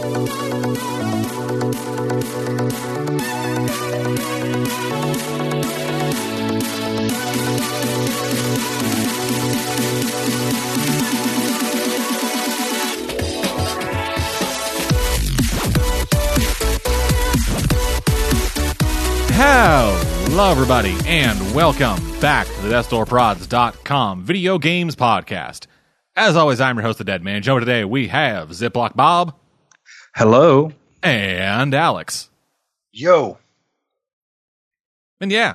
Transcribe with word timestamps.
Hello, 0.00 0.24
everybody, 20.50 20.96
and 21.04 21.54
welcome 21.54 21.98
back 22.20 22.46
to 22.46 22.62
the 22.62 22.70
DeathDoorProds.com 22.70 24.22
video 24.22 24.58
games 24.58 24.96
podcast. 24.96 25.66
As 26.16 26.36
always, 26.36 26.60
I'm 26.60 26.76
your 26.76 26.84
host, 26.84 26.96
the 26.96 27.04
Dead 27.04 27.22
Man 27.22 27.42
Joe. 27.42 27.58
Today 27.58 27.84
we 27.84 28.08
have 28.08 28.48
Ziploc 28.48 28.96
Bob 28.96 29.34
Hello. 30.14 30.72
and 31.02 31.74
Alex. 31.74 32.28
Yo. 32.92 33.38
And 35.20 35.30
yeah, 35.30 35.54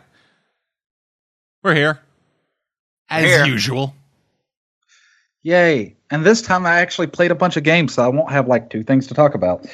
we're 1.63 1.75
here 1.75 1.99
as 3.09 3.23
Here. 3.25 3.45
usual. 3.45 3.95
Yay. 5.43 5.95
And 6.11 6.23
this 6.25 6.41
time 6.41 6.65
I 6.65 6.79
actually 6.81 7.07
played 7.07 7.31
a 7.31 7.35
bunch 7.35 7.57
of 7.57 7.63
games, 7.63 7.93
so 7.95 8.03
I 8.03 8.07
won't 8.09 8.31
have 8.31 8.47
like 8.47 8.69
two 8.69 8.83
things 8.83 9.07
to 9.07 9.13
talk 9.15 9.33
about. 9.35 9.65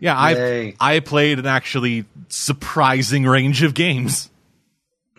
Yeah, 0.00 0.16
I 0.16 0.32
Yay. 0.32 0.76
I 0.80 1.00
played 1.00 1.38
an 1.38 1.46
actually 1.46 2.04
surprising 2.28 3.24
range 3.24 3.62
of 3.62 3.74
games. 3.74 4.30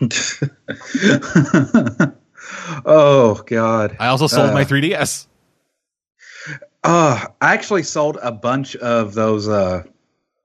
oh, 2.84 3.42
God. 3.46 3.96
I 3.98 4.06
also 4.08 4.26
sold 4.26 4.50
Uh. 4.50 4.54
my 4.54 4.64
3DS. 4.64 5.26
Uh, 6.86 7.26
I 7.40 7.54
actually 7.54 7.82
sold 7.82 8.18
a 8.22 8.32
bunch 8.32 8.76
of 8.76 9.14
those 9.14 9.48
uh, 9.48 9.82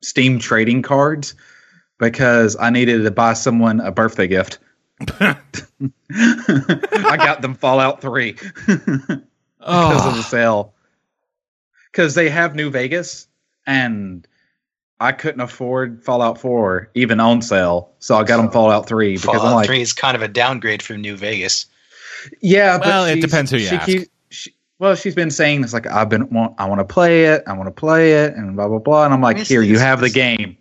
Steam 0.01 0.39
trading 0.39 0.81
cards 0.81 1.35
because 1.99 2.57
I 2.59 2.69
needed 2.71 3.03
to 3.03 3.11
buy 3.11 3.33
someone 3.33 3.79
a 3.79 3.91
birthday 3.91 4.27
gift. 4.27 4.59
I 5.19 5.35
got 7.17 7.41
them 7.41 7.55
Fallout 7.55 8.01
3 8.01 8.31
because 8.67 9.09
of 9.09 9.23
Oh, 9.59 10.13
the 10.15 10.23
sale. 10.23 10.73
Because 11.91 12.15
they 12.15 12.29
have 12.29 12.55
New 12.55 12.69
Vegas, 12.69 13.27
and 13.67 14.27
I 14.99 15.11
couldn't 15.11 15.41
afford 15.41 16.03
Fallout 16.03 16.39
4 16.39 16.91
even 16.95 17.19
on 17.19 17.41
sale, 17.41 17.91
so 17.99 18.15
I 18.15 18.23
got 18.23 18.37
them 18.37 18.49
Fallout 18.51 18.87
3 18.87 19.13
because 19.13 19.25
Fallout 19.25 19.45
I'm 19.45 19.55
like, 19.55 19.65
3 19.67 19.81
is 19.81 19.93
kind 19.93 20.15
of 20.15 20.21
a 20.21 20.27
downgrade 20.27 20.81
from 20.81 21.01
New 21.01 21.17
Vegas. 21.17 21.65
yeah, 22.41 22.77
but 22.77 22.87
Well, 22.87 23.05
it 23.05 23.21
depends 23.21 23.51
who 23.51 23.57
you 23.57 23.67
ask. 23.69 23.89
Well, 24.81 24.95
she's 24.95 25.13
been 25.13 25.29
saying 25.29 25.63
it's 25.63 25.73
like 25.73 25.85
I've 25.85 26.09
been 26.09 26.27
want 26.31 26.55
I 26.57 26.67
want 26.67 26.79
to 26.79 26.85
play 26.85 27.25
it, 27.25 27.43
I 27.45 27.53
want 27.53 27.67
to 27.67 27.71
play 27.71 28.13
it, 28.13 28.33
and 28.33 28.55
blah 28.55 28.67
blah 28.67 28.79
blah, 28.79 29.05
and 29.05 29.13
I'm 29.13 29.21
like, 29.21 29.35
It's- 29.35 29.47
here, 29.47 29.61
you 29.61 29.77
have 29.77 30.01
the 30.01 30.09
game. 30.09 30.57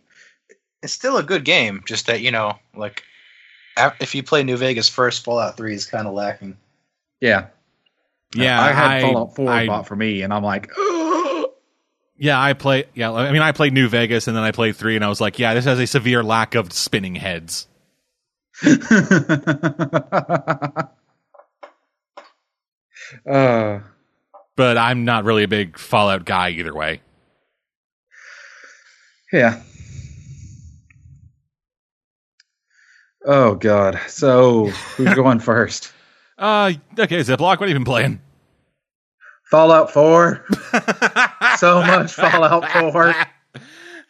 It's 0.82 0.92
still 0.92 1.16
a 1.16 1.22
good 1.22 1.44
game, 1.44 1.82
just 1.86 2.06
that, 2.06 2.20
you 2.20 2.30
know, 2.30 2.54
like, 2.74 3.02
if 3.98 4.14
you 4.14 4.22
play 4.22 4.42
New 4.42 4.56
Vegas 4.56 4.88
first, 4.88 5.24
Fallout 5.24 5.56
3 5.58 5.74
is 5.74 5.84
kind 5.84 6.06
of 6.06 6.14
lacking. 6.14 6.56
Yeah, 7.20 7.46
yeah, 8.34 8.62
I 8.62 8.72
had 8.72 9.02
Fallout 9.02 9.34
4 9.36 9.50
I- 9.50 9.66
bought 9.66 9.86
for 9.88 9.96
me, 9.96 10.20
and 10.22 10.32
I'm 10.34 10.42
like, 10.44 10.70
Yeah, 12.18 12.38
I 12.38 12.52
play. 12.52 12.84
Yeah, 12.92 13.12
I 13.12 13.32
mean, 13.32 13.40
I 13.40 13.52
played 13.52 13.72
New 13.72 13.88
Vegas 13.88 14.28
and 14.28 14.36
then 14.36 14.44
I 14.44 14.52
played 14.52 14.76
three, 14.76 14.94
and 14.94 15.02
I 15.02 15.08
was 15.08 15.22
like, 15.22 15.38
yeah, 15.38 15.54
this 15.54 15.64
has 15.64 15.78
a 15.78 15.86
severe 15.86 16.22
lack 16.22 16.54
of 16.54 16.70
spinning 16.70 17.14
heads. 17.14 17.66
uh, 23.26 23.80
But 24.60 24.76
I'm 24.76 25.06
not 25.06 25.24
really 25.24 25.42
a 25.42 25.48
big 25.48 25.78
Fallout 25.78 26.26
guy 26.26 26.50
either 26.50 26.74
way. 26.74 27.00
yeah. 29.32 29.62
Oh 33.24 33.54
God! 33.54 33.98
So 34.06 34.66
who's 34.66 35.14
going 35.14 35.38
first? 35.38 35.94
Uh, 36.36 36.74
okay, 36.98 37.20
Ziploc, 37.20 37.40
what 37.40 37.60
have 37.60 37.68
you 37.70 37.74
been 37.74 37.86
playing? 37.86 38.20
Fallout 39.50 39.90
4. 39.90 40.44
So 41.56 41.80
much 41.80 42.12
Fallout 42.12 42.70
4. 42.70 43.14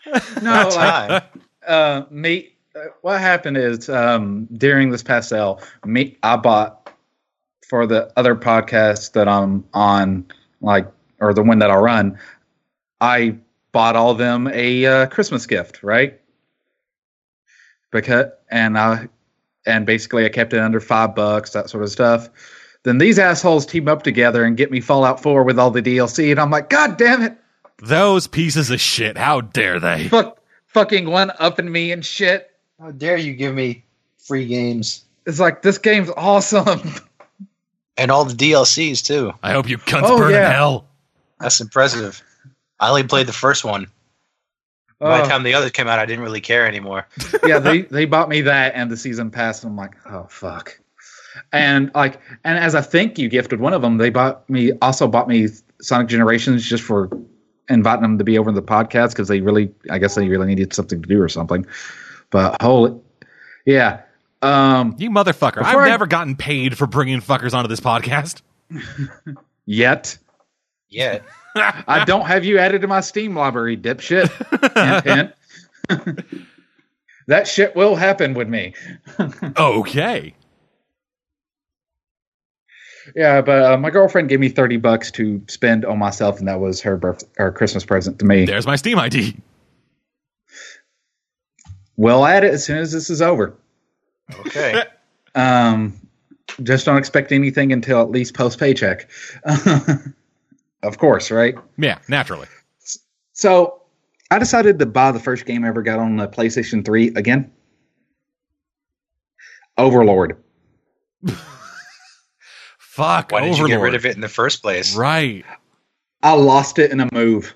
No, 0.42 0.66
About 0.68 1.10
like, 1.10 1.24
uh, 1.64 2.02
me. 2.10 2.54
Uh, 2.74 2.86
what 3.02 3.20
happened 3.20 3.56
is 3.56 3.88
um, 3.88 4.48
during 4.54 4.90
this 4.90 5.04
past 5.04 5.28
sale, 5.28 5.60
me 5.84 6.16
I 6.24 6.34
bought 6.38 6.90
for 7.68 7.86
the 7.86 8.12
other 8.16 8.34
podcast 8.34 9.12
that 9.12 9.28
I'm 9.28 9.64
on, 9.74 10.26
like 10.60 10.86
or 11.20 11.34
the 11.34 11.42
one 11.42 11.58
that 11.58 11.70
I'll 11.70 11.82
run. 11.82 12.18
I 13.00 13.36
bought 13.72 13.96
all 13.96 14.14
them 14.14 14.48
a 14.48 14.86
uh, 14.86 15.06
Christmas 15.06 15.46
gift, 15.46 15.82
right? 15.82 16.20
Because 17.90 18.26
and 18.50 18.78
I 18.78 19.08
and 19.66 19.86
basically 19.86 20.24
I 20.24 20.28
kept 20.28 20.52
it 20.52 20.60
under 20.60 20.80
five 20.80 21.14
bucks, 21.14 21.52
that 21.52 21.70
sort 21.70 21.82
of 21.82 21.90
stuff. 21.90 22.28
Then 22.82 22.98
these 22.98 23.18
assholes 23.18 23.66
team 23.66 23.88
up 23.88 24.02
together 24.02 24.44
and 24.44 24.56
get 24.56 24.70
me 24.70 24.80
Fallout 24.80 25.20
4 25.20 25.44
with 25.44 25.58
all 25.58 25.70
the 25.70 25.82
DLC, 25.82 26.30
and 26.30 26.40
I'm 26.40 26.50
like, 26.50 26.70
God 26.70 26.96
damn 26.96 27.22
it! 27.22 27.36
Those 27.82 28.26
pieces 28.26 28.70
of 28.70 28.80
shit, 28.80 29.18
how 29.18 29.42
dare 29.42 29.78
they? 29.78 30.08
Fuck, 30.08 30.38
fucking 30.66 31.10
one 31.10 31.30
upping 31.38 31.70
me 31.70 31.92
and 31.92 32.04
shit. 32.04 32.50
How 32.80 32.90
dare 32.92 33.18
you 33.18 33.34
give 33.34 33.54
me 33.54 33.84
free 34.18 34.46
games? 34.46 35.04
It's 35.26 35.40
like 35.40 35.62
this 35.62 35.78
game's 35.78 36.10
awesome. 36.16 36.80
And 38.00 38.10
all 38.10 38.24
the 38.24 38.34
DLCs, 38.34 39.04
too. 39.04 39.32
I 39.42 39.52
hope 39.52 39.68
you 39.68 39.78
cunts 39.78 40.02
Oh, 40.04 40.18
burn 40.18 40.32
yeah. 40.32 40.46
in 40.46 40.52
hell. 40.52 40.86
That's 41.38 41.60
impressive. 41.60 42.22
I 42.80 42.88
only 42.88 43.04
played 43.04 43.26
the 43.26 43.32
first 43.32 43.64
one. 43.64 43.86
By 44.98 45.20
Oh, 45.20 45.22
the 45.22 45.28
time 45.28 45.42
the 45.42 45.54
others 45.54 45.70
came 45.70 45.86
out, 45.86 45.98
I 45.98 46.06
didn't 46.06 46.24
really 46.24 46.40
care 46.40 46.66
anymore. 46.66 47.06
yeah, 47.46 47.58
they 47.58 47.82
they 47.90 48.04
bought 48.06 48.28
me 48.28 48.40
that 48.42 48.74
and 48.74 48.90
the 48.90 48.96
season 48.96 49.30
pass, 49.30 49.62
and 49.62 49.70
I'm 49.70 49.76
like, 49.76 49.94
oh 50.06 50.26
fuck. 50.28 50.78
And 51.52 51.90
like, 51.94 52.20
and 52.44 52.58
as 52.58 52.74
a 52.74 52.82
thank 52.82 53.18
you 53.18 53.28
gift 53.28 53.50
with 53.52 53.60
one 53.60 53.72
of 53.72 53.80
them, 53.82 53.96
they 53.98 54.10
bought 54.10 54.48
me 54.50 54.72
also 54.82 55.06
bought 55.06 55.28
me 55.28 55.48
Sonic 55.80 56.08
Generations 56.08 56.66
just 56.68 56.82
for 56.82 57.08
inviting 57.70 58.02
them 58.02 58.18
to 58.18 58.24
be 58.24 58.38
over 58.38 58.50
in 58.50 58.56
the 58.56 58.62
podcast 58.62 59.10
because 59.10 59.28
they 59.28 59.40
really, 59.40 59.72
I 59.90 59.98
guess 59.98 60.16
they 60.16 60.28
really 60.28 60.46
needed 60.46 60.72
something 60.74 61.00
to 61.00 61.08
do 61.08 61.20
or 61.22 61.28
something. 61.28 61.64
But 62.30 62.60
holy, 62.60 62.98
yeah. 63.64 64.02
Um, 64.42 64.94
You 64.98 65.10
motherfucker. 65.10 65.58
I've 65.58 65.66
Before 65.66 65.82
I- 65.82 65.88
never 65.88 66.06
gotten 66.06 66.36
paid 66.36 66.76
for 66.78 66.86
bringing 66.86 67.20
fuckers 67.20 67.52
onto 67.54 67.68
this 67.68 67.80
podcast. 67.80 68.42
yet 69.66 70.16
Yet, 70.92 71.22
I 71.54 72.04
don't 72.04 72.26
have 72.26 72.44
you 72.44 72.58
added 72.58 72.80
to 72.82 72.88
my 72.88 73.00
Steam 73.00 73.36
library, 73.36 73.76
dipshit. 73.76 74.28
hint, 75.06 75.34
hint. 75.88 76.24
that 77.28 77.46
shit 77.46 77.76
will 77.76 77.94
happen 77.94 78.34
with 78.34 78.48
me. 78.48 78.74
Okay. 79.56 80.34
Yeah, 83.14 83.40
but 83.40 83.62
uh, 83.72 83.76
my 83.78 83.90
girlfriend 83.90 84.28
gave 84.30 84.40
me 84.40 84.48
thirty 84.48 84.78
bucks 84.78 85.12
to 85.12 85.40
spend 85.48 85.84
on 85.84 85.98
myself, 85.98 86.40
and 86.40 86.48
that 86.48 86.58
was 86.58 86.80
her 86.80 86.96
birth 86.96 87.22
her 87.36 87.52
Christmas 87.52 87.84
present 87.84 88.18
to 88.18 88.24
me. 88.24 88.44
There's 88.46 88.66
my 88.66 88.74
Steam 88.76 88.98
ID. 88.98 89.36
We'll 91.96 92.26
add 92.26 92.42
it 92.42 92.52
as 92.52 92.64
soon 92.64 92.78
as 92.78 92.90
this 92.90 93.10
is 93.10 93.22
over. 93.22 93.54
Okay. 94.40 94.82
Um, 95.36 95.94
just 96.64 96.84
don't 96.84 96.96
expect 96.96 97.30
anything 97.30 97.72
until 97.72 98.00
at 98.02 98.10
least 98.10 98.34
post 98.34 98.58
paycheck. 98.58 99.08
of 100.82 100.98
course, 100.98 101.30
right? 101.30 101.54
Yeah, 101.78 101.98
naturally. 102.08 102.48
So 103.32 103.80
I 104.32 104.40
decided 104.40 104.80
to 104.80 104.86
buy 104.86 105.12
the 105.12 105.20
first 105.20 105.46
game 105.46 105.64
I 105.64 105.68
ever 105.68 105.82
got 105.82 106.00
on 106.00 106.16
the 106.16 106.26
PlayStation 106.26 106.84
Three 106.84 107.08
again. 107.14 107.52
Overlord. 109.78 110.36
Fuck. 112.78 113.30
Why 113.30 113.40
did 113.42 113.50
Overlord. 113.50 113.58
you 113.70 113.76
get 113.76 113.80
rid 113.82 113.94
of 113.94 114.04
it 114.04 114.16
in 114.16 114.20
the 114.20 114.28
first 114.28 114.62
place? 114.62 114.96
Right. 114.96 115.44
I 116.24 116.32
lost 116.32 116.80
it 116.80 116.90
in 116.90 116.98
a 116.98 117.08
move, 117.12 117.54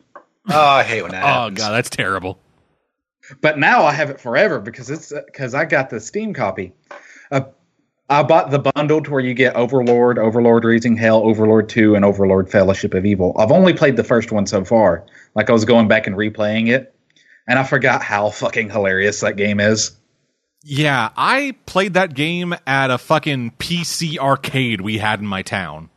Oh, 0.48 0.60
I 0.60 0.84
hate 0.84 1.02
when 1.02 1.10
that 1.10 1.24
Oh 1.24 1.26
happens. 1.26 1.58
god, 1.58 1.72
that's 1.72 1.90
terrible. 1.90 2.38
But 3.40 3.58
now 3.58 3.84
I 3.84 3.92
have 3.92 4.10
it 4.10 4.20
forever 4.20 4.60
because 4.60 4.90
it's 4.90 5.12
because 5.12 5.54
I 5.54 5.64
got 5.64 5.90
the 5.90 6.00
Steam 6.00 6.34
copy. 6.34 6.72
Uh, 7.30 7.42
I 8.08 8.22
bought 8.22 8.50
the 8.50 8.58
bundle 8.58 9.02
to 9.02 9.10
where 9.10 9.20
you 9.20 9.32
get 9.32 9.56
Overlord, 9.56 10.18
Overlord 10.18 10.64
Raising 10.64 10.96
Hell, 10.96 11.22
Overlord 11.22 11.70
2, 11.70 11.94
and 11.94 12.04
Overlord 12.04 12.50
Fellowship 12.50 12.92
of 12.92 13.06
Evil. 13.06 13.34
I've 13.38 13.50
only 13.50 13.72
played 13.72 13.96
the 13.96 14.04
first 14.04 14.30
one 14.30 14.46
so 14.46 14.64
far. 14.64 15.06
Like 15.34 15.48
I 15.48 15.54
was 15.54 15.64
going 15.64 15.88
back 15.88 16.06
and 16.06 16.14
replaying 16.14 16.68
it, 16.68 16.94
and 17.48 17.58
I 17.58 17.64
forgot 17.64 18.02
how 18.02 18.30
fucking 18.30 18.70
hilarious 18.70 19.20
that 19.20 19.36
game 19.36 19.58
is. 19.58 19.92
Yeah, 20.62 21.10
I 21.16 21.56
played 21.66 21.94
that 21.94 22.14
game 22.14 22.54
at 22.66 22.90
a 22.90 22.98
fucking 22.98 23.52
PC 23.58 24.18
arcade 24.18 24.80
we 24.80 24.98
had 24.98 25.20
in 25.20 25.26
my 25.26 25.42
town. 25.42 25.90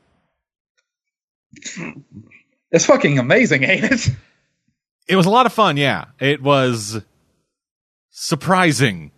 It's 2.72 2.86
fucking 2.86 3.18
amazing, 3.18 3.64
ain't 3.64 3.86
it? 3.86 4.10
It 5.08 5.16
was 5.16 5.26
a 5.26 5.30
lot 5.30 5.46
of 5.46 5.54
fun, 5.54 5.78
yeah. 5.78 6.06
It 6.20 6.42
was 6.42 7.02
surprising 8.20 9.12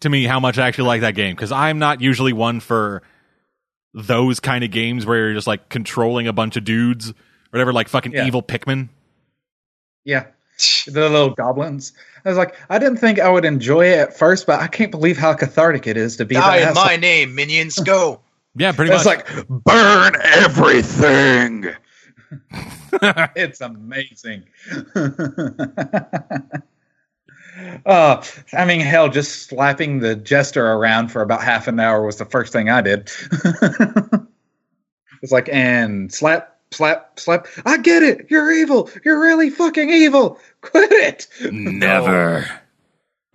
to 0.00 0.08
me 0.10 0.24
how 0.24 0.40
much 0.40 0.58
I 0.58 0.66
actually 0.66 0.88
like 0.88 1.02
that 1.02 1.14
game 1.14 1.36
because 1.36 1.52
I'm 1.52 1.78
not 1.78 2.00
usually 2.00 2.32
one 2.32 2.58
for 2.58 3.02
those 3.94 4.40
kind 4.40 4.64
of 4.64 4.72
games 4.72 5.06
where 5.06 5.18
you're 5.18 5.34
just 5.34 5.46
like 5.46 5.68
controlling 5.68 6.26
a 6.26 6.32
bunch 6.32 6.56
of 6.56 6.64
dudes 6.64 7.10
or 7.10 7.14
whatever, 7.50 7.72
like 7.72 7.88
fucking 7.88 8.10
Yeah. 8.12 8.26
evil 8.26 8.42
Pikmin. 8.42 8.88
Yeah, 10.04 10.26
the 10.86 11.08
little 11.08 11.30
goblins. 11.30 11.92
I 12.24 12.28
was 12.30 12.38
like, 12.38 12.56
I 12.68 12.80
didn't 12.80 12.96
think 12.96 13.20
I 13.20 13.28
would 13.28 13.44
enjoy 13.44 13.86
it 13.92 13.98
at 14.00 14.18
first, 14.18 14.46
but 14.48 14.58
I 14.60 14.66
can't 14.66 14.90
believe 14.90 15.16
how 15.16 15.32
cathartic 15.34 15.86
it 15.86 15.96
is 15.96 16.16
to 16.16 16.24
be 16.24 16.34
Die 16.34 16.68
in 16.68 16.74
my 16.74 16.96
name, 16.96 17.34
minions, 17.36 17.78
go. 17.78 18.20
Yeah, 18.56 18.72
pretty 18.72 18.92
It's 18.92 19.04
much. 19.06 19.20
It's 19.20 19.36
like 19.38 19.48
burn 19.48 20.14
everything. 20.22 21.66
it's 23.34 23.60
amazing. 23.62 24.44
uh, 27.86 28.22
I 28.52 28.64
mean, 28.64 28.80
hell, 28.80 29.08
just 29.08 29.48
slapping 29.48 30.00
the 30.00 30.16
jester 30.16 30.72
around 30.72 31.08
for 31.08 31.22
about 31.22 31.42
half 31.42 31.68
an 31.68 31.80
hour 31.80 32.04
was 32.04 32.16
the 32.16 32.24
first 32.24 32.52
thing 32.52 32.68
I 32.70 32.80
did. 32.80 33.10
it's 35.22 35.32
like, 35.32 35.48
and 35.50 36.12
slap, 36.12 36.58
slap, 36.70 37.18
slap. 37.18 37.46
I 37.64 37.78
get 37.78 38.02
it. 38.02 38.26
You're 38.30 38.52
evil. 38.52 38.90
You're 39.04 39.20
really 39.20 39.50
fucking 39.50 39.90
evil. 39.90 40.38
Quit 40.60 40.92
it. 40.92 41.28
Never. 41.52 42.48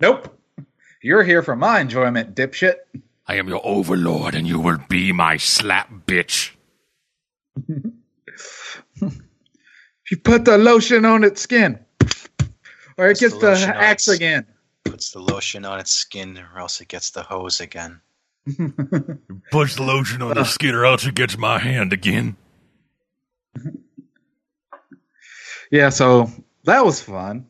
Nope. 0.00 0.34
You're 1.02 1.24
here 1.24 1.42
for 1.42 1.56
my 1.56 1.80
enjoyment, 1.80 2.34
dipshit. 2.34 2.74
I 3.26 3.36
am 3.36 3.48
your 3.48 3.60
overlord, 3.64 4.34
and 4.34 4.46
you 4.46 4.58
will 4.58 4.78
be 4.88 5.12
my 5.12 5.36
slap 5.36 5.90
bitch. 6.06 6.52
You 10.10 10.16
put 10.16 10.44
the 10.44 10.56
lotion 10.56 11.04
on 11.04 11.22
its 11.24 11.42
skin, 11.42 11.78
or 12.98 13.08
it 13.08 13.18
gets 13.18 13.34
the 13.34 13.54
the 13.54 13.72
axe 13.74 14.08
its- 14.08 14.16
again. 14.16 14.46
Puts 14.84 15.12
the 15.12 15.20
lotion 15.20 15.64
on 15.64 15.80
its 15.80 15.90
skin, 15.90 16.38
or 16.38 16.60
else 16.60 16.80
it 16.80 16.88
gets 16.88 17.10
the 17.10 17.22
hose 17.22 17.60
again. 17.60 18.00
Push 19.50 19.76
the 19.76 19.82
lotion 19.82 20.22
on 20.22 20.34
the 20.34 20.44
skin, 20.44 20.74
or 20.74 20.84
else 20.84 21.06
it 21.06 21.14
gets 21.14 21.36
my 21.38 21.58
hand 21.58 21.92
again. 21.92 22.36
Yeah, 25.70 25.90
so 25.90 26.30
that 26.64 26.84
was 26.84 27.02
fun. 27.02 27.46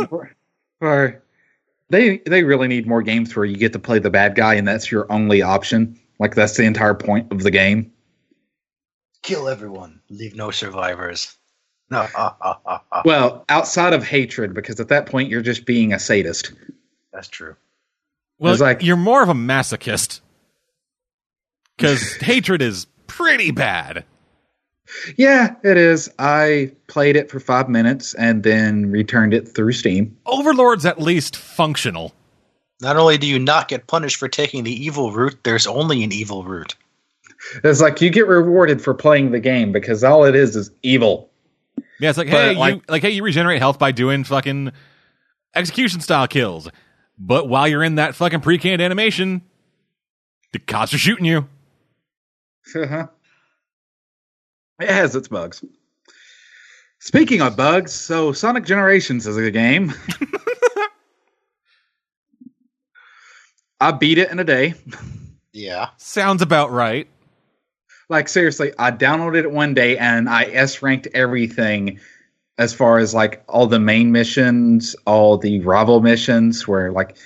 or 0.80 1.22
they 1.88 2.18
they 2.18 2.44
really 2.44 2.68
need 2.68 2.86
more 2.86 3.02
games 3.02 3.34
where 3.34 3.44
you 3.44 3.56
get 3.56 3.72
to 3.72 3.78
play 3.78 3.98
the 3.98 4.10
bad 4.10 4.34
guy 4.34 4.54
and 4.54 4.66
that's 4.66 4.90
your 4.90 5.10
only 5.10 5.42
option. 5.42 5.98
Like 6.18 6.34
that's 6.34 6.56
the 6.56 6.64
entire 6.64 6.94
point 6.94 7.32
of 7.32 7.42
the 7.42 7.50
game. 7.50 7.92
Kill 9.22 9.48
everyone. 9.48 10.00
Leave 10.10 10.36
no 10.36 10.50
survivors. 10.50 11.35
Well, 13.04 13.44
outside 13.48 13.92
of 13.92 14.02
hatred, 14.04 14.54
because 14.54 14.80
at 14.80 14.88
that 14.88 15.06
point 15.06 15.28
you're 15.30 15.42
just 15.42 15.64
being 15.66 15.92
a 15.92 15.98
sadist. 15.98 16.52
That's 17.12 17.28
true. 17.28 17.56
Well, 18.38 18.52
It's 18.52 18.60
like- 18.62 18.82
you're 18.82 18.96
more 18.96 19.22
of 19.22 19.28
a 19.28 19.34
masochist. 19.34 20.20
Because 21.76 22.14
hatred 22.20 22.62
is 22.62 22.86
pretty 23.06 23.50
bad. 23.50 24.04
Yeah, 25.16 25.56
it 25.64 25.76
is. 25.76 26.10
I 26.18 26.72
played 26.86 27.16
it 27.16 27.30
for 27.30 27.40
five 27.40 27.68
minutes 27.68 28.14
and 28.14 28.42
then 28.42 28.90
returned 28.90 29.34
it 29.34 29.48
through 29.48 29.72
Steam. 29.72 30.16
Overlord's 30.26 30.86
at 30.86 31.00
least 31.00 31.36
functional. 31.36 32.12
Not 32.80 32.96
only 32.96 33.18
do 33.18 33.26
you 33.26 33.38
not 33.38 33.68
get 33.68 33.86
punished 33.88 34.16
for 34.16 34.28
taking 34.28 34.62
the 34.64 34.84
evil 34.84 35.10
route, 35.12 35.38
there's 35.42 35.66
only 35.66 36.04
an 36.04 36.12
evil 36.12 36.44
route. 36.44 36.76
It's 37.64 37.80
like 37.80 38.00
you 38.00 38.10
get 38.10 38.26
rewarded 38.28 38.80
for 38.80 38.94
playing 38.94 39.32
the 39.32 39.40
game 39.40 39.72
because 39.72 40.04
all 40.04 40.24
it 40.24 40.36
is 40.36 40.54
is 40.56 40.70
evil. 40.82 41.30
Yeah, 42.00 42.10
it's 42.10 42.18
like, 42.18 42.30
But, 42.30 42.36
hey, 42.36 42.52
you 42.52 42.58
like- 42.58 42.90
like 42.90 43.02
hey, 43.02 43.10
you 43.10 43.22
regenerate 43.22 43.58
health 43.60 43.78
by 43.78 43.92
doing 43.92 44.24
fucking 44.24 44.72
execution 45.54 46.00
style 46.00 46.26
kills. 46.28 46.68
But 47.18 47.48
while 47.48 47.66
you're 47.66 47.82
in 47.82 47.94
that 47.94 48.14
fucking 48.14 48.40
pre-canned 48.40 48.82
animation, 48.82 49.42
the 50.52 50.58
cops 50.58 50.92
are 50.92 50.98
shooting 50.98 51.24
you. 51.24 51.48
Uh-huh. 52.74 53.06
it 54.80 54.88
has 54.90 55.14
its 55.16 55.28
bugs. 55.28 55.64
Speaking 56.98 57.40
of 57.40 57.56
bugs, 57.56 57.92
so 57.92 58.32
Sonic 58.32 58.64
Generations 58.66 59.26
is 59.26 59.36
a 59.36 59.50
game. 59.50 59.94
I 63.80 63.92
beat 63.92 64.18
it 64.18 64.30
in 64.30 64.38
a 64.38 64.44
day. 64.44 64.74
Yeah. 65.52 65.90
Sounds 65.98 66.42
about 66.42 66.70
right. 66.72 67.08
Like 68.08 68.28
seriously, 68.28 68.72
I 68.78 68.92
downloaded 68.92 69.40
it 69.40 69.50
one 69.50 69.74
day 69.74 69.98
and 69.98 70.28
I 70.28 70.44
S 70.44 70.80
ranked 70.82 71.08
everything 71.12 71.98
as 72.58 72.72
far 72.72 72.98
as 72.98 73.14
like 73.14 73.42
all 73.48 73.66
the 73.66 73.80
main 73.80 74.12
missions, 74.12 74.94
all 75.06 75.36
the 75.38 75.60
rival 75.60 76.00
missions 76.00 76.66
where 76.68 76.92
like 76.92 77.16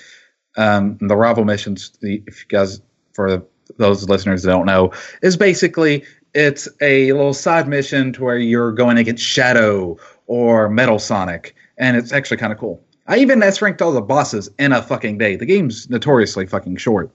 um 0.56 0.98
the 1.00 1.16
rival 1.16 1.44
missions 1.44 1.90
the 2.00 2.22
if 2.26 2.42
you 2.42 2.48
guys 2.48 2.80
for 3.12 3.44
those 3.76 4.08
listeners 4.08 4.42
that 4.42 4.50
don't 4.50 4.66
know, 4.66 4.92
is 5.22 5.36
basically 5.36 6.04
it's 6.34 6.68
a 6.80 7.12
little 7.12 7.34
side 7.34 7.68
mission 7.68 8.12
to 8.14 8.24
where 8.24 8.38
you're 8.38 8.72
going 8.72 8.98
against 8.98 9.24
Shadow 9.24 9.98
or 10.26 10.68
Metal 10.68 10.98
Sonic, 10.98 11.54
and 11.76 11.96
it's 11.96 12.12
actually 12.12 12.36
kind 12.36 12.52
of 12.52 12.58
cool. 12.58 12.82
I 13.06 13.18
even 13.18 13.42
S 13.42 13.60
ranked 13.60 13.82
all 13.82 13.92
the 13.92 14.00
bosses 14.00 14.48
in 14.58 14.72
a 14.72 14.82
fucking 14.82 15.18
day. 15.18 15.34
The 15.34 15.46
game's 15.46 15.90
notoriously 15.90 16.46
fucking 16.46 16.76
short. 16.76 17.10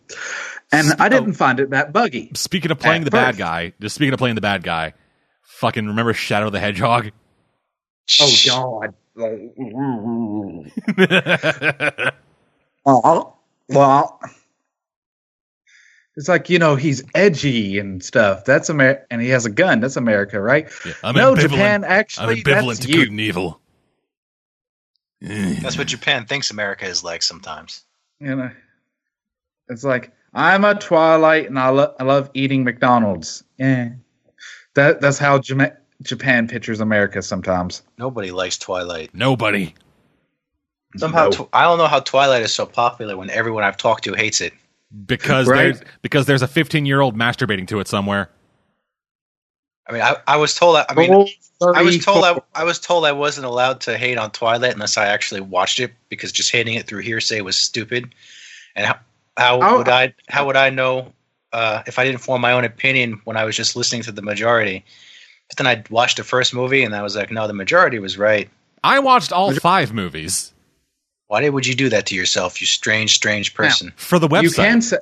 And 0.76 1.02
I 1.02 1.10
didn't 1.10 1.32
oh. 1.32 1.34
find 1.34 1.60
it 1.60 1.72
that 1.72 1.94
buggy. 1.94 2.32
Speaking 2.36 2.72
of 2.72 2.80
playing 2.80 3.02
At 3.02 3.06
the 3.06 3.12
bad 3.12 3.36
first. 3.36 3.40
guy, 3.40 3.74
just 3.80 3.96
speaking 3.96 4.14
of 4.14 4.20
playing 4.20 4.36
the 4.36 4.42
bad 4.42 4.64
guy, 4.64 4.94
fucking 5.42 5.88
remember 5.88 6.14
Shadow 6.14 6.50
the 6.50 6.60
Hedgehog? 6.60 7.12
Oh 8.20 8.34
God. 8.46 8.94
Well, 12.86 13.40
well, 13.68 14.20
it's 16.16 16.30
like 16.30 16.52
you 16.52 16.60
know 16.60 16.76
he's 16.76 17.04
edgy 17.16 17.80
and 17.80 18.04
stuff. 18.04 18.46
That's 18.46 18.70
America, 18.70 19.06
and 19.10 19.22
he 19.22 19.30
has 19.30 19.46
a 19.46 19.50
gun. 19.50 19.80
That's 19.80 19.96
America, 19.96 20.40
right? 20.40 20.70
Yeah, 20.86 20.94
I'm 21.04 21.16
no, 21.16 21.34
ambivalent. 21.34 21.42
Japan. 21.42 21.84
I'm 21.84 22.04
ambivalent 22.04 22.68
that's 22.68 22.80
to 22.82 22.90
you. 22.90 22.98
good 22.98 23.10
and 23.10 23.20
evil. 23.20 23.60
That's 25.20 25.78
what 25.78 25.88
Japan 25.88 26.26
thinks 26.26 26.52
America 26.52 26.86
is 26.86 27.04
like 27.04 27.24
sometimes. 27.24 27.84
You 28.20 28.36
know, 28.36 28.52
it's 29.68 29.84
like 29.84 30.14
I'm 30.36 30.66
a 30.66 30.76
Twilight, 30.76 31.48
and 31.48 31.58
I, 31.58 31.70
lo- 31.70 31.96
I 32.00 32.04
love 32.04 32.30
eating 32.34 32.64
McDonald's. 32.66 33.44
Yeah, 33.58 33.90
that 34.76 35.00
that's 35.02 35.18
how 35.18 35.40
Jama- 35.40 35.78
Japan 36.02 36.48
pictures 36.48 36.82
America 36.82 37.22
sometimes. 37.22 37.82
Nobody 37.98 38.32
likes 38.32 38.58
Twilight. 38.58 39.12
Nobody. 39.14 39.74
Somehow, 40.98 41.26
No. 41.26 41.32
tw- 41.32 41.50
I 41.54 41.64
don't 41.64 41.78
know 41.78 41.88
how 41.88 42.00
Twilight 42.02 42.42
is 42.44 42.54
so 42.54 42.66
popular 42.66 43.18
when 43.18 43.30
everyone 43.30 43.64
I've 43.64 43.78
talked 43.78 44.04
to 44.06 44.14
hates 44.14 44.42
it. 44.42 44.54
Because 45.06 45.48
Right. 45.48 45.74
there's 45.76 45.82
because 46.02 46.26
there's 46.26 46.42
a 46.42 46.48
15 46.48 46.86
year 46.86 47.02
old 47.02 47.18
masturbating 47.18 47.68
to 47.70 47.80
it 47.80 47.88
somewhere. 47.88 48.30
I 49.88 49.94
mean, 49.94 50.02
I, 50.02 50.18
I 50.28 50.38
was 50.38 50.54
told. 50.56 50.78
I, 50.78 50.86
I 50.90 50.94
mean, 50.96 51.14
Oh, 51.62 51.74
I 51.74 51.82
was 51.82 52.04
told 52.04 52.24
I, 52.24 52.40
I 52.54 52.64
was 52.64 52.80
told 52.80 53.06
I 53.06 53.12
wasn't 53.12 53.46
allowed 53.46 53.82
to 53.82 53.98
hate 53.98 54.18
on 54.18 54.32
Twilight 54.32 54.74
unless 54.74 54.98
I 54.98 55.08
actually 55.08 55.42
watched 55.42 55.80
it 55.80 55.94
because 56.10 56.32
just 56.32 56.52
hating 56.52 56.74
it 56.76 56.88
through 56.88 57.02
hearsay 57.02 57.42
was 57.42 57.58
stupid. 57.58 58.14
And 58.76 58.86
how 59.38 59.60
how 59.62 59.76
Oh, 59.76 59.78
would 59.80 59.90
I 59.90 60.14
how 60.30 60.46
would 60.46 60.56
I 60.58 60.70
know 60.70 61.12
uh, 61.54 61.84
if 61.88 61.98
I 62.00 62.04
didn't 62.06 62.20
form 62.22 62.42
my 62.42 62.52
own 62.52 62.64
opinion 62.66 63.22
when 63.24 63.38
I 63.38 63.44
was 63.46 63.56
just 63.56 63.76
listening 63.76 64.02
to 64.04 64.12
the 64.12 64.22
majority? 64.22 64.84
But 65.50 65.58
then 65.58 65.68
I 65.68 65.84
watched 65.90 66.18
the 66.18 66.24
first 66.24 66.54
movie 66.54 66.84
and 66.84 66.96
I 66.96 67.02
was 67.04 67.16
like, 67.16 67.32
no, 67.32 67.48
the 67.48 67.54
majority 67.54 68.00
was 68.00 68.18
right. 68.18 68.50
I 68.84 69.00
watched 69.00 69.32
all 69.32 69.54
five 69.56 69.94
movies 69.94 70.54
Why 71.28 71.42
did 71.42 71.50
would 71.52 71.66
you 71.68 71.76
do 71.76 71.90
that 71.90 72.06
to 72.08 72.16
yourself, 72.16 72.60
you 72.62 72.68
strange, 72.68 73.14
strange 73.14 73.54
person? 73.54 73.94
for 73.96 74.20
the 74.20 74.28
website. 74.28 74.44
you 74.44 74.52
can 74.52 74.82
say. 74.82 74.98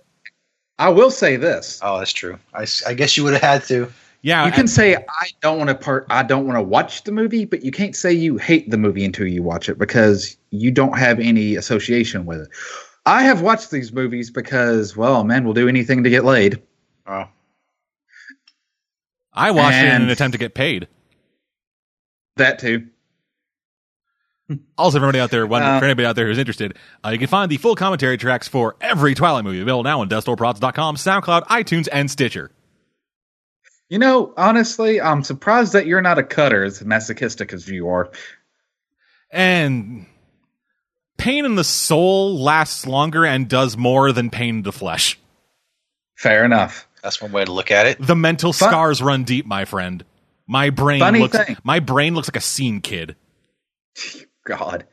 I 0.80 0.90
will 0.90 1.12
say 1.12 1.36
this. 1.36 1.80
Oh, 1.84 2.00
that's 2.00 2.12
true. 2.14 2.40
I 2.54 2.94
guess 2.94 3.16
you 3.16 3.24
would 3.24 3.34
have 3.34 3.42
had 3.42 3.64
to. 3.66 3.92
yeah, 4.22 4.46
you 4.46 4.52
can 4.52 4.62
and- 4.62 4.70
say 4.70 4.96
I 4.96 5.28
don't 5.42 5.58
want 5.58 5.70
to 5.70 5.76
part. 5.76 6.08
I 6.10 6.24
don't 6.24 6.46
want 6.48 6.58
to 6.58 6.64
watch 6.64 7.04
the 7.04 7.12
movie, 7.12 7.46
but 7.46 7.64
you 7.64 7.72
can't 7.72 7.96
say 7.96 8.12
you 8.12 8.38
hate 8.38 8.70
the 8.72 8.78
movie 8.78 9.06
until 9.06 9.28
you 9.28 9.44
watch 9.44 9.70
it 9.70 9.78
because 9.78 10.36
you 10.50 10.72
don't 10.72 10.98
have 10.98 11.20
any 11.20 11.56
association 11.56 12.26
with 12.26 12.42
it. 12.42 12.50
I 13.06 13.24
have 13.24 13.42
watched 13.42 13.70
these 13.72 13.92
movies 13.92 14.32
because, 14.32 14.96
well, 14.96 15.24
men 15.24 15.44
will 15.44 15.54
do 15.54 15.68
anything 15.68 16.04
to 16.04 16.10
get 16.10 16.24
laid. 16.24 16.62
Oh, 17.06 17.26
I 19.34 19.52
watched 19.52 19.78
it 19.78 19.94
in 19.94 20.04
an 20.04 20.10
attempt 20.10 20.34
to 20.34 20.38
get 20.38 20.54
paid. 20.54 20.88
That 22.38 22.60
too. 22.60 22.88
Also, 24.78 25.00
for 25.00 25.06
anybody 25.06 25.20
out 25.20 25.32
there, 25.32 25.48
one, 25.48 25.64
Uh, 25.64 25.80
for 25.80 25.86
anybody 25.86 26.06
out 26.06 26.16
there 26.16 26.28
who's 26.28 26.38
interested, 26.38 26.78
uh, 27.04 27.10
you 27.10 27.18
can 27.18 27.28
find 27.28 27.50
the 27.50 27.58
full 27.58 27.76
commentary 27.76 28.18
tracks 28.18 28.48
for 28.48 28.76
every 28.82 29.16
Twilight 29.16 29.44
movie 29.44 29.62
available 29.62 29.84
now 29.84 30.02
on 30.02 30.10
DeathStoreProds.com, 30.10 30.96
SoundCloud, 30.96 31.48
iTunes, 31.48 31.88
and 31.92 32.12
Stitcher. 32.12 32.52
You 33.90 34.00
know, 34.00 34.34
honestly, 34.38 35.00
I'm 35.02 35.24
surprised 35.24 35.74
that 35.74 35.88
you're 35.88 36.02
not 36.02 36.20
a 36.20 36.24
cutter 36.24 36.64
as 36.64 36.84
masochistic 36.84 37.54
as 37.54 37.68
you 37.68 37.88
are. 37.90 38.12
And 39.32 40.06
pain 41.18 41.46
in 41.46 41.56
the 41.56 41.64
soul 41.64 42.40
lasts 42.40 42.86
longer 42.86 43.26
and 43.26 43.48
does 43.48 43.78
more 43.78 44.12
than 44.12 44.30
pain 44.30 44.58
in 44.58 44.64
the 44.64 44.72
flesh. 44.72 45.20
Fair 46.16 46.46
enough. 46.46 46.88
that's 47.02 47.22
one 47.22 47.32
way 47.32 47.44
to 47.46 47.52
look 47.52 47.72
at 47.72 47.86
it. 47.86 47.98
The 48.00 48.16
mental 48.16 48.54
Fun- 48.54 48.70
scars 48.70 49.02
run 49.02 49.24
deep, 49.24 49.46
my 49.46 49.66
friend. 49.66 50.04
My 50.48 50.70
brain 50.70 51.00
Funny 51.00 51.20
looks 51.20 51.38
thing. 51.38 51.58
my 51.64 51.80
brain 51.80 52.16
looks 52.16 52.28
like 52.30 52.36
a 52.36 52.42
scene 52.42 52.82
kid. 52.82 53.16
God. 54.46 54.86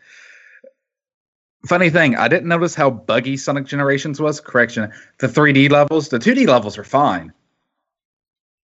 Funny 1.67 1.91
thing, 1.91 2.17
I 2.17 2.29
didn't 2.29 2.49
notice 2.49 2.75
how 2.75 2.89
buggy 2.91 3.37
Sonic 3.37 3.67
Generations 3.67 4.19
was. 4.21 4.41
Correction, 4.41 4.93
the 5.19 5.27
3D 5.27 5.71
levels, 5.71 6.09
the 6.09 6.19
2D 6.19 6.47
levels 6.47 6.79
are 6.79 6.85
fine. 6.85 7.33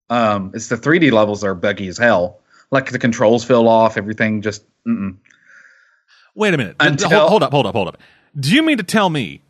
Um, 0.09 0.53
it's 0.55 0.69
the 0.69 0.77
3D 0.77 1.13
levels 1.13 1.41
that 1.43 1.49
are 1.49 1.55
buggy 1.55 1.89
as 1.89 1.99
hell. 1.99 2.41
Like 2.71 2.91
the 2.91 2.99
controls 2.99 3.45
feel 3.45 3.69
off, 3.69 3.97
everything 3.97 4.41
just. 4.43 4.65
Mm-mm. 4.87 5.17
Wait 6.37 6.55
a 6.55 6.57
minute. 6.57 6.76
Until- 6.78 7.09
hold, 7.11 7.31
hold 7.31 7.43
up, 7.43 7.50
hold 7.50 7.66
up, 7.66 7.75
hold 7.75 7.88
up. 7.88 7.99
Do 8.38 8.55
you 8.55 8.62
mean 8.62 8.76
to 8.76 8.85
tell 8.85 9.11
me 9.11 9.40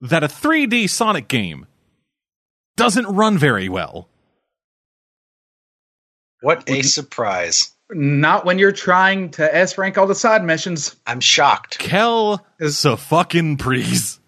that 0.00 0.22
a 0.24 0.28
3D 0.28 0.88
Sonic 0.88 1.28
game 1.28 1.66
doesn't 2.76 3.06
run 3.06 3.36
very 3.36 3.68
well? 3.68 4.08
What 6.40 6.68
a 6.68 6.82
surprise! 6.82 7.72
Not 7.90 8.44
when 8.44 8.58
you're 8.58 8.72
trying 8.72 9.30
to 9.32 9.54
S 9.54 9.76
rank 9.78 9.98
all 9.98 10.06
the 10.06 10.14
side 10.14 10.44
missions. 10.44 10.94
I'm 11.06 11.20
shocked. 11.20 11.78
Kel 11.78 12.44
Is- 12.58 12.84
a 12.84 12.96
fucking 12.96 13.56
please. 13.56 14.20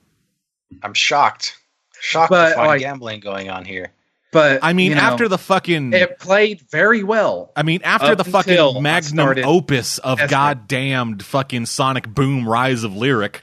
I'm 0.83 0.95
shocked. 0.95 1.57
Shocked 2.00 2.31
But, 2.31 2.49
to 2.50 2.55
find 2.57 2.69
like- 2.69 2.81
gambling 2.81 3.21
going 3.21 3.49
on 3.50 3.64
here. 3.64 3.93
But 4.37 4.61
I 4.62 4.75
mean, 4.75 4.90
you 4.90 4.97
know, 4.97 5.00
after 5.00 5.28
the 5.28 5.38
fucking. 5.38 5.95
it 5.95 6.19
played 6.19 6.61
very 6.71 7.02
well. 7.02 7.52
I 7.57 7.62
mean, 7.62 7.81
after 7.85 8.14
the 8.14 8.23
fucking 8.23 8.83
magnum 8.83 9.38
opus 9.43 9.97
of 9.97 10.21
S-rank. 10.21 10.31
goddamned 10.31 11.25
fucking 11.25 11.64
Sonic 11.64 12.07
Boom 12.07 12.47
Rise 12.47 12.85
of 12.85 12.95
Lyric. 12.95 13.40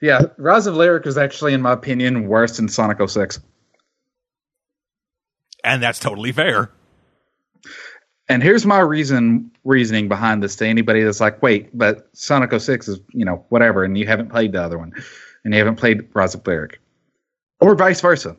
Yeah, 0.00 0.26
Rise 0.38 0.68
of 0.68 0.76
Lyric 0.76 1.08
is 1.08 1.18
actually, 1.18 1.54
in 1.54 1.60
my 1.60 1.72
opinion, 1.72 2.28
worse 2.28 2.56
than 2.58 2.68
Sonic 2.68 2.98
06. 3.10 3.40
And 5.64 5.82
that's 5.82 5.98
totally 5.98 6.30
fair. 6.30 6.70
And 8.28 8.44
here's 8.44 8.64
my 8.64 8.78
reason 8.78 9.50
reasoning 9.64 10.06
behind 10.06 10.40
this 10.40 10.54
to 10.56 10.68
anybody 10.68 11.02
that's 11.02 11.18
like, 11.18 11.42
wait, 11.42 11.76
but 11.76 12.08
Sonic 12.12 12.52
06 12.56 12.86
is, 12.86 13.00
you 13.12 13.24
know, 13.24 13.44
whatever, 13.48 13.82
and 13.82 13.98
you 13.98 14.06
haven't 14.06 14.30
played 14.30 14.52
the 14.52 14.62
other 14.62 14.78
one, 14.78 14.92
and 15.44 15.52
you 15.52 15.58
haven't 15.58 15.80
played 15.80 16.08
Rise 16.14 16.36
of 16.36 16.46
Lyric. 16.46 16.80
Or 17.60 17.74
vice 17.74 18.00
versa. 18.00 18.36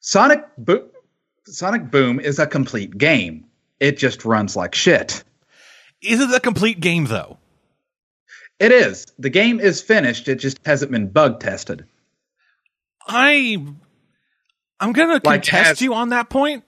Sonic 0.00 0.44
Bo- 0.58 0.88
Sonic 1.46 1.90
Boom 1.90 2.20
is 2.20 2.38
a 2.38 2.46
complete 2.46 2.96
game. 2.96 3.46
It 3.80 3.98
just 3.98 4.24
runs 4.24 4.56
like 4.56 4.74
shit. 4.74 5.22
Is 6.02 6.20
it 6.20 6.34
a 6.34 6.40
complete 6.40 6.80
game, 6.80 7.04
though? 7.06 7.38
It 8.58 8.72
is. 8.72 9.06
The 9.18 9.30
game 9.30 9.60
is 9.60 9.82
finished. 9.82 10.28
It 10.28 10.36
just 10.36 10.58
hasn't 10.64 10.92
been 10.92 11.08
bug 11.08 11.40
tested. 11.40 11.86
I. 13.06 13.64
I'm 14.80 14.92
gonna 14.92 15.20
Like, 15.24 15.42
contest 15.42 15.80
you 15.80 15.94
on 15.94 16.10
that 16.10 16.28
point. 16.28 16.64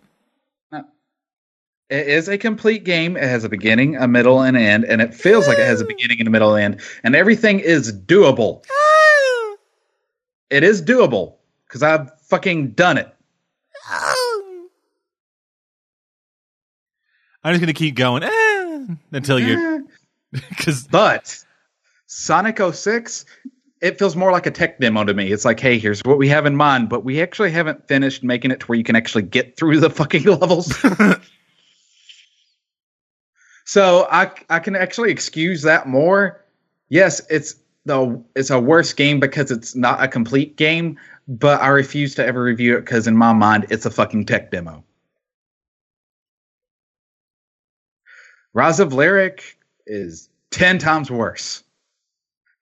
It 1.89 2.09
is 2.09 2.29
a 2.29 2.37
complete 2.37 2.83
game. 2.83 3.17
It 3.17 3.23
has 3.23 3.45
a 3.45 3.49
beginning, 3.49 3.95
a 3.97 4.09
middle, 4.09 4.43
and 4.43 4.57
end, 4.57 4.85
and 4.85 5.01
it 5.01 5.15
feels 5.15 5.47
like 5.47 5.59
it 5.59 5.67
has 5.67 5.81
a 5.81 5.85
beginning 5.85 6.19
and 6.19 6.27
a 6.27 6.31
middle 6.33 6.57
and 6.57 6.75
end, 6.75 6.83
and 7.05 7.15
everything 7.15 7.61
is 7.61 7.93
doable. 7.93 8.65
Ah! 8.69 9.57
It 10.51 10.65
is 10.65 10.83
doable 10.83 11.36
because 11.67 11.83
I've 11.83 12.11
fucking 12.23 12.71
done 12.71 12.99
it. 12.99 13.13
I'm 17.47 17.53
just 17.53 17.61
gonna 17.61 17.73
keep 17.73 17.95
going 17.95 18.25
eh, 18.25 18.87
until 19.13 19.39
you, 19.39 19.89
because 20.33 20.85
But 20.91 21.45
Sonic 22.07 22.59
06, 22.59 23.25
it 23.81 23.99
feels 23.99 24.17
more 24.17 24.33
like 24.33 24.47
a 24.47 24.51
tech 24.51 24.81
demo 24.81 25.05
to 25.05 25.15
me. 25.15 25.31
It's 25.31 25.45
like, 25.45 25.61
hey, 25.61 25.79
here's 25.79 26.01
what 26.01 26.19
we 26.19 26.29
have 26.29 26.47
in 26.47 26.57
mind, 26.57 26.89
but 26.89 27.05
we 27.05 27.21
actually 27.21 27.51
haven't 27.53 27.87
finished 27.87 28.25
making 28.25 28.51
it 28.51 28.61
to 28.61 28.67
where 28.67 28.79
you 28.79 28.85
can 28.85 28.97
actually 28.97 29.23
get 29.23 29.57
through 29.57 29.79
the 29.81 29.91
fucking 29.91 30.23
levels. 30.25 30.75
so 33.65 34.09
I 34.11 34.31
I 34.51 34.59
can 34.59 34.75
actually 34.75 35.11
excuse 35.11 35.63
that 35.63 35.87
more. 35.87 36.45
Yes, 36.89 37.21
it's 37.31 37.57
the 37.85 38.21
it's 38.35 38.51
a 38.51 38.61
worse 38.61 38.93
game 38.93 39.21
because 39.21 39.51
it's 39.51 39.77
not 39.77 40.03
a 40.03 40.09
complete 40.09 40.57
game, 40.57 40.99
but 41.29 41.61
I 41.61 41.69
refuse 41.69 42.15
to 42.17 42.27
ever 42.27 42.43
review 42.43 42.77
it 42.77 42.81
because 42.81 43.07
in 43.07 43.17
my 43.17 43.33
mind 43.33 43.67
it's 43.71 43.87
a 43.87 43.91
fucking 43.91 44.27
tech 44.27 44.51
demo. 44.51 44.85
Rise 48.55 48.81
of 48.81 48.93
Lyric 48.93 49.59
is 49.87 50.31
10 50.51 50.79
times 50.79 51.11
worse 51.11 51.63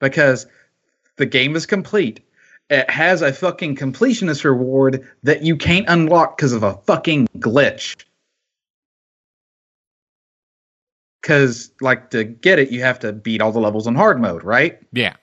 because 0.00 0.46
the 1.16 1.26
game 1.26 1.54
is 1.54 1.66
complete. 1.66 2.20
It 2.70 2.88
has 2.90 3.22
a 3.22 3.32
fucking 3.32 3.76
completionist 3.76 4.44
reward 4.44 5.08
that 5.22 5.42
you 5.42 5.56
can't 5.56 5.88
unlock 5.88 6.36
because 6.36 6.52
of 6.52 6.62
a 6.62 6.74
fucking 6.86 7.28
glitch. 7.38 7.94
Because, 11.20 11.70
like, 11.80 12.10
to 12.10 12.24
get 12.24 12.58
it, 12.58 12.70
you 12.70 12.80
have 12.80 12.98
to 13.00 13.12
beat 13.12 13.40
all 13.40 13.52
the 13.52 13.60
levels 13.60 13.86
on 13.86 13.94
hard 13.94 14.20
mode, 14.20 14.42
right? 14.42 14.78
yeah, 14.92 15.14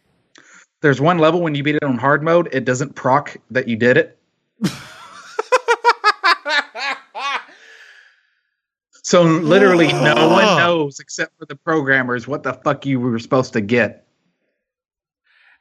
There's 0.81 1.00
one 1.00 1.19
level 1.19 1.41
when 1.41 1.55
you 1.55 1.63
beat 1.63 1.75
it 1.75 1.83
on 1.83 1.97
hard 1.97 2.23
mode, 2.23 2.50
it 2.51 2.65
doesn't 2.65 2.95
proc 2.95 3.38
that 3.51 3.67
you 3.67 3.75
did 3.77 3.97
it. 3.97 4.17
So 9.11 9.23
literally, 9.23 9.88
no 9.88 10.13
oh. 10.15 10.29
one 10.31 10.45
knows 10.57 11.01
except 11.01 11.38
for 11.38 11.45
the 11.45 11.55
programmers 11.57 12.29
what 12.29 12.43
the 12.43 12.53
fuck 12.53 12.85
you 12.85 12.97
were 12.97 13.19
supposed 13.19 13.51
to 13.53 13.61
get. 13.61 14.07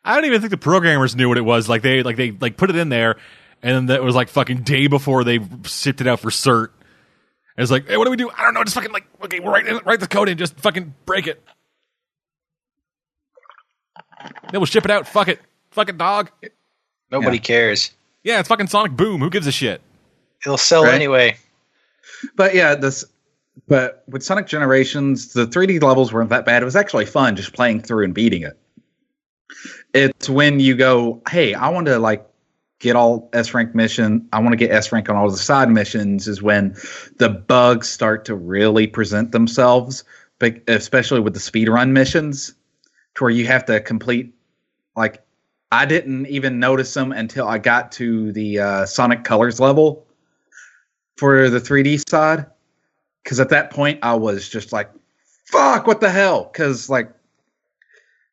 I 0.05 0.15
don't 0.15 0.25
even 0.27 0.41
think 0.41 0.53
the 0.53 0.57
programmers 0.57 1.17
knew 1.17 1.29
what 1.29 1.37
it 1.37 1.45
was. 1.45 1.69
Like 1.69 1.83
they 1.83 2.05
like 2.05 2.15
they 2.15 2.31
like 2.31 2.57
put 2.57 2.71
it 2.71 2.77
in 2.77 2.91
there, 2.91 3.17
and 3.61 3.75
then 3.75 3.87
that 3.87 4.05
was 4.05 4.15
like 4.15 4.29
fucking 4.29 4.63
day 4.63 4.87
before 4.87 5.25
they 5.25 5.41
shipped 5.65 6.01
it 6.01 6.07
out 6.07 6.21
for 6.21 6.31
cert. 6.31 6.69
And 7.57 7.65
it's 7.65 7.73
like, 7.73 7.89
hey, 7.89 7.97
what 7.97 8.05
do 8.05 8.13
we 8.13 8.17
do? 8.17 8.31
I 8.31 8.45
don't 8.45 8.55
know. 8.55 8.63
Just 8.63 8.77
fucking 8.77 8.93
like, 8.93 9.07
okay, 9.25 9.41
write 9.41 9.85
write 9.85 9.99
the 9.99 10.07
code 10.07 10.29
in, 10.29 10.39
just 10.39 10.57
fucking 10.61 10.95
break 11.05 11.27
it. 11.27 11.43
Then 14.51 14.61
we'll 14.61 14.67
ship 14.67 14.85
it 14.85 14.91
out. 14.91 15.07
Fuck 15.07 15.29
it, 15.29 15.41
Fuck 15.71 15.89
it, 15.89 15.97
dog. 15.99 16.31
Nobody 17.11 17.37
Yeah. 17.37 17.43
cares. 17.43 17.91
Yeah, 18.25 18.41
it's 18.41 18.49
fucking 18.49 18.67
Sonic 18.67 18.93
Boom. 18.93 19.21
Who 19.21 19.31
gives 19.31 19.47
a 19.47 19.53
shit? 19.53 19.81
It'll 20.45 20.59
sell 20.59 20.85
Right. 20.85 20.95
anyway. 20.95 21.37
But 22.37 22.55
yeah, 22.55 22.75
this. 22.75 23.05
But 23.69 24.03
with 24.09 24.23
Sonic 24.23 24.47
Generations, 24.47 25.33
the 25.33 25.47
3D 25.47 25.79
levels 25.81 26.13
weren't 26.13 26.31
that 26.31 26.45
bad. 26.45 26.63
It 26.63 26.65
was 26.65 26.77
actually 26.77 27.07
fun 27.07 27.37
just 27.37 27.53
playing 27.53 27.83
through 27.83 28.05
and 28.05 28.15
beating 28.15 28.43
it. 28.43 28.59
It's 29.95 30.29
when 30.29 30.61
you 30.61 30.75
go, 30.77 31.21
hey, 31.29 31.55
I 31.55 31.69
want 31.69 31.87
to 31.87 31.99
like 31.99 32.27
get 32.79 32.97
all 32.97 33.29
S 33.33 33.53
rank 33.55 33.75
mission. 33.75 34.27
I 34.33 34.39
want 34.41 34.53
to 34.53 34.57
get 34.57 34.71
S 34.71 34.91
rank 34.93 35.09
on 35.09 35.17
all 35.17 35.31
the 35.31 35.37
side 35.37 35.71
missions. 35.71 36.27
Is 36.29 36.41
when 36.43 36.75
the 37.19 37.29
bugs 37.29 37.89
start 37.89 38.25
to 38.27 38.35
really 38.35 38.87
present 38.87 39.33
themselves, 39.33 40.05
but 40.39 40.57
especially 40.69 41.21
with 41.21 41.35
the 41.35 41.41
speedrun 41.41 41.91
missions, 41.91 42.55
to 43.21 43.25
where 43.25 43.31
you 43.31 43.47
have 43.47 43.65
to 43.67 43.81
complete. 43.81 44.35
Like, 44.97 45.23
I 45.71 45.87
didn't 45.87 46.27
even 46.27 46.59
notice 46.59 46.93
them 46.93 47.13
until 47.13 47.47
I 47.47 47.59
got 47.59 47.93
to 47.93 48.33
the 48.33 48.59
uh, 48.59 48.87
Sonic 48.87 49.25
Colors 49.25 49.61
level 49.61 50.07
for 51.17 51.49
the 51.49 51.61
3D 51.61 52.09
side. 52.09 52.47
Because 53.23 53.39
at 53.39 53.51
that 53.51 53.71
point, 53.71 53.99
I 54.03 54.15
was 54.15 54.49
just 54.49 54.73
like, 54.73 54.91
fuck, 55.45 55.87
what 55.87 56.01
the 56.01 56.11
hell? 56.11 56.51
Because, 56.51 56.89
like, 56.89 57.13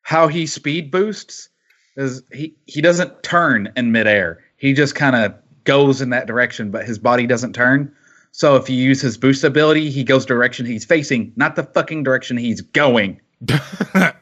how 0.02 0.26
he 0.26 0.46
speed 0.46 0.90
boosts 0.90 1.50
is 1.96 2.22
he, 2.32 2.54
he 2.66 2.80
doesn't 2.80 3.22
turn 3.22 3.70
in 3.76 3.92
midair. 3.92 4.42
He 4.56 4.72
just 4.72 4.94
kind 4.94 5.14
of 5.14 5.34
goes 5.64 6.00
in 6.00 6.08
that 6.10 6.26
direction, 6.26 6.70
but 6.70 6.86
his 6.86 6.98
body 6.98 7.26
doesn't 7.26 7.52
turn. 7.52 7.94
So 8.32 8.56
if 8.56 8.70
you 8.70 8.76
use 8.76 9.02
his 9.02 9.18
boost 9.18 9.44
ability, 9.44 9.90
he 9.90 10.02
goes 10.02 10.24
direction 10.24 10.64
he's 10.64 10.86
facing, 10.86 11.32
not 11.36 11.56
the 11.56 11.64
fucking 11.64 12.04
direction 12.04 12.38
he's 12.38 12.62
going. 12.62 13.20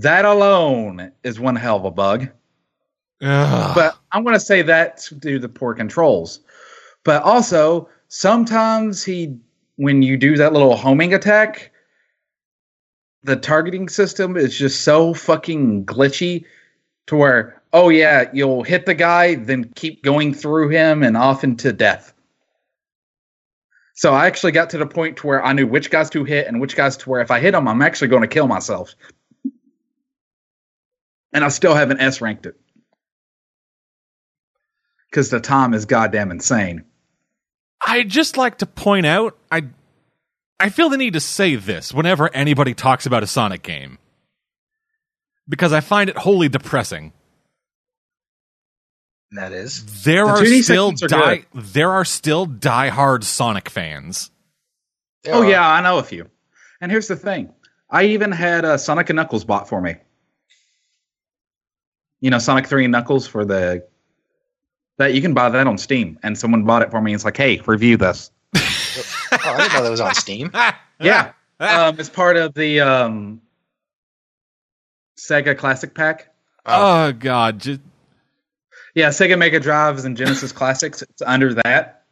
That 0.00 0.24
alone 0.24 1.12
is 1.22 1.38
one 1.38 1.54
hell 1.54 1.76
of 1.76 1.84
a 1.84 1.90
bug. 1.90 2.28
Ugh. 3.22 3.74
But 3.76 3.96
I'm 4.10 4.24
going 4.24 4.34
to 4.34 4.40
say 4.40 4.62
that's 4.62 5.10
due 5.10 5.34
to 5.34 5.38
the 5.38 5.48
poor 5.48 5.72
controls. 5.72 6.40
But 7.04 7.22
also, 7.22 7.88
sometimes 8.08 9.04
he, 9.04 9.38
when 9.76 10.02
you 10.02 10.16
do 10.16 10.36
that 10.36 10.52
little 10.52 10.74
homing 10.74 11.14
attack, 11.14 11.70
the 13.22 13.36
targeting 13.36 13.88
system 13.88 14.36
is 14.36 14.58
just 14.58 14.82
so 14.82 15.14
fucking 15.14 15.86
glitchy 15.86 16.44
to 17.06 17.16
where, 17.16 17.62
oh 17.72 17.88
yeah, 17.88 18.28
you'll 18.32 18.64
hit 18.64 18.86
the 18.86 18.94
guy, 18.94 19.36
then 19.36 19.64
keep 19.74 20.02
going 20.02 20.34
through 20.34 20.70
him 20.70 21.04
and 21.04 21.16
off 21.16 21.44
into 21.44 21.72
death. 21.72 22.12
So 23.94 24.12
I 24.12 24.26
actually 24.26 24.52
got 24.52 24.70
to 24.70 24.78
the 24.78 24.86
point 24.86 25.18
to 25.18 25.28
where 25.28 25.44
I 25.44 25.52
knew 25.52 25.68
which 25.68 25.88
guys 25.88 26.10
to 26.10 26.24
hit 26.24 26.48
and 26.48 26.60
which 26.60 26.74
guys 26.74 26.96
to 26.96 27.08
where 27.08 27.20
if 27.20 27.30
I 27.30 27.38
hit 27.38 27.52
them, 27.52 27.68
I'm 27.68 27.80
actually 27.80 28.08
going 28.08 28.22
to 28.22 28.28
kill 28.28 28.48
myself. 28.48 28.96
And 31.34 31.44
I 31.44 31.48
still 31.48 31.74
haven't 31.74 32.00
S 32.00 32.20
ranked 32.20 32.46
it 32.46 32.56
because 35.10 35.30
the 35.30 35.40
time 35.40 35.74
is 35.74 35.84
goddamn 35.84 36.30
insane. 36.30 36.84
I 37.84 38.04
just 38.04 38.36
like 38.36 38.58
to 38.58 38.66
point 38.66 39.04
out, 39.04 39.36
I 39.50 39.64
I 40.60 40.70
feel 40.70 40.88
the 40.88 40.96
need 40.96 41.14
to 41.14 41.20
say 41.20 41.56
this 41.56 41.92
whenever 41.92 42.32
anybody 42.34 42.72
talks 42.72 43.04
about 43.04 43.22
a 43.22 43.26
Sonic 43.26 43.62
game. 43.62 43.98
Because 45.48 45.72
I 45.72 45.80
find 45.80 46.08
it 46.08 46.16
wholly 46.16 46.48
depressing. 46.48 47.12
That 49.32 49.52
is. 49.52 50.04
There 50.04 50.24
The 50.24 50.30
are 50.30 50.62
still 50.62 50.88
are 51.02 51.08
die 51.08 51.44
there 51.52 51.90
are 51.90 52.04
still 52.04 52.46
diehard 52.46 53.24
Sonic 53.24 53.68
fans. 53.68 54.30
There 55.24 55.34
oh 55.34 55.42
are- 55.42 55.50
yeah, 55.50 55.68
I 55.68 55.82
know 55.82 55.98
a 55.98 56.04
few. 56.04 56.30
And 56.80 56.90
here's 56.90 57.08
the 57.08 57.16
thing: 57.16 57.52
I 57.90 58.04
even 58.04 58.30
had 58.32 58.64
a 58.64 58.78
Sonic 58.78 59.10
and 59.10 59.16
Knuckles 59.16 59.44
bought 59.44 59.68
for 59.68 59.80
me. 59.80 59.96
You 62.24 62.30
know, 62.30 62.38
Sonic 62.38 62.66
Three 62.66 62.86
and 62.86 62.92
Knuckles 62.92 63.26
for 63.26 63.44
the 63.44 63.86
that 64.96 65.12
you 65.12 65.20
can 65.20 65.34
buy 65.34 65.50
that 65.50 65.66
on 65.66 65.76
Steam, 65.76 66.18
and 66.22 66.38
someone 66.38 66.64
bought 66.64 66.80
it 66.80 66.90
for 66.90 66.98
me. 67.02 67.12
And 67.12 67.16
it's 67.16 67.24
like, 67.26 67.36
hey, 67.36 67.60
review 67.66 67.98
this. 67.98 68.30
I 68.54 69.56
didn't 69.58 69.74
know 69.74 69.82
that 69.82 69.90
was 69.90 70.00
on 70.00 70.14
Steam. 70.14 70.50
Yeah, 71.00 71.32
um, 71.58 71.98
it's 71.98 72.08
part 72.08 72.36
of 72.36 72.54
the 72.54 72.80
um, 72.80 73.42
Sega 75.18 75.58
Classic 75.58 75.92
Pack. 75.92 76.32
oh 76.64 77.12
god, 77.12 77.58
just 77.58 77.80
Yeah, 78.94 79.08
Sega 79.08 79.36
Mega 79.36 79.60
Drives 79.60 80.06
and 80.06 80.16
Genesis 80.16 80.52
Classics. 80.52 81.02
It's 81.02 81.20
under 81.20 81.52
that. 81.54 82.04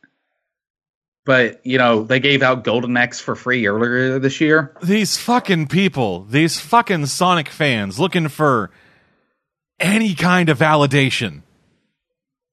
But 1.25 1.64
you 1.64 1.78
know 1.78 2.02
they 2.02 2.19
gave 2.21 2.42
out 2.42 2.64
Golden 2.64 2.97
Axe 2.97 3.21
for 3.21 3.37
free 3.37 3.66
earlier 3.66 4.19
this 4.19 4.40
year. 4.42 4.76
these 4.83 5.16
fucking 5.16 5.69
people, 5.69 6.25
these 6.25 6.61
fucking 6.61 7.07
Sonic 7.07 7.49
fans 7.49 8.00
looking 8.00 8.26
for 8.28 8.73
any 9.82 10.14
kind 10.14 10.48
of 10.48 10.58
validation. 10.58 11.42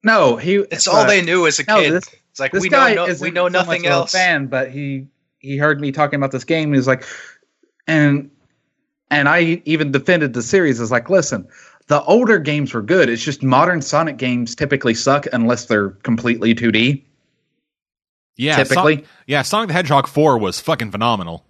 No, 0.03 0.35
he. 0.37 0.55
It's 0.55 0.87
all 0.87 0.97
uh, 1.01 1.07
they 1.07 1.21
knew 1.21 1.45
as 1.47 1.59
a 1.59 1.63
no, 1.65 1.79
kid. 1.81 1.93
this- 1.93 2.09
it's 2.31 2.39
like 2.39 2.51
This 2.51 2.61
we 2.61 2.69
guy 2.69 2.93
know 2.93 3.07
no, 3.07 3.15
we 3.21 3.31
know 3.31 3.47
nothing 3.47 3.81
much 3.81 3.87
of 3.87 3.91
a 3.91 3.95
else. 4.01 4.11
fan, 4.11 4.47
but 4.47 4.69
he 4.71 5.07
he 5.39 5.57
heard 5.57 5.81
me 5.81 5.91
talking 5.91 6.17
about 6.17 6.31
this 6.31 6.43
game. 6.43 6.73
He's 6.73 6.87
like, 6.87 7.03
and 7.87 8.29
and 9.09 9.27
I 9.27 9.61
even 9.65 9.91
defended 9.91 10.33
the 10.33 10.43
series. 10.43 10.79
Is 10.79 10.91
like, 10.91 11.09
listen, 11.09 11.47
the 11.87 12.01
older 12.03 12.37
games 12.37 12.73
were 12.73 12.83
good. 12.83 13.09
It's 13.09 13.23
just 13.23 13.41
modern 13.41 13.81
Sonic 13.81 14.17
games 14.17 14.53
typically 14.55 14.93
suck 14.93 15.25
unless 15.33 15.65
they're 15.65 15.89
completely 15.89 16.53
2D. 16.53 17.03
Yeah, 18.37 18.57
Typically. 18.63 18.97
Son- 18.97 19.05
yeah, 19.27 19.41
Sonic 19.41 19.67
the 19.69 19.73
Hedgehog 19.73 20.07
4 20.07 20.37
was 20.37 20.59
fucking 20.61 20.91
phenomenal. 20.91 21.43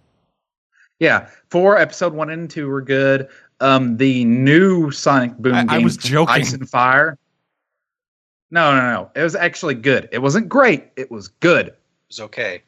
Yeah, 0.98 1.28
four 1.50 1.78
episode 1.78 2.12
one 2.14 2.30
and 2.30 2.50
two 2.50 2.66
were 2.68 2.82
good. 2.82 3.28
Um, 3.60 3.96
the 3.98 4.24
new 4.24 4.90
Sonic 4.90 5.36
Boom 5.36 5.54
I- 5.54 5.66
I 5.68 5.78
was 5.78 5.96
joking. 5.96 6.34
Ice 6.34 6.52
and 6.52 6.68
Fire. 6.68 7.18
No, 8.50 8.74
no, 8.74 8.80
no. 8.92 9.10
It 9.14 9.22
was 9.22 9.34
actually 9.36 9.74
good. 9.74 10.08
It 10.12 10.18
wasn't 10.18 10.48
great. 10.48 10.88
It 10.96 11.10
was 11.10 11.28
good. 11.28 11.68
It 11.68 11.78
was 12.08 12.20
okay. 12.20 12.62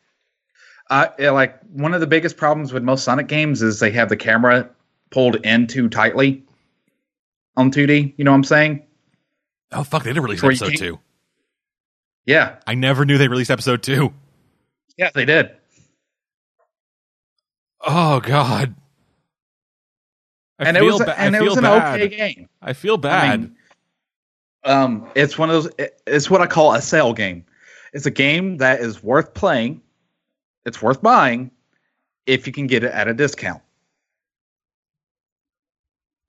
Uh, 0.90 1.06
yeah, 1.18 1.30
like 1.30 1.58
one 1.72 1.94
of 1.94 2.00
the 2.00 2.06
biggest 2.06 2.36
problems 2.36 2.72
with 2.72 2.82
most 2.82 3.04
Sonic 3.04 3.26
games 3.26 3.62
is 3.62 3.80
they 3.80 3.90
have 3.92 4.08
the 4.10 4.16
camera 4.16 4.68
pulled 5.10 5.36
in 5.46 5.66
too 5.66 5.88
tightly 5.88 6.44
on 7.56 7.70
2D. 7.70 8.14
You 8.16 8.24
know 8.24 8.30
what 8.32 8.36
I'm 8.36 8.44
saying? 8.44 8.82
Oh 9.72 9.82
fuck, 9.84 10.04
they 10.04 10.12
did 10.12 10.20
release 10.20 10.42
Where 10.42 10.52
you 10.52 10.56
episode 10.56 10.68
can't- 10.78 10.78
2. 10.96 10.98
Yeah, 12.26 12.56
I 12.66 12.74
never 12.74 13.04
knew 13.04 13.16
they 13.18 13.26
released 13.28 13.50
episode 13.50 13.82
2. 13.82 14.12
yeah, 14.98 15.10
they 15.14 15.24
did. 15.24 15.50
Oh 17.80 18.20
god. 18.20 18.74
I 20.62 20.68
and 20.68 20.76
it 20.76 20.80
feel 20.80 20.98
was 20.98 21.04
ba- 21.04 21.18
and 21.20 21.34
it 21.34 21.38
feel 21.40 21.48
was 21.48 21.56
an 21.58 21.64
bad. 21.64 22.00
okay 22.00 22.16
game. 22.16 22.48
I 22.62 22.72
feel 22.72 22.94
I 22.94 22.96
bad. 22.98 23.40
mean, 23.40 23.56
um, 24.64 25.08
it's 25.14 25.36
one 25.38 25.50
of 25.50 25.62
those. 25.64 25.72
it- 25.78 26.00
It's 26.06 26.30
what 26.30 26.40
I 26.40 26.46
call 26.46 26.74
a 26.74 26.80
sale 26.82 27.12
game. 27.12 27.44
It's 27.92 28.06
a 28.06 28.10
game 28.10 28.56
that 28.58 28.80
is 28.80 29.02
worth 29.02 29.34
playing. 29.34 29.82
It's 30.64 30.80
worth 30.80 31.02
buying 31.02 31.50
if 32.26 32.46
you 32.46 32.52
can 32.52 32.66
get 32.68 32.84
it 32.84 32.92
at 32.92 33.08
a 33.08 33.14
discount, 33.14 33.62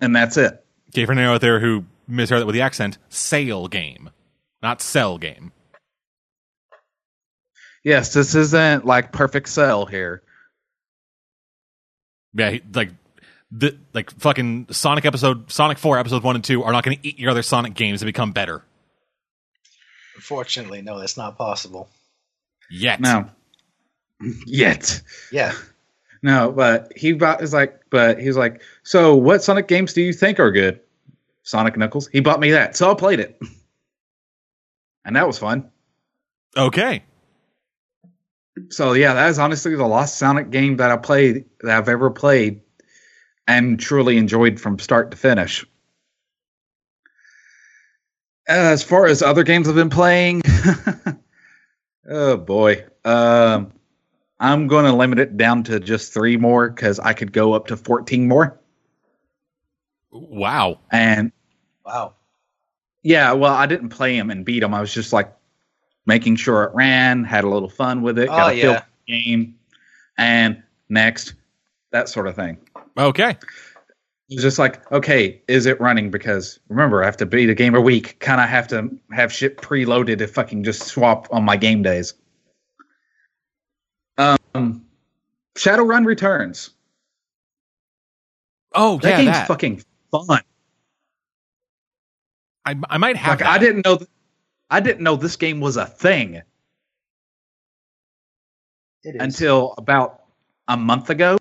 and 0.02 0.16
that's 0.16 0.38
it. 0.38 0.66
okay, 0.90 1.06
for 1.06 1.12
anyone 1.14 1.36
out 1.36 1.42
there 1.42 1.60
who 1.60 1.86
misheard 2.08 2.42
that 2.42 2.46
with 2.46 2.56
the 2.56 2.62
accent, 2.62 2.98
sale 3.10 3.68
game, 3.68 4.10
not 4.62 4.82
sell 4.82 5.18
game. 5.18 5.52
Yes, 7.84 8.14
this 8.14 8.34
isn't 8.36 8.86
like 8.86 9.12
perfect 9.12 9.50
sale 9.50 9.86
here. 9.86 10.24
Yeah, 12.34 12.50
he- 12.52 12.64
like 12.74 12.90
the 13.56 13.78
like 13.94 14.12
fucking 14.12 14.68
Sonic 14.72 15.06
episode 15.06 15.52
Sonic 15.52 15.78
4 15.78 16.00
episode 16.00 16.24
1 16.24 16.36
and 16.36 16.44
2 16.44 16.64
are 16.64 16.72
not 16.72 16.84
going 16.84 16.98
to 16.98 17.08
eat 17.08 17.20
your 17.20 17.32
other 17.32 17.44
Sonic 17.44 17.76
games 17.76 18.02
and 18.02 18.08
become 18.08 18.32
better. 18.32 18.64
Unfortunately, 20.16 20.82
no, 20.82 21.00
that's 21.00 21.18
not 21.18 21.38
possible. 21.38 21.90
Yet. 22.70 23.00
No, 23.00 23.30
yet. 24.46 25.02
Yeah. 25.32 25.54
No, 26.26 26.54
but 26.54 26.94
he 26.96 27.12
bought 27.12 27.42
is 27.42 27.52
like, 27.52 27.82
but 27.90 28.18
he's 28.18 28.38
like, 28.38 28.62
so 28.84 29.14
what 29.14 29.44
Sonic 29.44 29.68
games 29.68 29.92
do 29.92 30.02
you 30.02 30.14
think 30.14 30.40
are 30.40 30.52
good? 30.54 30.80
Sonic 31.44 31.76
Knuckles. 31.76 32.08
He 32.08 32.22
bought 32.22 32.40
me 32.40 32.52
that, 32.52 32.78
so 32.78 32.90
I 32.90 32.94
played 32.96 33.20
it, 33.20 33.38
and 35.06 35.18
that 35.18 35.28
was 35.28 35.38
fun. 35.38 35.70
Okay. 36.56 37.04
So 38.70 38.94
yeah, 38.94 39.16
that 39.16 39.32
is 39.32 39.38
honestly 39.38 39.76
the 39.76 39.86
last 39.86 40.18
Sonic 40.18 40.50
game 40.50 40.78
that 40.78 40.92
I 40.92 40.96
played 40.96 41.44
that 41.60 41.78
I've 41.78 41.90
ever 41.90 42.10
played 42.10 42.62
and 43.48 43.80
truly 43.80 44.18
enjoyed 44.18 44.60
from 44.60 44.80
start 44.80 45.12
to 45.12 45.18
finish. 45.18 45.66
As 48.48 48.84
far 48.84 49.06
as 49.06 49.22
other 49.22 49.44
games 49.44 49.70
I've 49.70 49.76
been 49.76 49.90
playing, 49.90 50.42
oh 52.10 52.36
boy, 52.38 52.86
um, 53.06 53.72
I'm 54.40 54.68
going 54.68 54.86
to 54.86 54.92
limit 54.94 55.20
it 55.20 55.38
down 55.38 55.64
to 55.64 55.80
just 55.80 56.14
three 56.14 56.36
more 56.36 56.70
because 56.70 57.00
I 57.00 57.14
could 57.14 57.32
go 57.32 57.54
up 57.54 57.68
to 57.68 57.78
14 57.78 58.28
more. 58.28 58.60
Wow. 60.12 60.80
And 60.92 61.32
Wow. 61.86 62.16
yeah, 63.02 63.32
well, 63.32 63.54
I 63.54 63.66
didn't 63.66 63.90
play 63.90 64.18
them 64.18 64.30
and 64.30 64.44
beat 64.46 64.60
them. 64.60 64.74
I 64.74 64.82
was 64.82 64.94
just 64.94 65.14
like 65.14 65.34
making 66.06 66.36
sure 66.36 66.64
it 66.64 66.76
ran, 66.76 67.24
had 67.24 67.46
a 67.46 67.50
little 67.50 67.70
fun 67.70 68.02
with 68.02 68.20
it, 68.20 68.28
Oh, 68.30 68.36
got 68.36 68.54
a 68.54 68.62
feel 68.62 68.72
yeah. 68.74 68.80
for 68.82 68.88
the 69.08 69.24
game, 69.24 69.56
and 70.18 70.62
next, 70.90 71.34
that 71.92 72.10
sort 72.10 72.28
of 72.28 72.36
thing. 72.36 72.58
Okay. 72.98 73.38
It's 74.30 74.42
just 74.42 74.58
like, 74.60 74.90
okay, 74.92 75.42
is 75.48 75.66
it 75.66 75.80
running? 75.82 76.10
Because 76.10 76.60
remember, 76.70 77.04
I 77.04 77.06
have 77.06 77.18
to 77.18 77.26
beat 77.26 77.50
a 77.50 77.56
game 77.56 77.76
a 77.76 77.82
week. 77.82 78.20
Kind 78.20 78.40
of 78.42 78.50
have 78.50 78.68
to 78.70 78.90
have 79.12 79.32
shit 79.34 79.58
preloaded 79.58 80.20
to 80.20 80.28
fucking 80.28 80.64
just 80.64 80.84
swap 80.84 81.28
on 81.32 81.44
my 81.44 81.58
game 81.58 81.82
days. 81.84 82.14
Um, 84.18 84.86
Shadowrun 85.56 86.06
returns. 86.06 86.72
Oh, 88.74 88.98
That 89.00 89.10
yeah, 89.10 89.18
game's 89.18 89.38
that. 89.38 89.48
fucking 89.48 89.84
fun. 90.12 90.42
I, 92.66 92.76
I 92.90 92.98
might 92.98 93.18
have 93.18 93.32
Like 93.34 93.40
that. 93.40 93.48
I 93.50 93.58
didn't 93.58 93.86
know, 93.86 94.00
I 94.70 94.80
didn't 94.80 95.04
know 95.04 95.16
this 95.16 95.36
game 95.36 95.60
was 95.60 95.78
a 95.78 95.86
thing 95.86 96.36
It 99.04 99.16
is. 99.16 99.22
until 99.22 99.74
about 99.78 100.24
a 100.68 100.78
month 100.78 101.10
ago. 101.10 101.38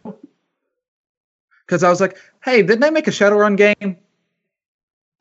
Because 1.67 1.83
I 1.83 1.91
was 1.91 2.01
like, 2.01 2.17
hey, 2.45 2.63
didn't 2.63 2.81
they 2.81 2.91
make 2.91 3.07
a 3.09 3.11
Shadowrun 3.13 3.57
game 3.57 3.97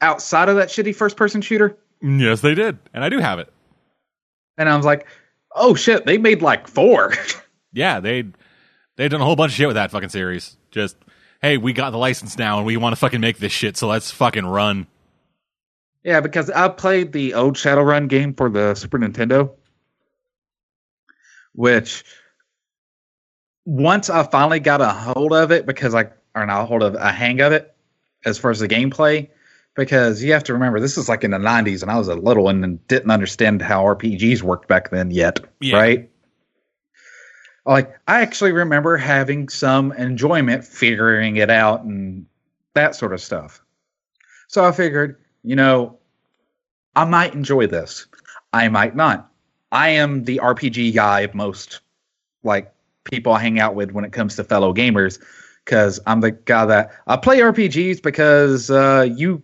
outside 0.01 0.49
of 0.49 0.55
that 0.57 0.69
shitty 0.69 0.95
first 0.95 1.15
person 1.17 1.41
shooter? 1.41 1.77
Yes, 2.01 2.41
they 2.41 2.55
did. 2.55 2.79
And 2.93 3.03
I 3.03 3.09
do 3.09 3.19
have 3.19 3.39
it. 3.39 3.51
And 4.57 4.67
I 4.67 4.75
was 4.75 4.85
like, 4.85 5.07
oh 5.55 5.75
shit, 5.75 6.05
they 6.05 6.17
made 6.17 6.41
like 6.41 6.67
four. 6.67 7.13
Yeah, 7.73 8.01
they 8.01 8.25
they've 8.97 9.09
done 9.09 9.21
a 9.21 9.23
whole 9.23 9.37
bunch 9.37 9.53
of 9.53 9.55
shit 9.55 9.67
with 9.67 9.75
that 9.75 9.91
fucking 9.91 10.09
series. 10.09 10.57
Just 10.71 10.97
hey, 11.41 11.55
we 11.57 11.71
got 11.71 11.91
the 11.91 11.97
license 11.97 12.37
now 12.37 12.57
and 12.57 12.65
we 12.65 12.75
want 12.75 12.91
to 12.91 12.97
fucking 12.97 13.21
make 13.21 13.37
this 13.37 13.53
shit, 13.53 13.77
so 13.77 13.87
let's 13.87 14.11
fucking 14.11 14.45
run. 14.45 14.87
yeah, 16.03 16.19
because 16.19 16.49
I 16.49 16.67
played 16.67 17.13
the 17.13 17.33
old 17.35 17.55
Shadowrun 17.55 18.09
game 18.09 18.33
for 18.33 18.49
the 18.49 18.75
Super 18.75 18.99
Nintendo, 18.99 19.51
which 21.53 22.03
once 23.65 24.09
I 24.09 24.23
finally 24.23 24.59
got 24.59 24.81
a 24.81 24.89
hold 24.89 25.31
of 25.31 25.51
it, 25.53 25.65
because 25.65 25.95
I 25.95 26.09
or 26.35 26.45
not 26.45 26.61
a 26.61 26.65
hold 26.65 26.83
of 26.83 26.95
a 26.95 27.11
hang 27.11 27.41
of 27.41 27.51
it 27.51 27.75
as 28.25 28.37
far 28.37 28.51
as 28.51 28.59
the 28.59 28.67
gameplay, 28.67 29.27
because 29.75 30.23
you 30.23 30.31
have 30.33 30.43
to 30.43 30.53
remember 30.53 30.79
this 30.79 30.97
is 30.97 31.09
like 31.09 31.23
in 31.23 31.31
the 31.31 31.37
'90s, 31.37 31.81
and 31.81 31.91
I 31.91 31.97
was 31.97 32.07
a 32.07 32.15
little 32.15 32.49
and 32.49 32.85
didn't 32.87 33.11
understand 33.11 33.61
how 33.61 33.83
RPGs 33.83 34.41
worked 34.41 34.67
back 34.67 34.89
then 34.91 35.11
yet, 35.11 35.39
Yeah. 35.59 35.77
right? 35.77 36.09
Like 37.65 37.95
I 38.07 38.21
actually 38.21 38.51
remember 38.51 38.97
having 38.97 39.47
some 39.49 39.91
enjoyment 39.93 40.65
figuring 40.65 41.35
it 41.37 41.49
out 41.49 41.83
and 41.83 42.25
that 42.73 42.95
sort 42.95 43.13
of 43.13 43.21
stuff. 43.21 43.61
So 44.47 44.65
I 44.65 44.71
figured, 44.71 45.17
you 45.43 45.55
know, 45.55 45.99
I 46.95 47.05
might 47.05 47.33
enjoy 47.33 47.67
this. 47.67 48.07
I 48.53 48.67
might 48.67 48.95
not. 48.95 49.31
I 49.71 49.89
am 49.89 50.23
the 50.25 50.39
RPG 50.43 50.93
guy 50.95 51.21
of 51.21 51.33
most 51.33 51.81
like 52.43 52.73
people 53.05 53.31
I 53.33 53.39
hang 53.39 53.59
out 53.59 53.75
with 53.75 53.91
when 53.91 54.03
it 54.05 54.11
comes 54.11 54.35
to 54.35 54.43
fellow 54.43 54.73
gamers 54.73 55.19
because 55.65 55.99
I'm 56.05 56.21
the 56.21 56.31
guy 56.31 56.65
that 56.65 56.91
I 57.07 57.17
play 57.17 57.39
RPGs 57.39 58.01
because 58.01 58.69
uh, 58.69 59.07
you 59.09 59.43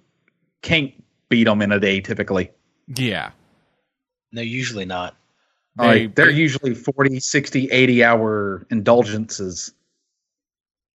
can't 0.61 0.91
beat 1.29 1.45
them 1.45 1.61
in 1.61 1.71
a 1.71 1.79
day 1.79 2.01
typically. 2.01 2.51
Yeah. 2.95 3.31
no, 4.31 4.41
usually 4.41 4.85
not. 4.85 5.15
They- 5.77 5.85
like 6.05 6.15
they're 6.15 6.27
they- 6.27 6.33
usually 6.33 6.73
40, 6.73 7.19
60, 7.19 7.69
80 7.69 8.03
hour 8.03 8.65
indulgences. 8.69 9.73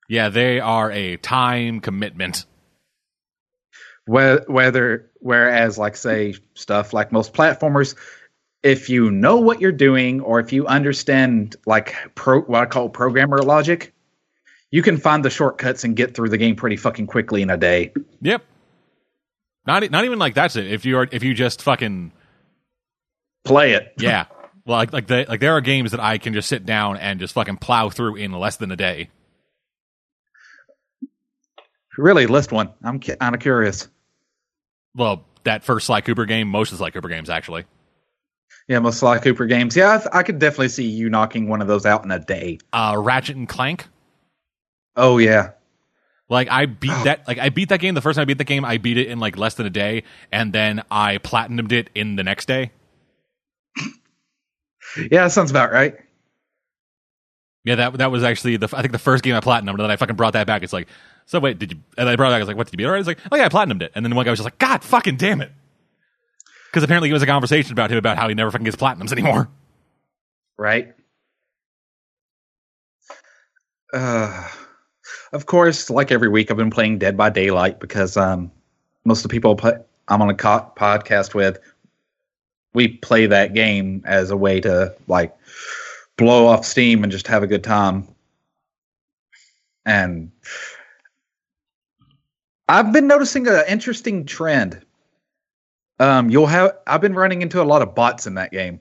Yeah, 0.09 0.29
they 0.29 0.61
are 0.61 0.91
a 0.91 1.17
time 1.17 1.81
commitment. 1.81 2.45
Whether 4.07 5.11
whereas 5.21 5.79
like 5.79 5.97
say 5.97 6.35
stuff 6.55 6.93
like 6.93 7.13
most 7.13 7.33
platformers, 7.33 7.95
if 8.63 8.89
you 8.91 9.11
know 9.13 9.37
what 9.39 9.61
you're 9.61 9.71
doing 9.71 10.21
or 10.21 10.41
if 10.41 10.53
you 10.53 10.67
understand 10.67 11.55
like 11.67 11.95
pro 12.17 12.41
what 12.41 12.63
I 12.63 12.67
call 12.67 12.89
programmer 12.89 13.39
logic, 13.39 13.95
you 14.73 14.83
can 14.83 14.97
find 14.97 15.25
the 15.25 15.31
shortcuts 15.31 15.85
and 15.85 15.95
get 15.95 16.17
through 16.17 16.31
the 16.31 16.39
game 16.39 16.57
pretty 16.57 16.77
fucking 16.77 17.07
quickly 17.07 17.43
in 17.43 17.51
a 17.51 17.57
day. 17.57 17.93
Yep. 18.23 18.45
Not 19.65 19.89
not 19.93 20.05
even 20.05 20.19
like 20.19 20.35
that's 20.35 20.57
it. 20.57 20.67
If 20.67 20.85
you 20.85 20.99
are 20.99 21.09
if 21.13 21.23
you 21.23 21.35
just 21.35 21.63
fucking 21.63 22.11
Play 23.45 23.73
it. 23.73 23.93
yeah. 23.99 24.27
Well, 24.65 24.79
like 24.79 24.93
like 24.93 25.07
they, 25.07 25.25
like 25.27 25.41
there 25.41 25.57
are 25.57 25.61
games 25.61 25.91
that 25.91 26.01
I 26.01 26.19
can 26.19 26.35
just 26.35 26.49
sit 26.49 26.65
down 26.65 26.97
and 26.97 27.19
just 27.19 27.35
fucking 27.35 27.57
plow 27.57 27.91
through 27.91 28.17
in 28.17 28.33
less 28.33 28.57
than 28.57 28.71
a 28.71 28.77
day. 28.77 29.11
Really, 31.99 32.27
list 32.27 32.53
one. 32.53 32.71
I'm 32.83 33.01
kind 33.01 33.35
of 33.35 33.41
curious. 33.41 33.89
Well, 34.95 35.25
that 35.45 35.65
first 35.65 35.87
Sly 35.87 36.01
Cooper 36.01 36.25
game, 36.25 36.49
most 36.49 36.73
of 36.73 36.79
the 36.79 36.83
Sly 36.83 36.91
Cooper 36.91 37.09
games 37.09 37.29
actually. 37.29 37.65
Yeah, 38.69 38.79
most 38.79 39.01
Sly 39.01 39.19
Cooper 39.19 39.47
games. 39.47 39.77
Yeah, 39.77 40.01
I, 40.13 40.21
I 40.21 40.23
could 40.23 40.39
definitely 40.39 40.69
see 40.69 40.87
you 40.87 41.11
knocking 41.11 41.49
one 41.49 41.61
of 41.61 41.67
those 41.67 41.85
out 41.85 42.05
in 42.05 42.11
a 42.11 42.21
day. 42.21 42.59
Uh, 42.73 42.95
Ratchet 42.99 43.37
and 43.37 43.49
Clank. 43.49 43.89
Oh 44.97 45.19
yeah, 45.19 45.53
Like 46.29 46.49
I 46.51 46.67
beat 46.67 46.91
Oh. 46.93 47.05
that 47.05 47.27
like 47.27 47.39
I 47.39 47.49
beat 47.49 47.69
that 47.71 47.81
game 47.81 47.95
the 47.95 48.01
first 48.01 48.17
time 48.17 48.23
I 48.23 48.27
beat 48.27 48.39
the 48.39 48.45
game, 48.45 48.65
I 48.65 48.79
beat 48.79 48.99
it 48.99 49.09
in 49.09 49.19
like 49.21 49.37
less 49.39 49.55
than 49.55 49.67
a 49.67 49.71
day, 49.71 50.03
and 50.31 50.53
then 50.53 50.83
I 50.91 51.19
platinumed 51.19 51.73
it 51.73 51.91
in 51.95 52.17
the 52.17 52.23
next 52.23 52.47
day. 52.47 52.71
yeah, 54.97 55.25
that 55.25 55.33
sounds 55.33 55.51
about 55.51 55.73
right. 55.73 55.95
Yeah, 57.65 57.77
that 57.77 57.95
that 57.99 58.11
was 58.11 58.25
actually 58.25 58.57
the 58.57 58.69
I 58.73 58.83
think 58.83 58.93
the 58.93 58.99
first 58.99 59.23
game 59.25 59.35
I 59.35 59.41
platinumed, 59.41 59.71
and 59.71 59.81
then 59.81 59.91
I 59.91 59.97
fucking 59.97 60.17
brought 60.17 60.33
that 60.35 60.47
back. 60.47 60.63
It's 60.63 60.73
like, 60.73 60.89
so 61.27 61.39
wait, 61.41 61.59
did 61.59 61.73
you? 61.73 61.79
And 61.97 62.09
I 62.09 62.17
brought 62.17 62.29
it 62.29 62.33
back. 62.33 62.37
I 62.37 62.41
was 62.41 62.49
like, 62.49 62.57
what 62.57 62.67
did 62.67 62.73
you 62.75 62.79
beat? 62.79 62.87
Already? 62.87 63.01
It's 63.01 63.07
like, 63.07 63.19
oh 63.31 63.37
yeah, 63.37 63.47
I 63.47 63.49
platinumed 63.49 63.83
it. 63.83 63.93
And 63.95 64.05
then 64.05 64.15
one 64.15 64.25
guy 64.25 64.31
was 64.33 64.39
just 64.41 64.47
like, 64.47 64.59
God 64.59 64.83
fucking 64.83 65.17
damn 65.17 65.41
it, 65.41 65.53
because 66.71 66.83
apparently 66.83 67.09
it 67.09 67.13
was 67.15 67.23
a 67.23 67.27
conversation 67.27 67.73
about 67.73 67.91
him 67.91 67.99
about 67.99 68.19
how 68.19 68.29
he 68.29 68.35
never 68.35 68.51
fucking 68.51 68.65
gets 68.65 68.77
platinums 68.77 69.13
anymore. 69.13 69.49
Right. 70.59 70.93
Uh, 73.93 74.49
of 75.33 75.47
course, 75.47 75.91
like 75.91 76.13
every 76.13 76.29
week, 76.29 76.51
I've 76.51 76.57
been 76.57 76.71
playing 76.71 76.99
Dead 76.99 77.17
by 77.17 77.31
Daylight 77.31 77.81
because 77.81 78.17
um, 78.17 78.51
most 79.05 79.19
of 79.19 79.23
the 79.25 79.29
people 79.29 79.59
I'm 80.09 80.23
on 80.23 80.31
a 80.31 80.35
co- 80.35 80.73
podcast 80.77 81.35
with, 81.35 81.59
we 82.75 82.89
play 82.89 83.27
that 83.27 83.55
game 83.55 84.03
as 84.07 84.31
a 84.31 84.37
way 84.37 84.61
to 84.61 84.95
like 85.07 85.37
blow 86.17 86.47
off 86.47 86.65
steam 86.65 87.03
and 87.03 87.13
just 87.13 87.27
have 87.27 87.43
a 87.43 87.47
good 87.47 87.65
time. 87.65 88.09
And 89.85 90.33
I've 92.69 92.93
been 92.93 93.07
noticing 93.07 93.47
an 93.49 93.65
interesting 93.69 94.25
trend. 94.27 94.81
Um, 95.99 96.31
you'll 96.31 96.47
have 96.47 96.79
I've 96.87 97.01
been 97.01 97.15
running 97.15 97.43
into 97.43 97.61
a 97.61 97.65
lot 97.65 97.83
of 97.83 97.95
bots 97.95 98.27
in 98.27 98.35
that 98.35 98.51
game 98.51 98.81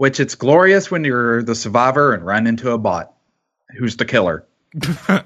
which 0.00 0.18
it's 0.18 0.34
glorious 0.34 0.90
when 0.90 1.04
you're 1.04 1.42
the 1.42 1.54
survivor 1.54 2.14
and 2.14 2.24
run 2.24 2.46
into 2.46 2.70
a 2.70 2.78
bot 2.78 3.12
who's 3.76 3.96
the 3.96 4.04
killer. 4.04 4.46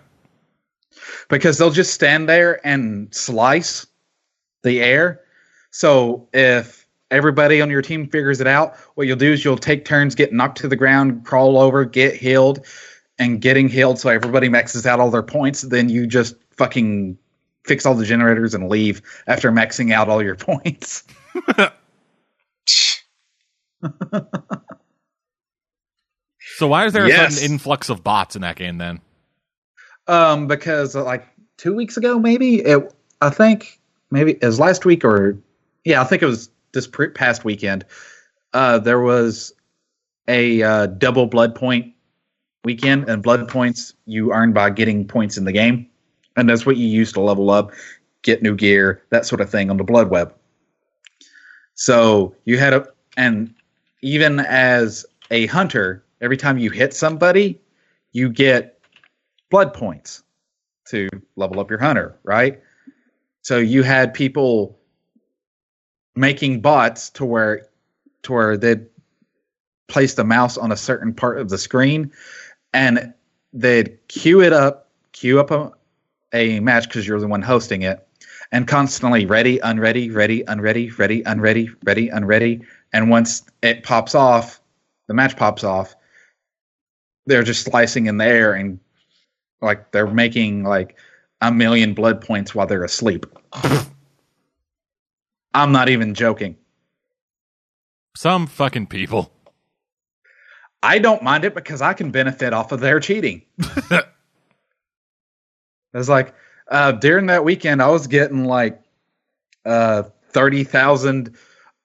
Because 1.29 1.59
they'll 1.59 1.71
just 1.71 1.93
stand 1.93 2.29
there 2.29 2.65
and 2.67 3.13
slice 3.15 3.87
the 4.63 4.81
air. 4.81 5.21
So 5.71 6.29
if 6.33 6.87
everybody 7.11 7.61
on 7.61 7.71
your 7.71 7.83
team 7.83 8.09
figures 8.09 8.41
it 8.41 8.47
out 8.47 8.77
what 8.95 9.07
you'll 9.07 9.17
do 9.17 9.33
is 9.33 9.45
you'll 9.45 9.57
take 9.57 9.85
turns 9.85 10.15
get 10.15 10.33
knocked 10.33 10.59
to 10.59 10.69
the 10.69 10.77
ground 10.77 11.25
crawl 11.25 11.59
over 11.59 11.85
get 11.85 12.15
healed 12.15 12.65
and 13.19 13.41
getting 13.41 13.69
healed 13.69 13.99
so 13.99 14.09
everybody 14.09 14.49
maxes 14.49 14.87
out 14.87 15.01
all 15.01 15.11
their 15.11 15.23
points. 15.23 15.63
Then 15.63 15.89
you 15.89 16.07
just 16.07 16.37
fucking 16.53 17.19
fix 17.65 17.87
all 17.87 17.95
the 17.95 18.05
generators 18.05 18.55
and 18.55 18.69
leave 18.69 19.01
after 19.27 19.51
maxing 19.51 19.93
out 19.93 20.09
all 20.09 20.23
your 20.23 20.37
points 20.37 21.05
So 26.57 26.69
why 26.69 26.87
is 26.87 26.93
there 26.93 27.07
a 27.07 27.11
sudden 27.11 27.51
influx 27.51 27.89
of 27.89 28.05
bots 28.05 28.37
in 28.37 28.43
that 28.43 28.57
game 28.57 28.79
then? 28.79 29.01
Um, 30.07 30.47
because 30.47 30.95
uh, 30.95 31.03
like 31.03 31.27
two 31.57 31.75
weeks 31.75 31.97
ago, 31.97 32.19
maybe 32.19 32.57
it, 32.57 32.95
I 33.21 33.31
think 33.31 33.81
maybe 34.11 34.33
it 34.33 34.45
was 34.45 34.61
last 34.61 34.85
week 34.85 35.05
or 35.05 35.37
yeah, 35.85 36.01
I 36.01 36.05
think 36.05 36.23
it 36.23 36.27
was 36.27 36.51
this 36.73 36.87
pre- 36.87 37.09
past 37.09 37.45
weekend. 37.45 37.85
Uh, 38.53 38.79
there 38.79 39.01
was 39.01 39.53
a 40.29 40.63
uh, 40.63 40.87
double 40.87 41.27
blood 41.27 41.55
point 41.55 41.93
weekend, 42.65 43.09
and 43.09 43.23
blood 43.23 43.49
points 43.49 43.93
you 44.07 44.33
earn 44.33 44.53
by 44.53 44.71
getting 44.71 45.07
points 45.07 45.37
in 45.37 45.45
the 45.45 45.53
game, 45.53 45.87
and 46.37 46.49
that's 46.49 46.65
what 46.65 46.77
you 46.77 46.87
use 46.87 47.13
to 47.13 47.21
level 47.21 47.51
up, 47.51 47.73
get 48.23 48.43
new 48.43 48.55
gear, 48.55 49.03
that 49.11 49.27
sort 49.27 49.41
of 49.41 49.51
thing 49.51 49.71
on 49.71 49.77
the 49.77 49.85
blood 49.85 50.09
web. 50.09 50.33
So 51.75 52.35
you 52.45 52.59
had 52.59 52.73
a, 52.73 52.87
and 53.17 53.53
even 54.03 54.41
as 54.41 55.05
a 55.31 55.47
hunter, 55.47 56.04
every 56.25 56.39
time 56.39 56.57
you 56.57 56.71
hit 56.71 56.95
somebody, 56.95 57.61
you 58.13 58.31
get 58.31 58.81
blood 59.51 59.75
points 59.75 60.23
to 60.87 61.09
level 61.37 61.61
up 61.61 61.69
your 61.69 61.79
hunter, 61.79 62.19
right? 62.25 62.61
So 63.43 63.59
you 63.59 63.83
had 63.83 64.15
people 64.15 64.79
making 66.17 66.63
bots 66.63 67.11
to 67.11 67.27
where 67.27 67.67
to 68.23 68.33
where 68.33 68.57
they'd 68.57 68.87
place 69.87 70.15
the 70.15 70.25
mouse 70.25 70.57
on 70.57 70.73
a 70.73 70.77
certain 70.77 71.13
part 71.13 71.39
of 71.39 71.51
the 71.51 71.59
screen 71.59 72.11
and 72.73 73.13
they'd 73.53 73.99
queue 74.09 74.41
it 74.41 74.55
up, 74.55 74.91
queue 75.13 75.39
up 75.39 75.51
a, 75.51 75.73
a 76.33 76.59
match 76.61 76.89
because 76.89 77.07
you're 77.07 77.21
the 77.21 77.29
one 77.29 77.43
hosting 77.43 77.83
it, 77.83 78.07
and 78.51 78.67
constantly 78.67 79.27
ready, 79.27 79.59
unready, 79.59 80.11
ready, 80.11 80.43
unready, 80.49 80.91
ready, 80.93 81.23
unready, 81.25 81.69
ready, 81.85 82.09
unready. 82.09 82.63
And 82.95 83.11
once 83.11 83.43
it 83.63 83.83
pops 83.83 84.15
off, 84.15 84.63
the 85.07 85.13
match 85.15 85.37
pops 85.37 85.65
off, 85.65 85.95
they're 87.27 87.43
just 87.43 87.65
slicing 87.65 88.07
in 88.07 88.19
the 88.19 88.25
air 88.25 88.53
and 88.55 88.81
like 89.61 89.91
they're 89.93 90.07
making 90.07 90.65
like 90.65 90.97
a 91.41 91.51
million 91.53 91.95
blood 91.95 92.21
points 92.21 92.55
while 92.55 92.67
they're 92.67 92.85
asleep. 92.85 93.27
I'm 95.55 95.73
not 95.73 95.89
even 95.89 96.15
joking. 96.15 96.57
Some 98.17 98.47
fucking 98.47 98.87
people. 98.89 99.33
I 100.83 100.99
don't 100.99 101.23
mind 101.23 101.45
it 101.45 101.55
because 101.55 101.81
I 101.81 101.95
can 101.95 102.11
benefit 102.11 102.53
off 102.53 102.73
of 102.73 102.81
their 102.81 103.01
cheating. 103.01 103.43
It's 105.95 106.09
like 106.09 106.35
uh, 106.69 106.93
during 106.93 107.27
that 107.27 107.45
weekend, 107.45 107.81
I 107.81 107.89
was 107.89 108.07
getting 108.07 108.45
like 108.45 108.83
uh, 109.65 110.03
thirty 110.31 110.65
thousand 110.65 111.37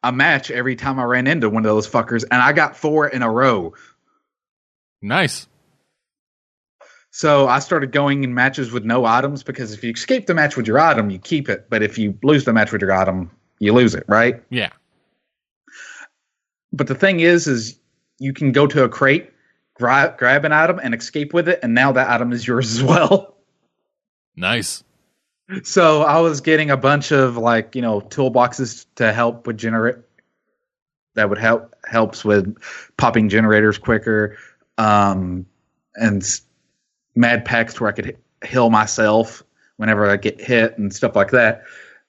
a 0.04 0.12
match 0.12 0.49
every 0.49 0.75
time 0.75 0.99
I 0.99 1.04
ran 1.04 1.28
into 1.28 1.49
one 1.49 1.65
of 1.65 1.69
those 1.69 1.88
fuckers, 1.88 2.23
and 2.32 2.41
I 2.41 2.52
got 2.52 2.75
four 2.75 3.08
in 3.08 3.21
a 3.21 3.30
row. 3.30 3.73
Nice. 5.01 5.47
So 7.12 7.47
I 7.47 7.59
started 7.59 7.91
going 7.91 8.23
in 8.23 8.33
matches 8.33 8.71
with 8.71 8.85
no 8.85 9.05
items 9.05 9.43
because 9.43 9.73
if 9.73 9.83
you 9.83 9.91
escape 9.91 10.27
the 10.27 10.33
match 10.33 10.55
with 10.55 10.67
your 10.67 10.79
item, 10.79 11.09
you 11.09 11.19
keep 11.19 11.49
it. 11.49 11.67
But 11.69 11.81
if 11.81 11.97
you 11.97 12.17
lose 12.23 12.45
the 12.45 12.53
match 12.53 12.71
with 12.71 12.81
your 12.81 12.91
item, 12.91 13.31
you 13.59 13.73
lose 13.73 13.95
it, 13.95 14.05
right? 14.07 14.41
Yeah. 14.49 14.69
But 16.71 16.88
the 16.88 16.95
thing 16.95 17.19
is, 17.19 17.47
is 17.47 17.79
you 18.19 18.33
can 18.33 18.51
go 18.51 18.67
to 18.67 18.83
a 18.83 18.89
crate, 18.89 19.31
grab 19.73 20.17
grab 20.17 20.45
an 20.45 20.51
item, 20.51 20.79
and 20.81 20.93
escape 20.93 21.33
with 21.33 21.49
it, 21.49 21.59
and 21.63 21.73
now 21.73 21.91
that 21.91 22.09
item 22.09 22.31
is 22.31 22.45
yours 22.45 22.71
as 22.77 22.83
well. 22.83 23.35
Nice. 24.35 24.83
So 25.63 26.03
I 26.03 26.19
was 26.19 26.41
getting 26.41 26.69
a 26.69 26.77
bunch 26.77 27.12
of 27.12 27.38
like 27.38 27.75
you 27.75 27.81
know 27.81 28.01
toolboxes 28.01 28.85
to 28.95 29.12
help 29.12 29.47
with 29.47 29.57
generate 29.57 29.95
that 31.15 31.29
would 31.29 31.39
help 31.39 31.75
helps 31.85 32.23
with 32.23 32.55
popping 32.97 33.29
generators 33.29 33.79
quicker, 33.79 34.38
um, 34.80 35.46
and 35.96 36.24
med 37.13 37.46
packs 37.46 37.80
where 37.80 37.89
I 37.89 37.94
could 37.94 38.18
heal 38.44 38.70
myself 38.70 39.44
whenever 39.78 40.10
I 40.10 40.18
get 40.18 40.42
hit 40.42 40.78
and 40.78 40.94
stuff 40.94 41.15
like 41.15 41.32
that. 41.32 41.63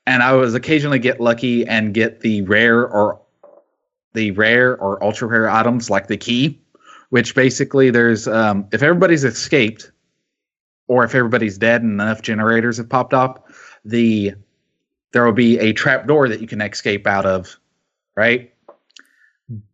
And 0.06 0.22
I 0.22 0.32
was 0.32 0.54
occasionally 0.54 1.00
get 1.00 1.20
lucky 1.20 1.66
and 1.66 1.92
get 1.92 2.20
the 2.20 2.42
rare 2.42 2.86
or 2.86 3.20
the 4.14 4.30
rare 4.30 4.76
or 4.78 5.02
ultra 5.02 5.28
rare 5.28 5.50
items 5.50 5.90
like 5.90 6.06
the 6.06 6.16
key, 6.16 6.60
which 7.10 7.34
basically 7.34 7.90
there's 7.90 8.26
um, 8.26 8.66
if 8.72 8.82
everybody's 8.82 9.24
escaped 9.24 9.90
or 10.86 11.04
if 11.04 11.14
everybody's 11.14 11.58
dead 11.58 11.82
and 11.82 12.00
enough 12.00 12.22
generators 12.22 12.78
have 12.78 12.88
popped 12.88 13.14
up, 13.14 13.48
the 13.84 14.34
there 15.12 15.24
will 15.24 15.32
be 15.32 15.58
a 15.58 15.72
trap 15.72 16.06
door 16.06 16.28
that 16.28 16.40
you 16.40 16.46
can 16.46 16.60
escape 16.60 17.06
out 17.06 17.26
of, 17.26 17.58
right? 18.14 18.54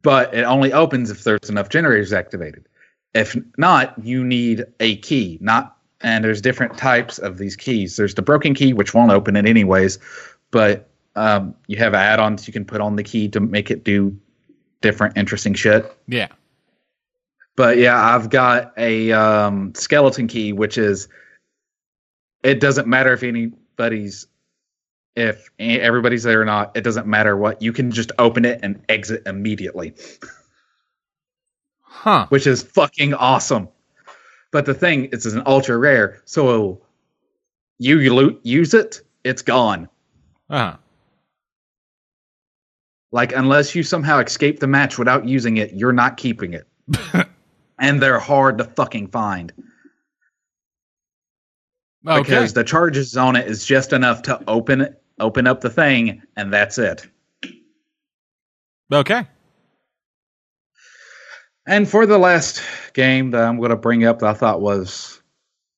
But 0.00 0.32
it 0.34 0.44
only 0.44 0.72
opens 0.72 1.10
if 1.10 1.24
there's 1.24 1.50
enough 1.50 1.68
generators 1.68 2.14
activated. 2.14 2.66
If 3.16 3.36
not, 3.56 3.94
you 4.04 4.22
need 4.24 4.64
a 4.78 4.96
key. 4.96 5.38
Not 5.40 5.76
and 6.02 6.24
there's 6.24 6.40
different 6.40 6.76
types 6.76 7.18
of 7.18 7.38
these 7.38 7.56
keys. 7.56 7.96
There's 7.96 8.14
the 8.14 8.22
broken 8.22 8.54
key, 8.54 8.72
which 8.72 8.94
won't 8.94 9.10
open 9.10 9.34
it 9.36 9.46
anyways, 9.46 9.98
but 10.50 10.88
um, 11.16 11.54
you 11.66 11.78
have 11.78 11.94
add-ons 11.94 12.46
you 12.46 12.52
can 12.52 12.64
put 12.64 12.80
on 12.80 12.96
the 12.96 13.02
key 13.02 13.28
to 13.28 13.40
make 13.40 13.70
it 13.70 13.82
do 13.82 14.16
different 14.82 15.16
interesting 15.16 15.54
shit. 15.54 15.90
Yeah. 16.06 16.28
But 17.56 17.78
yeah, 17.78 17.98
I've 17.98 18.28
got 18.28 18.74
a 18.76 19.10
um, 19.12 19.72
skeleton 19.74 20.28
key, 20.28 20.52
which 20.52 20.76
is 20.76 21.08
it 22.42 22.60
doesn't 22.60 22.86
matter 22.86 23.12
if 23.14 23.22
anybody's 23.22 24.26
if 25.16 25.48
everybody's 25.58 26.22
there 26.22 26.42
or 26.42 26.44
not. 26.44 26.76
It 26.76 26.82
doesn't 26.82 27.06
matter 27.06 27.34
what. 27.34 27.62
You 27.62 27.72
can 27.72 27.90
just 27.90 28.12
open 28.18 28.44
it 28.44 28.60
and 28.62 28.84
exit 28.90 29.22
immediately, 29.24 29.94
Huh. 31.96 32.26
which 32.28 32.46
is 32.46 32.62
fucking 32.62 33.14
awesome. 33.14 33.68
But 34.52 34.64
the 34.66 34.74
thing 34.74 35.06
is, 35.06 35.26
it's 35.26 35.34
an 35.34 35.42
ultra 35.46 35.76
rare, 35.76 36.22
so 36.24 36.80
you 37.78 38.14
lo- 38.14 38.38
use 38.42 38.74
it, 38.74 39.00
it's 39.24 39.42
gone. 39.42 39.88
Uh-huh. 40.48 40.76
Like 43.12 43.32
unless 43.32 43.74
you 43.74 43.82
somehow 43.82 44.18
escape 44.18 44.60
the 44.60 44.66
match 44.66 44.98
without 44.98 45.26
using 45.26 45.56
it, 45.56 45.72
you're 45.74 45.92
not 45.92 46.16
keeping 46.16 46.52
it. 46.54 46.66
and 47.78 48.00
they're 48.00 48.20
hard 48.20 48.58
to 48.58 48.64
fucking 48.64 49.08
find 49.08 49.52
Okay. 52.06 52.22
because 52.22 52.52
the 52.52 52.62
charges 52.62 53.16
on 53.16 53.34
it 53.34 53.48
is 53.48 53.64
just 53.66 53.92
enough 53.92 54.22
to 54.22 54.40
open 54.46 54.80
it, 54.82 55.02
open 55.18 55.46
up 55.48 55.60
the 55.60 55.70
thing, 55.70 56.22
and 56.36 56.52
that's 56.52 56.78
it. 56.78 57.04
Okay. 58.92 59.26
And 61.66 61.88
for 61.88 62.06
the 62.06 62.18
last 62.18 62.62
game 62.92 63.32
that 63.32 63.42
I'm 63.42 63.58
going 63.58 63.70
to 63.70 63.76
bring 63.76 64.04
up 64.04 64.20
that 64.20 64.28
I 64.28 64.34
thought 64.34 64.60
was, 64.60 65.20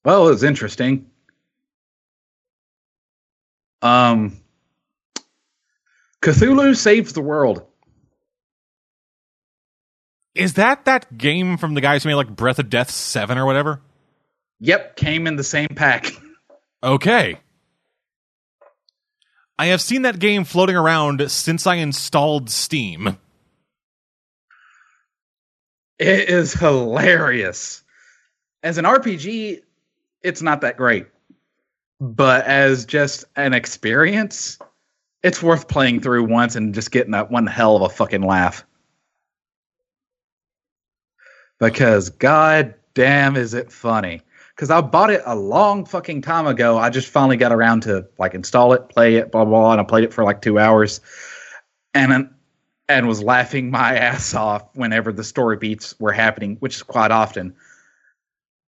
well, 0.05 0.29
it 0.29 0.33
was 0.33 0.43
interesting. 0.43 1.07
Um, 3.81 4.37
Cthulhu 6.21 6.77
saves 6.77 7.13
the 7.13 7.23
world. 7.23 7.63
Is 10.35 10.55
that 10.55 10.85
that 10.85 11.17
game 11.17 11.57
from 11.57 11.75
the 11.75 11.81
guys 11.81 12.03
who 12.03 12.11
made 12.11 12.15
like 12.17 12.29
Breath 12.35 12.59
of 12.59 12.71
Death 12.71 12.91
7 12.91 13.39
or 13.39 13.47
whatever? 13.47 13.81
Yep, 14.61 14.97
came 14.97 15.27
in 15.27 15.37
the 15.37 15.45
same 15.45 15.69
pack. 15.69 16.13
Okay. 16.81 17.41
I 19.59 19.67
have 19.67 19.81
seen 19.81 20.03
that 20.03 20.21
game 20.21 20.45
floating 20.45 20.77
around 20.77 21.29
since 21.29 21.67
I 21.67 21.75
installed 21.75 22.51
Steam. 22.51 23.19
It 25.99 26.29
is 26.29 26.53
hilarious. 26.53 27.83
As 28.63 28.79
an 28.79 28.85
RPG, 28.85 29.63
it's 30.23 30.43
not 30.43 30.61
that 30.61 30.77
great. 30.77 31.07
But 32.01 32.45
as 32.47 32.85
just 32.85 33.25
an 33.35 33.53
experience, 33.55 34.59
it's 35.23 35.43
worth 35.43 35.67
playing 35.67 36.01
through 36.01 36.25
once 36.25 36.55
and 36.55 36.73
just 36.73 36.93
getting 36.93 37.13
that 37.13 37.31
one 37.31 37.47
hell 37.47 37.75
of 37.75 37.83
a 37.83 37.89
fucking 37.89 38.23
laugh. 38.23 38.65
Because 41.59 42.09
god 42.09 42.75
damn 42.95 43.37
is 43.37 43.55
it 43.55 43.73
funny. 43.73 44.23
Because 44.55 44.71
I 44.71 44.81
bought 44.81 45.11
it 45.11 45.23
a 45.27 45.35
long 45.35 45.85
fucking 45.85 46.23
time 46.23 46.47
ago. 46.47 46.79
I 46.79 46.91
just 46.91 47.09
finally 47.09 47.37
got 47.37 47.53
around 47.53 47.83
to 47.83 48.07
like 48.19 48.35
install 48.35 48.73
it, 48.73 48.89
play 48.89 49.17
it, 49.17 49.33
blah 49.33 49.45
blah, 49.45 49.61
blah 49.61 49.73
and 49.73 49.81
I 49.81 49.85
played 49.85 50.05
it 50.05 50.13
for 50.13 50.23
like 50.23 50.41
two 50.41 50.61
hours. 50.61 51.01
And 51.95 52.31
and 52.89 53.07
was 53.07 53.23
laughing 53.23 53.71
my 53.71 53.97
ass 53.97 54.35
off 54.35 54.65
whenever 54.75 55.13
the 55.13 55.25
story 55.25 55.57
beats 55.57 55.99
were 56.01 56.13
happening, 56.13 56.57
which 56.61 56.77
is 56.77 56.83
quite 56.83 57.11
often. 57.11 57.55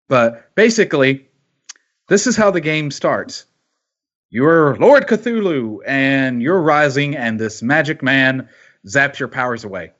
But 0.10 0.54
basically, 0.56 1.28
this 2.08 2.28
is 2.28 2.36
how 2.36 2.52
the 2.52 2.62
game 2.62 2.91
starts. 2.91 3.45
You're 4.30 4.76
Lord 4.76 5.08
Cthulhu, 5.08 5.80
and 5.86 6.41
you're 6.41 6.62
rising, 6.62 7.15
and 7.15 7.39
this 7.39 7.62
magic 7.62 8.02
man 8.04 8.50
zaps 8.86 9.19
your 9.19 9.28
powers 9.28 9.63
away. 9.63 9.91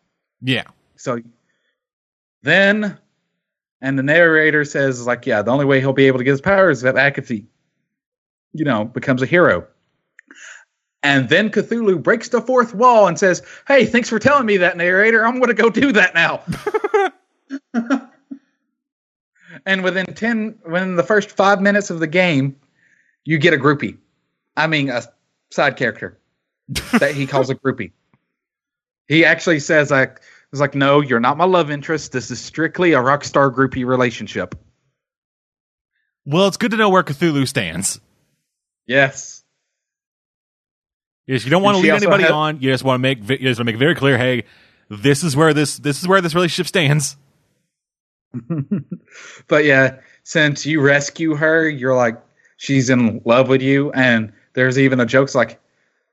Yeah. 0.42 0.64
So 0.96 1.20
then, 2.42 2.98
and 3.82 3.98
the 3.98 4.04
narrator 4.04 4.66
says, 4.66 5.06
like, 5.06 5.26
yeah, 5.26 5.42
the 5.42 5.52
only 5.52 5.66
way 5.66 5.80
he'll 5.80 5.94
be 5.94 6.08
able 6.08 6.18
to 6.18 6.24
get 6.24 6.32
his 6.32 6.42
powers 6.42 6.80
is 6.80 6.84
if 6.84 6.96
Akathy, 6.96 7.46
you 8.54 8.66
know, 8.66 8.86
becomes 8.86 9.22
a 9.22 9.26
hero. 9.26 9.68
And 11.04 11.30
then 11.30 11.50
Cthulhu 11.50 12.02
breaks 12.02 12.30
the 12.30 12.42
fourth 12.42 12.76
wall 12.76 13.08
and 13.08 13.18
says, 13.18 13.42
Hey, 13.68 13.86
thanks 13.86 14.10
for 14.10 14.20
telling 14.20 14.46
me 14.46 14.58
that, 14.58 14.78
narrator. 14.78 15.26
I'm 15.26 15.40
going 15.40 15.48
to 15.48 15.54
go 15.54 15.70
do 15.70 15.92
that 15.94 16.14
now. 16.14 16.44
and 19.66 19.84
within 19.84 20.06
10, 20.06 20.60
within 20.66 20.96
the 20.96 21.04
first 21.04 21.32
five 21.32 21.60
minutes 21.62 21.90
of 21.90 22.00
the 22.00 22.08
game, 22.08 22.56
you 23.26 23.40
get 23.40 23.54
a 23.54 23.58
groupie. 23.58 23.98
I 24.56 24.68
mean, 24.68 24.90
a 24.90 25.04
side 25.50 25.76
character 25.78 26.20
that 26.68 27.14
he 27.16 27.26
calls 27.26 27.50
a 27.50 27.56
groupie. 27.56 27.92
He 29.08 29.26
actually 29.26 29.60
says, 29.60 29.92
like, 29.92 30.22
it's 30.52 30.62
like, 30.62 30.76
no, 30.76 31.02
you're 31.02 31.20
not 31.20 31.38
my 31.38 31.46
love 31.46 31.72
interest. 31.72 32.12
This 32.12 32.30
is 32.30 32.40
strictly 32.40 32.94
a 32.94 33.02
rock 33.02 33.24
star 33.24 33.50
groupie 33.50 33.86
relationship. 33.86 34.56
Well, 36.26 36.48
it's 36.48 36.58
good 36.58 36.72
to 36.72 36.78
know 36.78 36.90
where 36.90 37.04
Cthulhu 37.04 37.48
stands. 37.48 38.00
Yes. 38.86 39.41
Yes, 41.28 41.46
you 41.46 41.52
don't 41.52 41.64
want 41.64 41.78
to 41.78 41.84
lead 41.84 41.92
anybody 41.92 42.24
had- 42.24 42.32
on. 42.32 42.62
You 42.62 42.72
just 42.72 42.84
want 42.84 43.00
to 43.00 43.02
make 43.02 43.20
you 43.30 43.38
just 43.38 43.60
want 43.60 43.68
to 43.68 43.74
make 43.74 43.78
very 43.78 43.96
clear. 43.96 44.18
Hey, 44.18 44.44
this 44.90 45.24
is 45.24 45.36
where 45.36 45.54
this 45.54 45.78
this 45.78 46.02
is 46.02 46.08
where 46.08 46.22
this 46.22 46.36
relationship 46.36 46.68
stands. 46.68 47.16
but 49.48 49.66
yeah, 49.66 50.00
since 50.24 50.66
you 50.66 50.82
rescue 50.82 51.36
her, 51.36 51.68
you're 51.70 51.96
like 51.96 52.22
she's 52.58 52.90
in 52.90 53.22
love 53.26 53.48
with 53.50 53.62
you, 53.62 53.92
and 53.92 54.32
there's 54.54 54.80
even 54.80 55.00
a 55.00 55.06
joke's 55.06 55.36
like, 55.36 55.60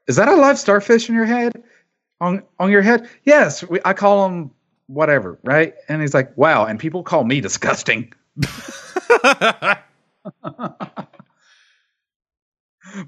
"Is 0.06 0.16
that 0.16 0.28
a 0.28 0.34
live 0.36 0.58
starfish 0.58 1.08
in 1.08 1.14
your 1.14 1.24
head? 1.26 1.62
On 2.20 2.42
on 2.58 2.70
your 2.70 2.82
head? 2.82 3.08
Yes, 3.24 3.62
we, 3.64 3.80
I 3.84 3.92
call 3.94 4.28
them 4.28 4.50
whatever, 4.88 5.38
right?" 5.44 5.74
And 5.88 6.00
he's 6.02 6.14
like, 6.14 6.36
"Wow," 6.36 6.66
and 6.66 6.78
people 6.78 7.02
call 7.02 7.24
me 7.24 7.40
disgusting. 7.40 8.12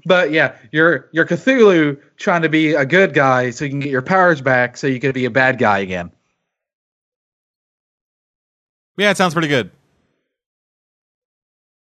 But 0.05 0.31
yeah, 0.31 0.55
you're 0.71 1.09
you're 1.11 1.25
Cthulhu 1.25 1.99
trying 2.17 2.41
to 2.43 2.49
be 2.49 2.73
a 2.73 2.85
good 2.85 3.13
guy 3.13 3.51
so 3.51 3.65
you 3.65 3.71
can 3.71 3.79
get 3.79 3.89
your 3.89 4.01
powers 4.01 4.41
back, 4.41 4.77
so 4.77 4.87
you 4.87 4.99
can 4.99 5.11
be 5.11 5.25
a 5.25 5.31
bad 5.31 5.57
guy 5.57 5.79
again. 5.79 6.11
yeah, 8.97 9.11
it 9.11 9.17
sounds 9.17 9.33
pretty 9.33 9.47
good. 9.47 9.71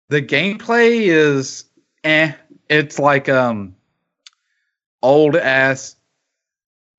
the 0.10 0.22
gameplay 0.22 1.08
is 1.08 1.66
eh. 2.04 2.34
It's 2.70 2.98
like 2.98 3.30
um 3.30 3.76
old 5.02 5.36
ass 5.36 5.96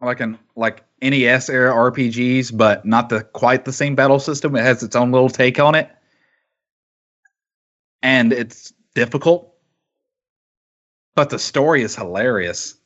like 0.00 0.20
an 0.20 0.38
like 0.54 0.84
NES 1.02 1.50
era 1.50 1.72
RPGs, 1.72 2.56
but 2.56 2.84
not 2.86 3.08
the 3.08 3.22
quite 3.22 3.64
the 3.64 3.72
same 3.72 3.94
battle 3.94 4.18
system. 4.18 4.56
It 4.56 4.62
has 4.62 4.82
its 4.82 4.96
own 4.96 5.12
little 5.12 5.28
take 5.28 5.58
on 5.58 5.74
it. 5.74 5.90
And 8.02 8.32
it's 8.32 8.72
difficult. 8.94 9.55
But 11.16 11.30
the 11.30 11.38
story 11.40 11.82
is 11.82 11.96
hilarious. 11.96 12.76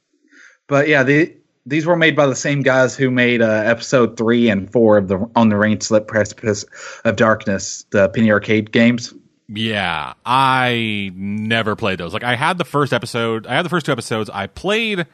But 0.67 0.89
yeah, 0.89 1.03
the 1.03 1.37
these 1.67 1.85
were 1.85 1.97
made 1.97 2.17
by 2.17 2.27
the 2.27 2.37
same 2.37 2.63
guys 2.63 2.97
who 2.97 3.11
made 3.11 3.43
uh, 3.43 3.49
episode 3.49 4.17
three 4.17 4.49
and 4.49 4.71
four 4.73 4.97
of 4.97 5.09
the 5.09 5.31
on 5.37 5.51
the 5.51 5.57
rain 5.57 5.81
slick 5.81 6.07
precipice 6.07 6.65
of 7.05 7.17
darkness, 7.17 7.85
the 7.91 8.09
Penny 8.09 8.31
Arcade 8.31 8.73
games. 8.73 9.13
Yeah, 9.49 10.15
I 10.25 11.11
never 11.15 11.75
played 11.77 11.99
those. 11.99 12.13
Like 12.13 12.25
I 12.25 12.37
had 12.37 12.57
the 12.57 12.65
first 12.65 12.93
episode, 12.93 13.47
I 13.47 13.55
had 13.55 13.65
the 13.65 13.69
first 13.69 13.85
two 13.85 13.93
episodes. 13.93 14.31
I 14.33 14.47
played 14.47 15.07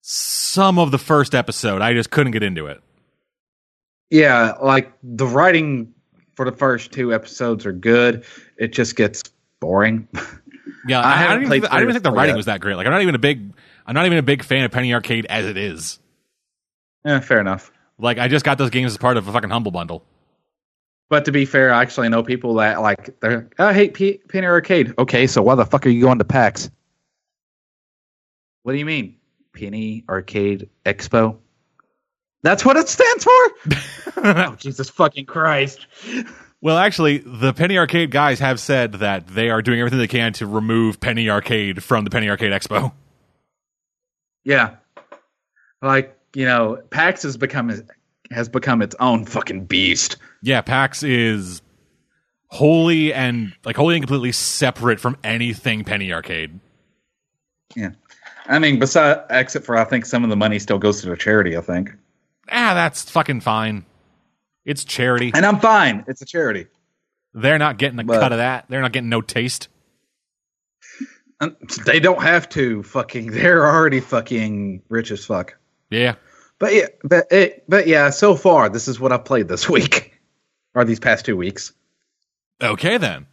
some 0.00 0.78
of 0.78 0.90
the 0.90 0.98
first 0.98 1.34
episode. 1.34 1.82
I 1.82 1.92
just 1.92 2.10
couldn't 2.10 2.32
get 2.32 2.42
into 2.42 2.66
it. 2.66 2.80
Yeah, 4.10 4.54
like 4.62 4.92
the 5.02 5.26
writing 5.26 5.92
for 6.36 6.44
the 6.50 6.56
first 6.56 6.92
two 6.92 7.12
episodes 7.12 7.66
are 7.66 7.72
good. 7.72 8.24
It 8.58 8.72
just 8.72 8.96
gets 8.96 9.22
boring. 9.60 10.08
Yeah, 10.86 11.00
I 11.00 11.12
I, 11.12 11.16
haven't 11.16 11.36
even, 11.38 11.48
played 11.48 11.62
think- 11.62 11.72
I 11.72 11.76
don't 11.76 11.82
even 11.84 11.92
think 11.94 12.02
the 12.04 12.10
three 12.10 12.12
or 12.12 12.12
four 12.12 12.16
writing 12.18 12.32
yet. 12.34 12.36
was 12.36 12.46
that 12.46 12.60
great. 12.60 12.74
Like 12.76 12.86
I'm 12.86 12.92
not 12.92 13.02
even 13.02 13.14
a 13.14 13.18
big 13.18 13.52
I'm 13.86 13.94
not 13.94 14.06
even 14.06 14.18
a 14.18 14.22
big 14.22 14.42
fan 14.42 14.64
of 14.64 14.70
Penny 14.70 14.92
Arcade 14.94 15.26
as 15.26 15.46
it 15.46 15.56
is. 15.56 15.98
yeah, 17.04 17.20
fair 17.20 17.40
enough. 17.40 17.70
Like 17.98 18.18
I 18.18 18.28
just 18.28 18.44
got 18.44 18.58
those 18.58 18.70
games 18.70 18.92
as 18.92 18.98
part 18.98 19.16
of 19.16 19.28
a 19.28 19.32
fucking 19.32 19.50
humble 19.50 19.70
bundle. 19.72 20.04
But 21.10 21.26
to 21.26 21.32
be 21.32 21.44
fair, 21.44 21.72
I 21.72 21.82
actually 21.82 22.08
know 22.08 22.22
people 22.22 22.54
that 22.54 22.80
like 22.80 23.20
they're 23.20 23.48
oh, 23.58 23.66
I 23.66 23.72
hate 23.74 23.94
P- 23.94 24.20
Penny 24.28 24.46
Arcade. 24.46 24.94
Okay, 24.98 25.26
so 25.26 25.42
why 25.42 25.54
the 25.54 25.64
fuck 25.66 25.86
are 25.86 25.90
you 25.90 26.00
going 26.02 26.18
to 26.18 26.24
PAX? 26.24 26.70
What 28.62 28.72
do 28.72 28.78
you 28.78 28.86
mean, 28.86 29.16
Penny 29.52 30.04
Arcade 30.08 30.70
Expo? 30.86 31.36
That's 32.42 32.64
what 32.64 32.76
it 32.76 32.88
stands 32.88 33.24
for. 33.24 33.52
oh 34.24 34.56
Jesus 34.58 34.90
fucking 34.90 35.26
Christ! 35.26 35.86
Well, 36.64 36.78
actually, 36.78 37.18
the 37.18 37.52
Penny 37.52 37.76
Arcade 37.76 38.10
guys 38.10 38.40
have 38.40 38.58
said 38.58 38.92
that 38.94 39.26
they 39.26 39.50
are 39.50 39.60
doing 39.60 39.80
everything 39.80 39.98
they 39.98 40.08
can 40.08 40.32
to 40.32 40.46
remove 40.46 40.98
Penny 40.98 41.28
Arcade 41.28 41.84
from 41.84 42.04
the 42.04 42.10
Penny 42.10 42.30
Arcade 42.30 42.52
Expo. 42.52 42.90
Yeah, 44.44 44.76
like 45.82 46.18
you 46.34 46.46
know, 46.46 46.80
PAX 46.88 47.22
has 47.24 47.36
become 47.36 47.70
has 48.30 48.48
become 48.48 48.80
its 48.80 48.96
own 48.98 49.26
fucking 49.26 49.66
beast. 49.66 50.16
Yeah, 50.40 50.62
PAX 50.62 51.02
is 51.02 51.60
wholly 52.46 53.12
and 53.12 53.52
like 53.66 53.76
wholly 53.76 53.96
and 53.96 54.02
completely 54.02 54.32
separate 54.32 55.00
from 55.00 55.18
anything 55.22 55.84
Penny 55.84 56.14
Arcade. 56.14 56.60
Yeah. 57.76 57.90
I 58.46 58.58
mean, 58.58 58.78
besides, 58.78 59.20
except 59.28 59.66
for 59.66 59.76
I 59.76 59.84
think 59.84 60.06
some 60.06 60.24
of 60.24 60.30
the 60.30 60.36
money 60.36 60.58
still 60.58 60.78
goes 60.78 61.02
to 61.02 61.10
the 61.10 61.16
charity. 61.16 61.58
I 61.58 61.60
think, 61.60 61.90
Ah, 62.50 62.72
that's 62.72 63.10
fucking 63.10 63.42
fine. 63.42 63.84
It's 64.64 64.84
charity. 64.84 65.30
and 65.34 65.44
I'm 65.44 65.60
fine. 65.60 66.04
It's 66.08 66.22
a 66.22 66.24
charity. 66.26 66.66
They're 67.34 67.58
not 67.58 67.78
getting 67.78 67.98
a 67.98 68.04
But- 68.04 68.20
cut 68.20 68.32
of 68.32 68.38
that. 68.38 68.66
They're 68.68 68.80
not 68.80 68.92
getting 68.92 69.08
no 69.10 69.20
taste. 69.20 69.68
They 71.84 72.00
don't 72.00 72.22
have 72.22 72.48
to. 72.50 72.82
Fucking, 72.82 73.32
they're 73.32 73.66
already 73.66 74.00
fucking 74.00 74.82
rich 74.88 75.10
as 75.10 75.24
fuck. 75.26 75.56
Yeah. 75.90 76.14
But 76.58 76.72
yeah, 76.74 76.86
but 77.02 77.26
it, 77.30 77.64
but 77.68 77.86
yeah. 77.86 78.08
So 78.10 78.34
far, 78.36 78.68
this 78.68 78.88
is 78.88 78.98
what 79.00 79.12
I've 79.12 79.24
played 79.24 79.48
this 79.48 79.68
week, 79.68 80.18
or 80.74 80.84
these 80.84 81.00
past 81.00 81.26
two 81.26 81.36
weeks, 81.36 81.72
Okay 82.62 82.96
then. 82.96 83.26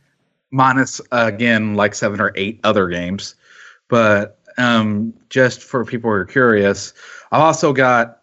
minus 0.50 1.00
uh, 1.12 1.30
again 1.32 1.76
like 1.76 1.94
seven 1.96 2.20
or 2.20 2.34
eight 2.36 2.60
other 2.64 2.88
games. 2.90 3.36
But 3.88 4.40
um, 4.58 5.14
just 5.30 5.62
for 5.62 5.86
people 5.86 6.10
who 6.10 6.16
are 6.16 6.26
curious, 6.26 6.94
I've 7.32 7.42
also 7.42 7.72
got, 7.72 8.21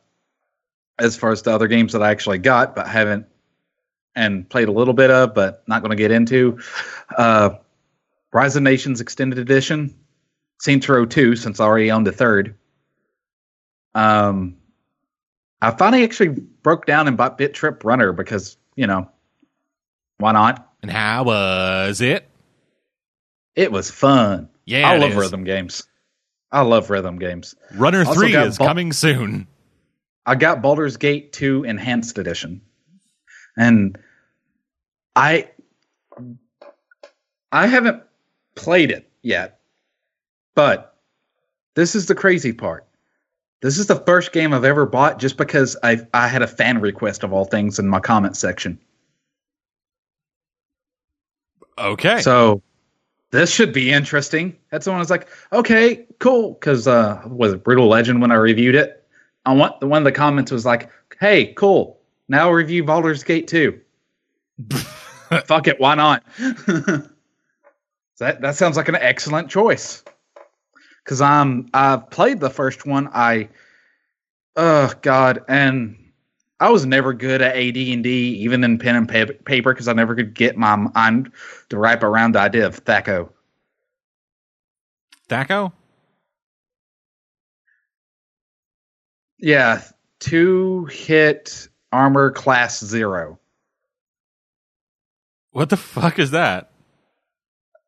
as 0.98 1.16
far 1.16 1.30
as 1.30 1.42
the 1.42 1.52
other 1.52 1.68
games 1.68 1.92
that 1.92 2.02
I 2.02 2.11
actually 2.11 2.38
got 2.38 2.74
but 2.74 2.88
haven't 2.88 3.26
and 4.14 4.48
played 4.48 4.68
a 4.68 4.72
little 4.72 4.94
bit 4.94 5.11
of, 5.11 5.34
but 5.34 5.62
not 5.68 5.82
going 5.82 5.90
to 5.90 5.96
get 5.96 6.11
into, 6.11 6.58
uh, 7.16 7.50
Rise 8.32 8.56
of 8.56 8.62
Nations 8.62 9.00
Extended 9.00 9.38
Edition, 9.38 9.94
Saints 10.61 10.88
Row 10.88 11.06
2, 11.06 11.37
since 11.37 11.61
I 11.61 11.64
already 11.64 11.90
owned 11.90 12.06
the 12.06 12.12
third. 12.12 12.56
Um, 13.94 14.56
I 15.62 15.70
finally 15.70 16.04
actually 16.04 16.28
broke 16.28 16.84
down 16.87 17.08
and 17.08 17.16
bought 17.16 17.38
Bit 17.38 17.54
Trip 17.54 17.84
Runner 17.84 18.12
because, 18.12 18.56
you 18.76 18.87
know, 18.87 19.11
why 20.18 20.32
not? 20.32 20.72
And 20.82 20.90
how 20.90 21.24
was 21.24 22.00
it? 22.00 22.28
It 23.56 23.72
was 23.72 23.90
fun. 23.90 24.48
Yeah, 24.66 24.88
I 24.88 24.98
love 24.98 25.11
is. 25.11 25.16
rhythm 25.16 25.44
games. 25.44 25.84
I 26.52 26.62
love 26.62 26.90
rhythm 26.90 27.18
games. 27.18 27.54
Runner 27.74 28.04
Also 28.04 28.20
3 28.20 28.37
is 28.37 28.58
coming 28.58 28.92
soon. 28.92 29.46
I 30.29 30.35
got 30.35 30.61
Baldur's 30.61 30.99
Gate 30.99 31.33
2 31.33 31.64
Enhanced 31.64 32.19
Edition. 32.19 32.61
And 33.57 33.99
I 35.17 35.49
I 37.51 37.67
haven't 37.67 38.03
played 38.55 38.91
it 38.91 39.11
yet. 39.23 39.61
But 40.55 40.95
this 41.75 41.95
is 41.95 42.07
the 42.07 42.14
crazy 42.14 42.53
part. 42.53 42.87
This 43.62 43.79
is 43.79 43.87
the 43.87 43.97
first 43.97 44.33
game 44.33 44.53
I've 44.53 44.64
ever 44.67 44.85
bought 44.85 45.19
just 45.19 45.38
because 45.38 45.79
I 45.83 46.07
I 46.12 46.29
had 46.29 46.43
a 46.43 46.47
fan 46.47 46.83
request 46.83 47.25
of 47.25 47.33
all 47.33 47.47
things 47.47 47.79
in 47.79 47.88
my 47.88 47.99
comment 47.99 48.37
section. 48.37 48.79
Okay. 51.79 52.21
So 52.21 52.61
this 53.31 53.51
should 53.51 53.73
be 53.73 53.91
interesting. 53.91 54.59
That's 54.71 54.85
the 54.85 54.91
one 54.91 54.99
I 54.99 55.01
was 55.01 55.11
like, 55.11 55.29
okay, 55.55 56.07
cool. 56.19 56.53
Because 56.53 56.87
uh, 56.87 57.23
was 57.27 57.55
it 57.55 57.64
Brutal 57.64 57.88
Legend 57.88 58.21
when 58.21 58.31
I 58.31 58.35
reviewed 58.35 58.75
it? 58.75 58.97
I 59.48 59.52
want 59.52 59.80
the 59.80 59.87
one 59.87 59.96
of 59.96 60.04
the 60.04 60.12
comments 60.12 60.52
was 60.52 60.66
like, 60.66 60.90
hey, 61.18 61.54
cool. 61.54 61.98
Now 62.28 62.50
review 62.50 62.84
Baldur's 62.84 63.24
Gate 63.24 63.48
2. 63.48 63.80
Fuck 65.46 65.68
it, 65.68 65.80
why 65.80 65.94
not? 65.94 66.22
that 66.37 67.08
that 68.18 68.56
sounds 68.56 68.76
like 68.76 68.90
an 68.90 68.96
excellent 68.96 69.48
choice. 69.48 70.04
Cause 71.06 71.22
I'm 71.22 71.70
I've 71.72 72.11
played 72.11 72.40
the 72.40 72.50
first 72.50 72.84
one. 72.84 73.08
I 73.14 73.48
oh 74.56 74.92
god, 75.00 75.42
and 75.48 75.96
I 76.61 76.68
was 76.68 76.84
never 76.84 77.14
good 77.14 77.40
at 77.40 77.56
AD 77.56 77.76
and 77.78 78.04
D, 78.04 78.34
even 78.40 78.62
in 78.62 78.78
pen 78.78 78.96
and 78.96 79.08
pa- 79.08 79.32
paper, 79.46 79.72
because 79.72 79.88
I 79.88 79.94
never 79.94 80.14
could 80.14 80.34
get 80.34 80.58
my 80.58 80.76
mind 80.76 81.32
to 81.70 81.78
wrap 81.78 82.02
around 82.02 82.34
the 82.34 82.40
idea 82.40 82.66
of 82.66 82.84
Thaco. 82.84 83.30
Thaco? 85.30 85.72
Yeah, 89.38 89.83
two 90.18 90.87
hit 90.87 91.68
armor 91.92 92.31
class 92.31 92.85
zero. 92.85 93.38
What 95.53 95.70
the 95.70 95.77
fuck 95.77 96.18
is 96.18 96.33
that? 96.33 96.70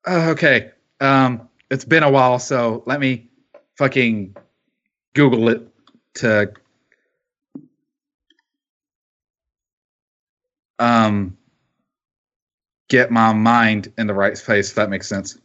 Uh, 0.07 0.31
okay, 0.31 0.71
um, 1.01 1.49
it's 1.71 1.85
been 1.85 2.03
a 2.03 2.11
while, 2.11 2.39
so 2.39 2.83
let 2.87 3.01
me 3.01 3.29
fucking 3.77 4.37
Google 5.15 5.49
it 5.49 5.69
to 6.15 6.53
um 10.79 11.37
get 12.89 13.11
my 13.11 13.33
mind 13.33 13.93
in 13.99 14.07
the 14.07 14.15
right 14.15 14.37
space. 14.39 14.71
If 14.71 14.77
that 14.77 14.91
makes 14.91 15.09
sense. 15.09 15.39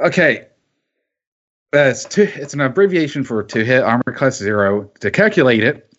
Okay, 0.00 0.46
Uh, 1.72 1.78
it's 1.78 2.04
two, 2.04 2.28
it's 2.34 2.52
an 2.52 2.60
abbreviation 2.60 3.22
for 3.22 3.44
to 3.44 3.64
hit 3.64 3.82
armor 3.82 4.12
class 4.12 4.36
zero. 4.38 4.90
To 5.00 5.10
calculate 5.10 5.62
it, 5.62 5.92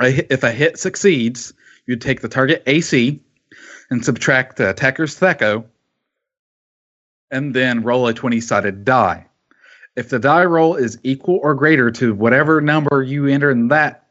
a 0.00 0.10
hit, 0.10 0.26
if 0.30 0.42
a 0.42 0.50
hit 0.50 0.78
succeeds, 0.78 1.52
you 1.86 1.96
take 1.96 2.20
the 2.20 2.28
target 2.28 2.64
AC 2.66 3.20
and 3.90 4.04
subtract 4.04 4.56
the 4.56 4.70
attacker's 4.70 5.18
Thaco, 5.18 5.64
and 7.30 7.54
then 7.54 7.84
roll 7.84 8.08
a 8.08 8.14
20 8.14 8.40
sided 8.40 8.84
die. 8.84 9.26
If 9.94 10.08
the 10.08 10.18
die 10.18 10.44
roll 10.44 10.74
is 10.74 10.98
equal 11.04 11.38
or 11.42 11.54
greater 11.54 11.90
to 11.92 12.14
whatever 12.14 12.60
number 12.60 13.02
you 13.02 13.26
enter 13.26 13.50
in 13.50 13.68
that 13.68 14.08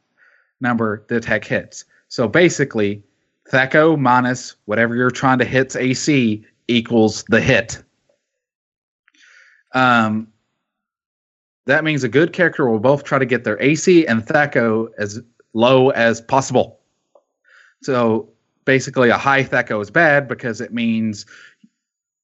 number, 0.61 1.03
the 1.09 1.17
attack 1.17 1.43
hits. 1.43 1.85
So 2.07 2.27
basically, 2.27 3.03
Thaco 3.51 3.99
minus 3.99 4.55
whatever 4.65 4.95
you're 4.95 5.11
trying 5.11 5.39
to 5.39 5.45
hit's 5.45 5.75
AC 5.75 6.45
equals 6.67 7.25
the 7.27 7.41
hit. 7.41 7.83
Um, 9.73 10.30
that 11.65 11.83
means 11.83 12.03
a 12.03 12.09
good 12.09 12.33
character 12.33 12.69
will 12.69 12.79
both 12.79 13.03
try 13.03 13.19
to 13.19 13.25
get 13.25 13.43
their 13.43 13.61
AC 13.61 14.05
and 14.07 14.25
Thaco 14.25 14.89
as 14.97 15.21
low 15.53 15.89
as 15.91 16.21
possible. 16.21 16.79
So 17.83 18.29
basically, 18.65 19.09
a 19.09 19.17
high 19.17 19.43
Thaco 19.43 19.81
is 19.81 19.91
bad 19.91 20.27
because 20.27 20.61
it 20.61 20.73
means 20.73 21.25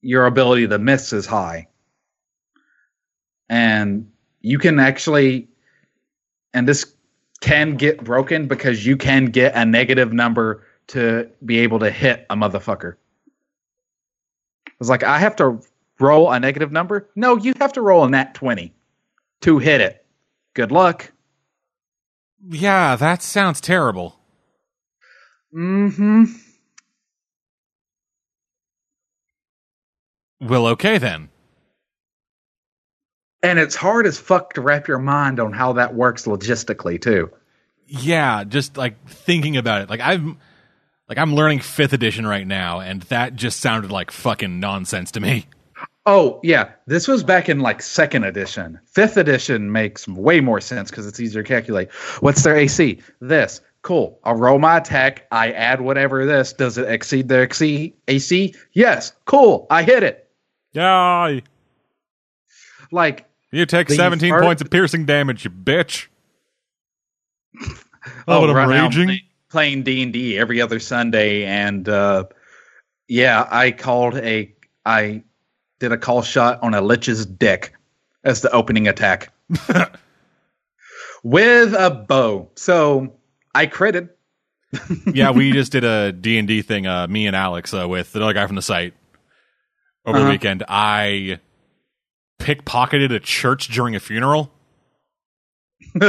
your 0.01 0.25
ability 0.25 0.67
to 0.67 0.79
miss 0.79 1.13
is 1.13 1.25
high. 1.25 1.67
And 3.49 4.09
you 4.41 4.59
can 4.59 4.79
actually, 4.79 5.47
and 6.53 6.67
this 6.67 6.93
can 7.41 7.75
get 7.75 8.03
broken 8.03 8.47
because 8.47 8.85
you 8.85 8.97
can 8.97 9.25
get 9.25 9.55
a 9.55 9.65
negative 9.65 10.13
number 10.13 10.65
to 10.87 11.29
be 11.45 11.59
able 11.59 11.79
to 11.79 11.91
hit 11.91 12.25
a 12.29 12.35
motherfucker. 12.35 12.95
It's 14.79 14.89
like, 14.89 15.03
I 15.03 15.19
have 15.19 15.35
to 15.37 15.59
roll 15.99 16.31
a 16.31 16.39
negative 16.39 16.71
number? 16.71 17.09
No, 17.15 17.35
you 17.37 17.53
have 17.59 17.73
to 17.73 17.81
roll 17.81 18.05
a 18.05 18.09
nat 18.09 18.33
20 18.33 18.73
to 19.41 19.59
hit 19.59 19.81
it. 19.81 20.05
Good 20.53 20.71
luck. 20.71 21.11
Yeah, 22.49 22.95
that 22.95 23.21
sounds 23.21 23.61
terrible. 23.61 24.19
Mm-hmm. 25.55 26.25
Well, 30.39 30.67
okay 30.67 30.97
then. 30.97 31.29
And 33.43 33.59
it's 33.59 33.75
hard 33.75 34.05
as 34.07 34.19
fuck 34.19 34.53
to 34.53 34.61
wrap 34.61 34.87
your 34.87 34.99
mind 34.99 35.39
on 35.39 35.53
how 35.53 35.73
that 35.73 35.95
works 35.95 36.25
logistically 36.25 37.01
too. 37.01 37.31
Yeah, 37.87 38.43
just 38.43 38.77
like 38.77 39.07
thinking 39.07 39.57
about 39.57 39.83
it. 39.83 39.89
Like 39.89 40.01
I'm 40.01 40.37
like 41.07 41.17
I'm 41.17 41.33
learning 41.33 41.59
5th 41.59 41.93
edition 41.93 42.25
right 42.25 42.45
now 42.45 42.79
and 42.79 43.03
that 43.03 43.35
just 43.35 43.59
sounded 43.59 43.91
like 43.91 44.11
fucking 44.11 44.59
nonsense 44.59 45.11
to 45.11 45.19
me. 45.19 45.45
Oh 46.09 46.39
yeah, 46.41 46.71
this 46.85 47.05
was 47.07 47.21
back 47.23 47.49
in 47.49 47.59
like 47.59 47.81
second 47.81 48.23
edition. 48.23 48.79
Fifth 48.85 49.17
edition 49.17 49.71
makes 49.73 50.07
way 50.07 50.39
more 50.39 50.61
sense 50.61 50.89
because 50.89 51.05
it's 51.05 51.19
easier 51.19 51.43
to 51.43 51.47
calculate. 51.47 51.91
What's 52.21 52.43
their 52.43 52.55
AC? 52.55 52.99
This. 53.19 53.59
Cool. 53.81 54.17
I'll 54.23 54.35
roll 54.35 54.57
my 54.57 54.77
attack. 54.77 55.27
I 55.31 55.51
add 55.51 55.81
whatever 55.81 56.25
this. 56.25 56.53
Does 56.53 56.77
it 56.77 56.89
exceed 56.89 57.27
their 57.27 57.43
AC? 57.43 57.93
AC? 58.07 58.55
Yes. 58.73 59.11
Cool. 59.25 59.67
I 59.69 59.83
hit 59.83 60.01
it. 60.03 60.29
Yeah. 60.71 61.39
Like 62.91 63.25
You 63.51 63.65
take 63.65 63.89
17 63.89 64.29
fir- 64.29 64.41
points 64.41 64.61
of 64.61 64.69
piercing 64.69 65.05
damage, 65.05 65.43
you 65.43 65.51
bitch. 65.51 66.07
Oh, 68.29 68.47
I'm 68.47 68.55
right 68.55 68.83
raging. 68.83 69.07
play- 69.07 69.23
playing 69.49 69.83
D 69.83 70.01
and 70.01 70.13
D 70.13 70.37
every 70.37 70.61
other 70.61 70.79
Sunday, 70.79 71.43
and 71.43 71.87
uh, 71.89 72.23
yeah, 73.09 73.45
I 73.51 73.71
called 73.71 74.15
a 74.15 74.53
I 74.85 75.23
did 75.79 75.91
a 75.91 75.97
call 75.97 76.21
shot 76.21 76.61
on 76.63 76.73
a 76.73 76.81
lich's 76.81 77.25
dick 77.25 77.73
as 78.23 78.41
the 78.41 78.51
opening 78.51 78.87
attack 78.87 79.31
with 81.23 81.73
a 81.73 82.05
bow. 82.07 82.49
So 82.55 83.13
I 83.53 83.67
critted. 83.67 84.09
yeah, 85.13 85.31
we 85.31 85.51
just 85.53 85.71
did 85.71 85.83
a 85.83 86.11
D&D 86.11 86.61
thing, 86.63 86.87
uh, 86.87 87.07
me 87.07 87.27
and 87.27 87.35
Alex, 87.35 87.73
uh, 87.73 87.87
with 87.87 88.15
another 88.15 88.33
guy 88.33 88.45
from 88.47 88.55
the 88.55 88.61
site 88.61 88.93
over 90.05 90.17
the 90.17 90.23
Uh-huh. 90.23 90.31
weekend. 90.33 90.63
I 90.67 91.39
pickpocketed 92.39 93.13
a 93.13 93.19
church 93.19 93.67
during 93.69 93.95
a 93.95 93.99
funeral. 93.99 94.51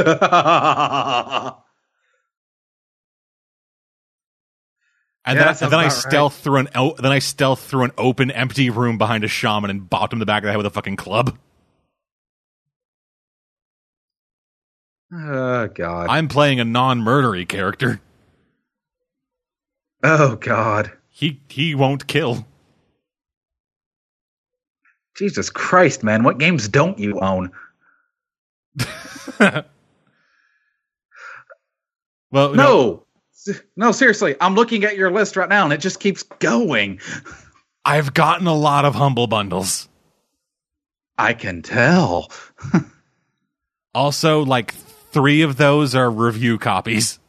And 5.29 5.37
Yeah, 5.37 5.53
then, 5.53 5.63
and 5.63 5.71
then 5.71 5.79
I 5.79 5.89
stealth 5.89 6.39
through 6.39 6.55
an 6.57 6.69
o- 6.73 6.95
then 6.95 7.11
I 7.11 7.19
stealth 7.19 7.61
through 7.63 7.83
an 7.83 7.91
open 7.99 8.31
empty 8.31 8.71
room 8.71 8.97
behind 8.97 9.23
a 9.23 9.27
shaman 9.27 9.69
and 9.69 9.87
bopped 9.87 10.11
him 10.11 10.17
in 10.17 10.19
the 10.21 10.25
back 10.25 10.41
of 10.41 10.47
the 10.47 10.51
head 10.51 10.57
with 10.57 10.65
a 10.65 10.71
fucking 10.71 10.95
club. 10.95 11.37
oh 15.13 15.67
God. 15.67 16.07
I'm 16.09 16.27
playing 16.27 16.59
a 16.59 16.65
non-murdery 16.65 17.47
character. 17.47 18.01
oh 20.03 20.35
God. 20.35 20.91
He 21.09 21.39
he 21.47 21.75
won't 21.75 22.07
kill. 22.07 22.47
Jesus 25.15 25.49
Christ, 25.51 26.01
man! 26.03 26.23
What 26.23 26.39
games 26.39 26.67
don't 26.67 26.97
you 26.97 27.19
own? 27.19 27.51
Well, 32.31 32.53
No, 32.53 32.55
no, 32.55 33.05
seriously. 33.91 34.35
I'm 34.41 34.55
looking 34.55 34.83
at 34.83 34.95
your 34.97 35.11
list 35.11 35.35
right 35.35 35.49
now, 35.49 35.63
and 35.63 35.73
it 35.73 35.79
just 35.79 35.99
keeps 35.99 36.23
going. 36.23 36.99
I've 37.85 38.13
gotten 38.13 38.47
a 38.47 38.55
lot 38.55 38.85
of 38.85 38.95
humble 38.95 39.27
bundles. 39.27 39.87
I 41.17 41.33
can 41.33 41.61
tell. 41.61 42.31
Also, 43.95 44.45
like 44.45 44.73
three 45.11 45.41
of 45.41 45.57
those 45.57 45.95
are 45.95 46.09
review 46.09 46.57
copies. 46.59 47.19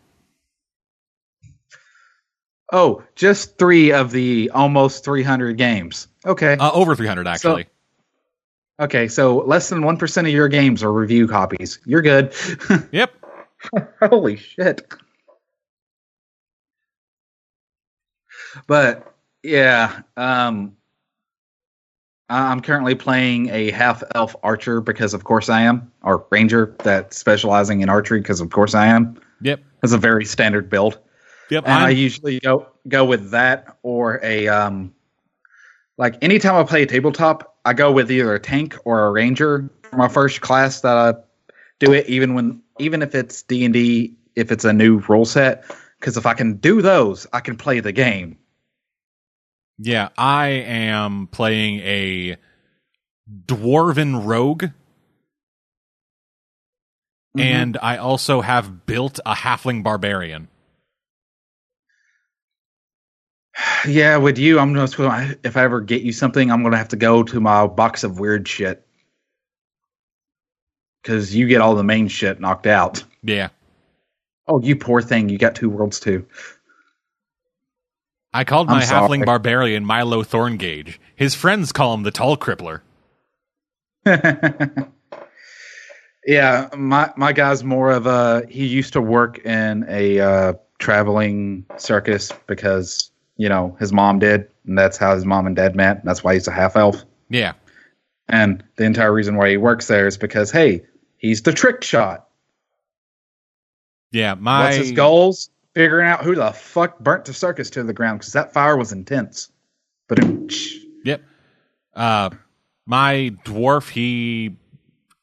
Oh, 2.73 3.03
just 3.17 3.59
three 3.59 3.93
of 3.93 4.13
the 4.13 4.51
almost 4.51 5.05
300 5.05 5.57
games. 5.57 6.07
Okay. 6.25 6.57
Uh, 6.57 6.71
over 6.73 6.95
300, 6.95 7.27
actually. 7.27 7.67
okay, 8.79 9.09
so 9.09 9.39
less 9.39 9.69
than 9.71 9.81
1% 9.81 10.21
of 10.21 10.29
your 10.29 10.49
games 10.49 10.83
are 10.83 10.93
review 10.93 11.27
copies. 11.27 11.81
You're 11.85 12.03
good. 12.03 12.33
yep. 12.93 13.13
Holy 14.01 14.37
shit. 14.37 14.83
But 18.67 19.15
yeah, 19.43 20.03
um 20.17 20.77
I'm 22.31 22.61
currently 22.61 22.95
playing 22.95 23.49
a 23.51 23.73
half 23.73 24.05
elf 24.15 24.37
archer 24.45 24.81
because 24.81 25.15
of 25.15 25.25
course 25.25 25.49
I 25.49 25.63
am, 25.63 25.91
or 26.03 26.25
ranger 26.31 26.77
that's 26.79 27.17
specializing 27.17 27.81
in 27.81 27.89
archery 27.89 28.21
because 28.21 28.41
of 28.41 28.51
course 28.51 28.75
I 28.75 28.87
am. 28.87 29.21
Yep. 29.41 29.61
It's 29.83 29.93
a 29.93 29.99
very 29.99 30.25
standard 30.25 30.71
build. 30.71 30.99
Yep. 31.51 31.65
And 31.67 31.73
I 31.73 31.91
usually 31.91 32.39
go 32.39 32.69
go 32.87 33.05
with 33.05 33.33
that 33.33 33.77
or 33.83 34.21
a 34.23 34.47
um 34.47 34.95
like 35.99 36.23
anytime 36.23 36.55
I 36.55 36.63
play 36.63 36.83
a 36.83 36.87
tabletop, 36.87 37.59
I 37.65 37.73
go 37.73 37.91
with 37.91 38.11
either 38.11 38.33
a 38.33 38.41
tank 38.41 38.77
or 38.85 39.05
a 39.05 39.11
ranger 39.11 39.69
for 39.83 39.97
my 39.97 40.09
first 40.09 40.41
class 40.41 40.81
that 40.83 40.97
I 40.97 41.15
do 41.81 41.93
it 41.93 42.07
even 42.07 42.35
when 42.35 42.63
even 42.79 43.03
if 43.03 43.15
it's 43.15 43.43
D 43.43 43.65
and 43.65 43.75
D 43.75 44.15
if 44.37 44.53
it's 44.53 44.65
a 44.65 44.73
new 44.73 44.99
rule 44.99 45.25
set 45.25 45.65
because 46.01 46.17
if 46.17 46.27
I 46.27 46.35
can 46.35 46.55
do 46.55 46.81
those, 46.81 47.27
I 47.33 47.41
can 47.41 47.57
play 47.57 47.81
the 47.81 47.93
game. 47.93 48.39
yeah, 49.79 50.09
I 50.17 50.49
am 50.49 51.27
playing 51.27 51.81
a 51.81 52.37
dwarven 53.47 54.25
rogue. 54.27 54.65
Mm-hmm. 57.37 57.41
And 57.41 57.79
I 57.81 57.99
also 57.99 58.41
have 58.41 58.87
built 58.87 59.21
a 59.25 59.35
halfling 59.35 59.83
barbarian. 59.83 60.49
Yeah, 63.87 64.19
with 64.19 64.37
you, 64.37 64.59
I'm 64.59 64.75
just 64.75 64.99
gonna 64.99 65.37
if 65.43 65.57
I 65.57 65.65
ever 65.65 65.81
get 65.81 66.03
you 66.03 66.13
something, 66.13 66.51
I'm 66.51 66.63
gonna 66.63 66.77
have 66.77 66.89
to 66.89 66.97
go 66.97 67.23
to 67.23 67.41
my 67.41 67.67
box 67.67 68.05
of 68.05 68.19
weird 68.19 68.47
shit 68.47 68.87
because 71.03 71.35
you 71.35 71.47
get 71.47 71.63
all 71.63 71.75
the 71.75 71.85
main 71.85 72.09
shit 72.09 72.41
knocked 72.41 72.67
out. 72.67 73.03
Yeah. 73.23 73.49
Oh, 74.51 74.61
you 74.61 74.75
poor 74.75 75.01
thing! 75.01 75.29
You 75.29 75.39
got 75.39 75.55
Two 75.55 75.71
Worlds 75.71 76.05
II. 76.05 76.25
I 78.33 78.43
called 78.45 78.67
my 78.67 78.83
halfling 78.83 79.25
barbarian 79.25 79.85
Milo 79.85 80.25
Thorngage. 80.25 81.01
His 81.15 81.35
friends 81.37 81.71
call 81.73 81.95
him 81.95 82.03
the 82.03 82.11
tall 82.11 82.37
crippler. 82.37 82.81
yeah, 86.27 86.69
my 86.77 87.13
my 87.17 87.33
guy's 87.33 87.63
more 87.63 87.93
of 87.93 88.07
a. 88.07 88.45
He 88.49 88.67
used 88.67 88.93
to 88.95 89.01
work 89.01 89.39
in 89.39 89.85
a 89.89 90.19
uh, 90.19 90.53
traveling 90.81 91.65
circus 91.77 92.33
because 92.49 93.13
you 93.37 93.49
know 93.49 93.77
his 93.79 93.93
mom 93.93 94.19
did, 94.19 94.49
and 94.67 94.77
that's 94.77 94.97
how 94.97 95.15
his 95.15 95.25
mom 95.25 95.47
and 95.47 95.55
dad 95.55 95.77
met. 95.77 95.99
And 95.99 96.09
that's 96.09 96.25
why 96.25 96.35
he's 96.35 96.49
a 96.49 96.53
half 96.53 96.77
elf. 96.77 97.05
Yeah. 97.29 97.53
And 98.29 98.65
the 98.77 98.85
entire 98.85 99.13
reason 99.13 99.37
why 99.37 99.51
he 99.51 99.57
works 99.57 99.87
there 99.87 100.09
is 100.09 100.17
because 100.17 100.51
hey, 100.51 100.83
he's 101.19 101.43
the 101.43 101.53
trick 101.53 101.85
shot. 101.85 102.27
Yeah. 104.13 104.35
My 104.35 104.65
What's 104.65 104.77
his 104.77 104.93
goals? 104.93 105.51
Figuring 105.75 106.09
out 106.09 106.25
who 106.25 106.35
the 106.35 106.53
fuck 106.53 106.99
burnt 106.99 107.27
the 107.27 107.33
circus 107.33 107.71
to 107.71 107.85
the 107.85 107.93
ground 107.93 108.19
because 108.19 108.33
that 108.33 108.53
fire 108.53 108.77
was 108.77 108.93
intense. 108.93 109.51
But 110.09 110.19
Yep. 111.05 111.23
Uh, 111.95 112.31
my 112.87 113.37
dwarf, 113.45 113.89
he 113.89 114.57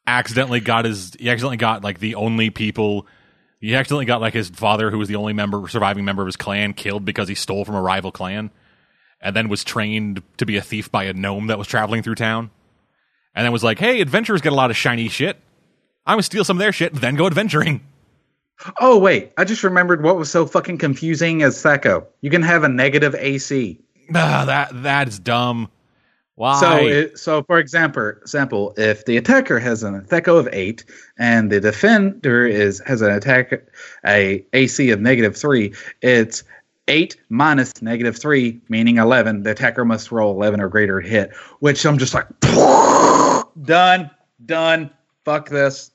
accidentally 0.06 0.62
got 0.62 0.86
his. 0.86 1.14
He 1.20 1.30
accidentally 1.30 1.58
got 1.58 1.84
like 1.84 2.00
the 2.00 2.16
only 2.16 2.50
people. 2.50 3.06
He 3.60 3.76
accidentally 3.76 4.06
got 4.06 4.22
like 4.22 4.34
his 4.34 4.50
father, 4.50 4.90
who 4.90 4.98
was 4.98 5.10
the 5.10 5.16
only 5.16 5.34
member, 5.34 5.68
surviving 5.68 6.06
member 6.06 6.22
of 6.22 6.28
his 6.28 6.38
clan, 6.38 6.74
killed 6.74 7.04
because 7.04 7.28
he 7.28 7.36
stole 7.36 7.66
from 7.66 7.76
a 7.76 7.82
rival 7.82 8.12
clan, 8.12 8.52
and 9.20 9.36
then 9.36 9.50
was 9.50 9.64
trained 9.64 10.22
to 10.38 10.46
be 10.46 10.56
a 10.56 10.62
thief 10.62 10.90
by 10.92 11.04
a 11.06 11.14
gnome 11.14 11.48
that 11.48 11.58
was 11.58 11.68
traveling 11.68 12.04
through 12.04 12.16
town, 12.16 12.52
and 13.36 13.44
then 13.44 13.52
was 13.52 13.64
like, 13.64 13.80
"Hey, 13.80 14.00
adventurers 14.00 14.42
get 14.42 14.54
a 14.54 14.56
lot 14.56 14.70
of 14.70 14.78
shiny 14.78 15.10
shit. 15.10 15.38
I'm 16.06 16.14
gonna 16.14 16.24
steal 16.24 16.46
some 16.46 16.58
of 16.58 16.60
their 16.60 16.72
shit, 16.72 16.94
then 16.94 17.16
go 17.16 17.28
adventuring." 17.28 17.82
Oh 18.80 18.97
wait, 18.97 19.32
I 19.38 19.43
just 19.43 19.64
remembered 19.64 20.03
what 20.03 20.18
was 20.18 20.32
so 20.32 20.45
fucking 20.45 20.78
confusing 20.80 21.43
as 21.43 21.62
Thaco. 21.62 22.05
You 22.22 22.30
can 22.30 22.41
have 22.41 22.64
a 22.64 22.70
negative 22.70 23.16
AC. 23.16 23.80
Ah, 24.16 24.45
that 24.45 24.84
that 24.84 25.08
is 25.08 25.20
dumb. 25.20 25.70
Why? 26.36 26.60
So, 26.60 26.78
it, 26.86 27.18
so 27.18 27.43
for 27.43 27.58
example, 27.58 28.10
example, 28.22 28.74
if 28.78 29.05
the 29.05 29.18
attacker 29.18 29.60
has 29.60 29.84
an 29.84 29.99
Thaco 30.01 30.38
of 30.38 30.47
eight 30.51 30.86
and 31.18 31.51
the 31.51 31.60
defender 31.60 32.45
is 32.45 32.80
has 32.86 33.01
an 33.01 33.12
attack 33.12 33.64
a 34.05 34.45
AC 34.53 34.91
of 34.91 35.01
negative 35.01 35.36
three, 35.36 35.74
it's 36.01 36.43
eight 36.88 37.18
minus 37.30 37.82
negative 37.82 38.18
three, 38.18 38.62
meaning 38.70 38.97
eleven. 38.97 39.43
The 39.43 39.51
attacker 39.51 39.84
must 39.84 40.12
roll 40.12 40.32
eleven 40.32 40.62
or 40.62 40.70
greater 40.70 41.01
to 41.01 41.08
hit. 41.08 41.36
Which 41.60 41.84
I'm 41.86 41.97
just 41.97 42.14
like, 42.14 42.28
done, 43.64 44.12
done. 44.45 44.91
Fuck 45.26 45.49
this. 45.49 45.91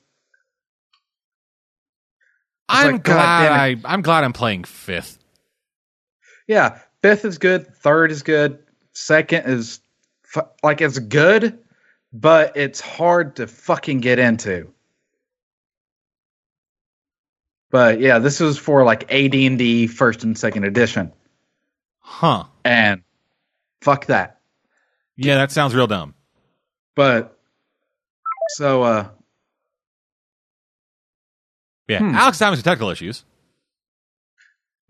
I'm 2.73 2.91
like, 2.93 3.03
glad 3.03 3.51
I 3.51 3.75
I'm 3.85 4.01
glad 4.01 4.23
I'm 4.23 4.33
playing 4.33 4.63
fifth. 4.65 5.19
Yeah, 6.47 6.79
fifth 7.01 7.25
is 7.25 7.37
good. 7.37 7.67
Third 7.75 8.11
is 8.11 8.23
good. 8.23 8.59
Second 8.93 9.45
is 9.45 9.79
fu- 10.23 10.41
like 10.61 10.81
it's 10.81 10.99
good, 10.99 11.57
but 12.11 12.55
it's 12.57 12.81
hard 12.81 13.35
to 13.37 13.47
fucking 13.47 13.99
get 14.01 14.19
into. 14.19 14.69
But 17.71 17.99
yeah, 17.99 18.19
this 18.19 18.39
was 18.39 18.57
for 18.57 18.83
like 18.83 19.11
AD&D 19.11 19.87
first 19.87 20.23
and 20.23 20.37
second 20.37 20.63
edition, 20.63 21.11
Huh. 21.99 22.43
and 22.63 23.01
fuck 23.81 24.05
that. 24.07 24.39
Yeah, 25.15 25.35
that 25.37 25.51
sounds 25.51 25.73
real 25.73 25.87
dumb. 25.87 26.13
But 26.95 27.39
so 28.49 28.83
uh, 28.83 29.09
Yeah. 31.87 31.99
Hmm. 31.99 32.15
Alex 32.15 32.39
having 32.39 32.57
some 32.57 32.63
technical 32.63 32.89
issues. 32.89 33.23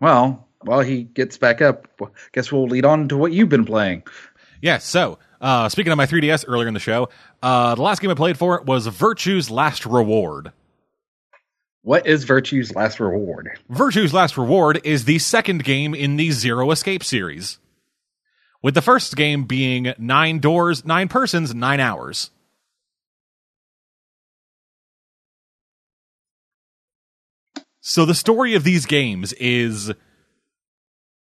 well, 0.00 0.46
while 0.62 0.80
he 0.80 1.02
gets 1.02 1.36
back 1.38 1.60
up, 1.60 1.88
guess 2.32 2.50
we'll 2.50 2.66
lead 2.66 2.84
on 2.84 3.08
to 3.08 3.16
what 3.16 3.32
you've 3.32 3.48
been 3.48 3.64
playing. 3.64 4.02
Yeah, 4.62 4.78
so 4.78 5.18
uh, 5.40 5.68
speaking 5.68 5.92
of 5.92 5.98
my 5.98 6.06
3DS 6.06 6.44
earlier 6.48 6.68
in 6.68 6.74
the 6.74 6.80
show, 6.80 7.10
uh, 7.42 7.74
the 7.74 7.82
last 7.82 8.00
game 8.00 8.10
I 8.10 8.14
played 8.14 8.38
for 8.38 8.56
it 8.56 8.64
was 8.64 8.86
Virtue's 8.86 9.50
Last 9.50 9.84
Reward. 9.84 10.52
What 11.82 12.06
is 12.06 12.24
Virtue's 12.24 12.74
last 12.74 12.98
reward? 12.98 13.58
Virtue's 13.68 14.14
Last 14.14 14.38
Reward 14.38 14.80
is 14.84 15.04
the 15.04 15.18
second 15.18 15.64
game 15.64 15.94
in 15.94 16.16
the 16.16 16.30
Zero 16.30 16.70
Escape 16.70 17.04
series. 17.04 17.58
With 18.62 18.72
the 18.74 18.80
first 18.80 19.14
game 19.16 19.44
being 19.44 19.92
nine 19.98 20.38
doors, 20.38 20.86
nine 20.86 21.08
persons, 21.08 21.54
nine 21.54 21.80
hours. 21.80 22.30
So 27.86 28.06
the 28.06 28.14
story 28.14 28.54
of 28.54 28.64
these 28.64 28.86
games 28.86 29.34
is 29.34 29.92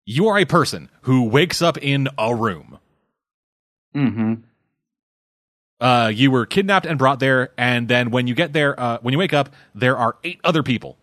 you 0.05 0.29
are 0.29 0.37
a 0.39 0.45
person 0.45 0.89
who 1.01 1.25
wakes 1.25 1.61
up 1.61 1.77
in 1.77 2.07
a 2.17 2.33
room. 2.33 2.79
Mm-hmm. 3.93 4.33
Uh, 5.81 6.07
you 6.15 6.31
were 6.31 6.45
kidnapped 6.45 6.85
and 6.85 6.97
brought 6.97 7.19
there, 7.19 7.51
and 7.57 7.89
then 7.89 8.11
when 8.11 8.27
you 8.27 8.33
get 8.33 8.53
there, 8.53 8.79
uh, 8.79 8.97
when 9.01 9.11
you 9.11 9.17
wake 9.17 9.33
up, 9.33 9.49
there 9.75 9.97
are 9.97 10.15
eight 10.23 10.39
other 10.45 10.63
people. 10.63 10.97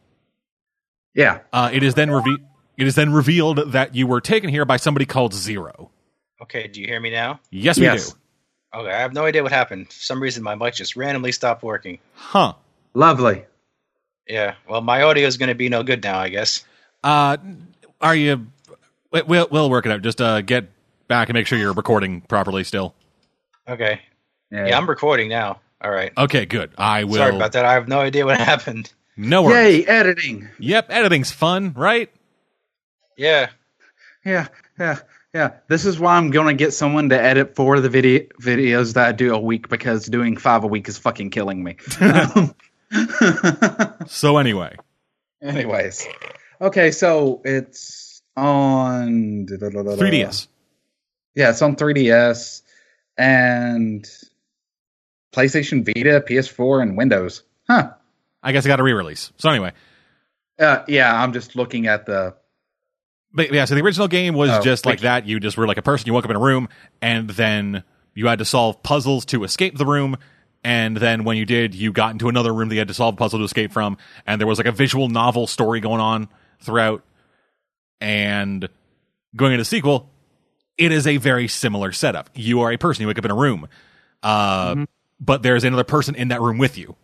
Yeah. 1.14 1.40
Uh, 1.53 1.68
it 1.70 1.82
is 1.82 1.92
then 1.92 2.11
reve- 2.11 2.40
it 2.78 2.86
is 2.86 2.95
then 2.95 3.12
revealed 3.12 3.72
that 3.72 3.95
you 3.95 4.07
were 4.07 4.22
taken 4.22 4.49
here 4.49 4.64
by 4.64 4.78
somebody 4.78 5.05
called 5.05 5.34
Zero. 5.34 5.90
Okay, 6.40 6.68
do 6.68 6.80
you 6.80 6.86
hear 6.86 6.99
me 7.01 7.11
now? 7.11 7.38
Yes, 7.51 7.78
we 7.78 7.84
Yes. 7.84 8.12
do. 8.12 8.18
Okay, 8.80 8.90
I 8.90 9.01
have 9.01 9.12
no 9.12 9.26
idea 9.26 9.42
what 9.42 9.53
happened. 9.53 9.88
For 9.92 10.01
some 10.01 10.22
reason, 10.22 10.42
my 10.42 10.55
mic 10.55 10.72
just 10.74 10.97
randomly 10.97 11.32
stopped 11.32 11.62
working. 11.62 11.99
Huh. 12.14 12.55
Lovely. 12.95 13.45
Yeah, 14.29 14.55
well, 14.68 14.81
my 14.81 15.03
audio 15.03 15.27
is 15.27 15.37
going 15.37 15.51
to 15.51 15.55
be 15.55 15.68
no 15.68 15.83
good 15.83 16.03
now, 16.03 16.18
I 16.18 16.29
guess. 16.31 16.64
Uh, 17.03 17.37
are 18.01 18.14
you? 18.16 18.47
we- 19.12 19.22
We'll 19.22 19.47
we'll 19.51 19.70
work 19.70 19.87
it 19.87 19.93
out. 19.93 20.03
Just 20.03 20.20
uh, 20.20 20.41
get 20.41 20.68
back 21.09 21.29
and 21.29 21.35
make 21.37 21.47
sure 21.47 21.59
you're 21.59 21.72
recording 21.72 22.20
properly 22.22 22.64
still. 22.64 22.95
Okay. 23.68 24.01
Yeah. 24.51 24.66
Yeah, 24.68 24.79
I'm 24.79 24.89
recording 24.89 25.29
now. 25.29 25.61
All 25.81 25.91
right. 25.91 26.12
Okay, 26.16 26.47
good. 26.47 26.70
I 26.79 27.05
will. 27.05 27.14
Sorry 27.16 27.37
about 27.37 27.53
that. 27.53 27.64
I 27.64 27.75
have 27.75 27.87
no 27.89 28.01
idea 28.01 28.25
what 28.25 28.39
happened. 28.41 28.93
No 29.16 29.43
worries. 29.43 29.79
Yay, 29.81 29.87
editing. 29.87 30.49
Yep, 30.59 30.87
editing's 30.91 31.31
fun, 31.31 31.72
right? 31.75 32.11
Yeah. 33.16 33.51
Yeah, 34.25 34.49
yeah, 34.79 34.99
yeah. 35.35 35.51
This 35.68 35.85
is 35.85 36.01
why 36.01 36.16
I'm 36.16 36.31
gonna 36.31 36.55
get 36.55 36.72
someone 36.72 37.11
to 37.11 37.20
edit 37.22 37.55
four 37.55 37.77
of 37.77 37.83
the 37.83 37.91
video 37.91 38.20
videos 38.41 38.95
that 38.95 39.07
I 39.09 39.12
do 39.12 39.35
a 39.35 39.39
week 39.39 39.68
because 39.68 40.07
doing 40.07 40.37
five 40.39 40.64
a 40.64 40.66
week 40.66 40.89
is 40.89 40.97
fucking 40.99 41.31
killing 41.31 41.62
me. 41.62 41.77
So 44.09 44.36
anyway, 44.38 44.76
Anyways, 45.42 46.07
okay, 46.61 46.90
so 46.90 47.40
it's 47.45 48.22
on 48.36 49.47
3DS. 49.47 50.47
Yeah, 51.34 51.51
it's 51.51 51.61
on 51.62 51.76
3DS 51.76 52.62
and 53.18 54.07
PlayStation 55.34 55.84
Vita, 55.84 56.20
PS4, 56.26 56.82
and 56.82 56.97
Windows. 56.97 57.42
Huh. 57.68 57.90
I 58.42 58.53
guess 58.53 58.64
it 58.64 58.68
got 58.68 58.80
a 58.80 58.82
re-release. 58.82 59.32
So 59.36 59.51
anyway, 59.51 59.72
Uh, 60.59 60.82
yeah, 60.88 61.14
I'm 61.22 61.32
just 61.32 61.57
looking 61.57 61.86
at 61.86 62.07
the. 62.07 62.34
but 63.32 63.53
yeah. 63.53 63.64
So 63.64 63.74
the 63.74 63.82
original 63.82 64.09
game 64.09 64.34
was 64.34 64.51
Oh, 64.51 64.61
just 64.62 64.86
like 64.86 65.01
that. 65.01 65.26
You 65.26 65.40
just 65.40 65.57
were 65.59 65.66
like 65.66 65.78
a 65.78 65.82
person. 65.82 66.07
You 66.07 66.12
woke 66.14 66.24
up 66.24 66.30
in 66.30 66.36
a 66.36 66.40
room, 66.40 66.68
and 67.03 67.28
then 67.30 67.82
you 68.14 68.26
had 68.28 68.38
to 68.38 68.45
solve 68.45 68.82
puzzles 68.82 69.24
to 69.26 69.45
escape 69.45 69.76
the 69.76 69.86
room. 69.86 70.16
And 70.65 70.97
then 70.97 71.25
when 71.25 71.37
you 71.37 71.45
did, 71.45 71.75
you 71.75 71.93
got 71.93 72.12
into 72.12 72.31
another 72.31 72.53
room 72.53 72.71
that 72.71 72.75
you 72.75 72.79
had 72.81 72.89
to 72.89 72.95
solve 72.95 73.15
a 73.15 73.17
puzzle 73.19 73.39
to 73.39 73.45
escape 73.45 73.71
from. 73.71 73.99
And 74.27 74.41
there 74.41 74.49
was 74.49 74.59
like 74.59 74.67
a 74.67 74.73
visual 74.73 75.09
novel 75.09 75.47
story 75.47 75.81
going 75.81 76.01
on 76.01 76.29
throughout. 76.61 77.05
And 78.01 78.67
going 79.37 79.53
into 79.53 79.61
the 79.61 79.67
sequel, 79.67 80.11
it 80.79 80.91
is 80.91 81.07
a 81.07 81.19
very 81.19 81.49
similar 81.49 81.93
setup. 81.93 82.31
You 82.35 82.62
are 82.62 82.73
a 82.73 82.79
person. 82.79 83.03
You 83.03 83.09
wake 83.09 83.19
up 83.19 83.25
in 83.25 83.31
a 83.31 83.37
room, 83.37 83.69
uh, 84.23 84.87
but 85.21 85.43
there's 85.43 85.65
another 85.65 85.85
person 85.85 86.15
in 86.15 86.29
that 86.29 86.41
room 86.41 86.59
with 86.59 86.79
you. 86.79 86.97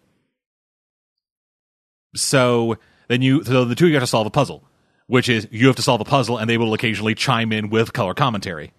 So 2.17 2.79
then 3.09 3.23
you, 3.23 3.45
so 3.45 3.65
the 3.65 3.75
two 3.75 3.85
of 3.85 3.91
you 3.91 3.95
have 3.95 4.03
to 4.03 4.09
solve 4.09 4.27
a 4.27 4.31
puzzle, 4.31 4.65
which 5.07 5.29
is 5.29 5.47
you 5.51 5.67
have 5.69 5.77
to 5.77 5.83
solve 5.83 6.01
a 6.01 6.05
puzzle, 6.05 6.39
and 6.39 6.51
they 6.51 6.59
will 6.59 6.75
occasionally 6.75 7.15
chime 7.15 7.53
in 7.53 7.71
with 7.71 7.93
color 7.93 8.15
commentary. 8.15 8.73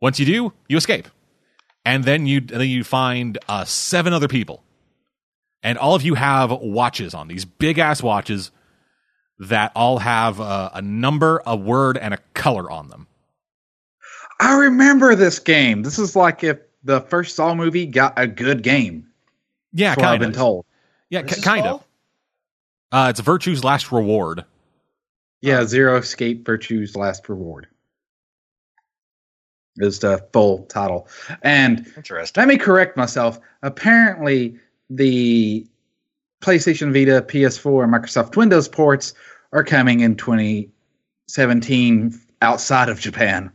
Once 0.00 0.20
you 0.20 0.26
do, 0.26 0.52
you 0.68 0.76
escape, 0.76 1.08
and 1.86 2.04
then 2.04 2.26
you 2.26 2.38
and 2.38 2.48
then 2.50 2.68
you 2.68 2.84
find 2.84 3.38
uh, 3.48 3.64
seven 3.64 4.12
other 4.12 4.28
people, 4.28 4.62
and 5.62 5.78
all 5.78 5.94
of 5.94 6.02
you 6.02 6.14
have 6.14 6.50
watches 6.50 7.14
on 7.14 7.28
these 7.28 7.44
big 7.46 7.78
ass 7.78 8.02
watches 8.02 8.50
that 9.38 9.70
all 9.76 9.98
have 10.00 10.40
uh, 10.40 10.70
a 10.74 10.82
number, 10.82 11.42
a 11.46 11.54
word, 11.56 11.96
and 11.96 12.12
a 12.12 12.18
color 12.34 12.70
on 12.70 12.88
them. 12.88 13.06
I 14.40 14.56
remember 14.56 15.14
this 15.14 15.38
game. 15.38 15.82
This 15.82 15.98
is 15.98 16.16
like 16.16 16.42
if 16.44 16.58
the 16.82 17.00
first 17.02 17.36
Saw 17.36 17.54
movie 17.54 17.86
got 17.86 18.14
a 18.18 18.26
good 18.26 18.62
game. 18.62 19.06
Yeah, 19.72 19.90
That's 19.90 19.98
what 19.98 20.04
I've 20.06 20.10
kind 20.12 20.20
been 20.20 20.30
of. 20.30 20.36
told. 20.36 20.66
Yeah, 21.08 21.20
What 21.20 21.26
ki 21.28 21.30
is 21.30 21.36
this 21.36 21.44
kind 21.44 21.62
called? 21.64 21.80
of. 21.80 21.86
Uh, 23.06 23.10
it's 23.10 23.20
Virtue's 23.20 23.62
Last 23.62 23.92
Reward. 23.92 24.44
Yeah, 25.40 25.64
Zero 25.64 25.96
Escape 25.98 26.44
Virtue's 26.44 26.96
Last 26.96 27.28
Reward 27.28 27.68
is 29.78 30.00
the 30.00 30.26
full 30.32 30.64
title. 30.66 31.08
And 31.42 31.86
Interesting. 31.96 32.40
let 32.40 32.48
me 32.48 32.56
correct 32.56 32.96
myself. 32.96 33.38
Apparently, 33.62 34.58
the 34.90 35.66
PlayStation 36.40 36.92
Vita, 36.92 37.22
PS4, 37.22 37.84
and 37.84 37.92
Microsoft 37.92 38.36
Windows 38.36 38.68
ports 38.68 39.14
are 39.52 39.64
coming 39.64 40.00
in 40.00 40.16
2017 40.16 42.20
outside 42.42 42.88
of 42.88 43.00
Japan. 43.00 43.50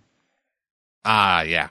Ah, 1.05 1.41
yeah. 1.41 1.69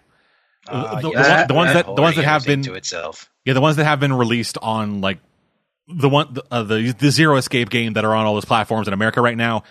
Uh, 0.68 1.00
the, 1.00 1.10
yes, 1.10 1.42
the, 1.42 1.46
the 1.48 1.54
ones 1.54 1.72
that 1.72 1.86
the 1.86 2.02
ones 2.02 2.16
that 2.16 2.24
have 2.24 2.44
been 2.44 2.62
to 2.62 2.74
itself. 2.74 3.30
Yeah, 3.44 3.54
the 3.54 3.60
ones 3.60 3.76
that 3.76 3.84
have 3.84 3.98
been 3.98 4.12
released 4.12 4.58
on 4.60 5.00
like 5.00 5.18
the 5.88 6.08
one 6.08 6.34
the, 6.34 6.44
uh, 6.50 6.62
the 6.62 6.92
the 6.92 7.10
Zero 7.10 7.36
Escape 7.36 7.70
game 7.70 7.94
that 7.94 8.04
are 8.04 8.14
on 8.14 8.26
all 8.26 8.34
those 8.34 8.44
platforms 8.44 8.86
in 8.86 8.94
America 8.94 9.20
right 9.20 9.36
now 9.36 9.64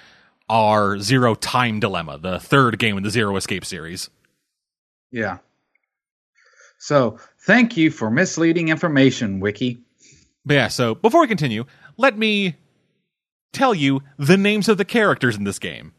are 0.49 0.99
Zero 0.99 1.35
Time 1.35 1.79
Dilemma, 1.79 2.17
the 2.17 2.39
third 2.39 2.79
game 2.79 2.97
in 2.97 3.03
the 3.03 3.11
Zero 3.11 3.35
Escape 3.37 3.65
series. 3.65 4.09
Yeah. 5.11 5.37
So, 6.77 7.17
thank 7.45 7.75
you 7.75 7.91
for 7.91 8.09
misleading 8.09 8.69
information, 8.69 9.39
Wiki. 9.39 9.79
But 10.45 10.53
yeah, 10.53 10.67
so 10.69 10.95
before 10.95 11.21
we 11.21 11.27
continue, 11.27 11.65
let 11.97 12.17
me 12.17 12.55
tell 13.51 13.75
you 13.75 14.01
the 14.17 14.37
names 14.37 14.69
of 14.69 14.77
the 14.77 14.85
characters 14.85 15.35
in 15.35 15.43
this 15.43 15.59
game. 15.59 15.93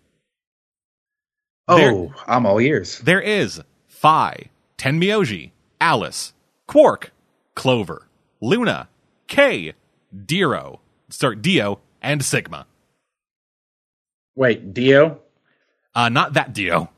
Oh, 1.68 1.76
There- 1.76 2.14
I'm 2.26 2.46
all 2.46 2.60
ears. 2.60 2.98
There 3.00 3.20
is 3.20 3.60
Phi, 3.88 4.48
Tenmyoji, 4.78 5.50
Alice, 5.80 6.32
Quark, 6.66 7.12
Clover, 7.54 8.08
Luna, 8.40 8.88
K, 9.26 9.74
Diro, 10.16 10.78
start 11.10 11.42
Dio, 11.42 11.80
and 12.00 12.24
Sigma. 12.24 12.66
Wait, 14.34 14.72
Dio? 14.72 15.20
Uh, 15.94 16.08
not 16.08 16.32
that 16.32 16.52
Dio. 16.54 16.88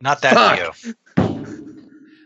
Not 0.00 0.22
that 0.22 0.34
Fuck. 0.34 0.56
Dio. 0.84 0.94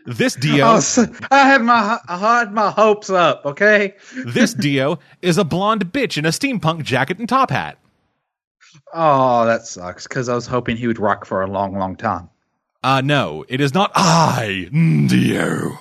This 0.05 0.35
Dio. 0.35 0.65
Oh, 0.75 0.79
so- 0.79 1.05
I 1.31 1.47
had 1.47 1.61
my 1.61 1.99
I 2.07 2.17
had 2.17 2.51
my 2.53 2.71
hopes 2.71 3.09
up. 3.09 3.45
Okay. 3.45 3.95
This 4.25 4.53
Dio 4.53 4.99
is 5.21 5.37
a 5.37 5.43
blonde 5.43 5.91
bitch 5.93 6.17
in 6.17 6.25
a 6.25 6.29
steampunk 6.29 6.83
jacket 6.83 7.19
and 7.19 7.27
top 7.29 7.51
hat. 7.51 7.77
Oh, 8.93 9.45
that 9.45 9.65
sucks. 9.67 10.07
Because 10.07 10.29
I 10.29 10.35
was 10.35 10.47
hoping 10.47 10.77
he 10.77 10.87
would 10.87 10.99
rock 10.99 11.25
for 11.25 11.41
a 11.43 11.47
long, 11.47 11.77
long 11.77 11.95
time. 11.95 12.29
Uh, 12.83 13.01
no, 13.01 13.43
it 13.49 13.59
is 13.61 13.73
not 13.73 13.91
I, 13.93 14.67
Dio. 14.71 15.79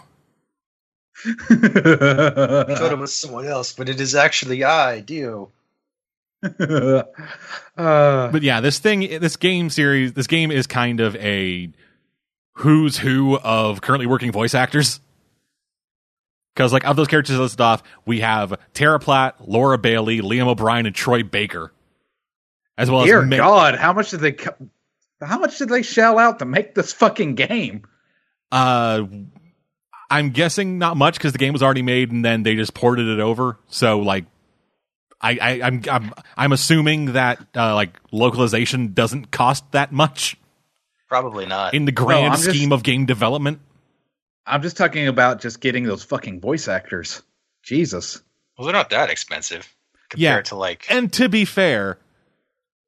I 1.24 1.32
thought 2.74 2.92
it 2.92 2.98
was 2.98 3.14
someone 3.14 3.46
else, 3.46 3.72
but 3.72 3.88
it 3.88 4.00
is 4.00 4.14
actually 4.14 4.64
I, 4.64 5.00
Dio. 5.00 5.50
uh, 6.42 7.02
But 7.76 8.42
yeah, 8.42 8.60
this 8.60 8.78
thing, 8.78 9.00
this 9.20 9.36
game 9.36 9.70
series, 9.70 10.12
this 10.12 10.26
game 10.26 10.50
is 10.50 10.66
kind 10.66 11.00
of 11.00 11.16
a 11.16 11.70
who's 12.58 12.98
who 12.98 13.38
of 13.38 13.80
currently 13.80 14.06
working 14.06 14.32
voice 14.32 14.54
actors. 14.54 15.00
Because, 16.54 16.72
like, 16.72 16.84
of 16.84 16.96
those 16.96 17.06
characters 17.06 17.38
listed 17.38 17.60
off, 17.60 17.82
we 18.04 18.20
have 18.20 18.58
Tara 18.74 18.98
Platt, 18.98 19.48
Laura 19.48 19.78
Bailey, 19.78 20.20
Liam 20.20 20.48
O'Brien, 20.48 20.86
and 20.86 20.94
Troy 20.94 21.22
Baker. 21.22 21.72
As 22.76 22.90
well 22.90 23.04
dear 23.04 23.22
as 23.22 23.28
Ma- 23.28 23.36
God, 23.36 23.74
how 23.76 23.92
much 23.92 24.10
did 24.10 24.20
they? 24.20 24.32
co- 24.32 24.54
How 25.20 25.38
much 25.38 25.58
did 25.58 25.68
they 25.68 25.82
shell 25.82 26.18
out 26.18 26.40
to 26.40 26.44
make 26.44 26.74
this 26.74 26.92
fucking 26.92 27.34
game? 27.36 27.82
Uh, 28.50 29.04
I'm 30.10 30.30
guessing 30.30 30.78
not 30.78 30.96
much 30.96 31.14
because 31.14 31.32
the 31.32 31.38
game 31.38 31.52
was 31.52 31.62
already 31.62 31.82
made 31.82 32.10
and 32.12 32.24
then 32.24 32.42
they 32.42 32.54
just 32.56 32.74
ported 32.74 33.06
it 33.08 33.20
over. 33.20 33.58
So 33.68 33.98
like, 34.00 34.24
I, 35.20 35.38
I 35.40 35.66
I'm 35.66 35.82
I'm 35.90 36.14
I'm 36.36 36.52
assuming 36.52 37.12
that 37.12 37.44
uh, 37.54 37.74
like 37.74 37.98
localization 38.12 38.94
doesn't 38.94 39.30
cost 39.30 39.70
that 39.72 39.92
much 39.92 40.36
Probably 41.08 41.46
not. 41.46 41.74
in 41.74 41.84
the 41.84 41.92
grand 41.92 42.26
I'm 42.26 42.32
just- 42.38 42.50
scheme 42.50 42.72
of 42.72 42.82
game 42.82 43.06
development. 43.06 43.60
I'm 44.46 44.62
just 44.62 44.76
talking 44.78 45.08
about 45.08 45.40
just 45.42 45.60
getting 45.60 45.84
those 45.84 46.02
fucking 46.04 46.40
voice 46.40 46.68
actors. 46.68 47.22
Jesus. 47.62 48.22
well, 48.56 48.64
they're 48.66 48.72
not 48.72 48.90
that 48.90 49.10
expensive 49.10 49.68
compared 50.08 50.20
Yeah. 50.38 50.40
to 50.42 50.56
like. 50.56 50.86
And 50.90 51.12
to 51.14 51.28
be 51.28 51.44
fair, 51.44 51.98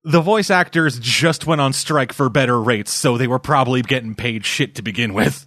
the 0.04 0.20
voice 0.22 0.50
actors 0.50 0.98
just 0.98 1.46
went 1.46 1.60
on 1.60 1.72
strike 1.74 2.12
for 2.14 2.28
better 2.30 2.60
rates, 2.60 2.90
so 2.92 3.18
they 3.18 3.26
were 3.26 3.38
probably 3.38 3.82
getting 3.82 4.14
paid 4.14 4.44
shit 4.46 4.74
to 4.76 4.82
begin 4.82 5.12
with. 5.12 5.46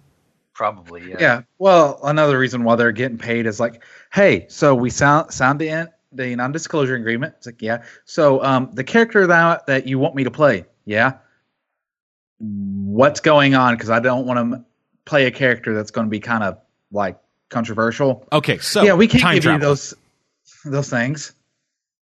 Probably, 0.54 1.10
yeah. 1.10 1.16
Yeah. 1.18 1.40
Well, 1.58 1.98
another 2.04 2.38
reason 2.38 2.62
why 2.62 2.76
they're 2.76 2.92
getting 2.92 3.18
paid 3.18 3.46
is 3.46 3.58
like, 3.58 3.82
hey, 4.12 4.46
so 4.48 4.74
we 4.76 4.90
sound 4.90 5.32
sound 5.32 5.60
the 5.60 5.68
in- 5.68 5.88
the 6.12 6.36
non-disclosure 6.36 6.94
agreement. 6.94 7.34
It's 7.38 7.46
like, 7.46 7.60
yeah. 7.60 7.82
So, 8.04 8.40
um, 8.44 8.70
the 8.72 8.84
character 8.84 9.26
that 9.26 9.66
that 9.66 9.88
you 9.88 9.98
want 9.98 10.14
me 10.14 10.22
to 10.24 10.30
play, 10.30 10.64
yeah. 10.84 11.14
What's 12.38 13.20
going 13.20 13.54
on? 13.54 13.74
Because 13.74 13.90
I 13.90 14.00
don't 14.00 14.26
want 14.26 14.52
to 14.52 14.64
play 15.04 15.26
a 15.26 15.30
character 15.30 15.74
that's 15.74 15.90
going 15.90 16.06
to 16.06 16.10
be 16.10 16.20
kind 16.20 16.44
of 16.44 16.58
like 16.90 17.18
controversial. 17.50 18.26
Okay, 18.32 18.58
so 18.58 18.82
yeah, 18.82 18.94
we 18.94 19.06
can't 19.06 19.22
time 19.22 19.34
give 19.34 19.44
travel. 19.44 19.60
you 19.60 19.66
those 19.66 19.94
those 20.64 20.90
things. 20.90 21.32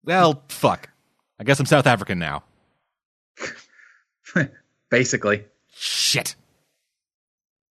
Well, 0.05 0.43
fuck. 0.49 0.89
I 1.39 1.45
guess 1.45 1.59
I'm 1.59 1.67
South 1.67 1.87
African 1.87 2.19
now. 2.19 2.43
Basically, 4.91 5.45
Shit. 5.73 6.35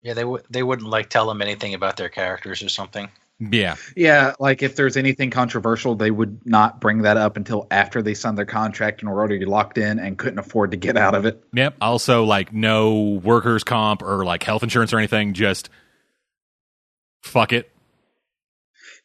Yeah, 0.01 0.15
they 0.15 0.25
would 0.25 0.45
they 0.49 0.63
wouldn't 0.63 0.89
like 0.89 1.11
tell 1.11 1.27
them 1.27 1.43
anything 1.43 1.75
about 1.75 1.99
their 1.99 2.09
characters 2.09 2.63
or 2.63 2.71
something. 2.71 3.11
Yeah. 3.41 3.76
yeah. 3.95 4.34
Like 4.41 4.62
if 4.62 4.74
there's 4.74 4.97
anything 4.97 5.30
controversial, 5.30 5.95
they 5.95 6.11
would 6.11 6.45
not 6.45 6.80
bring 6.80 7.03
that 7.03 7.16
up 7.16 7.36
until 7.36 7.66
after 7.70 8.03
they 8.03 8.14
signed 8.14 8.36
their 8.36 8.45
contract 8.45 9.01
and 9.01 9.11
were 9.11 9.18
already 9.18 9.45
locked 9.45 9.78
in 9.78 9.99
and 9.99 10.18
couldn't 10.18 10.41
afford 10.41 10.72
to 10.72 10.76
get 10.76 10.97
out 10.97 11.14
of 11.14 11.24
it. 11.24 11.43
Yep. 11.53 11.76
Also, 11.80 12.24
like 12.24 12.53
no 12.53 13.20
workers' 13.22 13.62
comp 13.62 14.03
or 14.03 14.24
like 14.24 14.43
health 14.43 14.62
insurance 14.62 14.93
or 14.93 14.99
anything. 14.99 15.34
Just 15.34 15.70
fuck 17.22 17.53
it. 17.53 17.70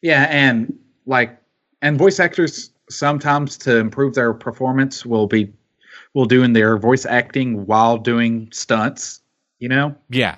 Yeah, 0.02 0.26
and 0.28 0.78
like 1.06 1.38
and 1.80 1.96
voice 1.96 2.18
actors 2.18 2.70
sometimes 2.90 3.56
to 3.58 3.78
improve 3.78 4.14
their 4.14 4.34
performance 4.34 5.06
will 5.06 5.26
be 5.26 5.52
will 6.14 6.26
do 6.26 6.42
in 6.42 6.52
their 6.52 6.78
voice 6.78 7.04
acting 7.06 7.66
while 7.66 7.98
doing 7.98 8.48
stunts, 8.52 9.20
you 9.58 9.68
know? 9.68 9.94
Yeah. 10.08 10.36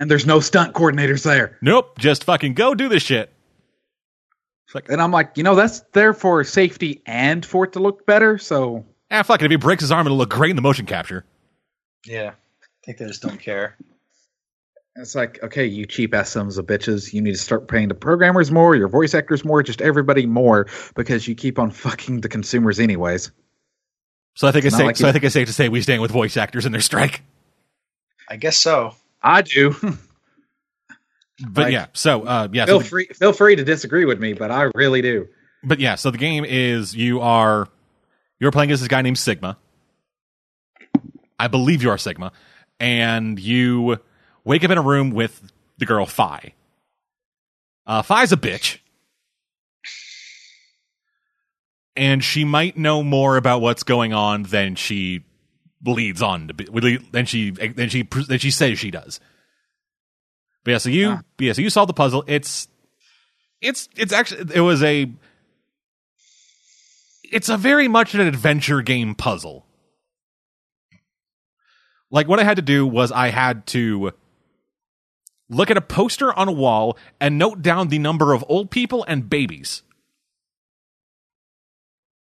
And 0.00 0.10
there's 0.10 0.26
no 0.26 0.40
stunt 0.40 0.74
coordinators 0.74 1.22
there. 1.22 1.58
Nope. 1.62 1.98
Just 1.98 2.24
fucking 2.24 2.54
go 2.54 2.74
do 2.74 2.88
this 2.88 3.02
shit. 3.02 3.32
Like, 4.74 4.88
And 4.88 5.00
I'm 5.00 5.12
like, 5.12 5.36
you 5.36 5.44
know, 5.44 5.54
that's 5.54 5.80
there 5.92 6.12
for 6.12 6.42
safety 6.42 7.00
and 7.06 7.46
for 7.46 7.64
it 7.64 7.74
to 7.74 7.78
look 7.78 8.06
better, 8.06 8.38
so 8.38 8.84
Ah, 9.10 9.22
fuck 9.22 9.40
it. 9.40 9.44
If 9.44 9.50
he 9.52 9.56
breaks 9.56 9.82
his 9.82 9.92
arm, 9.92 10.06
it'll 10.06 10.18
look 10.18 10.30
great 10.30 10.50
in 10.50 10.56
the 10.56 10.62
motion 10.62 10.84
capture. 10.86 11.24
Yeah, 12.04 12.30
I 12.30 12.66
think 12.84 12.98
they 12.98 13.06
just 13.06 13.22
don't 13.22 13.38
care. 13.38 13.76
it's 14.96 15.14
like, 15.14 15.40
okay, 15.44 15.66
you 15.66 15.86
cheap 15.86 16.12
ass 16.14 16.30
sons 16.30 16.58
of 16.58 16.66
bitches, 16.66 17.12
you 17.12 17.20
need 17.22 17.32
to 17.32 17.38
start 17.38 17.68
paying 17.68 17.86
the 17.88 17.94
programmers 17.94 18.50
more, 18.50 18.74
your 18.74 18.88
voice 18.88 19.14
actors 19.14 19.44
more, 19.44 19.62
just 19.62 19.80
everybody 19.80 20.26
more, 20.26 20.66
because 20.96 21.28
you 21.28 21.36
keep 21.36 21.58
on 21.60 21.70
fucking 21.70 22.20
the 22.22 22.28
consumers 22.28 22.80
anyways. 22.80 23.30
So 24.34 24.48
I 24.48 24.52
think 24.52 24.64
it's, 24.64 24.74
It's 24.74 24.78
safe. 24.78 24.86
like 24.86 24.96
so 24.96 25.04
you- 25.04 25.08
I 25.10 25.12
think 25.12 25.24
it's 25.24 25.34
safe 25.34 25.46
to 25.46 25.52
say 25.54 25.68
we 25.68 25.82
stand 25.82 26.02
with 26.02 26.10
voice 26.10 26.36
actors 26.36 26.66
in 26.66 26.72
their 26.72 26.80
strike. 26.80 27.22
I 28.28 28.36
guess 28.36 28.56
so. 28.58 28.96
I 29.24 29.42
do. 29.42 29.74
But 31.48 31.64
Like, 31.64 31.72
yeah, 31.72 31.86
so 31.94 32.22
uh, 32.22 32.46
yeah, 32.52 32.64
so 32.64 32.74
feel 32.74 32.78
the- 32.78 32.84
free 32.84 33.06
feel 33.06 33.32
free 33.32 33.56
to 33.56 33.64
disagree 33.64 34.04
with 34.04 34.20
me, 34.20 34.34
but 34.34 34.52
I 34.52 34.70
really 34.76 35.02
do. 35.02 35.26
but 35.64 35.80
yeah, 35.80 35.96
so 35.96 36.12
the 36.12 36.16
game 36.18 36.44
is 36.44 36.94
you 36.94 37.20
are 37.20 37.66
you're 38.38 38.52
playing 38.52 38.70
as 38.70 38.78
this 38.78 38.86
guy 38.88 39.02
named 39.02 39.18
Sigma. 39.18 39.58
I 41.36 41.48
believe 41.48 41.82
you 41.82 41.90
are 41.90 41.98
Sigma, 41.98 42.30
and 42.78 43.40
you 43.40 43.96
wake 44.44 44.62
up 44.62 44.70
in 44.70 44.78
a 44.78 44.82
room 44.82 45.10
with 45.10 45.50
the 45.78 45.86
girl 45.86 46.06
Phi. 46.06 46.54
Uh, 47.84 48.02
Phi's 48.02 48.30
a 48.30 48.36
bitch, 48.36 48.78
and 51.96 52.22
she 52.22 52.44
might 52.44 52.76
know 52.76 53.02
more 53.02 53.36
about 53.36 53.60
what's 53.60 53.82
going 53.82 54.12
on 54.12 54.44
than 54.44 54.74
she 54.76 55.24
leads 55.84 56.22
on 56.22 56.48
to 56.48 56.54
be, 56.54 56.64
than 57.12 57.26
she 57.26 57.50
then 57.50 57.88
she 57.88 58.02
than 58.02 58.38
she 58.38 58.50
says 58.50 58.78
she 58.78 58.90
does. 58.90 59.20
But 60.64 60.70
yeah, 60.72 60.78
so 60.78 60.88
you 60.88 61.10
Ah. 61.10 61.22
yeah, 61.38 61.52
so 61.52 61.62
you 61.62 61.70
solve 61.70 61.88
the 61.88 61.94
puzzle. 61.94 62.24
It's 62.26 62.68
it's 63.60 63.88
it's 63.96 64.12
actually 64.12 64.54
it 64.54 64.60
was 64.60 64.82
a 64.82 65.10
it's 67.24 67.48
a 67.48 67.56
very 67.56 67.88
much 67.88 68.14
an 68.14 68.20
adventure 68.20 68.80
game 68.82 69.14
puzzle. 69.14 69.66
Like 72.10 72.28
what 72.28 72.38
I 72.38 72.44
had 72.44 72.56
to 72.56 72.62
do 72.62 72.86
was 72.86 73.10
I 73.10 73.28
had 73.28 73.66
to 73.68 74.12
look 75.50 75.70
at 75.70 75.76
a 75.76 75.80
poster 75.82 76.32
on 76.32 76.48
a 76.48 76.52
wall 76.52 76.96
and 77.20 77.38
note 77.38 77.60
down 77.60 77.88
the 77.88 77.98
number 77.98 78.32
of 78.32 78.44
old 78.48 78.70
people 78.70 79.04
and 79.08 79.28
babies. 79.28 79.82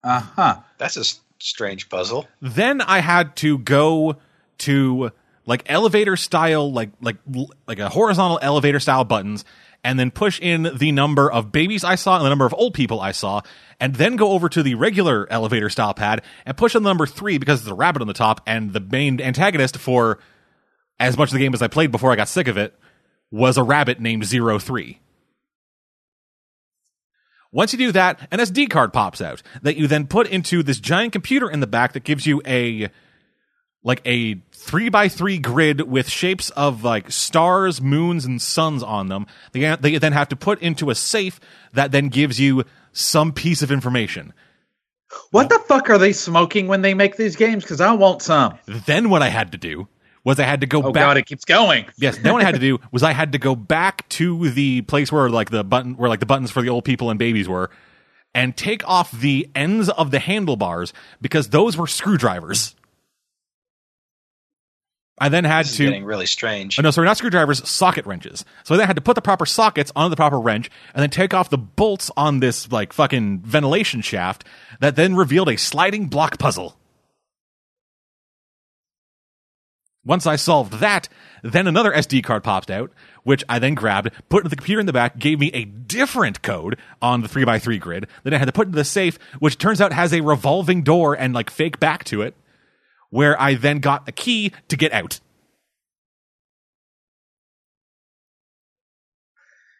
Uh 0.02 0.20
huh. 0.20 0.56
That's 0.78 0.96
a 0.96 1.00
s- 1.00 1.20
strange 1.42 1.88
puzzle. 1.88 2.26
Then 2.40 2.80
I 2.80 3.00
had 3.00 3.36
to 3.36 3.58
go 3.58 4.16
to 4.58 5.10
like 5.46 5.64
elevator 5.66 6.16
style 6.16 6.72
like 6.72 6.90
like 7.00 7.16
like 7.66 7.78
a 7.78 7.88
horizontal 7.88 8.38
elevator 8.42 8.78
style 8.78 9.04
buttons 9.04 9.44
and 9.82 9.98
then 9.98 10.10
push 10.10 10.38
in 10.40 10.70
the 10.76 10.92
number 10.92 11.30
of 11.30 11.50
babies 11.50 11.84
I 11.84 11.94
saw 11.94 12.16
and 12.16 12.24
the 12.24 12.28
number 12.28 12.44
of 12.44 12.54
old 12.54 12.74
people 12.74 13.00
I 13.00 13.12
saw 13.12 13.40
and 13.80 13.94
then 13.94 14.16
go 14.16 14.32
over 14.32 14.48
to 14.50 14.62
the 14.62 14.74
regular 14.74 15.26
elevator 15.30 15.70
style 15.70 15.94
pad 15.94 16.22
and 16.44 16.56
push 16.56 16.76
on 16.76 16.82
the 16.82 16.90
number 16.90 17.06
3 17.06 17.38
because 17.38 17.62
there's 17.62 17.72
a 17.72 17.74
rabbit 17.74 18.02
on 18.02 18.08
the 18.08 18.14
top 18.14 18.42
and 18.46 18.72
the 18.72 18.80
main 18.80 19.20
antagonist 19.20 19.78
for 19.78 20.18
as 20.98 21.16
much 21.16 21.30
of 21.30 21.32
the 21.32 21.38
game 21.38 21.54
as 21.54 21.62
I 21.62 21.68
played 21.68 21.90
before 21.90 22.12
I 22.12 22.16
got 22.16 22.28
sick 22.28 22.46
of 22.46 22.58
it 22.58 22.78
was 23.30 23.56
a 23.56 23.62
rabbit 23.62 24.00
named 24.00 24.26
03. 24.28 25.00
Once 27.52 27.72
you 27.72 27.78
do 27.78 27.92
that, 27.92 28.20
an 28.30 28.38
SD 28.38 28.70
card 28.70 28.92
pops 28.92 29.20
out 29.20 29.42
that 29.62 29.76
you 29.76 29.86
then 29.86 30.06
put 30.06 30.28
into 30.28 30.62
this 30.62 30.78
giant 30.78 31.12
computer 31.12 31.50
in 31.50 31.60
the 31.60 31.66
back 31.66 31.92
that 31.92 32.04
gives 32.04 32.26
you 32.26 32.40
a 32.46 32.88
like 33.82 34.02
a 34.04 34.34
three 34.52 34.88
by 34.88 35.08
three 35.08 35.38
grid 35.38 35.80
with 35.80 36.08
shapes 36.08 36.50
of 36.50 36.84
like 36.84 37.10
stars, 37.10 37.80
moons, 37.80 38.24
and 38.24 38.40
suns 38.40 38.82
on 38.82 39.08
them. 39.08 39.26
They, 39.52 39.74
they 39.76 39.98
then 39.98 40.12
have 40.12 40.28
to 40.28 40.36
put 40.36 40.60
into 40.60 40.90
a 40.90 40.94
safe 40.94 41.40
that 41.72 41.90
then 41.90 42.08
gives 42.08 42.38
you 42.38 42.64
some 42.92 43.32
piece 43.32 43.62
of 43.62 43.72
information. 43.72 44.32
What 45.30 45.48
the 45.48 45.58
fuck 45.58 45.90
are 45.90 45.98
they 45.98 46.12
smoking 46.12 46.68
when 46.68 46.82
they 46.82 46.94
make 46.94 47.16
these 47.16 47.36
games? 47.36 47.64
Because 47.64 47.80
I 47.80 47.92
want 47.92 48.22
some. 48.22 48.58
Then 48.66 49.10
what 49.10 49.22
I 49.22 49.28
had 49.28 49.52
to 49.52 49.58
do 49.58 49.88
was 50.24 50.38
I 50.38 50.44
had 50.44 50.60
to 50.60 50.66
go 50.66 50.82
Oh 50.82 50.92
back. 50.92 51.02
god, 51.02 51.16
it 51.16 51.26
keeps 51.26 51.44
going. 51.44 51.86
Yes. 51.96 52.18
Then 52.18 52.32
what 52.32 52.42
I 52.42 52.44
had 52.44 52.54
to 52.54 52.60
do 52.60 52.78
was 52.92 53.02
I 53.02 53.12
had 53.12 53.32
to 53.32 53.38
go 53.38 53.54
back 53.56 54.08
to 54.10 54.48
the 54.50 54.82
place 54.82 55.10
where 55.10 55.28
like 55.30 55.50
the 55.50 55.64
button 55.64 55.96
where 55.96 56.08
like 56.10 56.20
the 56.20 56.26
buttons 56.26 56.50
for 56.50 56.62
the 56.62 56.68
old 56.68 56.84
people 56.84 57.10
and 57.10 57.18
babies 57.18 57.48
were, 57.48 57.70
and 58.34 58.56
take 58.56 58.86
off 58.88 59.10
the 59.12 59.48
ends 59.54 59.88
of 59.88 60.10
the 60.10 60.18
handlebars 60.18 60.92
because 61.20 61.48
those 61.48 61.76
were 61.76 61.86
screwdrivers. 61.86 62.74
I 65.22 65.28
then 65.28 65.44
had 65.44 65.66
This 65.66 65.72
is 65.72 65.76
to 65.78 65.84
getting 65.84 66.04
really 66.04 66.24
strange. 66.24 66.78
Oh, 66.78 66.82
no, 66.82 66.90
sorry, 66.90 67.06
not 67.06 67.18
screwdrivers, 67.18 67.68
socket 67.68 68.06
wrenches. 68.06 68.42
So 68.64 68.74
I 68.74 68.78
then 68.78 68.86
had 68.86 68.96
to 68.96 69.02
put 69.02 69.16
the 69.16 69.20
proper 69.22 69.44
sockets 69.44 69.92
on 69.94 70.08
the 70.10 70.16
proper 70.16 70.40
wrench 70.40 70.70
and 70.94 71.02
then 71.02 71.10
take 71.10 71.34
off 71.34 71.50
the 71.50 71.58
bolts 71.58 72.10
on 72.16 72.40
this 72.40 72.72
like 72.72 72.94
fucking 72.94 73.40
ventilation 73.40 74.00
shaft 74.00 74.44
that 74.80 74.96
then 74.96 75.14
revealed 75.16 75.50
a 75.50 75.58
sliding 75.58 76.06
block 76.06 76.38
puzzle. 76.38 76.74
Once 80.04 80.26
I 80.26 80.36
solved 80.36 80.74
that, 80.74 81.08
then 81.42 81.66
another 81.66 81.92
SD 81.92 82.24
card 82.24 82.42
popped 82.42 82.70
out, 82.70 82.90
which 83.22 83.44
I 83.50 83.58
then 83.58 83.74
grabbed, 83.74 84.10
put 84.30 84.38
into 84.38 84.48
the 84.48 84.56
computer 84.56 84.80
in 84.80 84.86
the 84.86 84.94
back, 84.94 85.18
gave 85.18 85.38
me 85.38 85.50
a 85.52 85.64
different 85.66 86.40
code 86.40 86.78
on 87.02 87.20
the 87.20 87.28
3x3 87.28 87.78
grid. 87.78 88.06
that 88.24 88.32
I 88.32 88.38
had 88.38 88.46
to 88.46 88.52
put 88.52 88.68
into 88.68 88.76
the 88.76 88.84
safe, 88.84 89.18
which 89.40 89.58
turns 89.58 89.80
out 89.80 89.92
has 89.92 90.14
a 90.14 90.22
revolving 90.22 90.82
door 90.82 91.14
and 91.14 91.34
like 91.34 91.50
fake 91.50 91.78
back 91.78 92.04
to 92.04 92.22
it, 92.22 92.34
where 93.10 93.40
I 93.40 93.54
then 93.54 93.80
got 93.80 94.08
a 94.08 94.12
key 94.12 94.52
to 94.68 94.76
get 94.76 94.92
out. 94.92 95.20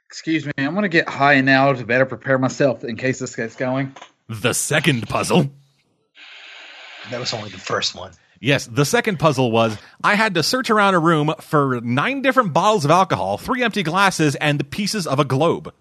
Excuse 0.07 0.45
me, 0.45 0.53
I'm 0.59 0.75
gonna 0.75 0.89
get 0.89 1.09
high 1.09 1.41
now 1.41 1.73
to 1.73 1.85
better 1.85 2.05
prepare 2.05 2.37
myself 2.37 2.85
in 2.85 2.97
case 2.97 3.21
this 3.21 3.37
gets 3.37 3.55
going. 3.55 3.95
The 4.29 4.53
second 4.53 5.09
puzzle. 5.09 5.51
that 7.11 7.21
was 7.21 7.33
only 7.33 7.49
the 7.49 7.59
first 7.59 7.95
one. 7.95 8.13
Yes, 8.41 8.67
the 8.67 8.87
second 8.87 9.19
puzzle 9.19 9.51
was 9.51 9.77
I 10.03 10.15
had 10.15 10.35
to 10.35 10.43
search 10.43 10.71
around 10.71 10.95
a 10.95 10.99
room 10.99 11.35
for 11.41 11.81
nine 11.83 12.23
different 12.23 12.55
bottles 12.55 12.87
of 12.87 12.91
alcohol, 12.91 13.37
three 13.37 13.63
empty 13.63 13.83
glasses, 13.83 14.35
and 14.37 14.59
the 14.59 14.65
pieces 14.65 15.07
of 15.07 15.19
a 15.19 15.27
globe. 15.27 15.75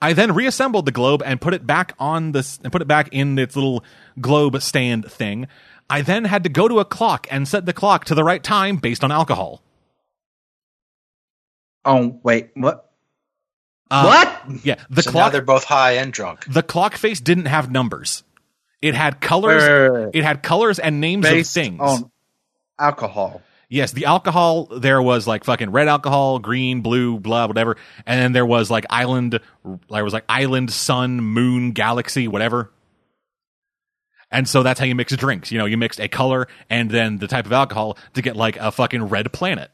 I 0.00 0.14
then 0.14 0.34
reassembled 0.34 0.86
the 0.86 0.92
globe 0.92 1.22
and 1.24 1.40
put 1.40 1.54
it 1.54 1.66
back 1.66 1.94
on 1.98 2.32
this 2.32 2.58
and 2.62 2.72
put 2.72 2.82
it 2.82 2.88
back 2.88 3.08
in 3.12 3.38
its 3.38 3.56
little 3.56 3.84
globe 4.20 4.60
stand 4.62 5.10
thing. 5.10 5.48
I 5.88 6.00
then 6.00 6.24
had 6.24 6.44
to 6.44 6.48
go 6.48 6.66
to 6.66 6.78
a 6.78 6.84
clock 6.84 7.26
and 7.30 7.46
set 7.46 7.66
the 7.66 7.72
clock 7.74 8.06
to 8.06 8.14
the 8.14 8.24
right 8.24 8.42
time 8.42 8.76
based 8.76 9.04
on 9.04 9.12
alcohol. 9.12 9.62
Oh 11.84 12.18
wait, 12.22 12.50
what? 12.54 12.90
Uh, 13.90 14.04
what? 14.04 14.64
Yeah, 14.64 14.76
the 14.88 15.02
so 15.02 15.10
now 15.10 15.12
clock 15.12 15.32
they're 15.32 15.42
both 15.42 15.64
high 15.64 15.92
and 15.92 16.10
drunk. 16.12 16.46
the 16.48 16.62
clock 16.62 16.96
face 16.96 17.20
didn't 17.20 17.46
have 17.46 17.70
numbers. 17.70 18.24
It 18.84 18.94
had 18.94 19.20
colors. 19.20 19.62
Wait, 19.62 19.90
wait, 19.90 20.04
wait. 20.06 20.14
It 20.14 20.24
had 20.24 20.42
colors 20.42 20.78
and 20.78 21.00
names 21.00 21.24
Based 21.24 21.56
of 21.56 21.62
things. 21.62 21.80
on 21.80 22.10
alcohol. 22.78 23.40
Yes, 23.70 23.92
the 23.92 24.04
alcohol 24.04 24.66
there 24.66 25.00
was 25.00 25.26
like 25.26 25.44
fucking 25.44 25.70
red 25.70 25.88
alcohol, 25.88 26.38
green, 26.38 26.82
blue, 26.82 27.18
blah, 27.18 27.46
whatever, 27.46 27.76
and 28.04 28.20
then 28.20 28.32
there 28.32 28.44
was 28.44 28.70
like 28.70 28.84
island, 28.90 29.40
there 29.90 30.04
was 30.04 30.12
like 30.12 30.24
island, 30.28 30.70
sun, 30.70 31.20
moon, 31.22 31.72
galaxy, 31.72 32.28
whatever. 32.28 32.70
And 34.30 34.46
so 34.46 34.62
that's 34.62 34.78
how 34.78 34.84
you 34.86 34.94
mix 34.94 35.16
drinks. 35.16 35.50
You 35.50 35.58
know, 35.58 35.64
you 35.64 35.78
mixed 35.78 35.98
a 35.98 36.08
color 36.08 36.46
and 36.68 36.90
then 36.90 37.16
the 37.16 37.26
type 37.26 37.46
of 37.46 37.52
alcohol 37.52 37.96
to 38.14 38.22
get 38.22 38.36
like 38.36 38.58
a 38.58 38.70
fucking 38.70 39.04
red 39.04 39.32
planet. 39.32 39.70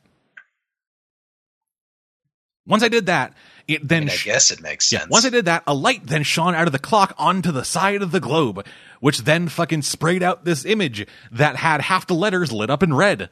Once 2.67 2.83
I 2.85 2.89
did 2.89 3.07
that, 3.07 3.35
it 3.71 3.83
I, 3.83 3.87
then 3.87 4.05
mean, 4.05 4.11
I 4.11 4.15
sh- 4.15 4.25
guess 4.25 4.51
it 4.51 4.61
makes 4.61 4.91
yeah, 4.93 5.01
sense. 5.01 5.11
once 5.11 5.25
I 5.25 5.31
did 5.31 5.47
that, 5.47 5.63
a 5.67 5.75
light 5.75 6.07
then 6.07 6.23
shone 6.23 6.55
out 6.55 6.67
of 6.67 6.73
the 6.73 6.79
clock 6.79 7.15
onto 7.19 7.53
the 7.53 7.65
side 7.65 8.03
of 8.03 8.11
the 8.13 8.21
globe, 8.21 8.67
which 9.01 9.21
then 9.25 9.49
fucking 9.49 9.83
sprayed 9.83 10.23
out 10.23 10.45
this 10.45 10.65
image 10.65 11.07
that 11.31 11.57
had 11.57 11.81
half 11.83 12.07
the 12.07 12.15
letters 12.15 12.53
lit 12.53 12.71
up 12.71 12.83
in 12.83 12.95
red. 12.95 13.31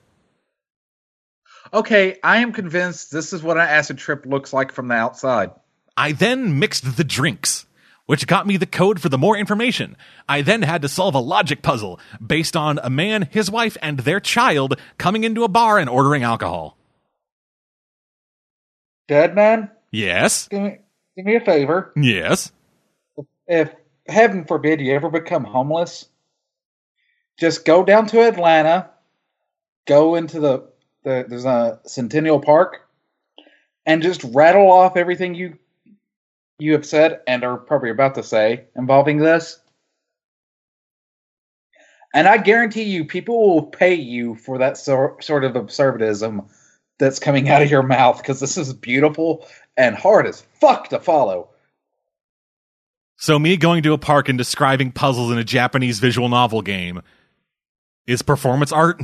Okay, 1.72 2.18
I 2.22 2.38
am 2.38 2.52
convinced 2.52 3.10
this 3.12 3.32
is 3.32 3.42
what 3.42 3.58
an 3.58 3.64
acid 3.68 3.98
trip 3.98 4.24
looks 4.24 4.52
like 4.52 4.72
from 4.72 4.88
the 4.88 4.94
outside. 4.94 5.50
I 5.96 6.12
then 6.12 6.58
mixed 6.58 6.96
the 6.96 7.04
drinks, 7.04 7.66
which 8.06 8.26
got 8.26 8.46
me 8.46 8.56
the 8.56 8.66
code 8.66 9.00
for 9.02 9.10
the 9.10 9.18
more 9.18 9.36
information. 9.36 9.96
I 10.28 10.40
then 10.42 10.62
had 10.62 10.80
to 10.82 10.88
solve 10.88 11.14
a 11.14 11.18
logic 11.20 11.60
puzzle 11.60 12.00
based 12.24 12.56
on 12.56 12.78
a 12.82 12.88
man, 12.88 13.28
his 13.30 13.50
wife, 13.50 13.76
and 13.82 13.98
their 13.98 14.20
child 14.20 14.80
coming 14.96 15.24
into 15.24 15.44
a 15.44 15.48
bar 15.48 15.78
and 15.78 15.90
ordering 15.90 16.22
alcohol. 16.22 16.78
Dead 19.08 19.34
man, 19.34 19.70
Yes, 19.90 20.48
give 20.48 20.62
me 20.62 20.78
do 21.16 21.22
me 21.22 21.36
a 21.36 21.40
favor. 21.40 21.92
yes. 21.96 22.52
If 23.46 23.74
heaven 24.06 24.44
forbid 24.44 24.80
you 24.80 24.94
ever 24.94 25.10
become 25.10 25.44
homeless, 25.44 26.08
just 27.38 27.64
go 27.64 27.84
down 27.84 28.06
to 28.08 28.20
Atlanta, 28.20 28.90
go 29.86 30.14
into 30.14 30.40
the, 30.40 30.68
the 31.04 31.24
there's 31.28 31.44
a 31.44 31.80
Centennial 31.86 32.40
Park, 32.40 32.88
and 33.86 34.02
just 34.02 34.22
rattle 34.24 34.70
off 34.70 34.96
everything 34.96 35.34
you 35.34 35.58
you 36.58 36.72
have 36.72 36.84
said 36.84 37.20
and 37.26 37.44
are 37.44 37.56
probably 37.56 37.90
about 37.90 38.16
to 38.16 38.22
say 38.22 38.64
involving 38.76 39.18
this. 39.18 39.60
And 42.14 42.26
I 42.26 42.38
guarantee 42.38 42.84
you, 42.84 43.04
people 43.04 43.54
will 43.54 43.66
pay 43.66 43.94
you 43.94 44.34
for 44.34 44.58
that 44.58 44.76
sor- 44.76 45.20
sort 45.20 45.44
of 45.44 45.52
absurdism 45.52 46.48
that's 46.98 47.18
coming 47.18 47.48
out 47.48 47.62
of 47.62 47.70
your 47.70 47.82
mouth 47.82 48.18
because 48.18 48.40
this 48.40 48.56
is 48.56 48.72
beautiful 48.72 49.46
and 49.76 49.96
hard 49.96 50.26
as 50.26 50.42
fuck 50.60 50.88
to 50.88 50.98
follow. 50.98 51.48
So, 53.16 53.38
me 53.38 53.56
going 53.56 53.82
to 53.82 53.92
a 53.92 53.98
park 53.98 54.28
and 54.28 54.38
describing 54.38 54.92
puzzles 54.92 55.32
in 55.32 55.38
a 55.38 55.44
Japanese 55.44 55.98
visual 55.98 56.28
novel 56.28 56.62
game 56.62 57.02
is 58.06 58.22
performance 58.22 58.70
art? 58.70 59.00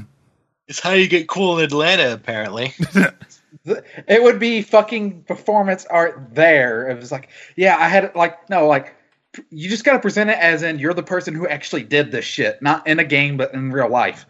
It's 0.68 0.80
how 0.80 0.92
you 0.92 1.08
get 1.08 1.28
cool 1.28 1.58
in 1.58 1.64
Atlanta, 1.64 2.12
apparently. 2.12 2.74
It 3.64 4.22
would 4.22 4.38
be 4.38 4.60
fucking 4.60 5.22
performance 5.22 5.86
art 5.86 6.34
there. 6.34 6.88
It 6.88 6.98
was 6.98 7.10
like, 7.10 7.28
yeah, 7.56 7.76
I 7.78 7.88
had 7.88 8.14
like 8.14 8.50
no, 8.50 8.66
like 8.66 8.94
you 9.50 9.70
just 9.70 9.84
got 9.84 9.94
to 9.94 10.00
present 10.00 10.30
it 10.30 10.38
as 10.38 10.62
in 10.62 10.78
you're 10.78 10.94
the 10.94 11.02
person 11.02 11.34
who 11.34 11.48
actually 11.48 11.82
did 11.82 12.12
this 12.12 12.24
shit, 12.24 12.60
not 12.60 12.86
in 12.86 12.98
a 12.98 13.04
game 13.04 13.36
but 13.36 13.54
in 13.54 13.72
real 13.72 13.88
life. 13.88 14.26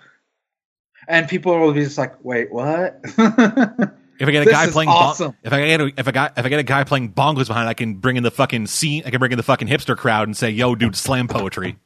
And 1.08 1.28
people 1.28 1.58
will 1.58 1.72
be 1.72 1.84
just 1.84 1.98
like, 1.98 2.22
"Wait, 2.24 2.52
what?" 2.52 3.00
If 4.16 4.28
I 4.28 4.30
get 4.30 4.42
a 4.42 4.44
This 4.44 4.54
guy 4.54 4.66
is 4.66 4.70
playing, 4.72 4.86
bon- 4.90 4.96
awesome. 4.96 5.36
if 5.42 5.52
I 5.52 5.66
get 5.66 5.80
a, 5.80 5.92
if 5.96 6.06
I 6.06 6.12
got 6.12 6.38
if 6.38 6.46
I 6.46 6.48
get 6.48 6.60
a 6.60 6.62
guy 6.62 6.84
playing 6.84 7.12
bongos 7.14 7.48
behind, 7.48 7.68
I 7.68 7.74
can 7.74 7.94
bring 7.94 8.16
in 8.16 8.22
the 8.22 8.30
fucking 8.30 8.68
scene. 8.68 9.02
I 9.04 9.10
can 9.10 9.18
bring 9.18 9.32
in 9.32 9.36
the 9.38 9.42
fucking 9.42 9.66
hipster 9.66 9.96
crowd 9.96 10.28
and 10.28 10.36
say, 10.36 10.50
"Yo, 10.50 10.76
dude, 10.76 10.94
slam 10.94 11.26
poetry." 11.26 11.76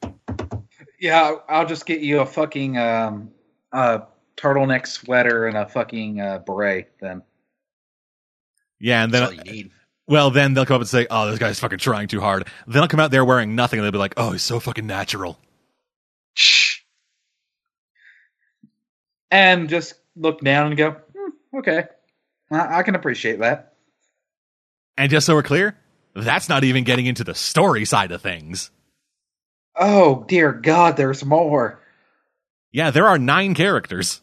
yeah, 1.00 1.22
I'll- 1.22 1.44
I'll 1.48 1.66
just 1.66 1.86
get 1.86 2.00
you 2.00 2.20
a 2.20 2.26
fucking 2.26 2.76
um, 2.76 3.30
uh, 3.72 4.00
turtleneck 4.36 4.86
sweater 4.86 5.46
and 5.46 5.56
a 5.56 5.66
fucking 5.66 6.20
uh, 6.20 6.40
beret. 6.40 6.92
Then 7.00 7.22
Yeah, 8.78 9.04
and 9.04 9.12
That's 9.14 9.30
all 9.30 9.36
then 9.36 9.46
you 9.46 9.52
need. 9.52 9.70
well, 10.06 10.30
then 10.30 10.52
they'll 10.52 10.66
come 10.66 10.74
up 10.76 10.80
and 10.82 10.88
say, 10.88 11.06
"Oh, 11.10 11.30
this 11.30 11.38
guy's 11.38 11.58
fucking 11.58 11.78
trying 11.78 12.08
too 12.08 12.20
hard." 12.20 12.46
Then 12.66 12.82
I'll 12.82 12.88
come 12.88 13.00
out 13.00 13.10
there 13.10 13.24
wearing 13.24 13.54
nothing, 13.54 13.78
and 13.78 13.84
they'll 13.86 13.92
be 13.92 13.96
like, 13.96 14.12
"Oh, 14.18 14.32
he's 14.32 14.42
so 14.42 14.60
fucking 14.60 14.86
natural." 14.86 15.38
Shh. 16.34 16.67
And 19.30 19.68
just 19.68 19.94
look 20.16 20.40
down 20.40 20.68
and 20.68 20.76
go, 20.76 20.96
hmm, 21.16 21.58
"Okay, 21.58 21.84
I, 22.50 22.78
I 22.78 22.82
can 22.82 22.94
appreciate 22.94 23.40
that." 23.40 23.74
And 24.96 25.10
just 25.10 25.26
so 25.26 25.34
we're 25.34 25.42
clear, 25.42 25.76
that's 26.14 26.48
not 26.48 26.64
even 26.64 26.84
getting 26.84 27.06
into 27.06 27.24
the 27.24 27.34
story 27.34 27.84
side 27.84 28.10
of 28.10 28.22
things. 28.22 28.70
Oh 29.76 30.24
dear 30.28 30.52
God, 30.52 30.96
there's 30.96 31.24
more. 31.24 31.80
Yeah, 32.72 32.90
there 32.90 33.06
are 33.06 33.18
nine 33.18 33.54
characters. 33.54 34.20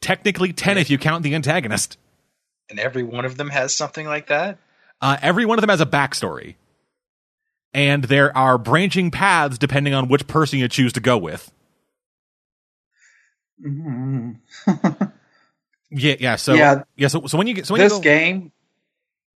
Technically, 0.00 0.52
ten 0.52 0.78
if 0.78 0.88
you 0.88 0.98
count 0.98 1.22
the 1.22 1.34
antagonist. 1.34 1.98
And 2.70 2.78
every 2.78 3.02
one 3.02 3.24
of 3.24 3.36
them 3.36 3.50
has 3.50 3.74
something 3.74 4.06
like 4.06 4.28
that. 4.28 4.58
Uh, 5.00 5.16
every 5.20 5.44
one 5.44 5.58
of 5.58 5.62
them 5.62 5.70
has 5.70 5.80
a 5.80 5.86
backstory. 5.86 6.54
And 7.72 8.04
there 8.04 8.36
are 8.36 8.58
branching 8.58 9.10
paths 9.10 9.58
depending 9.58 9.94
on 9.94 10.08
which 10.08 10.26
person 10.26 10.58
you 10.58 10.68
choose 10.68 10.92
to 10.94 11.00
go 11.00 11.18
with. 11.18 11.52
Mhm. 13.64 14.40
Yeah, 15.90 16.16
yeah. 16.20 16.36
So 16.36 16.54
Yeah. 16.54 16.84
yeah. 16.96 17.08
So, 17.08 17.26
so 17.26 17.38
when 17.38 17.46
you 17.46 17.54
get 17.54 17.66
so 17.66 17.74
when 17.74 17.80
this 17.80 17.92
you 17.94 17.98
go, 17.98 18.00
game, 18.00 18.52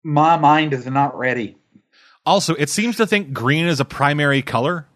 my 0.04 0.38
mind 0.38 0.74
is 0.74 0.86
not 0.86 1.18
ready. 1.18 1.58
also, 2.26 2.56
it 2.56 2.70
seems 2.70 2.98
to 2.98 3.08
think 3.08 3.34
green 3.34 3.66
is 3.68 3.80
a 3.80 3.86
primary 3.86 4.42
color. 4.42 4.88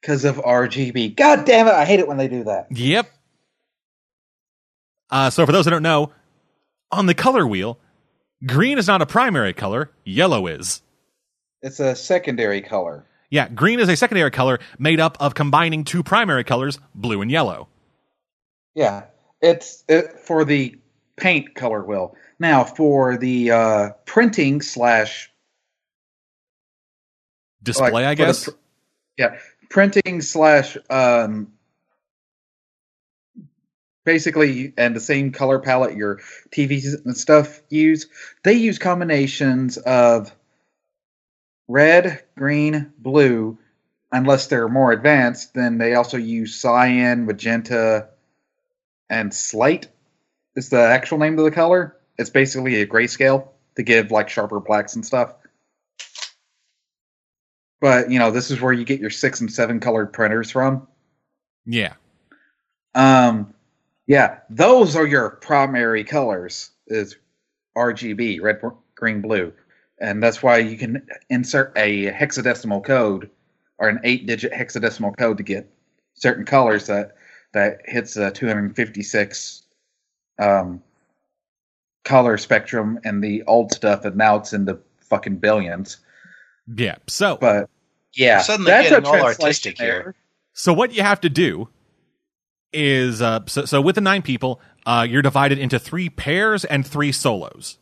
Because 0.00 0.24
of 0.24 0.36
RGB. 0.36 1.16
God 1.16 1.44
damn 1.46 1.66
it, 1.68 1.72
I 1.74 1.84
hate 1.84 2.00
it 2.00 2.08
when 2.08 2.16
they 2.18 2.28
do 2.28 2.44
that. 2.44 2.68
Yep. 2.70 3.10
Uh, 5.10 5.30
so 5.30 5.46
for 5.46 5.52
those 5.52 5.64
that 5.66 5.72
don't 5.72 5.82
know, 5.82 6.12
on 6.92 7.06
the 7.06 7.14
color 7.14 7.46
wheel, 7.46 7.78
green 8.46 8.78
is 8.78 8.86
not 8.88 9.02
a 9.02 9.06
primary 9.06 9.52
color. 9.54 9.90
Yellow 10.04 10.46
is. 10.46 10.82
It's 11.62 11.80
a 11.80 11.96
secondary 11.96 12.62
color. 12.62 13.04
Yeah, 13.30 13.48
green 13.48 13.80
is 13.80 13.88
a 13.88 13.96
secondary 13.96 14.30
color 14.30 14.58
made 14.78 15.00
up 15.00 15.16
of 15.20 15.34
combining 15.34 15.84
two 15.84 16.02
primary 16.02 16.44
colors, 16.44 16.78
blue 16.94 17.22
and 17.22 17.30
yellow. 17.30 17.68
Yeah. 18.74 19.04
It's 19.40 19.84
it, 19.88 20.20
for 20.20 20.44
the 20.44 20.76
paint 21.16 21.54
color 21.54 21.84
wheel. 21.84 22.14
Now, 22.38 22.64
for 22.64 23.16
the 23.16 23.50
uh, 23.50 23.90
printing 24.04 24.60
slash 24.62 25.30
Display, 27.62 27.90
like, 27.90 28.04
I 28.04 28.14
the 28.14 28.24
guess. 28.26 28.48
yeah, 29.18 29.36
printing 29.70 30.20
slash 30.20 30.76
um, 30.88 31.52
basically, 34.04 34.72
and 34.76 34.94
the 34.94 35.00
same 35.00 35.32
color 35.32 35.58
palette 35.58 35.96
your 35.96 36.20
TVs 36.50 37.04
and 37.04 37.16
stuff 37.16 37.60
use. 37.68 38.06
They 38.44 38.52
use 38.54 38.78
combinations 38.78 39.78
of 39.78 40.34
red, 41.68 42.22
green, 42.36 42.92
blue. 42.98 43.58
Unless 44.12 44.46
they're 44.46 44.68
more 44.68 44.92
advanced, 44.92 45.52
then 45.54 45.78
they 45.78 45.94
also 45.94 46.16
use 46.16 46.54
cyan, 46.54 47.26
magenta, 47.26 48.08
and 49.10 49.34
slate. 49.34 49.88
Is 50.54 50.68
the 50.70 50.80
actual 50.80 51.18
name 51.18 51.38
of 51.38 51.44
the 51.44 51.50
color? 51.50 51.96
It's 52.16 52.30
basically 52.30 52.80
a 52.80 52.86
grayscale 52.86 53.48
to 53.76 53.82
give 53.82 54.10
like 54.10 54.28
sharper 54.28 54.60
blacks 54.60 54.94
and 54.94 55.04
stuff. 55.04 55.34
But 57.80 58.10
you 58.10 58.18
know, 58.18 58.30
this 58.30 58.50
is 58.50 58.60
where 58.60 58.72
you 58.72 58.84
get 58.84 59.00
your 59.00 59.10
six 59.10 59.40
and 59.40 59.52
seven 59.52 59.80
colored 59.80 60.12
printers 60.12 60.50
from. 60.50 60.86
yeah. 61.66 61.94
Um, 62.94 63.52
yeah, 64.06 64.38
those 64.48 64.96
are 64.96 65.06
your 65.06 65.30
primary 65.30 66.04
colors 66.04 66.70
is 66.86 67.16
RGB, 67.76 68.40
red, 68.40 68.62
green, 68.94 69.20
blue, 69.20 69.52
and 69.98 70.22
that's 70.22 70.42
why 70.42 70.58
you 70.58 70.76
can 70.76 71.06
insert 71.30 71.72
a 71.76 72.10
hexadecimal 72.12 72.84
code 72.84 73.30
or 73.78 73.88
an 73.88 74.00
eight-digit 74.04 74.52
hexadecimal 74.52 75.16
code 75.16 75.38
to 75.38 75.42
get 75.42 75.70
certain 76.14 76.44
colors 76.44 76.86
that 76.86 77.16
that 77.52 77.80
hits 77.84 78.16
a 78.16 78.30
256 78.30 79.62
um, 80.38 80.82
color 82.04 82.36
spectrum 82.38 82.98
and 83.04 83.22
the 83.22 83.42
old 83.44 83.72
stuff, 83.72 84.04
and 84.04 84.16
now 84.16 84.36
it's 84.36 84.52
in 84.52 84.64
the 84.64 84.78
fucking 85.00 85.36
billions. 85.36 85.98
Yeah. 86.74 86.96
So 87.06 87.36
But 87.40 87.70
yeah, 88.14 88.40
suddenly 88.40 88.70
that's 88.70 88.88
a 88.88 88.90
getting 88.90 89.06
all 89.06 89.12
translation 89.12 89.44
artistic 89.44 89.78
here. 89.78 90.14
So 90.52 90.72
what 90.72 90.92
you 90.92 91.02
have 91.02 91.20
to 91.20 91.28
do 91.28 91.68
is 92.72 93.22
uh, 93.22 93.40
so, 93.46 93.64
so 93.64 93.80
with 93.80 93.94
the 93.94 94.00
nine 94.00 94.22
people, 94.22 94.60
uh, 94.84 95.06
you're 95.08 95.22
divided 95.22 95.58
into 95.58 95.78
three 95.78 96.08
pairs 96.08 96.64
and 96.64 96.86
three 96.86 97.12
solos. 97.12 97.78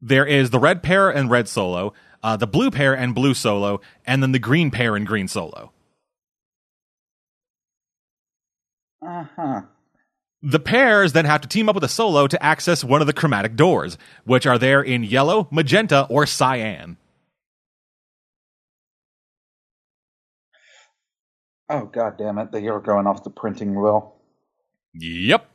There 0.00 0.26
is 0.26 0.50
the 0.50 0.58
red 0.58 0.82
pair 0.82 1.10
and 1.10 1.30
red 1.30 1.48
solo, 1.48 1.92
uh, 2.22 2.36
the 2.36 2.46
blue 2.46 2.70
pair 2.70 2.94
and 2.96 3.14
blue 3.14 3.34
solo, 3.34 3.80
and 4.06 4.22
then 4.22 4.32
the 4.32 4.38
green 4.38 4.70
pair 4.70 4.96
and 4.96 5.06
green 5.06 5.28
solo. 5.28 5.72
Uh 9.06 9.24
huh. 9.36 9.62
The 10.42 10.60
pairs 10.60 11.12
then 11.12 11.24
have 11.24 11.40
to 11.40 11.48
team 11.48 11.68
up 11.68 11.74
with 11.74 11.84
a 11.84 11.88
solo 11.88 12.26
to 12.26 12.42
access 12.42 12.84
one 12.84 13.00
of 13.00 13.06
the 13.06 13.12
chromatic 13.12 13.56
doors, 13.56 13.96
which 14.24 14.46
are 14.46 14.58
there 14.58 14.82
in 14.82 15.02
yellow, 15.02 15.48
magenta, 15.50 16.06
or 16.10 16.26
cyan. 16.26 16.98
Oh 21.68 21.86
god 21.86 22.16
damn 22.18 22.38
it! 22.38 22.52
They 22.52 22.68
are 22.68 22.80
going 22.80 23.06
off 23.06 23.24
the 23.24 23.30
printing 23.30 23.80
wheel. 23.80 24.14
Yep. 24.94 25.48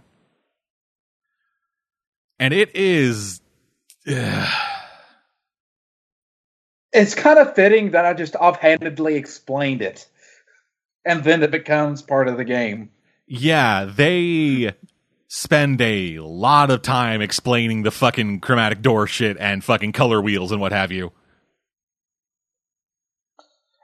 And 2.39 2.53
it 2.53 2.75
is. 2.75 3.40
It's 6.93 7.15
kind 7.15 7.39
of 7.39 7.55
fitting 7.55 7.91
that 7.91 8.05
I 8.05 8.13
just 8.13 8.35
offhandedly 8.35 9.15
explained 9.15 9.81
it, 9.81 10.07
and 11.05 11.23
then 11.23 11.41
it 11.43 11.51
becomes 11.51 12.01
part 12.01 12.27
of 12.27 12.37
the 12.37 12.43
game. 12.43 12.91
Yeah, 13.27 13.85
they 13.85 14.73
spend 15.29 15.79
a 15.79 16.19
lot 16.19 16.69
of 16.69 16.81
time 16.81 17.21
explaining 17.21 17.83
the 17.83 17.91
fucking 17.91 18.41
chromatic 18.41 18.81
door 18.81 19.07
shit 19.07 19.37
and 19.39 19.63
fucking 19.63 19.93
color 19.93 20.21
wheels 20.21 20.51
and 20.51 20.59
what 20.59 20.73
have 20.73 20.91
you. 20.91 21.13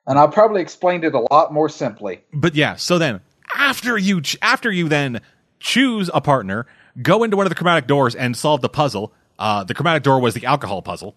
And 0.06 0.20
I 0.20 0.28
probably 0.28 0.62
explained 0.62 1.06
it 1.06 1.14
a 1.14 1.26
lot 1.32 1.54
more 1.54 1.70
simply. 1.70 2.24
But 2.34 2.56
yeah, 2.56 2.76
so 2.76 2.98
then 2.98 3.22
after 3.56 3.98
you 3.98 4.22
ch- 4.22 4.38
after 4.42 4.70
you 4.72 4.90
then 4.90 5.22
choose 5.60 6.10
a 6.14 6.20
partner, 6.20 6.66
go 7.02 7.24
into 7.24 7.38
one 7.38 7.46
of 7.46 7.50
the 7.50 7.56
chromatic 7.56 7.88
doors 7.88 8.16
and 8.16 8.36
solve 8.36 8.60
the 8.60 8.70
puzzle. 8.70 9.14
Uh, 9.38 9.64
the 9.64 9.74
chromatic 9.74 10.04
door 10.04 10.20
was 10.20 10.34
the 10.34 10.46
alcohol 10.46 10.82
puzzle. 10.82 11.16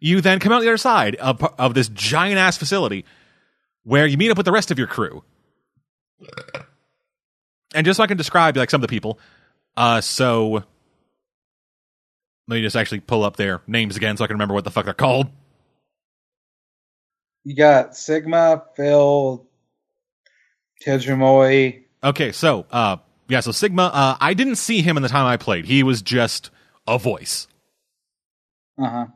You 0.00 0.20
then 0.20 0.38
come 0.38 0.52
out 0.52 0.60
the 0.60 0.68
other 0.68 0.76
side 0.76 1.16
of, 1.16 1.42
of 1.58 1.74
this 1.74 1.88
giant 1.88 2.38
ass 2.38 2.56
facility 2.56 3.04
where 3.82 4.06
you 4.06 4.16
meet 4.16 4.30
up 4.30 4.36
with 4.36 4.46
the 4.46 4.52
rest 4.52 4.70
of 4.70 4.78
your 4.78 4.86
crew. 4.86 5.24
And 7.74 7.84
just 7.84 7.96
so 7.96 8.04
I 8.04 8.06
can 8.06 8.16
describe 8.16 8.56
like 8.56 8.70
some 8.70 8.82
of 8.82 8.88
the 8.88 8.94
people, 8.94 9.18
uh, 9.76 10.00
so 10.00 10.62
let 12.48 12.54
me 12.56 12.62
just 12.62 12.76
actually 12.76 13.00
pull 13.00 13.24
up 13.24 13.36
their 13.36 13.60
names 13.66 13.96
again 13.96 14.16
so 14.16 14.24
I 14.24 14.26
can 14.26 14.34
remember 14.34 14.54
what 14.54 14.64
the 14.64 14.70
fuck 14.70 14.84
they're 14.84 14.94
called. 14.94 15.26
You 17.44 17.56
got 17.56 17.96
Sigma, 17.96 18.62
Phil, 18.76 19.46
Tejumoy. 20.84 21.82
Okay, 22.04 22.32
so 22.32 22.66
uh 22.70 22.98
yeah, 23.28 23.40
so 23.40 23.52
Sigma, 23.52 23.84
uh 23.92 24.16
I 24.20 24.34
didn't 24.34 24.56
see 24.56 24.82
him 24.82 24.96
in 24.96 25.02
the 25.02 25.08
time 25.08 25.26
I 25.26 25.36
played. 25.36 25.64
He 25.66 25.82
was 25.82 26.02
just 26.02 26.50
a 26.86 26.98
voice. 26.98 27.46
Uh 28.80 28.88
huh. 28.88 29.06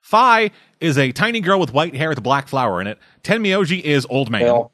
Phi 0.00 0.50
is 0.80 0.98
a 0.98 1.12
tiny 1.12 1.40
girl 1.40 1.60
with 1.60 1.72
white 1.72 1.94
hair 1.94 2.08
with 2.08 2.18
a 2.18 2.22
black 2.22 2.48
flower 2.48 2.80
in 2.80 2.86
it. 2.86 2.98
Tenmyoji 3.22 3.80
is 3.80 4.06
old 4.10 4.30
man. 4.30 4.42
Phil. 4.42 4.72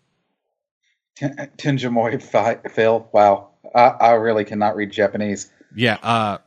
Ten- 1.17 1.51
Tenjumoy, 1.59 2.23
Phi- 2.23 2.69
Phil. 2.71 3.09
Wow. 3.13 3.51
I, 3.75 3.81
I 3.89 4.11
really 4.13 4.45
cannot 4.45 4.77
read 4.77 4.91
Japanese. 4.93 5.51
Yeah, 5.75 5.99
uh 6.03 6.39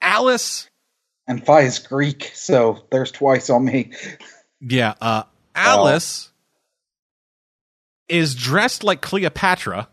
Alice, 0.00 0.68
And 1.26 1.44
Phi 1.44 1.62
is 1.62 1.78
Greek, 1.80 2.30
so 2.34 2.84
there's 2.92 3.10
twice 3.10 3.50
on 3.50 3.64
me. 3.64 3.90
yeah, 4.60 4.94
uh 5.00 5.24
Alice 5.54 6.30
is 8.08 8.34
dressed 8.34 8.84
like 8.84 9.00
Cleopatra. 9.00 9.88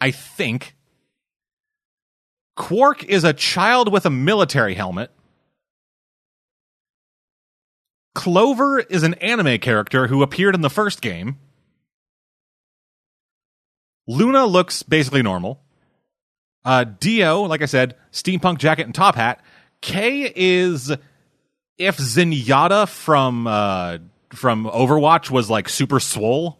I 0.00 0.10
think. 0.10 0.74
Quark 2.56 3.04
is 3.04 3.24
a 3.24 3.32
child 3.32 3.92
with 3.92 4.06
a 4.06 4.10
military 4.10 4.74
helmet. 4.74 5.10
Clover 8.14 8.80
is 8.80 9.02
an 9.02 9.14
anime 9.14 9.58
character 9.58 10.06
who 10.06 10.22
appeared 10.22 10.54
in 10.54 10.62
the 10.62 10.70
first 10.70 11.02
game. 11.02 11.38
Luna 14.06 14.46
looks 14.46 14.82
basically 14.82 15.22
normal. 15.22 15.60
Uh, 16.64 16.84
Dio, 16.84 17.42
like 17.42 17.62
I 17.62 17.66
said, 17.66 17.94
steampunk 18.12 18.58
jacket 18.58 18.86
and 18.86 18.94
top 18.94 19.16
hat. 19.16 19.42
K 19.82 20.32
is 20.34 20.90
if 21.78 21.98
Zenyatta 21.98 22.88
from 22.88 23.46
uh, 23.46 23.98
from 24.32 24.64
Overwatch 24.64 25.30
was 25.30 25.50
like 25.50 25.68
super 25.68 26.00
swole. 26.00 26.58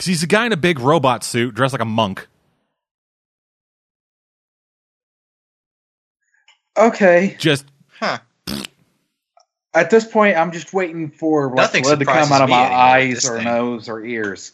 Because 0.00 0.08
he's 0.08 0.22
a 0.22 0.26
guy 0.26 0.46
in 0.46 0.52
a 0.52 0.56
big 0.56 0.80
robot 0.80 1.22
suit 1.22 1.54
dressed 1.54 1.74
like 1.74 1.82
a 1.82 1.84
monk. 1.84 2.26
Okay. 6.74 7.36
Just 7.38 7.66
Huh. 7.98 8.16
At 9.74 9.90
this 9.90 10.06
point, 10.06 10.38
I'm 10.38 10.52
just 10.52 10.72
waiting 10.72 11.10
for 11.10 11.48
like, 11.48 11.56
Nothing 11.56 11.82
blood 11.82 11.98
to 11.98 12.06
come 12.06 12.32
out 12.32 12.40
of 12.40 12.48
my 12.48 12.56
eyes 12.56 13.28
or 13.28 13.36
thing. 13.36 13.44
nose 13.44 13.90
or 13.90 14.02
ears 14.02 14.52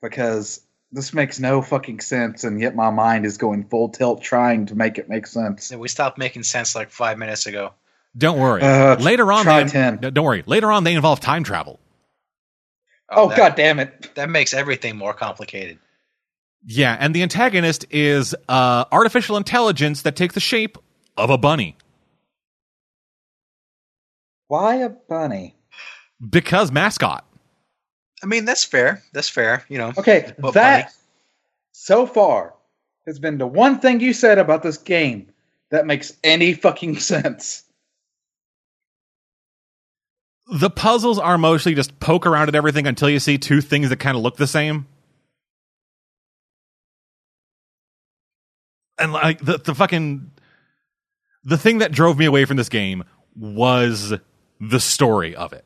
because 0.00 0.62
this 0.90 1.12
makes 1.12 1.38
no 1.38 1.60
fucking 1.60 2.00
sense, 2.00 2.44
and 2.44 2.58
yet 2.58 2.74
my 2.74 2.88
mind 2.88 3.26
is 3.26 3.36
going 3.36 3.64
full 3.64 3.90
tilt 3.90 4.22
trying 4.22 4.64
to 4.66 4.74
make 4.74 4.96
it 4.96 5.10
make 5.10 5.26
sense. 5.26 5.66
So 5.66 5.76
we 5.76 5.88
stopped 5.88 6.16
making 6.16 6.44
sense 6.44 6.74
like 6.74 6.88
five 6.88 7.18
minutes 7.18 7.44
ago. 7.44 7.74
don't 8.16 8.38
worry. 8.38 8.62
Uh, 8.62 8.96
Later 8.96 9.30
on, 9.30 9.44
try 9.44 9.64
they, 9.64 9.68
10. 9.68 9.98
don't 9.98 10.24
worry. 10.24 10.44
Later 10.46 10.72
on, 10.72 10.84
they 10.84 10.94
involve 10.94 11.20
time 11.20 11.44
travel. 11.44 11.78
Oh, 13.10 13.28
that, 13.28 13.36
god 13.36 13.54
damn 13.56 13.78
it! 13.80 14.14
That 14.14 14.28
makes 14.30 14.52
everything 14.54 14.96
more 14.96 15.14
complicated. 15.14 15.78
Yeah, 16.66 16.96
and 16.98 17.14
the 17.14 17.22
antagonist 17.22 17.86
is 17.90 18.34
uh, 18.48 18.84
artificial 18.92 19.36
intelligence 19.36 20.02
that 20.02 20.16
takes 20.16 20.34
the 20.34 20.40
shape 20.40 20.76
of 21.16 21.30
a 21.30 21.38
bunny 21.38 21.76
Why 24.48 24.76
a 24.76 24.88
bunny? 24.88 25.54
because 26.30 26.72
mascot. 26.72 27.24
I 28.22 28.26
mean, 28.26 28.44
that's 28.44 28.64
fair. 28.64 29.02
That's 29.12 29.28
fair. 29.28 29.64
You 29.68 29.78
know. 29.78 29.92
Okay, 29.96 30.32
But 30.38 30.54
that 30.54 30.82
bunny. 30.86 30.94
so 31.72 32.06
far 32.06 32.54
has 33.06 33.18
been 33.20 33.38
the 33.38 33.46
one 33.46 33.78
thing 33.78 34.00
you 34.00 34.12
said 34.12 34.38
about 34.38 34.62
this 34.64 34.76
game 34.78 35.28
that 35.70 35.86
makes 35.86 36.12
any 36.24 36.54
fucking 36.54 36.98
sense. 36.98 37.62
The 40.50 40.70
puzzles 40.70 41.18
are 41.18 41.36
mostly 41.36 41.74
just 41.74 42.00
poke 42.00 42.26
around 42.26 42.48
at 42.48 42.54
everything 42.54 42.86
until 42.86 43.10
you 43.10 43.18
see 43.18 43.36
two 43.36 43.60
things 43.60 43.90
that 43.90 43.98
kind 43.98 44.16
of 44.16 44.22
look 44.22 44.36
the 44.36 44.46
same. 44.46 44.86
And 48.98 49.12
like 49.12 49.40
the 49.40 49.58
the 49.58 49.74
fucking 49.74 50.30
the 51.44 51.58
thing 51.58 51.78
that 51.78 51.92
drove 51.92 52.18
me 52.18 52.24
away 52.24 52.44
from 52.46 52.56
this 52.56 52.68
game 52.68 53.04
was 53.36 54.14
the 54.60 54.80
story 54.80 55.36
of 55.36 55.52
it. 55.52 55.64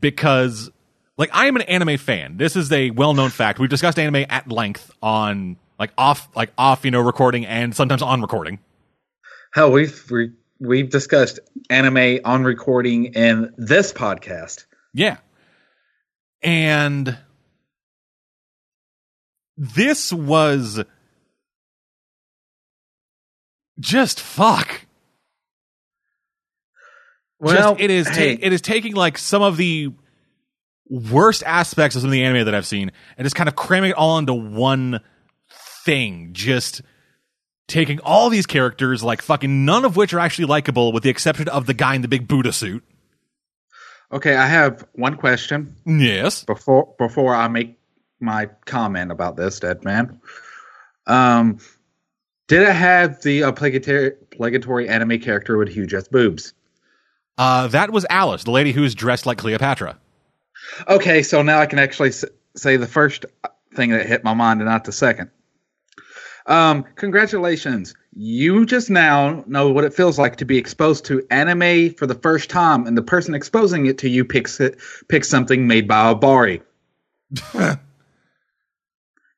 Because 0.00 0.70
like 1.16 1.30
I 1.32 1.46
am 1.46 1.56
an 1.56 1.62
anime 1.62 1.96
fan. 1.96 2.36
This 2.36 2.56
is 2.56 2.70
a 2.72 2.90
well-known 2.90 3.30
fact. 3.30 3.58
We've 3.58 3.70
discussed 3.70 3.98
anime 3.98 4.26
at 4.28 4.50
length 4.50 4.90
on 5.02 5.56
like 5.78 5.92
off 5.96 6.28
like 6.34 6.50
off, 6.58 6.84
you 6.84 6.90
know, 6.90 7.00
recording 7.00 7.46
and 7.46 7.74
sometimes 7.74 8.02
on 8.02 8.20
recording. 8.20 8.58
Hell, 9.52 9.72
we've 9.72 10.10
we, 10.10 10.32
we've 10.60 10.90
discussed 10.90 11.40
anime 11.68 12.20
on 12.24 12.44
recording 12.44 13.06
in 13.06 13.52
this 13.56 13.92
podcast. 13.92 14.66
Yeah. 14.92 15.16
And 16.42 17.18
this 19.56 20.12
was 20.12 20.84
just 23.78 24.20
fuck. 24.20 24.86
Well, 27.38 27.72
just, 27.72 27.80
it 27.80 27.90
is 27.90 28.06
ta- 28.06 28.12
hey. 28.12 28.38
it 28.40 28.52
is 28.52 28.60
taking 28.60 28.94
like 28.94 29.16
some 29.16 29.42
of 29.42 29.56
the 29.56 29.92
worst 30.88 31.42
aspects 31.44 31.96
of 31.96 32.02
some 32.02 32.08
of 32.08 32.12
the 32.12 32.22
anime 32.22 32.44
that 32.44 32.54
I've 32.54 32.66
seen 32.66 32.90
and 33.16 33.24
just 33.24 33.36
kind 33.36 33.48
of 33.48 33.56
cramming 33.56 33.90
it 33.90 33.96
all 33.96 34.18
into 34.18 34.34
one 34.34 35.00
thing. 35.84 36.30
Just 36.32 36.82
taking 37.70 38.00
all 38.00 38.28
these 38.28 38.46
characters, 38.46 39.02
like 39.02 39.22
fucking 39.22 39.64
none 39.64 39.84
of 39.86 39.96
which 39.96 40.12
are 40.12 40.18
actually 40.20 40.44
likable, 40.46 40.92
with 40.92 41.02
the 41.02 41.08
exception 41.10 41.48
of 41.48 41.66
the 41.66 41.74
guy 41.74 41.94
in 41.94 42.02
the 42.02 42.08
big 42.08 42.28
Buddha 42.28 42.52
suit. 42.52 42.84
Okay, 44.12 44.34
I 44.34 44.46
have 44.46 44.86
one 44.92 45.16
question 45.16 45.76
Yes. 45.86 46.44
before 46.44 46.94
before 46.98 47.34
I 47.34 47.48
make 47.48 47.78
my 48.20 48.50
comment 48.66 49.12
about 49.12 49.36
this, 49.36 49.60
dead 49.60 49.84
man. 49.84 50.20
Um, 51.06 51.58
did 52.48 52.62
it 52.62 52.74
have 52.74 53.22
the 53.22 53.42
obligatory, 53.42 54.12
obligatory 54.32 54.88
anime 54.88 55.20
character 55.20 55.56
with 55.56 55.68
huge 55.68 55.94
ass 55.94 56.08
boobs? 56.08 56.52
Uh, 57.38 57.68
that 57.68 57.90
was 57.92 58.04
Alice, 58.10 58.44
the 58.44 58.50
lady 58.50 58.72
who 58.72 58.82
was 58.82 58.94
dressed 58.94 59.24
like 59.24 59.38
Cleopatra. 59.38 59.98
Okay, 60.88 61.22
so 61.22 61.40
now 61.42 61.60
I 61.60 61.66
can 61.66 61.78
actually 61.78 62.10
say 62.56 62.76
the 62.76 62.86
first 62.86 63.24
thing 63.74 63.90
that 63.90 64.04
hit 64.06 64.24
my 64.24 64.34
mind 64.34 64.60
and 64.60 64.68
not 64.68 64.84
the 64.84 64.92
second. 64.92 65.30
Um, 66.46 66.84
congratulations. 66.96 67.94
You 68.12 68.66
just 68.66 68.90
now 68.90 69.44
know 69.46 69.70
what 69.70 69.84
it 69.84 69.94
feels 69.94 70.18
like 70.18 70.36
to 70.36 70.44
be 70.44 70.58
exposed 70.58 71.04
to 71.06 71.24
anime 71.30 71.94
for 71.94 72.06
the 72.06 72.14
first 72.14 72.50
time, 72.50 72.86
and 72.86 72.96
the 72.96 73.02
person 73.02 73.34
exposing 73.34 73.86
it 73.86 73.98
to 73.98 74.08
you 74.08 74.24
picks 74.24 74.58
it 74.60 74.78
picks 75.08 75.28
something 75.28 75.66
made 75.66 75.86
by 75.86 76.10
a 76.10 76.14
Bari. 76.14 76.62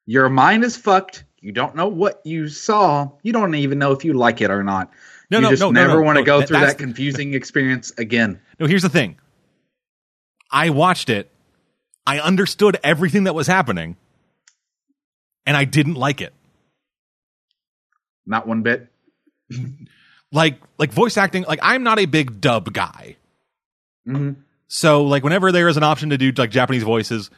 Your 0.07 0.29
mind 0.29 0.65
is 0.65 0.77
fucked. 0.77 1.25
You 1.41 1.53
don't 1.53 1.75
know 1.75 1.89
what 1.89 2.21
you 2.25 2.49
saw. 2.49 3.11
You 3.23 3.33
don't 3.33 3.55
even 3.55 3.79
know 3.79 3.93
if 3.93 4.05
you 4.05 4.13
like 4.15 4.41
it 4.41 4.51
or 4.51 4.63
not. 4.63 4.91
No, 5.31 5.39
you 5.39 5.43
no, 5.43 5.51
just 5.51 5.61
no, 5.61 5.71
no, 5.71 5.81
never 5.81 6.01
no, 6.01 6.03
want 6.03 6.19
to 6.19 6.25
go 6.25 6.41
that- 6.41 6.49
through 6.49 6.61
that 6.61 6.79
confusing 6.79 7.35
experience 7.41 7.93
again. 7.99 8.41
No, 8.59 8.67
here's 8.67 8.83
the 8.83 8.89
thing. 8.89 9.19
I 10.51 10.71
watched 10.71 11.09
it. 11.09 11.31
I 12.07 12.19
understood 12.21 12.79
everything 12.83 13.25
that 13.25 13.35
was 13.35 13.47
happening, 13.47 13.97
and 15.47 15.57
I 15.57 15.65
didn't 15.65 15.95
like 15.95 16.21
it. 16.21 16.33
Not 18.27 18.47
one 18.47 18.63
bit. 18.63 18.89
Like, 20.35 20.63
like 20.79 20.91
voice 20.93 21.19
acting. 21.19 21.43
Like, 21.43 21.59
I'm 21.63 21.83
not 21.83 21.99
a 21.99 22.07
big 22.07 22.41
dub 22.41 22.73
guy. 22.73 23.17
hmm 24.07 24.31
So, 24.67 25.05
like, 25.05 25.23
whenever 25.23 25.53
there 25.53 25.69
is 25.69 25.77
an 25.77 25.83
option 25.83 26.09
to 26.09 26.17
do 26.17 26.33
like 26.33 26.51
Japanese 26.51 26.85
voices, 26.85 27.29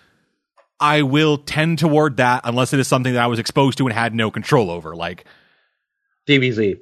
I 0.78 1.02
will 1.02 1.38
tend 1.38 1.80
toward 1.80 2.18
that 2.18 2.42
unless 2.44 2.72
it 2.72 2.78
is 2.78 2.86
something 2.86 3.14
that 3.14 3.22
I 3.22 3.26
was 3.26 3.40
exposed 3.40 3.78
to 3.78 3.86
and 3.88 3.92
had 3.92 4.14
no 4.14 4.30
control 4.30 4.70
over. 4.70 4.94
Like, 4.94 5.24
DBZ. 6.28 6.78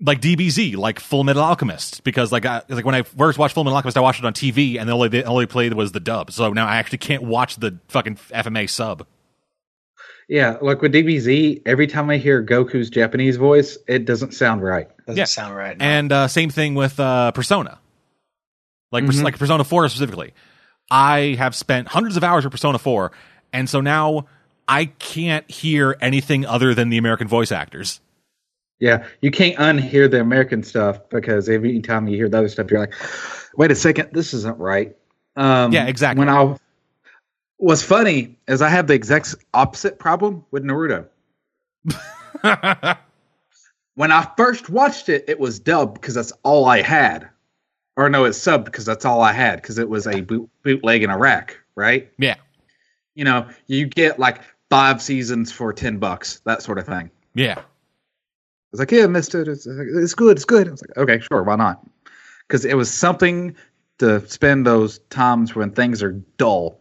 like 0.00 0.22
DBZ, 0.22 0.76
like 0.76 0.98
Fullmetal 0.98 1.42
Alchemist, 1.42 2.04
because 2.04 2.32
like 2.32 2.46
I, 2.46 2.62
like 2.70 2.86
when 2.86 2.94
I 2.94 3.02
first 3.02 3.36
watched 3.36 3.54
Fullmetal 3.54 3.72
Alchemist, 3.74 3.98
I 3.98 4.00
watched 4.00 4.20
it 4.20 4.24
on 4.24 4.32
TV, 4.32 4.80
and 4.80 4.88
the 4.88 4.94
only 4.94 5.08
the 5.08 5.24
only 5.24 5.44
played 5.44 5.74
was 5.74 5.92
the 5.92 6.00
dub. 6.00 6.30
So 6.32 6.50
now 6.54 6.66
I 6.66 6.76
actually 6.76 6.98
can't 6.98 7.22
watch 7.24 7.56
the 7.56 7.78
fucking 7.88 8.16
FMA 8.16 8.70
sub. 8.70 9.06
Yeah, 10.30 10.58
like 10.62 10.80
with 10.80 10.92
DBZ, 10.92 11.62
every 11.66 11.88
time 11.88 12.08
I 12.08 12.16
hear 12.16 12.40
Goku's 12.40 12.88
Japanese 12.88 13.36
voice, 13.36 13.76
it 13.88 14.04
doesn't 14.04 14.32
sound 14.32 14.62
right. 14.62 14.86
Doesn't 15.06 15.18
Yeah. 15.18 15.24
sound 15.24 15.56
right. 15.56 15.76
no. 15.76 15.84
And 15.84 16.12
uh, 16.12 16.28
same 16.28 16.50
thing 16.50 16.76
with 16.76 17.00
uh, 17.00 17.32
Persona, 17.32 17.80
like 18.92 19.04
Pers- 19.06 19.18
Mhm. 19.18 19.24
like 19.24 19.38
Persona 19.40 19.64
Four 19.64 19.88
specifically. 19.88 20.32
I 20.88 21.34
have 21.36 21.56
spent 21.56 21.88
hundreds 21.88 22.16
of 22.16 22.22
hours 22.22 22.44
with 22.44 22.52
Persona 22.52 22.78
Four, 22.78 23.10
and 23.52 23.68
so 23.68 23.80
now 23.80 24.26
I 24.68 24.84
can't 24.84 25.50
hear 25.50 25.96
anything 26.00 26.46
other 26.46 26.74
than 26.74 26.90
the 26.90 26.98
American 26.98 27.26
voice 27.26 27.50
actors. 27.50 28.00
Yeah, 28.78 29.04
you 29.20 29.32
can't 29.32 29.56
unhear 29.56 30.08
the 30.08 30.20
American 30.20 30.62
stuff 30.62 31.00
because 31.10 31.48
every 31.48 31.80
time 31.80 32.06
you 32.06 32.16
hear 32.16 32.28
the 32.28 32.38
other 32.38 32.48
stuff, 32.48 32.70
you're 32.70 32.78
like, 32.80 32.94
wait 33.56 33.72
a 33.72 33.74
second, 33.74 34.10
this 34.12 34.32
isn't 34.32 34.58
right. 34.58 34.96
Um, 35.34 35.72
Yeah, 35.72 35.86
exactly. 35.86 36.20
When 36.24 36.28
I 36.28 36.56
what's 37.60 37.82
funny 37.82 38.36
is 38.48 38.60
I 38.62 38.68
have 38.68 38.86
the 38.86 38.94
exact 38.94 39.34
opposite 39.54 39.98
problem 39.98 40.44
with 40.50 40.64
Naruto. 40.64 41.06
When 43.96 44.12
I 44.12 44.26
first 44.36 44.70
watched 44.70 45.08
it, 45.10 45.24
it 45.28 45.38
was 45.38 45.58
dubbed 45.58 45.94
because 45.94 46.14
that's 46.14 46.32
all 46.42 46.64
I 46.64 46.80
had, 46.80 47.28
or 47.96 48.08
no, 48.08 48.24
it's 48.24 48.38
subbed 48.38 48.64
because 48.64 48.86
that's 48.86 49.04
all 49.04 49.20
I 49.20 49.32
had 49.32 49.60
because 49.60 49.78
it 49.78 49.88
was 49.88 50.06
a 50.06 50.22
boot, 50.22 50.48
bootleg 50.62 51.02
in 51.02 51.10
Iraq, 51.10 51.58
right? 51.74 52.10
yeah, 52.16 52.36
You 53.14 53.24
know, 53.24 53.46
you 53.66 53.86
get 53.86 54.18
like 54.18 54.40
five 54.70 55.02
seasons 55.02 55.52
for 55.52 55.72
ten 55.74 55.98
bucks, 55.98 56.40
that 56.46 56.62
sort 56.62 56.78
of 56.78 56.86
thing. 56.86 57.10
yeah, 57.34 57.58
I 57.58 57.62
was 58.72 58.78
like, 58.80 58.90
yeah, 58.92 59.06
Mister, 59.06 59.42
it's, 59.42 59.66
it's 59.66 60.14
good, 60.14 60.36
it's 60.36 60.46
good. 60.46 60.68
I 60.68 60.70
was 60.70 60.82
like, 60.82 60.96
okay, 60.96 61.20
sure, 61.20 61.42
why 61.42 61.56
not? 61.56 61.84
Because 62.48 62.64
it 62.64 62.74
was 62.76 62.90
something 62.90 63.54
to 63.98 64.26
spend 64.28 64.66
those 64.66 65.00
times 65.10 65.54
when 65.54 65.72
things 65.72 66.02
are 66.02 66.12
dull, 66.38 66.79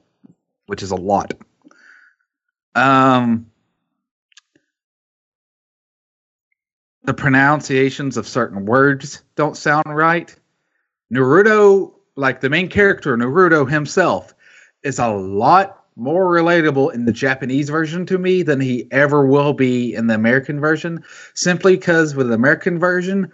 which 0.70 0.84
is 0.84 0.92
a 0.92 0.96
lot. 0.96 1.34
Um, 2.76 3.48
the 7.04 7.14
pronunciations 7.14 8.18
of 8.18 8.28
certain 8.28 8.66
words 8.66 9.24
don't 9.36 9.58
sound 9.58 9.84
right. 9.88 10.34
Naruto, 11.12 11.94
like 12.16 12.40
the 12.40 12.52
main 12.52 12.70
character, 12.70 13.18
Naruto 13.18 13.68
himself, 13.68 14.36
is 14.84 15.00
a 15.00 15.08
lot 15.08 15.86
more 15.96 16.28
relatable 16.28 16.94
in 16.94 17.06
the 17.06 17.12
Japanese 17.12 17.70
version 17.70 18.06
to 18.06 18.20
me 18.20 18.44
than 18.44 18.62
he 18.62 18.88
ever 18.92 19.26
will 19.26 19.54
be 19.54 19.96
in 19.96 20.06
the 20.06 20.14
American 20.14 20.60
version, 20.60 21.04
simply 21.34 21.76
because 21.78 22.14
with 22.14 22.28
the 22.28 22.36
American 22.36 22.78
version, 22.78 23.32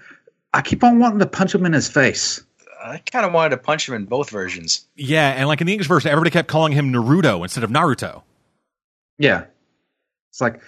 I 0.54 0.62
keep 0.62 0.86
on 0.86 1.00
wanting 1.00 1.20
to 1.20 1.26
punch 1.26 1.54
him 1.54 1.66
in 1.66 1.74
his 1.74 1.90
face. 1.90 2.42
I 2.86 3.00
kind 3.00 3.26
of 3.26 3.34
wanted 3.34 3.50
to 3.50 3.58
punch 3.58 3.90
him 3.90 3.96
in 3.96 4.06
both 4.06 4.30
versions. 4.30 4.86
Yeah, 4.96 5.32
and 5.32 5.48
like 5.48 5.60
in 5.60 5.68
the 5.68 5.74
English 5.74 5.88
version, 5.88 6.12
everybody 6.12 6.32
kept 6.32 6.48
calling 6.48 6.72
him 6.72 6.94
Naruto 6.94 7.42
instead 7.42 7.64
of 7.64 7.72
Naruto. 7.72 8.22
Yeah. 9.18 9.46
It's 10.30 10.42
like, 10.42 10.62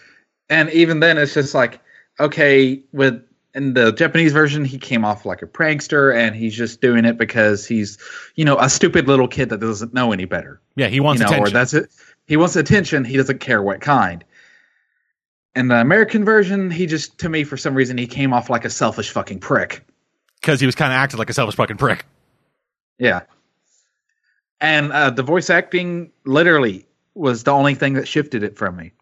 and 0.49 0.70
even 0.72 0.99
then, 0.99 1.18
it's 1.18 1.34
just 1.34 1.53
like, 1.53 1.80
okay, 2.20 2.82
with 2.91 3.22
in 3.53 3.74
the 3.74 3.91
Japanese 3.91 4.34
version, 4.34 4.65
he 4.65 4.78
came 4.78 5.03
off 5.05 5.26
like 5.26 5.41
a 5.41 5.47
prankster, 5.47 6.15
and 6.15 6.36
he's 6.36 6.55
just 6.55 6.82
doing 6.82 7.05
it 7.05 7.18
because 7.18 7.65
he's, 7.65 7.97
you 8.36 8.45
know, 8.45 8.57
a 8.59 8.70
stupid 8.70 9.07
little 9.07 9.28
kid 9.28 9.49
that 9.49 9.59
doesn't 9.59 9.93
know 9.93 10.11
any 10.11 10.26
better. 10.26 10.59
Yeah, 10.76 10.88
he 10.88 10.99
wants 10.99 11.20
you 11.20 11.26
know, 11.26 11.32
attention. 11.32 11.53
or 11.53 11.59
that's 11.59 11.74
it. 11.74 11.89
He 12.26 12.38
wants 12.38 12.55
attention. 12.55 13.05
He 13.05 13.18
doesn't 13.18 13.39
care 13.39 13.61
what 13.61 13.82
kind. 13.82 14.24
In 15.55 15.70
the 15.70 15.76
American 15.76 16.24
version, 16.24 16.70
he 16.70 16.86
just, 16.86 17.18
to 17.20 17.30
me, 17.30 17.43
for 17.43 17.57
some 17.57 17.74
reason, 17.74 17.97
he 17.97 18.05
came 18.05 18.32
off 18.32 18.49
like 18.49 18.63
a 18.63 18.70
selfish 18.70 19.09
fucking 19.09 19.39
prick. 19.39 19.84
Because 20.41 20.59
he 20.59 20.65
was 20.65 20.75
kind 20.75 20.91
of 20.91 20.97
acting 20.97 21.17
like 21.17 21.29
a 21.29 21.33
selfish 21.33 21.55
fucking 21.55 21.77
prick. 21.77 22.05
Yeah. 22.99 23.21
And 24.59 24.91
uh, 24.91 25.11
the 25.11 25.23
voice 25.23 25.49
acting 25.49 26.11
literally 26.25 26.88
was 27.13 27.43
the 27.43 27.51
only 27.51 27.75
thing 27.75 27.93
that 27.93 28.07
shifted 28.07 28.43
it 28.43 28.57
from 28.57 28.75
me. 28.75 28.93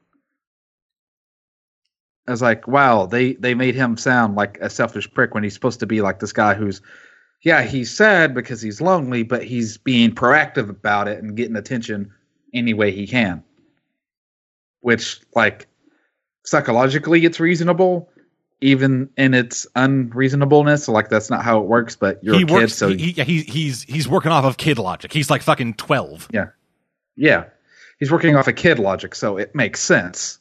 I 2.27 2.31
was 2.31 2.41
like, 2.41 2.67
wow, 2.67 3.05
they 3.05 3.33
they 3.33 3.53
made 3.53 3.75
him 3.75 3.97
sound 3.97 4.35
like 4.35 4.57
a 4.59 4.69
selfish 4.69 5.11
prick 5.13 5.33
when 5.33 5.43
he's 5.43 5.53
supposed 5.53 5.79
to 5.81 5.85
be 5.85 6.01
like 6.01 6.19
this 6.19 6.33
guy 6.33 6.55
who's, 6.55 6.81
yeah, 7.43 7.61
he's 7.61 7.95
sad 7.95 8.33
because 8.33 8.61
he's 8.61 8.81
lonely, 8.81 9.21
but 9.23 9.43
he's 9.43 9.77
being 9.77 10.11
proactive 10.11 10.69
about 10.69 11.07
it 11.07 11.21
and 11.21 11.37
getting 11.37 11.55
attention 11.55 12.11
any 12.53 12.73
way 12.73 12.91
he 12.91 13.05
can. 13.05 13.43
Which, 14.81 15.21
like, 15.35 15.67
psychologically, 16.45 17.25
it's 17.25 17.39
reasonable, 17.39 18.09
even 18.61 19.09
in 19.17 19.33
its 19.33 19.67
unreasonableness. 19.75 20.87
Like, 20.87 21.09
that's 21.09 21.29
not 21.29 21.43
how 21.43 21.59
it 21.59 21.65
works. 21.65 21.95
But 21.95 22.23
you're 22.23 22.35
he 22.35 22.43
a 22.43 22.45
kid, 22.45 22.53
works. 22.53 22.73
so 22.75 22.89
he, 22.89 22.97
he, 22.97 23.11
yeah, 23.11 23.23
he, 23.23 23.41
he's 23.41 23.83
he's 23.83 24.07
working 24.07 24.31
off 24.31 24.45
of 24.45 24.57
kid 24.57 24.77
logic. 24.79 25.11
He's 25.13 25.29
like 25.29 25.41
fucking 25.41 25.75
twelve. 25.75 26.27
Yeah. 26.31 26.47
Yeah, 27.17 27.45
he's 27.97 28.11
working 28.11 28.35
off 28.35 28.47
a 28.47 28.53
kid 28.53 28.77
logic, 28.77 29.15
so 29.15 29.37
it 29.37 29.55
makes 29.55 29.79
sense. 29.81 30.39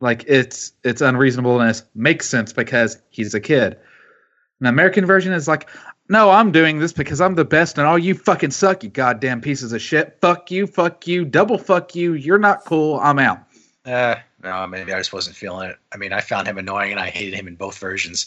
Like 0.00 0.24
it's 0.28 0.72
it's 0.84 1.00
unreasonableness 1.00 1.82
makes 1.96 2.28
sense 2.28 2.52
because 2.52 3.02
he's 3.10 3.34
a 3.34 3.40
kid. 3.40 3.76
An 4.60 4.66
American 4.66 5.04
version 5.04 5.32
is 5.32 5.48
like, 5.48 5.68
no, 6.08 6.30
I'm 6.30 6.52
doing 6.52 6.78
this 6.78 6.92
because 6.92 7.20
I'm 7.20 7.34
the 7.34 7.44
best 7.44 7.76
and 7.76 7.86
all 7.86 7.98
you 7.98 8.14
fucking 8.14 8.52
suck, 8.52 8.84
you 8.84 8.90
goddamn 8.90 9.40
pieces 9.40 9.72
of 9.72 9.82
shit. 9.82 10.16
Fuck 10.20 10.50
you, 10.50 10.66
fuck 10.66 11.08
you, 11.08 11.24
double 11.24 11.58
fuck 11.58 11.96
you, 11.96 12.12
you're 12.12 12.38
not 12.38 12.64
cool, 12.64 13.00
I'm 13.00 13.18
out. 13.18 13.40
Uh, 13.84 14.14
Um, 14.46 14.70
no, 14.70 14.78
maybe 14.78 14.92
I 14.92 14.98
just 14.98 15.12
wasn't 15.12 15.36
feeling 15.36 15.70
it. 15.70 15.76
I 15.92 15.96
mean, 15.96 16.12
I 16.12 16.20
found 16.20 16.46
him 16.46 16.58
annoying, 16.58 16.90
and 16.92 17.00
I 17.00 17.10
hated 17.10 17.34
him 17.34 17.48
in 17.48 17.56
both 17.56 17.78
versions. 17.78 18.26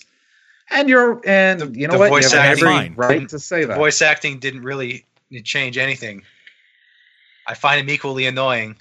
And 0.70 0.90
you're 0.90 1.22
and 1.26 1.76
you 1.76 1.88
know 1.88 1.94
the 1.94 2.00
what? 2.00 2.10
voice 2.10 2.32
you 2.32 2.38
have 2.38 2.50
acting- 2.50 2.68
every 2.68 2.90
right 2.96 3.18
mm-hmm. 3.20 3.26
to 3.28 3.40
say 3.40 3.62
The 3.62 3.68
that. 3.68 3.78
voice 3.78 4.02
acting 4.02 4.40
didn't 4.40 4.64
really 4.64 5.06
change 5.44 5.78
anything. 5.78 6.24
I 7.48 7.54
find 7.54 7.80
him 7.80 7.90
equally 7.90 8.26
annoying. 8.26 8.76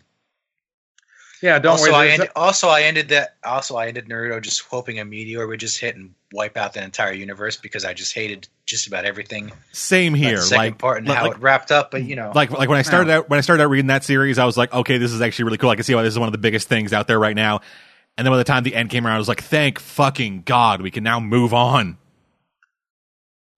yeah, 1.41 1.59
don't 1.61 1.73
also, 1.73 1.93
worry. 1.93 1.95
I 1.95 2.07
there's 2.07 2.21
ended, 2.21 2.33
also 2.35 2.69
I 2.69 2.83
ended 2.83 3.09
that. 3.11 3.37
Also, 3.45 3.77
I 3.77 3.87
ended 3.87 4.09
Naruto 4.09 4.43
just 4.43 4.63
hoping 4.63 4.99
a 4.99 5.05
meteor 5.05 5.47
would 5.47 5.61
just 5.61 5.79
hit 5.79 5.95
and 5.95 6.15
wipe 6.33 6.57
out 6.57 6.73
the 6.73 6.83
entire 6.83 7.13
universe 7.13 7.57
because 7.57 7.85
I 7.85 7.95
just 7.95 8.15
hated 8.15 8.49
just 8.67 8.89
about 8.89 9.05
everything. 9.05 9.53
Same 9.73 10.13
that 10.13 10.19
here. 10.19 10.39
second 10.39 10.59
Like 10.59 10.79
part 10.79 10.99
and 10.99 11.09
like, 11.09 11.17
how 11.17 11.31
it 11.31 11.39
wrapped 11.39 11.71
up. 11.71 11.91
But 11.91 12.05
you 12.05 12.17
know, 12.17 12.33
like 12.35 12.51
like 12.51 12.69
when 12.69 12.79
I 12.79 12.83
started 12.83 13.11
out 13.11 13.31
when 13.31 13.39
I 13.39 13.41
started 13.41 13.63
out 13.63 13.71
reading 13.71 13.87
that 13.87 14.05
series, 14.05 14.39
I 14.39 14.45
was 14.45 14.57
like, 14.57 14.75
okay, 14.75 14.99
this 14.99 15.13
is 15.13 15.23
actually 15.23 15.47
really 15.47 15.59
cool. 15.59 15.71
I 15.71 15.77
can 15.77 15.85
see 15.85 15.95
why 15.95 16.03
this 16.03 16.13
is 16.13 16.19
one 16.19 16.29
of 16.29 16.33
the 16.33 16.39
biggest 16.39 16.69
things 16.69 16.93
out 16.93 17.07
there 17.07 17.19
right 17.19 17.37
now. 17.37 17.61
And 18.19 18.27
then 18.27 18.33
by 18.33 18.39
the 18.39 18.45
time 18.45 18.65
the 18.65 18.75
end 18.75 18.91
came 18.91 19.07
around, 19.07 19.17
I 19.17 19.19
was 19.19 19.29
like, 19.29 19.43
thank 19.43 19.79
fucking 19.79 20.43
god, 20.43 20.83
we 20.83 20.91
can 20.91 21.05
now 21.05 21.21
move 21.21 21.55
on. 21.55 21.99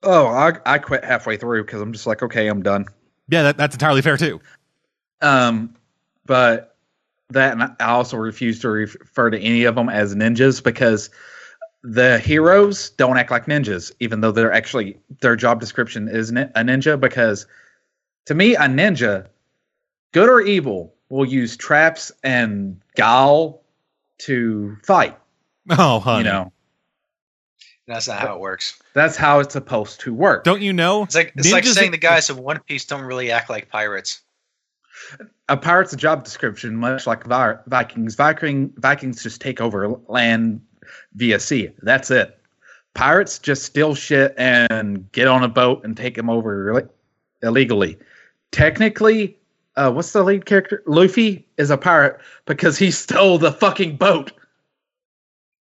oh, 0.03 0.27
I 0.27 0.53
I 0.67 0.79
quit 0.79 1.05
halfway 1.05 1.37
through 1.37 1.65
because 1.65 1.81
I'm 1.81 1.93
just 1.93 2.07
like, 2.07 2.23
okay, 2.23 2.47
I'm 2.47 2.63
done. 2.63 2.87
Yeah, 3.29 3.45
that, 3.45 3.57
that's 3.57 3.75
entirely 3.75 4.03
fair 4.03 4.17
too. 4.17 4.41
Um, 5.21 5.75
but 6.27 6.77
that 7.31 7.53
and 7.53 7.63
I 7.63 7.91
also 7.91 8.17
refuse 8.17 8.61
to 8.61 8.69
refer 8.69 9.31
to 9.31 9.39
any 9.39 9.65
of 9.65 9.75
them 9.75 9.89
as 9.89 10.15
ninjas 10.15 10.63
because 10.63 11.11
the 11.83 12.18
heroes 12.18 12.91
don't 12.91 13.16
act 13.18 13.31
like 13.31 13.47
ninjas, 13.47 13.93
even 14.01 14.20
though 14.20 14.33
they're 14.33 14.53
actually 14.53 14.99
their 15.20 15.37
job 15.37 15.61
description 15.61 16.09
is 16.09 16.31
a 16.31 16.35
ninja. 16.35 16.99
Because 16.99 17.47
to 18.26 18.35
me, 18.35 18.55
a 18.57 18.62
ninja, 18.62 19.26
good 20.12 20.29
or 20.29 20.41
evil, 20.41 20.95
will 21.09 21.24
use 21.24 21.57
traps 21.57 22.12
and 22.22 22.81
guile 22.97 23.62
to 24.18 24.76
fight. 24.83 25.16
Oh, 25.70 26.01
honey. 26.01 26.24
You 26.24 26.33
know, 26.33 26.53
that's 27.87 28.09
not 28.09 28.18
how 28.20 28.35
it 28.35 28.41
works. 28.41 28.81
that's 28.93 29.16
how 29.16 29.41
it's 29.41 29.53
supposed 29.53 30.01
to 30.01 30.12
work. 30.12 30.45
don't 30.45 30.61
you 30.62 30.72
know? 30.72 31.05
It's 31.05 31.14
like 31.14 31.33
it's 31.37 31.53
like 31.53 31.64
saying 31.64 31.93
the 31.93 31.97
guys 31.99 32.29
of 32.31 32.39
One 32.39 32.59
Piece 32.61 32.85
don't 32.85 33.03
really 33.03 33.31
act 33.31 33.49
like 33.49 33.68
pirates. 33.70 34.20
a 35.49 35.57
pirate's 35.57 35.93
a 35.93 35.97
job 35.97 36.24
description, 36.24 36.76
much 36.76 37.07
like 37.07 37.24
Vi- 37.24 37.59
Vikings. 37.66 38.14
Viking 38.14 38.72
Vikings 38.76 39.22
just 39.22 39.41
take 39.41 39.61
over 39.61 39.89
land 40.09 40.61
via 41.14 41.41
sea. 41.41 41.70
That's 41.82 42.11
it. 42.11 42.39
Pirates 42.95 43.39
just 43.39 43.64
steal 43.64 43.95
shit 43.95 44.34
and 44.36 45.11
get 45.12 45.28
on 45.28 45.45
a 45.45 45.49
boat 45.49 45.84
and 45.84 45.97
take 45.97 46.14
them 46.14 46.28
over 46.28 46.72
illi- 46.72 46.89
illegally. 47.43 47.99
Technically, 48.51 49.36
uh, 49.76 49.93
what's 49.93 50.12
the 50.12 50.22
lead 50.24 50.47
character? 50.47 50.82
Luffy 50.86 51.47
is 51.57 51.70
a 51.70 51.76
pirate 51.76 52.20
because 52.47 52.78
he 52.78 52.91
stole 52.93 53.39
the 53.39 53.53
fucking 53.53 53.97
boat. 53.97 54.32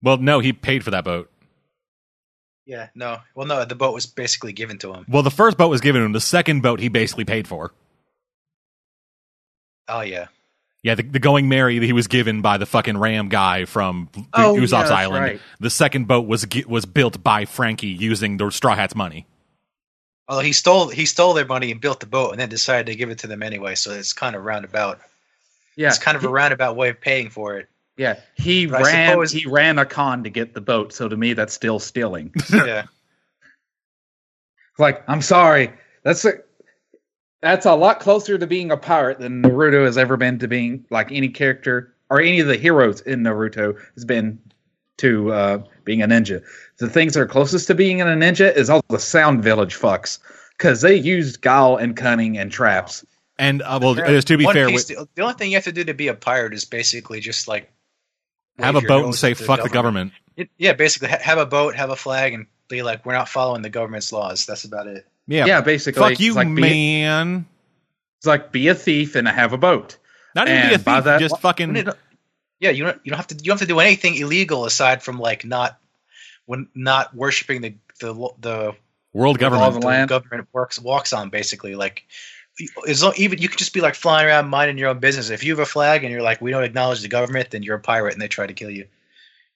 Well, 0.02 0.18
no, 0.18 0.40
he 0.40 0.54
paid 0.54 0.84
for 0.84 0.92
that 0.92 1.04
boat. 1.04 1.30
Yeah, 2.66 2.90
no. 2.96 3.20
Well, 3.34 3.48
no, 3.48 3.64
the 3.64 3.76
boat 3.76 3.94
was 3.94 4.06
basically 4.06 4.52
given 4.52 4.78
to 4.80 4.94
him. 4.94 5.06
Well, 5.08 5.24
the 5.24 5.32
first 5.32 5.58
boat 5.58 5.70
was 5.70 5.80
given 5.80 6.02
to 6.02 6.06
him. 6.06 6.12
The 6.12 6.20
second 6.20 6.62
boat 6.62 6.80
he 6.80 6.90
basically 6.90 7.24
paid 7.24 7.48
for. 7.48 7.72
Oh 9.88 10.02
yeah, 10.02 10.28
Yeah, 10.88 10.96
the, 10.96 11.04
the 11.04 11.20
Going 11.20 11.50
Merry 11.50 11.80
that 11.80 11.86
he 11.86 11.92
was 11.92 12.08
given 12.08 12.42
by 12.42 12.58
the 12.58 12.66
fucking 12.66 12.98
Ram 12.98 13.28
guy 13.28 13.66
from 13.66 14.10
Oh, 14.34 14.56
yeah, 14.56 14.62
Usopp's 14.62 14.72
that's 14.72 14.92
Island. 14.92 15.22
right. 15.24 15.42
The 15.60 15.70
second 15.70 16.08
boat 16.08 16.28
was 16.28 16.48
was 16.66 16.86
built 16.86 17.22
by 17.22 17.44
Franky 17.44 17.88
using 17.88 18.38
the 18.38 18.50
Straw 18.52 18.74
Hat's 18.76 18.96
money. 18.96 19.28
Although 20.30 20.44
he 20.44 20.54
stole 20.54 20.88
he 20.88 21.06
stole 21.06 21.34
their 21.34 21.46
money 21.46 21.72
and 21.72 21.82
built 21.82 22.00
the 22.00 22.06
boat, 22.06 22.32
and 22.32 22.40
then 22.40 22.48
decided 22.48 22.86
to 22.88 22.96
give 22.96 23.10
it 23.10 23.20
to 23.20 23.28
them 23.28 23.44
anyway. 23.44 23.76
So 23.76 23.92
it's 23.92 24.14
kind 24.14 24.34
of 24.36 24.44
roundabout. 24.46 25.00
Yeah, 25.76 25.90
It's 25.90 26.00
kind 26.00 26.16
of 26.16 26.24
a 26.24 26.30
roundabout 26.30 26.76
way 26.78 26.90
of 26.90 27.00
paying 27.02 27.30
for 27.30 27.58
it. 27.58 27.68
yeah. 27.98 28.20
He 28.36 28.66
But 28.66 28.84
ran. 28.84 29.10
suppose- 29.12 29.32
He 29.34 29.46
ran 29.46 29.78
a 29.80 29.86
con 29.86 30.24
to 30.24 30.30
get 30.30 30.54
the 30.54 30.62
boat. 30.62 30.94
So 30.94 31.08
to 31.10 31.18
me, 31.18 31.34
that's 31.34 31.54
still 31.54 31.80
stealing. 31.80 32.34
Yeah, 32.54 32.86
like 34.80 35.04
i'm 35.08 35.22
sorry 35.22 35.72
that's 36.04 36.24
a 36.26 36.34
that's 37.42 37.66
a 37.66 37.76
lot 37.76 38.00
closer 38.00 38.38
to 38.38 38.48
being 38.48 38.72
a 38.72 38.78
pirate 38.78 39.20
than 39.20 39.42
naruto 39.42 39.86
has 39.86 39.98
ever 39.98 40.18
been 40.18 40.40
to 40.40 40.48
being 40.48 40.86
like 40.90 41.12
any 41.12 41.30
character 41.30 41.94
or 42.10 42.20
any 42.22 42.40
of 42.40 42.48
the 42.48 42.58
heroes 42.58 43.02
in 43.02 43.22
naruto 43.24 43.78
has 43.96 44.06
been 44.06 44.40
to 44.98 45.32
uh, 45.32 45.64
being 45.84 46.02
a 46.02 46.08
ninja 46.08 46.44
the 46.78 46.90
things 46.90 47.14
that 47.14 47.22
are 47.22 47.28
closest 47.28 47.68
to 47.68 47.76
being 47.76 48.02
a 48.02 48.06
ninja 48.06 48.56
is 48.56 48.70
all 48.70 48.84
the 48.90 49.00
sound 49.00 49.44
village 49.44 49.76
fucks 49.76 50.20
because 50.58 50.82
they 50.82 50.96
used 50.96 51.42
guile 51.42 51.76
and 51.76 51.96
cunning 51.96 52.38
and 52.38 52.52
traps 52.52 53.06
And 53.40 53.62
uh, 53.62 53.80
well, 53.82 53.94
just 53.94 54.28
to 54.30 54.38
be 54.38 54.46
One 54.46 54.56
fair, 54.56 54.68
Piece, 54.68 54.90
with, 54.90 54.98
the, 54.98 55.08
the 55.16 55.22
only 55.22 55.36
thing 55.36 55.52
you 55.52 55.58
have 55.58 55.66
to 55.66 55.72
do 55.72 55.84
to 55.84 55.94
be 55.94 56.08
a 56.08 56.14
pirate 56.16 56.54
is 56.54 56.66
basically 56.66 57.20
just 57.20 57.48
like 57.48 57.72
have 58.58 58.76
a 58.76 58.82
boat 58.82 58.98
and 58.98 59.06
nose 59.08 59.20
say 59.20 59.32
at 59.32 59.38
"fuck 59.38 59.62
the 59.62 59.70
government." 59.70 60.14
It- 60.36 60.50
yeah, 60.58 60.74
basically 60.74 61.10
ha- 61.10 61.20
have 61.22 61.38
a 61.38 61.46
boat, 61.46 61.76
have 61.76 61.92
a 61.92 61.96
flag, 61.96 62.34
and 62.34 62.48
be 62.68 62.82
like, 62.82 63.06
we're 63.06 63.14
not 63.14 63.30
following 63.30 63.62
the 63.62 63.70
government's 63.70 64.12
laws. 64.12 64.46
That's 64.46 64.64
about 64.64 64.88
it. 64.88 65.06
Yeah, 65.28 65.46
yeah, 65.46 65.62
basically 65.62 66.02
fuck 66.02 66.20
you, 66.20 66.28
it's 66.30 66.36
like, 66.38 66.48
be, 66.56 66.62
man. 66.62 67.46
it's 68.18 68.26
like 68.26 68.52
be 68.52 68.70
a 68.70 68.76
thief 68.76 69.16
and 69.16 69.28
have 69.28 69.54
a 69.54 69.58
boat 69.58 69.98
Not 70.36 70.48
even 70.48 70.62
be 70.62 70.68
a 70.68 70.74
and 70.76 70.86
thief, 70.86 71.04
that- 71.04 71.20
just 71.20 71.40
fucking. 71.40 71.76
You 71.76 71.92
Yeah, 72.60 72.70
you 72.72 72.86
don't 72.86 73.00
you 73.04 73.12
don't 73.12 73.18
have 73.18 73.28
to 73.28 73.36
you 73.36 73.44
don't 73.44 73.60
have 73.60 73.68
to 73.68 73.74
do 73.74 73.80
anything 73.80 74.16
illegal 74.16 74.66
aside 74.66 75.04
from 75.04 75.20
like 75.20 75.46
not 75.46 75.80
when 76.46 76.70
not 76.74 77.14
worshiping 77.14 77.62
the 77.62 77.76
the 78.00 78.14
the 78.40 78.76
World 79.14 79.40
government. 79.40 79.74
the 79.74 79.80
the 79.80 79.86
land. 79.88 80.10
government 80.10 80.48
works 80.54 80.80
walks 80.80 81.14
on 81.14 81.30
basically 81.30 81.76
like 81.76 82.06
as 82.88 83.04
long, 83.04 83.14
even 83.18 83.40
you 83.40 83.50
could 83.50 83.60
just 83.60 83.74
be 83.74 83.82
like 83.82 83.96
flying 83.96 84.28
around 84.28 84.50
minding 84.50 84.78
your 84.78 84.90
own 84.90 85.00
business. 85.00 85.30
If 85.30 85.44
you 85.44 85.52
have 85.52 85.60
a 85.60 85.66
flag 85.66 86.04
and 86.04 86.12
you're 86.12 86.22
like, 86.22 86.42
we 86.42 86.52
don't 86.52 86.64
acknowledge 86.64 87.02
the 87.02 87.08
government, 87.08 87.52
then 87.52 87.64
you're 87.64 87.76
a 87.76 87.80
pirate 87.80 88.14
and 88.14 88.22
they 88.22 88.28
try 88.28 88.48
to 88.48 88.54
kill 88.54 88.70
you. 88.70 88.86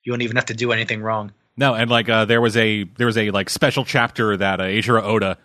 You 0.03 0.13
don't 0.13 0.22
even 0.22 0.36
have 0.36 0.47
to 0.47 0.53
do 0.53 0.72
anything 0.72 1.01
wrong. 1.01 1.32
No, 1.57 1.74
and 1.74 1.89
like 1.89 2.09
uh, 2.09 2.26
there 2.26 2.41
was 2.41 2.55
a 2.57 2.84
there 2.84 3.07
was 3.07 3.17
a 3.17 3.32
like 3.32 3.49
special 3.49 3.86
chapter 3.86 4.38
that 4.38 4.61
uh, 4.61 4.65
Eiichiro 4.65 5.03
Oda 5.03 5.38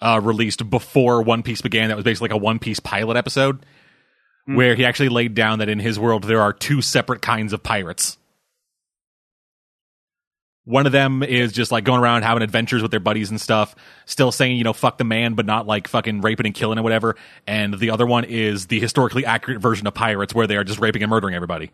uh, 0.00 0.20
released 0.22 0.68
before 0.68 1.22
One 1.22 1.42
Piece 1.42 1.60
began. 1.62 1.88
That 1.88 1.96
was 1.96 2.04
basically 2.04 2.28
like 2.28 2.36
a 2.36 2.42
One 2.42 2.58
Piece 2.58 2.80
pilot 2.80 3.16
episode 3.16 3.64
Hmm. 4.46 4.54
where 4.54 4.74
he 4.76 4.84
actually 4.84 5.08
laid 5.08 5.34
down 5.34 5.58
that 5.58 5.68
in 5.68 5.80
his 5.80 5.98
world 5.98 6.22
there 6.24 6.40
are 6.40 6.52
two 6.52 6.80
separate 6.80 7.20
kinds 7.20 7.52
of 7.52 7.62
pirates. 7.64 8.16
One 10.64 10.86
of 10.86 10.92
them 10.92 11.22
is 11.22 11.52
just 11.52 11.70
like 11.70 11.84
going 11.84 12.00
around 12.00 12.22
having 12.22 12.42
adventures 12.42 12.82
with 12.82 12.90
their 12.90 12.98
buddies 13.00 13.30
and 13.30 13.40
stuff, 13.40 13.76
still 14.04 14.32
saying, 14.32 14.56
you 14.56 14.64
know, 14.64 14.72
fuck 14.72 14.98
the 14.98 15.04
man, 15.04 15.34
but 15.34 15.46
not 15.46 15.66
like 15.66 15.86
fucking 15.86 16.22
raping 16.22 16.46
and 16.46 16.54
killing 16.54 16.76
and 16.78 16.82
whatever. 16.84 17.14
And 17.46 17.74
the 17.78 17.90
other 17.90 18.04
one 18.04 18.24
is 18.24 18.66
the 18.66 18.80
historically 18.80 19.24
accurate 19.24 19.60
version 19.60 19.86
of 19.86 19.94
pirates 19.94 20.34
where 20.34 20.48
they 20.48 20.56
are 20.56 20.64
just 20.64 20.80
raping 20.80 21.02
and 21.04 21.10
murdering 21.10 21.34
everybody. 21.36 21.70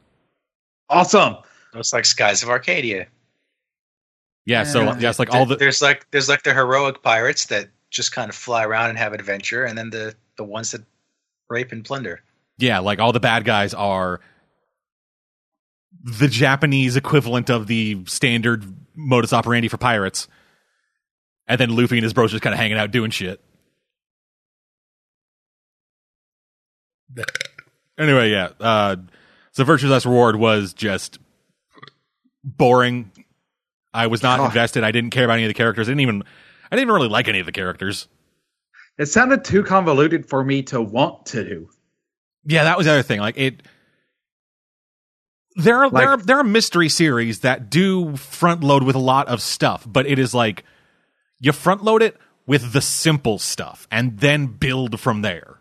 awesome 0.90 1.36
It's 1.74 1.92
like 1.94 2.04
Skies 2.04 2.42
of 2.42 2.50
Arcadia. 2.50 3.06
Yeah, 4.44 4.64
so 4.64 4.82
Yeah. 4.82 4.98
yeah, 4.98 5.08
it's 5.10 5.18
like 5.18 5.32
all 5.32 5.46
the 5.46 5.56
there's 5.56 5.80
like 5.80 6.06
there's 6.10 6.28
like 6.28 6.42
the 6.42 6.52
heroic 6.52 7.02
pirates 7.02 7.46
that 7.46 7.68
just 7.92 8.10
kind 8.10 8.28
of 8.28 8.34
fly 8.34 8.64
around 8.64 8.88
and 8.90 8.98
have 8.98 9.12
adventure, 9.12 9.64
and 9.64 9.78
then 9.78 9.90
the 9.90 10.16
the 10.36 10.44
ones 10.44 10.72
that 10.72 10.80
rape 11.48 11.70
and 11.70 11.84
plunder. 11.84 12.22
yeah, 12.58 12.80
like 12.80 12.98
all 12.98 13.12
the 13.12 13.20
bad 13.20 13.44
guys 13.44 13.72
are 13.74 14.20
the 16.02 16.26
Japanese 16.28 16.96
equivalent 16.96 17.50
of 17.50 17.66
the 17.68 18.02
standard 18.06 18.64
modus 18.96 19.32
operandi 19.32 19.68
for 19.68 19.76
pirates. 19.76 20.26
And 21.46 21.60
then 21.60 21.76
Luffy 21.76 21.98
and 21.98 22.02
his 22.04 22.12
bros 22.14 22.30
just 22.30 22.42
kind 22.42 22.54
of 22.54 22.58
hanging 22.58 22.78
out 22.78 22.90
doing 22.92 23.10
shit. 23.10 23.40
Anyway, 27.98 28.30
yeah. 28.30 28.48
Uh, 28.58 28.96
so 29.52 29.64
Virtue's 29.64 29.90
Last 29.90 30.06
Reward 30.06 30.36
was 30.36 30.72
just 30.72 31.18
boring. 32.42 33.10
I 33.92 34.06
was 34.06 34.22
not 34.22 34.40
Oh. 34.40 34.46
invested. 34.46 34.82
I 34.82 34.92
didn't 34.92 35.10
care 35.10 35.24
about 35.24 35.34
any 35.34 35.44
of 35.44 35.48
the 35.48 35.54
characters. 35.54 35.88
I 35.88 35.92
didn't 35.92 36.00
even. 36.00 36.24
I 36.72 36.76
didn't 36.76 36.94
really 36.94 37.08
like 37.08 37.28
any 37.28 37.38
of 37.38 37.44
the 37.44 37.52
characters. 37.52 38.08
It 38.98 39.06
sounded 39.06 39.44
too 39.44 39.62
convoluted 39.62 40.26
for 40.30 40.42
me 40.42 40.62
to 40.64 40.80
want 40.80 41.26
to 41.26 41.44
do. 41.44 41.68
Yeah, 42.46 42.64
that 42.64 42.78
was 42.78 42.86
the 42.86 42.92
other 42.92 43.02
thing. 43.02 43.20
Like 43.20 43.36
it. 43.36 43.62
There 45.54 45.84
are 45.84 45.90
there 45.90 46.08
are 46.08 46.16
there 46.16 46.38
are 46.38 46.44
mystery 46.44 46.88
series 46.88 47.40
that 47.40 47.68
do 47.68 48.16
front 48.16 48.64
load 48.64 48.84
with 48.84 48.96
a 48.96 49.00
lot 49.00 49.28
of 49.28 49.42
stuff, 49.42 49.86
but 49.86 50.06
it 50.06 50.18
is 50.18 50.32
like 50.32 50.64
you 51.40 51.52
front 51.52 51.84
load 51.84 52.00
it 52.00 52.16
with 52.46 52.72
the 52.72 52.80
simple 52.80 53.38
stuff 53.38 53.86
and 53.90 54.18
then 54.18 54.46
build 54.46 54.98
from 54.98 55.20
there. 55.20 55.58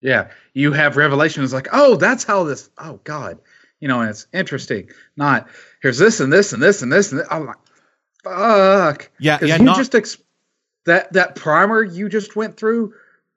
Yeah, 0.00 0.30
you 0.54 0.72
have 0.72 0.96
revelations 0.96 1.52
like, 1.52 1.68
oh, 1.72 1.94
that's 1.94 2.24
how 2.24 2.42
this. 2.42 2.68
Oh 2.78 2.98
God, 3.04 3.38
you 3.78 3.86
know, 3.86 4.00
and 4.00 4.10
it's 4.10 4.26
interesting. 4.32 4.88
Not 5.16 5.46
here's 5.82 5.98
this 5.98 6.18
and 6.18 6.32
this 6.32 6.52
and 6.52 6.60
this 6.60 6.82
and 6.82 6.90
this 6.92 7.12
and 7.12 7.20
this. 7.20 7.28
I'm 7.30 7.46
like, 7.46 7.58
fuck. 8.28 9.10
Yeah, 9.18 9.38
yeah, 9.42 9.56
you 9.56 9.64
not- 9.64 9.76
just 9.76 9.94
ex- 9.94 10.18
that 10.86 11.12
that 11.12 11.34
primer 11.34 11.82
you 11.82 12.08
just 12.08 12.36
went 12.36 12.56
through 12.56 12.94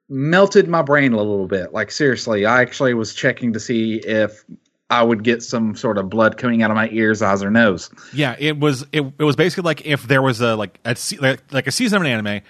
melted 0.08 0.68
my 0.68 0.82
brain 0.82 1.12
a 1.12 1.16
little 1.16 1.46
bit. 1.46 1.72
Like 1.72 1.90
seriously, 1.90 2.44
I 2.46 2.60
actually 2.60 2.94
was 2.94 3.14
checking 3.14 3.52
to 3.54 3.60
see 3.60 3.96
if 3.96 4.44
I 4.90 5.02
would 5.02 5.24
get 5.24 5.42
some 5.42 5.74
sort 5.74 5.96
of 5.96 6.10
blood 6.10 6.36
coming 6.36 6.62
out 6.62 6.70
of 6.70 6.74
my 6.76 6.88
ears, 6.90 7.22
eyes, 7.22 7.42
or 7.42 7.50
nose. 7.50 7.90
Yeah, 8.12 8.36
it 8.38 8.58
was 8.58 8.82
it, 8.92 9.02
it 9.18 9.24
was 9.24 9.36
basically 9.36 9.62
like 9.64 9.86
if 9.86 10.02
there 10.02 10.22
was 10.22 10.40
a 10.40 10.54
like 10.54 10.78
a 10.84 10.96
like, 11.20 11.52
like 11.52 11.66
a 11.66 11.72
season 11.72 11.96
of 11.96 12.02
an 12.02 12.08
anime 12.08 12.42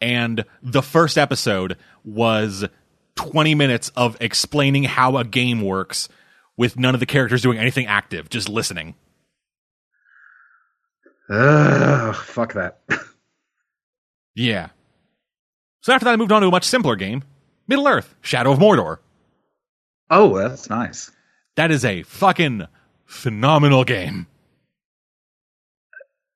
and 0.00 0.44
the 0.62 0.82
first 0.82 1.18
episode 1.18 1.76
was 2.04 2.64
20 3.16 3.54
minutes 3.54 3.90
of 3.96 4.16
explaining 4.20 4.84
how 4.84 5.16
a 5.16 5.24
game 5.24 5.62
works 5.62 6.08
with 6.56 6.78
none 6.78 6.94
of 6.94 7.00
the 7.00 7.06
characters 7.06 7.42
doing 7.42 7.58
anything 7.58 7.86
active, 7.86 8.28
just 8.28 8.48
listening. 8.48 8.94
Ugh, 11.30 12.14
fuck 12.14 12.54
that. 12.54 12.78
Yeah. 14.34 14.68
So 15.82 15.92
after 15.92 16.04
that 16.04 16.12
I 16.12 16.16
moved 16.16 16.32
on 16.32 16.42
to 16.42 16.48
a 16.48 16.50
much 16.50 16.64
simpler 16.64 16.96
game, 16.96 17.24
Middle 17.66 17.88
Earth: 17.88 18.14
Shadow 18.20 18.52
of 18.52 18.58
Mordor. 18.58 18.98
oh, 20.10 20.38
that's 20.38 20.70
nice. 20.70 21.10
That 21.56 21.70
is 21.70 21.84
a 21.84 22.02
fucking 22.04 22.66
phenomenal 23.04 23.84
game. 23.84 24.26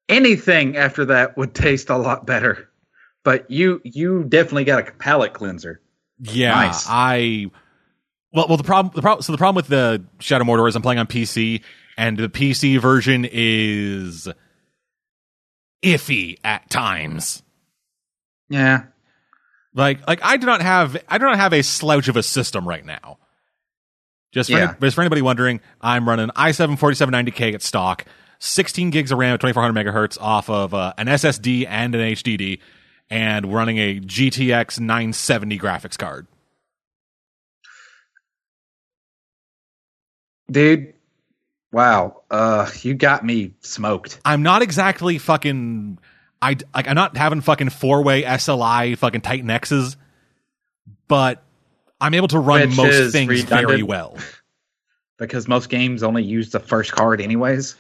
Anything 0.09 0.77
after 0.77 1.05
that 1.07 1.37
would 1.37 1.55
taste 1.55 1.89
a 1.91 1.97
lot 1.97 2.27
better. 2.27 2.69
But 3.25 3.51
you 3.51 3.81
you 3.85 4.25
definitely 4.25 4.65
got 4.65 4.89
a 4.89 4.93
palate 4.93 5.33
cleanser. 5.33 5.81
Yeah, 6.19 6.51
Nice. 6.55 6.87
I 6.89 7.47
well, 8.33 8.49
well, 8.49 8.57
the 8.57 8.65
problem, 8.65 8.93
the 8.95 9.03
problem, 9.03 9.23
so 9.23 9.31
the 9.33 9.39
problem 9.39 9.57
with 9.57 9.69
the 9.69 10.03
Shadow 10.19 10.43
of 10.43 10.49
Mordor 10.49 10.69
is 10.69 10.75
I'm 10.75 10.83
playing 10.83 10.99
on 10.99 11.07
PC, 11.07 11.63
and 11.97 12.19
the 12.19 12.29
PC 12.29 12.81
version 12.81 13.27
is 13.31 14.27
iffy 15.83 16.39
at 16.45 16.69
times. 16.71 17.43
Yeah. 18.49 18.85
Like, 19.75 20.07
like 20.07 20.21
I 20.23 20.37
do 20.37 20.47
not 20.47 20.61
have, 20.63 20.97
I 21.09 21.19
do 21.19 21.25
not 21.25 21.37
have 21.37 21.53
a 21.53 21.63
slouch 21.63 22.09
of 22.09 22.17
a 22.17 22.23
system 22.23 22.69
right 22.69 22.85
now. 22.85 23.19
Just 24.33 24.51
for, 24.51 24.59
Yeah. 24.59 24.75
just 24.81 24.95
for 24.95 25.01
anybody 25.03 25.23
wondering, 25.23 25.61
I'm 25.81 26.09
running 26.09 26.29
i7 26.31 26.79
4790K 26.79 27.55
at 27.55 27.63
stock, 27.63 28.05
16 28.39 28.91
gigs 28.91 29.13
of 29.13 29.19
RAM, 29.19 29.39
2400 29.39 29.87
megahertz 29.87 30.19
off 30.21 30.49
of 30.51 30.75
uh, 30.75 30.93
an 30.99 31.07
SSD 31.07 31.67
and 31.69 31.95
an 31.95 32.01
HDD, 32.01 32.59
and 33.11 33.53
running 33.53 33.79
a 33.79 34.01
GTX 34.01 34.81
970 34.81 35.59
graphics 35.59 35.99
card. 35.99 36.27
Dude. 40.51 40.95
Wow. 41.73 42.23
Uh 42.31 42.71
you 42.83 42.95
got 42.95 43.25
me 43.25 43.55
smoked. 43.61 44.21
I'm 44.25 44.43
not 44.43 44.63
exactly 44.63 45.19
fucking. 45.19 45.99
I 46.41 46.57
like. 46.75 46.87
I'm 46.89 46.95
not 46.95 47.17
having 47.17 47.41
fucking 47.41 47.71
four 47.71 48.03
way 48.03 48.23
SLI 48.23 48.99
fucking 48.99 49.23
Titan 49.23 49.49
X's, 49.51 49.97
but 51.09 51.43
I'm 52.01 52.15
able 52.15 52.29
to 52.29 52.39
run 52.39 52.69
Which 52.69 52.77
most 52.77 53.13
things 53.13 53.43
very 53.43 53.83
well. 53.83 54.17
Because 55.19 55.47
most 55.47 55.69
games 55.69 56.03
only 56.03 56.25
use 56.25 56.51
the 56.51 56.59
first 56.59 56.91
card 56.91 57.21
anyways. 57.21 57.77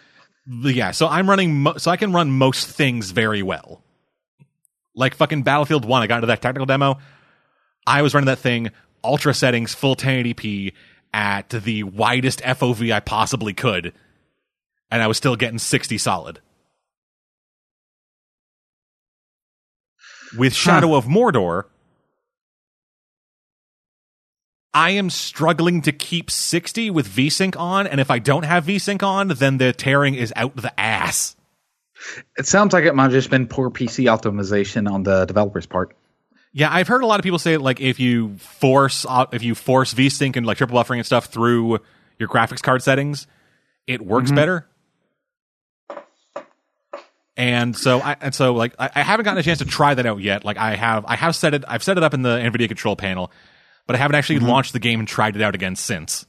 Yeah, 0.47 0.93
so 0.93 1.09
I'm 1.09 1.29
running. 1.29 1.63
Mo- 1.63 1.77
so 1.77 1.91
I 1.91 1.97
can 1.97 2.13
run 2.13 2.31
most 2.31 2.69
things 2.69 3.11
very 3.11 3.43
well. 3.43 3.83
Like 4.95 5.17
fucking 5.17 5.43
Battlefield 5.43 5.85
One, 5.85 6.03
I 6.03 6.07
got 6.07 6.17
into 6.17 6.29
that 6.29 6.41
technical 6.41 6.67
demo. 6.67 6.99
I 7.85 8.03
was 8.03 8.15
running 8.15 8.27
that 8.27 8.39
thing 8.39 8.71
ultra 9.03 9.35
settings, 9.35 9.75
full 9.75 9.97
1080p 9.97 10.73
at 11.13 11.51
the 11.51 11.83
widest 11.83 12.41
FOV 12.41 12.93
I 12.93 13.01
possibly 13.01 13.53
could, 13.53 13.93
and 14.91 15.03
I 15.03 15.07
was 15.07 15.17
still 15.17 15.37
getting 15.37 15.59
60 15.59 15.99
solid. 15.99 16.41
With 20.37 20.55
Shadow 20.55 20.95
of 20.95 21.05
Mordor, 21.05 21.65
I 24.75 24.91
am 24.91 25.11
struggling 25.11 25.83
to 25.83 25.93
keep 25.93 26.31
60 26.31 26.89
with 26.91 27.07
VSync 27.07 27.59
on, 27.59 27.87
and 27.87 28.01
if 28.01 28.11
I 28.11 28.19
don't 28.19 28.45
have 28.45 28.65
VSync 28.65 29.03
on, 29.03 29.29
then 29.29 29.59
the 29.59 29.75
tearing 29.75 30.15
is 30.15 30.33
out 30.35 30.57
the 30.57 30.79
ass. 30.81 31.37
It 32.37 32.47
sounds 32.47 32.73
like 32.73 32.85
it 32.85 32.95
might 32.95 33.05
have 33.05 33.13
just 33.13 33.31
been 33.31 33.47
poor 33.47 33.71
PC 33.71 34.07
optimization 34.07 34.91
on 34.91 35.03
the 35.03 35.27
developer's 35.27 35.67
part. 35.67 35.95
Yeah, 36.53 36.69
I've 36.71 36.89
heard 36.89 37.03
a 37.03 37.07
lot 37.07 37.19
of 37.19 37.25
people 37.25 37.39
say 37.39 37.57
like 37.57 37.81
if 37.81 37.99
you 37.99 38.37
force 38.39 39.07
uh, 39.09 39.27
if 39.33 39.43
you 39.43 39.55
force 39.55 39.95
VSync 39.95 40.37
and 40.37 40.45
like 40.45 40.59
triple 40.59 40.77
buffering 40.77 40.97
and 40.99 41.07
stuff 41.07 41.27
through 41.27 41.79
your 42.19 42.29
graphics 42.29 42.63
card 42.63 42.83
settings, 42.83 43.27
it 43.87 44.03
works 44.03 44.31
Mhm. 44.31 44.37
better. 44.37 44.67
And 47.37 47.75
so 47.75 48.01
I 48.01 48.17
and 48.21 48.35
so 48.35 48.53
like 48.53 48.75
I, 48.79 48.91
I 48.95 49.03
haven't 49.03 49.25
gotten 49.25 49.39
a 49.39 49.43
chance 49.43 49.61
to 49.61 49.65
try 49.65 49.95
that 49.95 50.05
out 50.05 50.21
yet. 50.21 50.45
Like 50.45 50.59
I 50.59 50.77
have 50.77 51.07
I 51.07 51.17
have 51.17 51.35
set 51.35 51.55
it 51.55 51.65
I've 51.67 51.83
set 51.83 51.97
it 51.97 52.03
up 52.03 52.13
in 52.13 52.21
the 52.23 52.37
NVIDIA 52.37 52.69
control 52.69 52.97
panel, 52.97 53.33
but 53.87 53.97
I 53.97 53.99
haven't 53.99 54.17
actually 54.17 54.41
Mhm. 54.41 54.49
launched 54.49 54.75
the 54.75 54.79
game 54.79 54.99
and 54.99 55.09
tried 55.09 55.35
it 55.37 55.43
out 55.43 55.55
again 55.55 55.75
since. 55.75 56.27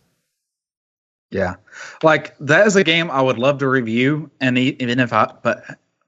Yeah, 1.32 1.56
like 2.04 2.36
that 2.40 2.68
is 2.68 2.76
a 2.78 2.84
game 2.84 3.12
I 3.12 3.22
would 3.22 3.38
love 3.40 3.58
to 3.58 3.68
review, 3.68 4.30
and 4.40 4.58
even 4.58 5.00
if 5.00 5.12
I, 5.12 5.34
but 5.42 5.64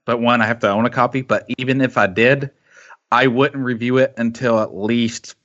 but 0.06 0.20
one 0.20 0.40
I 0.40 0.46
have 0.46 0.60
to 0.60 0.70
own 0.70 0.86
a 0.86 0.90
copy. 0.90 1.20
But 1.20 1.44
even 1.58 1.80
if 1.82 1.98
I 1.98 2.06
did, 2.06 2.50
I 3.10 3.28
wouldn't 3.28 3.62
review 3.62 3.98
it 3.98 4.14
until 4.16 4.58
at 4.58 4.76
least 4.76 5.36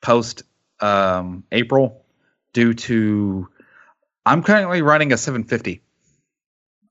post 0.00 0.42
um, 0.80 1.44
April, 1.52 2.04
due 2.52 2.74
to 2.74 3.48
I'm 4.26 4.42
currently 4.42 4.82
running 4.82 5.12
a 5.12 5.16
750. 5.16 5.82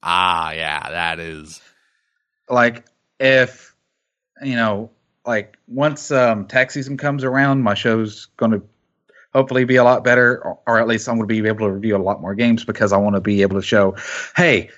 Ah, 0.01 0.51
yeah, 0.51 0.89
that 0.89 1.19
is 1.19 1.61
Like 2.49 2.85
if 3.19 3.76
you 4.41 4.55
know, 4.55 4.91
like 5.26 5.57
once 5.67 6.11
um, 6.11 6.45
tax 6.47 6.73
season 6.73 6.97
comes 6.97 7.23
around, 7.23 7.61
my 7.61 7.73
show's 7.73 8.27
going 8.38 8.51
to 8.51 8.61
hopefully 9.34 9.65
be 9.65 9.76
a 9.76 9.84
lot 9.84 10.03
better, 10.03 10.43
or, 10.43 10.59
or 10.65 10.80
at 10.80 10.88
least 10.88 11.07
I'm 11.07 11.15
going 11.17 11.27
to 11.27 11.41
be 11.41 11.47
able 11.47 11.67
to 11.67 11.71
review 11.71 11.95
a 11.95 11.99
lot 11.99 12.21
more 12.21 12.35
games 12.35 12.63
because 12.63 12.93
I 12.93 12.97
want 12.97 13.15
to 13.15 13.21
be 13.21 13.41
able 13.41 13.57
to 13.57 13.61
show, 13.61 13.95
hey, 14.35 14.69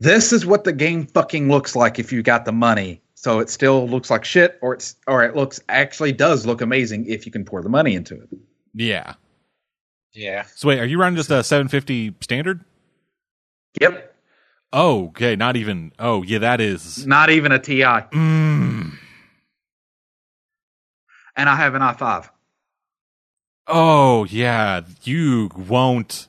this 0.00 0.32
is 0.32 0.44
what 0.46 0.64
the 0.64 0.72
game 0.72 1.06
fucking 1.06 1.48
looks 1.48 1.74
like 1.74 1.98
if 1.98 2.12
you 2.12 2.22
got 2.22 2.44
the 2.44 2.52
money. 2.52 3.00
So 3.24 3.38
it 3.38 3.48
still 3.48 3.88
looks 3.88 4.10
like 4.10 4.22
shit, 4.22 4.58
or 4.60 4.74
it's 4.74 4.96
or 5.06 5.24
it 5.24 5.34
looks 5.34 5.58
actually 5.70 6.12
does 6.12 6.44
look 6.44 6.60
amazing 6.60 7.06
if 7.06 7.24
you 7.24 7.32
can 7.32 7.42
pour 7.46 7.62
the 7.62 7.70
money 7.70 7.94
into 7.94 8.20
it. 8.20 8.28
yeah. 8.74 9.14
Yeah. 10.12 10.42
So 10.54 10.68
wait, 10.68 10.78
are 10.78 10.84
you 10.84 10.98
running 11.00 11.16
just 11.16 11.30
a 11.30 11.42
750 11.42 12.16
standard? 12.20 12.62
Yep, 13.80 14.14
Oh, 14.74 15.06
okay, 15.06 15.36
not 15.36 15.56
even. 15.56 15.92
Oh, 15.98 16.22
yeah, 16.22 16.38
that 16.40 16.60
is. 16.60 17.06
not 17.06 17.30
even 17.30 17.50
a 17.50 17.58
Ti, 17.58 17.82
and 17.82 18.10
Mm. 18.12 18.98
I 21.34 21.56
have 21.56 21.74
an 21.74 21.80
i5. 21.80 22.28
Oh 23.66 24.24
yeah, 24.24 24.82
you 25.02 25.48
won't. 25.56 26.28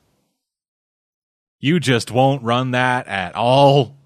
You 1.59 1.81
just 1.81 2.09
won't 2.09 2.41
run 2.41 2.71
that 2.71 3.05
at 3.07 3.35
all. 3.35 3.97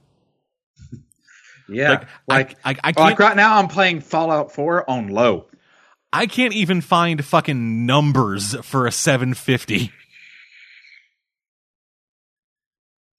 Yeah, 1.71 1.89
Like, 1.91 2.07
like 2.27 2.57
I, 2.65 2.69
I, 2.71 2.75
I 2.83 2.91
can't. 2.93 2.97
like 2.97 3.19
right 3.19 3.35
now 3.35 3.57
I'm 3.57 3.67
playing 3.67 4.01
Fallout 4.01 4.51
4 4.53 4.89
on 4.89 5.07
low. 5.09 5.45
I 6.11 6.25
can't 6.25 6.53
even 6.53 6.81
find 6.81 7.23
fucking 7.23 7.85
numbers 7.85 8.55
for 8.65 8.87
a 8.87 8.91
750. 8.91 9.91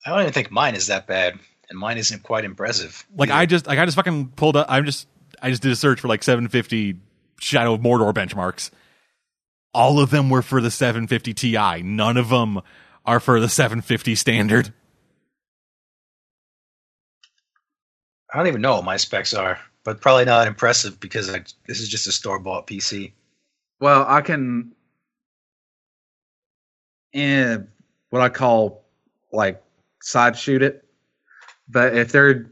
I 0.05 0.11
don't 0.11 0.21
even 0.23 0.33
think 0.33 0.51
mine 0.51 0.75
is 0.75 0.87
that 0.89 1.07
bad. 1.07 1.39
and 1.69 1.79
mine 1.79 1.99
isn't 1.99 2.23
quite 2.23 2.45
impressive. 2.45 3.07
Like 3.17 3.31
I 3.31 3.47
just 3.47 3.67
like 3.67 3.79
I 3.79 3.85
just 3.85 3.97
fucking 3.97 4.31
pulled 4.31 4.57
up. 4.57 4.67
I'm 4.69 4.85
just 4.85 5.07
I 5.41 5.51
just 5.51 5.63
did 5.63 5.73
a 5.73 5.77
search 5.77 6.01
for 6.01 6.09
like 6.09 6.23
750 6.23 6.97
Shadow 7.39 7.75
of 7.75 7.81
Mordor 7.81 8.13
benchmarks. 8.13 8.71
All 9.73 10.01
of 10.01 10.11
them 10.11 10.31
were 10.31 10.43
for 10.43 10.61
the 10.61 10.71
750 10.71 11.33
Ti. 11.35 11.83
None 11.83 12.17
of 12.17 12.29
them 12.29 12.61
are 13.07 13.21
for 13.21 13.39
the 13.41 13.49
750 13.49 14.15
standard. 14.17 14.73
I 18.33 18.37
don't 18.37 18.47
even 18.47 18.61
know 18.61 18.77
what 18.77 18.85
my 18.85 18.97
specs 18.97 19.35
are, 19.35 19.59
but 19.85 20.01
probably 20.01 20.25
not 20.25 20.47
impressive 20.47 21.01
because 21.01 21.29
I, 21.29 21.43
this 21.67 21.81
is 21.81 21.89
just 21.89 22.07
a 22.07 22.13
store 22.13 22.39
bought 22.39 22.67
PC. 22.67 23.13
Well, 23.81 24.05
I 24.07 24.21
can, 24.21 24.73
in 27.13 27.67
what 28.11 28.23
I 28.23 28.29
call 28.29 28.85
like 29.33 29.63
side 30.03 30.37
shoot 30.37 30.63
it. 30.63 30.85
But 31.69 31.97
if 31.97 32.13
they're 32.13 32.51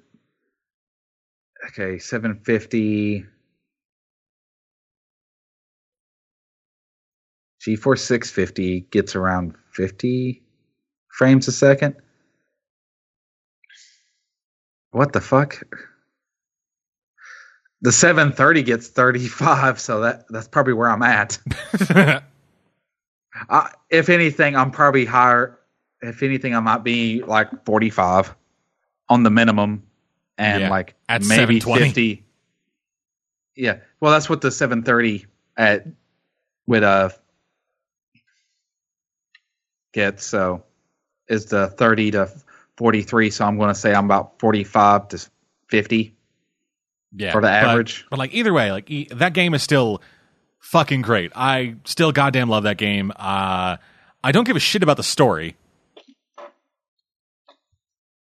okay, 1.68 1.98
seven 1.98 2.40
fifty. 2.44 3.24
GeForce 7.60 7.98
650 7.98 8.86
gets 8.92 9.16
around 9.16 9.54
50 9.72 10.40
frames 11.10 11.48
a 11.48 11.52
second. 11.52 11.96
What 14.90 15.12
the 15.12 15.20
fuck? 15.20 15.62
The 17.82 17.92
730 17.92 18.62
gets 18.64 18.88
35, 18.88 19.78
so 19.78 20.00
that 20.00 20.24
that's 20.30 20.48
probably 20.48 20.72
where 20.72 20.90
I'm 20.90 21.02
at. 21.02 21.38
Uh, 23.48 23.68
if 23.90 24.08
anything, 24.08 24.56
I'm 24.56 24.70
probably 24.70 25.04
higher. 25.04 25.58
If 26.00 26.22
anything, 26.22 26.54
I 26.54 26.60
might 26.60 26.82
be 26.82 27.22
like 27.22 27.64
45 27.64 28.34
on 29.08 29.22
the 29.22 29.30
minimum, 29.30 29.84
and 30.38 30.62
Yeah, 30.62 30.70
like 30.70 30.94
at 31.08 31.22
maybe 31.22 31.60
720. 31.60 31.84
50. 31.84 32.24
Yeah, 33.56 33.78
well, 34.00 34.12
that's 34.12 34.28
what 34.28 34.40
the 34.40 34.50
730 34.50 35.26
at 35.56 35.86
with 36.66 36.82
uh 36.82 37.10
gets. 39.92 40.24
So 40.24 40.64
is 41.28 41.46
the 41.46 41.68
30 41.68 42.12
to 42.12 42.30
43. 42.78 43.30
So 43.30 43.44
I'm 43.44 43.58
going 43.58 43.68
to 43.68 43.74
say 43.74 43.92
I'm 43.92 44.04
about 44.06 44.38
45 44.38 45.08
to 45.08 45.28
50 45.66 46.14
yeah, 47.16 47.32
for 47.32 47.40
the 47.40 47.48
but- 47.48 47.52
average. 47.52 48.06
But, 48.08 48.18
like 48.18 48.32
either 48.32 48.52
way, 48.52 48.72
like 48.72 48.90
e- 48.90 49.08
that 49.10 49.34
game 49.34 49.52
is 49.52 49.62
still 49.62 50.00
fucking 50.60 51.02
great. 51.02 51.32
I 51.34 51.74
still 51.84 52.12
goddamn 52.12 52.48
love 52.48 52.62
that 52.62 52.78
game. 52.78 53.12
Uh, 53.14 53.76
I 54.22 54.32
don't 54.32 54.44
give 54.44 54.56
a 54.56 54.60
shit 54.60 54.82
about 54.82 54.96
the 54.96 55.02
story. 55.02 55.56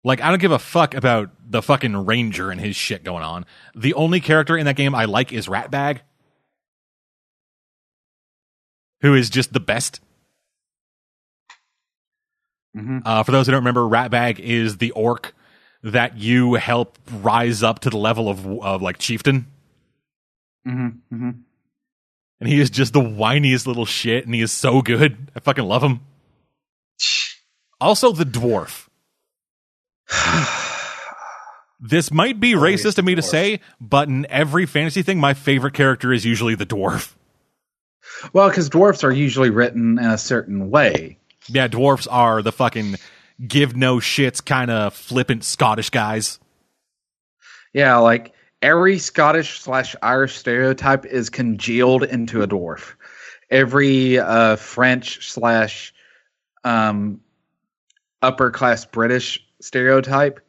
Like 0.04 0.20
I 0.20 0.30
don't 0.30 0.40
give 0.40 0.52
a 0.52 0.58
fuck 0.60 0.94
about 0.94 1.30
the 1.48 1.60
fucking 1.60 2.06
ranger 2.06 2.52
and 2.52 2.60
his 2.60 2.76
shit 2.76 3.02
going 3.02 3.24
on. 3.24 3.44
The 3.74 3.94
only 3.94 4.20
character 4.20 4.56
in 4.56 4.66
that 4.66 4.76
game 4.76 4.94
I 4.94 5.06
like 5.06 5.32
is 5.32 5.48
Ratbag, 5.48 5.98
who 9.00 9.14
is 9.14 9.30
just 9.30 9.52
the 9.52 9.58
best. 9.58 10.00
Mhm. 12.76 13.02
Uh, 13.04 13.22
for 13.22 13.32
those 13.32 13.46
who 13.46 13.52
don't 13.52 13.60
remember, 13.60 13.82
Ratbag 13.82 14.38
is 14.38 14.76
the 14.78 14.90
orc 14.90 15.34
that 15.82 16.18
you 16.18 16.54
help 16.54 16.98
rise 17.10 17.62
up 17.62 17.80
to 17.80 17.90
the 17.90 17.96
level 17.96 18.28
of 18.28 18.46
of 18.46 18.82
like 18.82 18.98
chieftain. 18.98 19.46
Mm-hmm, 20.66 21.14
mm-hmm. 21.14 21.30
and 22.40 22.48
he 22.48 22.60
is 22.60 22.70
just 22.70 22.92
the 22.92 23.00
whiniest 23.00 23.66
little 23.66 23.86
shit, 23.86 24.26
and 24.26 24.34
he 24.34 24.40
is 24.40 24.50
so 24.50 24.82
good. 24.82 25.30
I 25.34 25.40
fucking 25.40 25.64
love 25.64 25.82
him. 25.82 26.00
Also, 27.78 28.10
the 28.10 28.24
dwarf. 28.24 28.88
This 31.78 32.10
might 32.10 32.40
be 32.40 32.54
Always 32.54 32.82
racist 32.82 32.96
of 32.98 33.04
me 33.04 33.16
to 33.16 33.22
say, 33.22 33.60
but 33.78 34.08
in 34.08 34.26
every 34.30 34.64
fantasy 34.64 35.02
thing, 35.02 35.20
my 35.20 35.34
favorite 35.34 35.74
character 35.74 36.10
is 36.10 36.24
usually 36.24 36.54
the 36.54 36.64
dwarf. 36.64 37.14
Well, 38.32 38.48
because 38.48 38.70
dwarfs 38.70 39.04
are 39.04 39.12
usually 39.12 39.50
written 39.50 39.98
in 39.98 40.06
a 40.06 40.16
certain 40.16 40.70
way. 40.70 41.18
Yeah, 41.48 41.68
dwarfs 41.68 42.06
are 42.06 42.42
the 42.42 42.52
fucking 42.52 42.96
give 43.46 43.76
no 43.76 43.96
shits 43.96 44.44
kind 44.44 44.70
of 44.70 44.94
flippant 44.94 45.44
Scottish 45.44 45.90
guys. 45.90 46.38
Yeah, 47.72 47.96
like 47.98 48.32
every 48.62 48.98
Scottish 48.98 49.60
slash 49.60 49.94
Irish 50.02 50.36
stereotype 50.36 51.04
is 51.04 51.30
congealed 51.30 52.02
into 52.02 52.42
a 52.42 52.48
dwarf. 52.48 52.94
Every 53.50 54.18
uh, 54.18 54.56
French 54.56 55.30
slash 55.30 55.94
um, 56.64 57.20
upper 58.22 58.50
class 58.50 58.84
British 58.84 59.44
stereotype 59.60 60.40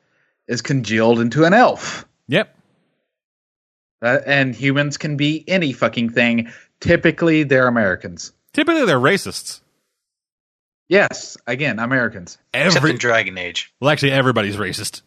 is 0.47 0.61
congealed 0.61 1.19
into 1.19 1.43
an 1.43 1.53
elf. 1.53 2.07
Yep. 2.27 2.55
Uh, 4.01 4.19
and 4.25 4.55
humans 4.55 4.97
can 4.97 5.17
be 5.17 5.43
any 5.47 5.73
fucking 5.73 6.09
thing. 6.09 6.51
Typically, 6.79 7.43
they're 7.43 7.67
Americans. 7.67 8.31
Typically, 8.53 8.85
they're 8.85 8.99
racists. 8.99 9.61
Yes, 10.89 11.35
again, 11.45 11.79
Americans. 11.79 12.37
Except 12.53 12.77
Every 12.77 12.91
in 12.91 12.97
Dragon 12.97 13.37
Age. 13.37 13.73
well, 13.81 13.89
actually, 13.89 14.11
everybody's 14.13 14.55
racist 14.57 15.01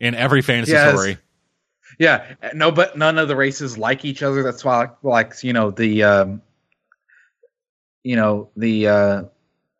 in 0.00 0.14
every 0.14 0.42
fantasy 0.42 0.72
Yes. 0.72 0.92
story. 0.92 1.18
Yeah, 1.98 2.34
no, 2.54 2.70
but 2.72 2.96
none 2.96 3.18
of 3.18 3.28
the 3.28 3.36
races 3.36 3.76
like 3.78 4.04
each 4.04 4.22
other. 4.22 4.42
That's 4.42 4.64
why, 4.64 4.88
like, 5.02 5.42
you 5.44 5.52
know, 5.52 5.70
the, 5.70 6.02
um, 6.04 6.42
you 8.02 8.16
know, 8.16 8.48
the 8.56 8.86
uh, 8.88 9.22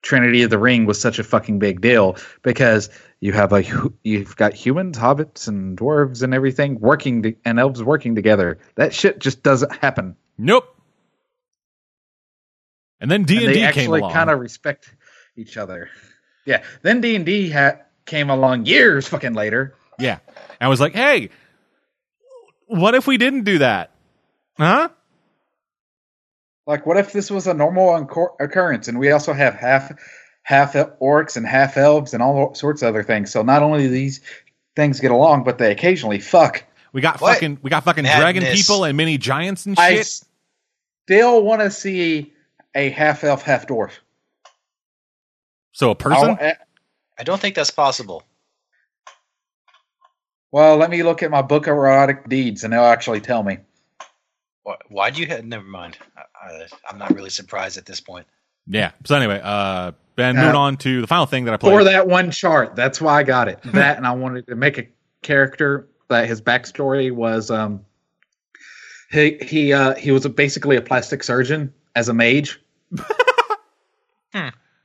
Trinity 0.02 0.43
of 0.43 0.51
the 0.51 0.59
Ring 0.59 0.86
was 0.86 1.01
such 1.01 1.18
a 1.18 1.24
fucking 1.24 1.59
big 1.59 1.81
deal 1.81 2.16
because 2.43 2.90
you 3.20 3.32
have 3.32 3.52
a 3.52 3.64
you've 4.05 4.36
got 4.36 4.55
humans, 4.55 4.98
hobbits, 4.98 5.48
and 5.48 5.78
dwarves 5.78 6.22
and 6.22 6.35
everything 6.35 6.78
working 6.81 7.22
to, 7.22 7.35
and 7.44 7.59
elves 7.59 7.82
working 7.82 8.14
together. 8.14 8.59
That 8.74 8.93
shit 8.94 9.18
just 9.18 9.43
doesn't 9.43 9.72
happen. 9.72 10.16
Nope. 10.36 10.77
And 13.01 13.10
then 13.10 13.22
D 13.24 13.36
and 13.36 13.47
and 13.47 13.48
they 13.51 13.55
D 13.55 13.60
came 13.60 13.68
actually 13.68 14.01
along. 14.01 14.12
kind 14.12 14.31
of 14.31 14.39
respect 14.40 14.94
each 15.41 15.57
other. 15.57 15.89
Yeah. 16.45 16.62
Then 16.83 17.01
D 17.01 17.17
and 17.17 17.25
D 17.27 17.51
ha- 17.51 17.79
came 18.07 18.31
along 18.31 18.67
years 18.67 19.09
fucking 19.09 19.35
later. 19.35 19.75
Yeah. 19.99 20.19
And 20.29 20.39
I 20.61 20.69
was 20.69 20.81
like, 20.81 20.95
hey, 20.95 21.31
what 22.67 22.95
if 22.95 23.07
we 23.07 23.17
didn't 23.17 23.45
do 23.45 23.59
that? 23.59 23.91
Huh? 24.59 24.91
Like, 26.67 26.87
what 26.87 26.97
if 26.99 27.12
this 27.12 27.31
was 27.31 27.47
a 27.47 27.55
normal 27.55 27.89
uncor- 27.89 28.35
occurrence, 28.39 28.87
and 28.87 28.99
we 28.99 29.11
also 29.11 29.33
have 29.33 29.55
half 29.55 29.91
half 30.43 30.73
orcs 30.75 31.37
and 31.37 31.47
half 31.47 31.77
elves 31.77 32.15
and 32.15 32.23
all 32.23 32.55
sorts 32.55 32.83
of 32.83 32.89
other 32.89 33.03
things. 33.03 33.31
So 33.31 33.43
not 33.43 33.62
only 33.62 33.83
do 33.85 33.89
these 33.89 34.21
things 34.77 35.01
get 35.01 35.11
along, 35.11 35.45
but 35.45 35.59
they 35.59 35.71
occasionally 35.71 36.19
fuck. 36.21 36.65
We 36.93 37.01
got 37.01 37.21
What? 37.21 37.35
fucking 37.35 37.59
we 37.62 37.71
got 37.71 37.85
fucking 37.85 38.05
dragon 38.05 38.43
people 38.45 38.85
and 38.85 38.97
mini 38.97 39.17
giants 39.19 39.67
and 39.67 39.79
I 39.79 39.97
shit. 39.97 40.21
still 41.07 41.43
want 41.43 41.61
to 41.62 41.71
see 41.71 42.33
a 42.75 42.91
half 42.91 43.23
elf, 43.25 43.43
half 43.43 43.67
dwarf. 43.67 43.93
So 45.72 45.90
a 45.90 45.94
person? 45.94 46.36
I'll- 46.40 46.52
I 47.18 47.22
don't 47.22 47.40
think 47.40 47.55
that's 47.55 47.70
possible. 47.70 48.22
well, 50.52 50.76
let 50.76 50.90
me 50.90 51.02
look 51.02 51.22
at 51.22 51.30
my 51.30 51.42
book 51.42 51.66
of 51.66 51.76
erotic 51.76 52.28
deeds, 52.28 52.64
and 52.64 52.72
they'll 52.72 52.82
actually 52.84 53.20
tell 53.20 53.42
me. 53.42 53.59
Why, 54.62 54.76
why'd 54.88 55.18
you 55.18 55.26
have? 55.26 55.44
Never 55.44 55.64
mind. 55.64 55.98
I, 56.16 56.22
I, 56.47 56.66
I'm 56.88 56.98
not 56.98 57.14
really 57.14 57.30
surprised 57.30 57.76
at 57.78 57.86
this 57.86 58.01
point. 58.01 58.26
yeah. 58.66 58.92
So 59.05 59.14
anyway, 59.16 59.40
uh 59.42 59.92
Ben, 60.16 60.36
Uh, 60.36 60.40
moving 60.42 60.56
on 60.56 60.76
to 60.78 61.01
the 61.01 61.06
final 61.06 61.24
thing 61.26 61.44
that 61.44 61.55
I 61.55 61.56
played. 61.56 61.72
For 61.72 61.84
that 61.84 62.06
one 62.06 62.30
chart, 62.30 62.74
that's 62.76 63.01
why 63.01 63.18
I 63.18 63.22
got 63.22 63.48
it. 63.48 63.59
That, 63.72 63.97
and 63.97 64.06
I 64.06 64.12
wanted 64.12 64.47
to 64.48 64.56
make 64.56 64.76
a 64.78 64.86
character 65.22 65.88
that 66.09 66.26
his 66.28 66.40
backstory 66.42 67.12
was 67.12 67.51
um 67.51 67.84
he 69.10 69.38
he 69.42 69.72
uh 69.72 69.94
he 69.94 70.10
was 70.10 70.26
basically 70.28 70.76
a 70.76 70.82
plastic 70.82 71.22
surgeon 71.22 71.72
as 71.94 72.09
a 72.09 72.14
mage. 72.14 72.60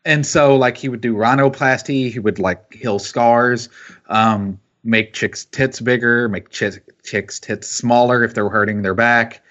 And 0.06 0.26
so 0.26 0.56
like 0.56 0.78
he 0.78 0.88
would 0.88 1.02
do 1.02 1.16
rhinoplasty, 1.16 2.12
he 2.12 2.20
would 2.20 2.40
like 2.40 2.74
heal 2.74 3.00
scars, 3.00 3.70
um 4.08 4.60
make 4.84 5.14
chicks 5.14 5.46
tits 5.46 5.82
bigger, 5.82 6.30
make 6.30 6.50
chicks 6.50 6.80
chicks 7.04 7.40
tits 7.40 7.68
smaller 7.68 8.24
if 8.24 8.34
they're 8.36 8.50
hurting 8.50 8.84
their 8.84 8.94
back, 8.94 9.44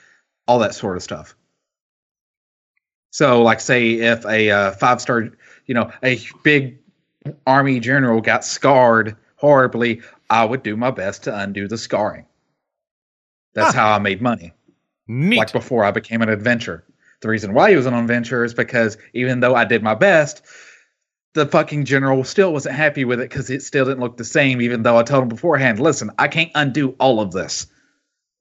all 0.47 0.61
that 0.61 0.75
sort 0.75 0.97
of 0.97 1.03
stuff. 1.03 1.35
So 3.11 3.43
like 3.43 3.61
say 3.61 3.95
if 3.95 4.25
a 4.27 4.51
uh, 4.51 4.71
five 4.73 5.01
star, 5.01 5.31
you 5.67 5.75
know, 5.75 5.91
a 6.03 6.21
big 6.43 6.79
army 7.47 7.81
general 7.81 8.21
got 8.21 8.45
scarred 8.45 9.17
horribly, 9.37 10.03
I 10.31 10.45
would 10.45 10.63
do 10.63 10.77
my 10.77 10.91
best 10.91 11.25
to 11.25 11.37
undo 11.37 11.69
the 11.69 11.79
scarring. 11.79 12.27
That's 13.55 13.75
Huh. 13.75 13.81
how 13.81 13.93
I 13.93 13.99
made 13.99 14.21
money. 14.23 14.53
Neat. 15.07 15.39
Like 15.39 15.53
before 15.53 15.85
I 15.85 15.91
became 15.91 16.23
an 16.23 16.29
adventurer. 16.29 16.85
The 17.25 17.31
reason 17.31 17.55
why 17.55 17.71
he 17.71 17.77
was 17.77 17.87
on 17.87 17.95
adventurer 17.95 18.45
is 18.45 18.53
because 18.53 18.99
even 19.15 19.41
though 19.41 19.55
I 19.55 19.65
did 19.65 19.83
my 19.83 19.95
best, 19.95 20.43
the 21.33 21.47
fucking 21.47 21.87
general 21.87 22.23
still 22.23 22.53
wasn't 22.53 22.75
happy 22.77 23.07
with 23.07 23.19
it 23.19 23.31
because 23.31 23.49
it 23.49 23.63
still 23.63 23.87
didn't 23.87 24.01
look 24.01 24.19
the 24.19 24.25
same, 24.25 24.61
even 24.61 24.83
though 24.83 24.99
I 24.99 25.05
told 25.05 25.23
him 25.23 25.31
beforehand, 25.31 25.81
listen, 25.81 26.11
I 26.19 26.29
can't 26.29 26.51
undo 26.55 26.91
all 27.01 27.21
of 27.23 27.33
this. 27.33 27.67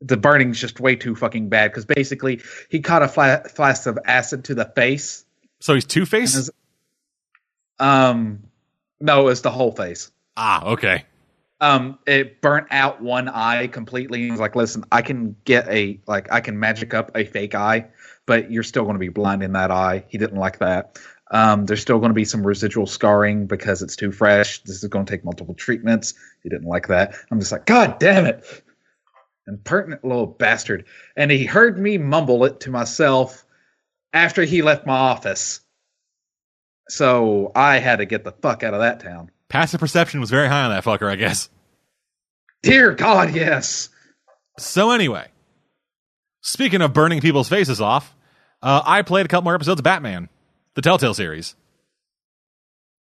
The 0.01 0.17
burning's 0.17 0.59
just 0.59 0.81
way 0.81 0.97
too 0.97 1.15
fucking 1.15 1.47
bad 1.47 1.71
because 1.71 1.85
basically 1.85 2.41
he 2.69 2.81
caught 2.81 3.01
a 3.03 3.07
fla- 3.07 3.43
flask 3.55 3.85
of 3.87 3.97
acid 4.03 4.43
to 4.43 4.53
the 4.53 4.65
face. 4.75 5.23
so 5.61 5.75
he's 5.75 5.85
Two 5.85 6.05
Face? 6.05 6.35
And 6.35 6.41
his- 6.41 6.51
Um, 7.79 8.43
no, 8.99 9.29
it's 9.29 9.41
the 9.41 9.49
whole 9.51 9.71
face. 9.71 10.11
Ah, 10.35 10.65
okay. 10.65 11.05
um, 11.61 11.97
it 12.05 12.41
burnt 12.41 12.67
out 12.71 13.01
one 13.01 13.29
eye 13.29 13.67
completely. 13.67 14.23
He 14.23 14.31
was 14.31 14.41
like, 14.41 14.57
"Listen, 14.57 14.83
I 14.91 15.01
can 15.01 15.37
get 15.45 15.65
a 15.69 16.01
like 16.05 16.29
I 16.33 16.41
can 16.41 16.59
magic 16.59 16.93
up 16.93 17.11
a 17.15 17.23
fake 17.23 17.55
eye, 17.55 17.85
but 18.25 18.51
you're 18.51 18.63
still 18.63 18.83
going 18.83 18.95
to 18.95 18.99
be 18.99 19.09
blind 19.09 19.43
in 19.43 19.53
that 19.53 19.71
eye." 19.71 20.05
He 20.07 20.17
didn't 20.17 20.37
like 20.37 20.59
that. 20.59 20.99
Um, 21.31 21.65
there's 21.65 21.81
still 21.81 21.99
going 21.99 22.11
to 22.11 22.15
be 22.15 22.25
some 22.25 22.45
residual 22.45 22.85
scarring 22.85 23.47
because 23.47 23.81
it's 23.81 23.95
too 23.95 24.11
fresh. 24.11 24.61
This 24.63 24.83
is 24.83 24.89
going 24.89 25.05
to 25.05 25.11
take 25.11 25.25
multiple 25.25 25.55
treatments. 25.55 26.13
He 26.43 26.49
didn't 26.49 26.67
like 26.67 26.87
that. 26.87 27.15
I'm 27.31 27.39
just 27.39 27.51
like, 27.51 27.65
God 27.65 27.99
damn 27.99 28.25
it! 28.25 28.45
Impertinent 29.47 30.03
little 30.05 30.27
bastard. 30.27 30.85
And 31.17 31.31
he 31.31 31.45
heard 31.45 31.77
me 31.77 31.97
mumble 31.97 32.45
it 32.45 32.59
to 32.61 32.71
myself 32.71 33.45
after 34.13 34.43
he 34.43 34.61
left 34.61 34.85
my 34.85 34.97
office. 34.97 35.59
So 36.89 37.51
I 37.55 37.79
had 37.79 37.97
to 37.97 38.05
get 38.05 38.23
the 38.23 38.31
fuck 38.31 38.63
out 38.63 38.73
of 38.73 38.81
that 38.81 38.99
town. 38.99 39.31
Passive 39.49 39.79
perception 39.79 40.19
was 40.19 40.29
very 40.29 40.47
high 40.47 40.63
on 40.63 40.71
that 40.71 40.83
fucker, 40.83 41.09
I 41.09 41.15
guess. 41.15 41.49
Dear 42.61 42.91
God, 42.91 43.35
yes. 43.35 43.89
So 44.57 44.91
anyway, 44.91 45.27
speaking 46.43 46.81
of 46.81 46.93
burning 46.93 47.21
people's 47.21 47.49
faces 47.49 47.81
off, 47.81 48.15
uh, 48.61 48.83
I 48.85 49.01
played 49.01 49.25
a 49.25 49.29
couple 49.29 49.45
more 49.45 49.55
episodes 49.55 49.79
of 49.79 49.83
Batman, 49.83 50.29
the 50.75 50.81
Telltale 50.81 51.15
series. 51.15 51.55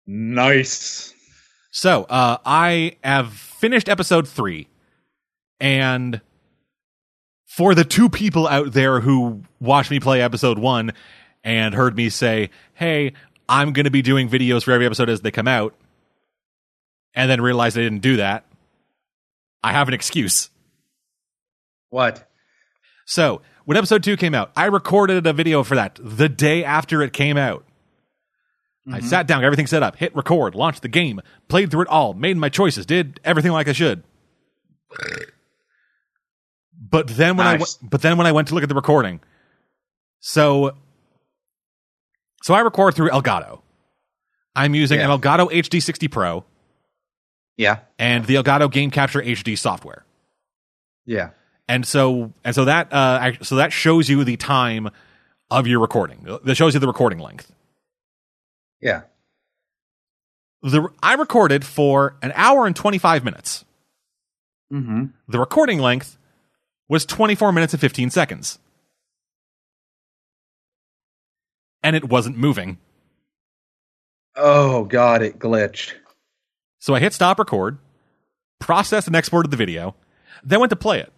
Nice. 0.06 1.14
So 1.72 2.04
uh, 2.04 2.38
I 2.46 2.98
have 3.04 3.32
finished 3.32 3.88
episode 3.88 4.28
three, 4.28 4.68
and 5.60 6.20
for 7.46 7.76
the 7.76 7.86
two 7.86 8.10
people 8.10 8.48
out 8.48 8.74
there 8.74 9.00
who 9.00 9.44
watched 9.60 9.92
me 9.92 10.00
play 10.00 10.22
episode 10.22 10.58
one 10.58 10.92
and 11.44 11.76
heard 11.76 11.96
me 11.96 12.10
say, 12.10 12.50
"Hey, 12.74 13.14
I'm 13.48 13.72
going 13.72 13.84
to 13.86 13.92
be 13.92 14.02
doing 14.02 14.30
videos 14.30 14.64
for 14.64 14.72
every 14.72 14.88
episode 14.88 15.10
as 15.10 15.22
they 15.22 15.32
come 15.32 15.48
out," 15.48 15.76
and 17.14 17.30
then 17.30 17.40
realized 17.40 17.78
I 17.78 17.82
didn't 17.82 18.02
do 18.02 18.18
that, 18.18 18.46
I 19.64 19.74
have 19.74 19.88
an 19.88 19.94
excuse. 19.94 20.50
What? 21.90 22.29
So 23.10 23.42
when 23.66 23.76
episode 23.76 24.04
two 24.04 24.16
came 24.18 24.36
out, 24.36 24.52
I 24.56 24.66
recorded 24.66 25.26
a 25.26 25.34
video 25.34 25.64
for 25.64 25.74
that 25.74 26.00
the 26.00 26.30
day 26.30 26.64
after 26.64 27.02
it 27.02 27.12
came 27.12 27.38
out. 27.38 27.66
I 28.88 29.00
mm-hmm. 29.00 29.08
sat 29.08 29.26
down, 29.26 29.42
got 29.42 29.46
everything 29.46 29.66
set 29.66 29.82
up, 29.82 29.96
hit 29.96 30.16
record, 30.16 30.54
launched 30.54 30.84
the 30.84 30.90
game, 30.90 31.20
played 31.48 31.72
through 31.72 31.82
it 31.82 31.88
all, 31.88 32.14
made 32.14 32.38
my 32.38 32.50
choices, 32.50 32.86
did 32.86 33.20
everything 33.26 33.52
like 33.52 33.68
I 33.68 33.72
should. 33.74 34.04
But 36.80 37.08
then 37.08 37.36
when 37.36 37.48
I 37.48 37.58
Nice. 37.58 37.80
went, 37.82 37.90
but 37.92 38.02
then 38.04 38.16
when 38.18 38.28
I 38.28 38.32
went 38.32 38.48
to 38.50 38.54
look 38.54 38.62
at 38.64 38.70
the 38.70 38.76
recording, 38.76 39.22
so 40.20 40.78
so 42.44 42.54
I 42.54 42.60
record 42.60 42.94
through 42.94 43.10
Elgato. 43.10 43.62
I'm 44.56 44.76
using 44.76 45.00
Yeah. 45.00 45.12
an 45.12 45.20
Elgato 45.20 45.52
HD60 45.52 46.08
Pro 46.08 46.46
Yeah. 47.58 47.80
and 47.98 48.26
the 48.26 48.36
Elgato 48.36 48.72
Game 48.72 48.92
Capture 48.92 49.22
HD 49.22 49.56
software. 49.56 50.06
Yeah. 51.06 51.32
And 51.70 51.86
so 51.86 52.34
and 52.44 52.54
so 52.54 52.66
that 52.66 52.92
uh 52.92 53.32
so 53.42 53.56
that 53.56 53.72
shows 53.72 54.10
you 54.10 54.26
the 54.26 54.36
time 54.36 54.90
of 55.50 55.68
your 55.68 55.80
recording 55.80 56.28
that 56.44 56.56
shows 56.56 56.74
you 56.74 56.80
the 56.82 56.88
recording 56.88 57.20
length 57.20 57.50
Yeah. 58.82 59.04
the 60.62 60.90
i 61.02 61.14
recorded 61.14 61.64
for 61.66 62.18
an 62.22 62.34
hour 62.36 62.68
and 62.68 62.76
25 62.76 63.24
minutes 63.24 63.64
Mm-hmm. 64.72 65.06
the 65.28 65.40
recording 65.40 65.80
length 65.80 66.18
was 66.88 67.04
24 67.06 67.52
minutes 67.52 67.74
and 67.74 67.82
15 67.82 68.10
seconds 68.12 68.60
and 71.84 71.96
it 71.96 72.08
wasn't 72.10 72.38
moving 72.38 72.78
Oh 74.36 74.86
God, 74.86 75.22
it 75.24 75.40
glitched. 75.40 75.94
so 76.80 76.94
i 76.94 77.00
hit 77.00 77.14
stop 77.14 77.40
record 77.40 77.78
processed 78.60 79.08
and 79.08 79.16
exported 79.16 79.50
the 79.52 79.58
video 79.58 79.96
then 80.44 80.60
went 80.60 80.70
to 80.70 80.76
play 80.76 81.00
it 81.00 81.12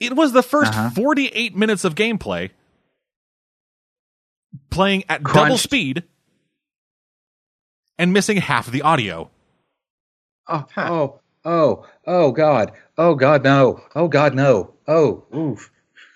it 0.00 0.16
was 0.16 0.32
the 0.32 0.42
1st 0.42 0.68
Uh-huh. 0.68 0.90
48 0.90 1.54
minutes 1.56 1.84
of 1.84 1.94
gameplay 1.94 2.50
playing 4.70 5.04
at 5.08 5.22
double 5.22 5.58
speed 5.58 6.04
and 7.98 8.12
missing 8.12 8.38
half 8.38 8.66
of 8.66 8.72
the 8.72 8.82
audio 8.82 9.30
Oh, 10.48 10.66
Huh. 10.74 10.90
oh, 10.92 11.20
oh, 11.44 11.86
oh 12.06 12.32
God, 12.32 12.72
oh 12.98 13.14
God, 13.14 13.44
no, 13.44 13.82
oh 13.94 14.08
God, 14.08 14.34
no, 14.34 14.74
oh, 14.88 15.24
oof. 15.34 15.70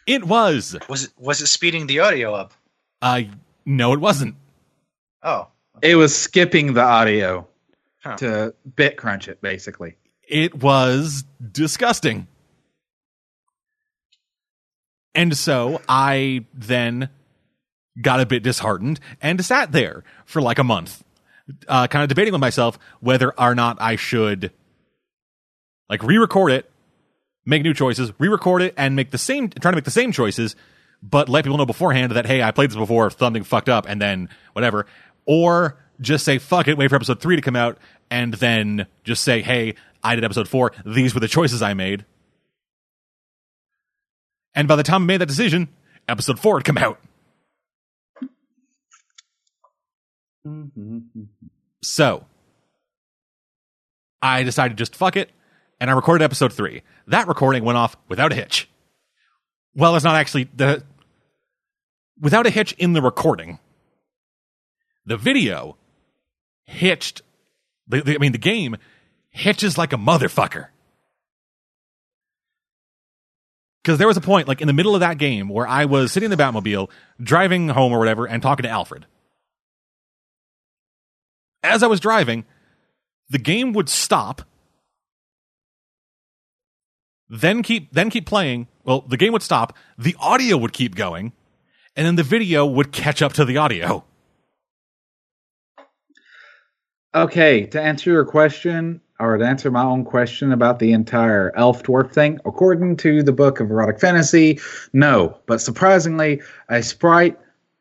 It 0.07 0.25
was. 0.25 0.77
Was 0.89 1.05
it 1.05 1.13
was 1.17 1.41
it 1.41 1.47
speeding 1.47 1.87
the 1.87 2.01
audio 2.01 2.35
up? 2.35 2.53
Uh, 3.01 3.23
no, 3.65 3.93
it 3.93 4.01
wasn't. 4.01 4.35
Oh, 5.23 5.49
It 5.83 5.95
was 5.95 6.15
skipping 6.17 6.75
the 6.75 6.83
audio 6.83 7.47
Huh. 8.03 8.17
to 8.17 8.55
bit 8.77 8.97
crunch 8.99 9.29
it, 9.29 9.41
basically. 9.41 9.97
It 10.29 10.57
was 10.63 11.25
disgusting. 11.53 12.27
And 15.15 15.37
so 15.37 15.81
I 15.89 16.45
then 16.53 17.09
got 18.01 18.21
a 18.21 18.27
bit 18.27 18.43
disheartened 18.43 18.99
and 19.23 19.45
sat 19.45 19.73
there 19.73 20.03
for 20.25 20.43
like 20.43 20.59
a 20.59 20.65
month, 20.65 21.05
uh, 21.69 21.87
kind 21.87 22.03
of 22.03 22.09
debating 22.09 22.33
with 22.33 22.41
myself 22.41 22.79
whether 23.01 23.33
or 23.39 23.55
not 23.55 23.81
I 23.81 23.97
should 23.97 24.53
like 25.89 26.03
re-record 26.03 26.53
it, 26.53 26.71
make 27.47 27.63
new 27.63 27.75
choices, 27.75 28.13
re-record 28.19 28.63
it, 28.63 28.75
and 28.77 28.97
make 28.97 29.11
the 29.11 29.19
same, 29.19 29.49
try 29.49 29.71
to 29.71 29.77
make 29.77 29.85
the 29.85 29.91
same 29.91 30.13
choices, 30.13 30.57
but 31.03 31.29
let 31.29 31.45
people 31.45 31.59
know 31.59 31.67
beforehand 31.67 32.13
that 32.13 32.27
hey, 32.27 32.43
I 32.43 32.51
played 32.51 32.71
this 32.71 32.77
before, 32.77 33.11
something 33.11 33.45
fucked 33.45 33.69
up, 33.69 33.87
and 33.89 34.01
then 34.01 34.29
whatever, 34.55 34.87
or 35.27 35.79
just 36.01 36.25
say 36.25 36.39
fuck 36.39 36.67
it, 36.67 36.77
wait 36.77 36.89
for 36.89 36.97
episode 36.97 37.21
three 37.21 37.37
to 37.37 37.43
come 37.43 37.57
out, 37.57 37.79
and 38.11 38.35
then 38.35 38.87
just 39.05 39.23
say 39.23 39.43
hey, 39.43 39.75
I 40.03 40.15
did 40.17 40.25
episode 40.25 40.49
four. 40.49 40.73
These 40.85 41.15
were 41.15 41.21
the 41.21 41.29
choices 41.29 41.63
I 41.63 41.75
made. 41.75 42.05
And 44.55 44.69
by 44.69 44.77
the 44.77 44.83
time 44.83 45.03
I 45.03 45.07
made 45.07 45.21
that 45.21 45.27
decision, 45.27 45.69
episode 46.09 46.39
four 46.39 46.59
had 46.59 46.65
come 46.65 46.79
out. 46.79 46.99
So 51.83 52.25
I 54.23 54.43
decided 54.43 54.79
just 54.79 54.97
fuck 54.97 55.17
it, 55.17 55.31
and 55.81 55.91
I 55.91 55.95
recorded 55.95 56.25
episode 56.25 56.53
three. 56.53 56.83
That 57.07 57.29
recording 57.29 57.65
went 57.65 57.79
off 57.79 57.97
without 58.09 58.33
a 58.33 58.35
hitch. 58.35 58.69
Well, 59.75 59.97
it's 59.97 60.05
not 60.05 60.17
actually 60.17 60.49
the 60.55 60.85
without 62.21 62.47
a 62.47 62.51
hitch 62.51 62.73
in 62.75 62.93
the 62.93 63.03
recording. 63.03 63.59
The 65.07 65.17
video 65.17 65.77
hitched. 66.65 67.23
The, 67.89 68.01
the- 68.03 68.15
I 68.15 68.19
mean, 68.19 68.33
the 68.33 68.39
game 68.39 68.77
hitches 69.31 69.77
like 69.77 69.93
a 69.93 69.97
motherfucker. 69.99 70.69
Because 73.85 73.99
there 73.99 74.09
was 74.09 74.17
a 74.17 74.23
point, 74.23 74.49
like 74.49 74.63
in 74.63 74.67
the 74.67 74.73
middle 74.73 74.95
of 74.95 75.01
that 75.01 75.19
game, 75.19 75.51
where 75.51 75.69
I 75.69 75.85
was 75.85 76.11
sitting 76.11 76.31
in 76.33 76.37
the 76.37 76.43
Batmobile, 76.43 76.89
driving 77.23 77.69
home 77.69 77.93
or 77.93 77.99
whatever, 77.99 78.25
and 78.25 78.43
talking 78.43 78.63
to 78.63 78.71
Alfred. 78.71 79.05
As 81.63 81.83
I 81.83 81.87
was 81.87 82.01
driving, 82.01 82.47
the 83.29 83.39
game 83.39 83.75
would 83.75 83.91
stop, 83.91 84.41
then 87.29 87.63
keep 87.63 87.93
then 87.93 88.09
keep 88.09 88.25
playing. 88.25 88.69
Well, 88.85 89.03
the 89.03 89.19
game 89.19 89.35
would 89.35 89.43
stop, 89.43 89.77
the 89.99 90.17
audio 90.19 90.57
would 90.57 90.73
keep 90.73 90.95
going, 90.95 91.33
and 91.95 92.07
then 92.07 92.17
the 92.17 92.23
video 92.23 92.65
would 92.65 92.91
catch 92.91 93.21
up 93.21 93.35
to 93.35 93.45
the 93.45 93.59
audio. 93.59 94.05
Okay, 97.15 97.67
to 97.67 97.81
answer 97.81 98.11
your 98.11 98.25
question, 98.25 99.03
or 99.21 99.37
to 99.37 99.45
answer 99.47 99.71
my 99.71 99.83
own 99.85 100.05
question 100.05 100.53
about 100.53 100.79
the 100.81 100.93
entire 100.93 101.53
elf 101.57 101.83
dwarf 101.85 102.13
thing, 102.13 102.41
according 102.45 102.97
to 102.99 103.23
the 103.23 103.33
book 103.33 103.61
of 103.61 103.71
erotic 103.71 104.01
fantasy, 104.01 104.59
no. 104.93 105.39
But 105.47 105.61
surprisingly, 105.61 106.43
a 106.69 106.83
sprite 106.83 107.39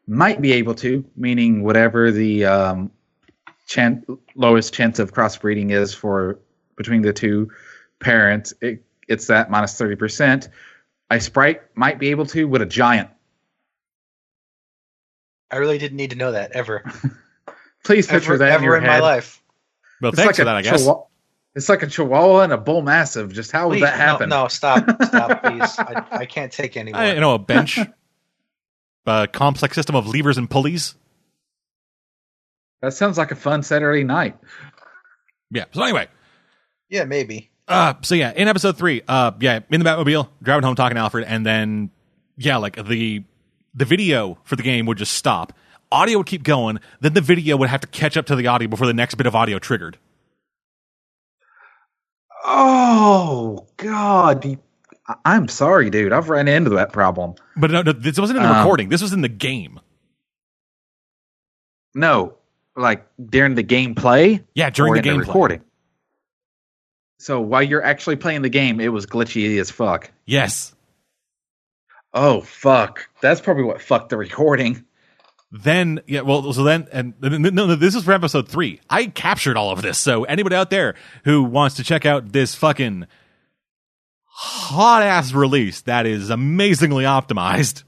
might 0.07 0.41
be 0.41 0.53
able 0.53 0.75
to, 0.75 1.03
meaning 1.15 1.63
whatever 1.63 2.11
the 2.11 2.45
um, 2.45 2.91
chan- 3.67 4.05
lowest 4.35 4.73
chance 4.73 4.99
of 4.99 5.13
crossbreeding 5.13 5.71
is 5.71 5.93
for 5.93 6.39
between 6.77 7.01
the 7.01 7.13
two 7.13 7.49
parents, 7.99 8.53
it, 8.61 8.83
it's 9.07 9.27
that 9.27 9.49
minus 9.49 9.77
thirty 9.77 9.95
percent. 9.95 10.49
A 11.09 11.19
sprite 11.19 11.61
might 11.75 11.99
be 11.99 12.09
able 12.09 12.25
to 12.27 12.47
with 12.47 12.61
a 12.61 12.65
giant. 12.65 13.09
I 15.51 15.57
really 15.57 15.77
didn't 15.77 15.97
need 15.97 16.09
to 16.11 16.15
know 16.15 16.31
that 16.31 16.51
ever. 16.53 16.83
Please 17.85 18.07
picture 18.07 18.33
ever 18.33 18.37
that 18.39 18.47
in 18.47 18.53
ever 18.55 18.63
your 18.63 18.77
in 18.77 18.83
head. 18.83 18.89
my 18.89 18.99
life. 18.99 19.41
Well, 20.01 20.09
It's 20.09 20.17
thanks 20.17 20.27
like 20.29 20.35
for 20.37 20.41
a 20.43 20.45
that, 20.45 20.55
I 20.55 20.61
guess. 20.63 20.81
chihuahua- 20.81 21.05
It's 21.55 21.69
like 21.69 21.83
a 21.83 21.87
chihuahua 21.87 22.41
and 22.41 22.53
a 22.53 22.57
bull 22.57 22.81
massive. 22.81 23.31
Just 23.31 23.51
how 23.51 23.69
would 23.69 23.81
that 23.81 23.95
happen? 23.95 24.29
No, 24.29 24.43
no, 24.43 24.47
stop, 24.47 24.85
stop, 25.03 25.43
please. 25.43 25.77
I, 25.77 26.05
I 26.11 26.25
can't 26.25 26.51
take 26.51 26.75
anymore. 26.75 27.01
I, 27.01 27.13
you 27.13 27.19
know, 27.19 27.35
a 27.35 27.39
bench, 27.39 27.79
a 29.05 29.27
complex 29.27 29.75
system 29.75 29.95
of 29.95 30.07
levers 30.07 30.37
and 30.37 30.49
pulleys. 30.49 30.95
That 32.81 32.93
sounds 32.93 33.17
like 33.17 33.31
a 33.31 33.35
fun 33.35 33.63
Saturday 33.63 34.03
night. 34.03 34.35
Yeah. 35.51 35.65
So 35.71 35.83
anyway, 35.83 36.07
yeah, 36.89 37.05
maybe. 37.05 37.51
uh, 37.67 37.93
so 38.01 38.15
yeah, 38.15 38.33
in 38.35 38.47
episode 38.47 38.77
three, 38.77 39.03
uh, 39.07 39.31
yeah, 39.39 39.59
in 39.69 39.79
the 39.81 39.89
Batmobile, 39.89 40.27
driving 40.41 40.63
home, 40.63 40.75
talking 40.75 40.95
to 40.95 41.01
Alfred, 41.01 41.25
and 41.25 41.45
then 41.45 41.91
yeah, 42.35 42.57
like 42.57 42.83
the 42.83 43.23
the 43.75 43.85
video 43.85 44.39
for 44.43 44.55
the 44.55 44.63
game 44.63 44.87
would 44.87 44.97
just 44.97 45.13
stop. 45.13 45.53
Audio 45.91 46.17
would 46.17 46.27
keep 46.27 46.41
going, 46.41 46.79
then 47.01 47.13
the 47.13 47.21
video 47.21 47.55
would 47.57 47.69
have 47.69 47.81
to 47.81 47.87
catch 47.87 48.17
up 48.17 48.25
to 48.25 48.35
the 48.35 48.47
audio 48.47 48.67
before 48.67 48.87
the 48.87 48.95
next 48.95 49.13
bit 49.15 49.27
of 49.27 49.35
audio 49.35 49.59
triggered. 49.59 49.99
Oh 52.43 53.67
God, 53.77 54.57
I'm 55.25 55.47
sorry, 55.47 55.89
dude. 55.89 56.11
I've 56.13 56.29
run 56.29 56.47
into 56.47 56.71
that 56.71 56.91
problem. 56.91 57.35
But 57.55 57.71
no, 57.71 57.81
no, 57.81 57.91
this 57.93 58.19
wasn't 58.19 58.37
in 58.37 58.43
the 58.43 58.49
Um, 58.49 58.57
recording. 58.57 58.89
This 58.89 59.01
was 59.01 59.13
in 59.13 59.21
the 59.21 59.29
game. 59.29 59.79
No, 61.95 62.35
like 62.75 63.05
during 63.29 63.55
the 63.55 63.63
gameplay 63.63 64.43
Yeah, 64.55 64.69
during 64.69 64.93
the 64.93 65.01
game 65.01 65.19
recording. 65.19 65.61
So 67.19 67.39
while 67.39 67.63
you're 67.63 67.83
actually 67.83 68.17
playing 68.17 68.41
the 68.41 68.49
game, 68.49 68.79
it 68.81 68.89
was 68.89 69.05
glitchy 69.05 69.59
as 69.59 69.71
fuck. 69.71 70.11
Yes. 70.25 70.73
Oh 72.13 72.41
fuck, 72.41 73.07
that's 73.21 73.39
probably 73.41 73.63
what 73.63 73.81
fucked 73.81 74.09
the 74.09 74.17
recording. 74.17 74.83
Then 75.55 76.01
yeah, 76.07 76.21
well, 76.21 76.51
so 76.51 76.63
then 76.63 76.87
and 76.91 77.13
no, 77.21 77.37
no, 77.37 77.75
this 77.75 77.93
is 77.93 78.03
for 78.03 78.11
episode 78.11 78.49
three. 78.49 78.81
I 78.89 79.05
captured 79.05 79.55
all 79.55 79.69
of 79.69 79.83
this, 79.83 79.99
so 79.99 80.23
anybody 80.23 80.55
out 80.55 80.71
there 80.71 80.95
who 81.25 81.43
wants 81.43 81.75
to 81.75 81.83
check 81.83 82.07
out 82.07 82.31
this 82.31 82.55
fucking 82.55 83.05
hot 84.25 85.03
ass 85.03 85.31
release 85.31 85.81
that 85.81 86.07
is 86.07 86.31
amazingly 86.31 87.03
optimized, 87.03 87.83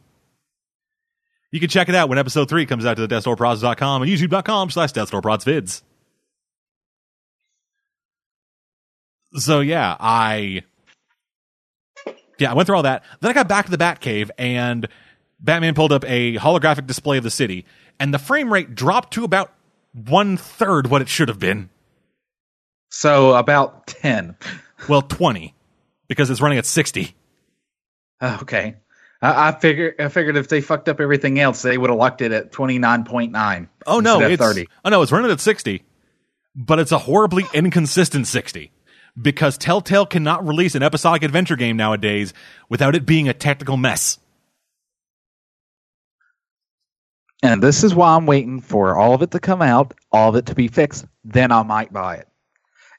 you 1.50 1.60
can 1.60 1.68
check 1.68 1.90
it 1.90 1.96
out 1.96 2.08
when 2.08 2.20
episode 2.20 2.50
three 2.50 2.68
comes 2.68 2.86
out 2.86 2.98
to 2.98 3.08
the 3.08 3.16
DeathStoreProds.com 3.16 4.04
and 4.04 4.12
YouTube.com 4.12 4.70
slash 4.70 4.94
DeathStoreProdsVids. 4.94 5.82
So 9.38 9.62
yeah, 9.62 9.98
I 10.00 10.62
yeah, 12.38 12.52
I 12.52 12.54
went 12.54 12.68
through 12.68 12.76
all 12.76 12.84
that. 12.84 13.04
Then 13.22 13.32
I 13.32 13.34
got 13.34 13.48
back 13.48 13.66
to 13.66 13.72
the 13.72 13.78
Batcave 13.80 14.30
and 14.38 14.88
Batman 15.46 15.76
pulled 15.76 15.92
up 15.92 16.04
a 16.06 16.36
holographic 16.36 16.88
display 16.88 17.18
of 17.18 17.24
the 17.24 17.32
city, 17.32 17.66
and 18.00 18.14
the 18.14 18.20
frame 18.20 18.52
rate 18.52 18.76
dropped 18.76 19.14
to 19.14 19.24
about 19.24 19.54
one 19.94 20.38
third 20.38 20.88
what 20.88 21.02
it 21.02 21.08
should 21.08 21.30
have 21.30 21.40
been. 21.40 21.70
So 22.90 23.36
about 23.36 23.88
ten. 23.88 24.36
Well, 24.90 25.02
20, 25.02 25.54
because 26.08 26.30
it's 26.30 26.42
running 26.42 26.58
at 26.58 26.66
60. 26.66 27.16
Okay, 28.22 28.76
I, 29.22 29.50
I 29.50 29.52
figured. 29.52 29.96
I 30.00 30.08
figured 30.10 30.38
if 30.38 30.48
they 30.48 30.62
fucked 30.62 30.90
up 30.90 31.00
everything 31.00 31.40
else, 31.40 31.62
they 31.62 31.78
would 31.78 31.90
have 31.90 32.00
locked 32.00 32.22
it 32.22 32.32
at 32.32 32.52
twenty 32.52 32.80
nine 32.80 33.04
point 33.04 33.32
nine. 33.32 33.70
Oh 33.86 34.00
no, 34.00 34.20
it's 34.22 34.42
thirty. 34.42 34.68
Oh 34.84 34.90
no, 34.90 35.02
it's 35.02 35.12
running 35.12 35.32
at 35.32 35.40
60, 35.40 35.84
but 36.56 36.80
it's 36.80 36.92
a 36.92 36.98
horribly 36.98 37.46
inconsistent 37.54 38.28
60 38.28 38.72
because 39.22 39.58
Telltale 39.58 40.06
cannot 40.06 40.46
release 40.46 40.76
an 40.76 40.84
episodic 40.84 41.24
adventure 41.24 41.56
game 41.56 41.78
nowadays 41.78 42.34
without 42.70 42.96
it 42.96 43.06
being 43.06 43.30
a 43.30 43.34
technical 43.34 43.78
mess. 43.78 44.18
And 47.46 47.62
this 47.62 47.84
is 47.84 47.94
why 47.94 48.16
I'm 48.16 48.26
waiting 48.26 48.60
for 48.60 48.96
all 48.96 49.14
of 49.14 49.22
it 49.22 49.32
to 49.32 49.40
come 49.40 49.62
out, 49.62 49.94
all 50.12 50.30
of 50.30 50.36
it 50.36 50.48
to 50.48 50.56
be 50.56 50.68
fixed. 50.68 51.06
Then 51.24 51.52
I 51.52 51.64
might 51.64 51.94
buy 51.94 52.16
it. 52.16 52.28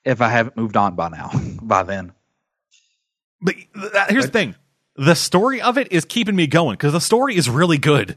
If 0.04 0.20
I 0.20 0.28
haven't 0.28 0.56
moved 0.56 0.76
on 0.76 0.94
by 0.94 1.08
now, 1.08 1.30
by 1.62 1.82
then. 1.82 2.12
But 3.40 3.56
that, 3.92 4.10
here's 4.10 4.26
the 4.26 4.30
thing: 4.30 4.54
the 4.94 5.14
story 5.14 5.60
of 5.60 5.78
it 5.78 5.92
is 5.92 6.04
keeping 6.04 6.36
me 6.36 6.46
going 6.46 6.74
because 6.74 6.92
the 6.92 7.00
story 7.00 7.36
is 7.36 7.50
really 7.50 7.78
good. 7.78 8.16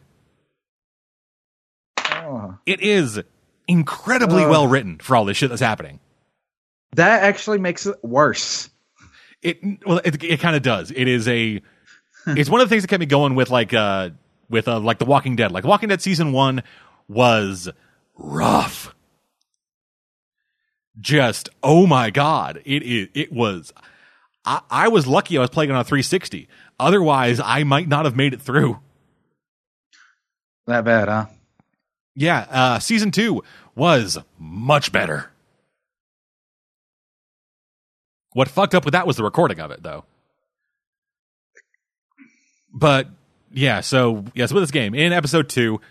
Oh. 1.98 2.58
It 2.66 2.82
is 2.82 3.20
incredibly 3.68 4.44
Ugh. 4.44 4.50
well 4.50 4.68
written 4.68 5.00
for 5.00 5.16
all 5.16 5.26
this 5.26 5.38
shit 5.38 5.50
that's 5.50 5.62
happening. 5.62 6.00
That 6.96 7.24
actually 7.24 7.58
makes 7.58 7.86
it 7.86 8.04
worse. 8.04 8.70
It 9.42 9.60
well, 9.86 10.02
it, 10.04 10.24
it 10.24 10.40
kind 10.40 10.56
of 10.56 10.62
does. 10.62 10.92
It 10.92 11.08
is 11.08 11.28
a. 11.28 11.62
it's 12.28 12.50
one 12.50 12.62
of 12.62 12.70
the 12.70 12.74
things 12.74 12.84
that 12.84 12.88
kept 12.88 13.00
me 13.00 13.08
going 13.08 13.34
with 13.36 13.50
like 13.50 13.74
uh 13.74 14.12
with 14.50 14.68
uh 14.68 14.80
like 14.80 15.00
The 15.00 15.06
Walking 15.06 15.36
Dead. 15.36 15.52
Like 15.52 15.64
Walking 15.64 15.90
Dead 15.90 16.02
season 16.02 16.32
one 16.32 16.64
was 17.08 17.70
rough. 18.18 18.94
Just 21.00 21.50
oh 21.64 21.88
my 21.88 22.10
god! 22.10 22.62
It 22.66 22.84
is. 22.84 23.08
It 23.14 23.32
was. 23.32 23.74
I, 24.46 24.62
I 24.70 24.88
was 24.88 25.06
lucky 25.06 25.38
I 25.38 25.42
was 25.42 25.50
playing 25.50 25.72
on 25.72 25.78
a 25.78 25.84
360. 25.84 26.48
Otherwise, 26.80 27.40
I 27.44 27.64
might 27.64 27.88
not 27.88 28.06
have 28.06 28.16
made 28.16 28.34
it 28.34 28.42
through. 28.42 28.80
That 30.66 30.86
bad, 30.86 31.08
huh? 31.08 31.26
Yeah, 32.16 32.46
uh, 32.50 32.80
season 32.80 33.12
two 33.12 33.44
was 33.76 34.18
much 34.38 34.92
better. 34.92 35.30
What 38.34 38.48
fucked 38.48 38.76
up 38.76 38.86
with 38.86 38.92
that 38.94 39.08
was 39.08 39.18
the 39.18 39.24
recording 39.24 39.60
of 39.60 39.72
it, 39.72 39.82
though. 39.84 40.06
But 42.74 43.08
yeah, 43.54 43.82
so 43.82 44.26
yes, 44.34 44.52
with 44.54 44.64
this 44.64 44.72
game 44.72 44.94
in 44.94 45.14
episode 45.14 45.50
two, 45.50 45.82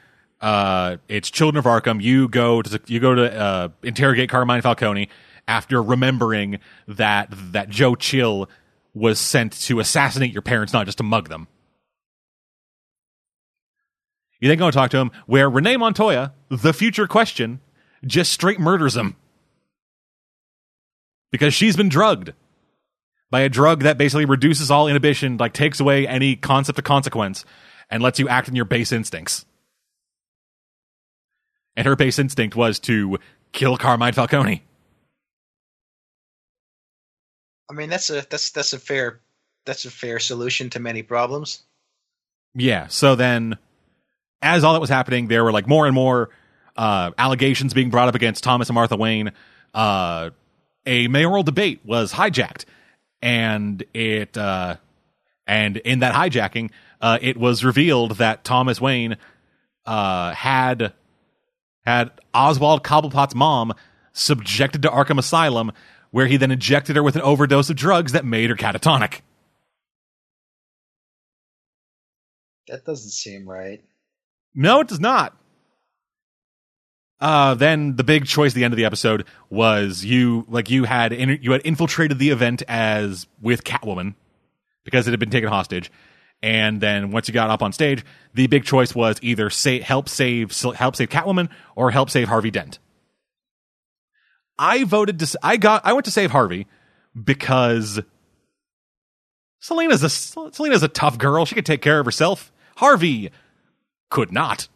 uh, 0.40 0.96
it's 1.08 1.30
Children 1.30 1.58
of 1.58 1.64
Arkham. 1.64 2.02
You 2.02 2.28
go 2.28 2.62
to 2.62 2.80
you 2.86 3.00
go 3.00 3.14
to 3.14 3.40
uh, 3.40 3.68
interrogate 3.82 4.30
Carmine 4.30 4.62
Falcone 4.62 5.08
after 5.46 5.82
remembering 5.82 6.58
that 6.86 7.28
that 7.52 7.68
Joe 7.68 7.94
Chill 7.94 8.48
was 8.94 9.18
sent 9.18 9.52
to 9.62 9.80
assassinate 9.80 10.32
your 10.32 10.42
parents, 10.42 10.72
not 10.72 10.86
just 10.86 10.98
to 10.98 11.04
mug 11.04 11.28
them. 11.28 11.48
You 14.40 14.48
then 14.48 14.58
go 14.58 14.66
and 14.66 14.72
talk 14.72 14.90
to 14.90 14.98
him, 14.98 15.10
where 15.26 15.50
Renee 15.50 15.76
Montoya, 15.76 16.32
the 16.48 16.72
future 16.72 17.08
question, 17.08 17.60
just 18.06 18.32
straight 18.32 18.60
murders 18.60 18.96
him. 18.96 19.16
Because 21.32 21.52
she's 21.52 21.76
been 21.76 21.88
drugged 21.88 22.32
by 23.30 23.40
a 23.40 23.48
drug 23.48 23.82
that 23.82 23.98
basically 23.98 24.24
reduces 24.24 24.70
all 24.70 24.88
inhibition, 24.88 25.36
like 25.36 25.52
takes 25.52 25.80
away 25.80 26.06
any 26.06 26.36
concept 26.36 26.78
of 26.78 26.84
consequence, 26.84 27.44
and 27.90 28.02
lets 28.02 28.18
you 28.18 28.28
act 28.28 28.48
in 28.48 28.56
your 28.56 28.64
base 28.64 28.92
instincts. 28.92 29.44
And 31.76 31.86
her 31.86 31.96
base 31.96 32.18
instinct 32.18 32.56
was 32.56 32.78
to 32.80 33.18
kill 33.52 33.76
Carmine 33.76 34.12
Falcone. 34.12 34.62
I 37.70 37.74
mean, 37.74 37.90
that's 37.90 38.10
a 38.10 38.26
that's 38.28 38.50
that's 38.50 38.72
a 38.72 38.78
fair 38.78 39.20
that's 39.66 39.84
a 39.84 39.90
fair 39.90 40.18
solution 40.18 40.70
to 40.70 40.80
many 40.80 41.02
problems. 41.02 41.62
Yeah. 42.54 42.88
So 42.88 43.14
then, 43.14 43.58
as 44.40 44.64
all 44.64 44.72
that 44.72 44.80
was 44.80 44.90
happening, 44.90 45.28
there 45.28 45.44
were 45.44 45.52
like 45.52 45.68
more 45.68 45.86
and 45.86 45.94
more 45.94 46.30
uh, 46.76 47.10
allegations 47.18 47.74
being 47.74 47.90
brought 47.90 48.08
up 48.08 48.14
against 48.14 48.42
Thomas 48.42 48.68
and 48.68 48.74
Martha 48.74 48.96
Wayne. 48.96 49.32
Uh, 49.74 50.30
a 50.86 51.08
mayoral 51.08 51.42
debate 51.42 51.80
was 51.84 52.12
hijacked, 52.12 52.64
and 53.22 53.82
it 53.94 54.36
uh, 54.36 54.76
and 55.46 55.78
in 55.78 56.00
that 56.00 56.14
hijacking, 56.14 56.70
uh, 57.00 57.18
it 57.20 57.36
was 57.36 57.64
revealed 57.64 58.12
that 58.18 58.44
Thomas 58.44 58.80
Wayne 58.80 59.16
uh, 59.86 60.32
had 60.34 60.92
had 61.84 62.10
Oswald 62.34 62.84
Cobblepot's 62.84 63.34
mom 63.34 63.72
subjected 64.12 64.82
to 64.82 64.88
Arkham 64.88 65.18
Asylum, 65.18 65.72
where 66.10 66.26
he 66.26 66.36
then 66.36 66.50
injected 66.50 66.96
her 66.96 67.02
with 67.02 67.16
an 67.16 67.22
overdose 67.22 67.70
of 67.70 67.76
drugs 67.76 68.12
that 68.12 68.24
made 68.24 68.50
her 68.50 68.56
catatonic. 68.56 69.20
That 72.68 72.84
doesn't 72.84 73.10
seem 73.10 73.48
right. 73.48 73.82
No, 74.54 74.80
it 74.80 74.88
does 74.88 75.00
not. 75.00 75.34
Uh, 77.20 77.54
then 77.54 77.96
the 77.96 78.04
big 78.04 78.26
choice 78.26 78.52
at 78.52 78.54
the 78.54 78.64
end 78.64 78.72
of 78.72 78.76
the 78.76 78.84
episode 78.84 79.24
was 79.50 80.04
you 80.04 80.44
like 80.48 80.70
you 80.70 80.84
had 80.84 81.12
in, 81.12 81.38
you 81.42 81.52
had 81.52 81.62
infiltrated 81.64 82.18
the 82.18 82.30
event 82.30 82.62
as 82.68 83.26
with 83.40 83.64
Catwoman 83.64 84.14
because 84.84 85.08
it 85.08 85.10
had 85.10 85.20
been 85.20 85.30
taken 85.30 85.48
hostage, 85.48 85.90
and 86.42 86.80
then 86.80 87.10
once 87.10 87.26
you 87.26 87.34
got 87.34 87.50
up 87.50 87.62
on 87.62 87.72
stage, 87.72 88.04
the 88.34 88.46
big 88.46 88.64
choice 88.64 88.94
was 88.94 89.18
either 89.20 89.50
say 89.50 89.80
help 89.80 90.08
save 90.08 90.52
help 90.76 90.94
save 90.94 91.08
Catwoman 91.08 91.48
or 91.74 91.90
help 91.90 92.08
save 92.08 92.28
Harvey 92.28 92.52
Dent. 92.52 92.78
I 94.56 94.84
voted 94.84 95.18
to 95.18 95.38
I 95.42 95.56
got 95.56 95.84
I 95.84 95.94
went 95.94 96.04
to 96.04 96.12
save 96.12 96.30
Harvey 96.30 96.68
because 97.20 98.00
Selina's 99.60 100.04
a 100.04 100.08
Selina's 100.08 100.84
a 100.84 100.88
tough 100.88 101.18
girl. 101.18 101.44
She 101.44 101.56
could 101.56 101.66
take 101.66 101.82
care 101.82 101.98
of 101.98 102.06
herself. 102.06 102.52
Harvey 102.76 103.30
could 104.08 104.32
not. 104.32 104.68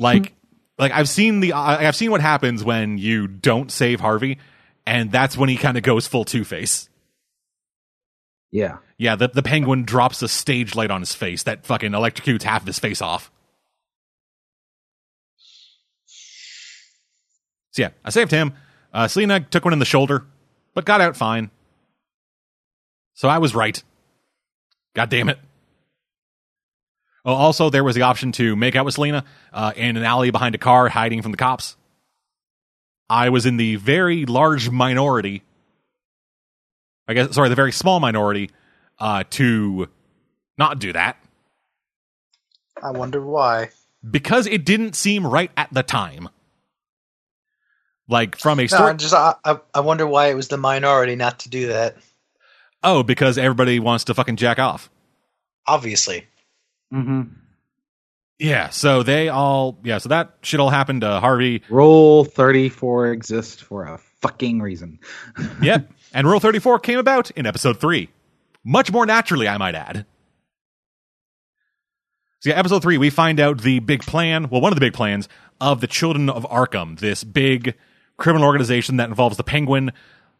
Like, 0.00 0.32
like 0.78 0.92
I've 0.92 1.08
seen 1.08 1.40
the 1.40 1.52
I've 1.52 1.94
seen 1.94 2.10
what 2.10 2.20
happens 2.20 2.64
when 2.64 2.98
you 2.98 3.28
don't 3.28 3.70
save 3.70 4.00
Harvey, 4.00 4.38
and 4.86 5.12
that's 5.12 5.36
when 5.36 5.48
he 5.48 5.56
kind 5.56 5.76
of 5.76 5.82
goes 5.82 6.06
full 6.06 6.24
Two 6.24 6.44
Face. 6.44 6.88
Yeah. 8.50 8.78
Yeah, 8.98 9.16
the 9.16 9.28
the 9.28 9.42
penguin 9.42 9.84
drops 9.84 10.22
a 10.22 10.28
stage 10.28 10.74
light 10.74 10.90
on 10.90 11.00
his 11.00 11.14
face 11.14 11.44
that 11.44 11.64
fucking 11.64 11.92
electrocutes 11.92 12.42
half 12.42 12.62
of 12.62 12.66
his 12.66 12.78
face 12.78 13.00
off. 13.00 13.30
So 17.72 17.82
yeah, 17.82 17.90
I 18.04 18.10
saved 18.10 18.30
him. 18.30 18.54
Uh, 18.92 19.06
Selina 19.06 19.40
took 19.40 19.64
one 19.64 19.72
in 19.72 19.78
the 19.78 19.84
shoulder, 19.84 20.26
but 20.74 20.84
got 20.84 21.00
out 21.00 21.16
fine. 21.16 21.50
So 23.14 23.28
I 23.28 23.38
was 23.38 23.54
right. 23.54 23.80
God 24.94 25.08
damn 25.08 25.28
it. 25.28 25.38
Oh, 27.24 27.34
also, 27.34 27.68
there 27.70 27.84
was 27.84 27.94
the 27.94 28.02
option 28.02 28.32
to 28.32 28.56
make 28.56 28.76
out 28.76 28.84
with 28.84 28.94
Selina 28.94 29.24
uh, 29.52 29.72
in 29.76 29.96
an 29.96 30.04
alley 30.04 30.30
behind 30.30 30.54
a 30.54 30.58
car, 30.58 30.88
hiding 30.88 31.22
from 31.22 31.32
the 31.32 31.36
cops. 31.38 31.76
I 33.10 33.28
was 33.28 33.44
in 33.46 33.56
the 33.56 33.76
very 33.76 34.24
large 34.24 34.70
minority. 34.70 35.42
I 37.08 37.14
guess, 37.14 37.34
sorry, 37.34 37.48
the 37.48 37.54
very 37.56 37.72
small 37.72 38.00
minority 38.00 38.50
uh, 38.98 39.24
to 39.30 39.88
not 40.56 40.78
do 40.78 40.92
that 40.92 41.16
I 42.82 42.90
wonder 42.92 43.20
why. 43.20 43.70
because 44.08 44.46
it 44.46 44.64
didn't 44.64 44.94
seem 44.94 45.26
right 45.26 45.50
at 45.56 45.72
the 45.72 45.82
time. 45.82 46.28
Like 48.08 48.36
from 48.36 48.60
a 48.60 48.62
No, 48.62 48.66
story. 48.66 48.90
I'm 48.90 48.98
just 48.98 49.14
I, 49.14 49.34
I 49.44 49.58
I 49.74 49.80
wonder 49.80 50.06
why 50.06 50.28
it 50.28 50.34
was 50.34 50.48
the 50.48 50.56
minority 50.56 51.16
not 51.16 51.40
to 51.40 51.48
do 51.48 51.68
that. 51.68 51.96
oh, 52.82 53.02
because 53.02 53.38
everybody 53.38 53.78
wants 53.80 54.04
to 54.04 54.14
fucking 54.14 54.36
jack 54.36 54.58
off. 54.58 54.90
Obviously, 55.66 56.26
Mm-hmm. 56.92 57.22
Yeah, 58.38 58.70
so 58.70 59.02
they 59.02 59.28
all 59.28 59.78
yeah, 59.84 59.98
so 59.98 60.08
that 60.08 60.36
shit 60.42 60.60
all 60.60 60.70
happened 60.70 61.02
to 61.02 61.20
Harvey. 61.20 61.62
Rule 61.68 62.24
34 62.24 63.12
exists 63.12 63.60
for 63.60 63.84
a 63.84 63.98
fucking 64.22 64.60
reason. 64.62 64.98
Yep. 65.62 65.90
and 66.14 66.26
Rule 66.26 66.40
34 66.40 66.78
came 66.80 66.98
about 66.98 67.30
in 67.32 67.44
episode 67.46 67.80
3. 67.80 68.08
Much 68.64 68.90
more 68.90 69.04
naturally, 69.04 69.46
I 69.46 69.58
might 69.58 69.74
add. 69.74 70.06
So 72.40 72.48
yeah, 72.50 72.58
episode 72.58 72.80
3 72.82 72.96
we 72.96 73.10
find 73.10 73.38
out 73.40 73.60
the 73.60 73.80
big 73.80 74.00
plan, 74.02 74.48
well 74.48 74.62
one 74.62 74.72
of 74.72 74.76
the 74.76 74.84
big 74.86 74.94
plans 74.94 75.28
of 75.60 75.82
the 75.82 75.86
Children 75.86 76.30
of 76.30 76.44
Arkham, 76.44 76.98
this 76.98 77.22
big 77.22 77.74
criminal 78.16 78.46
organization 78.46 78.96
that 78.96 79.08
involves 79.10 79.36
the 79.36 79.44
Penguin 79.44 79.92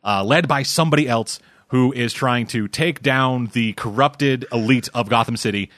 uh, 0.02 0.24
led 0.24 0.48
by 0.48 0.62
somebody 0.62 1.06
else 1.06 1.38
who 1.68 1.92
is 1.92 2.14
trying 2.14 2.46
to 2.48 2.66
take 2.66 3.02
down 3.02 3.48
the 3.52 3.74
corrupted 3.74 4.46
elite 4.50 4.88
of 4.94 5.10
Gotham 5.10 5.36
City 5.36 5.70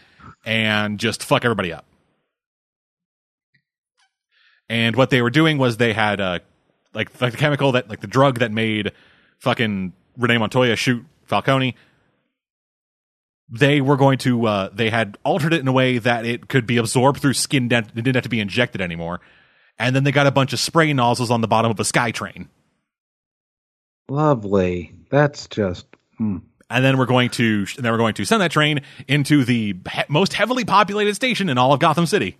and 0.44 0.98
just 0.98 1.24
fuck 1.24 1.44
everybody 1.44 1.73
up. 1.73 1.86
And 4.69 4.97
what 4.97 5.10
they 5.10 5.20
were 5.23 5.31
doing 5.31 5.59
was 5.59 5.77
they 5.77 5.93
had 5.93 6.20
uh, 6.20 6.39
like 6.94 7.20
like 7.20 7.32
the 7.32 7.39
chemical 7.39 7.73
that 7.73 7.89
like 7.89 8.01
the 8.01 8.06
drug 8.06 8.39
that 8.39 8.52
made 8.52 8.93
fucking 9.39 9.93
Renee 10.16 10.39
Montoya 10.39 10.77
shoot 10.77 11.05
Falcone. 11.24 11.77
They 13.51 13.82
were 13.82 13.97
going 13.97 14.19
to 14.19 14.47
uh, 14.47 14.69
they 14.73 14.89
had 14.89 15.19
altered 15.24 15.52
it 15.52 15.60
in 15.60 15.69
a 15.69 15.73
way 15.73 15.98
that 15.98 16.24
it 16.24 16.48
could 16.48 16.66
be 16.66 16.78
absorbed 16.78 17.20
through 17.20 17.35
skin. 17.35 17.69
Dent- 17.69 17.89
it 17.89 17.97
didn't 17.97 18.16
have 18.16 18.23
to 18.23 18.31
be 18.31 18.40
injected 18.40 18.81
anymore. 18.81 19.20
And 19.78 19.94
then 19.94 20.05
they 20.05 20.12
got 20.12 20.27
a 20.27 20.31
bunch 20.31 20.52
of 20.52 20.60
spray 20.60 20.93
nozzles 20.93 21.31
on 21.31 21.40
the 21.40 21.48
bottom 21.48 21.70
of 21.70 21.78
a 21.81 21.82
SkyTrain. 21.82 22.48
Lovely. 24.09 24.93
That's 25.10 25.48
just. 25.48 25.86
hmm. 26.19 26.39
And 26.73 26.82
then 26.82 26.97
we're 26.97 27.07
going 27.07 27.28
to 27.31 27.66
and 27.77 27.85
then 27.85 27.93
we're 27.93 27.99
going 27.99 28.15
to 28.15 28.24
send 28.24 28.40
that 28.40 28.51
train 28.51 28.81
into 29.07 29.44
the 29.44 29.77
he- 29.90 30.03
most 30.09 30.32
heavily 30.32 30.65
populated 30.65 31.15
station 31.15 31.51
in 31.51 31.59
all 31.59 31.73
of 31.74 31.81
Gotham 31.81 32.07
City. 32.07 32.39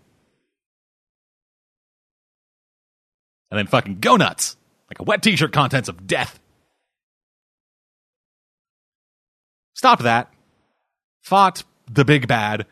And 3.51 3.59
then 3.59 3.67
fucking 3.67 4.01
go 4.01 4.17
nuts 4.17 4.57
like 4.89 4.99
a 5.01 5.03
wet 5.03 5.23
t-shirt 5.23 5.53
contents 5.53 5.91
of 5.91 6.07
death. 6.07 6.41
Stop 9.75 10.01
that. 10.01 10.33
Fought 11.23 11.65
the 11.91 12.05
big 12.05 12.27
bad 12.27 12.67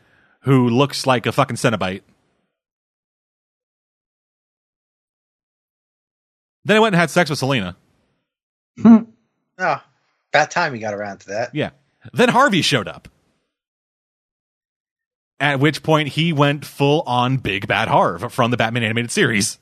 who 0.44 0.70
looks 0.70 1.06
like 1.06 1.26
a 1.26 1.32
fucking 1.32 1.56
Cenobite. 1.56 2.00
Then 6.64 6.76
I 6.76 6.80
went 6.80 6.94
and 6.94 7.00
had 7.00 7.10
sex 7.10 7.28
with 7.28 7.38
Selina. 7.38 7.76
oh, 9.58 9.82
about 10.32 10.50
time 10.50 10.74
you 10.74 10.80
got 10.80 10.94
around 10.94 11.20
to 11.20 11.28
that. 11.28 11.54
Yeah. 11.54 11.70
Then 12.12 12.28
Harvey 12.28 12.62
showed 12.62 12.88
up. 12.88 13.08
At 15.38 15.58
which 15.58 15.82
point 15.82 16.08
he 16.08 16.32
went 16.32 16.64
full 16.64 17.02
on 17.06 17.38
Big 17.38 17.66
Bad 17.66 17.88
Harv 17.88 18.32
from 18.32 18.50
the 18.50 18.56
Batman 18.56 18.82
animated 18.82 19.10
series. 19.10 19.58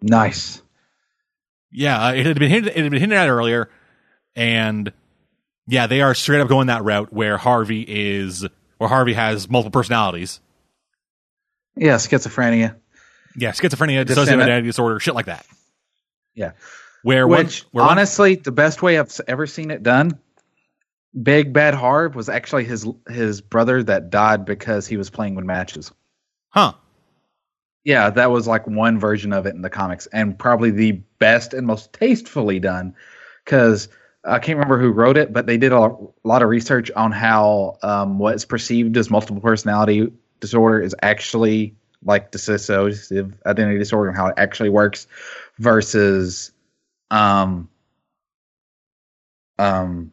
Nice. 0.00 0.62
Yeah, 1.70 2.06
uh, 2.06 2.12
it 2.14 2.24
had 2.24 2.38
been 2.38 2.48
hinted, 2.50 2.76
it 2.76 2.82
had 2.82 2.90
been 2.90 3.00
hinted 3.00 3.18
at 3.18 3.28
earlier, 3.28 3.68
and 4.36 4.92
yeah, 5.66 5.86
they 5.86 6.00
are 6.00 6.14
straight 6.14 6.40
up 6.40 6.48
going 6.48 6.68
that 6.68 6.84
route 6.84 7.12
where 7.12 7.36
Harvey 7.36 7.84
is, 7.86 8.46
where 8.78 8.88
Harvey 8.88 9.12
has 9.12 9.50
multiple 9.50 9.78
personalities. 9.78 10.40
Yeah, 11.76 11.96
schizophrenia. 11.96 12.76
Yeah, 13.36 13.50
schizophrenia, 13.50 14.06
Just 14.06 14.18
dissociative 14.18 14.42
identity 14.42 14.68
disorder, 14.68 14.98
shit 14.98 15.14
like 15.14 15.26
that. 15.26 15.44
Yeah. 16.34 16.52
Where 17.02 17.26
one- 17.26 17.44
Which, 17.44 17.64
where 17.72 17.84
one- 17.84 17.92
honestly, 17.92 18.36
the 18.36 18.52
best 18.52 18.82
way 18.82 18.98
I've 18.98 19.18
ever 19.28 19.46
seen 19.46 19.70
it 19.70 19.82
done, 19.82 20.18
Big 21.22 21.52
Bad 21.52 21.74
Harv 21.74 22.14
was 22.14 22.28
actually 22.28 22.64
his 22.64 22.86
his 23.08 23.40
brother 23.40 23.82
that 23.84 24.10
died 24.10 24.44
because 24.44 24.86
he 24.86 24.96
was 24.96 25.10
playing 25.10 25.34
with 25.34 25.44
matches. 25.44 25.90
huh? 26.50 26.72
Yeah, 27.84 28.10
that 28.10 28.30
was 28.30 28.46
like 28.46 28.66
one 28.66 28.98
version 29.00 29.32
of 29.32 29.46
it 29.46 29.54
in 29.54 29.62
the 29.62 29.70
comics, 29.70 30.06
and 30.08 30.38
probably 30.38 30.70
the 30.70 30.92
best 31.18 31.54
and 31.54 31.66
most 31.66 31.92
tastefully 31.92 32.60
done. 32.60 32.94
Because 33.44 33.88
I 34.24 34.38
can't 34.40 34.58
remember 34.58 34.78
who 34.78 34.90
wrote 34.90 35.16
it, 35.16 35.32
but 35.32 35.46
they 35.46 35.56
did 35.56 35.72
a 35.72 35.96
lot 36.24 36.42
of 36.42 36.48
research 36.50 36.90
on 36.94 37.12
how 37.12 37.78
um, 37.82 38.18
what 38.18 38.34
is 38.34 38.44
perceived 38.44 38.96
as 38.98 39.10
multiple 39.10 39.40
personality 39.40 40.12
disorder 40.40 40.80
is 40.80 40.94
actually 41.02 41.74
like 42.04 42.30
dissociative 42.30 43.32
identity 43.46 43.78
disorder 43.78 44.10
and 44.10 44.18
how 44.18 44.26
it 44.26 44.34
actually 44.36 44.68
works 44.68 45.06
versus 45.58 46.52
um 47.10 47.68
um 49.58 50.12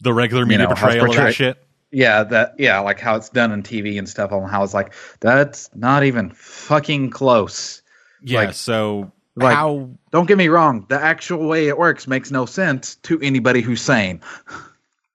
The 0.00 0.12
regular 0.12 0.44
media 0.46 0.68
know, 0.68 0.74
how 0.74 0.88
it's 0.88 0.96
portrayal 0.96 1.10
of 1.10 1.16
that 1.16 1.34
shit. 1.34 1.58
yeah 1.90 2.22
that 2.24 2.54
yeah 2.58 2.80
like 2.80 2.98
how 3.00 3.16
it's 3.16 3.28
done 3.28 3.52
on 3.52 3.62
TV 3.62 3.98
and 3.98 4.08
stuff 4.08 4.32
on 4.32 4.48
how 4.48 4.62
it's 4.64 4.74
like 4.74 4.94
that's 5.20 5.70
not 5.74 6.04
even 6.04 6.30
fucking 6.30 7.10
close. 7.10 7.82
Yeah, 8.22 8.40
Like- 8.44 8.54
so 8.54 9.12
like- 9.36 9.54
how 9.54 9.90
Don't 10.10 10.26
get 10.26 10.36
me 10.38 10.48
wrong, 10.48 10.86
the 10.88 11.00
actual 11.00 11.48
way 11.48 11.68
it 11.68 11.76
works 11.78 12.06
makes 12.06 12.30
no 12.30 12.46
sense 12.46 12.96
to 12.96 13.18
anybody 13.20 13.60
who's 13.62 13.80
sane. 13.82 14.20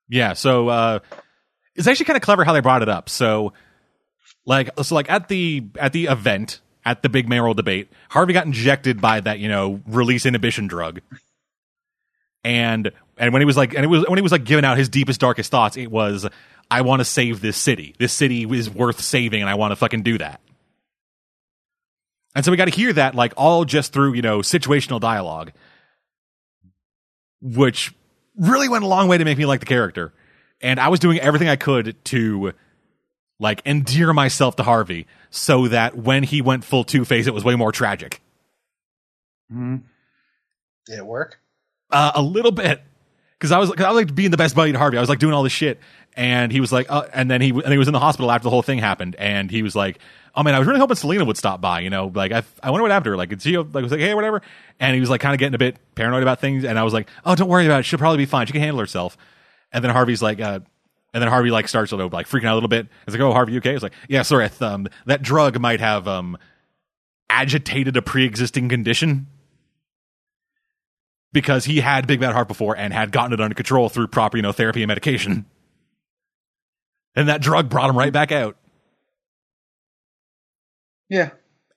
Yeah, 0.08 0.32
so 0.34 0.68
uh 0.68 0.98
it's 1.74 1.86
actually 1.86 2.06
kind 2.06 2.16
of 2.16 2.22
clever 2.22 2.44
how 2.44 2.52
they 2.52 2.60
brought 2.60 2.82
it 2.82 2.88
up. 2.88 3.08
So 3.08 3.52
like 4.44 4.70
so 4.82 4.94
like 4.94 5.10
at 5.10 5.28
the 5.28 5.66
at 5.78 5.92
the 5.92 6.06
event 6.06 6.60
at 6.88 7.02
the 7.02 7.10
big 7.10 7.28
mayoral 7.28 7.52
debate, 7.52 7.92
Harvey 8.08 8.32
got 8.32 8.46
injected 8.46 8.98
by 8.98 9.20
that, 9.20 9.38
you 9.38 9.48
know, 9.48 9.82
release 9.86 10.24
inhibition 10.24 10.68
drug. 10.68 11.00
And 12.42 12.92
and 13.18 13.32
when 13.34 13.42
he 13.42 13.46
was 13.46 13.58
like 13.58 13.74
and 13.74 13.84
it 13.84 13.88
was 13.88 14.06
when 14.08 14.16
he 14.16 14.22
was 14.22 14.32
like 14.32 14.44
giving 14.44 14.64
out 14.64 14.78
his 14.78 14.88
deepest 14.88 15.20
darkest 15.20 15.50
thoughts, 15.50 15.76
it 15.76 15.90
was 15.90 16.26
I 16.70 16.80
want 16.80 17.00
to 17.00 17.04
save 17.04 17.42
this 17.42 17.58
city. 17.58 17.94
This 17.98 18.14
city 18.14 18.44
is 18.44 18.70
worth 18.70 19.02
saving 19.02 19.42
and 19.42 19.50
I 19.50 19.54
want 19.56 19.72
to 19.72 19.76
fucking 19.76 20.02
do 20.02 20.16
that. 20.16 20.40
And 22.34 22.42
so 22.42 22.50
we 22.50 22.56
got 22.56 22.66
to 22.66 22.74
hear 22.74 22.92
that 22.94 23.14
like 23.14 23.34
all 23.36 23.66
just 23.66 23.92
through, 23.92 24.14
you 24.14 24.22
know, 24.22 24.38
situational 24.38 25.00
dialogue 25.00 25.52
which 27.40 27.94
really 28.36 28.68
went 28.68 28.82
a 28.82 28.86
long 28.86 29.08
way 29.08 29.18
to 29.18 29.24
make 29.24 29.38
me 29.38 29.46
like 29.46 29.60
the 29.60 29.66
character. 29.66 30.12
And 30.60 30.80
I 30.80 30.88
was 30.88 31.00
doing 31.00 31.20
everything 31.20 31.48
I 31.48 31.56
could 31.56 32.02
to 32.06 32.52
like 33.38 33.62
endear 33.66 34.12
myself 34.12 34.56
to 34.56 34.62
Harvey 34.62 35.06
so 35.30 35.68
that 35.68 35.96
when 35.96 36.22
he 36.22 36.42
went 36.42 36.64
full 36.64 36.84
Two 36.84 37.04
Face, 37.04 37.26
it 37.26 37.34
was 37.34 37.44
way 37.44 37.54
more 37.54 37.72
tragic. 37.72 38.20
Did 40.86 40.98
it 40.98 41.06
work? 41.06 41.38
Uh, 41.90 42.12
a 42.14 42.22
little 42.22 42.52
bit. 42.52 42.82
Cause 43.40 43.52
I 43.52 43.58
was, 43.58 43.70
cause 43.70 43.84
I 43.84 43.90
was 43.92 44.04
like 44.04 44.14
being 44.14 44.32
the 44.32 44.36
best 44.36 44.56
buddy 44.56 44.72
to 44.72 44.78
Harvey. 44.78 44.98
I 44.98 45.00
was 45.00 45.08
like 45.08 45.20
doing 45.20 45.32
all 45.32 45.44
this 45.44 45.52
shit. 45.52 45.78
And 46.16 46.50
he 46.50 46.58
was 46.58 46.72
like, 46.72 46.90
uh, 46.90 47.06
and 47.12 47.30
then 47.30 47.40
he, 47.40 47.50
and 47.50 47.70
he 47.70 47.78
was 47.78 47.86
in 47.86 47.92
the 47.92 48.00
hospital 48.00 48.32
after 48.32 48.42
the 48.44 48.50
whole 48.50 48.62
thing 48.62 48.80
happened. 48.80 49.14
And 49.16 49.48
he 49.48 49.62
was 49.62 49.76
like, 49.76 50.00
oh 50.34 50.42
man, 50.42 50.56
I 50.56 50.58
was 50.58 50.66
really 50.66 50.80
hoping 50.80 50.96
Selina 50.96 51.24
would 51.24 51.36
stop 51.36 51.60
by, 51.60 51.80
you 51.80 51.90
know, 51.90 52.10
like 52.12 52.32
I, 52.32 52.42
I 52.60 52.72
wonder 52.72 52.82
what 52.82 52.90
happened 52.90 53.04
to 53.04 53.10
her. 53.10 53.16
Like, 53.16 53.32
is 53.32 53.42
she, 53.42 53.56
like, 53.56 53.72
was 53.72 53.92
like, 53.92 54.00
hey, 54.00 54.14
whatever. 54.14 54.42
And 54.80 54.94
he 54.94 55.00
was 55.00 55.08
like 55.08 55.20
kind 55.20 55.34
of 55.34 55.38
getting 55.38 55.54
a 55.54 55.58
bit 55.58 55.76
paranoid 55.94 56.22
about 56.22 56.40
things. 56.40 56.64
And 56.64 56.76
I 56.76 56.82
was 56.82 56.92
like, 56.92 57.08
oh, 57.24 57.36
don't 57.36 57.48
worry 57.48 57.66
about 57.66 57.80
it. 57.80 57.82
She'll 57.84 58.00
probably 58.00 58.18
be 58.18 58.26
fine. 58.26 58.46
She 58.46 58.52
can 58.52 58.60
handle 58.60 58.80
herself. 58.80 59.16
And 59.70 59.84
then 59.84 59.92
Harvey's 59.92 60.22
like, 60.22 60.40
uh, 60.40 60.60
and 61.14 61.22
then 61.22 61.28
Harvey 61.28 61.50
like 61.50 61.68
starts 61.68 61.92
you 61.92 61.98
know, 61.98 62.08
like 62.12 62.28
freaking 62.28 62.44
out 62.46 62.52
a 62.52 62.54
little 62.54 62.68
bit. 62.68 62.86
It's 63.06 63.14
like, 63.14 63.22
oh, 63.22 63.32
Harvey, 63.32 63.52
you 63.52 63.58
okay? 63.58 63.74
It's 63.74 63.82
like, 63.82 63.94
yeah, 64.08 64.22
sorry, 64.22 64.44
I 64.44 64.48
th- 64.48 64.62
um, 64.62 64.88
that 65.06 65.22
drug 65.22 65.58
might 65.60 65.80
have 65.80 66.06
um 66.08 66.36
agitated 67.30 67.96
a 67.96 68.02
pre-existing 68.02 68.68
condition 68.68 69.26
because 71.32 71.64
he 71.66 71.80
had 71.80 72.06
Big 72.06 72.20
Bad 72.20 72.32
Harv 72.32 72.48
before 72.48 72.76
and 72.76 72.92
had 72.92 73.12
gotten 73.12 73.32
it 73.32 73.40
under 73.40 73.54
control 73.54 73.88
through 73.88 74.08
proper, 74.08 74.36
you 74.38 74.42
know, 74.42 74.52
therapy 74.52 74.82
and 74.82 74.88
medication. 74.88 75.44
And 77.14 77.28
that 77.28 77.42
drug 77.42 77.68
brought 77.68 77.90
him 77.90 77.98
right 77.98 78.12
back 78.12 78.32
out. 78.32 78.56
Yeah. 81.08 81.30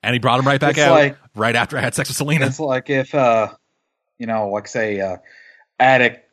And 0.03 0.13
he 0.13 0.19
brought 0.19 0.39
him 0.39 0.47
right 0.47 0.59
back 0.59 0.71
It's 0.71 0.79
out 0.79 0.91
like- 0.91 1.17
right 1.35 1.55
after 1.55 1.77
I 1.77 1.81
had 1.81 1.95
sex 1.95 2.09
with 2.09 2.17
Selina. 2.17 2.45
It's 2.45 2.59
like 2.59 2.89
if 2.89 3.13
uh 3.15 3.49
you 4.17 4.27
know, 4.27 4.49
like 4.49 4.67
say 4.67 4.99
uh 4.99 5.17
addict 5.79 6.27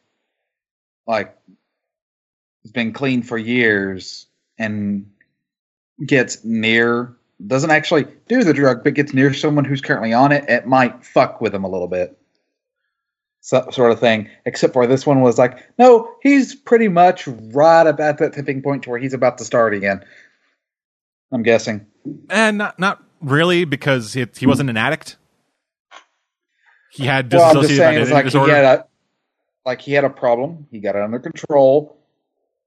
like 1.07 1.37
has 2.69 2.73
been 2.73 2.93
clean 2.93 3.23
for 3.23 3.39
years 3.39 4.27
and 4.59 5.11
gets 6.07 6.45
near 6.45 7.16
doesn't 7.47 7.70
actually 7.70 8.07
do 8.28 8.43
the 8.45 8.53
drug 8.53 8.82
but 8.85 8.95
gets 8.95 9.15
near 9.15 9.32
someone 9.32 9.65
who's 9.65 9.81
currently 9.81 10.12
on 10.12 10.32
it, 10.32 10.45
it 10.49 10.66
might 10.66 11.05
fuck 11.05 11.40
with 11.40 11.53
them 11.53 11.65
a 11.65 11.69
little 11.69 11.89
bit. 11.89 12.19
So, 13.40 13.66
sort 13.70 13.93
of 13.93 14.01
thing. 14.01 14.28
Except 14.45 14.73
for 14.73 14.86
this 14.86 15.07
one 15.07 15.23
was 15.23 15.39
like, 15.39 15.57
no, 15.78 16.12
he's 16.23 16.55
pretty 16.55 16.89
much 16.89 17.27
right 17.27 17.86
about 17.86 18.01
at 18.01 18.19
that 18.19 18.32
tipping 18.35 18.61
point 18.61 18.82
to 18.82 18.90
where 18.90 18.99
he's 18.99 19.15
about 19.15 19.39
to 19.39 19.45
start 19.45 19.73
again. 19.73 20.05
I'm 21.32 21.43
guessing. 21.43 21.86
And 22.28 22.59
not 22.59 22.78
not 22.78 23.03
really 23.20 23.65
because 23.65 24.16
it, 24.16 24.36
he 24.36 24.47
wasn't 24.47 24.70
an 24.70 24.77
addict. 24.77 25.16
He 26.90 27.07
had 27.07 27.32
Well, 27.32 27.45
I'm 27.45 27.57
dissociative 27.57 27.69
just 27.69 27.77
saying, 27.77 28.11
like 28.11 28.24
disorder. 28.24 28.53
he 28.53 28.57
had 28.57 28.65
a, 28.65 28.86
like 29.65 29.81
he 29.81 29.93
had 29.93 30.05
a 30.05 30.11
problem. 30.11 30.66
He 30.70 30.81
got 30.81 30.97
it 30.97 31.03
under 31.03 31.20
control 31.20 31.98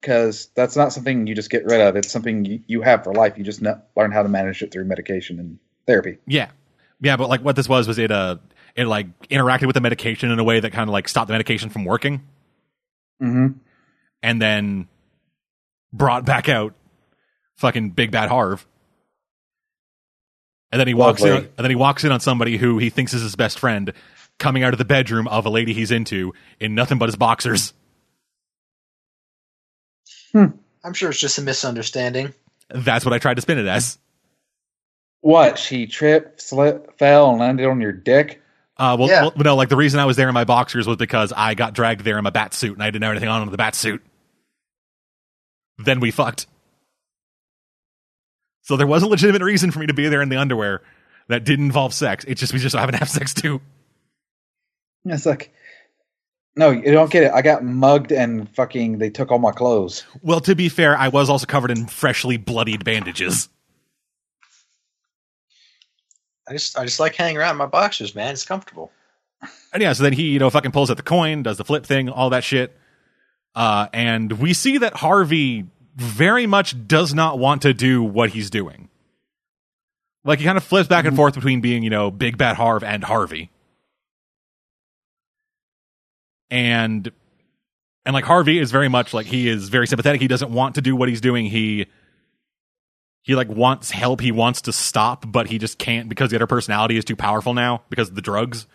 because 0.02 0.50
that's 0.56 0.76
not 0.76 0.92
something 0.92 1.28
you 1.28 1.36
just 1.36 1.50
get 1.50 1.66
rid 1.66 1.80
of. 1.80 1.96
It's 1.96 2.12
something 2.12 2.44
you, 2.44 2.62
you 2.68 2.82
have 2.82 3.04
for 3.04 3.14
life. 3.14 3.38
You 3.38 3.44
just 3.44 3.62
ne- 3.62 3.80
learn 3.96 4.12
how 4.12 4.24
to 4.24 4.30
manage 4.30 4.62
it 4.64 4.72
through 4.72 4.86
medication 4.86 5.40
and 5.40 5.60
therapy. 5.86 6.18
Yeah, 6.26 6.50
yeah, 7.00 7.18
but 7.18 7.30
like 7.30 7.42
what 7.42 7.56
this 7.56 7.70
was 7.70 7.88
was 7.88 8.00
it 8.00 8.12
uh 8.12 8.38
it 8.76 8.86
like 8.86 9.08
interacted 9.30 9.68
with 9.68 9.76
the 9.76 9.82
medication 9.82 10.32
in 10.32 10.40
a 10.40 10.44
way 10.44 10.60
that 10.60 10.72
kind 10.72 10.90
of 10.90 10.94
like 10.94 11.08
stopped 11.08 11.28
the 11.28 11.34
medication 11.34 11.70
from 11.70 11.86
working, 11.86 12.24
hmm 13.20 13.48
and 14.24 14.42
then 14.42 14.88
brought 15.92 16.26
back 16.26 16.48
out 16.48 16.76
fucking 17.58 17.90
big 17.92 18.12
bad 18.12 18.30
Harv. 18.30 18.68
And 20.72 20.80
then 20.80 20.88
he 20.88 20.94
walks 20.94 21.22
in, 21.22 21.36
and 21.36 21.50
then 21.58 21.70
he 21.70 21.76
walks 21.76 22.04
in 22.04 22.12
on 22.12 22.22
somebody 22.22 22.56
who 22.58 22.78
he 22.78 22.90
thinks 22.90 23.14
is 23.14 23.22
his 23.22 23.36
best 23.36 23.60
friend, 23.60 23.92
coming 24.40 24.64
out 24.64 24.74
of 24.74 24.78
the 24.78 24.86
bedroom 24.86 25.28
of 25.28 25.46
a 25.46 25.50
lady 25.50 25.74
he's 25.74 25.92
into 25.92 26.34
in 26.60 26.76
nothing 26.76 26.98
but 26.98 27.08
his 27.10 27.18
boxers. 27.18 27.74
I'm 30.34 30.94
sure 30.94 31.10
it's 31.10 31.20
just 31.20 31.38
a 31.38 31.42
misunderstanding. 31.42 32.34
That's 32.70 33.06
what 33.06 33.14
I 33.14 33.20
tried 33.20 33.36
to 33.36 33.42
spin 33.42 33.58
it 33.60 33.68
as. 33.68 33.98
What? 35.22 35.60
She 35.60 35.86
tripped, 35.88 36.42
slipped, 36.42 36.98
fell, 36.98 37.30
and 37.32 37.40
landed 37.40 37.68
on 37.68 37.82
your 37.82 37.92
dick? 37.92 38.42
Uh, 38.78 38.96
well, 39.00 39.10
Yeah. 39.10 39.22
well, 39.24 39.34
no, 39.36 39.56
like 39.56 39.70
the 39.70 39.76
reason 39.76 40.00
I 40.00 40.06
was 40.06 40.18
there 40.18 40.28
in 40.28 40.34
my 40.34 40.46
boxers 40.46 40.88
was 40.88 40.98
because 40.98 41.32
I 41.36 41.54
got 41.54 41.74
dragged 41.74 42.02
there 42.04 42.18
in 42.18 42.24
my 42.24 42.30
bat 42.32 42.54
suit 42.54 42.74
and 42.74 42.82
I 42.82 42.88
didn't 42.90 43.04
have 43.04 43.12
anything 43.12 43.30
on 43.30 43.42
under 43.42 43.52
the 43.52 43.58
bat 43.58 43.76
suit. 43.76 44.02
Then 45.78 46.00
we 46.00 46.10
fucked. 46.12 46.48
So 48.64 48.78
there 48.78 48.88
was 48.88 49.04
a 49.04 49.08
legitimate 49.08 49.44
reason 49.44 49.72
for 49.72 49.80
me 49.80 49.88
to 49.88 49.94
be 49.94 50.08
there 50.08 50.22
in 50.22 50.30
the 50.30 50.38
underwear 50.38 50.82
that 51.28 51.44
didn't 51.44 51.66
involve 51.66 51.94
sex. 51.94 52.24
It's 52.28 52.40
just 52.40 52.54
we 52.54 52.60
just 52.60 52.76
haven't 52.76 52.96
have 52.96 53.10
sex 53.10 53.34
too. 53.34 53.62
It's 55.06 55.26
like, 55.26 55.52
no, 56.56 56.72
you 56.72 56.92
don't 56.92 57.12
get 57.12 57.24
it. 57.24 57.32
I 57.32 57.42
got 57.42 57.64
mugged 57.64 58.12
and 58.12 58.50
fucking, 58.56 58.98
they 58.98 59.10
took 59.10 59.32
all 59.32 59.40
my 59.40 59.52
clothes. 59.52 60.04
Well, 60.22 60.42
to 60.42 60.56
be 60.56 60.70
fair, 60.70 60.98
I 60.98 61.08
was 61.08 61.30
also 61.30 61.46
covered 61.46 61.72
in 61.72 61.88
freshly 61.88 62.38
bloodied 62.38 62.84
bandages. 62.84 63.50
I 66.48 66.54
just 66.54 66.78
I 66.78 66.84
just 66.84 67.00
like 67.00 67.16
hanging 67.16 67.38
around 67.38 67.52
in 67.52 67.58
my 67.58 67.66
boxers, 67.68 68.14
man. 68.14 68.34
It's 68.34 68.44
comfortable. 68.44 68.92
And 69.74 69.82
yeah, 69.82 69.94
so 69.94 70.04
then 70.04 70.14
he, 70.14 70.24
you 70.24 70.40
know, 70.40 70.50
fucking 70.50 70.72
pulls 70.72 70.92
out 70.92 70.98
the 70.98 71.04
coin, 71.04 71.44
does 71.44 71.58
the 71.58 71.64
flip 71.64 71.86
thing, 71.86 72.10
all 72.10 72.30
that 72.32 72.44
shit. 72.44 72.76
Uh, 73.56 73.88
and 73.94 74.34
we 74.34 74.54
see 74.54 74.78
that 74.80 74.96
Harvey 74.96 75.66
very 75.96 76.48
much 76.48 76.88
does 76.88 77.14
not 77.14 77.40
want 77.40 77.62
to 77.62 77.74
do 77.74 78.04
what 78.04 78.32
he's 78.32 78.50
doing. 78.50 78.90
Like 80.24 80.40
he 80.40 80.46
kind 80.46 80.58
of 80.58 80.64
flips 80.64 80.88
back 80.88 81.06
and 81.06 81.16
forth 81.16 81.36
between 81.36 81.62
being, 81.62 81.84
you 81.84 81.90
know, 81.90 82.12
Big 82.12 82.38
Bad 82.38 82.58
Harv 82.58 82.84
and 82.84 83.04
Harvey. 83.04 83.50
And 86.52 87.10
and 88.06 88.14
like 88.14 88.26
Harvey 88.26 88.60
is 88.60 88.72
very 88.72 88.90
much 88.90 89.14
like 89.14 89.26
he 89.26 89.48
is 89.48 89.70
very 89.70 89.88
sympathetic. 89.88 90.22
He 90.22 90.28
doesn't 90.28 90.52
want 90.52 90.76
to 90.76 90.82
do 90.82 90.96
what 90.96 91.10
he's 91.10 91.22
doing. 91.22 91.48
He 91.48 91.88
he 93.24 93.36
like 93.36 93.50
wants 93.50 93.90
help. 93.90 94.22
He 94.22 94.32
wants 94.32 94.62
to 94.64 94.74
stop, 94.74 95.26
but 95.28 95.48
he 95.48 95.58
just 95.58 95.80
can't 95.80 96.10
because 96.10 96.30
the 96.30 96.36
other 96.36 96.48
personality 96.48 96.98
is 96.98 97.06
too 97.06 97.16
powerful 97.16 97.54
now 97.54 97.82
because 97.90 98.10
of 98.10 98.16
the 98.16 98.22
drugs 98.22 98.68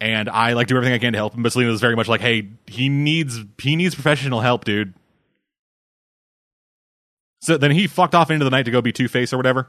and 0.00 0.28
I 0.28 0.54
like 0.54 0.66
do 0.66 0.76
everything 0.76 0.94
I 0.94 0.98
can 0.98 1.12
to 1.12 1.18
help 1.18 1.34
him. 1.34 1.44
But 1.44 1.52
Selina 1.52 1.70
is 1.70 1.80
very 1.80 1.94
much 1.94 2.08
like, 2.08 2.20
hey, 2.20 2.48
he 2.66 2.88
needs 2.88 3.38
he 3.58 3.76
needs 3.76 3.94
professional 3.94 4.40
help, 4.40 4.64
dude. 4.64 4.94
So 7.40 7.56
then 7.56 7.70
he 7.70 7.86
fucked 7.86 8.14
off 8.14 8.30
into 8.30 8.44
the 8.44 8.50
night 8.50 8.64
to 8.64 8.70
go 8.72 8.82
be 8.82 8.92
Two 8.92 9.06
Face 9.08 9.32
or 9.32 9.36
whatever. 9.36 9.68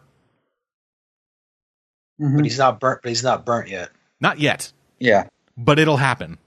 Mhm. 2.20 2.38
But 2.38 2.46
he's 2.46 2.58
not 2.58 2.80
burnt. 2.80 3.02
But 3.04 3.10
he's 3.10 3.24
not 3.24 3.46
burnt 3.46 3.70
yet. 3.70 3.90
Not 4.20 4.40
yet, 4.40 4.72
Yeah. 5.00 5.28
but 5.58 5.78
it'll 5.80 5.98
happen. 5.98 6.38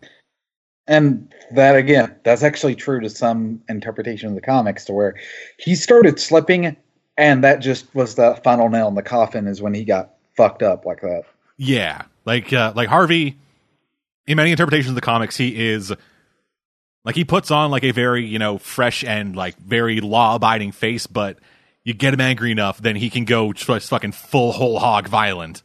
And 0.89 1.33
that 1.53 1.77
again, 1.77 2.15
that's 2.25 2.43
actually 2.43 2.77
true 2.77 3.01
to 3.01 3.11
some 3.11 3.63
interpretation 3.69 4.29
of 4.29 4.35
the 4.35 4.41
comics, 4.41 4.85
to 4.87 4.93
where 4.93 5.17
he 5.59 5.75
started 5.75 6.21
slipping, 6.21 6.77
and 7.17 7.45
that 7.45 7.59
just 7.59 7.93
was 7.95 8.15
the 8.15 8.39
final 8.45 8.69
nail 8.69 8.89
in 8.89 8.95
the 8.95 9.03
coffin. 9.03 9.47
Is 9.49 9.61
when 9.61 9.75
he 9.75 9.85
got 9.85 10.15
fucked 10.37 10.63
up 10.63 10.85
like 10.85 11.01
that. 11.01 11.25
Yeah, 11.57 12.03
like 12.25 12.53
uh, 12.53 12.73
like 12.77 12.89
Harvey. 12.89 13.39
In 14.27 14.37
many 14.37 14.51
interpretations 14.51 14.89
of 14.89 14.97
the 14.97 15.01
comics, 15.01 15.37
he 15.37 15.69
is 15.69 15.93
like 17.05 17.15
he 17.15 17.25
puts 17.25 17.51
on 17.51 17.71
like 17.71 17.85
a 17.85 17.93
very 17.93 18.27
you 18.27 18.39
know 18.39 18.59
fresh 18.59 19.05
and 19.05 19.35
like 19.35 19.57
very 19.57 20.01
law 20.01 20.35
abiding 20.35 20.73
face, 20.73 21.07
but 21.07 21.39
you 21.85 21.95
get 21.95 22.13
him 22.13 22.21
angry 22.21 22.51
enough, 22.51 22.79
then 22.79 22.97
he 22.97 23.11
can 23.11 23.25
go 23.25 23.53
just 23.53 23.89
fucking 23.89 24.13
full 24.13 24.51
whole 24.51 24.79
hog 24.79 25.07
violent. 25.07 25.63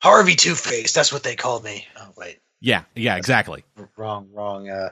Harvey 0.00 0.36
Two 0.36 0.54
Face. 0.54 0.92
That's 0.92 1.12
what 1.12 1.24
they 1.24 1.34
called 1.34 1.64
me. 1.64 1.86
Oh 1.96 2.10
wait, 2.16 2.38
Yeah, 2.60 2.82
yeah, 2.94 3.16
exactly. 3.16 3.64
Wrong, 3.96 4.28
wrong, 4.32 4.68
uh, 4.68 4.90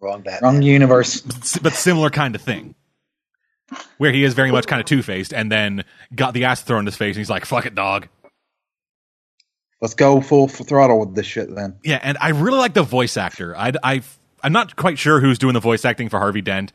wrong 0.00 0.22
Batman. 0.22 0.54
Wrong 0.54 0.62
universe. 0.62 1.26
S- 1.26 1.58
but 1.58 1.72
similar 1.72 2.10
kind 2.10 2.34
of 2.34 2.42
thing. 2.42 2.74
Where 3.98 4.12
he 4.12 4.22
is 4.24 4.34
very 4.34 4.52
much 4.52 4.66
kind 4.66 4.78
of 4.80 4.86
two 4.86 5.02
faced, 5.02 5.32
and 5.32 5.50
then 5.50 5.84
got 6.14 6.34
the 6.34 6.44
ass 6.44 6.62
thrown 6.62 6.80
in 6.80 6.86
his 6.86 6.96
face, 6.96 7.16
and 7.16 7.20
he's 7.20 7.30
like, 7.30 7.46
"Fuck 7.46 7.66
it, 7.66 7.74
dog." 7.74 8.08
Let's 9.80 9.94
go 9.94 10.20
full 10.20 10.48
throttle 10.48 11.00
with 11.00 11.14
this 11.14 11.26
shit 11.26 11.54
then. 11.54 11.76
Yeah, 11.82 11.98
and 12.02 12.16
I 12.20 12.30
really 12.30 12.58
like 12.58 12.74
the 12.74 12.82
voice 12.82 13.16
actor. 13.16 13.56
I, 13.56 13.72
I, 13.82 14.02
I'm 14.42 14.52
not 14.52 14.76
quite 14.76 14.98
sure 14.98 15.20
who's 15.20 15.38
doing 15.38 15.54
the 15.54 15.60
voice 15.60 15.84
acting 15.84 16.08
for 16.08 16.18
Harvey 16.18 16.40
Dent, 16.42 16.72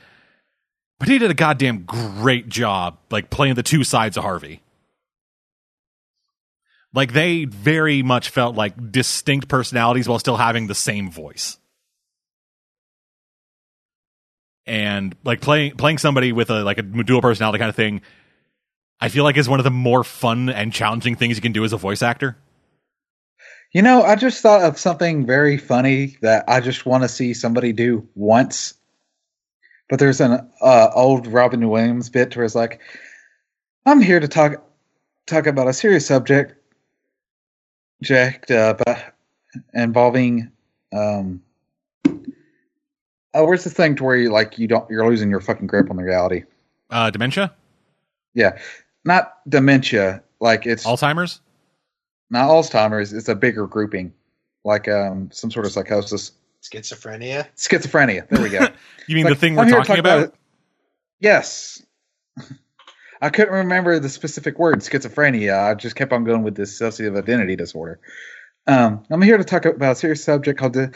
but 0.99 1.07
he 1.07 1.17
did 1.17 1.31
a 1.31 1.35
goddamn 1.35 1.85
great 1.85 2.49
job, 2.49 2.97
like 3.09 3.29
playing 3.29 3.55
the 3.55 3.63
two 3.63 3.83
sides 3.83 4.17
of 4.17 4.23
Harvey. 4.23 4.61
Like 6.93 7.13
they 7.13 7.45
very 7.45 8.01
much 8.01 8.29
felt 8.29 8.55
like 8.55 8.91
distinct 8.91 9.47
personalities 9.47 10.07
while 10.07 10.19
still 10.19 10.37
having 10.37 10.67
the 10.67 10.75
same 10.75 11.11
voice. 11.11 11.57
And 14.65 15.15
like 15.23 15.41
playing 15.41 15.77
playing 15.77 15.97
somebody 15.97 16.31
with 16.31 16.49
a 16.49 16.63
like 16.63 16.77
a 16.77 16.83
dual 16.83 17.21
personality 17.21 17.59
kind 17.59 17.69
of 17.69 17.75
thing, 17.75 18.01
I 18.99 19.09
feel 19.09 19.23
like 19.23 19.37
is 19.37 19.49
one 19.49 19.59
of 19.59 19.63
the 19.63 19.71
more 19.71 20.03
fun 20.03 20.49
and 20.49 20.73
challenging 20.73 21.15
things 21.15 21.37
you 21.37 21.41
can 21.41 21.53
do 21.53 21.63
as 21.63 21.73
a 21.73 21.77
voice 21.77 22.01
actor. 22.01 22.37
You 23.71 23.83
know, 23.83 24.01
I 24.01 24.15
just 24.15 24.41
thought 24.41 24.63
of 24.63 24.79
something 24.79 25.27
very 25.27 25.57
funny 25.57 26.17
that 26.21 26.45
I 26.47 26.59
just 26.59 26.85
want 26.85 27.03
to 27.03 27.09
see 27.09 27.33
somebody 27.35 27.71
do 27.71 28.07
once. 28.15 28.73
But 29.89 29.99
there's 29.99 30.21
an 30.21 30.49
uh, 30.61 30.89
old 30.93 31.27
Robin 31.27 31.67
Williams 31.67 32.09
bit 32.09 32.35
where 32.35 32.45
it's 32.45 32.55
like, 32.55 32.81
"I'm 33.85 34.01
here 34.01 34.19
to 34.19 34.27
talk 34.27 34.63
talk 35.27 35.47
about 35.47 35.67
a 35.67 35.73
serious 35.73 36.05
subject, 36.05 36.58
Jack, 38.01 38.49
uh, 38.49 38.75
involving 39.73 40.51
um, 40.93 41.41
oh, 43.33 43.45
where's 43.45 43.63
the 43.63 43.69
thing 43.69 43.95
to 43.97 44.03
where 44.03 44.15
you 44.15 44.31
like 44.31 44.57
you 44.57 44.67
don't 44.67 44.89
you're 44.89 45.07
losing 45.07 45.29
your 45.29 45.41
fucking 45.41 45.67
grip 45.67 45.89
on 45.89 45.97
the 45.97 46.03
reality? 46.03 46.43
Uh, 46.89 47.09
dementia, 47.09 47.53
Yeah, 48.33 48.57
not 49.05 49.37
dementia. 49.47 50.23
Like 50.39 50.65
it's 50.65 50.85
Alzheimer's. 50.85 51.41
not 52.29 52.49
Alzheimer's. 52.49 53.13
It's 53.13 53.29
a 53.29 53.35
bigger 53.35 53.67
grouping, 53.67 54.13
like 54.63 54.87
um, 54.87 55.29
some 55.31 55.51
sort 55.51 55.65
of 55.65 55.71
psychosis. 55.71 56.31
Schizophrenia. 56.61 57.47
Schizophrenia. 57.55 58.27
There 58.27 58.41
we 58.41 58.49
go. 58.49 58.67
You 59.07 59.15
mean 59.15 59.25
Like, 59.25 59.33
the 59.33 59.39
thing 59.39 59.57
I'm 59.57 59.65
we're 59.65 59.71
here 59.71 59.77
talking 59.77 59.95
talk 59.95 59.99
about? 59.99 60.35
Yes. 61.19 61.81
I 63.21 63.29
couldn't 63.29 63.53
remember 63.53 63.99
the 63.99 64.09
specific 64.09 64.57
word, 64.57 64.79
schizophrenia. 64.79 65.57
I 65.57 65.75
just 65.75 65.95
kept 65.95 66.13
on 66.13 66.23
going 66.23 66.43
with 66.43 66.55
this 66.55 66.79
dissociative 66.79 67.17
identity 67.17 67.55
disorder. 67.55 67.99
Um, 68.67 69.03
I'm 69.09 69.21
here 69.21 69.37
to 69.37 69.43
talk 69.43 69.65
about 69.65 69.93
a 69.93 69.95
serious 69.95 70.23
subject 70.23 70.59
called, 70.59 70.73
the, 70.73 70.93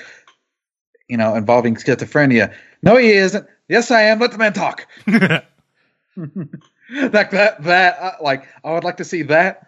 you 1.07 1.17
know, 1.17 1.35
involving 1.35 1.75
schizophrenia. 1.75 2.53
No, 2.81 2.97
he 2.97 3.11
isn't. 3.11 3.47
Yes, 3.67 3.91
I 3.91 4.03
am. 4.03 4.19
Let 4.19 4.31
the 4.31 4.37
man 4.37 4.53
talk. 4.53 4.87
like 5.07 5.45
that. 7.31 7.63
That 7.63 7.99
uh, 7.99 8.11
like 8.21 8.47
I 8.63 8.73
would 8.73 8.83
like 8.83 8.97
to 8.97 9.05
see 9.05 9.23
that 9.23 9.67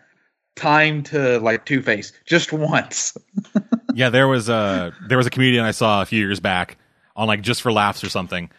time 0.56 1.04
to 1.04 1.40
like 1.40 1.66
Two 1.66 1.82
Face 1.82 2.14
just 2.26 2.54
once. 2.54 3.18
yeah, 3.94 4.10
there 4.10 4.28
was 4.28 4.50
a 4.50 4.94
there 5.08 5.18
was 5.18 5.28
a 5.28 5.30
comedian 5.30 5.64
I 5.64 5.72
saw 5.72 6.02
a 6.02 6.06
few 6.06 6.20
years 6.20 6.40
back 6.40 6.78
on 7.16 7.28
like 7.28 7.42
just 7.42 7.62
for 7.62 7.72
laughs 7.72 8.04
or 8.04 8.10
something, 8.10 8.50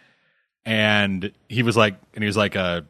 and 0.64 1.32
he 1.48 1.62
was 1.62 1.76
like, 1.76 1.96
and 2.14 2.22
he 2.22 2.26
was 2.26 2.36
like, 2.36 2.56
uh, 2.56 2.82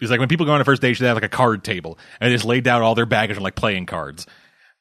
he's 0.00 0.10
like 0.10 0.20
when 0.20 0.28
people 0.28 0.46
go 0.46 0.52
on 0.52 0.60
a 0.60 0.64
first 0.64 0.82
date, 0.82 0.98
they 0.98 1.06
have 1.06 1.16
like 1.16 1.24
a 1.24 1.28
card 1.28 1.64
table, 1.64 1.98
and 2.20 2.30
they 2.30 2.34
just 2.34 2.44
laid 2.44 2.64
down 2.64 2.82
all 2.82 2.94
their 2.94 3.06
baggage 3.06 3.36
and 3.36 3.44
like 3.44 3.54
playing 3.54 3.86
cards. 3.86 4.26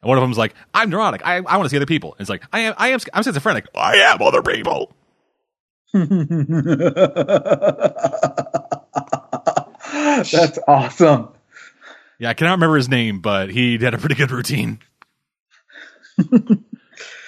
And 0.01 0.09
one 0.09 0.17
of 0.17 0.21
them's 0.21 0.37
like, 0.37 0.53
"I'm 0.73 0.89
neurotic. 0.89 1.25
I, 1.25 1.35
I 1.37 1.57
want 1.57 1.63
to 1.63 1.69
see 1.69 1.77
other 1.77 1.85
people." 1.85 2.13
And 2.13 2.21
it's 2.21 2.29
like, 2.29 2.43
"I 2.51 2.61
am 2.61 2.73
I 2.77 2.89
am 2.89 2.99
I'm 3.13 3.23
schizophrenic. 3.23 3.67
I 3.75 3.97
am 3.97 4.21
other 4.21 4.41
people." 4.41 4.95
That's 9.95 10.59
awesome. 10.67 11.29
Yeah, 12.19 12.29
I 12.29 12.33
cannot 12.33 12.51
remember 12.51 12.77
his 12.77 12.89
name, 12.89 13.19
but 13.19 13.49
he 13.49 13.77
had 13.77 13.93
a 13.93 13.97
pretty 13.97 14.15
good 14.15 14.31
routine. 14.31 14.79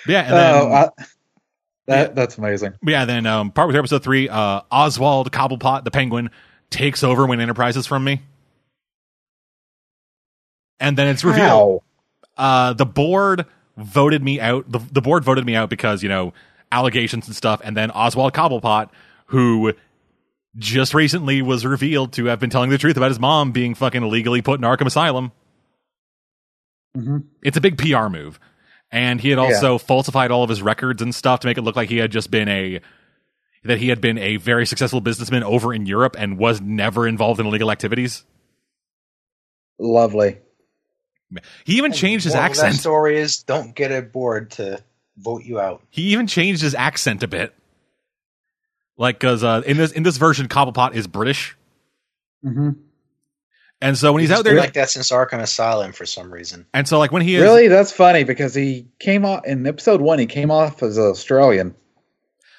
yeah, 0.07 0.21
and 0.21 0.33
then, 0.33 0.55
oh, 0.55 0.71
I, 0.71 0.89
that 1.87 2.15
that's 2.15 2.37
amazing. 2.37 2.73
yeah, 2.85 3.05
then 3.05 3.25
um, 3.25 3.51
part 3.51 3.67
with 3.67 3.75
episode 3.75 4.03
three, 4.03 4.29
uh, 4.29 4.61
Oswald 4.71 5.31
Cobblepot, 5.31 5.83
the 5.83 5.91
penguin, 5.91 6.29
takes 6.69 7.03
over 7.03 7.25
Wayne 7.25 7.39
Enterprises 7.39 7.87
from 7.87 8.03
me, 8.03 8.21
and 10.79 10.97
then 10.97 11.07
it's 11.07 11.23
revealed. 11.23 11.81
Uh, 12.37 12.73
the 12.73 12.85
board 12.85 13.45
voted 13.77 14.23
me 14.23 14.39
out. 14.39 14.71
The, 14.71 14.79
the 14.91 15.01
board 15.01 15.23
voted 15.23 15.45
me 15.45 15.55
out 15.55 15.69
because 15.69 16.03
you 16.03 16.09
know 16.09 16.33
allegations 16.71 17.27
and 17.27 17.35
stuff, 17.35 17.61
and 17.63 17.75
then 17.75 17.91
Oswald 17.91 18.33
Cobblepot, 18.33 18.89
who 19.27 19.73
just 20.55 20.93
recently 20.93 21.41
was 21.41 21.65
revealed 21.65 22.13
to 22.13 22.25
have 22.25 22.39
been 22.39 22.49
telling 22.49 22.69
the 22.69 22.77
truth 22.77 22.97
about 22.97 23.11
his 23.11 23.19
mom 23.19 23.51
being 23.51 23.75
fucking 23.75 24.01
illegally 24.03 24.41
put 24.41 24.59
in 24.59 24.65
Arkham 24.65 24.87
Asylum. 24.87 25.31
Mhm. 26.95 27.25
It's 27.43 27.57
a 27.57 27.61
big 27.61 27.77
PR 27.77 28.07
move, 28.09 28.39
and 28.91 29.21
he 29.21 29.29
had 29.29 29.37
also 29.39 29.77
falsified 29.77 30.31
all 30.31 30.43
of 30.43 30.49
his 30.49 30.61
records 30.61 31.01
and 31.01 31.13
stuff 31.13 31.41
to 31.41 31.47
make 31.47 31.57
it 31.57 31.61
look 31.61 31.75
like 31.75 31.89
he 31.89 31.97
had 31.97 32.11
just 32.11 32.31
been 32.31 32.47
a 32.49 32.79
that 33.63 33.79
he 33.79 33.89
had 33.89 33.99
been 34.01 34.17
a 34.17 34.37
very 34.37 34.65
successful 34.65 35.01
businessman 35.01 35.43
over 35.43 35.73
in 35.73 35.85
Europe 35.85 36.15
and 36.17 36.37
was 36.37 36.61
never 36.61 37.07
involved 37.07 37.39
in 37.39 37.45
illegal 37.45 37.71
activities. 37.71 38.23
Lovely. 39.79 40.39
He 41.65 41.77
even 41.77 41.91
changed 41.91 42.23
his 42.23 42.33
Moral 42.33 42.49
of 42.51 42.55
That 42.55 42.63
accent. 42.63 42.79
story 42.81 43.19
is 43.19 43.37
don't 43.43 43.75
get 43.75 43.91
a 43.91 44.01
board 44.01 44.51
to 44.51 44.81
vote 45.17 45.43
you 45.43 45.59
out. 45.59 45.83
He 45.89 46.13
even 46.13 46.27
changed 46.27 46.61
his 46.61 46.73
accent 46.73 47.21
a 47.23 47.27
bit. 47.27 47.53
Like, 48.97 49.19
cause 49.19 49.43
uh, 49.43 49.61
in 49.65 49.77
this 49.77 49.91
in 49.91 50.03
this 50.03 50.17
version, 50.17 50.47
Cobblepot 50.47 50.95
is 50.95 51.05
British, 51.07 51.55
hmm 52.43 52.69
and 53.79 53.95
so 53.95 54.11
when 54.11 54.21
he's 54.21 54.31
out 54.31 54.43
there, 54.43 54.55
like 54.55 54.73
that 54.73 54.89
since 54.89 55.11
Arkham 55.11 55.39
Asylum 55.39 55.91
for 55.91 56.07
some 56.07 56.33
reason. 56.33 56.65
and 56.73 56.87
so 56.87 56.97
like 56.97 57.11
when 57.11 57.21
he 57.21 57.35
is 57.35 57.43
Really, 57.43 57.67
that's 57.67 57.91
funny 57.91 58.23
because 58.23 58.55
he 58.55 58.87
came 58.97 59.23
off 59.23 59.45
in 59.45 59.67
episode 59.67 60.01
one. 60.01 60.17
He 60.17 60.25
came 60.25 60.49
off 60.49 60.81
as 60.81 60.97
Australian. 60.97 61.75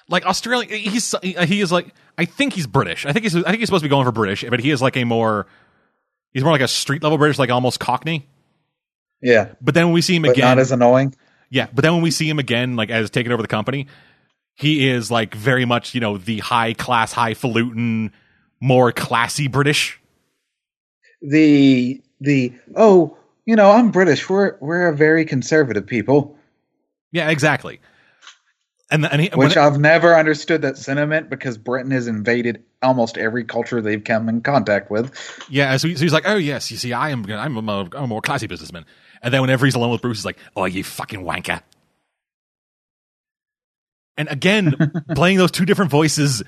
Like 0.08 0.26
Australian, 0.26 0.70
he's 0.72 1.14
he 1.22 1.60
is 1.60 1.70
like 1.70 1.94
I 2.16 2.24
think 2.24 2.54
he's 2.54 2.66
British. 2.66 3.06
I 3.06 3.12
think 3.12 3.24
he's 3.24 3.36
I 3.36 3.42
think 3.42 3.58
he's 3.58 3.68
supposed 3.68 3.82
to 3.82 3.88
be 3.88 3.90
going 3.90 4.04
for 4.04 4.12
British, 4.12 4.44
but 4.48 4.60
he 4.60 4.70
is 4.70 4.82
like 4.82 4.96
a 4.96 5.04
more 5.04 5.46
he's 6.32 6.42
more 6.42 6.52
like 6.52 6.60
a 6.60 6.68
street 6.68 7.02
level 7.02 7.18
British, 7.18 7.38
like 7.38 7.50
almost 7.50 7.80
Cockney. 7.80 8.26
Yeah, 9.20 9.48
But 9.60 9.74
then 9.74 9.86
when 9.86 9.94
we 9.94 10.00
see 10.00 10.14
him 10.14 10.22
but 10.22 10.32
again, 10.32 10.44
not 10.44 10.58
as 10.58 10.70
annoying. 10.70 11.14
Yeah, 11.50 11.66
but 11.74 11.82
then 11.82 11.92
when 11.94 12.02
we 12.02 12.12
see 12.12 12.28
him 12.28 12.38
again, 12.38 12.76
like 12.76 12.90
as 12.90 13.10
taking 13.10 13.32
over 13.32 13.42
the 13.42 13.48
company, 13.48 13.88
he 14.54 14.88
is 14.88 15.10
like 15.10 15.34
very 15.34 15.64
much, 15.64 15.94
you 15.94 16.00
know, 16.00 16.18
the 16.18 16.38
high 16.38 16.72
class, 16.72 17.12
highfalutin, 17.12 18.12
more 18.60 18.92
classy 18.92 19.48
British. 19.48 20.00
The 21.20 22.00
the 22.20 22.52
oh, 22.76 23.16
you 23.44 23.56
know, 23.56 23.70
I'm 23.70 23.90
British. 23.90 24.28
We're 24.28 24.56
we're 24.60 24.88
a 24.88 24.96
very 24.96 25.24
conservative 25.24 25.86
people, 25.86 26.36
Yeah, 27.12 27.30
exactly. 27.30 27.80
And 28.90 29.04
and 29.04 29.20
he, 29.20 29.28
which 29.34 29.56
I've 29.56 29.78
never 29.78 30.16
understood 30.16 30.62
that 30.62 30.78
sentiment 30.78 31.28
because 31.28 31.58
Britain 31.58 31.90
has 31.90 32.06
invaded 32.06 32.64
almost 32.82 33.18
every 33.18 33.44
culture 33.44 33.82
they've 33.82 34.02
come 34.02 34.28
in 34.30 34.40
contact 34.40 34.90
with. 34.90 35.12
yeah, 35.50 35.76
so, 35.76 35.88
he- 35.88 35.94
so 35.96 36.02
he's 36.02 36.12
like, 36.12 36.24
oh 36.26 36.36
yes, 36.36 36.70
you 36.70 36.78
see, 36.78 36.92
I 36.94 37.10
am, 37.10 37.30
I'm 37.30 37.56
a, 37.58 37.62
more- 37.62 37.88
I'm 37.92 38.04
a 38.04 38.06
more 38.06 38.22
classy 38.22 38.46
businessman. 38.46 38.86
And 39.20 39.34
then 39.34 39.42
whenever 39.42 39.66
he's 39.66 39.74
alone 39.74 39.90
with 39.90 40.00
Bruce, 40.00 40.18
he's 40.18 40.24
like, 40.24 40.38
oh, 40.56 40.64
you 40.64 40.82
fucking 40.84 41.20
wanker. 41.20 41.60
And 44.16 44.28
again, 44.28 44.74
playing 45.14 45.38
those 45.38 45.50
two 45.50 45.64
different 45.66 45.90
voices, 45.90 46.42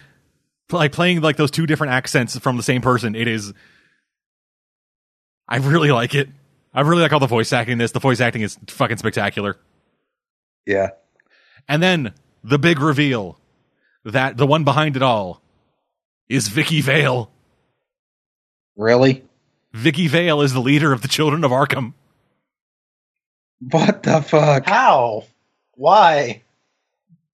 like 0.71 0.93
playing 0.93 1.21
like 1.21 1.37
those 1.37 1.51
two 1.51 1.67
different 1.67 1.93
accents 1.93 2.39
from 2.39 2.57
the 2.57 2.63
same 2.63 2.81
person, 2.81 3.15
it 3.15 3.29
is. 3.29 3.53
I 5.49 5.57
really 5.57 5.91
like 5.91 6.15
it. 6.15 6.29
I 6.73 6.83
really 6.83 7.03
like 7.03 7.13
all 7.13 7.21
the 7.21 7.27
voice 7.27 7.53
acting 7.53 7.73
in 7.73 7.79
this. 7.79 7.91
The 7.93 8.01
voice 8.01 8.21
acting 8.21 8.43
is 8.43 8.57
fucking 8.69 8.97
spectacular. 8.99 9.57
Yeah, 10.67 10.91
And 11.69 11.83
then 11.83 12.15
the 12.45 12.59
big 12.59 12.81
reveal 12.81 13.39
that 14.05 14.37
the 14.37 14.47
one 14.47 14.65
behind 14.65 14.97
it 14.97 15.03
all 15.03 15.43
is 16.29 16.49
Vicky 16.49 16.81
Vale. 16.81 17.31
really. 18.77 19.25
Vicky 19.73 20.09
Vale 20.09 20.41
is 20.43 20.53
the 20.53 20.61
leader 20.61 20.93
of 20.93 21.03
the 21.03 21.09
Children 21.09 21.45
of 21.45 21.51
Arkham. 21.53 21.93
What 23.61 24.03
the 24.03 24.21
fuck? 24.23 24.67
How? 24.67 25.25
Why? 25.75 26.43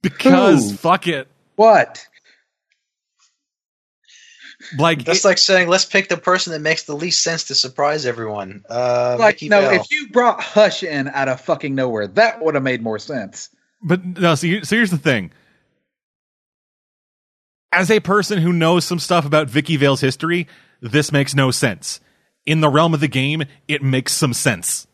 Because 0.02 0.70
Who? 0.72 0.76
fuck 0.76 1.06
it. 1.06 1.28
What? 1.54 2.06
Like 4.78 5.04
That's 5.04 5.24
it- 5.24 5.28
like 5.28 5.38
saying 5.38 5.68
let's 5.68 5.84
pick 5.84 6.08
the 6.08 6.16
person 6.16 6.52
that 6.52 6.60
makes 6.60 6.84
the 6.84 6.96
least 6.96 7.22
sense 7.22 7.44
to 7.44 7.54
surprise 7.54 8.04
everyone. 8.06 8.64
Uh, 8.68 9.16
Like 9.18 9.36
Vicky 9.36 9.48
no, 9.48 9.60
Vale. 9.60 9.80
if 9.80 9.90
you 9.90 10.08
brought 10.10 10.40
Hush 10.42 10.82
in 10.82 11.08
out 11.08 11.28
of 11.28 11.40
fucking 11.42 11.74
nowhere, 11.74 12.08
that 12.08 12.42
would 12.42 12.54
have 12.54 12.64
made 12.64 12.82
more 12.82 12.98
sense. 12.98 13.50
But 13.82 14.04
no, 14.04 14.34
so, 14.34 14.46
here- 14.46 14.64
so 14.64 14.76
here's 14.76 14.90
the 14.90 14.98
thing. 14.98 15.30
As 17.72 17.90
a 17.90 18.00
person 18.00 18.38
who 18.38 18.52
knows 18.52 18.84
some 18.84 18.98
stuff 18.98 19.26
about 19.26 19.50
Vicky 19.50 19.76
Vale's 19.76 20.00
history, 20.00 20.46
this 20.80 21.12
makes 21.12 21.34
no 21.34 21.50
sense. 21.50 22.00
In 22.46 22.60
the 22.60 22.68
realm 22.68 22.94
of 22.94 23.00
the 23.00 23.08
game, 23.08 23.42
it 23.68 23.82
makes 23.82 24.12
some 24.12 24.32
sense. 24.32 24.86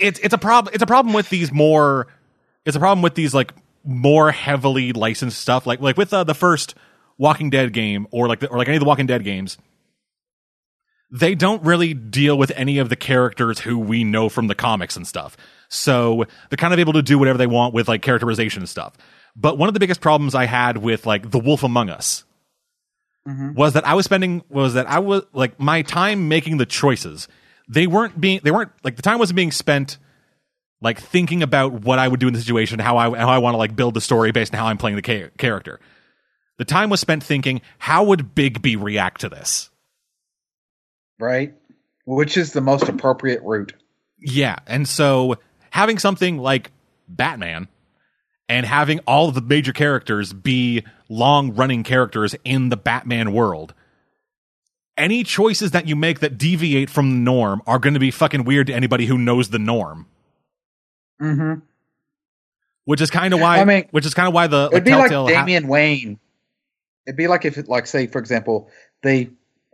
It's 0.00 0.18
it's 0.20 0.34
a 0.34 0.38
problem. 0.38 0.74
It's 0.74 0.82
a 0.82 0.86
problem 0.86 1.14
with 1.14 1.28
these 1.28 1.52
more. 1.52 2.08
It's 2.64 2.76
a 2.76 2.80
problem 2.80 3.02
with 3.02 3.14
these 3.14 3.34
like 3.34 3.52
more 3.84 4.32
heavily 4.32 4.92
licensed 4.92 5.38
stuff, 5.38 5.66
like 5.66 5.80
like 5.80 5.96
with 5.96 6.12
uh, 6.12 6.24
the 6.24 6.34
first 6.34 6.74
Walking 7.18 7.50
Dead 7.50 7.72
game, 7.72 8.06
or 8.10 8.26
like 8.26 8.40
the, 8.40 8.48
or 8.48 8.58
like 8.58 8.66
any 8.66 8.76
of 8.76 8.80
the 8.80 8.86
Walking 8.86 9.06
Dead 9.06 9.22
games 9.22 9.56
they 11.14 11.36
don't 11.36 11.62
really 11.62 11.94
deal 11.94 12.36
with 12.36 12.50
any 12.56 12.78
of 12.78 12.88
the 12.88 12.96
characters 12.96 13.60
who 13.60 13.78
we 13.78 14.02
know 14.02 14.28
from 14.28 14.48
the 14.48 14.54
comics 14.56 14.96
and 14.96 15.06
stuff. 15.06 15.36
So 15.68 16.24
they're 16.50 16.56
kind 16.56 16.74
of 16.74 16.80
able 16.80 16.94
to 16.94 17.02
do 17.02 17.20
whatever 17.20 17.38
they 17.38 17.46
want 17.46 17.72
with 17.72 17.86
like 17.86 18.02
characterization 18.02 18.62
and 18.62 18.68
stuff. 18.68 18.94
But 19.36 19.56
one 19.56 19.68
of 19.68 19.74
the 19.74 19.80
biggest 19.80 20.00
problems 20.00 20.34
I 20.34 20.46
had 20.46 20.76
with 20.76 21.06
like 21.06 21.30
The 21.30 21.38
Wolf 21.38 21.62
Among 21.62 21.88
Us 21.88 22.24
mm-hmm. 23.28 23.54
was 23.54 23.74
that 23.74 23.86
I 23.86 23.94
was 23.94 24.04
spending 24.04 24.42
was 24.48 24.74
that 24.74 24.90
I 24.90 24.98
was 24.98 25.22
like 25.32 25.60
my 25.60 25.82
time 25.82 26.26
making 26.26 26.56
the 26.56 26.66
choices. 26.66 27.28
They 27.68 27.86
weren't 27.86 28.20
being 28.20 28.40
they 28.42 28.50
weren't 28.50 28.72
like 28.82 28.96
the 28.96 29.02
time 29.02 29.20
wasn't 29.20 29.36
being 29.36 29.52
spent 29.52 29.98
like 30.80 31.00
thinking 31.00 31.44
about 31.44 31.72
what 31.72 32.00
I 32.00 32.08
would 32.08 32.18
do 32.18 32.26
in 32.26 32.34
the 32.34 32.40
situation, 32.40 32.80
how 32.80 32.96
I 32.96 33.16
how 33.16 33.28
I 33.28 33.38
want 33.38 33.54
to 33.54 33.58
like 33.58 33.76
build 33.76 33.94
the 33.94 34.00
story 34.00 34.32
based 34.32 34.52
on 34.52 34.58
how 34.58 34.66
I'm 34.66 34.78
playing 34.78 34.96
the 34.96 35.02
cha- 35.02 35.30
character. 35.38 35.78
The 36.58 36.64
time 36.64 36.90
was 36.90 36.98
spent 36.98 37.22
thinking 37.22 37.60
how 37.78 38.02
would 38.04 38.34
Bigby 38.34 38.80
react 38.82 39.20
to 39.20 39.28
this. 39.28 39.70
Right? 41.18 41.54
Which 42.04 42.36
is 42.36 42.52
the 42.52 42.60
most 42.60 42.88
appropriate 42.88 43.42
route. 43.42 43.72
Yeah, 44.18 44.56
and 44.66 44.88
so 44.88 45.36
having 45.70 45.98
something 45.98 46.38
like 46.38 46.70
Batman 47.08 47.68
and 48.48 48.66
having 48.66 49.00
all 49.00 49.28
of 49.28 49.34
the 49.34 49.40
major 49.40 49.72
characters 49.72 50.32
be 50.32 50.84
long 51.08 51.54
running 51.54 51.82
characters 51.82 52.34
in 52.44 52.68
the 52.68 52.76
Batman 52.76 53.32
world. 53.32 53.74
Any 54.96 55.24
choices 55.24 55.72
that 55.72 55.88
you 55.88 55.96
make 55.96 56.20
that 56.20 56.38
deviate 56.38 56.88
from 56.88 57.10
the 57.10 57.16
norm 57.16 57.62
are 57.66 57.78
going 57.78 57.94
to 57.94 58.00
be 58.00 58.12
fucking 58.12 58.44
weird 58.44 58.68
to 58.68 58.74
anybody 58.74 59.06
who 59.06 59.18
knows 59.18 59.48
the 59.48 59.58
norm. 59.58 60.06
Mm-hmm. 61.20 61.60
Which 62.84 63.00
is 63.00 63.10
kind 63.10 63.34
of 63.34 63.40
why. 63.40 63.58
I 63.58 63.64
mean, 63.64 63.88
which 63.90 64.06
is 64.06 64.14
kind 64.14 64.28
of 64.28 64.34
why 64.34 64.46
the 64.46 64.68
It'd 64.70 64.84
be 64.84 64.92
like 64.92 65.10
Telltale 65.10 65.34
ha- 65.34 65.40
Damian 65.40 65.66
Wayne. 65.66 66.20
It'd 67.06 67.16
be 67.16 67.26
like 67.26 67.44
if, 67.44 67.66
like, 67.66 67.86
say, 67.86 68.06
for 68.06 68.18
example, 68.18 68.68
they 69.02 69.30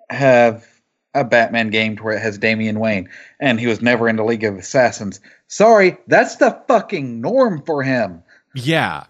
have 0.09 0.67
a 1.15 1.25
Batman 1.25 1.71
game 1.71 1.97
to 1.97 2.03
where 2.03 2.17
it 2.17 2.23
has 2.23 2.39
Damian 2.39 2.79
Wayne, 2.79 3.09
and 3.39 3.59
he 3.59 3.67
was 3.67 3.83
never 3.83 4.09
in 4.09 4.17
the 4.17 4.25
League 4.25 4.45
of 4.45 4.57
Assassins. 4.57 5.21
Sorry, 5.49 5.99
that's 6.07 6.37
the 6.37 6.63
fucking 6.69 7.21
norm 7.21 7.63
for 7.65 7.83
him. 7.83 8.23
Yeah. 8.55 9.05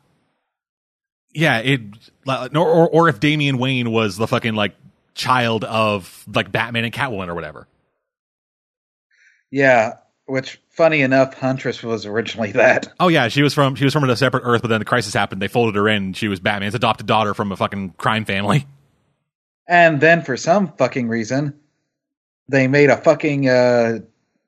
Yeah, 1.33 1.59
it 1.59 1.81
or 2.27 2.67
or, 2.67 2.89
or 2.89 3.09
if 3.09 3.21
Damian 3.21 3.59
Wayne 3.59 3.91
was 3.93 4.17
the 4.17 4.27
fucking 4.27 4.55
like 4.55 4.75
child 5.15 5.65
of 5.65 6.25
like 6.33 6.51
Batman 6.51 6.85
and 6.85 6.93
Catwoman 6.93 7.29
or 7.29 7.35
whatever. 7.35 7.69
Yeah, 9.51 9.99
which 10.27 10.61
funny 10.71 11.03
enough, 11.03 11.35
Huntress 11.35 11.83
was 11.83 12.07
originally 12.07 12.53
that. 12.53 12.93
Oh 12.99 13.09
yeah, 13.09 13.29
she 13.29 13.43
was 13.43 13.55
from 13.55 13.77
she 13.77 13.85
was 13.85 13.93
from 13.93 14.09
a 14.09 14.17
separate 14.17 14.43
Earth, 14.45 14.63
but 14.63 14.69
then 14.69 14.81
the 14.81 14.85
crisis 14.85 15.15
happened. 15.15 15.41
They 15.41 15.49
folded 15.49 15.77
her 15.77 15.89
in. 15.89 16.15
She 16.15 16.27
was 16.27 16.41
Batman's 16.41 16.75
adopted 16.75 17.07
daughter 17.07 17.33
from 17.35 17.53
a 17.53 17.57
fucking 17.57 17.91
crime 17.91 18.25
family. 18.25 18.67
And 19.69 20.01
then 20.01 20.23
for 20.23 20.37
some 20.37 20.73
fucking 20.73 21.07
reason, 21.07 21.60
they 22.51 22.67
made 22.69 22.91
a 22.91 22.97
fucking 22.97 23.49
uh, 23.49 23.99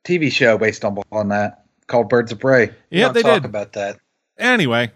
TV 0.05 0.31
show 0.33 0.59
based 0.59 0.85
on, 0.85 0.99
on 1.13 1.29
that 1.29 1.65
called 1.87 2.09
Birds 2.09 2.33
of 2.33 2.41
Prey. 2.41 2.67
We 2.91 2.99
Yeah, 2.99 3.09
they 3.11 3.23
talk 3.23 3.43
did. 3.43 3.45
about 3.49 3.73
that. 3.75 3.99
Anyway, 4.39 4.91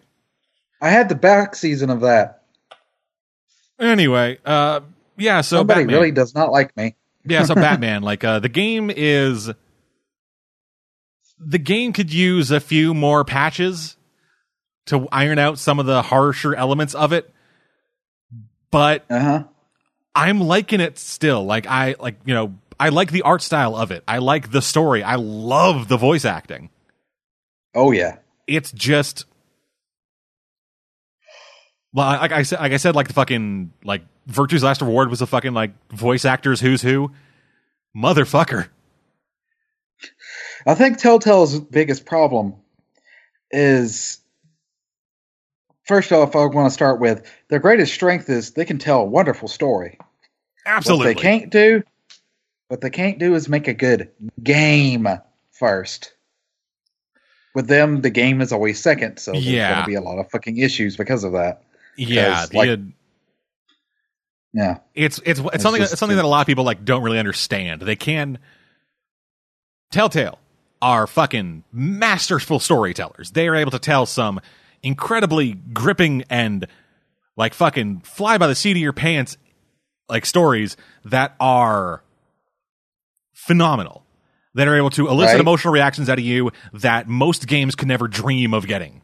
I 0.81 0.91
had 0.91 1.09
the 1.09 1.15
back 1.15 1.55
season 1.55 1.91
of 1.91 2.01
that. 2.01 2.43
anyway, 3.79 4.39
uh, 4.45 4.81
yeah. 5.17 5.41
So 5.41 5.59
Somebody 5.59 5.83
Batman. 5.83 5.97
really 5.97 6.11
does 6.11 6.35
not 6.35 6.51
like 6.51 6.77
me. 6.77 6.95
yeah. 7.25 7.45
So 7.45 7.55
Batman, 7.57 8.03
like 8.03 8.25
uh, 8.25 8.41
the 8.41 8.49
game 8.49 8.91
is 8.95 9.51
the 11.39 11.59
game 11.59 11.93
could 11.93 12.13
use 12.13 12.51
a 12.51 12.61
few 12.61 12.95
more 12.95 13.25
patches 13.25 13.97
to 14.87 15.07
iron 15.13 15.39
out 15.39 15.59
some 15.59 15.79
of 15.79 15.87
the 15.87 16.01
harsher 16.03 16.55
elements 16.55 16.95
of 16.95 17.13
it, 17.13 17.33
but 18.71 19.05
Uh 19.11 19.21
huh. 19.21 19.45
I'm 20.15 20.41
liking 20.41 20.81
it 20.81 20.99
still. 20.99 21.45
Like 21.45 21.67
I 21.67 21.95
like 22.01 22.17
you 22.25 22.35
know 22.35 22.55
I 22.79 22.91
like 22.91 23.11
the 23.11 23.23
art 23.23 23.43
style 23.43 23.77
of 23.77 23.91
it. 23.91 24.05
I 24.07 24.19
like 24.19 24.51
the 24.51 24.63
story. 24.63 25.03
I 25.03 25.17
love 25.17 25.89
the 25.89 25.97
voice 25.97 26.25
acting. 26.25 26.71
Oh 27.75 27.93
yeah. 27.93 28.17
It's 28.47 28.73
just 28.73 29.25
well, 31.93 32.09
like 32.09 32.33
I 32.33 32.43
said, 32.43 32.61
like 32.61 32.73
I 32.73 32.77
said, 32.77 32.95
like 32.95 33.09
the 33.09 33.15
fucking 33.15 33.73
like 33.83 34.03
Virtue's 34.27 34.63
Last 34.63 34.83
Reward 34.83 35.09
was 35.09 35.23
a 35.23 35.27
fucking 35.27 35.55
like 35.55 35.73
voice 35.91 36.25
actors 36.25 36.61
who's 36.61 36.83
who, 36.83 37.11
motherfucker. 37.97 38.69
I 40.67 40.75
think 40.75 40.99
Telltale's 40.99 41.59
biggest 41.59 42.05
problem 42.05 42.57
is 43.51 44.19
first 45.85 46.13
off, 46.13 46.37
I 46.37 46.45
want 46.47 46.67
to 46.67 46.75
start 46.75 47.01
with 47.01 47.31
their 47.49 47.61
greatest 47.61 47.95
strength 47.95 48.29
is 48.29 48.51
they 48.51 48.65
can 48.65 48.79
tell 48.79 49.01
a 49.01 49.05
wonderful 49.05 49.49
story. 49.49 49.99
Absolutely. 50.67 51.07
What 51.07 51.17
they 51.17 51.23
can't 51.23 51.51
do 51.51 51.83
What 52.69 52.81
they 52.81 52.91
can't 52.91 53.19
do 53.19 53.35
is 53.35 53.49
make 53.49 53.69
a 53.69 53.75
good 53.75 54.11
game 54.43 55.09
first. 55.53 56.13
With 57.55 57.69
them, 57.69 58.03
the 58.03 58.11
game 58.11 58.41
is 58.41 58.53
always 58.53 58.83
second, 58.83 59.19
so 59.19 59.33
there's 59.33 59.47
Yeah. 59.47 59.71
going 59.73 59.83
to 59.83 59.87
be 59.87 59.95
a 59.95 60.01
lot 60.01 60.19
of 60.19 60.31
fucking 60.31 60.59
issues 60.59 60.97
because 60.97 61.25
of 61.25 61.33
that. 61.33 61.63
Yeah, 61.97 62.45
like- 62.53 62.79
Yeah, 64.53 64.79
it's 64.95 65.19
it's 65.25 65.39
it's 65.41 65.49
It's 65.55 65.63
something 65.63 65.83
just- 65.83 65.93
it's 65.93 66.01
something 66.01 66.17
that 66.17 66.25
a 66.25 66.29
lot 66.29 66.41
of 66.41 66.47
people 66.47 66.65
like 66.65 66.85
don't 66.85 67.03
really 67.03 67.19
understand. 67.19 67.83
They 67.83 67.97
can 67.97 68.39
Telltale 69.91 70.39
are 70.83 71.07
fucking 71.07 71.65
masterful 71.73 72.59
storytellers. 72.59 73.31
They 73.33 73.49
are 73.49 73.55
able 73.55 73.71
to 73.73 73.79
tell 73.79 74.07
some 74.07 74.41
incredibly 74.83 75.53
gripping 75.55 76.25
and 76.31 76.67
like 77.37 77.55
fucking 77.55 78.01
fly 78.01 78.39
by 78.39 78.47
the 78.47 78.55
seat 78.55 78.73
of 78.73 78.77
your 78.79 78.93
pants 78.95 79.37
like 80.09 80.25
stories 80.27 80.77
that 81.05 81.35
are 81.39 82.03
phenomenal. 83.37 84.03
That 84.55 84.67
are 84.69 84.75
able 84.77 84.89
to 84.91 85.07
elicit 85.09 85.35
Right. 85.35 85.41
emotional 85.41 85.75
reactions 85.75 86.09
out 86.09 86.19
of 86.19 86.25
you 86.25 86.51
that 86.73 87.07
most 87.07 87.47
games 87.47 87.75
can 87.75 87.89
never 87.89 88.09
dream 88.09 88.55
of 88.55 88.67
getting. 88.67 89.03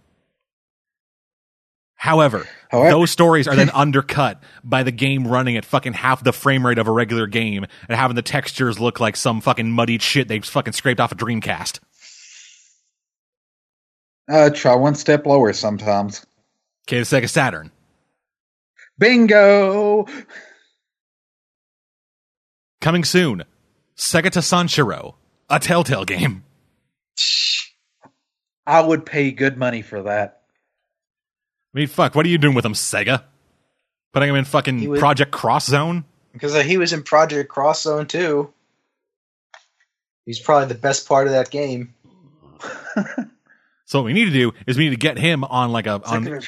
However, 1.94 2.48
However- 2.70 2.88
those 2.90 3.10
stories 3.10 3.46
are 3.46 3.54
then 3.54 3.68
undercut 3.74 4.42
by 4.64 4.82
the 4.82 4.90
game 4.90 5.28
running 5.28 5.58
at 5.58 5.66
fucking 5.66 5.92
half 5.92 6.24
the 6.24 6.32
frame 6.32 6.66
rate 6.66 6.78
of 6.78 6.88
a 6.88 6.90
regular 6.90 7.26
game 7.26 7.66
and 7.86 7.96
having 7.98 8.14
the 8.16 8.22
textures 8.22 8.80
look 8.80 8.98
like 8.98 9.14
some 9.14 9.42
fucking 9.42 9.70
muddied 9.70 10.00
shit 10.00 10.26
they 10.26 10.40
fucking 10.40 10.72
scraped 10.72 11.00
off 11.00 11.12
a 11.12 11.16
Dreamcast. 11.16 11.80
uh, 14.30 14.48
try 14.50 14.74
one 14.74 14.94
step 14.94 15.26
lower 15.26 15.52
sometimes. 15.52 16.24
Okay, 16.88 16.98
the 17.00 17.04
Sega 17.04 17.28
Saturn. 17.28 17.70
Bingo! 18.98 20.06
Coming 22.80 23.04
soon, 23.04 23.44
Segata 23.96 24.40
Sanshiro, 24.40 25.14
a 25.50 25.58
Telltale 25.58 26.04
game. 26.04 26.44
I 28.66 28.80
would 28.80 29.04
pay 29.04 29.32
good 29.32 29.56
money 29.56 29.82
for 29.82 30.02
that. 30.02 30.42
I 31.74 31.78
mean, 31.78 31.88
fuck, 31.88 32.14
what 32.14 32.26
are 32.26 32.28
you 32.28 32.38
doing 32.38 32.54
with 32.54 32.62
them, 32.62 32.74
Sega? 32.74 33.24
Putting 34.12 34.28
them 34.28 34.36
in 34.36 34.44
fucking 34.44 34.88
would- 34.88 35.00
Project 35.00 35.32
Cross 35.32 35.66
Zone? 35.66 36.04
Because 36.32 36.54
uh, 36.54 36.62
he 36.62 36.78
was 36.78 36.92
in 36.92 37.02
Project 37.02 37.50
Cross 37.50 37.82
Zone 37.82 38.06
too. 38.06 38.52
He's 40.24 40.40
probably 40.40 40.68
the 40.68 40.74
best 40.80 41.06
part 41.06 41.26
of 41.26 41.32
that 41.32 41.50
game. 41.50 41.94
So 43.84 43.98
what 43.98 44.06
we 44.06 44.14
need 44.14 44.24
to 44.24 44.30
do 44.30 44.52
is 44.66 44.78
we 44.78 44.84
need 44.84 44.90
to 44.90 44.96
get 44.96 45.18
him 45.18 45.44
on 45.44 45.70
like 45.70 45.86
a 45.86 46.00
on 46.06 46.40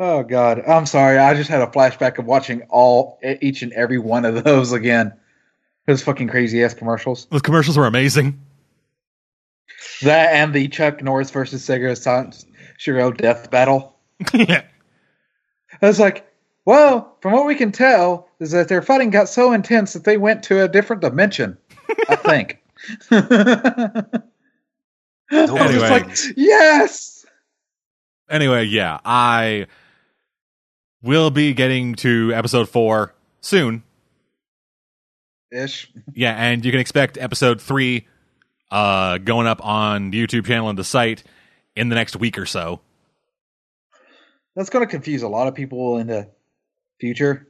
Oh 0.00 0.24
God, 0.24 0.60
I'm 0.66 0.86
sorry. 0.86 1.18
I 1.18 1.34
just 1.34 1.48
had 1.48 1.62
a 1.62 1.68
flashback 1.68 2.18
of 2.18 2.24
watching 2.24 2.62
all 2.70 3.20
each 3.40 3.62
and 3.62 3.72
every 3.72 3.98
one 3.98 4.24
of 4.24 4.42
those 4.42 4.72
again. 4.72 5.12
Those 5.86 6.02
fucking 6.02 6.28
crazy 6.28 6.62
ass 6.64 6.74
commercials. 6.74 7.26
the 7.30 7.40
commercials 7.40 7.76
were 7.76 7.86
amazing. 7.86 8.40
That 10.02 10.34
and 10.34 10.52
the 10.54 10.68
Chuck 10.68 11.02
Norris 11.02 11.30
versus 11.30 11.64
Segata 11.66 11.96
Sanshiro 12.78 13.16
death 13.16 13.50
battle. 13.50 13.96
yeah. 14.34 14.62
I 15.80 15.86
was 15.86 16.00
like, 16.00 16.26
well, 16.64 17.16
from 17.20 17.32
what 17.32 17.46
we 17.46 17.54
can 17.54 17.70
tell, 17.72 18.28
is 18.40 18.50
that 18.50 18.68
their 18.68 18.82
fighting 18.82 19.10
got 19.10 19.28
so 19.28 19.52
intense 19.52 19.92
that 19.92 20.04
they 20.04 20.16
went 20.16 20.42
to 20.44 20.62
a 20.64 20.68
different 20.68 21.02
dimension. 21.02 21.56
I 22.08 22.16
think. 22.16 22.58
I 23.10 24.04
was 25.30 25.50
just 25.50 25.60
Anyway. 25.60 25.88
like, 25.88 26.16
yes. 26.36 27.24
Anyway, 28.28 28.64
yeah, 28.64 28.98
I 29.04 29.66
will 31.02 31.30
be 31.30 31.52
getting 31.54 31.94
to 31.96 32.32
episode 32.34 32.68
four 32.68 33.14
soon. 33.40 33.82
Ish. 35.56 35.90
Yeah, 36.14 36.32
and 36.32 36.64
you 36.64 36.70
can 36.70 36.80
expect 36.80 37.16
episode 37.18 37.60
three 37.60 38.06
uh, 38.70 39.18
going 39.18 39.46
up 39.46 39.64
on 39.64 40.10
the 40.10 40.24
YouTube 40.26 40.44
channel 40.46 40.68
and 40.68 40.78
the 40.78 40.84
site 40.84 41.22
in 41.74 41.88
the 41.88 41.94
next 41.94 42.16
week 42.16 42.38
or 42.38 42.46
so. 42.46 42.80
That's 44.54 44.70
going 44.70 44.84
to 44.86 44.90
confuse 44.90 45.22
a 45.22 45.28
lot 45.28 45.48
of 45.48 45.54
people 45.54 45.98
in 45.98 46.06
the 46.06 46.28
future. 47.00 47.46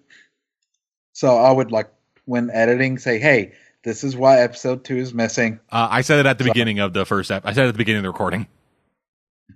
So 1.12 1.36
I 1.36 1.50
would 1.50 1.70
like, 1.70 1.88
when 2.24 2.50
editing, 2.50 2.98
say, 2.98 3.18
hey, 3.18 3.52
this 3.84 4.02
is 4.02 4.16
why 4.16 4.40
episode 4.40 4.84
two 4.84 4.96
is 4.96 5.14
missing. 5.14 5.60
Uh, 5.70 5.86
I 5.90 6.00
said 6.02 6.18
it 6.20 6.26
at 6.26 6.38
the 6.38 6.44
So- 6.44 6.50
beginning 6.50 6.80
of 6.80 6.92
the 6.92 7.04
first 7.06 7.30
ep- 7.30 7.46
I 7.46 7.52
said 7.52 7.64
it 7.64 7.68
at 7.68 7.74
the 7.74 7.78
beginning 7.78 7.98
of 7.98 8.02
the 8.04 8.10
recording. 8.10 8.46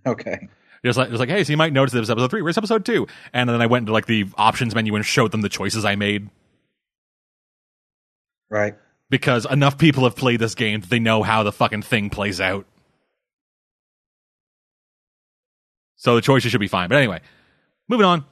Okay. 0.06 0.48
Just 0.84 0.96
like, 0.96 1.08
just 1.10 1.20
like, 1.20 1.28
hey, 1.28 1.44
so 1.44 1.52
you 1.52 1.56
might 1.58 1.72
notice 1.74 1.92
this 1.92 2.08
episode 2.08 2.30
three. 2.30 2.40
Where's 2.40 2.56
episode 2.56 2.84
two? 2.86 3.06
And 3.34 3.50
then 3.50 3.60
I 3.60 3.66
went 3.66 3.82
into 3.82 3.92
like 3.92 4.06
the 4.06 4.26
options 4.38 4.74
menu 4.74 4.94
and 4.94 5.04
showed 5.04 5.30
them 5.32 5.42
the 5.42 5.48
choices 5.50 5.84
I 5.84 5.94
made 5.96 6.30
Right. 8.50 8.74
because 9.08 9.46
enough 9.46 9.78
people 9.78 10.04
have 10.04 10.16
played 10.16 10.40
this 10.40 10.54
game 10.56 10.80
that 10.80 10.90
they 10.90 10.98
know 10.98 11.22
how 11.22 11.42
the 11.44 11.52
fucking 11.52 11.82
thing 11.82 12.10
plays 12.10 12.40
out. 12.40 12.66
So 15.96 16.14
the 16.14 16.20
choices 16.22 16.50
should 16.50 16.60
be 16.60 16.68
fine. 16.68 16.88
But 16.88 16.96
anyway, 16.98 17.20
moving 17.88 18.06
on. 18.06 18.24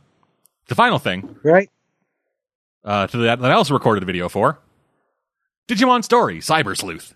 The 0.69 0.75
final 0.75 0.99
thing 0.99 1.37
Right. 1.43 1.71
uh, 2.85 3.07
to 3.07 3.17
that, 3.19 3.41
that 3.41 3.51
I 3.51 3.55
also 3.55 3.75
recorded 3.75 4.03
a 4.03 4.07
video 4.07 4.29
for 4.29 4.59
Digimon 5.69 6.05
Story 6.05 6.39
Cyber 6.41 6.77
Sleuth. 6.77 7.15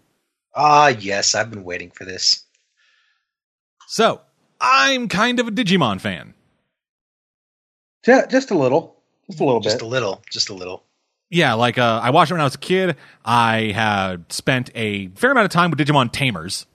Ah, 0.55 0.89
yes, 0.89 1.35
I've 1.35 1.51
been 1.51 1.65
waiting 1.65 1.91
for 1.91 2.05
this. 2.05 2.45
So 3.89 4.21
I'm 4.61 5.09
kind 5.09 5.41
of 5.41 5.49
a 5.49 5.51
Digimon 5.51 6.01
fan. 6.01 6.35
Just, 8.05 8.31
just 8.31 8.51
a 8.51 8.59
little. 8.59 8.97
Just 9.29 9.41
a 9.41 9.45
little 9.45 9.61
Just 9.61 9.75
bit. 9.77 9.81
Just 9.81 9.83
a 9.83 9.87
little, 9.87 10.23
just 10.31 10.49
a 10.51 10.55
little. 10.55 10.85
Yeah, 11.33 11.55
like 11.55 11.79
uh, 11.79 11.99
I 12.03 12.11
watched 12.11 12.31
it 12.31 12.35
when 12.35 12.43
I 12.43 12.45
was 12.45 12.57
a 12.57 12.59
kid. 12.59 12.95
I 13.25 13.73
had 13.75 14.31
spent 14.31 14.69
a 14.75 15.09
fair 15.09 15.31
amount 15.31 15.47
of 15.47 15.51
time 15.51 15.71
with 15.71 15.79
Digimon 15.79 16.13
Tamers, 16.13 16.67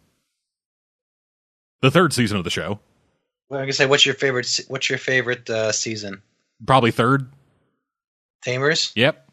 the 1.82 1.92
third 1.92 2.12
season 2.12 2.38
of 2.38 2.44
the 2.44 2.50
show. 2.50 2.80
Well, 3.50 3.62
I 3.62 3.66
can 3.66 3.74
say, 3.74 3.86
what's 3.86 4.04
your 4.04 4.16
favorite? 4.16 4.60
What's 4.68 4.90
your 4.90 4.98
favorite 4.98 5.48
uh, 5.48 5.72
season? 5.72 6.24
Probably 6.66 6.90
third. 6.90 7.30
Tamers. 8.42 8.94
Yep. 8.96 9.30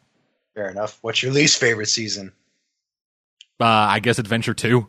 Fair 0.53 0.69
enough. 0.69 0.99
What's 1.01 1.23
your 1.23 1.31
least 1.31 1.59
favorite 1.59 1.89
season? 1.89 2.31
Uh, 3.59 3.65
I 3.65 4.01
guess 4.01 4.19
Adventure 4.19 4.53
Two. 4.53 4.87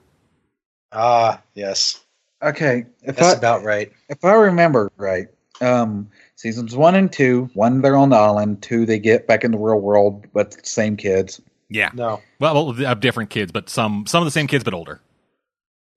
Ah, 0.92 1.40
yes, 1.54 2.04
okay. 2.42 2.84
If 3.02 3.16
that's 3.16 3.34
I, 3.34 3.38
about 3.38 3.64
right. 3.64 3.90
if 4.10 4.22
I 4.22 4.34
remember 4.34 4.92
right, 4.98 5.28
um, 5.60 6.10
seasons 6.36 6.74
one 6.76 6.94
and 6.94 7.12
two, 7.12 7.50
one 7.54 7.80
they're 7.82 7.96
on 7.96 8.10
the 8.10 8.16
island, 8.16 8.62
two 8.62 8.86
they 8.86 8.98
get 8.98 9.26
back 9.26 9.44
in 9.44 9.50
the 9.52 9.58
real 9.58 9.80
world, 9.80 10.26
but 10.32 10.66
same 10.66 10.96
kids. 10.96 11.40
Yeah. 11.68 11.90
No, 11.94 12.20
Well, 12.38 12.54
well, 12.54 12.72
they 12.72 12.84
have 12.84 13.00
different 13.00 13.30
kids, 13.30 13.50
but 13.52 13.68
some 13.68 14.06
some 14.06 14.22
of 14.22 14.26
the 14.26 14.30
same 14.30 14.46
kids, 14.46 14.62
but 14.64 14.74
older. 14.74 15.00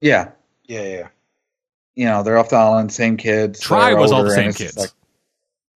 Yeah, 0.02 0.32
yeah, 0.68 0.84
yeah. 0.88 1.08
you 1.96 2.06
know 2.06 2.24
they're 2.24 2.38
off 2.38 2.50
the 2.50 2.56
island, 2.56 2.92
same 2.92 3.18
kids. 3.18 3.60
Tri 3.60 3.94
was 3.94 4.12
all 4.12 4.24
the 4.24 4.32
same 4.32 4.54
kids. 4.54 4.78
like- 4.78 4.92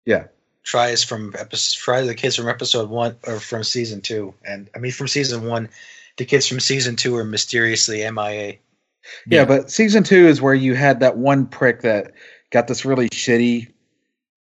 yeah, 0.06 0.26
Tri 0.64 0.90
is 0.90 1.04
from 1.04 1.34
episode. 1.38 1.80
Tri 1.80 2.02
the 2.02 2.16
kids 2.16 2.36
from 2.36 2.50
episode 2.50 2.90
one 2.90 3.16
or 3.26 3.40
from 3.40 3.64
season 3.64 4.02
two, 4.02 4.34
and 4.44 4.70
I 4.76 4.80
mean 4.80 4.92
from 4.92 5.08
season 5.08 5.46
one. 5.46 5.70
The 6.18 6.26
kids 6.26 6.46
from 6.48 6.60
season 6.60 6.96
two 6.98 7.16
are 7.16 7.24
mysteriously 7.24 8.00
MIA. 8.12 8.58
yeah, 9.26 9.46
But 9.46 9.72
season 9.72 10.04
two 10.04 10.28
is 10.28 10.42
where 10.42 10.54
you 10.54 10.76
had 10.76 11.00
that 11.00 11.16
one 11.18 11.46
prick 11.46 11.82
that 11.84 12.12
got 12.52 12.68
this 12.68 12.86
really 12.86 13.10
shitty 13.10 13.72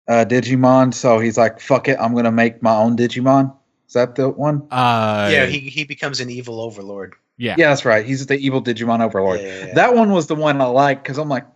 uh, 0.08 0.24
Digimon. 0.26 0.92
So 0.94 1.18
he's 1.18 1.36
like, 1.36 1.60
"Fuck 1.60 1.88
it, 1.88 1.98
I'm 2.00 2.14
gonna 2.14 2.32
make 2.32 2.62
my 2.62 2.74
own 2.74 2.96
Digimon." 2.96 3.54
Is 3.86 3.94
that 3.94 4.16
the 4.16 4.28
one? 4.28 4.66
uh, 4.70 5.28
yeah, 5.32 5.46
he 5.46 5.60
he 5.60 5.84
becomes 5.84 6.20
an 6.20 6.30
evil 6.30 6.60
overlord. 6.60 7.14
yeah, 7.36 7.54
Yeah, 7.58 7.68
that's 7.68 7.84
right. 7.84 8.04
He's 8.04 8.26
the 8.26 8.36
evil 8.36 8.62
Digimon 8.62 9.00
overlord. 9.00 9.40
Yeah, 9.40 9.46
yeah, 9.46 9.66
yeah. 9.66 9.74
That 9.74 9.94
one 9.94 10.10
was 10.10 10.26
the 10.26 10.34
one 10.34 10.60
I 10.60 10.66
liked 10.66 11.02
because 11.02 11.18
I'm 11.18 11.28
like, 11.28 11.46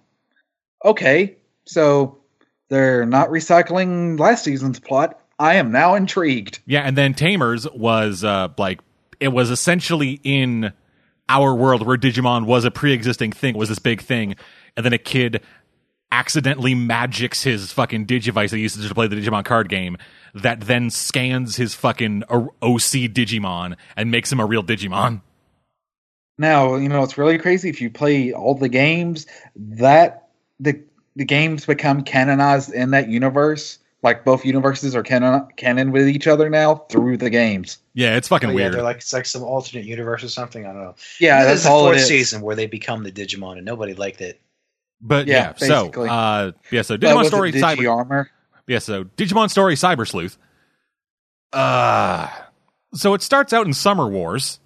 okay, 0.85 1.37
so 1.65 2.19
they're 2.69 3.07
not 3.07 3.29
recycling 3.29 4.19
last 4.19 4.45
season's 4.45 4.81
plot. 4.81 5.19
I 5.39 5.57
am 5.57 5.73
now 5.73 5.95
intrigued. 5.95 6.61
Yeah, 6.66 6.83
and 6.83 6.97
then 6.97 7.15
Tamers 7.15 7.69
was 7.70 8.24
uh, 8.24 8.49
like 8.57 8.81
it 9.20 9.29
was 9.29 9.51
essentially 9.51 10.20
in 10.23 10.73
our 11.29 11.55
world 11.55 11.87
where 11.87 11.97
Digimon 11.97 12.47
was 12.47 12.65
a 12.65 12.70
pre-existing 12.70 13.33
thing, 13.33 13.57
was 13.57 13.69
this 13.69 13.79
big 13.79 14.01
thing, 14.01 14.37
and 14.77 14.85
then 14.85 14.93
a 14.93 14.99
kid 14.99 15.43
accidentally 16.13 16.75
magics 16.75 17.43
his 17.43 17.73
fucking 17.73 18.07
Digivice 18.07 18.51
that 18.51 18.57
he 18.59 18.63
uses 18.63 18.87
to 18.87 18.95
play 18.95 19.07
the 19.09 19.17
Digimon 19.17 19.45
card 19.45 19.69
game 19.69 19.97
that 20.35 20.61
then 20.61 20.91
scans 20.91 21.57
his 21.57 21.75
fucking 21.75 22.23
OC 22.31 23.11
Digimon 23.11 23.77
and 23.97 24.11
makes 24.11 24.31
him 24.31 24.39
a 24.39 24.47
real 24.47 24.63
Digimon. 24.63 25.23
Now, 26.39 26.77
you 26.77 26.89
know, 26.89 27.03
it's 27.03 27.19
really 27.19 27.39
crazy 27.39 27.69
if 27.69 27.81
you 27.81 27.91
play 27.91 28.33
all 28.33 28.55
the 28.55 28.69
games 28.69 29.27
that 29.57 30.29
the 30.61 30.81
the 31.15 31.25
games 31.25 31.67
become 31.67 32.03
canonized 32.03 32.73
in 32.73 32.91
that 32.93 33.09
universe. 33.09 33.79
Like 34.03 34.25
both 34.25 34.45
universes 34.45 34.97
are 34.97 35.03
canon 35.05 35.47
canon 35.57 35.93
with 35.93 36.09
each 36.09 36.27
other 36.27 36.51
now 36.51 36.75
through 36.91 37.19
the 37.19 37.31
games. 37.31 37.79
Yeah, 37.95 38.17
it's 38.17 38.27
fucking 38.29 38.49
Oh, 38.49 38.53
yeah, 38.53 38.57
weird. 38.57 38.75
they're 38.75 38.83
like 38.83 38.97
it's 38.97 39.13
like 39.13 39.27
some 39.27 39.43
alternate 39.45 39.85
universe 39.85 40.25
or 40.25 40.29
something. 40.29 40.67
I 40.67 40.73
don't 40.73 40.83
know. 40.83 40.95
Yeah, 41.21 41.45
This 41.45 41.59
is 41.61 41.65
that's 41.65 41.65
the 41.65 41.69
fourth 41.81 41.97
it 41.97 42.01
is. 42.01 42.09
season 42.09 42.43
where 42.43 42.57
they 42.57 42.67
become 42.67 43.05
the 43.05 43.13
Digimon, 43.13 43.59
and 43.59 43.65
nobody 43.65 43.95
liked 43.95 44.21
it. 44.21 44.41
But 45.03 45.27
yeah, 45.27 45.53
Yeah, 45.61 45.66
so 45.69 45.91
uh, 46.05 46.53
yeah, 46.70 46.83
so 46.83 46.97
Digimon 46.97 47.16
was 47.16 47.27
it 47.27 47.31
Story 47.31 47.53
Cyber 47.53 47.77
Digi 47.77 47.93
Armor. 47.93 48.31
Yeah, 48.66 48.79
so 48.79 49.05
Digimon 49.05 49.51
Story 49.51 49.74
Cyber 49.74 50.09
Sleuth. 50.09 50.39
Uh 51.53 52.29
So 52.95 53.15
it 53.15 53.23
starts 53.23 53.53
out 53.53 53.66
in 53.66 53.74
Summer 53.74 54.09
Wars. 54.09 54.61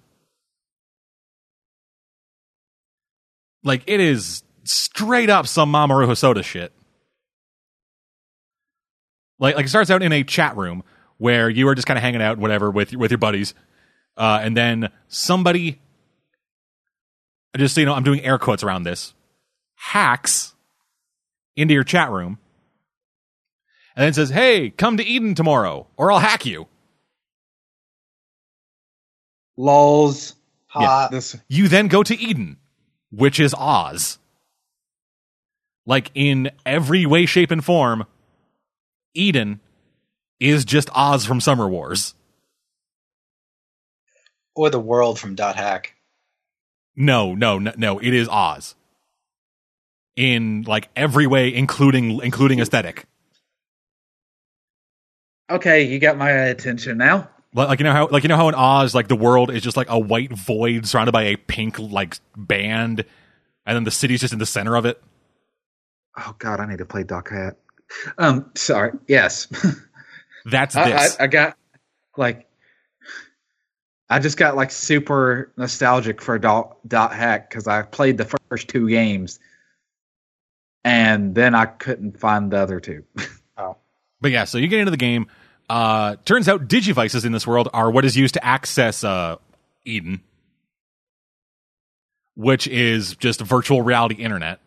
Like 3.63 3.83
it 3.87 3.99
is 3.99 4.43
straight 4.63 5.29
up 5.29 5.47
some 5.47 5.71
Mamoru 5.71 6.07
Hosoda 6.07 6.43
shit. 6.43 6.71
Like 9.39 9.55
like 9.55 9.65
it 9.65 9.69
starts 9.69 9.89
out 9.89 10.01
in 10.01 10.11
a 10.11 10.23
chat 10.23 10.55
room 10.55 10.83
where 11.17 11.49
you 11.49 11.67
are 11.67 11.75
just 11.75 11.87
kind 11.87 11.97
of 11.97 12.03
hanging 12.03 12.21
out, 12.21 12.37
whatever, 12.37 12.71
with 12.71 12.93
with 12.95 13.11
your 13.11 13.17
buddies, 13.17 13.53
uh, 14.15 14.39
and 14.41 14.55
then 14.55 14.89
somebody, 15.07 15.79
I 17.53 17.57
just 17.57 17.75
so 17.75 17.81
you 17.81 17.85
know, 17.85 17.93
I'm 17.93 18.03
doing 18.03 18.21
air 18.21 18.37
quotes 18.37 18.63
around 18.63 18.83
this, 18.83 19.13
hacks 19.77 20.53
into 21.55 21.73
your 21.73 21.85
chat 21.85 22.11
room, 22.11 22.37
and 23.95 24.03
then 24.03 24.13
says, 24.13 24.29
"Hey, 24.29 24.69
come 24.71 24.97
to 24.97 25.03
Eden 25.03 25.33
tomorrow, 25.33 25.87
or 25.95 26.11
I'll 26.11 26.19
hack 26.19 26.45
you." 26.45 26.67
Lols. 29.55 30.35
Hot. 30.67 31.09
This 31.11 31.35
You 31.47 31.67
then 31.69 31.87
go 31.87 32.03
to 32.03 32.15
Eden, 32.15 32.57
which 33.09 33.39
is 33.39 33.55
Oz. 33.57 34.19
Like 35.85 36.11
in 36.13 36.51
every 36.65 37.05
way, 37.05 37.25
shape, 37.25 37.49
and 37.49 37.63
form, 37.63 38.05
Eden 39.13 39.61
is 40.39 40.65
just 40.65 40.89
Oz 40.93 41.25
from 41.25 41.39
Summer 41.39 41.67
Wars. 41.67 42.13
Or 44.55 44.69
the 44.69 44.79
world 44.79 45.17
from 45.17 45.35
Dot 45.35 45.55
Hack. 45.55 45.95
No, 46.95 47.33
no, 47.33 47.57
no, 47.59 47.73
no. 47.77 47.99
It 47.99 48.13
is 48.13 48.27
Oz. 48.27 48.75
In 50.17 50.63
like 50.67 50.89
every 50.95 51.27
way, 51.27 51.53
including 51.53 52.19
including 52.21 52.59
aesthetic. 52.59 53.05
okay, 55.49 55.83
you 55.83 55.99
got 55.99 56.17
my 56.17 56.29
attention 56.29 56.97
now. 56.97 57.29
Like 57.53 57.79
you 57.79 57.85
know 57.85 57.93
how 57.93 58.07
like 58.07 58.23
you 58.23 58.29
know 58.29 58.35
how 58.35 58.49
in 58.49 58.55
Oz 58.55 58.93
like 58.93 59.07
the 59.07 59.15
world 59.15 59.49
is 59.51 59.61
just 59.61 59.77
like 59.77 59.89
a 59.89 59.97
white 59.97 60.31
void 60.33 60.85
surrounded 60.87 61.11
by 61.11 61.23
a 61.23 61.37
pink 61.37 61.79
like 61.79 62.17
band, 62.35 63.05
and 63.65 63.75
then 63.75 63.83
the 63.83 63.91
city's 63.91 64.19
just 64.19 64.33
in 64.33 64.39
the 64.39 64.45
center 64.45 64.75
of 64.75 64.85
it. 64.85 65.01
Oh 66.17 66.35
God, 66.39 66.59
I 66.59 66.65
need 66.67 66.79
to 66.79 66.85
play 66.85 67.03
Dot 67.03 67.27
Hack. 67.29 67.55
Um, 68.17 68.51
sorry. 68.55 68.93
Yes, 69.07 69.47
That's 70.45 70.75
I, 70.75 70.83
I, 70.83 70.89
this. 70.89 71.17
I 71.19 71.27
got 71.27 71.57
like, 72.17 72.47
I 74.09 74.19
just 74.19 74.37
got 74.37 74.55
like 74.55 74.71
super 74.71 75.51
nostalgic 75.57 76.21
for 76.21 76.37
Dot 76.37 76.77
Dot 76.87 77.13
Hack 77.13 77.49
because 77.49 77.67
I 77.67 77.83
played 77.83 78.17
the 78.17 78.25
first 78.49 78.67
two 78.67 78.89
games, 78.89 79.39
and 80.87 81.35
then 81.35 81.53
I 81.53 81.65
couldn't 81.65 82.17
find 82.17 82.49
the 82.49 82.57
other 82.57 82.79
two. 82.79 83.03
oh, 83.57 83.75
But 84.21 84.31
yeah, 84.31 84.45
so 84.45 84.57
you 84.57 84.69
get 84.69 84.79
into 84.79 84.91
the 84.91 84.97
game. 84.97 85.27
Uh, 85.69 86.15
turns 86.23 86.47
out 86.47 86.69
digivices 86.69 87.25
in 87.25 87.33
this 87.33 87.45
world 87.45 87.67
are 87.73 87.91
what 87.91 88.05
is 88.05 88.15
used 88.15 88.35
to 88.35 88.45
access 88.45 89.03
uh, 89.03 89.35
Eden, 89.83 90.21
which 92.35 92.67
is 92.67 93.17
just 93.17 93.41
a 93.41 93.43
virtual 93.43 93.81
reality 93.81 94.15
internet. 94.15 94.61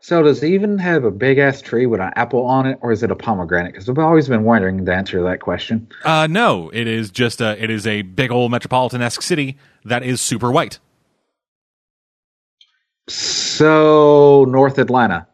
So 0.00 0.22
does 0.22 0.42
it 0.42 0.48
even 0.48 0.78
have 0.78 1.04
a 1.04 1.10
big 1.10 1.36
ass 1.36 1.60
tree 1.60 1.84
with 1.84 2.00
an 2.00 2.12
apple 2.16 2.46
on 2.46 2.64
it, 2.64 2.78
or 2.80 2.90
is 2.90 3.02
it 3.02 3.10
a 3.10 3.16
pomegranate? 3.16 3.72
Because 3.72 3.90
I've 3.90 3.98
always 3.98 4.28
been 4.28 4.44
wondering 4.44 4.84
the 4.84 4.94
answer 4.94 5.18
to 5.18 5.24
that 5.24 5.40
question. 5.40 5.88
Uh, 6.04 6.26
no, 6.26 6.70
it 6.70 6.86
is 6.86 7.10
just 7.10 7.42
a 7.42 7.62
it 7.62 7.68
is 7.68 7.86
a 7.86 8.00
big 8.00 8.30
old 8.30 8.50
metropolitan 8.50 9.02
esque 9.02 9.20
city 9.20 9.58
that 9.84 10.02
is 10.02 10.22
super 10.22 10.50
white. 10.50 10.78
So 13.08 14.44
North 14.48 14.78
Atlanta. 14.78 15.26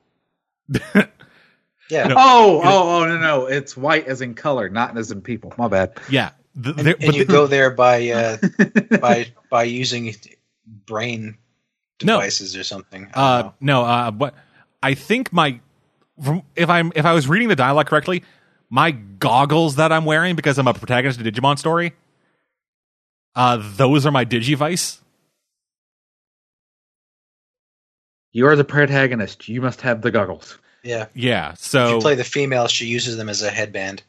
Yeah. 1.91 2.07
No. 2.09 2.15
Oh, 2.17 2.61
oh, 2.65 3.03
oh, 3.03 3.07
no, 3.07 3.19
no! 3.19 3.47
It's 3.47 3.77
white 3.77 4.07
as 4.07 4.23
in 4.23 4.35
color, 4.35 4.71
not 4.71 4.97
as 4.97 5.11
in 5.11 5.21
people. 5.21 5.53
My 5.59 5.69
bad. 5.69 5.99
Yeah, 6.09 6.31
the, 6.55 6.71
And, 6.71 6.79
there- 6.87 6.97
and 7.01 7.15
you 7.15 7.25
the- 7.27 7.33
go 7.33 7.47
there 7.47 7.71
by 7.71 8.09
uh, 8.11 8.37
by 9.01 9.27
by 9.51 9.65
using 9.65 10.15
brain 10.87 11.37
No. 12.03 12.17
devices 12.17 12.57
or 12.57 12.65
something. 12.65 13.09
I 13.15 13.21
Uh, 13.41 13.53
no, 13.61 13.83
uh, 13.85 14.11
but 14.11 14.35
I 14.83 14.95
think 14.95 15.33
my 15.35 15.61
from, 16.23 16.43
if 16.57 16.71
I'm 16.71 16.93
if 16.95 17.05
I 17.05 17.13
was 17.13 17.29
reading 17.29 17.49
the 17.49 17.57
dialogue 17.57 17.89
correctly, 17.89 18.23
my 18.71 18.93
goggles 18.93 19.77
that 19.77 19.93
I'm 19.93 20.07
wearing 20.07 20.35
because 20.35 20.59
I'm 20.59 20.69
a 20.69 20.73
protagonist 20.75 21.21
of 21.21 21.27
Digimon 21.27 21.59
story, 21.59 21.93
uh, 23.37 23.59
those 23.77 24.07
are 24.07 24.13
my 24.13 24.25
Digivice. 24.25 24.99
You 28.33 28.47
are 28.47 28.57
the 28.57 28.65
protagonist. 28.65 29.49
You 29.49 29.61
must 29.61 29.81
have 29.83 30.03
the 30.03 30.11
goggles. 30.11 30.59
yeah. 30.83 31.07
Yeah, 31.15 31.55
So 31.55 31.83
If 31.85 31.89
so 31.91 31.95
you 31.97 32.01
play 32.01 32.15
the 32.15 32.25
female, 32.25 32.67
she 32.69 32.87
uses 32.87 33.17
them 33.17 33.29
as 33.29 33.43
a 33.43 33.51
headband. 33.51 34.03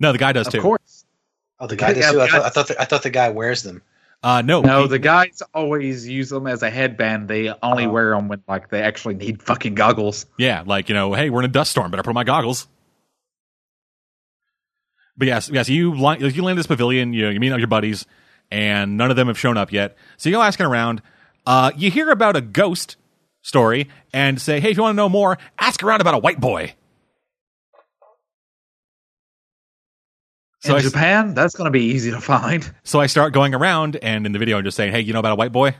no, 0.00 0.12
the 0.12 0.18
guy 0.18 0.32
does 0.32 0.46
Of 0.48 0.52
too. 0.54 0.58
Of 0.58 0.62
course. 0.64 1.04
Oh, 1.60 1.66
the 1.66 1.76
guy 1.76 1.92
does 1.92 1.98
Yeah, 2.04 2.12
too. 2.12 2.20
I 2.20 2.24
but- 2.26 2.30
thought, 2.30 2.42
I 2.44 2.48
thought 2.48 2.68
the, 2.68 2.80
I 2.80 2.84
thought 2.84 3.02
the 3.02 3.10
guy 3.10 3.28
wears 3.30 3.62
them. 3.62 3.82
Uh, 4.22 4.42
no, 4.42 4.60
No, 4.60 4.82
he- 4.82 4.88
the 4.88 4.98
guys 4.98 5.42
always 5.54 6.06
use 6.06 6.28
them 6.28 6.46
as 6.46 6.62
a 6.62 6.68
headband. 6.70 7.28
They 7.28 7.50
only 7.62 7.86
Oh. 7.86 7.90
wear 7.90 8.10
them 8.10 8.28
when 8.28 8.42
like 8.48 8.68
they 8.70 8.82
actually 8.82 9.14
need 9.14 9.42
fucking 9.42 9.74
goggles. 9.74 10.26
yeah, 10.36 10.62
like 10.66 10.88
you 10.88 10.94
know, 10.94 11.14
hey, 11.14 11.30
we're 11.30 11.40
in 11.40 11.44
a 11.46 11.48
dust 11.48 11.70
storm, 11.70 11.90
better 11.90 12.02
put 12.02 12.10
on 12.10 12.14
my 12.14 12.24
goggles. 12.24 12.66
But 15.16 15.28
yes, 15.28 15.50
yes, 15.52 15.68
you 15.68 15.92
li- 15.94 16.18
you 16.28 16.42
land 16.42 16.58
this 16.58 16.66
pavilion, 16.66 17.12
you 17.12 17.22
know, 17.24 17.30
you 17.30 17.40
meet 17.40 17.52
up 17.52 17.58
your 17.58 17.66
buddies, 17.68 18.06
and 18.50 18.96
none 18.96 19.10
of 19.10 19.16
them 19.16 19.28
have 19.28 19.38
shown 19.38 19.56
up 19.56 19.72
yet. 19.72 19.96
So 20.16 20.28
you 20.28 20.36
go 20.36 20.42
asking 20.42 20.66
around. 20.66 21.02
Uh, 21.46 21.72
you 21.76 21.90
hear 21.90 22.10
about 22.10 22.36
a 22.36 22.40
ghost 22.40 22.96
story 23.42 23.88
and 24.12 24.40
say, 24.40 24.60
hey, 24.60 24.70
if 24.70 24.76
you 24.76 24.82
want 24.82 24.94
to 24.94 24.96
know 24.96 25.08
more, 25.08 25.38
ask 25.58 25.82
around 25.82 26.00
about 26.00 26.14
a 26.14 26.18
white 26.18 26.40
boy. 26.40 26.74
So 30.60 30.74
in 30.74 30.80
I, 30.80 30.82
Japan, 30.82 31.34
that's 31.34 31.54
going 31.54 31.66
to 31.66 31.70
be 31.70 31.86
easy 31.86 32.10
to 32.10 32.20
find. 32.20 32.70
so 32.84 33.00
I 33.00 33.06
start 33.06 33.32
going 33.32 33.54
around, 33.54 33.96
and 33.96 34.26
in 34.26 34.32
the 34.32 34.38
video, 34.38 34.58
I'm 34.58 34.64
just 34.64 34.76
saying, 34.76 34.92
hey, 34.92 35.00
you 35.00 35.14
know 35.14 35.18
about 35.18 35.32
a 35.32 35.36
white 35.36 35.52
boy? 35.52 35.74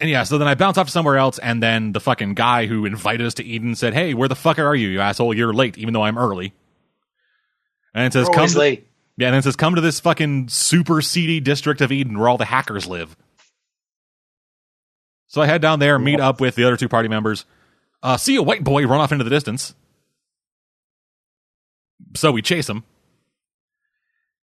And 0.00 0.10
yeah, 0.10 0.24
so 0.24 0.36
then 0.36 0.48
I 0.48 0.56
bounce 0.56 0.78
off 0.78 0.88
somewhere 0.88 1.16
else, 1.16 1.38
and 1.38 1.62
then 1.62 1.92
the 1.92 2.00
fucking 2.00 2.34
guy 2.34 2.66
who 2.66 2.86
invited 2.86 3.24
us 3.24 3.34
to 3.34 3.44
Eden 3.44 3.76
said, 3.76 3.94
hey, 3.94 4.14
where 4.14 4.28
the 4.28 4.34
fuck 4.34 4.58
are 4.58 4.74
you, 4.74 4.88
you 4.88 5.00
asshole? 5.00 5.32
You're 5.32 5.52
late, 5.52 5.78
even 5.78 5.94
though 5.94 6.02
I'm 6.02 6.18
early. 6.18 6.54
And 7.94 8.06
it 8.06 8.12
says, 8.12 8.26
We're 8.26 8.34
come 8.34 8.48
to, 8.48 8.58
late. 8.58 8.88
yeah, 9.16 9.28
and 9.28 9.36
it 9.36 9.44
says, 9.44 9.54
come 9.54 9.76
to 9.76 9.80
this 9.80 10.00
fucking 10.00 10.48
super 10.48 11.02
seedy 11.02 11.38
district 11.38 11.80
of 11.82 11.92
Eden 11.92 12.18
where 12.18 12.28
all 12.28 12.38
the 12.38 12.44
hackers 12.44 12.86
live. 12.88 13.16
So 15.32 15.40
I 15.40 15.46
head 15.46 15.62
down 15.62 15.78
there, 15.78 15.98
meet 15.98 16.20
up 16.20 16.42
with 16.42 16.56
the 16.56 16.64
other 16.64 16.76
two 16.76 16.90
party 16.90 17.08
members, 17.08 17.46
uh, 18.02 18.18
see 18.18 18.36
a 18.36 18.42
white 18.42 18.62
boy 18.62 18.86
run 18.86 19.00
off 19.00 19.12
into 19.12 19.24
the 19.24 19.30
distance. 19.30 19.74
So 22.14 22.32
we 22.32 22.42
chase 22.42 22.68
him. 22.68 22.84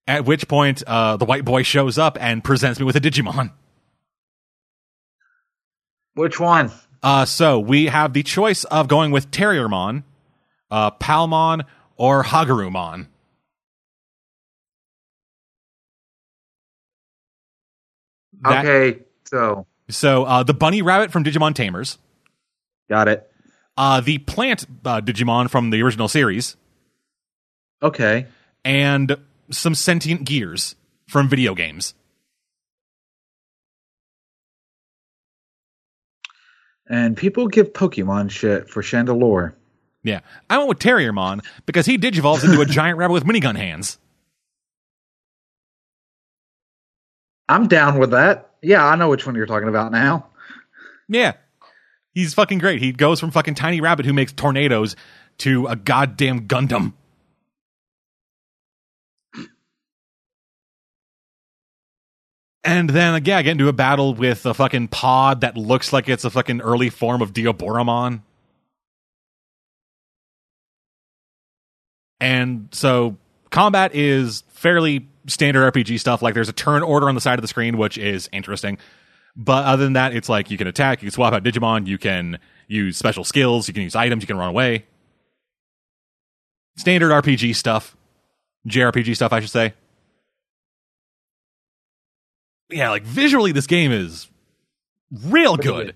At 0.08 0.26
which 0.26 0.48
point, 0.48 0.82
uh, 0.88 1.18
the 1.18 1.26
white 1.26 1.46
boy 1.46 1.62
shows 1.62 2.00
up 2.00 2.18
and 2.20 2.44
presents 2.44 2.80
me 2.80 2.88
with 2.88 2.96
a 2.96 3.00
Digimon. 3.00 3.52
Which 6.16 6.40
one? 6.40 6.72
Uh, 7.04 7.26
so 7.26 7.60
we 7.60 7.86
have 7.86 8.14
the 8.14 8.24
choice 8.24 8.64
of 8.64 8.88
going 8.88 9.12
with 9.12 9.30
Terriermon, 9.30 10.02
uh, 10.72 10.90
Palmon, 10.90 11.66
or 11.98 12.24
Hagurumon. 12.24 13.06
That- 18.42 18.66
okay, 18.66 19.02
so 19.26 19.68
So 19.90 20.24
uh, 20.24 20.44
the 20.44 20.54
bunny 20.54 20.82
rabbit 20.82 21.12
from 21.12 21.24
Digimon 21.24 21.54
Tamers, 21.56 21.98
got 22.90 23.08
it. 23.08 23.30
uh, 23.78 24.02
the 24.02 24.20
plant 24.20 24.66
uh, 24.86 25.02
Digimon 25.02 25.50
from 25.50 25.70
the 25.72 25.82
original 25.82 26.08
series, 26.08 26.56
Okay, 27.82 28.28
and 28.64 29.16
some 29.52 29.74
sentient 29.76 30.26
gears 30.26 30.76
from 31.08 31.28
video 31.28 31.56
games. 31.56 31.94
and 36.88 37.16
people 37.16 37.48
give 37.48 37.74
Pokemon 37.74 38.32
shit 38.32 38.70
for 38.70 38.82
Chandelure. 38.82 39.54
Yeah, 40.04 40.22
I 40.50 40.58
went 40.58 40.70
with 40.70 40.80
Terriermon 40.80 41.46
because 41.66 41.86
he 41.86 41.98
digivolves 42.00 42.44
into 42.44 42.62
a 42.62 42.66
giant 42.66 42.98
rabbit 42.98 43.14
with 43.14 43.26
minigun 43.26 43.56
hands. 43.56 44.00
I'm 47.50 47.68
down 47.68 47.98
with 47.98 48.12
that. 48.12 48.52
Yeah, 48.62 48.86
I 48.86 48.96
know 48.96 49.10
which 49.10 49.26
one 49.26 49.36
you're 49.36 49.48
talking 49.48 49.68
about 49.68 49.92
now. 49.92 50.28
Yeah, 51.08 51.34
he's 52.14 52.36
fucking 52.36 52.60
great. 52.60 52.80
He 52.80 52.92
goes 52.92 53.20
from 53.20 53.32
fucking 53.32 53.56
tiny 53.56 53.82
rabbit 53.82 54.06
who 54.06 54.14
makes 54.14 54.32
tornadoes 54.32 54.96
to 55.40 55.66
a 55.66 55.76
goddamn 55.76 56.48
Gundam. 56.48 56.94
And 62.64 62.90
then 62.90 63.16
again, 63.16 63.38
I 63.38 63.42
get 63.42 63.52
into 63.52 63.70
a 63.70 63.74
battle 63.74 64.14
with 64.14 64.46
a 64.46 64.54
fucking 64.54 64.90
pod 64.90 65.42
that 65.42 65.58
looks 65.58 65.92
like 65.92 66.08
it's 66.08 66.26
a 66.26 66.30
fucking 66.30 66.62
early 66.62 66.90
form 66.90 67.22
of 67.22 67.34
Diaboromon. 67.34 68.22
And 72.20 72.68
so 72.74 73.18
combat 73.50 73.96
is 73.96 74.44
fairly 74.50 75.08
standard 75.28 75.74
RPG 75.74 76.00
stuff. 76.00 76.22
Like 76.22 76.34
there's 76.34 76.50
a 76.50 76.54
turn 76.54 76.84
order 76.84 77.08
on 77.08 77.16
the 77.16 77.22
side 77.22 77.40
of 77.40 77.42
the 77.42 77.48
screen, 77.48 77.78
which 77.78 77.98
is 77.98 78.30
interesting. 78.32 78.78
But 79.36 79.66
other 79.66 79.84
than 79.84 79.94
that, 79.94 80.16
it's 80.16 80.28
like 80.28 80.52
you 80.52 80.58
can 80.58 80.68
attack, 80.68 81.02
you 81.02 81.08
can 81.08 81.14
swap 81.14 81.34
out 81.34 81.44
Digimon, 81.44 81.88
you 81.88 81.98
can 81.98 82.40
use 82.68 82.98
special 82.98 83.24
skills, 83.24 83.68
you 83.68 83.74
can 83.74 83.84
use 83.84 83.96
items, 83.96 84.24
you 84.24 84.28
can 84.28 84.38
run 84.38 84.50
away. 84.50 84.86
Standard 86.78 87.12
RPG 87.12 87.56
stuff. 87.56 87.96
JRPG 88.68 89.16
stuff, 89.16 89.32
I 89.34 89.40
should 89.40 89.50
say. 89.50 89.74
Yeah, 92.70 92.90
like 92.90 93.04
visually, 93.04 93.52
this 93.52 93.68
game 93.68 93.92
is 93.92 94.30
real 95.26 95.58
good. 95.58 95.88
good. 95.88 95.96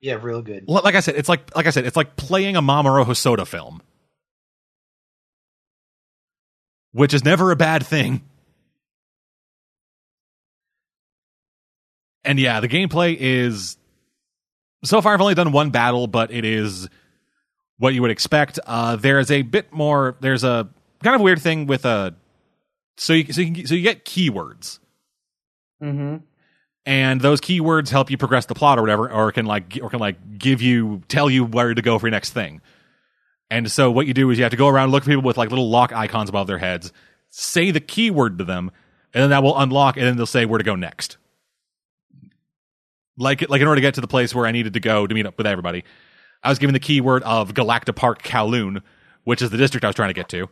Yeah, 0.00 0.14
real 0.20 0.42
good. 0.42 0.64
Like 0.66 0.94
I 0.94 1.00
said, 1.00 1.16
it's 1.16 1.28
like 1.28 1.54
like 1.54 1.66
I 1.66 1.70
said, 1.70 1.86
it's 1.86 1.96
like 1.96 2.16
playing 2.16 2.56
a 2.56 2.62
Mamoru 2.62 3.04
Hosoda 3.04 3.46
film, 3.46 3.82
which 6.92 7.14
is 7.14 7.24
never 7.24 7.50
a 7.50 7.56
bad 7.56 7.86
thing. 7.86 8.22
And 12.24 12.38
yeah, 12.38 12.60
the 12.60 12.68
gameplay 12.68 13.16
is 13.18 13.76
so 14.84 15.00
far. 15.00 15.14
I've 15.14 15.20
only 15.20 15.34
done 15.34 15.52
one 15.52 15.70
battle, 15.70 16.06
but 16.06 16.30
it 16.30 16.44
is 16.44 16.88
what 17.78 17.94
you 17.94 18.02
would 18.02 18.10
expect. 18.10 18.58
Uh, 18.66 18.96
there 18.96 19.18
is 19.18 19.30
a 19.30 19.42
bit 19.42 19.72
more. 19.72 20.16
There's 20.20 20.44
a 20.44 20.68
kind 21.02 21.14
of 21.16 21.22
weird 21.22 21.40
thing 21.40 21.66
with 21.66 21.84
a 21.86 22.14
so 22.98 23.14
you 23.14 23.32
so 23.32 23.40
you, 23.40 23.54
can, 23.54 23.66
so 23.66 23.74
you 23.74 23.82
get 23.82 24.04
keywords 24.04 24.78
Mm-hmm. 25.82 26.16
and 26.84 27.20
those 27.22 27.40
keywords 27.40 27.88
help 27.88 28.10
you 28.10 28.18
progress 28.18 28.44
the 28.44 28.54
plot 28.54 28.78
or 28.78 28.82
whatever 28.82 29.10
or 29.10 29.32
can 29.32 29.46
like 29.46 29.78
or 29.80 29.88
can 29.88 29.98
like 29.98 30.36
give 30.38 30.60
you 30.60 31.00
tell 31.08 31.30
you 31.30 31.42
where 31.46 31.72
to 31.72 31.80
go 31.80 31.98
for 31.98 32.06
your 32.06 32.10
next 32.10 32.34
thing 32.34 32.60
and 33.50 33.70
so 33.70 33.90
what 33.90 34.06
you 34.06 34.14
do 34.14 34.30
is 34.30 34.38
you 34.38 34.44
have 34.44 34.50
to 34.50 34.56
go 34.56 34.68
around 34.68 34.90
look 34.90 35.04
for 35.04 35.10
people 35.10 35.22
with 35.22 35.36
like 35.36 35.50
little 35.50 35.68
lock 35.68 35.92
icons 35.92 36.28
above 36.28 36.46
their 36.46 36.58
heads 36.58 36.92
say 37.28 37.70
the 37.70 37.80
keyword 37.80 38.38
to 38.38 38.44
them 38.44 38.70
and 39.12 39.22
then 39.22 39.30
that 39.30 39.42
will 39.42 39.58
unlock 39.58 39.96
and 39.96 40.06
then 40.06 40.16
they'll 40.16 40.26
say 40.26 40.46
where 40.46 40.58
to 40.58 40.64
go 40.64 40.76
next 40.76 41.16
like 43.16 43.48
like 43.48 43.60
in 43.60 43.66
order 43.66 43.76
to 43.76 43.82
get 43.82 43.94
to 43.94 44.00
the 44.00 44.06
place 44.06 44.34
where 44.34 44.46
i 44.46 44.52
needed 44.52 44.74
to 44.74 44.80
go 44.80 45.06
to 45.06 45.14
meet 45.14 45.26
up 45.26 45.36
with 45.36 45.46
everybody 45.46 45.84
i 46.42 46.48
was 46.48 46.58
given 46.58 46.72
the 46.72 46.80
keyword 46.80 47.22
of 47.24 47.54
galacta 47.54 47.94
park 47.94 48.22
kowloon 48.22 48.82
which 49.24 49.42
is 49.42 49.50
the 49.50 49.58
district 49.58 49.84
i 49.84 49.88
was 49.88 49.96
trying 49.96 50.10
to 50.10 50.14
get 50.14 50.28
to 50.28 50.48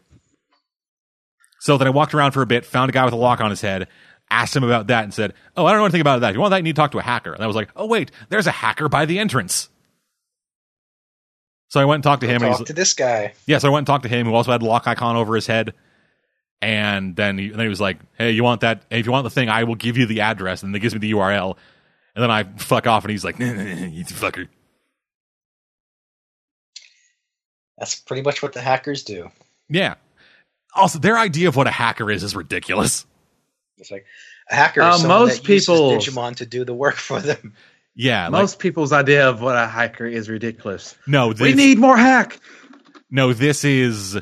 so 1.61 1.79
then 1.79 1.87
i 1.89 1.91
walked 1.91 2.15
around 2.15 2.33
for 2.33 2.43
a 2.43 2.47
bit 2.47 2.65
found 2.65 2.89
a 2.89 2.93
guy 2.93 3.05
with 3.05 3.15
a 3.15 3.17
lock 3.17 3.41
on 3.41 3.51
his 3.51 3.61
head 3.61 3.89
asked 4.31 4.55
him 4.55 4.65
about 4.65 4.89
that 4.89 5.05
and 5.05 5.15
said, 5.15 5.35
"Oh, 5.57 5.67
I 5.67 5.71
don't 5.71 5.81
know 5.81 5.87
anything 5.87 6.01
about 6.01 6.21
that. 6.21 6.31
If 6.31 6.35
you 6.35 6.41
want 6.41 6.51
that, 6.51 6.59
you 6.59 6.65
need 6.65 6.77
to 6.77 6.81
talk 6.81 6.93
to 6.93 6.99
a 6.99 7.03
hacker." 7.03 7.33
And 7.33 7.43
I 7.43 7.47
was 7.47 7.57
like, 7.57 7.71
"Oh, 7.77 7.87
wait, 7.87 8.11
there's 8.29 8.47
a 8.47 8.53
hacker 8.53 8.89
by 8.89 9.05
the 9.05 9.19
entrance." 9.19 9.69
So 11.69 11.81
I 11.81 11.85
went 11.85 11.97
and 11.97 12.05
talked 12.05 12.23
to 12.23 12.27
him, 12.27 12.43
and 12.43 12.51
Talk 12.53 12.59
he's 12.61 12.67
to 12.69 12.73
this 12.73 12.95
guy. 12.95 13.35
yeah. 13.47 13.59
So 13.59 13.69
I 13.69 13.71
went 13.71 13.81
and 13.81 13.87
talked 13.87 14.05
to 14.05 14.09
him, 14.09 14.27
who 14.27 14.35
also 14.35 14.51
had 14.51 14.63
the 14.63 14.67
lock 14.67 14.87
icon 14.87 15.17
over 15.17 15.35
his 15.35 15.47
head. 15.47 15.75
And 16.61 17.15
then 17.15 17.39
he, 17.39 17.47
and 17.47 17.55
then 17.55 17.67
he 17.67 17.69
was 17.69 17.81
like, 17.81 17.99
"Hey, 18.17 18.33
you 18.33 18.43
want 18.43 18.63
that? 18.63 18.83
If 18.91 19.07
you 19.07 19.13
want 19.13 19.25
the 19.25 19.31
thing, 19.31 19.49
I 19.49 19.65
will 19.65 19.75
give 19.77 19.97
you 19.97 20.07
the 20.07 20.23
address." 20.23 20.63
And 20.63 20.73
then 20.75 20.81
he 20.81 20.83
gives 20.83 20.95
me 20.95 20.99
the 21.01 21.13
URL. 21.13 21.57
And 22.17 22.23
then 22.23 22.31
I 22.31 22.45
fuck 22.57 22.87
off, 22.87 23.05
and 23.05 23.11
he's 23.13 23.25
like, 23.25 23.39
"You 23.39 23.47
fucker." 24.05 24.49
That's 27.77 27.95
pretty 27.95 28.23
much 28.23 28.43
what 28.43 28.55
the 28.55 28.61
hackers 28.61 29.05
do. 29.05 29.31
Yeah. 29.69 29.95
Also, 30.75 30.99
their 30.99 31.17
idea 31.17 31.49
of 31.49 31.57
what 31.57 31.67
a 31.67 31.71
hacker 31.71 32.11
is 32.11 32.23
is 32.25 32.35
ridiculous. 32.35 33.07
It's 33.79 33.91
like 33.91 34.07
a 34.51 34.55
hacker 34.57 34.83
Uh, 34.83 34.97
someone 34.99 35.21
most 35.21 35.43
that 35.43 35.49
uses 35.49 35.69
Digimon 35.79 36.37
to 36.37 36.47
do 36.47 36.65
the 36.65 36.75
work 36.75 36.97
for 36.97 37.21
them. 37.21 37.55
Yeah. 37.99 38.29
Like, 38.29 38.41
Most 38.41 38.59
people's 38.61 38.93
idea 38.93 39.29
of 39.29 39.43
what 39.43 39.57
a 39.57 39.67
hacker 39.67 40.07
is 40.07 40.31
ridiculous. 40.31 40.97
no, 41.07 41.33
this, 41.33 41.43
we 41.43 41.53
need 41.53 41.79
more 41.79 41.97
hack. 41.97 42.41
no, 43.11 43.33
this 43.33 43.65
is 43.65 44.17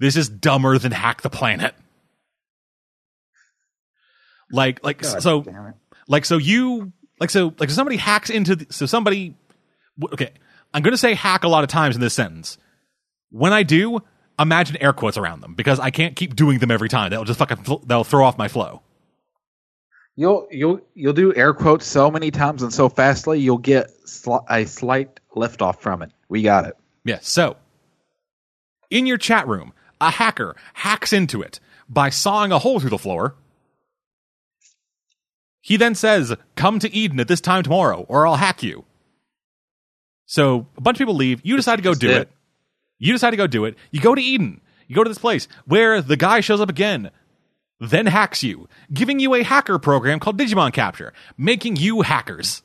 this 0.00 0.16
is 0.16 0.28
dumber 0.28 0.78
than 0.78 0.90
hack 0.90 1.20
the 1.20 1.30
planet. 1.30 1.74
Like, 4.50 4.82
like 4.82 5.02
God 5.02 5.22
so. 5.22 5.44
like 6.08 6.24
so 6.24 6.38
you 6.38 6.92
like 7.20 7.30
so 7.30 7.54
like 7.58 7.70
so 7.70 7.76
somebody 7.76 7.96
hacks 7.96 8.30
into 8.30 8.56
the, 8.56 8.66
so 8.70 8.84
somebody 8.86 9.34
okay 10.12 10.30
i'm 10.74 10.82
going 10.82 10.92
to 10.92 10.98
say 10.98 11.14
hack 11.14 11.44
a 11.44 11.48
lot 11.48 11.62
of 11.64 11.70
times 11.70 11.94
in 11.94 12.00
this 12.00 12.12
sentence 12.12 12.58
when 13.30 13.52
i 13.52 13.62
do 13.62 14.00
imagine 14.38 14.76
air 14.78 14.92
quotes 14.92 15.16
around 15.16 15.40
them 15.40 15.54
because 15.54 15.78
i 15.78 15.90
can't 15.90 16.16
keep 16.16 16.34
doing 16.34 16.58
them 16.58 16.70
every 16.70 16.88
time 16.88 17.10
that'll 17.10 17.24
just 17.24 17.38
fucking 17.38 17.58
fl- 17.58 17.76
that'll 17.86 18.04
throw 18.04 18.24
off 18.24 18.36
my 18.36 18.48
flow 18.48 18.82
You'll 20.22 20.46
you'll 20.52 20.80
you'll 20.94 21.12
do 21.14 21.34
air 21.34 21.52
quotes 21.52 21.84
so 21.84 22.08
many 22.10 22.30
times 22.30 22.62
and 22.62 22.72
so 22.72 22.88
fastly 22.88 23.40
you'll 23.40 23.58
get 23.58 23.90
sli- 24.06 24.44
a 24.48 24.64
slight 24.66 25.18
lift 25.34 25.60
off 25.62 25.82
from 25.82 26.00
it. 26.02 26.12
We 26.28 26.42
got 26.42 26.64
it. 26.66 26.76
yeah 27.04 27.18
so 27.22 27.56
in 28.88 29.04
your 29.06 29.18
chat 29.18 29.48
room 29.48 29.72
a 30.00 30.10
hacker 30.10 30.54
hacks 30.74 31.12
into 31.12 31.42
it 31.42 31.58
by 31.88 32.08
sawing 32.08 32.52
a 32.52 32.60
hole 32.60 32.78
through 32.78 32.90
the 32.90 32.98
floor 32.98 33.34
he 35.60 35.76
then 35.76 35.94
says 35.96 36.34
come 36.54 36.78
to 36.78 36.94
eden 36.94 37.18
at 37.20 37.26
this 37.28 37.40
time 37.40 37.62
tomorrow 37.64 38.04
or 38.08 38.24
i'll 38.26 38.36
hack 38.36 38.62
you 38.62 38.84
so 40.26 40.66
a 40.76 40.80
bunch 40.80 40.96
of 40.96 40.98
people 40.98 41.14
leave 41.16 41.40
you 41.42 41.56
decide 41.56 41.76
to 41.76 41.82
go 41.82 41.94
do 41.94 42.06
did. 42.08 42.22
it 42.22 42.30
You 42.98 43.12
decide 43.12 43.30
to 43.32 43.36
go 43.36 43.48
do 43.48 43.64
it. 43.64 43.74
You 43.90 44.00
go 44.00 44.14
to 44.14 44.22
Eden. 44.22 44.60
You 44.86 44.94
go 44.94 45.02
to 45.04 45.10
this 45.10 45.18
place 45.18 45.48
where 45.66 46.00
the 46.00 46.16
guy 46.16 46.38
shows 46.40 46.60
up 46.60 46.68
again, 46.70 47.10
then 47.82 48.06
hacks 48.06 48.42
you, 48.42 48.68
giving 48.92 49.18
you 49.18 49.34
a 49.34 49.42
hacker 49.42 49.78
program 49.78 50.20
called 50.20 50.38
Digimon 50.38 50.72
Capture, 50.72 51.12
making 51.36 51.76
you 51.76 52.02
hackers. 52.02 52.62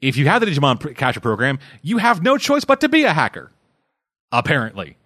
If 0.00 0.16
you 0.16 0.26
have 0.28 0.40
the 0.40 0.46
Digimon 0.46 0.96
Capture 0.96 1.20
program, 1.20 1.58
you 1.82 1.98
have 1.98 2.22
no 2.22 2.38
choice 2.38 2.64
but 2.64 2.80
to 2.82 2.88
be 2.88 3.04
a 3.04 3.12
hacker. 3.12 3.50
Apparently. 4.32 4.96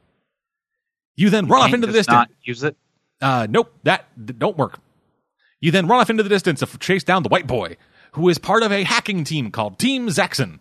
You 1.17 1.31
then 1.31 1.47
run 1.47 1.63
off 1.63 1.73
into 1.73 1.87
the 1.87 1.93
distance. 1.93 2.29
Use 2.43 2.63
it. 2.65 2.77
Uh, 3.21 3.47
nope, 3.49 3.73
that 3.85 4.07
d- 4.23 4.35
don't 4.37 4.57
work. 4.59 4.79
You 5.61 5.71
then 5.71 5.87
run 5.87 6.01
off 6.01 6.11
into 6.11 6.23
the 6.23 6.29
distance 6.29 6.61
to 6.61 6.67
f- 6.67 6.79
chase 6.79 7.05
down 7.05 7.23
the 7.23 7.29
white 7.29 7.47
boy, 7.47 7.77
who 8.13 8.29
is 8.29 8.39
part 8.39 8.63
of 8.63 8.73
a 8.73 8.83
hacking 8.83 9.25
team 9.25 9.51
called 9.51 9.79
Team 9.79 10.09
Zaxon. 10.09 10.59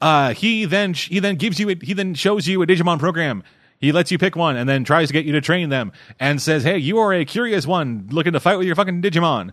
Uh, 0.00 0.32
he 0.34 0.64
then 0.64 0.94
sh- 0.94 1.08
he 1.08 1.18
then 1.18 1.36
gives 1.36 1.60
you 1.60 1.70
a, 1.70 1.76
he 1.82 1.92
then 1.92 2.14
shows 2.14 2.46
you 2.48 2.62
a 2.62 2.66
Digimon 2.66 2.98
program. 2.98 3.42
He 3.82 3.90
lets 3.90 4.12
you 4.12 4.16
pick 4.16 4.36
one 4.36 4.56
and 4.56 4.68
then 4.68 4.84
tries 4.84 5.08
to 5.08 5.12
get 5.12 5.26
you 5.26 5.32
to 5.32 5.40
train 5.40 5.68
them 5.68 5.90
and 6.20 6.40
says, 6.40 6.62
"Hey, 6.62 6.78
you 6.78 6.98
are 6.98 7.12
a 7.12 7.24
curious 7.24 7.66
one 7.66 8.06
looking 8.12 8.32
to 8.32 8.40
fight 8.40 8.56
with 8.56 8.66
your 8.68 8.76
fucking 8.76 9.02
Digimon." 9.02 9.50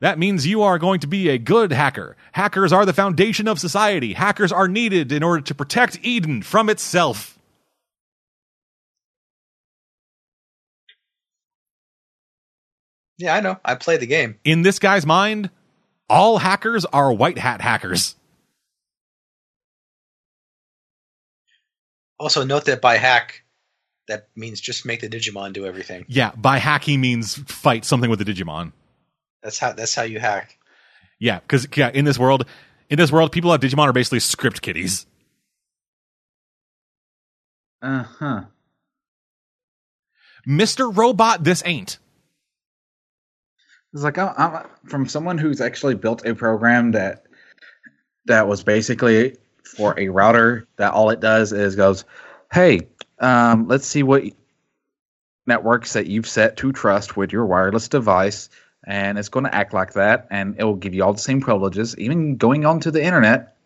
That 0.00 0.18
means 0.18 0.48
you 0.48 0.62
are 0.62 0.78
going 0.78 0.98
to 1.00 1.06
be 1.06 1.28
a 1.28 1.38
good 1.38 1.72
hacker. 1.72 2.16
Hackers 2.32 2.72
are 2.72 2.84
the 2.84 2.92
foundation 2.92 3.46
of 3.46 3.60
society. 3.60 4.14
Hackers 4.14 4.50
are 4.50 4.66
needed 4.66 5.12
in 5.12 5.22
order 5.22 5.42
to 5.42 5.54
protect 5.54 6.00
Eden 6.02 6.42
from 6.42 6.68
itself. 6.68 7.38
Yeah, 13.16 13.34
I 13.34 13.40
know. 13.40 13.58
I 13.64 13.74
play 13.76 13.96
the 13.96 14.06
game. 14.06 14.38
in 14.44 14.62
this 14.62 14.78
guy's 14.78 15.06
mind, 15.06 15.50
all 16.08 16.38
hackers 16.38 16.84
are 16.84 17.12
white 17.12 17.38
hat 17.38 17.60
hackers. 17.60 18.16
Also, 22.20 22.44
note 22.44 22.64
that 22.64 22.80
by 22.80 22.96
hack, 22.96 23.44
that 24.08 24.28
means 24.34 24.60
just 24.60 24.84
make 24.84 25.00
the 25.00 25.08
Digimon 25.08 25.52
do 25.52 25.66
everything. 25.66 26.04
Yeah, 26.08 26.32
by 26.36 26.58
hack 26.58 26.82
he 26.82 26.96
means 26.96 27.36
fight 27.50 27.84
something 27.84 28.10
with 28.10 28.18
the 28.18 28.24
Digimon. 28.24 28.72
That's 29.42 29.58
how 29.58 29.72
that's 29.72 29.94
how 29.94 30.02
you 30.02 30.18
hack. 30.18 30.58
Yeah, 31.18 31.40
because 31.40 31.68
yeah, 31.76 31.90
in 31.92 32.04
this 32.04 32.18
world, 32.18 32.46
in 32.90 32.98
this 32.98 33.12
world, 33.12 33.32
people 33.32 33.52
have 33.52 33.60
Digimon 33.60 33.86
are 33.86 33.92
basically 33.92 34.20
script 34.20 34.62
kiddies. 34.62 35.06
Uh 37.80 38.02
huh. 38.02 38.40
Mister 40.44 40.88
Robot, 40.88 41.44
this 41.44 41.62
ain't. 41.64 41.98
It's 43.92 44.02
like 44.02 44.18
I'm, 44.18 44.34
I'm 44.36 44.66
from 44.88 45.08
someone 45.08 45.38
who's 45.38 45.60
actually 45.60 45.94
built 45.94 46.26
a 46.26 46.34
program 46.34 46.92
that 46.92 47.24
that 48.26 48.48
was 48.48 48.62
basically 48.62 49.36
for 49.64 49.98
a 49.98 50.08
router 50.08 50.66
that 50.76 50.92
all 50.92 51.10
it 51.10 51.20
does 51.20 51.52
is 51.52 51.76
goes, 51.76 52.04
hey, 52.52 52.80
um, 53.20 53.68
let's 53.68 53.86
see 53.86 54.02
what 54.02 54.24
networks 55.46 55.94
that 55.94 56.06
you've 56.06 56.28
set 56.28 56.56
to 56.58 56.72
trust 56.72 57.16
with 57.16 57.32
your 57.32 57.46
wireless 57.46 57.88
device, 57.88 58.50
and 58.86 59.18
it's 59.18 59.28
going 59.28 59.44
to 59.44 59.54
act 59.54 59.72
like 59.72 59.94
that, 59.94 60.26
and 60.30 60.56
it 60.58 60.64
will 60.64 60.76
give 60.76 60.94
you 60.94 61.02
all 61.02 61.12
the 61.12 61.18
same 61.18 61.40
privileges, 61.40 61.96
even 61.98 62.36
going 62.36 62.64
onto 62.66 62.90
the 62.90 63.02
internet. 63.02 63.56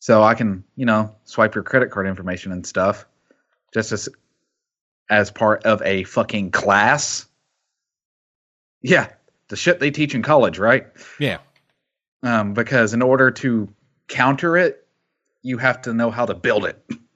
So 0.00 0.22
I 0.22 0.34
can, 0.34 0.62
you 0.76 0.86
know, 0.86 1.14
swipe 1.24 1.54
your 1.54 1.64
credit 1.64 1.90
card 1.90 2.06
information 2.06 2.52
and 2.52 2.66
stuff, 2.66 3.06
just 3.74 3.92
as 3.92 4.08
as 5.10 5.30
part 5.30 5.64
of 5.64 5.82
a 5.82 6.04
fucking 6.04 6.50
class. 6.50 7.26
Yeah, 8.82 9.08
the 9.48 9.56
shit 9.56 9.80
they 9.80 9.90
teach 9.90 10.14
in 10.14 10.22
college, 10.22 10.58
right? 10.58 10.86
Yeah, 11.18 11.38
Um, 12.22 12.52
because 12.54 12.92
in 12.94 13.02
order 13.02 13.30
to 13.32 13.68
counter 14.06 14.56
it, 14.56 14.86
you 15.42 15.58
have 15.58 15.82
to 15.82 15.94
know 15.94 16.10
how 16.10 16.26
to 16.26 16.34
build 16.34 16.64
it. 16.66 16.84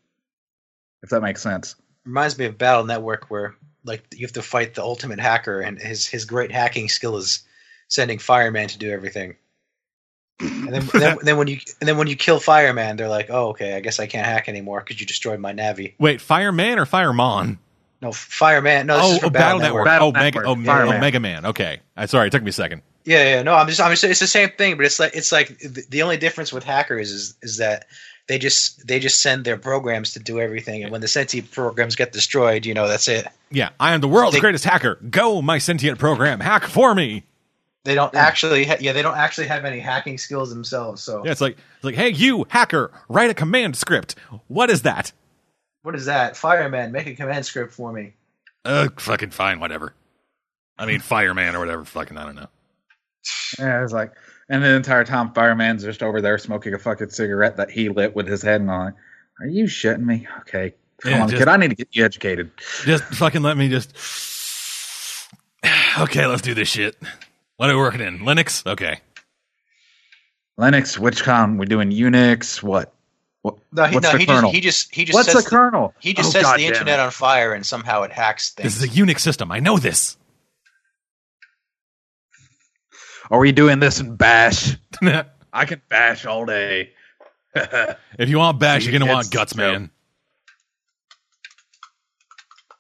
If 1.03 1.11
that 1.11 1.21
makes 1.23 1.43
sense. 1.43 1.75
Reminds 2.05 2.39
me 2.39 2.47
of 2.47 2.59
Battle 2.59 2.85
Network, 2.85 3.27
where 3.31 3.55
like 3.85 4.05
you 4.13 4.27
have 4.27 4.33
to 4.33 4.43
fight 4.43 4.75
the 4.75 4.83
ultimate 4.83 5.21
hacker, 5.21 5.61
and 5.61 5.81
his 5.81 6.07
his 6.07 6.25
great 6.25 6.51
hacking 6.53 6.89
skill 6.89 7.17
is 7.17 7.43
sending 7.89 8.19
Fireman 8.19 8.69
to 8.69 8.79
do 8.79 8.91
everything. 8.91 9.37
And 10.41 10.69
then, 10.69 10.87
then, 10.93 11.19
then 11.23 11.37
when 11.37 11.49
you 11.49 11.59
and 11.81 11.89
then 11.89 11.99
when 11.99 12.09
you 12.09 12.17
kill 12.17 12.41
Fireman, 12.41 12.97
they're 12.97 13.09
like, 13.09 13.31
"Oh, 13.31 13.49
okay, 13.51 13.75
I 13.75 13.81
guess 13.81 14.01
I 14.01 14.07
can't 14.07 14.27
hack 14.27 14.49
anymore 14.49 14.81
because 14.81 15.01
you 15.01 15.07
destroyed 15.07 15.41
my 15.41 15.53
Navi." 15.53 15.95
wait, 15.99 16.21
Fireman 16.21 16.79
or 16.79 16.87
Firemon? 16.87 17.59
No, 18.01 18.11
Fireman. 18.11 18.87
No, 18.89 18.97
this 18.97 19.07
is 19.13 19.17
Oh, 19.17 19.21
from 19.21 19.27
oh, 19.29 19.31
Battle 19.31 19.61
Network. 19.61 19.85
Battle 19.85 20.09
oh, 20.09 20.13
Mega, 20.13 20.39
Network. 20.41 20.47
oh, 20.47 20.65
Fireman. 20.65 20.97
oh, 20.97 21.01
Mega 21.01 21.21
Man. 21.21 21.47
Okay, 21.47 21.81
uh, 21.97 22.07
sorry, 22.09 22.27
it 22.27 22.31
took 22.31 22.43
me 22.43 22.49
a 22.51 22.53
second. 22.53 22.83
Yeah, 23.05 23.37
yeah, 23.37 23.43
no, 23.43 23.55
I'm 23.55 23.69
just, 23.69 23.81
I'm 23.81 23.91
just, 23.91 24.03
it's 24.05 24.21
the 24.21 24.27
same 24.27 24.51
thing, 24.51 24.77
but 24.77 24.87
it's 24.87 24.99
like, 24.99 25.15
it's 25.15 25.33
like 25.33 25.59
the, 25.59 25.85
the 25.89 26.03
only 26.03 26.17
difference 26.17 26.53
with 26.53 26.65
hackers 26.65 27.11
is, 27.11 27.35
is 27.43 27.57
that 27.59 27.87
they 28.29 28.39
just 28.39 28.87
they 28.87 28.99
just 29.01 29.21
send 29.23 29.45
their 29.45 29.57
programs 29.57 30.13
to 30.15 30.19
do 30.21 30.41
everything, 30.41 30.83
and 30.83 30.93
when 30.93 31.01
the 31.01 31.09
sentient 31.09 31.51
programs 31.51 31.97
get 31.97 32.13
destroyed, 32.13 32.65
you 32.67 32.75
know 32.75 32.89
that's 32.89 33.09
it. 33.09 33.27
Yeah, 33.51 33.71
I 33.81 33.93
am 33.95 34.01
the 34.01 34.09
world's 34.09 34.35
They- 34.35 34.41
greatest 34.41 34.65
hacker. 34.65 34.97
Go, 35.11 35.43
my 35.43 35.59
sentient 35.59 35.99
program, 35.99 36.41
hack 36.41 36.65
for 36.65 36.95
me. 36.95 37.25
They 37.85 37.97
don't 37.97 38.15
actually, 38.15 38.65
ha- 38.65 38.77
yeah, 38.79 38.93
they 38.93 39.03
don't 39.03 39.17
actually 39.17 39.49
have 39.49 39.65
any 39.65 39.81
hacking 39.81 40.17
skills 40.17 40.51
themselves. 40.51 41.03
So 41.03 41.25
Yeah, 41.25 41.33
it's 41.33 41.41
like 41.41 41.57
it's 41.77 41.85
like, 41.85 41.97
hey, 41.97 42.11
you 42.11 42.47
hacker, 42.49 42.93
write 43.09 43.29
a 43.31 43.35
command 43.35 43.77
script. 43.77 44.15
What 44.49 44.71
is 44.71 44.83
that? 44.83 45.13
what 45.83 45.97
is 45.97 46.05
that? 46.07 46.37
Fireman, 46.37 46.93
make 46.93 47.09
a 47.09 47.15
command 47.17 47.45
script 47.45 47.73
for 47.75 47.93
me. 47.93 48.13
Uh, 48.65 48.89
fucking 48.99 49.31
fine, 49.31 49.59
whatever. 49.59 49.95
I 50.79 50.87
mean, 50.87 51.01
fireman 51.01 51.57
or 51.57 51.59
whatever. 51.59 51.85
Fucking, 51.85 52.17
I 52.17 52.25
don't 52.25 52.37
know. 52.37 52.47
Yeah, 53.59 53.83
it's 53.83 53.93
like, 53.93 54.13
and 54.53 54.63
the 54.63 54.75
entire 54.75 55.05
time, 55.05 55.33
Fireman's 55.33 55.83
just 55.83 56.03
over 56.03 56.21
there 56.21 56.39
smoking 56.39 56.75
a 56.75 56.79
fucking 56.79 57.11
cigarette 57.11 57.57
that 57.57 57.71
he 57.71 57.89
lit 57.89 58.15
with 58.15 58.29
his 58.29 58.43
head 58.43 58.61
on. 58.61 58.69
Like, 58.69 58.95
Are 59.41 59.47
you 59.47 59.65
shitting 59.65 60.05
me? 60.05 60.29
Okay, 60.43 60.75
come 61.03 61.13
Yeah, 61.13 61.23
on, 61.23 61.29
just- 61.29 61.41
kid. 61.41 61.49
I 61.49 61.57
need 61.57 61.71
to 61.71 61.75
get 61.75 61.89
you 61.93 62.05
educated. 62.05 62.51
Just 62.85 63.03
fucking 63.05 63.43
let 63.43 63.57
me 63.57 63.69
just. 63.69 63.97
Okay, 65.99 66.27
let's 66.27 66.41
do 66.43 66.55
this 66.55 66.69
shit. 66.69 66.97
What 67.59 67.69
are 67.69 67.75
we 67.75 67.79
working 67.81 68.01
in? 68.01 68.21
Linux? 68.21 68.67
Okay. 68.67 68.99
Linux, 70.59 70.99
which 70.99 71.23
con? 71.23 71.59
We're 71.59 71.67
doing 71.67 71.91
Unix? 71.91 72.63
What? 72.63 72.93
what 73.43 73.57
No, 73.73 73.85
he, 73.85 73.95
what's 73.97 74.05
no, 74.07 74.13
the 74.13 74.19
he 74.19 74.27
kernel? 74.27 74.51
just 74.53 74.55
he 74.55 74.61
just 74.63 74.95
he 74.95 75.05
just 75.05 75.15
what's 75.15 75.33
sets 75.33 75.45
the 75.45 75.51
kernel? 75.51 75.95
he 76.01 76.15
just 76.15 76.29
Oh, 76.29 76.33
sets 76.33 76.45
God 76.45 76.59
the 76.59 76.67
internet 76.67 76.99
it. 76.99 77.03
on 77.03 77.11
fire 77.11 77.53
and 77.53 77.65
somehow 77.65 78.03
it 78.03 78.13
hacks 78.13 78.51
things. 78.51 78.65
This 78.79 78.83
is 78.83 78.85
a 78.97 79.01
Unix 79.01 79.21
system. 79.21 79.53
I 79.53 79.61
know 79.61 79.77
this. 79.79 80.17
Are 83.33 83.39
we 83.41 83.51
doing 83.51 83.81
this 83.81 83.99
in 83.99 84.15
Bash? 84.15 84.77
I 85.53 85.65
can 85.65 85.83
bash 85.89 86.25
all 86.27 86.47
day. 86.47 86.91
If 88.19 88.29
you 88.29 88.39
want 88.39 88.59
bash, 88.61 88.85
you're 88.87 88.99
gonna 88.99 89.11
want 89.13 89.31
guts, 89.31 89.55
man. 89.55 89.91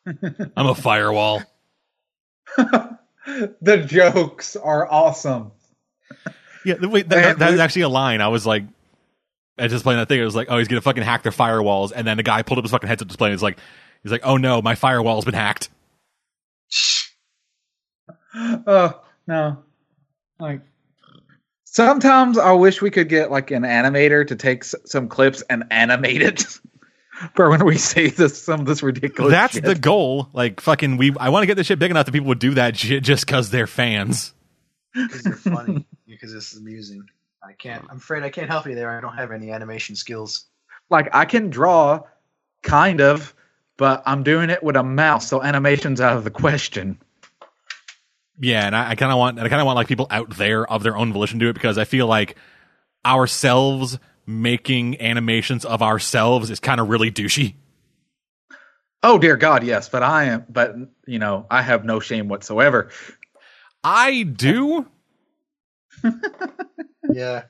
I'm 0.07 0.67
a 0.67 0.75
firewall. 0.75 1.43
the 2.57 3.85
jokes 3.87 4.57
are 4.57 4.91
awesome. 4.91 5.53
Yeah, 6.65 6.75
wait, 6.81 7.09
that, 7.09 7.17
Man, 7.17 7.23
that- 7.23 7.39
that's 7.39 7.61
actually 7.61 7.83
a 7.83 7.89
line. 7.89 8.21
I 8.21 8.29
was 8.29 8.47
like, 8.47 8.65
I 9.59 9.69
just 9.69 9.83
playing 9.85 9.99
that 10.01 10.09
thing. 10.09 10.21
I 10.21 10.25
was 10.25 10.35
like, 10.37 10.49
oh, 10.51 10.59
he's 10.59 10.69
gonna 10.69 10.81
fucking 10.81 11.03
hack 11.03 11.23
their 11.23 11.33
firewalls, 11.33 11.93
and 11.95 12.07
then 12.07 12.17
the 12.17 12.23
guy 12.23 12.43
pulled 12.43 12.59
up 12.59 12.65
his 12.65 12.73
fucking 12.73 12.89
headset 12.89 13.09
display. 13.09 13.29
and 13.29 13.35
He's 13.35 13.43
like, 13.43 13.59
he's 14.03 14.13
like, 14.13 14.23
oh 14.25 14.37
no, 14.37 14.61
my 14.63 14.75
firewall's 14.75 15.25
been 15.25 15.35
hacked. 15.35 15.69
Oh 18.35 19.01
no, 19.27 19.59
like 20.43 20.61
sometimes 21.65 22.37
I 22.39 22.53
wish 22.53 22.83
we 22.83 22.91
could 22.91 23.09
get 23.09 23.31
like 23.31 23.51
an 23.51 23.63
animator 23.63 24.27
to 24.27 24.37
take 24.37 24.63
s- 24.65 24.75
some 24.85 25.09
clips 25.09 25.43
and 25.49 25.65
animate 25.71 26.23
it 26.23 26.45
for 27.35 27.49
when 27.51 27.65
we 27.65 27.79
say 27.79 28.09
this 28.11 28.43
some 28.43 28.61
of 28.61 28.67
this 28.67 28.83
ridiculous. 28.83 29.31
That's 29.33 29.55
shit. 29.55 29.65
the 29.65 29.75
goal. 29.75 30.29
Like 30.33 30.61
fucking, 30.61 30.97
we. 30.97 31.15
I 31.19 31.29
want 31.31 31.43
to 31.43 31.47
get 31.47 31.57
this 31.57 31.67
shit 31.67 31.79
big 31.79 31.91
enough 31.91 32.07
that 32.07 32.13
people 32.13 32.29
would 32.29 32.39
do 32.39 32.55
that 32.55 32.77
shit 32.77 33.03
just 33.03 33.27
because 33.27 33.51
they're 33.51 33.67
fans. 33.67 34.35
because 34.95 35.25
you're 35.25 35.35
funny 35.37 35.87
because 36.07 36.33
this 36.33 36.53
is 36.53 36.59
amusing. 36.59 37.09
I 37.43 37.53
can't. 37.53 37.85
I'm 37.91 37.97
afraid 37.97 38.23
I 38.23 38.31
can't 38.31 38.51
help 38.51 38.67
you 38.67 38.75
there. 38.75 38.91
I 38.97 39.01
don't 39.01 39.17
have 39.17 39.33
any 39.33 39.51
animation 39.51 39.97
skills. 39.97 40.45
like 40.91 41.09
I 41.15 41.25
can 41.25 41.51
draw, 41.51 42.03
kind 42.63 43.01
of, 43.01 43.35
but 43.77 44.03
I'm 44.07 44.23
doing 44.23 44.51
it 44.51 44.63
with 44.63 44.77
a 44.77 44.83
mouse, 44.85 45.27
so 45.29 45.43
animation's 45.43 46.01
out 46.01 46.17
of 46.17 46.25
the 46.25 46.31
question. 46.31 46.99
Yeah, 48.41 48.67
and 48.67 48.75
I, 48.75 48.91
I 48.91 48.95
kind 48.95 49.13
of 49.13 49.19
want, 49.19 49.39
I 49.39 49.49
kind 49.49 49.61
of 49.61 49.67
want 49.67 49.77
like 49.77 49.89
people 49.89 50.07
out 50.11 50.37
there 50.37 50.67
of 50.71 50.83
their 50.83 50.97
own 50.97 51.13
volition 51.13 51.39
to 51.39 51.45
do 51.47 51.51
it 51.51 51.53
because 51.55 51.79
I 51.79 51.85
feel 51.85 52.07
like 52.07 52.37
ourselves 53.05 53.99
making 54.27 55.01
animations 55.01 55.65
of 55.65 55.83
ourselves 55.83 56.51
is 56.51 56.61
kind 56.61 56.81
of 56.81 56.89
really 56.89 57.11
douchey. 57.11 57.55
Oh 59.03 59.19
dear 59.19 59.37
God, 59.37 59.65
yes, 59.65 59.89
but 59.89 60.03
I 60.03 60.25
am, 60.25 60.47
but 60.49 60.75
you 61.07 61.19
know, 61.19 61.47
I 61.51 61.63
have 61.63 61.85
no 61.85 61.99
shame 62.01 62.29
whatsoever. 62.29 62.91
I 63.85 64.23
do. 64.23 64.87
Yeah. 67.13 67.43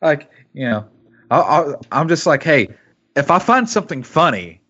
like 0.00 0.30
you 0.52 0.68
know 0.68 0.86
I, 1.30 1.38
I, 1.40 1.74
i'm 1.90 2.08
just 2.08 2.26
like 2.26 2.42
hey 2.42 2.68
if 3.16 3.30
i 3.30 3.38
find 3.40 3.68
something 3.68 4.02
funny 4.02 4.60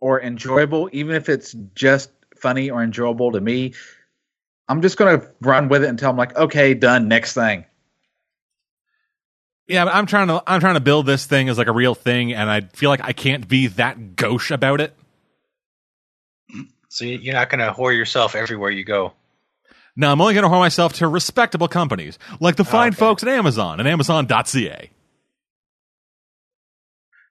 or 0.00 0.20
enjoyable 0.20 0.90
even 0.92 1.14
if 1.14 1.28
it's 1.28 1.54
just 1.74 2.10
funny 2.36 2.68
or 2.70 2.82
enjoyable 2.82 3.32
to 3.32 3.40
me 3.40 3.72
i'm 4.70 4.80
just 4.80 4.96
gonna 4.96 5.20
run 5.42 5.68
with 5.68 5.84
it 5.84 5.88
until 5.90 6.08
i'm 6.10 6.16
like 6.16 6.34
okay 6.36 6.72
done 6.74 7.08
next 7.08 7.34
thing 7.34 7.64
Yeah, 9.68 9.84
but 9.84 9.94
I'm 9.94 10.06
trying 10.06 10.26
to, 10.28 10.42
I'm 10.48 10.58
trying 10.60 10.74
to 10.74 10.80
build 10.80 11.06
this 11.06 11.26
thing 11.26 11.48
as 11.48 11.56
like 11.56 11.68
a 11.68 11.72
real 11.72 11.94
thing, 11.94 12.32
and 12.32 12.50
I 12.50 12.62
feel 12.62 12.90
like 12.90 13.02
I 13.04 13.12
can't 13.12 13.46
be 13.46 13.68
that 13.78 14.16
gauche 14.16 14.50
about 14.50 14.80
it. 14.80 14.96
So 16.88 17.04
you- 17.04 17.18
you're 17.22 17.34
not 17.34 17.50
going 17.50 17.60
to 17.60 17.72
whore 17.72 17.94
yourself 17.96 18.34
everywhere 18.34 18.70
you 18.72 18.82
go. 18.84 19.12
No, 19.94 20.10
I'm 20.10 20.20
only 20.20 20.34
going 20.34 20.42
to 20.42 20.48
whore 20.50 20.58
myself 20.58 20.94
to 20.94 21.06
respectable 21.06 21.68
companies 21.68 22.18
like 22.40 22.56
the 22.56 22.64
fine 22.64 22.88
okay. 22.88 22.96
folks 22.96 23.22
at 23.22 23.28
Amazon 23.28 23.78
and 23.78 23.88
Amazon.ca. 23.88 24.90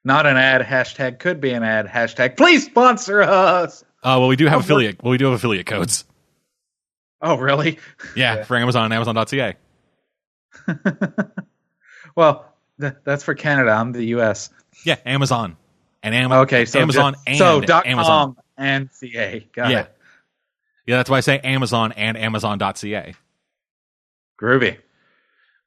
not 0.05 0.25
an 0.25 0.37
ad 0.37 0.61
hashtag 0.61 1.19
could 1.19 1.41
be 1.41 1.51
an 1.51 1.63
ad 1.63 1.87
hashtag 1.87 2.37
please 2.37 2.65
sponsor 2.65 3.21
us 3.21 3.83
Uh, 4.01 4.15
well, 4.17 4.27
we 4.29 4.37
do 4.37 4.45
have 4.47 4.61
affiliate. 4.61 5.03
Well, 5.03 5.11
we 5.11 5.17
do 5.17 5.25
have 5.25 5.33
affiliate 5.33 5.65
codes. 5.65 6.05
Oh 7.21 7.35
really 7.37 7.79
Yeah, 8.15 8.35
Yeah. 8.37 8.43
for 8.43 8.57
Amazon 8.57 8.85
and 8.85 8.93
Amazon.ca. 8.93 9.55
well 12.15 12.45
th- 12.79 12.93
that's 13.03 13.23
for 13.23 13.33
canada 13.35 13.71
i'm 13.71 13.91
the 13.91 14.03
us 14.15 14.49
Yeah, 14.83 14.95
Amazon 15.05 15.57
and 16.03 16.15
Am- 16.15 16.31
okay 16.31 16.65
so 16.65 16.79
Amazon 16.79 17.13
just- 17.13 17.23
and 17.27 17.37
so 17.37 17.61
dot 17.61 17.85
Amazon. 17.85 18.35
com 18.35 18.43
and 18.57 18.89
ca 18.99 19.47
got 19.53 19.69
Yeah. 19.69 19.79
it 19.81 19.95
Yeah, 20.87 20.97
that's 20.97 21.09
why 21.09 21.17
I 21.17 21.21
say 21.21 21.39
Amazon 21.39 21.91
and 21.93 22.17
Amazon.ca. 22.17 23.13
groovy 24.41 24.77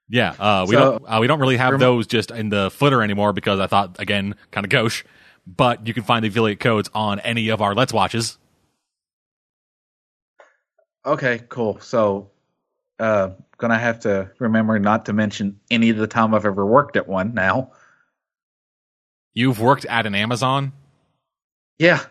Yeah, 0.08 0.30
uh, 0.38 0.66
we 0.68 0.74
So- 0.74 0.98
don't 0.98 1.04
uh, 1.06 1.18
we 1.20 1.26
don't 1.26 1.38
really 1.40 1.56
have 1.58 1.72
Rem- 1.72 1.80
those 1.80 2.06
just 2.08 2.30
in 2.32 2.48
the 2.48 2.70
footer 2.70 3.02
anymore 3.02 3.32
because 3.32 3.60
I 3.60 3.66
thought 3.68 3.96
again 4.00 4.34
kind 4.50 4.64
of 4.66 4.70
gauche. 4.70 5.04
But 5.46 5.86
you 5.86 5.94
can 5.94 6.02
find 6.04 6.22
the 6.24 6.28
affiliate 6.28 6.60
codes 6.60 6.88
on 6.94 7.18
any 7.20 7.48
of 7.50 7.60
our 7.62 7.74
Let's 7.74 7.92
Watches. 7.92 8.36
Okay, 11.04 11.40
cool. 11.48 11.80
So, 11.80 12.30
uh, 12.98 13.30
gonna 13.58 13.78
have 13.78 14.00
to 14.00 14.30
remember 14.38 14.78
not 14.78 15.06
to 15.06 15.12
mention 15.12 15.58
any 15.70 15.90
of 15.90 15.96
the 15.96 16.06
time 16.06 16.34
I've 16.34 16.44
ever 16.46 16.64
worked 16.66 16.96
at 16.96 17.08
one. 17.08 17.34
Now, 17.34 17.72
You've 19.34 19.60
worked 19.60 19.86
at 19.86 20.04
an 20.04 20.14
Amazon, 20.14 20.72
yeah, 21.78 22.04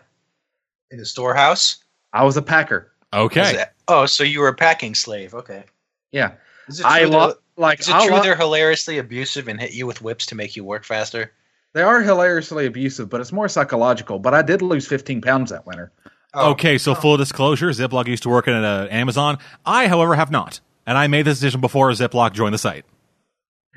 In 0.90 0.98
the 0.98 1.06
storehouse? 1.06 1.84
I 2.12 2.24
was 2.24 2.36
a 2.36 2.42
packer. 2.42 2.90
Okay? 3.12 3.60
it- 3.60 3.72
oh, 3.86 4.06
so 4.06 4.24
you 4.24 4.40
were 4.40 4.48
a 4.48 4.54
packing 4.54 4.94
slave. 4.96 5.32
Okay. 5.32 5.64
Yeah, 6.10 6.32
Is 6.66 6.80
it 6.80 6.86
I 6.86 7.02
true, 7.02 7.10
lo- 7.10 7.26
they're, 7.28 7.36
like 7.56 7.78
is 7.80 7.88
it 7.88 7.94
I 7.94 8.06
true 8.06 8.16
lo- 8.16 8.22
they're 8.22 8.36
hilariously 8.36 8.98
abusive 8.98 9.46
and 9.48 9.60
hit 9.60 9.72
you 9.72 9.86
with 9.86 10.02
whips 10.02 10.26
to 10.26 10.34
make 10.34 10.56
you 10.56 10.64
work 10.64 10.84
faster? 10.84 11.32
they 11.74 11.82
are 11.82 12.02
hilariously 12.02 12.66
abusive, 12.66 13.08
but 13.08 13.20
it's 13.20 13.32
more 13.32 13.48
psychological. 13.48 14.18
But 14.18 14.34
I 14.34 14.42
did 14.42 14.60
lose 14.60 14.86
15 14.86 15.22
pounds 15.22 15.50
that 15.52 15.64
winter. 15.64 15.90
Oh, 16.34 16.52
Okay, 16.52 16.78
so 16.78 16.94
full 16.94 17.16
disclosure, 17.16 17.68
Ziploc 17.70 18.06
used 18.06 18.22
to 18.22 18.28
work 18.30 18.48
at 18.48 18.54
uh, 18.64 18.88
Amazon. 18.90 19.38
I, 19.66 19.86
however, 19.88 20.14
have 20.14 20.30
not, 20.30 20.60
and 20.86 20.96
I 20.96 21.06
made 21.06 21.26
this 21.26 21.38
decision 21.38 21.60
before 21.60 21.90
Ziploc 21.90 22.32
joined 22.32 22.54
the 22.54 22.58
site. 22.58 22.84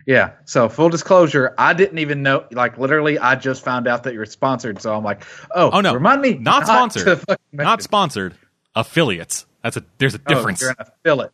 Yeah. 0.07 0.34
So 0.45 0.69
full 0.69 0.90
disclosure, 0.90 1.53
I 1.57 1.73
didn't 1.73 1.98
even 1.98 2.22
know. 2.22 2.45
Like 2.52 2.77
literally, 2.77 3.18
I 3.18 3.36
just 3.36 3.64
found 3.64 3.88
out 3.88 4.03
that 4.03 4.14
you're 4.14 4.26
sponsored. 4.26 4.80
So 4.80 4.95
I'm 4.95 5.03
like, 5.03 5.23
oh, 5.56 5.72
Oh, 5.73 5.82
no. 5.82 5.94
remind 5.95 6.22
me, 6.22 6.36
Not 6.36 6.65
sponsored. 6.68 7.22
Not 7.52 7.82
sponsored. 7.82 8.36
Affiliates. 8.76 9.48
That's 9.64 9.77
a 9.77 9.86
there's 9.98 10.14
a 10.14 10.19
Oh, 10.27 10.34
difference. 10.34 10.61
you're 10.61 10.69
an 10.69 10.76
affiliate. 10.80 11.32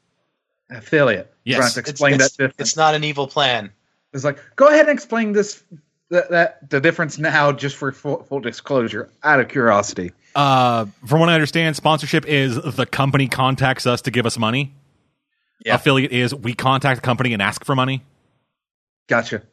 Affiliate. 0.69 1.33
Yes. 1.43 1.55
You're 1.55 1.59
gonna 1.59 1.67
It's, 1.69 1.77
explain 1.89 2.13
it's, 2.15 2.23
that 2.23 2.31
difference. 2.31 2.69
it's 2.69 2.77
not 2.77 2.95
an 2.95 3.03
evil 3.03 3.27
plan. 3.27 3.71
It's 4.13 4.23
like, 4.23 4.39
go 4.55 4.67
ahead 4.69 4.81
and 4.81 4.89
explain 4.89 5.33
this, 5.33 5.61
that, 6.11 6.29
that 6.29 6.69
the 6.69 6.79
difference 6.79 7.17
now, 7.17 7.51
just 7.51 7.75
for 7.75 7.91
full, 7.91 8.23
full 8.23 8.39
disclosure, 8.39 9.09
out 9.23 9.39
of 9.39 9.47
curiosity. 9.47 10.11
uh, 10.35 10.85
from 11.05 11.19
what 11.19 11.29
I 11.29 11.33
understand, 11.33 11.75
sponsorship 11.75 12.25
is 12.25 12.55
the 12.55 12.85
company 12.85 13.27
contacts 13.27 13.87
us 13.87 14.03
to 14.03 14.11
give 14.11 14.25
us 14.25 14.37
money. 14.37 14.73
Yeah. 15.65 15.75
Affiliate 15.75 16.11
is 16.11 16.35
we 16.35 16.53
contact 16.53 17.01
the 17.01 17.05
company 17.05 17.33
and 17.33 17.41
ask 17.41 17.65
for 17.65 17.75
money. 17.75 18.03
Gotcha. 19.07 19.43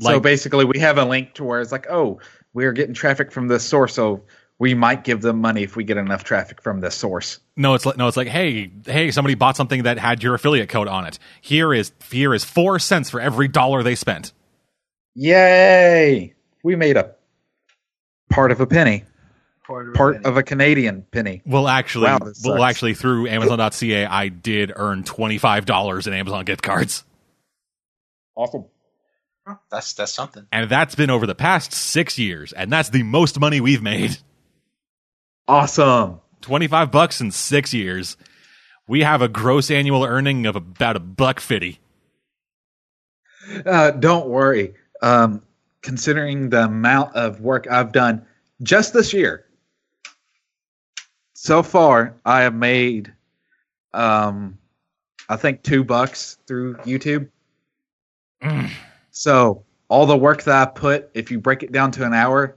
so 0.00 0.20
basically, 0.20 0.64
we 0.64 0.78
have 0.80 0.98
a 0.98 1.04
link 1.04 1.34
to 1.34 1.44
where 1.44 1.60
it's 1.60 1.72
like, 1.72 1.86
oh, 1.90 2.20
we're 2.54 2.72
getting 2.72 2.94
traffic 2.94 3.32
from 3.32 3.48
this 3.48 3.64
source, 3.64 3.94
so 3.94 4.22
we 4.58 4.74
might 4.74 5.04
give 5.04 5.20
them 5.20 5.40
money 5.40 5.62
if 5.62 5.76
we 5.76 5.84
get 5.84 5.96
enough 5.96 6.24
traffic 6.24 6.62
from 6.62 6.80
this 6.80 6.94
source. 6.94 7.38
No, 7.56 7.74
it's 7.74 7.84
like 7.84 7.96
no, 7.96 8.08
it's 8.08 8.16
like 8.16 8.28
hey, 8.28 8.70
hey, 8.86 9.10
somebody 9.10 9.34
bought 9.34 9.56
something 9.56 9.82
that 9.82 9.98
had 9.98 10.22
your 10.22 10.34
affiliate 10.34 10.68
code 10.68 10.88
on 10.88 11.06
it. 11.06 11.18
Here 11.40 11.74
is 11.74 11.92
here 12.10 12.32
is 12.34 12.44
four 12.44 12.78
cents 12.78 13.10
for 13.10 13.20
every 13.20 13.48
dollar 13.48 13.82
they 13.82 13.94
spent. 13.94 14.32
Yay! 15.14 16.34
We 16.62 16.76
made 16.76 16.96
a 16.96 17.14
part 18.30 18.52
of 18.52 18.60
a 18.60 18.66
penny, 18.66 19.04
Part 19.66 19.94
part 19.94 20.24
of 20.24 20.36
a 20.36 20.42
Canadian 20.42 21.02
penny. 21.10 21.42
Well, 21.44 21.68
actually, 21.68 22.06
Wow, 22.06 22.18
well, 22.44 22.62
actually, 22.62 22.94
through 22.94 23.28
Amazon.ca, 23.28 24.06
I 24.06 24.28
did 24.28 24.72
earn 24.74 25.04
twenty 25.04 25.38
five 25.38 25.66
dollars 25.66 26.06
in 26.06 26.12
Amazon 26.14 26.44
gift 26.44 26.62
cards. 26.62 27.04
Awesome. 28.36 28.64
That's 29.70 29.94
that's 29.94 30.12
something. 30.12 30.46
And 30.52 30.70
that's 30.70 30.94
been 30.94 31.10
over 31.10 31.26
the 31.26 31.34
past 31.34 31.72
six 31.72 32.18
years. 32.18 32.52
And 32.52 32.70
that's 32.70 32.90
the 32.90 33.02
most 33.02 33.40
money 33.40 33.60
we've 33.60 33.82
made. 33.82 34.18
Awesome. 35.48 36.20
25 36.42 36.90
bucks 36.90 37.20
in 37.20 37.30
six 37.30 37.72
years. 37.72 38.16
We 38.86 39.00
have 39.02 39.22
a 39.22 39.28
gross 39.28 39.70
annual 39.70 40.04
earning 40.04 40.46
of 40.46 40.54
about 40.56 40.96
a 40.96 41.00
buck 41.00 41.40
fifty. 41.40 41.80
Uh, 43.64 43.90
don't 43.92 44.28
worry. 44.28 44.74
Um, 45.02 45.42
considering 45.82 46.50
the 46.50 46.64
amount 46.64 47.14
of 47.14 47.40
work 47.40 47.66
I've 47.70 47.92
done 47.92 48.24
just 48.62 48.92
this 48.92 49.12
year, 49.12 49.44
so 51.34 51.62
far 51.62 52.16
I 52.24 52.40
have 52.40 52.54
made, 52.54 53.12
um, 53.94 54.58
I 55.28 55.36
think 55.36 55.62
two 55.62 55.84
bucks 55.84 56.38
through 56.46 56.74
YouTube. 56.78 57.28
Mm. 58.42 58.70
So 59.10 59.64
all 59.88 60.06
the 60.06 60.16
work 60.16 60.42
that 60.44 60.68
I 60.68 60.70
put, 60.70 61.10
if 61.14 61.30
you 61.30 61.38
break 61.38 61.62
it 61.62 61.70
down 61.70 61.90
to 61.92 62.04
an 62.04 62.12
hour, 62.12 62.56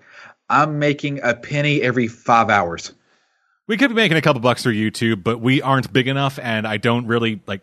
I'm 0.49 0.79
making 0.79 1.19
a 1.23 1.33
penny 1.33 1.81
every 1.81 2.07
five 2.07 2.49
hours. 2.49 2.93
We 3.67 3.77
could 3.77 3.89
be 3.89 3.95
making 3.95 4.17
a 4.17 4.21
couple 4.21 4.41
bucks 4.41 4.63
through 4.63 4.73
YouTube, 4.73 5.23
but 5.23 5.39
we 5.39 5.61
aren't 5.61 5.93
big 5.93 6.07
enough, 6.07 6.39
and 6.39 6.67
I 6.67 6.77
don't 6.77 7.05
really 7.05 7.41
like. 7.45 7.61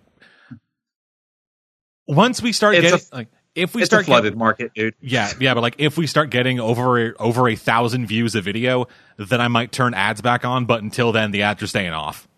Once 2.06 2.40
we 2.40 2.52
start 2.52 2.76
It's 2.76 2.90
getting 2.90 3.06
a- 3.12 3.14
like, 3.14 3.28
if 3.59 3.74
we 3.74 3.82
it's 3.82 3.89
start 3.89 4.02
a 4.02 4.06
flooded 4.06 4.24
getting, 4.24 4.39
market, 4.39 4.72
dude. 4.74 4.94
yeah, 5.01 5.32
yeah, 5.40 5.55
but 5.55 5.60
like 5.60 5.74
if 5.78 5.98
we 5.98 6.06
start 6.06 6.30
getting 6.30 6.60
over 6.60 7.14
over 7.18 7.48
a 7.48 7.56
thousand 7.56 8.06
views 8.06 8.35
a 8.35 8.40
video, 8.40 8.86
then 9.16 9.40
I 9.40 9.48
might 9.48 9.72
turn 9.72 9.94
ads 9.94 10.20
back 10.20 10.44
on. 10.44 10.64
But 10.64 10.82
until 10.82 11.12
then, 11.12 11.30
the 11.32 11.43
ads 11.43 11.62
are 11.62 11.66
staying 11.66 11.93
off. 11.93 12.28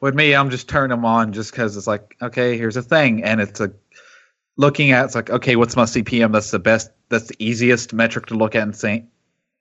With 0.00 0.14
me, 0.14 0.34
I'm 0.34 0.50
just 0.50 0.68
turning 0.68 0.90
them 0.90 1.04
on 1.04 1.32
just 1.32 1.52
because 1.52 1.76
it's 1.76 1.86
like, 1.86 2.16
okay, 2.20 2.58
here's 2.58 2.76
a 2.76 2.82
thing, 2.82 3.24
and 3.24 3.40
it's 3.40 3.60
a 3.60 3.72
looking 4.56 4.92
at 4.92 5.06
it's 5.06 5.14
like, 5.14 5.30
okay, 5.30 5.56
what's 5.56 5.76
my 5.76 5.84
CPM? 5.84 6.32
That's 6.32 6.50
the 6.50 6.58
best. 6.58 6.90
That's 7.08 7.28
the 7.28 7.36
easiest 7.38 7.92
metric 7.92 8.26
to 8.26 8.34
look 8.34 8.54
at 8.54 8.62
and 8.62 8.76
say 8.76 9.06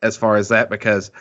as 0.01 0.17
far 0.17 0.35
as 0.35 0.49
that 0.49 0.69
because 0.69 1.11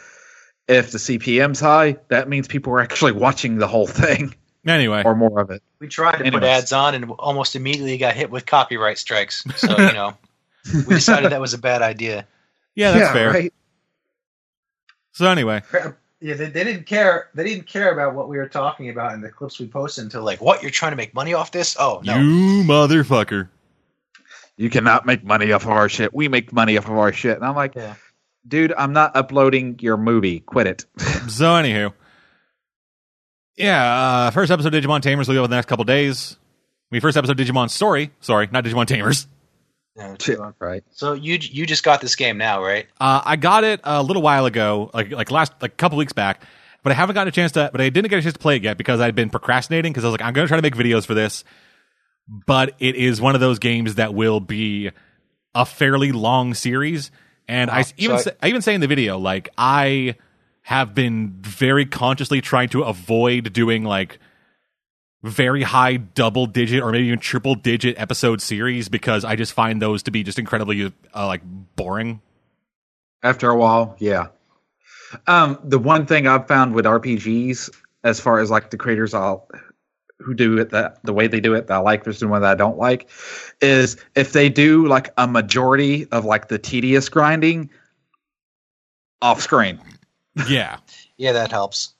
if 0.67 0.93
the 0.93 0.99
CPM's 0.99 1.61
high, 1.61 1.99
that 2.09 2.29
means 2.29 2.49
people 2.49 2.73
are 2.73 2.81
actually 2.81 3.13
watching 3.27 3.59
the 3.59 3.69
whole 3.69 3.87
thing 3.87 4.35
Anyway, 4.67 5.03
or 5.05 5.15
more 5.15 5.41
of 5.41 5.51
it. 5.51 5.63
We 5.79 5.89
tried 5.89 6.19
to 6.19 6.31
put 6.31 6.43
ads 6.45 6.73
on 6.73 6.95
and 6.95 7.11
almost 7.13 7.57
immediately 7.57 7.97
got 7.97 8.15
hit 8.15 8.31
with 8.31 8.45
copyright 8.47 8.99
strikes. 8.99 9.43
So 9.57 9.71
you 9.71 9.93
know, 9.95 10.17
we 10.87 10.95
decided 10.97 11.33
that 11.33 11.41
was 11.41 11.55
a 11.55 11.59
bad 11.59 11.81
idea. 11.83 12.27
yeah, 12.75 12.93
that's 12.93 13.13
fair. 13.13 13.31
Right? 13.31 13.55
So 15.13 15.27
anyway, 15.29 15.63
Yeah, 16.21 16.35
they, 16.35 16.47
they 16.51 16.65
didn't 16.65 16.85
care. 16.85 17.31
They 17.35 17.45
didn't 17.45 17.67
care 17.67 17.93
about 17.93 18.15
what 18.15 18.29
we 18.29 18.37
were 18.37 18.49
talking 18.49 18.91
about 18.91 19.15
in 19.15 19.23
the 19.23 19.31
clips 19.31 19.59
we 19.59 19.67
posted 19.67 20.05
until 20.05 20.23
like, 20.23 20.41
what? 20.41 20.61
You're 20.63 20.71
trying 20.71 20.93
to 20.93 20.97
make 20.97 21.15
money 21.15 21.33
off 21.35 21.51
this? 21.53 21.77
Oh 21.79 22.01
no! 22.05 22.19
you 22.19 22.63
motherfucker. 22.65 23.49
You 24.57 24.69
cannot 24.69 25.07
make 25.07 25.25
money 25.25 25.53
off 25.53 25.63
of 25.65 25.71
our 25.71 25.89
shit. 25.89 26.13
We 26.13 26.29
make 26.29 26.53
money 26.53 26.77
off 26.77 26.85
of 26.85 26.93
our 26.99 27.13
shit. 27.15 27.35
And 27.37 27.45
I'm 27.47 27.55
like, 27.57 27.75
Yeah. 27.75 27.95
dude, 28.47 28.75
I'm 28.77 28.93
not 28.93 29.17
uploading 29.17 29.79
your 29.81 29.97
movie. 29.97 30.41
Quit 30.41 30.67
it. 30.67 30.85
So 31.29 31.47
anywho, 31.55 31.95
yeah, 33.61 34.27
uh, 34.27 34.31
first 34.31 34.51
episode 34.51 34.75
of 34.75 34.83
Digimon 34.83 35.01
Tamers 35.03 35.29
will 35.29 35.35
be 35.35 35.39
over 35.39 35.49
the 35.49 35.55
next 35.57 35.67
couple 35.67 35.85
days. 35.85 36.37
I 36.91 36.95
mean, 36.95 37.01
first 37.01 37.17
episode 37.17 37.39
of 37.39 37.47
Digimon 37.47 37.71
Story. 37.71 38.11
Sorry, 38.21 38.49
not 38.51 38.65
Digimon 38.65 38.87
Tamers. 38.87 39.27
No, 39.97 40.17
Shit, 40.21 40.39
right. 40.61 40.83
So 40.93 41.13
you 41.13 41.39
you 41.41 41.67
just 41.67 41.83
got 41.85 42.01
this 42.01 42.15
game 42.17 42.39
now, 42.39 42.63
right? 42.63 42.87
Uh, 43.01 43.21
I 43.25 43.37
got 43.37 43.65
it 43.65 43.81
a 43.85 44.03
little 44.03 44.23
while 44.23 44.47
ago, 44.47 44.91
like 44.95 45.11
like 45.11 45.31
last 45.31 45.53
like 45.61 45.73
a 45.73 45.77
couple 45.77 45.99
weeks 45.99 46.13
back, 46.13 46.43
but 46.83 46.93
I 46.93 46.95
haven't 46.95 47.15
gotten 47.15 47.29
a 47.29 47.33
chance 47.33 47.53
to. 47.53 47.69
But 47.71 47.81
I 47.81 47.91
didn't 47.91 48.09
get 48.09 48.19
a 48.19 48.23
chance 48.23 48.33
to 48.33 48.39
play 48.39 48.57
it 48.57 48.63
yet 48.63 48.79
because 48.79 49.01
I'd 49.01 49.15
been 49.15 49.31
procrastinating 49.31 49.93
because 49.93 50.05
I 50.05 50.09
was 50.09 50.13
like, 50.13 50.23
I'm 50.23 50.33
going 50.33 50.47
to 50.47 50.49
try 50.49 50.57
to 50.57 50.63
make 50.63 50.75
videos 50.77 51.05
for 51.07 51.15
this. 51.15 51.45
But 52.47 52.75
it 52.79 52.95
is 52.95 53.21
one 53.21 53.35
of 53.35 53.41
those 53.41 53.59
games 53.59 53.97
that 53.97 54.15
will 54.15 54.41
be 54.41 54.91
a 55.55 55.67
fairly 55.67 56.13
long 56.13 56.55
series, 56.55 57.11
and 57.49 57.71
I 57.71 57.81
s- 57.81 57.93
even 57.97 58.19
so 58.21 58.31
I- 58.41 58.47
I 58.47 58.49
even 58.51 58.63
say 58.63 58.75
in 58.75 58.81
the 58.81 58.87
video 58.87 59.19
like 59.19 59.49
I 59.59 60.15
have 60.71 60.95
been 60.95 61.33
very 61.41 61.85
consciously 61.85 62.41
trying 62.41 62.69
to 62.69 62.85
avoid 62.85 63.53
doing 63.53 63.83
like 63.83 64.21
very 65.25 65.65
high 65.65 65.97
double 65.97 66.47
digit 66.47 66.81
or 66.81 66.93
maybe 66.93 67.09
even 67.09 67.19
triple 67.19 67.57
digit 67.57 67.99
episode 67.99 68.41
series 68.41 68.89
because 68.89 69.25
I 69.25 69.35
just 69.35 69.53
find 69.53 69.83
those 69.83 70.05
to 70.05 70.13
be 70.13 70.23
just 70.23 70.39
incredibly 70.39 70.93
uh, 71.13 71.27
like 71.27 71.41
boring. 71.75 72.23
After 73.25 73.51
a 73.51 73.57
while, 73.57 73.97
yeah. 73.99 74.29
Um, 75.27 75.59
the 75.65 75.81
one 75.81 76.07
thing 76.07 76.29
I've 76.29 76.47
found 76.47 76.73
with 76.73 76.85
RPGs, 76.85 77.69
as 78.05 78.21
far 78.21 78.39
as 78.39 78.49
like 78.49 78.71
the 78.71 78.77
creators 78.77 79.13
I'll, 79.13 79.49
who 80.21 80.35
do 80.35 80.57
it 80.59 80.71
that 80.71 81.03
the 81.03 81.13
way 81.13 81.27
they 81.27 81.41
do 81.41 81.55
it 81.55 81.67
that 81.67 81.75
I 81.75 81.79
like 81.79 82.05
versus 82.05 82.21
the 82.21 82.29
one 82.29 82.43
that 82.43 82.53
I 82.53 82.55
don't 82.55 82.79
like, 82.79 83.11
is 83.61 83.97
if 84.15 84.33
they 84.33 84.49
do 84.49 84.87
like 84.87 85.13
a 85.17 85.27
majority 85.27 86.07
of 86.13 86.25
like 86.25 86.47
the 86.47 86.61
tedious 86.61 87.09
grinding 87.09 87.71
off 89.21 89.41
screen. 89.41 89.81
Yeah. 90.49 90.79
Yeah, 91.17 91.33
that 91.33 91.51
helps. 91.51 91.93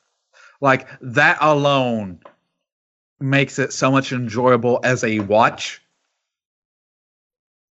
Like 0.61 0.89
that 1.01 1.39
alone 1.41 2.21
makes 3.19 3.59
it 3.59 3.73
so 3.73 3.91
much 3.91 4.13
enjoyable 4.13 4.81
as 4.83 5.05
a 5.05 5.21
watch. 5.21 5.83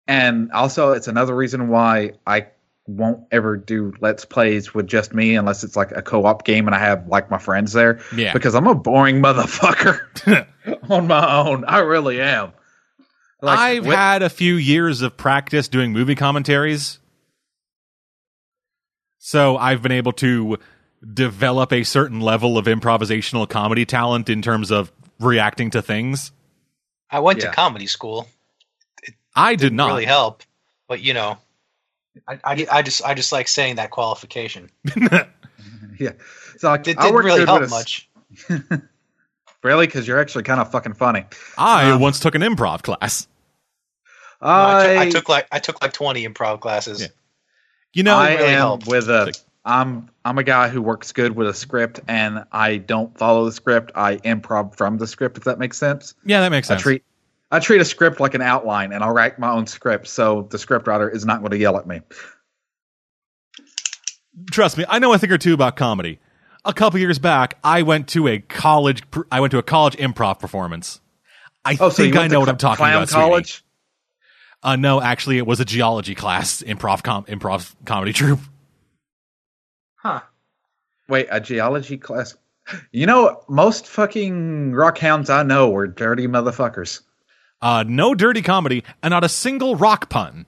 And 0.08 0.52
also 0.52 0.94
it's 0.94 1.08
another 1.08 1.36
reason 1.36 1.68
why 1.70 2.14
I 2.26 2.48
won't 2.88 3.26
ever 3.32 3.58
do 3.58 3.94
let's 4.00 4.24
plays 4.24 4.74
with 4.74 4.88
just 4.88 5.14
me 5.14 5.36
unless 5.36 5.66
it's 5.66 5.76
like 5.76 5.92
a 5.92 6.02
co-op 6.02 6.46
game 6.46 6.68
and 6.68 6.76
I 6.76 6.80
have 6.80 7.08
like 7.08 7.30
my 7.30 7.38
friends 7.38 7.74
there 7.74 8.00
Yeah. 8.16 8.32
because 8.32 8.56
I'm 8.56 8.68
a 8.68 8.76
boring 8.76 9.22
motherfucker 9.22 10.48
on 10.90 11.08
my 11.08 11.40
own. 11.42 11.66
I 11.66 11.80
really 11.80 12.22
am. 12.22 12.54
Like, 13.42 13.60
I've 13.60 13.86
with- 13.86 13.96
had 13.96 14.24
a 14.24 14.30
few 14.30 14.56
years 14.56 15.02
of 15.02 15.18
practice 15.18 15.68
doing 15.68 15.92
movie 15.92 16.16
commentaries. 16.16 17.00
So 19.28 19.58
I've 19.58 19.82
been 19.82 19.92
able 19.92 20.14
to 20.14 20.58
develop 21.14 21.74
a 21.74 21.84
certain 21.84 22.22
level 22.22 22.58
of 22.58 22.64
improvisational 22.66 23.46
comedy 23.50 23.86
talent 23.86 24.30
in 24.30 24.42
terms 24.42 24.72
of 24.72 24.90
reacting 25.20 25.70
to 25.72 25.82
things. 25.82 26.32
I 27.12 27.20
went 27.20 27.40
Yeah. 27.40 27.50
to 27.50 27.52
comedy 27.54 27.88
school. 27.88 28.30
I 29.36 29.56
did 29.56 29.74
not. 29.74 29.88
Really 29.88 30.06
help, 30.06 30.44
but 30.88 31.02
you 31.02 31.14
know, 31.14 31.40
I, 32.26 32.40
I, 32.42 32.68
I 32.72 32.82
just 32.84 33.04
I 33.04 33.16
just 33.16 33.34
like 33.34 33.50
saying 33.50 33.76
that 33.76 33.92
qualification. 33.92 34.70
yeah. 36.00 36.14
So 36.58 36.70
like, 36.70 36.88
It 36.88 36.98
I 36.98 37.02
didn't 37.02 37.14
work 37.16 37.26
really 37.26 37.44
help 37.46 37.64
a- 37.64 37.68
much. 37.68 38.10
Really, 39.64 39.88
because 39.88 40.08
you're 40.08 40.20
actually 40.20 40.44
kind 40.46 40.62
of 40.62 40.72
fucking 40.72 40.94
funny. 40.94 41.26
I 41.58 41.92
Um, 41.92 42.00
once 42.00 42.22
took 42.22 42.36
an 42.36 42.44
improv 42.44 42.84
class. 42.84 43.28
No, 44.42 44.48
I, 44.48 44.86
took, 44.86 44.98
I, 44.98 45.02
I 45.02 45.10
took 45.10 45.30
like 45.30 45.48
I 45.52 45.60
took 45.60 45.82
like 45.82 45.92
twenty 45.92 46.26
improv 46.26 46.62
classes. 46.62 47.02
Yeah. 47.02 47.08
You 47.94 48.04
know, 48.04 48.18
I 48.18 48.34
really 48.36 48.46
am 48.50 48.58
helped. 48.58 48.88
with 48.88 49.10
a. 49.10 49.34
I'm 49.66 50.10
I'm 50.24 50.38
a 50.38 50.44
guy 50.44 50.70
who 50.70 50.82
works 50.82 51.12
good 51.12 51.36
with 51.36 51.48
a 51.48 51.54
script, 51.54 52.00
and 52.08 52.46
I 52.52 52.78
don't 52.78 53.18
follow 53.18 53.44
the 53.46 53.52
script. 53.52 53.92
I 53.96 54.16
improv 54.18 54.76
from 54.76 54.98
the 54.98 55.08
script, 55.08 55.38
if 55.38 55.44
that 55.44 55.60
makes 55.60 55.78
sense. 55.78 56.14
yeah, 56.26 56.40
that 56.42 56.50
makes 56.52 56.68
sense. 56.68 56.76
I 56.76 56.78
sense. 56.78 56.84
treat 56.84 57.04
I 57.52 57.60
treat 57.60 57.82
a 57.82 57.86
script 57.86 58.20
like 58.20 58.34
an 58.34 58.42
outline, 58.42 58.92
and 58.94 59.04
I'll 59.04 59.14
write 59.14 59.40
my 59.40 59.50
own 59.52 59.68
script, 59.68 60.08
so 60.08 60.48
the 60.52 60.58
script 60.58 60.88
writer 60.88 61.10
is 61.10 61.26
not 61.26 61.40
going 61.40 61.52
to 61.52 61.58
yell 61.58 61.78
at 61.78 61.88
me. 61.88 62.02
Trust 64.52 64.78
me, 64.78 64.86
I 64.88 65.00
know 65.00 65.12
a 65.14 65.18
thing 65.18 65.32
or 65.32 65.38
two 65.38 65.54
about 65.54 65.76
comedy. 65.76 66.20
A 66.66 66.74
couple 66.74 67.00
years 67.00 67.20
back, 67.20 67.58
I 67.64 67.82
went 67.82 68.08
to 68.10 68.28
a 68.28 68.40
college. 68.40 69.02
I 69.32 69.40
went 69.40 69.52
to 69.52 69.58
a 69.58 69.64
college 69.64 69.96
improv 69.98 70.40
performance. 70.40 71.00
I 71.66 71.78
Oh, 71.80 71.90
so 71.90 72.04
you 72.04 72.12
think 72.12 72.24
I 72.24 72.28
know 72.28 72.40
what 72.40 72.50
I'm 72.50 72.58
talking 72.58 72.78
clown 72.78 73.04
about. 73.04 73.46
sweetie. 73.46 73.64
College? 74.62 74.74
Uh, 74.74 74.76
no, 74.82 75.02
actually, 75.02 75.38
it 75.38 75.48
was 75.48 75.60
a 75.60 75.66
geology 75.66 76.16
class, 76.16 76.62
improv 76.64 77.04
com- 77.04 77.26
improv 77.26 77.76
comedy 77.86 78.14
troupe. 78.14 78.40
Huh. 79.96 80.22
Wait, 81.08 81.28
a 81.32 81.40
geology 81.40 81.98
class? 81.98 82.36
You 82.92 83.06
know, 83.06 83.44
most 83.48 83.88
fucking 83.88 84.74
rock 84.74 84.98
hounds 84.98 85.30
I 85.30 85.44
know 85.44 85.70
were 85.70 85.88
dirty 85.88 86.28
motherfuckers. 86.28 87.02
Uh, 87.62 87.84
no 87.88 88.14
dirty 88.14 88.42
comedy, 88.42 88.84
and 89.02 89.12
not 89.12 89.24
a 89.24 89.30
single 89.30 89.76
rock 89.76 90.10
pun. 90.10 90.46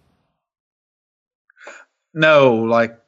No, 2.13 2.55
like 2.55 2.99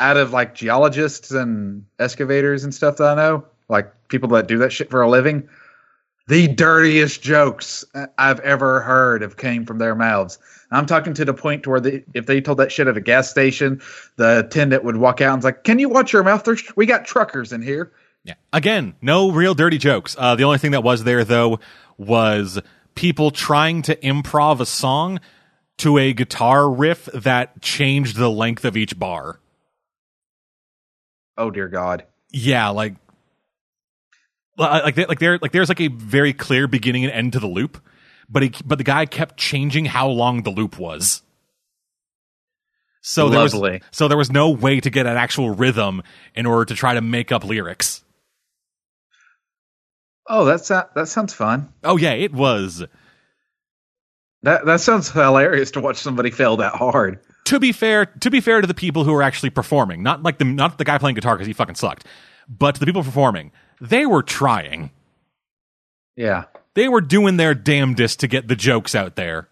out 0.00 0.16
of 0.16 0.32
like 0.32 0.54
geologists 0.54 1.30
and 1.30 1.84
excavators 1.98 2.64
and 2.64 2.74
stuff 2.74 2.96
that 2.96 3.12
I 3.12 3.14
know, 3.14 3.44
like 3.68 3.92
people 4.08 4.28
that 4.30 4.48
do 4.48 4.58
that 4.58 4.72
shit 4.72 4.90
for 4.90 5.02
a 5.02 5.08
living, 5.08 5.48
the 6.28 6.46
dirtiest 6.46 7.22
jokes 7.22 7.86
I've 8.18 8.40
ever 8.40 8.80
heard 8.80 9.22
have 9.22 9.36
came 9.36 9.64
from 9.64 9.78
their 9.78 9.94
mouths. 9.94 10.38
I'm 10.70 10.84
talking 10.84 11.14
to 11.14 11.24
the 11.24 11.32
point 11.32 11.62
to 11.62 11.70
where 11.70 11.80
they, 11.80 12.04
if 12.12 12.26
they 12.26 12.42
told 12.42 12.58
that 12.58 12.70
shit 12.70 12.86
at 12.86 12.98
a 12.98 13.00
gas 13.00 13.30
station, 13.30 13.80
the 14.16 14.40
attendant 14.40 14.84
would 14.84 14.96
walk 14.96 15.22
out 15.22 15.32
and 15.32 15.38
was 15.38 15.44
like, 15.44 15.64
"Can 15.64 15.78
you 15.78 15.88
watch 15.88 16.12
your 16.12 16.22
mouth? 16.22 16.44
There's, 16.44 16.62
we 16.76 16.84
got 16.84 17.06
truckers 17.06 17.52
in 17.52 17.62
here." 17.62 17.92
Yeah. 18.24 18.34
Again, 18.52 18.94
no 19.00 19.30
real 19.30 19.54
dirty 19.54 19.78
jokes. 19.78 20.14
Uh, 20.18 20.34
the 20.34 20.44
only 20.44 20.58
thing 20.58 20.72
that 20.72 20.82
was 20.82 21.02
there 21.04 21.24
though 21.24 21.60
was 21.96 22.60
people 22.94 23.30
trying 23.30 23.80
to 23.82 23.96
improv 23.96 24.60
a 24.60 24.66
song 24.66 25.20
to 25.78 25.96
a 25.96 26.12
guitar 26.12 26.70
riff 26.70 27.06
that 27.14 27.62
changed 27.62 28.16
the 28.16 28.30
length 28.30 28.66
of 28.66 28.76
each 28.76 28.98
bar. 28.98 29.40
Oh 31.38 31.50
dear 31.50 31.68
God. 31.68 32.04
Yeah, 32.30 32.68
like 32.68 32.96
like 34.58 34.96
like 34.96 35.18
there 35.18 35.38
like 35.40 35.52
there's 35.52 35.68
like 35.68 35.80
a 35.80 35.88
very 35.88 36.32
clear 36.32 36.66
beginning 36.66 37.04
and 37.04 37.12
end 37.12 37.32
to 37.34 37.40
the 37.40 37.46
loop, 37.46 37.82
but 38.28 38.42
he 38.42 38.52
but 38.64 38.78
the 38.78 38.84
guy 38.84 39.06
kept 39.06 39.36
changing 39.36 39.86
how 39.86 40.08
long 40.08 40.42
the 40.42 40.50
loop 40.50 40.78
was. 40.78 41.22
So 43.00 43.28
there 43.28 43.40
was 43.40 43.54
Lovely. 43.54 43.80
so 43.90 44.08
there 44.08 44.18
was 44.18 44.30
no 44.30 44.50
way 44.50 44.80
to 44.80 44.90
get 44.90 45.06
an 45.06 45.16
actual 45.16 45.50
rhythm 45.50 46.02
in 46.34 46.44
order 46.46 46.64
to 46.66 46.74
try 46.74 46.94
to 46.94 47.00
make 47.00 47.32
up 47.32 47.44
lyrics. 47.44 48.02
Oh, 50.28 50.44
that's 50.44 50.68
that 50.68 51.08
sounds 51.08 51.32
fun. 51.32 51.72
Oh 51.82 51.96
yeah, 51.96 52.12
it 52.12 52.32
was. 52.32 52.84
That 54.42 54.66
that 54.66 54.80
sounds 54.80 55.10
hilarious 55.10 55.70
to 55.72 55.80
watch 55.80 55.96
somebody 55.96 56.30
fail 56.30 56.58
that 56.58 56.74
hard. 56.74 57.20
To 57.46 57.58
be 57.58 57.72
fair, 57.72 58.06
to 58.06 58.30
be 58.30 58.40
fair 58.40 58.60
to 58.60 58.66
the 58.66 58.74
people 58.74 59.04
who 59.04 59.14
are 59.14 59.22
actually 59.22 59.50
performing, 59.50 60.02
not 60.02 60.22
like 60.22 60.38
the 60.38 60.44
not 60.44 60.76
the 60.76 60.84
guy 60.84 60.98
playing 60.98 61.14
guitar 61.14 61.34
because 61.34 61.46
he 61.46 61.54
fucking 61.54 61.76
sucked, 61.76 62.04
but 62.46 62.74
to 62.74 62.80
the 62.80 62.86
people 62.86 63.02
performing, 63.02 63.52
they 63.80 64.06
were 64.06 64.22
trying. 64.22 64.90
Yeah. 66.16 66.44
They 66.74 66.88
were 66.88 67.00
doing 67.00 67.36
their 67.36 67.54
damnedest 67.54 68.20
to 68.20 68.28
get 68.28 68.48
the 68.48 68.56
jokes 68.56 68.94
out 68.94 69.16
there. 69.16 69.48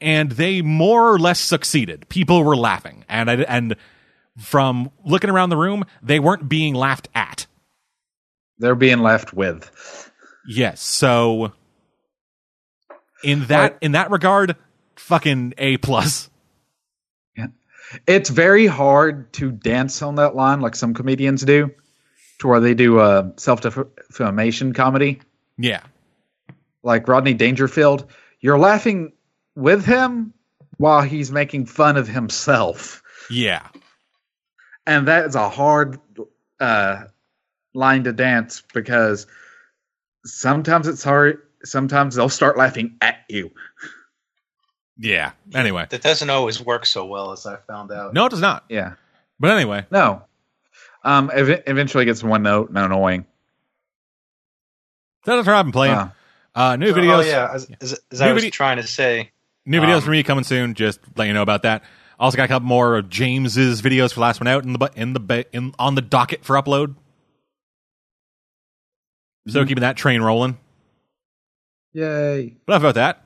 And 0.00 0.30
they 0.32 0.62
more 0.62 1.12
or 1.12 1.18
less 1.18 1.38
succeeded. 1.40 2.08
People 2.08 2.42
were 2.42 2.56
laughing. 2.56 3.04
And 3.08 3.30
I, 3.30 3.34
and 3.42 3.76
from 4.38 4.90
looking 5.04 5.28
around 5.30 5.50
the 5.50 5.56
room, 5.58 5.84
they 6.02 6.18
weren't 6.18 6.48
being 6.48 6.74
laughed 6.74 7.08
at. 7.14 7.46
They're 8.58 8.74
being 8.74 9.00
left 9.00 9.34
with. 9.34 10.10
Yes. 10.48 10.80
So 10.82 11.52
in 13.22 13.46
that 13.46 13.72
Right. 13.72 13.78
in 13.82 13.92
that 13.92 14.10
regard, 14.10 14.56
fucking 14.96 15.54
A 15.58 15.76
plus. 15.76 16.29
It's 18.06 18.30
very 18.30 18.66
hard 18.66 19.32
to 19.34 19.50
dance 19.50 20.02
on 20.02 20.16
that 20.16 20.34
line 20.34 20.60
like 20.60 20.74
some 20.76 20.94
comedians 20.94 21.42
do, 21.42 21.70
to 22.38 22.46
where 22.46 22.60
they 22.60 22.74
do 22.74 23.00
a 23.00 23.32
self 23.36 23.60
defamation 23.60 24.72
comedy. 24.72 25.20
Yeah. 25.58 25.82
Like 26.82 27.08
Rodney 27.08 27.34
Dangerfield, 27.34 28.10
you're 28.40 28.58
laughing 28.58 29.12
with 29.54 29.84
him 29.84 30.32
while 30.78 31.02
he's 31.02 31.30
making 31.30 31.66
fun 31.66 31.96
of 31.96 32.08
himself. 32.08 33.02
Yeah. 33.30 33.66
And 34.86 35.06
that 35.08 35.26
is 35.26 35.34
a 35.34 35.48
hard 35.48 35.98
uh, 36.58 37.04
line 37.74 38.04
to 38.04 38.12
dance 38.12 38.62
because 38.72 39.26
sometimes 40.24 40.88
it's 40.88 41.04
hard. 41.04 41.42
Sometimes 41.64 42.14
they'll 42.14 42.28
start 42.28 42.56
laughing 42.56 42.96
at 43.02 43.18
you. 43.28 43.50
Yeah. 45.02 45.32
Anyway. 45.54 45.86
That 45.88 46.02
doesn't 46.02 46.28
always 46.28 46.62
work 46.62 46.84
so 46.84 47.06
well, 47.06 47.32
as 47.32 47.46
I 47.46 47.56
found 47.56 47.90
out. 47.90 48.12
No, 48.12 48.26
it 48.26 48.28
does 48.28 48.40
not. 48.42 48.64
Yeah. 48.68 48.94
But 49.40 49.50
anyway. 49.52 49.86
No. 49.90 50.22
Um. 51.02 51.30
Ev- 51.34 51.62
eventually 51.66 52.04
gets 52.04 52.22
one 52.22 52.42
note 52.42 52.68
and 52.68 52.76
annoying. 52.78 53.24
That's 55.24 55.46
what 55.46 55.54
I've 55.56 55.64
been 55.64 55.72
playing. 55.72 55.94
Uh, 55.94 56.10
Uh, 56.54 56.76
new 56.76 56.90
Oh, 56.90 56.94
videos. 56.94 57.26
yeah, 57.26 57.48
as, 57.54 57.70
as, 57.80 57.98
as 58.10 58.20
New 58.20 58.26
I 58.26 58.32
was 58.32 58.42
video- 58.42 58.50
trying 58.54 58.76
to 58.78 58.86
say, 58.86 59.30
New 59.64 59.80
videos 59.80 59.96
Um, 59.98 60.02
for 60.02 60.10
me 60.10 60.22
coming 60.22 60.44
soon. 60.44 60.74
Just 60.74 60.98
let 61.16 61.26
you 61.28 61.32
know 61.32 61.42
about 61.42 61.62
that. 61.62 61.82
Also 62.18 62.36
got 62.36 62.44
a 62.44 62.48
couple 62.48 62.66
more 62.68 62.96
of 62.96 63.08
James's 63.08 63.80
videos 63.80 64.12
for 64.12 64.20
last 64.20 64.40
one 64.40 64.48
out 64.48 64.64
in 64.64 64.72
the 64.74 64.78
bu- 64.78 64.88
in 64.96 65.12
the 65.14 65.20
ba- 65.20 65.44
in 65.56 65.72
on 65.78 65.94
the 65.94 66.02
docket 66.02 66.44
for 66.44 66.56
upload. 66.60 66.94
So 69.48 69.64
Mhm. 69.64 69.68
keeping 69.68 69.82
that 69.82 69.96
train 69.96 70.20
rolling. 70.20 70.58
yay. 71.92 72.56
But 72.66 72.74
enough 72.74 72.82
about 72.82 72.94
that. 72.96 73.24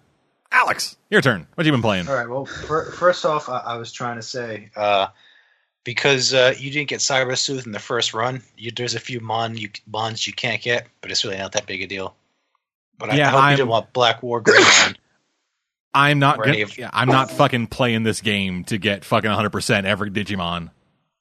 Alex, 0.54 0.96
your 1.10 1.20
turn. 1.20 1.46
What 1.54 1.66
you 1.66 1.72
been 1.72 1.82
playing? 1.82 2.08
All 2.08 2.14
right. 2.14 2.28
Well, 2.28 2.46
fir- 2.46 2.90
first 2.92 3.24
off, 3.26 3.48
I, 3.48 3.58
I 3.58 3.76
was 3.76 3.92
trying 3.92 4.16
to 4.16 4.22
say 4.22 4.70
uh, 4.76 5.08
because 5.82 6.32
uh, 6.32 6.54
you 6.56 6.70
didn't 6.70 6.88
get 6.88 7.00
Cyber 7.00 7.36
Sleuth 7.36 7.66
in 7.66 7.72
the 7.72 7.78
first 7.80 8.14
run, 8.14 8.40
you, 8.56 8.70
there's 8.70 8.94
a 8.94 9.00
few 9.00 9.20
mon 9.20 9.56
you, 9.56 9.68
mons 9.86 10.26
you 10.26 10.32
can't 10.32 10.62
get, 10.62 10.86
but 11.00 11.10
it's 11.10 11.24
really 11.24 11.36
not 11.38 11.52
that 11.52 11.66
big 11.66 11.82
a 11.82 11.86
deal. 11.86 12.14
But 12.98 13.10
I, 13.10 13.16
Yeah, 13.16 13.28
I 13.28 13.30
hope 13.32 13.40
I'm- 13.42 13.50
you 13.50 13.56
didn't 13.58 13.68
want 13.70 13.92
Black 13.92 14.22
War 14.22 14.40
Greymon. 14.40 14.96
I'm 15.96 16.18
not. 16.18 16.38
Gonna, 16.42 16.62
of- 16.62 16.76
yeah, 16.78 16.90
I'm 16.92 17.08
not 17.08 17.30
fucking 17.30 17.68
playing 17.68 18.02
this 18.02 18.20
game 18.20 18.64
to 18.64 18.78
get 18.78 19.04
fucking 19.04 19.30
100 19.30 19.50
percent 19.50 19.86
every 19.86 20.10
Digimon. 20.10 20.70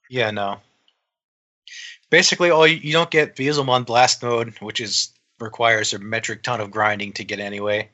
yeah, 0.09 0.31
no. 0.31 0.57
Basically, 2.09 2.49
all 2.51 2.65
you, 2.67 2.77
you 2.77 2.91
don't 2.93 3.09
get 3.09 3.35
Beelzemon 3.35 3.85
Blast 3.87 4.21
Mode, 4.23 4.53
which 4.61 4.79
is 4.79 5.11
requires 5.39 5.93
a 5.93 5.99
metric 5.99 6.43
ton 6.43 6.61
of 6.61 6.69
grinding 6.71 7.13
to 7.13 7.23
get 7.23 7.39
anyway, 7.39 7.89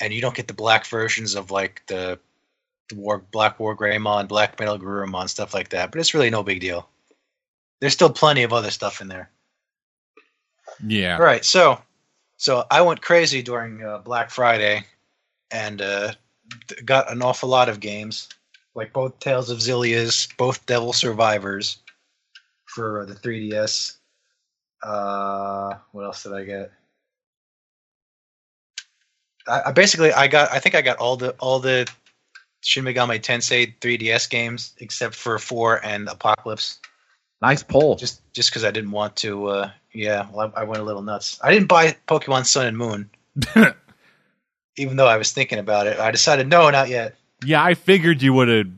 and 0.00 0.12
you 0.12 0.20
don't 0.20 0.34
get 0.34 0.48
the 0.48 0.54
black 0.54 0.86
versions 0.86 1.34
of 1.34 1.50
like 1.50 1.82
the, 1.86 2.18
the 2.88 2.96
War 2.96 3.18
Black 3.30 3.58
War 3.58 3.76
Greymon, 3.76 4.28
Black 4.28 4.58
Metal 4.58 4.78
Garurumon, 4.78 5.28
stuff 5.28 5.54
like 5.54 5.70
that. 5.70 5.90
But 5.90 6.00
it's 6.00 6.14
really 6.14 6.30
no 6.30 6.42
big 6.42 6.60
deal. 6.60 6.88
There's 7.80 7.92
still 7.92 8.10
plenty 8.10 8.42
of 8.42 8.52
other 8.52 8.70
stuff 8.70 9.00
in 9.00 9.08
there. 9.08 9.30
Yeah. 10.86 11.16
All 11.16 11.24
right, 11.24 11.44
so 11.44 11.80
so 12.36 12.64
I 12.70 12.82
went 12.82 13.00
crazy 13.00 13.42
during 13.42 13.82
uh, 13.82 13.98
Black 13.98 14.30
Friday, 14.30 14.84
and 15.50 15.80
uh, 15.80 16.12
got 16.84 17.10
an 17.10 17.22
awful 17.22 17.48
lot 17.48 17.68
of 17.68 17.80
games, 17.80 18.28
like 18.74 18.92
both 18.92 19.18
Tales 19.20 19.50
of 19.50 19.58
Xillia's, 19.58 20.28
both 20.36 20.64
Devil 20.66 20.92
Survivors, 20.92 21.78
for 22.66 23.06
the 23.06 23.14
3DS. 23.14 23.96
Uh, 24.82 25.76
what 25.92 26.04
else 26.04 26.22
did 26.22 26.34
I 26.34 26.44
get? 26.44 26.72
I, 29.48 29.62
I 29.66 29.72
basically 29.72 30.12
I 30.12 30.26
got 30.28 30.50
I 30.52 30.58
think 30.58 30.74
I 30.74 30.82
got 30.82 30.98
all 30.98 31.16
the 31.16 31.30
all 31.38 31.58
the 31.60 31.88
Shin 32.62 32.84
Megami 32.84 33.20
Tensei 33.20 33.74
3DS 33.80 34.28
games 34.28 34.74
except 34.78 35.14
for 35.14 35.38
four 35.38 35.84
and 35.84 36.08
Apocalypse 36.08 36.78
Nice 37.42 37.62
poll. 37.62 37.96
just 37.96 38.22
just 38.32 38.50
because 38.50 38.64
I 38.64 38.70
didn't 38.70 38.92
want 38.92 39.14
to. 39.16 39.46
Uh, 39.46 39.70
yeah, 39.92 40.26
well, 40.32 40.52
I, 40.56 40.62
I 40.62 40.64
went 40.64 40.80
a 40.80 40.84
little 40.84 41.02
nuts. 41.02 41.38
I 41.42 41.52
didn't 41.52 41.68
buy 41.68 41.94
Pokemon 42.08 42.46
Sun 42.46 42.66
and 42.66 42.76
Moon, 42.78 43.10
even 44.78 44.96
though 44.96 45.06
I 45.06 45.18
was 45.18 45.32
thinking 45.32 45.58
about 45.58 45.86
it. 45.86 45.98
I 45.98 46.10
decided 46.10 46.48
no, 46.48 46.70
not 46.70 46.88
yet. 46.88 47.14
Yeah, 47.44 47.62
I 47.62 47.74
figured 47.74 48.22
you 48.22 48.32
would 48.32 48.48
have. 48.48 48.68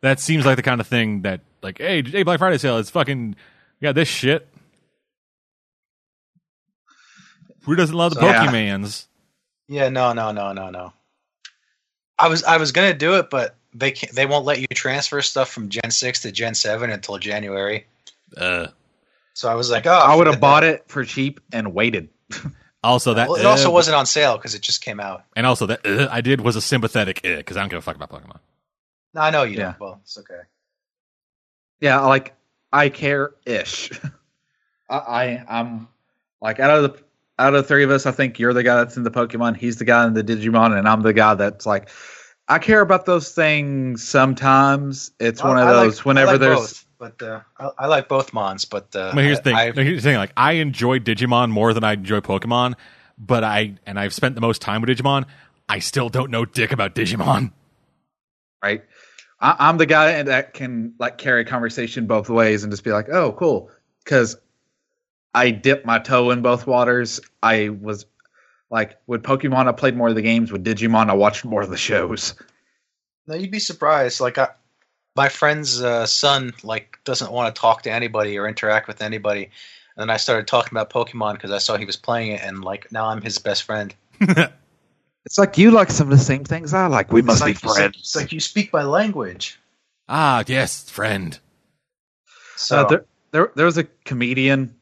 That 0.00 0.18
seems 0.18 0.44
like 0.44 0.56
the 0.56 0.62
kind 0.62 0.80
of 0.80 0.86
thing 0.88 1.22
that, 1.22 1.40
like, 1.62 1.78
hey, 1.78 2.02
hey, 2.02 2.22
Black 2.24 2.38
Friday 2.38 2.58
sale, 2.58 2.78
it's 2.78 2.90
fucking, 2.90 3.36
yeah, 3.80 3.92
this 3.92 4.08
shit. 4.08 4.48
Who 7.64 7.76
doesn't 7.76 7.94
love 7.94 8.14
the 8.14 8.20
So-. 8.20 8.26
Pokemans? 8.26 9.06
Yeah, 9.70 9.88
no, 9.88 10.12
no, 10.12 10.32
no, 10.32 10.52
no, 10.52 10.70
no. 10.70 10.92
I 12.18 12.26
was 12.28 12.42
I 12.42 12.56
was 12.56 12.72
gonna 12.72 12.92
do 12.92 13.14
it, 13.14 13.30
but 13.30 13.54
they 13.72 13.92
can't, 13.92 14.12
they 14.12 14.26
won't 14.26 14.44
let 14.44 14.58
you 14.60 14.66
transfer 14.74 15.22
stuff 15.22 15.48
from 15.48 15.68
Gen 15.68 15.92
six 15.92 16.22
to 16.22 16.32
Gen 16.32 16.54
seven 16.56 16.90
until 16.90 17.18
January. 17.18 17.86
Uh, 18.36 18.66
So 19.34 19.48
I 19.48 19.54
was 19.54 19.70
like, 19.70 19.86
oh, 19.86 19.92
I 19.92 20.16
would 20.16 20.26
have 20.26 20.40
bought 20.40 20.62
that. 20.62 20.74
it 20.74 20.84
for 20.88 21.04
cheap 21.04 21.38
and 21.52 21.72
waited. 21.72 22.08
also, 22.82 23.14
that 23.14 23.28
Well, 23.28 23.38
it 23.38 23.46
also 23.46 23.68
uh, 23.68 23.72
wasn't 23.72 23.94
on 23.94 24.06
sale 24.06 24.36
because 24.36 24.56
it 24.56 24.60
just 24.60 24.82
came 24.82 24.98
out. 24.98 25.22
and 25.36 25.46
also 25.46 25.66
that 25.66 25.86
uh, 25.86 26.08
I 26.10 26.20
did 26.20 26.40
was 26.40 26.56
a 26.56 26.60
sympathetic 26.60 27.22
because 27.22 27.56
I 27.56 27.60
don't 27.60 27.68
give 27.68 27.78
a 27.78 27.82
fuck 27.82 27.94
about 27.94 28.10
Pokemon. 28.10 28.40
No, 29.14 29.20
I 29.20 29.30
know 29.30 29.44
you 29.44 29.56
Yeah. 29.56 29.62
don't. 29.66 29.80
Well, 29.80 30.00
it's 30.02 30.18
okay. 30.18 30.40
Yeah, 31.80 32.00
like 32.00 32.34
I 32.72 32.88
care 32.88 33.34
ish. 33.46 33.92
I, 34.90 34.96
I 34.96 35.44
I'm 35.48 35.86
like 36.42 36.58
out 36.58 36.70
of 36.76 36.82
the 36.82 37.02
out 37.40 37.54
of 37.54 37.62
the 37.62 37.68
three 37.68 37.82
of 37.84 37.90
us, 37.90 38.06
I 38.06 38.12
think 38.12 38.38
you're 38.38 38.52
the 38.52 38.62
guy 38.62 38.76
that's 38.76 38.96
in 38.96 39.02
the 39.02 39.10
Pokemon. 39.10 39.56
He's 39.56 39.76
the 39.78 39.84
guy 39.84 40.06
in 40.06 40.14
the 40.14 40.22
Digimon, 40.22 40.78
and 40.78 40.86
I'm 40.88 41.02
the 41.02 41.12
guy 41.12 41.34
that's 41.34 41.66
like 41.66 41.88
I 42.48 42.58
care 42.58 42.80
about 42.80 43.06
those 43.06 43.32
things. 43.32 44.06
Sometimes 44.06 45.10
it's 45.18 45.42
one 45.42 45.58
of 45.58 45.66
I 45.66 45.72
like- 45.72 45.84
those. 45.86 46.04
whenever 46.04 46.28
I 46.28 46.32
like 46.32 46.40
there's 46.40 46.58
both, 46.58 46.86
but 46.98 47.22
uh, 47.22 47.40
I, 47.58 47.70
I 47.78 47.86
like 47.86 48.08
both 48.08 48.32
Mons, 48.32 48.64
but 48.64 48.94
uh, 48.94 49.12
But 49.14 49.24
here's 49.24 49.38
the 49.38 49.44
thing. 49.44 49.56
I, 49.56 49.70
No, 49.70 49.82
here's 49.82 50.02
the 50.02 50.10
thing. 50.10 50.16
Like, 50.18 50.32
I 50.36 50.52
enjoy 50.54 50.98
Digimon 50.98 51.50
more 51.50 51.72
than 51.72 51.82
I 51.84 51.94
enjoy 51.94 52.20
Pokemon, 52.20 52.74
but 53.18 53.42
I 53.44 53.74
and 53.86 53.98
I've 53.98 54.12
spent 54.14 54.34
the 54.34 54.40
most 54.40 54.60
time 54.62 54.82
with 54.82 54.90
Digimon. 54.90 55.24
I 55.68 55.78
still 55.78 56.08
don't 56.08 56.30
know 56.30 56.44
dick 56.44 56.72
about 56.72 56.94
Digimon. 56.94 57.52
right, 58.62 58.82
I, 59.40 59.56
I'm 59.60 59.78
the 59.78 59.86
guy 59.86 60.22
that 60.22 60.52
can 60.54 60.94
like 60.98 61.16
carry 61.18 61.42
a 61.42 61.44
conversation 61.44 62.06
both 62.06 62.28
ways 62.28 62.64
and 62.64 62.72
just 62.72 62.84
be 62.84 62.90
like, 62.92 63.08
oh, 63.08 63.32
cool, 63.32 63.70
because 64.04 64.36
I 65.34 65.50
dipped 65.50 65.86
my 65.86 65.98
toe 65.98 66.30
in 66.30 66.42
both 66.42 66.66
waters. 66.66 67.20
I 67.42 67.68
was 67.68 68.06
like 68.70 68.98
with 69.06 69.22
Pokemon, 69.22 69.68
I 69.68 69.72
played 69.72 69.96
more 69.96 70.08
of 70.08 70.14
the 70.14 70.22
games. 70.22 70.50
With 70.52 70.64
Digimon, 70.64 71.08
I 71.10 71.14
watched 71.14 71.44
more 71.44 71.62
of 71.62 71.70
the 71.70 71.76
shows. 71.76 72.34
No, 73.26 73.34
you'd 73.36 73.50
be 73.50 73.58
surprised. 73.60 74.20
Like, 74.20 74.38
I, 74.38 74.48
my 75.16 75.28
friend's 75.28 75.80
uh, 75.82 76.06
son 76.06 76.52
like 76.64 76.98
doesn't 77.04 77.30
want 77.32 77.54
to 77.54 77.60
talk 77.60 77.82
to 77.82 77.92
anybody 77.92 78.38
or 78.38 78.48
interact 78.48 78.88
with 78.88 79.02
anybody, 79.02 79.44
and 79.44 79.50
then 80.02 80.10
I 80.10 80.16
started 80.16 80.46
talking 80.48 80.72
about 80.76 80.90
Pokemon 80.90 81.34
because 81.34 81.50
I 81.52 81.58
saw 81.58 81.76
he 81.76 81.84
was 81.84 81.96
playing 81.96 82.32
it, 82.32 82.40
and 82.42 82.64
like 82.64 82.90
now 82.90 83.06
I'm 83.06 83.22
his 83.22 83.38
best 83.38 83.62
friend. 83.64 83.94
It's 85.26 85.36
like 85.36 85.58
you 85.58 85.70
like 85.70 85.90
some 85.90 86.10
of 86.10 86.16
the 86.18 86.24
same 86.24 86.44
things 86.44 86.72
I 86.72 86.86
like. 86.86 87.12
We 87.12 87.20
It's 87.20 87.26
must 87.26 87.40
like, 87.42 87.48
be 87.48 87.52
it's 87.52 87.64
like- 87.66 87.76
friends. 87.76 87.96
It's 87.98 88.16
like 88.16 88.32
you 88.32 88.40
speak 88.40 88.72
my 88.72 88.84
language. 88.84 89.60
ah, 90.08 90.42
yes, 90.46 90.88
friend. 90.88 91.38
So 92.56 92.78
Uh, 92.78 92.88
there, 92.88 93.04
there, 93.32 93.52
there 93.54 93.66
was 93.66 93.76
a 93.76 93.84
comedian 94.06 94.74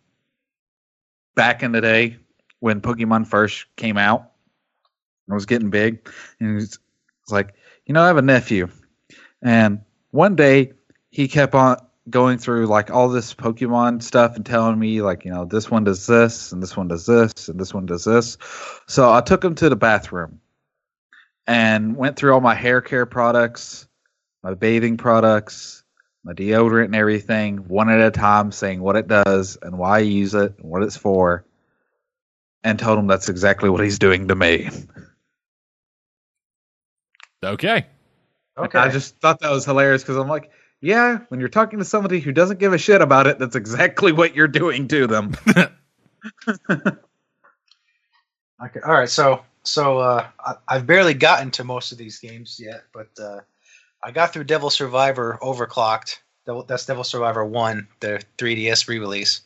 back 1.38 1.62
in 1.62 1.70
the 1.70 1.80
day 1.80 2.16
when 2.58 2.80
Pokemon 2.80 3.24
first 3.24 3.66
came 3.76 3.96
out 3.96 4.32
and 5.28 5.34
was 5.36 5.46
getting 5.46 5.70
big, 5.70 6.10
and 6.40 6.58
he's 6.58 6.80
it's 7.22 7.32
like, 7.32 7.54
you 7.86 7.94
know, 7.94 8.02
I 8.02 8.08
have 8.08 8.16
a 8.16 8.22
nephew, 8.22 8.68
and 9.40 9.80
one 10.10 10.34
day 10.34 10.72
he 11.10 11.28
kept 11.28 11.54
on 11.54 11.76
going 12.10 12.38
through 12.38 12.66
like 12.66 12.90
all 12.90 13.08
this 13.08 13.34
Pokemon 13.34 14.02
stuff 14.02 14.34
and 14.34 14.44
telling 14.44 14.80
me 14.80 15.00
like 15.00 15.24
you 15.24 15.30
know 15.30 15.44
this 15.44 15.70
one 15.70 15.84
does 15.84 16.08
this 16.08 16.50
and 16.50 16.60
this 16.60 16.76
one 16.76 16.88
does 16.88 17.06
this 17.06 17.48
and 17.48 17.60
this 17.60 17.72
one 17.72 17.86
does 17.86 18.04
this. 18.04 18.36
So 18.88 19.12
I 19.12 19.20
took 19.20 19.44
him 19.44 19.54
to 19.56 19.68
the 19.68 19.76
bathroom 19.76 20.40
and 21.46 21.96
went 21.96 22.16
through 22.16 22.34
all 22.34 22.40
my 22.40 22.54
hair 22.56 22.80
care 22.80 23.06
products, 23.06 23.86
my 24.42 24.54
bathing 24.54 24.96
products, 24.96 25.77
my 26.28 26.34
deodorant 26.34 26.84
and 26.84 26.94
everything 26.94 27.56
one 27.68 27.88
at 27.88 28.06
a 28.06 28.10
time, 28.10 28.52
saying 28.52 28.82
what 28.82 28.96
it 28.96 29.08
does 29.08 29.56
and 29.62 29.78
why 29.78 29.96
I 29.96 30.00
use 30.00 30.34
it 30.34 30.58
and 30.58 30.70
what 30.70 30.82
it's 30.82 30.96
for, 30.96 31.46
and 32.62 32.78
told 32.78 32.98
him 32.98 33.06
that's 33.06 33.30
exactly 33.30 33.70
what 33.70 33.82
he's 33.82 33.98
doing 33.98 34.28
to 34.28 34.34
me. 34.34 34.68
Okay. 37.42 37.86
Okay. 38.58 38.78
I 38.78 38.90
just 38.90 39.16
thought 39.20 39.40
that 39.40 39.50
was 39.50 39.64
hilarious 39.64 40.02
because 40.02 40.18
I'm 40.18 40.28
like, 40.28 40.50
yeah, 40.82 41.20
when 41.28 41.40
you're 41.40 41.48
talking 41.48 41.78
to 41.78 41.84
somebody 41.86 42.20
who 42.20 42.32
doesn't 42.32 42.60
give 42.60 42.74
a 42.74 42.78
shit 42.78 43.00
about 43.00 43.26
it, 43.26 43.38
that's 43.38 43.56
exactly 43.56 44.12
what 44.12 44.34
you're 44.36 44.48
doing 44.48 44.86
to 44.88 45.06
them. 45.06 45.34
Okay. 48.60 48.80
All 48.84 48.92
right. 48.92 49.08
So 49.08 49.44
so 49.62 49.98
uh, 49.98 50.26
I, 50.44 50.54
I've 50.66 50.84
barely 50.84 51.14
gotten 51.14 51.52
to 51.52 51.62
most 51.62 51.92
of 51.92 51.98
these 51.98 52.18
games 52.18 52.58
yet, 52.60 52.82
but 52.92 53.08
uh, 53.22 53.38
I 54.04 54.10
got 54.10 54.32
through 54.32 54.44
Devil 54.44 54.70
Survivor 54.70 55.38
Overclocked. 55.42 56.18
That's 56.66 56.86
Devil 56.86 57.04
Survivor 57.04 57.44
One, 57.44 57.88
the 58.00 58.22
3DS 58.38 58.88
re-release, 58.88 59.42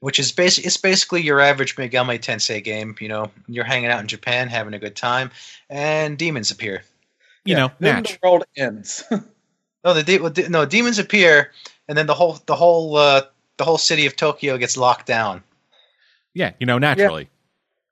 which 0.00 0.18
is 0.18 0.32
basically 0.32 0.66
it's 0.66 0.76
basically 0.78 1.20
your 1.22 1.40
average 1.40 1.76
Megami 1.76 2.18
Tensei 2.18 2.62
game. 2.64 2.94
You 2.98 3.08
know, 3.08 3.30
you're 3.46 3.64
hanging 3.64 3.90
out 3.90 4.00
in 4.00 4.06
Japan, 4.08 4.48
having 4.48 4.72
a 4.74 4.78
good 4.78 4.96
time, 4.96 5.30
and 5.68 6.16
demons 6.16 6.50
appear. 6.50 6.82
You 7.44 7.56
know, 7.56 7.70
then 7.78 7.96
match. 7.96 8.12
the 8.12 8.18
world 8.22 8.44
ends. 8.56 9.04
No, 9.84 9.92
the 9.92 10.02
de- 10.02 10.48
no 10.48 10.64
demons 10.64 10.98
appear, 10.98 11.52
and 11.88 11.98
then 11.98 12.06
the 12.06 12.14
whole 12.14 12.38
the 12.46 12.56
whole 12.56 12.96
uh, 12.96 13.20
the 13.58 13.64
whole 13.64 13.76
city 13.76 14.06
of 14.06 14.16
Tokyo 14.16 14.56
gets 14.56 14.78
locked 14.78 15.06
down 15.06 15.42
Yeah, 16.32 16.52
you 16.58 16.64
know, 16.64 16.78
naturally. 16.78 17.28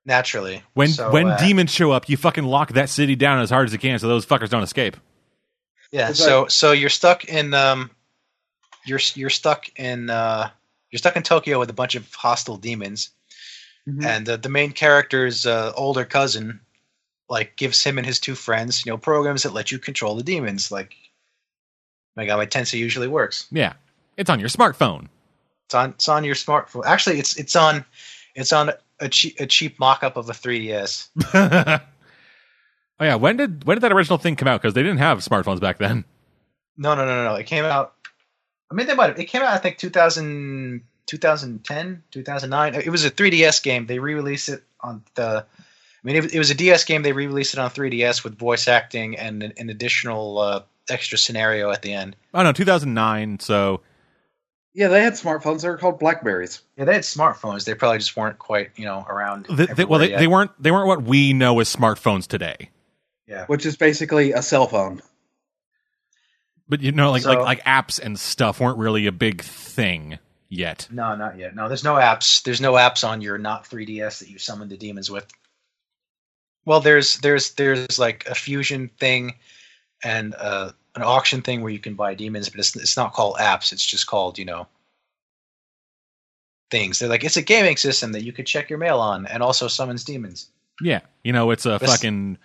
naturally. 0.03 0.63
When 0.73 0.87
So, 0.89 1.11
when 1.11 1.27
uh, 1.27 1.37
demons 1.37 1.71
show 1.71 1.91
up, 1.91 2.09
you 2.09 2.17
fucking 2.17 2.45
lock 2.45 2.71
that 2.73 2.89
city 2.89 3.15
down 3.15 3.41
as 3.41 3.51
hard 3.51 3.67
as 3.67 3.73
you 3.73 3.77
can 3.79 3.99
so 3.99 4.07
those 4.07 4.25
fuckers 4.25 4.49
don't 4.49 4.63
escape. 4.63 4.97
Yeah, 5.93 6.11
so 6.11 6.47
so 6.47 6.71
you're 6.73 6.89
stuck 6.89 7.25
in 7.25 7.53
um 7.53 7.89
you're 8.85 8.99
you're 9.15 9.29
stuck 9.29 9.69
in 9.79 10.09
uh 10.09 10.49
you're 10.91 10.97
stuck 10.97 11.15
in 11.15 11.23
Tokyo 11.23 11.59
with 11.59 11.69
a 11.69 11.73
bunch 11.73 11.95
of 11.95 12.11
hostile 12.13 12.57
demons 12.57 13.11
Mhm. 13.87 14.05
and 14.05 14.29
uh, 14.29 14.37
the 14.37 14.47
main 14.49 14.71
character's 14.71 15.45
uh, 15.45 15.73
older 15.75 16.05
cousin 16.05 16.61
like 17.29 17.55
gives 17.57 17.83
him 17.83 17.97
and 17.97 18.07
his 18.07 18.17
two 18.19 18.33
friends, 18.33 18.85
you 18.85 18.91
know, 18.91 18.97
programs 18.97 19.43
that 19.43 19.53
let 19.53 19.71
you 19.71 19.77
control 19.79 20.15
the 20.15 20.23
demons 20.23 20.71
like 20.71 20.95
my 22.15 22.25
God, 22.25 22.37
my 22.37 22.45
Tensei 22.45 22.79
usually 22.79 23.07
works. 23.09 23.47
Yeah. 23.51 23.73
It's 24.17 24.29
on 24.29 24.39
your 24.39 24.49
smartphone. 24.49 25.07
It's 25.65 25.75
on 25.75 25.89
it's 25.91 26.07
on 26.07 26.23
your 26.23 26.35
smartphone. 26.35 26.85
Actually, 26.85 27.19
it's 27.19 27.35
it's 27.37 27.55
on 27.55 27.83
it's 28.35 28.53
on 28.53 28.71
a 28.99 29.09
cheap 29.09 29.39
a 29.39 29.45
cheap 29.45 29.77
mock-up 29.79 30.15
of 30.17 30.29
a 30.29 30.33
3DS. 30.33 31.09
oh 32.99 33.05
yeah, 33.05 33.15
when 33.15 33.37
did 33.37 33.63
when 33.65 33.75
did 33.75 33.81
that 33.81 33.91
original 33.91 34.17
thing 34.17 34.35
come 34.35 34.47
out? 34.47 34.61
Because 34.61 34.73
they 34.73 34.83
didn't 34.83 34.99
have 34.99 35.19
smartphones 35.19 35.59
back 35.59 35.77
then. 35.77 36.05
No, 36.77 36.95
no, 36.95 37.05
no, 37.05 37.15
no, 37.15 37.23
no. 37.25 37.35
It 37.35 37.45
came 37.45 37.65
out. 37.65 37.93
I 38.71 38.75
mean, 38.75 38.87
they 38.87 38.95
might 38.95 39.09
have. 39.09 39.19
It 39.19 39.25
came 39.25 39.41
out, 39.41 39.49
I 39.49 39.57
think, 39.57 39.77
2000, 39.77 40.81
2010, 41.05 42.03
2009. 42.09 42.75
It 42.75 42.89
was 42.89 43.05
a 43.05 43.11
3DS 43.11 43.61
game. 43.61 43.85
They 43.85 43.99
re-released 43.99 44.49
it 44.49 44.63
on 44.81 45.03
the. 45.15 45.45
I 45.45 46.07
mean, 46.07 46.15
it, 46.15 46.33
it 46.33 46.39
was 46.39 46.49
a 46.49 46.55
DS 46.55 46.83
game. 46.83 47.03
They 47.03 47.11
re-released 47.11 47.53
it 47.53 47.59
on 47.59 47.69
3DS 47.69 48.23
with 48.23 48.37
voice 48.37 48.67
acting 48.67 49.17
and 49.17 49.43
an, 49.43 49.53
an 49.57 49.69
additional 49.69 50.39
uh, 50.39 50.63
extra 50.89 51.17
scenario 51.17 51.69
at 51.69 51.81
the 51.81 51.93
end. 51.93 52.15
Oh 52.33 52.43
no, 52.43 52.51
2009. 52.51 53.39
So 53.39 53.81
yeah, 54.73 54.87
they 54.87 55.03
had 55.03 55.13
smartphones. 55.13 55.61
They 55.61 55.69
were 55.69 55.77
called 55.77 55.99
Blackberries. 55.99 56.61
Yeah, 56.77 56.85
they 56.85 56.93
had 56.93 57.03
smartphones. 57.03 57.65
They 57.65 57.75
probably 57.75 57.99
just 57.99 58.17
weren't 58.17 58.39
quite, 58.39 58.71
you 58.75 58.85
know, 58.85 59.05
around. 59.07 59.45
they, 59.49 59.67
they, 59.67 59.85
well, 59.85 59.99
they, 59.99 60.09
yet. 60.09 60.19
they 60.19 60.27
weren't 60.27 60.51
they 60.61 60.71
weren't 60.71 60.87
what 60.87 61.03
we 61.03 61.33
know 61.33 61.59
as 61.59 61.73
smartphones 61.73 62.27
today. 62.27 62.69
Yeah. 63.33 63.45
which 63.47 63.65
is 63.65 63.75
basically 63.75 64.31
a 64.33 64.41
cell 64.41 64.67
phone. 64.67 65.01
But 66.69 66.81
you 66.81 66.91
know, 66.91 67.11
like 67.11 67.25
like 67.25 67.37
So- 67.39 67.43
like 67.43 67.63
apps 67.65 67.99
and 67.99 68.19
stuff 68.19 68.59
weren't 68.59 68.77
really 68.77 69.05
a 69.07 69.11
big 69.11 69.41
thing 69.41 70.19
yet. 70.49 70.87
No, 70.91 71.15
not 71.15 71.37
yet. 71.37 71.55
No, 71.55 71.67
there's 71.67 71.83
no 71.83 71.95
apps. 71.95 72.43
There's 72.43 72.61
no 72.61 72.73
apps 72.73 73.07
on 73.07 73.21
your 73.21 73.37
not 73.37 73.65
3DS 73.69 74.19
that 74.19 74.29
you 74.29 74.37
summon 74.39 74.69
the 74.69 74.77
demons 74.77 75.09
with. 75.11 75.25
Well, 76.65 76.79
there's 76.79 77.17
there's 77.17 77.51
there's 77.55 77.99
like 77.99 78.25
a 78.27 78.35
fusion 78.35 78.89
thing 78.99 79.33
and 80.03 80.33
uh, 80.35 80.71
an 80.95 81.01
auction 81.03 81.41
thing 81.41 81.61
where 81.61 81.71
you 81.73 81.79
can 81.79 81.95
buy 81.95 82.13
demons, 82.13 82.49
but 82.49 82.59
it's 82.59 82.75
it's 82.75 82.95
not 82.95 83.13
called 83.13 83.37
apps. 83.37 83.73
It's 83.73 83.85
just 83.85 84.07
called 84.07 84.37
you 84.37 84.45
know 84.45 84.67
things. 86.71 86.99
They're 86.99 87.09
like 87.09 87.23
it's 87.23 87.37
a 87.37 87.41
gaming 87.41 87.77
system 87.77 88.13
that 88.13 88.23
you 88.23 88.31
could 88.31 88.47
check 88.47 88.69
your 88.69 88.79
mail 88.79 88.99
on 88.99 89.25
and 89.25 89.43
also 89.43 89.67
summons 89.67 90.03
demons. 90.03 90.49
Yeah, 90.81 91.01
you 91.23 91.33
know, 91.33 91.51
it's 91.51 91.65
a 91.65 91.77
This- 91.79 91.89
fucking. 91.91 92.33
It's 92.33 92.41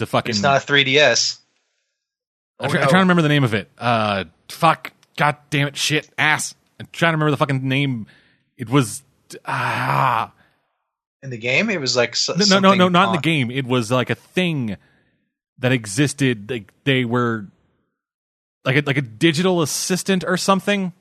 a 0.00 0.06
fucking. 0.06 0.30
It's 0.30 0.42
not 0.42 0.62
a 0.62 0.66
3DS. 0.66 1.38
I'm, 2.60 2.66
Oh, 2.66 2.70
try- 2.70 2.80
I'm 2.80 2.84
no. 2.86 2.90
trying 2.90 3.00
to 3.00 3.04
remember 3.04 3.22
the 3.22 3.28
name 3.28 3.44
of 3.44 3.54
it. 3.54 3.70
Uh, 3.78 4.24
fuck, 4.48 4.92
god 5.16 5.36
damn 5.50 5.68
it, 5.68 5.76
shit, 5.76 6.08
ass. 6.18 6.54
I'm 6.80 6.88
trying 6.92 7.12
to 7.12 7.16
remember 7.16 7.30
the 7.32 7.36
fucking 7.36 7.66
name. 7.68 8.06
It 8.56 8.68
was 8.68 9.02
ah 9.44 10.32
In 11.22 11.30
the 11.30 11.38
game, 11.38 11.70
it 11.70 11.80
was 11.80 11.96
like 11.96 12.16
so, 12.16 12.34
no 12.34 12.44
no 12.44 12.44
no, 12.60 12.60
no 12.60 12.70
something 12.84 12.92
not 12.92 13.08
in 13.08 13.12
the 13.14 13.20
game. 13.22 13.50
It 13.50 13.64
was 13.66 13.90
like 13.90 14.10
a 14.10 14.14
thing 14.14 14.76
that 15.58 15.70
existed. 15.72 16.50
Like 16.50 16.72
they 16.84 17.04
were 17.04 17.46
like 18.64 18.76
a, 18.76 18.82
like 18.86 18.96
a 18.96 19.02
digital 19.02 19.62
assistant 19.62 20.24
or 20.26 20.36
something. 20.36 20.92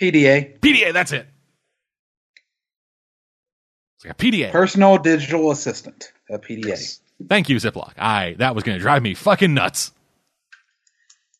PDA, 0.00 0.58
PDA, 0.60 0.92
that's 0.92 1.12
it. 1.12 1.26
It's 3.96 4.06
like 4.06 4.12
a 4.14 4.16
PDA. 4.16 4.50
personal 4.50 4.98
digital 4.98 5.50
assistant, 5.50 6.12
a 6.30 6.38
PDA. 6.38 6.66
Yes. 6.68 7.00
Thank 7.28 7.48
you, 7.48 7.56
Ziploc. 7.56 7.92
I 7.98 8.34
that 8.38 8.54
was 8.54 8.64
going 8.64 8.78
to 8.78 8.82
drive 8.82 9.02
me 9.02 9.14
fucking 9.14 9.54
nuts. 9.54 9.92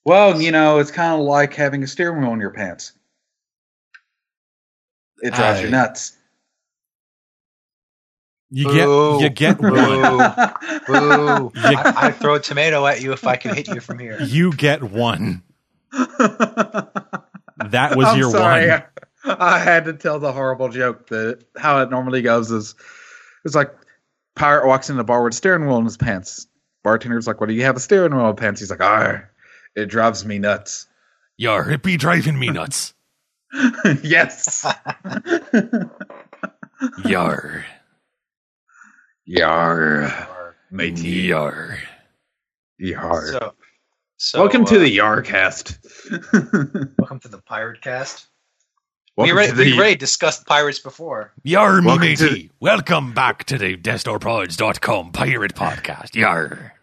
Well, 0.04 0.40
you 0.40 0.50
know, 0.50 0.78
it's 0.78 0.90
kind 0.90 1.20
of 1.20 1.26
like 1.26 1.54
having 1.54 1.82
a 1.82 1.86
steering 1.86 2.20
wheel 2.20 2.32
in 2.32 2.40
your 2.40 2.50
pants. 2.50 2.92
It 5.22 5.34
drives 5.34 5.60
I- 5.60 5.64
you 5.64 5.70
nuts. 5.70 6.16
You 8.54 8.66
Boo. 8.66 9.18
get 9.18 9.22
you 9.22 9.28
get 9.30 9.58
Boo. 9.58 9.70
one. 9.72 10.18
Boo! 10.86 11.52
I, 11.56 11.92
I'd 11.96 12.16
throw 12.16 12.34
a 12.34 12.40
tomato 12.40 12.86
at 12.86 13.00
you 13.00 13.12
if 13.12 13.26
I 13.26 13.36
could 13.36 13.54
hit 13.54 13.68
you 13.68 13.80
from 13.80 13.98
here. 13.98 14.18
You 14.20 14.52
get 14.52 14.82
one. 14.82 15.42
That 15.92 17.96
was 17.96 18.08
I'm 18.08 18.18
your 18.18 18.30
sorry. 18.30 18.68
one. 18.68 18.82
I 19.24 19.58
had 19.58 19.84
to 19.86 19.92
tell 19.94 20.18
the 20.18 20.32
horrible 20.32 20.68
joke 20.68 21.08
that 21.08 21.44
how 21.56 21.80
it 21.80 21.90
normally 21.90 22.20
goes 22.22 22.50
is 22.50 22.74
it's 23.44 23.54
like 23.54 23.72
pirate 24.34 24.66
walks 24.66 24.90
in 24.90 24.96
the 24.96 25.04
bar 25.04 25.22
with 25.22 25.34
a 25.34 25.36
steering 25.36 25.66
wheel 25.66 25.78
in 25.78 25.84
his 25.84 25.96
pants. 25.96 26.46
Bartender's 26.84 27.26
like, 27.26 27.40
"What 27.40 27.48
do 27.48 27.54
you 27.54 27.62
have 27.62 27.76
a 27.76 27.80
steering 27.80 28.14
wheel 28.14 28.30
in 28.30 28.36
pants?" 28.36 28.60
He's 28.60 28.70
like, 28.70 28.82
"Ah, 28.82 29.22
it 29.74 29.86
drives 29.86 30.24
me 30.24 30.38
nuts." 30.38 30.86
Yar, 31.36 31.70
it 31.70 31.82
be 31.82 31.96
driving 31.96 32.38
me 32.38 32.50
nuts. 32.50 32.94
yes. 34.02 34.66
Yar. 37.04 37.64
Yar, 39.24 40.56
matey. 40.70 41.08
Yar. 41.08 41.78
Yar. 42.78 43.26
So, 43.26 43.54
so 44.16 44.40
welcome 44.40 44.64
to 44.66 44.76
uh, 44.76 44.78
the 44.80 44.98
Yarcast. 44.98 45.78
welcome 46.98 47.20
to 47.20 47.28
the 47.28 47.38
Pirate 47.38 47.80
Cast. 47.82 48.26
We 49.16 49.24
welcome 49.32 49.36
already, 49.36 49.50
to 49.50 49.56
the 49.56 49.64
we 49.72 49.78
already 49.78 49.96
discussed 49.96 50.46
pirates 50.46 50.78
before. 50.78 51.32
Yar, 51.44 51.80
me 51.80 51.86
Welcome 51.86 52.14
to 52.16 52.24
matey. 52.30 52.50
Welcome 52.60 53.12
back 53.12 53.44
to 53.44 53.58
the 53.58 53.76
DestorProds.com 53.76 55.12
pirate 55.12 55.54
podcast. 55.54 56.14
Yar. 56.14 56.74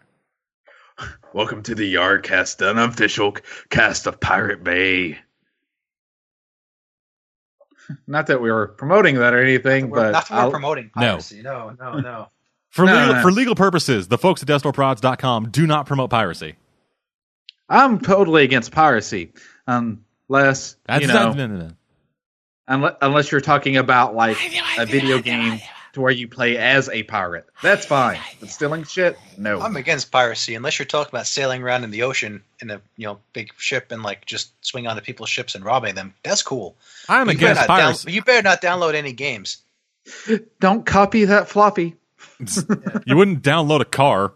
welcome 1.32 1.62
to 1.64 1.74
the 1.74 1.94
Yarcast, 1.94 2.58
the 2.58 2.70
unofficial 2.70 3.36
cast 3.68 4.06
of 4.06 4.20
Pirate 4.20 4.62
Bay. 4.62 5.18
Not 8.06 8.28
that 8.28 8.40
we 8.40 8.52
were 8.52 8.68
promoting 8.68 9.16
that 9.16 9.34
or 9.34 9.42
anything, 9.42 9.90
We're, 9.90 9.96
but 9.98 10.12
not 10.12 10.28
that 10.28 10.34
we're 10.34 10.40
I'll- 10.42 10.50
promoting 10.52 10.90
No. 10.94 11.02
piracy. 11.02 11.42
No, 11.42 11.74
no, 11.80 11.98
no. 11.98 12.28
For 12.68 12.84
No, 12.86 12.92
legal 12.94 13.14
no. 13.16 13.22
for 13.22 13.32
legal 13.32 13.54
purposes, 13.56 14.06
the 14.06 14.18
folks 14.18 14.42
at 14.42 14.48
DestorProds.com 14.48 15.50
do 15.50 15.66
not 15.66 15.86
promote 15.86 16.10
piracy. 16.10 16.54
I'm 17.68 17.98
totally 18.00 18.44
against 18.44 18.70
piracy, 18.70 19.32
unless 19.66 20.76
That's 20.86 21.02
you 21.02 21.08
know, 21.08 21.32
no, 21.32 21.46
no, 21.48 21.56
no. 21.56 21.70
Unless, 22.70 22.94
unless 23.02 23.30
you're 23.32 23.40
talking 23.42 23.76
about 23.76 24.14
like 24.14 24.38
a 24.78 24.86
video 24.86 25.18
game 25.20 25.60
to 25.92 26.00
where 26.00 26.12
you 26.12 26.28
play 26.28 26.56
as 26.56 26.88
a 26.88 27.02
pirate. 27.02 27.46
That's 27.62 27.84
fine. 27.84 28.18
But 28.38 28.48
stealing 28.48 28.84
shit, 28.84 29.18
no. 29.36 29.60
I'm 29.60 29.76
against 29.76 30.10
piracy 30.12 30.54
unless 30.54 30.78
you're 30.78 30.86
talking 30.86 31.10
about 31.10 31.26
sailing 31.26 31.62
around 31.62 31.84
in 31.84 31.90
the 31.90 32.04
ocean 32.04 32.42
in 32.60 32.70
a 32.70 32.80
you 32.96 33.06
know 33.06 33.18
big 33.32 33.50
ship 33.58 33.90
and 33.92 34.02
like 34.02 34.24
just 34.24 34.52
swing 34.64 34.86
onto 34.86 35.02
people's 35.02 35.28
ships 35.28 35.54
and 35.54 35.64
robbing 35.64 35.94
them. 35.96 36.14
That's 36.22 36.42
cool. 36.42 36.76
I'm 37.08 37.26
But 37.26 37.34
you, 37.34 37.40
better 37.40 37.52
against 37.52 37.68
not 37.68 37.76
down, 37.76 37.86
piracy. 37.86 38.12
you 38.12 38.22
better 38.22 38.42
not 38.42 38.62
download 38.62 38.94
any 38.94 39.12
games. 39.12 39.58
Don't 40.60 40.86
copy 40.86 41.26
that 41.26 41.48
floppy. 41.48 41.96
you 43.04 43.16
wouldn't 43.16 43.42
download 43.42 43.80
a 43.80 43.84
car. 43.84 44.32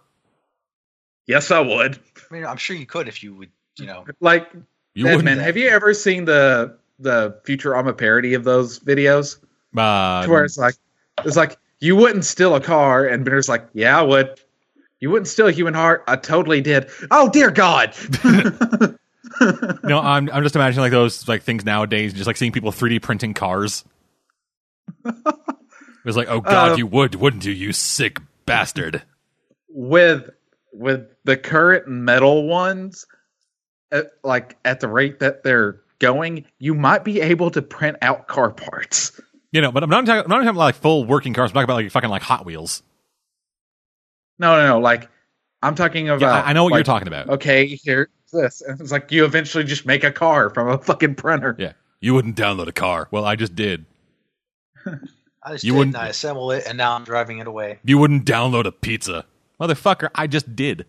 Yes, 1.27 1.51
I 1.51 1.61
would. 1.61 1.97
I 1.97 2.35
mean, 2.35 2.45
I'm 2.45 2.57
sure 2.59 2.77
you 2.77 2.85
could 2.87 3.09
if 3.09 3.23
you 3.23 3.35
would, 3.35 3.51
you 3.79 3.87
know. 3.87 4.05
Like 4.21 4.51
You 4.95 5.05
wouldn't. 5.05 5.21
Edmund, 5.21 5.41
have 5.41 5.57
you 5.57 5.69
ever 5.69 5.95
seen 5.95 6.25
the 6.27 6.77
the 6.99 7.41
Futurama 7.47 7.97
parody 7.97 8.35
of 8.35 8.45
those 8.45 8.79
videos? 8.81 9.39
Uh, 9.77 10.25
To 10.25 10.31
where 10.31 10.45
it's 10.45 10.59
like 10.59 10.75
it's 11.25 11.37
like 11.37 11.59
you 11.81 11.97
wouldn't 11.97 12.25
steal 12.25 12.55
a 12.55 12.61
car, 12.61 13.07
and 13.07 13.25
Bender's 13.25 13.49
like, 13.49 13.67
yeah, 13.73 13.99
I 13.99 14.03
would. 14.03 14.41
You 15.01 15.11
wouldn't 15.11 15.29
steal 15.29 15.49
a 15.49 15.53
human 15.53 15.75
heart. 15.75 16.05
I 16.07 16.17
totally 16.17 16.61
did. 16.61 16.89
Oh 17.11 17.29
dear 17.29 17.51
God! 17.51 17.95
no, 19.83 20.01
I'm 20.01 20.31
I'm 20.31 20.43
just 20.43 20.57
imagining 20.57 20.83
like 20.83 20.93
those 20.93 21.27
like 21.29 21.43
things 21.43 21.65
nowadays, 21.65 22.13
just 22.15 22.27
like 22.27 22.37
seeing 22.37 22.53
people 22.53 22.71
3D 22.71 23.03
printing 23.03 23.35
cars. 23.35 23.85
It 25.05 26.09
was 26.09 26.19
like, 26.19 26.29
oh 26.29 26.43
god, 26.43 26.73
Uh, 26.73 26.77
you 26.77 26.87
would, 26.87 27.15
wouldn't 27.15 27.47
you, 27.47 27.53
you 27.53 27.73
sick 27.73 28.21
bastard? 28.45 29.01
with 29.71 30.29
with 30.71 31.07
the 31.25 31.35
current 31.39 31.89
metal 31.89 32.47
ones, 32.47 33.07
at, 33.91 34.13
like 34.23 34.59
at 34.67 34.81
the 34.81 34.89
rate 34.89 35.21
that 35.21 35.43
they're 35.43 35.81
going, 35.99 36.45
you 36.59 36.75
might 36.75 37.05
be 37.05 37.21
able 37.21 37.51
to 37.53 37.63
print 37.63 37.97
out 38.03 38.27
car 38.29 38.51
parts. 38.51 39.21
You 39.53 39.61
know, 39.61 39.71
but 39.71 39.83
I'm 39.83 39.91
not 39.91 40.05
talking, 40.07 40.25
I'm 40.25 40.29
not 40.29 40.37
talking 40.37 40.49
about 40.49 40.61
like 40.61 40.75
full 40.75 41.05
working 41.05 41.33
cars. 41.33 41.51
I'm 41.51 41.55
talking 41.55 41.65
about 41.65 41.77
like 41.77 41.91
fucking 41.91 42.11
like 42.11 42.23
Hot 42.23 42.45
Wheels. 42.45 42.83
No, 44.39 44.57
no, 44.57 44.67
no. 44.67 44.79
Like 44.81 45.09
I'm 45.63 45.75
talking 45.75 46.09
about. 46.09 46.21
Yeah, 46.21 46.33
I, 46.43 46.51
I 46.51 46.53
know 46.53 46.65
what 46.65 46.73
like, 46.73 46.79
you're 46.79 46.85
talking 46.85 47.09
about. 47.09 47.29
Okay, 47.31 47.79
here's 47.83 48.09
this. 48.33 48.61
And 48.63 48.81
it's 48.81 48.91
like 48.91 49.13
you 49.13 49.25
eventually 49.25 49.65
just 49.65 49.87
make 49.87 50.03
a 50.05 50.11
car 50.11 50.51
from 50.51 50.69
a 50.69 50.79
fucking 50.79 51.15
printer. 51.15 51.55
Yeah, 51.59 51.73
you 52.01 52.15
wouldn't 52.15 52.37
download 52.37 52.67
a 52.67 52.73
car. 52.73 53.09
Well, 53.11 53.25
I 53.25 53.37
just 53.37 53.55
did. 53.55 53.87
I 54.87 55.53
just 55.53 55.65
You 55.65 55.73
did, 55.73 55.79
wouldn't- 55.79 55.97
and 55.97 56.05
I 56.05 56.09
assemble 56.09 56.51
it, 56.51 56.65
and 56.67 56.77
now 56.77 56.95
I'm 56.95 57.05
driving 57.05 57.39
it 57.39 57.47
away. 57.47 57.79
You 57.85 57.99
wouldn't 57.99 58.25
download 58.25 58.65
a 58.67 58.73
pizza, 58.73 59.25
motherfucker. 59.61 60.11
I 60.15 60.27
just 60.27 60.57
did. 60.57 60.85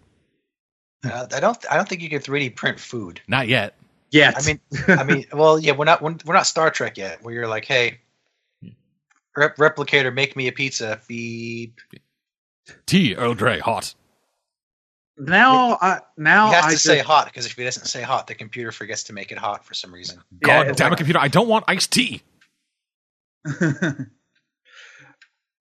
Uh, 1.03 1.27
I 1.33 1.39
don't. 1.39 1.57
I 1.71 1.75
don't 1.75 1.87
think 1.87 2.01
you 2.01 2.09
can 2.09 2.19
3D 2.19 2.55
print 2.55 2.79
food. 2.79 3.21
Not 3.27 3.47
yet. 3.47 3.75
Yes. 4.11 4.47
I 4.47 4.53
mean, 4.53 4.59
I 4.99 5.03
mean, 5.03 5.25
well, 5.33 5.59
yeah, 5.59 5.73
we're 5.73 5.85
not 5.85 6.01
we're, 6.01 6.15
we're 6.25 6.33
not 6.33 6.45
Star 6.47 6.69
Trek 6.71 6.97
yet, 6.97 7.23
where 7.23 7.33
you're 7.33 7.47
like, 7.47 7.65
hey, 7.65 7.99
rep- 9.35 9.57
replicator, 9.57 10.13
make 10.13 10.35
me 10.35 10.47
a 10.47 10.51
pizza. 10.51 10.99
Beep. 11.07 11.79
Tea 12.85 13.15
Earl 13.15 13.35
Grey 13.35 13.59
hot. 13.59 13.93
now, 15.17 15.77
I 15.81 15.99
now 16.17 16.47
He 16.47 16.53
has 16.55 16.65
I 16.65 16.67
to 16.69 16.73
just, 16.73 16.83
say 16.85 16.99
hot 16.99 17.25
because 17.25 17.45
if 17.45 17.53
he 17.53 17.63
doesn't 17.63 17.85
say 17.85 18.01
hot, 18.01 18.27
the 18.27 18.35
computer 18.35 18.71
forgets 18.71 19.03
to 19.03 19.13
make 19.13 19.31
it 19.31 19.37
hot 19.37 19.63
for 19.65 19.73
some 19.73 19.93
reason. 19.93 20.19
God 20.41 20.67
it's 20.69 20.77
damn 20.77 20.89
like- 20.89 20.93
it, 20.93 20.97
computer! 20.97 21.19
I 21.19 21.27
don't 21.27 21.47
want 21.47 21.65
iced 21.67 21.91
tea. 21.91 22.21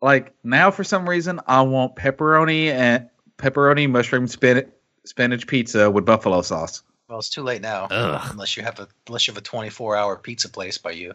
like 0.00 0.32
now 0.42 0.70
for 0.70 0.84
some 0.84 1.08
reason 1.08 1.40
I 1.46 1.62
want 1.62 1.96
pepperoni 1.96 2.66
and 2.66 3.08
pepperoni 3.38 3.90
mushroom 3.90 4.26
spinach 4.26 4.68
spinach 5.04 5.46
pizza 5.46 5.90
with 5.90 6.04
buffalo 6.04 6.40
sauce. 6.42 6.82
Well, 7.14 7.20
it's 7.20 7.28
too 7.28 7.44
late 7.44 7.62
now, 7.62 7.86
Ugh. 7.92 8.28
unless 8.32 8.56
you 8.56 8.64
have 8.64 8.80
a 8.80 8.88
unless 9.06 9.28
you 9.28 9.32
have 9.34 9.38
a 9.38 9.44
24 9.44 9.94
hour 9.94 10.16
pizza 10.16 10.48
place 10.48 10.78
by 10.78 10.90
you. 10.90 11.14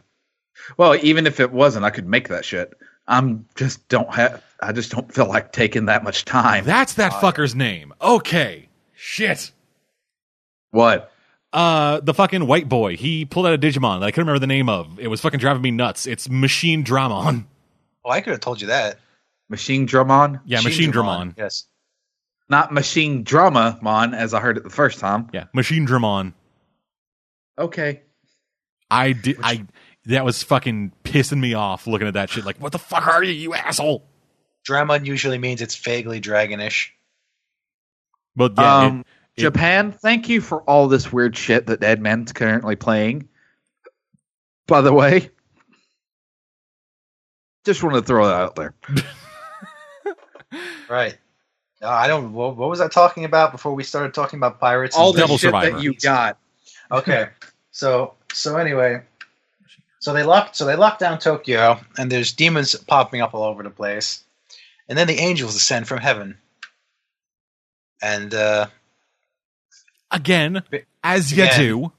Well, 0.78 0.96
even 1.02 1.28
if 1.28 1.42
it 1.42 1.52
wasn't, 1.52 1.84
I 1.84 1.90
could 1.90 2.08
make 2.08 2.30
that 2.30 2.46
shit. 2.46 2.74
I'm 3.06 3.46
just 3.56 3.86
don't 3.90 4.10
have. 4.14 4.42
I 4.62 4.72
just 4.72 4.92
don't 4.92 5.14
feel 5.14 5.28
like 5.28 5.52
taking 5.52 5.88
that 5.88 6.06
much 6.06 6.24
time. 6.24 6.64
That's 6.64 6.94
that 6.94 7.12
Fire. 7.12 7.34
fucker's 7.34 7.54
name. 7.54 7.94
Okay. 8.00 8.70
Shit. 8.94 9.52
What? 10.72 11.12
Uh, 11.52 12.00
the 12.00 12.14
fucking 12.14 12.48
white 12.48 12.70
boy. 12.70 12.96
He 12.96 13.26
pulled 13.26 13.48
out 13.48 13.54
a 13.54 13.58
Digimon 13.58 14.00
that 14.00 14.06
I 14.06 14.12
couldn't 14.12 14.28
remember 14.28 14.40
the 14.40 14.48
name 14.48 14.70
of. 14.70 15.02
It 15.02 15.10
was 15.10 15.20
fucking 15.20 15.42
driving 15.42 15.62
me 15.64 15.72
nuts. 15.72 16.08
It's 16.08 16.30
Machine 16.30 16.82
Dramon. 16.82 17.44
Oh, 18.06 18.10
I 18.10 18.22
could 18.22 18.32
have 18.32 18.40
told 18.40 18.62
you 18.62 18.68
that. 18.68 19.00
Machine 19.50 19.86
Dramon? 19.86 20.40
Yeah, 20.46 20.62
Machine 20.62 20.94
Dramon. 20.94 21.34
Yes. 21.38 21.66
Not 22.50 22.74
machine 22.74 23.24
drama 23.24 23.78
mon, 23.82 24.14
as 24.16 24.34
I 24.34 24.40
heard 24.40 24.58
it 24.58 24.64
the 24.64 24.70
first 24.72 25.00
time. 25.00 25.30
Yeah, 25.34 25.46
Machine 25.54 25.86
Dramon. 25.86 26.34
Okay. 27.58 28.02
I 28.90 29.12
did. 29.12 29.38
I 29.44 29.68
that 30.06 30.26
was 30.26 30.42
fucking 30.42 30.92
pissing 31.04 31.40
me 31.40 31.54
off 31.54 31.86
looking 31.86 32.08
at 32.08 32.16
that 32.16 32.32
shit. 32.32 32.46
Like, 32.46 32.58
what 32.58 32.72
the 32.72 32.80
fuck 32.80 33.06
are 33.06 33.24
you, 33.24 33.34
you 33.34 33.54
asshole? 33.54 34.08
Dramon 34.68 35.06
usually 35.06 35.38
means 35.38 35.62
it's 35.62 35.76
vaguely 35.76 36.20
dragonish. 36.20 36.90
But 38.36 38.54
yeah, 38.58 38.78
um, 38.78 39.06
it- 39.36 39.42
Japan, 39.42 39.92
thank 39.92 40.28
you 40.28 40.42
for 40.42 40.62
all 40.64 40.88
this 40.88 41.14
weird 41.14 41.38
shit 41.38 41.68
that 41.68 41.80
Deadman's 41.82 42.32
currently 42.34 42.76
playing. 42.76 43.30
By 44.68 44.82
the 44.82 44.94
way, 44.94 45.30
just 47.66 47.84
wanted 47.84 48.02
to 48.02 48.08
throw 48.08 48.26
that 48.28 48.42
out 48.42 48.56
there. 48.56 48.74
Right. 50.90 51.16
No, 51.82 51.88
I 51.90 52.08
don't. 52.08 52.34
What, 52.34 52.58
what 52.58 52.70
was 52.70 52.82
I 52.82 52.88
talking 52.90 53.24
about 53.26 53.52
before 53.52 53.74
we 53.74 53.84
started 53.84 54.14
talking 54.14 54.38
about 54.38 54.60
pirates? 54.60 54.96
and 54.96 55.02
All 55.04 55.14
the 55.14 55.20
Devil 55.20 55.38
shit 55.38 55.48
Survivor. 55.50 55.78
that 55.78 55.84
you 55.84 55.94
got. 55.96 56.38
okay 56.92 57.30
so 57.72 58.14
so 58.34 58.58
anyway 58.58 59.02
so 60.00 60.12
they 60.14 60.24
locked 60.24 60.56
so 60.56 60.66
they 60.66 60.76
locked 60.76 61.00
down 61.00 61.20
tokyo 61.20 61.80
and 61.98 62.12
there's 62.12 62.32
demons 62.34 62.74
popping 62.76 63.22
up 63.22 63.34
all 63.36 63.44
over 63.44 63.62
the 63.64 63.70
place 63.70 64.24
and 64.88 64.98
then 64.98 65.06
the 65.08 65.14
angels 65.20 65.54
descend 65.54 65.88
from 65.88 66.00
heaven 66.00 66.36
and 68.02 68.34
uh 68.34 68.66
again, 70.12 70.64
as 71.04 71.32
you 71.32 71.44
Again. 71.44 71.60
do. 71.60 71.92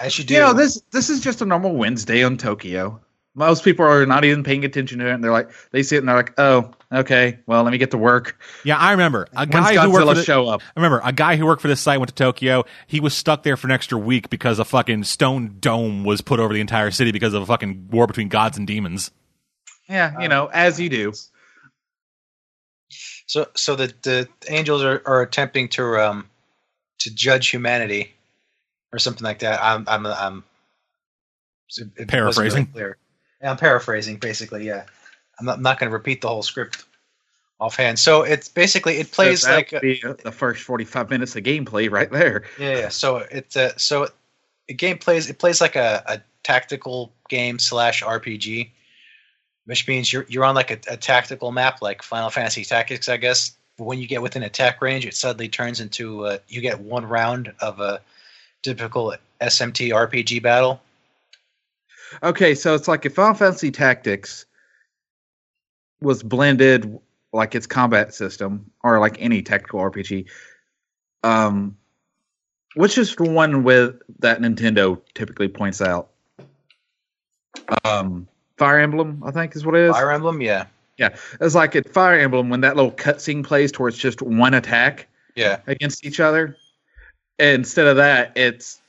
as 0.00 0.18
you 0.18 0.24
do 0.24 0.34
You 0.34 0.40
know, 0.40 0.52
this 0.52 0.82
this 0.90 1.10
is 1.10 1.20
just 1.20 1.40
a 1.42 1.46
normal 1.46 1.74
Wednesday 1.76 2.22
on 2.24 2.36
Tokyo. 2.36 3.00
Most 3.34 3.62
people 3.64 3.84
are 3.86 4.04
not 4.06 4.24
even 4.24 4.42
paying 4.42 4.64
attention 4.64 4.98
to 4.98 5.06
it, 5.08 5.12
and 5.14 5.22
they're 5.22 5.30
like, 5.30 5.50
they 5.70 5.82
see 5.84 5.94
it 5.96 6.00
and 6.00 6.08
they're 6.08 6.16
like, 6.16 6.32
"Oh, 6.38 6.72
okay, 6.92 7.38
well, 7.46 7.62
let 7.62 7.70
me 7.70 7.78
get 7.78 7.90
to 7.92 7.98
work." 7.98 8.38
Yeah, 8.64 8.76
I 8.78 8.92
remember 8.92 9.28
a 9.36 9.46
When's 9.46 9.50
guy 9.70 9.74
who 9.84 9.92
worked 9.92 10.06
for 10.08 10.14
the, 10.14 10.24
show 10.24 10.46
up? 10.48 10.62
I 10.62 10.80
remember 10.80 11.00
a 11.04 11.12
guy 11.12 11.36
who 11.36 11.46
worked 11.46 11.62
for 11.62 11.68
this 11.68 11.80
site 11.80 11.98
went 11.98 12.08
to 12.08 12.14
Tokyo. 12.14 12.64
He 12.86 13.00
was 13.00 13.14
stuck 13.14 13.42
there 13.42 13.56
for 13.56 13.66
an 13.66 13.72
extra 13.72 13.98
week 13.98 14.30
because 14.30 14.58
a 14.58 14.64
fucking 14.64 15.04
stone 15.04 15.56
dome 15.60 16.04
was 16.04 16.20
put 16.20 16.40
over 16.40 16.52
the 16.54 16.60
entire 16.60 16.90
city 16.90 17.12
because 17.12 17.34
of 17.34 17.42
a 17.42 17.46
fucking 17.46 17.88
war 17.90 18.06
between 18.06 18.28
gods 18.28 18.56
and 18.58 18.66
demons. 18.66 19.10
Yeah, 19.88 20.20
you 20.20 20.28
know, 20.28 20.46
as 20.52 20.78
you 20.78 20.88
do. 20.90 21.12
so 23.26 23.46
so 23.54 23.76
the 23.76 23.92
the 24.02 24.28
angels 24.48 24.82
are, 24.82 25.02
are 25.06 25.22
attempting 25.22 25.68
to 25.68 25.96
um 25.98 26.28
to 27.00 27.14
judge 27.14 27.48
humanity 27.48 28.14
or 28.92 28.98
something 28.98 29.24
like 29.24 29.40
that 29.40 29.62
i'm 29.62 29.84
i'm 29.86 30.06
i'm 30.06 30.44
it 31.76 31.78
wasn't 31.78 31.92
really 31.96 32.06
Paraphrasing. 32.06 32.66
clear. 32.66 32.96
Yeah, 33.42 33.50
i'm 33.50 33.56
paraphrasing 33.58 34.16
basically 34.16 34.66
yeah 34.66 34.84
i'm 35.38 35.46
not, 35.46 35.56
I'm 35.56 35.62
not 35.62 35.78
going 35.78 35.90
to 35.90 35.94
repeat 35.94 36.20
the 36.20 36.28
whole 36.28 36.42
script 36.42 36.84
offhand 37.60 37.98
so 37.98 38.22
it's 38.22 38.48
basically 38.48 38.98
it 38.98 39.10
plays 39.10 39.42
So 39.42 39.52
like 39.52 39.72
would 39.72 39.82
be 39.82 40.02
the 40.22 40.32
first 40.32 40.62
forty-five 40.62 41.10
minutes 41.10 41.34
of 41.36 41.42
gameplay 41.42 41.90
right 41.90 42.10
there. 42.10 42.44
Yeah, 42.58 42.78
yeah. 42.78 42.88
So 42.88 43.18
it's 43.30 43.56
uh, 43.56 43.76
so 43.76 44.08
the 44.68 44.74
game 44.74 44.98
plays 44.98 45.28
it 45.28 45.38
plays 45.38 45.60
like 45.60 45.76
a, 45.76 46.02
a 46.06 46.20
tactical 46.44 47.12
game 47.28 47.58
slash 47.58 48.02
RPG, 48.02 48.70
which 49.64 49.88
means 49.88 50.12
you're 50.12 50.26
you're 50.28 50.44
on 50.44 50.54
like 50.54 50.70
a, 50.70 50.78
a 50.92 50.96
tactical 50.96 51.50
map 51.50 51.82
like 51.82 52.02
Final 52.02 52.30
Fantasy 52.30 52.64
Tactics, 52.64 53.08
I 53.08 53.16
guess. 53.16 53.56
But 53.76 53.84
when 53.84 53.98
you 53.98 54.06
get 54.06 54.22
within 54.22 54.42
attack 54.42 54.80
range, 54.82 55.06
it 55.06 55.14
suddenly 55.14 55.48
turns 55.48 55.80
into 55.80 56.26
uh, 56.26 56.38
you 56.48 56.60
get 56.60 56.80
one 56.80 57.06
round 57.06 57.52
of 57.60 57.80
a 57.80 58.00
typical 58.62 59.14
SMT 59.40 59.90
RPG 59.90 60.42
battle. 60.42 60.80
Okay, 62.22 62.54
so 62.54 62.74
it's 62.74 62.88
like 62.88 63.04
if 63.04 63.14
Final 63.14 63.34
Fantasy 63.34 63.70
Tactics 63.70 64.46
was 66.00 66.22
blended 66.22 66.98
like 67.32 67.54
its 67.54 67.66
combat 67.66 68.14
system, 68.14 68.70
or 68.82 68.98
like 68.98 69.16
any 69.20 69.42
tactical 69.42 69.80
RPG. 69.80 70.26
Um, 71.22 71.76
which 72.74 72.96
is 72.96 73.14
the 73.16 73.24
one 73.24 73.64
with 73.64 74.00
that 74.20 74.40
Nintendo 74.40 75.00
typically 75.14 75.48
points 75.48 75.82
out? 75.82 76.10
Um, 77.84 78.28
Fire 78.56 78.78
Emblem, 78.78 79.22
I 79.24 79.30
think 79.30 79.54
is 79.56 79.64
what 79.64 79.74
it 79.74 79.82
is. 79.82 79.92
Fire 79.92 80.10
Emblem, 80.10 80.40
yeah, 80.40 80.66
Yeah. 80.96 81.16
It's 81.40 81.54
like 81.54 81.76
at 81.76 81.88
Fire 81.92 82.18
Emblem 82.18 82.50
when 82.50 82.60
that 82.62 82.76
little 82.76 82.92
cutscene 82.92 83.44
plays 83.44 83.72
towards 83.72 83.96
just 83.96 84.22
one 84.22 84.54
attack 84.54 85.08
yeah, 85.34 85.60
against 85.66 86.04
each 86.04 86.20
other. 86.20 86.56
Instead 87.38 87.86
of 87.86 87.96
that, 87.96 88.36
it's 88.36 88.80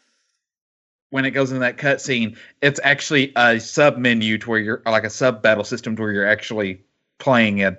when 1.12 1.26
it 1.26 1.32
goes 1.32 1.52
into 1.52 1.60
that 1.62 1.78
cutscene, 1.78 2.38
it's 2.62 2.80
actually 2.84 3.32
a 3.36 3.60
sub 3.60 3.98
menu 3.98 4.38
to 4.40 4.50
where 4.50 4.60
you're 4.60 4.82
like 4.86 5.04
a 5.04 5.10
sub 5.10 5.42
battle 5.42 5.64
system 5.64 5.96
to 5.96 6.02
where 6.02 6.12
you're 6.12 6.28
actually 6.28 6.82
playing 7.20 7.64
a 7.64 7.78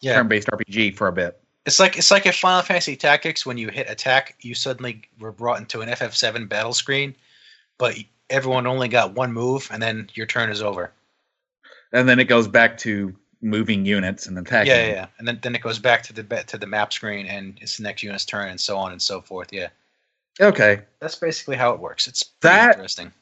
yeah. 0.00 0.14
turn-based 0.14 0.48
RPG 0.48 0.96
for 0.96 1.06
a 1.06 1.12
bit. 1.12 1.40
It's 1.66 1.80
like 1.80 1.96
it's 1.96 2.10
like 2.10 2.26
if 2.26 2.36
Final 2.36 2.62
Fantasy 2.62 2.96
Tactics, 2.96 3.46
when 3.46 3.56
you 3.56 3.68
hit 3.68 3.88
attack, 3.88 4.36
you 4.40 4.54
suddenly 4.54 5.02
were 5.18 5.32
brought 5.32 5.60
into 5.60 5.80
an 5.80 5.88
FF7 5.88 6.48
battle 6.48 6.74
screen, 6.74 7.14
but 7.78 7.96
everyone 8.28 8.66
only 8.66 8.88
got 8.88 9.14
one 9.14 9.32
move, 9.32 9.68
and 9.72 9.82
then 9.82 10.10
your 10.14 10.26
turn 10.26 10.50
is 10.50 10.60
over. 10.60 10.92
And 11.92 12.08
then 12.08 12.18
it 12.18 12.24
goes 12.24 12.48
back 12.48 12.76
to 12.78 13.14
moving 13.40 13.86
units 13.86 14.26
and 14.26 14.38
attacking. 14.38 14.72
Yeah, 14.72 14.86
yeah, 14.86 14.92
yeah. 14.92 15.06
And 15.18 15.28
then, 15.28 15.38
then 15.42 15.54
it 15.54 15.62
goes 15.62 15.78
back 15.78 16.02
to 16.04 16.12
the 16.12 16.22
to 16.22 16.58
the 16.58 16.66
map 16.66 16.92
screen, 16.92 17.26
and 17.26 17.56
it's 17.62 17.78
the 17.78 17.82
next 17.82 18.02
unit's 18.02 18.26
turn, 18.26 18.48
and 18.48 18.60
so 18.60 18.76
on 18.76 18.92
and 18.92 19.00
so 19.00 19.22
forth. 19.22 19.50
Yeah, 19.50 19.68
Okay. 20.40 20.82
that's 21.00 21.16
basically 21.16 21.56
how 21.56 21.72
it 21.72 21.80
works. 21.80 22.06
It's 22.06 22.22
pretty 22.22 22.56
That- 22.56 22.74
interesting. 22.74 23.12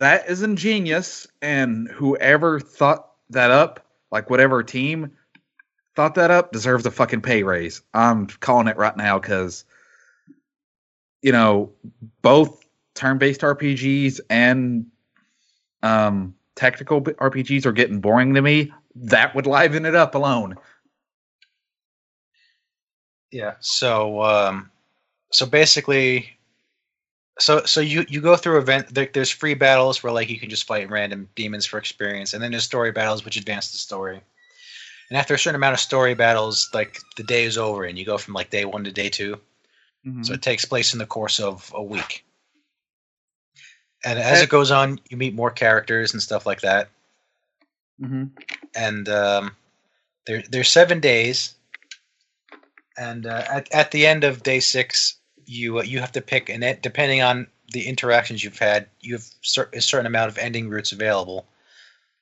That 0.00 0.28
is 0.28 0.42
ingenious, 0.42 1.28
and 1.42 1.86
whoever 1.88 2.58
thought 2.58 3.12
that 3.30 3.52
up, 3.52 3.83
like 4.14 4.30
whatever 4.30 4.62
team 4.62 5.10
thought 5.96 6.14
that 6.14 6.30
up, 6.30 6.52
deserves 6.52 6.86
a 6.86 6.90
fucking 6.90 7.20
pay 7.20 7.42
raise. 7.42 7.82
I'm 7.92 8.28
calling 8.28 8.68
it 8.68 8.76
right 8.76 8.96
now 8.96 9.18
because, 9.18 9.64
you 11.20 11.32
know, 11.32 11.72
both 12.22 12.64
turn-based 12.94 13.40
RPGs 13.40 14.20
and 14.30 14.86
um, 15.82 16.36
tactical 16.54 17.02
RPGs 17.02 17.66
are 17.66 17.72
getting 17.72 18.00
boring 18.00 18.34
to 18.34 18.40
me, 18.40 18.72
that 18.94 19.34
would 19.34 19.48
liven 19.48 19.84
it 19.84 19.96
up 19.96 20.14
alone. 20.14 20.54
Yeah. 23.32 23.54
So 23.58 24.22
um, 24.22 24.70
so 25.32 25.44
basically, 25.44 26.33
so 27.38 27.64
so 27.64 27.80
you 27.80 28.04
you 28.08 28.20
go 28.20 28.36
through 28.36 28.58
event. 28.58 28.94
There, 28.94 29.08
there's 29.12 29.30
free 29.30 29.54
battles 29.54 30.02
where 30.02 30.12
like 30.12 30.30
you 30.30 30.38
can 30.38 30.50
just 30.50 30.64
fight 30.66 30.90
random 30.90 31.28
demons 31.34 31.66
for 31.66 31.78
experience, 31.78 32.34
and 32.34 32.42
then 32.42 32.50
there's 32.52 32.64
story 32.64 32.92
battles 32.92 33.24
which 33.24 33.36
advance 33.36 33.72
the 33.72 33.78
story. 33.78 34.20
And 35.10 35.18
after 35.18 35.34
a 35.34 35.38
certain 35.38 35.56
amount 35.56 35.74
of 35.74 35.80
story 35.80 36.14
battles, 36.14 36.70
like 36.74 37.00
the 37.16 37.22
day 37.24 37.44
is 37.44 37.58
over, 37.58 37.84
and 37.84 37.98
you 37.98 38.04
go 38.04 38.18
from 38.18 38.34
like 38.34 38.50
day 38.50 38.64
one 38.64 38.84
to 38.84 38.92
day 38.92 39.08
2 39.10 39.40
So 40.22 40.34
it 40.34 40.42
takes 40.42 40.64
place 40.64 40.92
in 40.92 40.98
the 40.98 41.06
course 41.06 41.40
of 41.40 41.72
a 41.74 41.82
week. 41.82 42.24
And 44.04 44.18
as 44.18 44.42
it 44.42 44.48
goes 44.50 44.70
on, 44.70 45.00
you 45.10 45.16
meet 45.16 45.34
more 45.34 45.50
characters 45.50 46.12
and 46.12 46.22
stuff 46.22 46.46
like 46.46 46.60
that. 46.62 46.90
hmm 47.98 48.24
and 48.74 49.08
um, 49.08 49.56
there 50.26 50.42
there's 50.50 50.68
seven 50.68 51.00
days, 51.00 51.54
and 52.96 53.26
uh, 53.26 53.44
at 53.48 53.72
at 53.72 53.90
the 53.90 54.06
end 54.06 54.24
of 54.24 54.42
day 54.42 54.60
six, 54.60 55.16
you 55.46 55.78
uh, 55.78 55.82
you 55.82 56.00
have 56.00 56.12
to 56.12 56.20
pick, 56.20 56.48
and 56.48 56.62
it, 56.64 56.82
depending 56.82 57.22
on 57.22 57.46
the 57.72 57.86
interactions 57.86 58.42
you've 58.44 58.58
had, 58.58 58.86
you 59.00 59.14
have 59.14 59.24
cer- 59.42 59.70
a 59.72 59.80
certain 59.80 60.06
amount 60.06 60.30
of 60.30 60.38
ending 60.38 60.68
routes 60.68 60.92
available. 60.92 61.46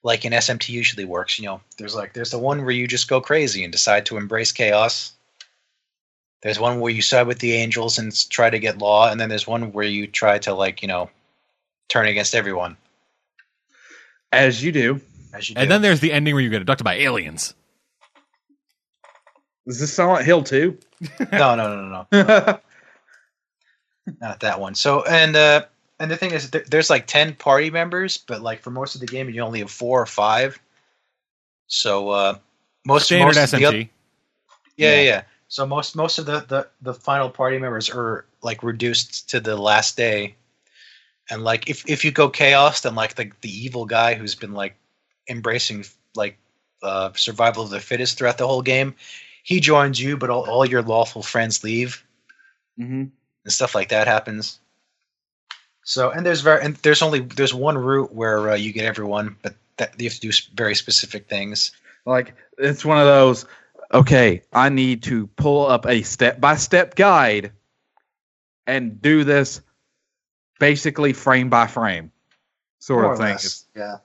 Like 0.04 0.24
in 0.24 0.32
SMT 0.32 0.68
usually 0.70 1.04
works, 1.04 1.38
you 1.38 1.46
know. 1.46 1.60
There's 1.78 1.94
like 1.94 2.12
there's 2.12 2.30
the 2.30 2.38
one 2.38 2.62
where 2.62 2.74
you 2.74 2.88
just 2.88 3.08
go 3.08 3.20
crazy 3.20 3.62
and 3.64 3.72
decide 3.72 4.06
to 4.06 4.16
embrace 4.16 4.52
chaos. 4.52 5.12
There's 6.42 6.58
one 6.58 6.80
where 6.80 6.90
you 6.92 7.02
side 7.02 7.28
with 7.28 7.38
the 7.38 7.52
angels 7.52 7.98
and 7.98 8.12
try 8.28 8.50
to 8.50 8.58
get 8.58 8.78
law, 8.78 9.08
and 9.10 9.20
then 9.20 9.28
there's 9.28 9.46
one 9.46 9.72
where 9.72 9.86
you 9.86 10.06
try 10.08 10.38
to 10.40 10.54
like 10.54 10.82
you 10.82 10.88
know 10.88 11.08
turn 11.88 12.06
against 12.06 12.34
everyone 12.34 12.76
As 14.32 14.62
you 14.62 14.72
do. 14.72 15.00
as 15.34 15.48
you 15.48 15.54
do. 15.54 15.60
And 15.60 15.70
then 15.70 15.82
there's 15.82 16.00
the 16.00 16.12
ending 16.12 16.34
where 16.34 16.42
you 16.42 16.50
get 16.50 16.62
abducted 16.62 16.84
by 16.84 16.94
aliens. 16.94 17.54
Is 19.66 19.78
this 19.78 19.92
Silent 19.92 20.24
Hill 20.24 20.42
too? 20.42 20.78
no, 21.32 21.54
no, 21.54 21.76
no, 21.76 21.88
no, 21.88 22.06
no. 22.10 22.58
not 24.20 24.40
that 24.40 24.60
one. 24.60 24.74
So 24.74 25.02
and 25.04 25.36
uh 25.36 25.66
and 25.98 26.10
the 26.10 26.16
thing 26.16 26.32
is, 26.32 26.50
there, 26.50 26.64
there's 26.68 26.90
like 26.90 27.06
ten 27.06 27.34
party 27.34 27.70
members, 27.70 28.18
but 28.18 28.42
like 28.42 28.60
for 28.60 28.70
most 28.70 28.94
of 28.94 29.00
the 29.00 29.06
game, 29.06 29.28
you 29.30 29.40
only 29.42 29.60
have 29.60 29.70
four 29.70 30.00
or 30.02 30.06
five. 30.06 30.60
So 31.66 32.10
uh, 32.10 32.38
most 32.84 33.06
Standard 33.06 33.36
most 33.36 33.44
of 33.44 33.54
the 33.54 33.66
oth- 33.66 33.74
SMT. 33.74 33.90
yeah, 34.76 34.94
yeah, 34.94 35.02
Yeah. 35.02 35.22
So 35.48 35.66
most 35.66 35.94
most 35.96 36.18
of 36.18 36.26
the, 36.26 36.40
the 36.40 36.68
the 36.80 36.94
final 36.94 37.30
party 37.30 37.58
members 37.58 37.90
are 37.90 38.26
like 38.42 38.62
reduced 38.62 39.30
to 39.30 39.40
the 39.40 39.56
last 39.56 39.96
day, 39.96 40.36
and 41.30 41.44
like 41.44 41.68
if 41.70 41.88
if 41.88 42.04
you 42.04 42.10
go 42.10 42.28
chaos, 42.28 42.80
then 42.82 42.94
like 42.94 43.14
the 43.14 43.30
the 43.42 43.50
evil 43.50 43.84
guy 43.86 44.14
who's 44.14 44.34
been 44.34 44.52
like 44.52 44.76
embracing 45.28 45.84
like 46.14 46.38
uh, 46.82 47.10
survival 47.14 47.64
of 47.64 47.70
the 47.70 47.80
fittest 47.80 48.18
throughout 48.18 48.38
the 48.38 48.46
whole 48.46 48.62
game, 48.62 48.94
he 49.42 49.60
joins 49.60 50.00
you, 50.00 50.16
but 50.16 50.30
all, 50.30 50.48
all 50.48 50.64
your 50.66 50.82
lawful 50.82 51.22
friends 51.22 51.62
leave 51.64 52.04
hmm 52.76 53.04
and 53.44 53.52
stuff 53.52 53.74
like 53.74 53.88
that 53.90 54.06
happens. 54.06 54.58
So 55.84 56.10
and 56.10 56.24
there's 56.24 56.40
very 56.42 56.64
and 56.64 56.76
there's 56.76 57.02
only 57.02 57.20
there's 57.20 57.52
one 57.54 57.76
route 57.76 58.12
where 58.14 58.50
uh, 58.50 58.54
you 58.54 58.72
get 58.72 58.84
everyone, 58.84 59.36
but 59.42 59.54
that 59.78 60.00
you 60.00 60.08
have 60.08 60.14
to 60.18 60.20
do 60.20 60.32
very 60.54 60.74
specific 60.74 61.28
things. 61.28 61.72
Like 62.06 62.34
it's 62.58 62.84
one 62.84 62.98
of 62.98 63.06
those. 63.06 63.46
Okay, 63.92 64.42
I 64.52 64.68
need 64.70 65.02
to 65.04 65.26
pull 65.36 65.66
up 65.66 65.86
a 65.86 66.02
step-by-step 66.02 66.94
guide 66.94 67.52
and 68.66 69.02
do 69.02 69.22
this 69.24 69.60
basically 70.58 71.12
frame 71.12 71.50
by 71.50 71.66
frame 71.66 72.10
sort 72.78 73.02
More 73.02 73.12
of 73.12 73.18
thing. 73.18 73.28
less, 73.28 73.64
Yeah. 73.76 73.96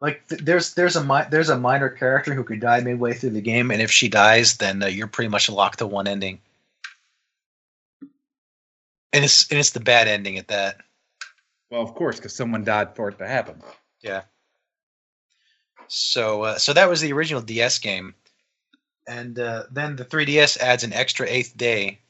Like 0.00 0.28
th- 0.28 0.42
there's 0.42 0.74
there's 0.74 0.94
a 0.96 1.02
mi- 1.02 1.26
there's 1.30 1.48
a 1.48 1.58
minor 1.58 1.88
character 1.88 2.32
who 2.34 2.44
could 2.44 2.60
die 2.60 2.80
midway 2.80 3.14
through 3.14 3.30
the 3.30 3.40
game, 3.40 3.70
and 3.72 3.82
if 3.82 3.90
she 3.90 4.08
dies, 4.08 4.58
then 4.58 4.82
uh, 4.82 4.86
you're 4.86 5.08
pretty 5.08 5.28
much 5.30 5.48
locked 5.50 5.78
to 5.80 5.86
one 5.86 6.06
ending. 6.06 6.38
And 9.12 9.24
it's 9.24 9.50
and 9.50 9.58
it's 9.58 9.70
the 9.70 9.80
bad 9.80 10.08
ending 10.08 10.38
at 10.38 10.48
that. 10.48 10.76
Well, 11.70 11.82
of 11.82 11.94
course, 11.94 12.16
because 12.16 12.34
someone 12.34 12.64
died 12.64 12.94
for 12.94 13.08
it 13.08 13.18
to 13.18 13.26
happen. 13.26 13.62
Yeah. 14.00 14.22
So 15.88 16.42
uh, 16.42 16.58
so 16.58 16.72
that 16.72 16.88
was 16.88 17.00
the 17.00 17.12
original 17.12 17.40
DS 17.40 17.78
game, 17.78 18.14
and 19.06 19.38
uh, 19.38 19.64
then 19.70 19.96
the 19.96 20.04
3DS 20.04 20.58
adds 20.58 20.84
an 20.84 20.92
extra 20.92 21.26
eighth 21.28 21.56
day, 21.56 22.00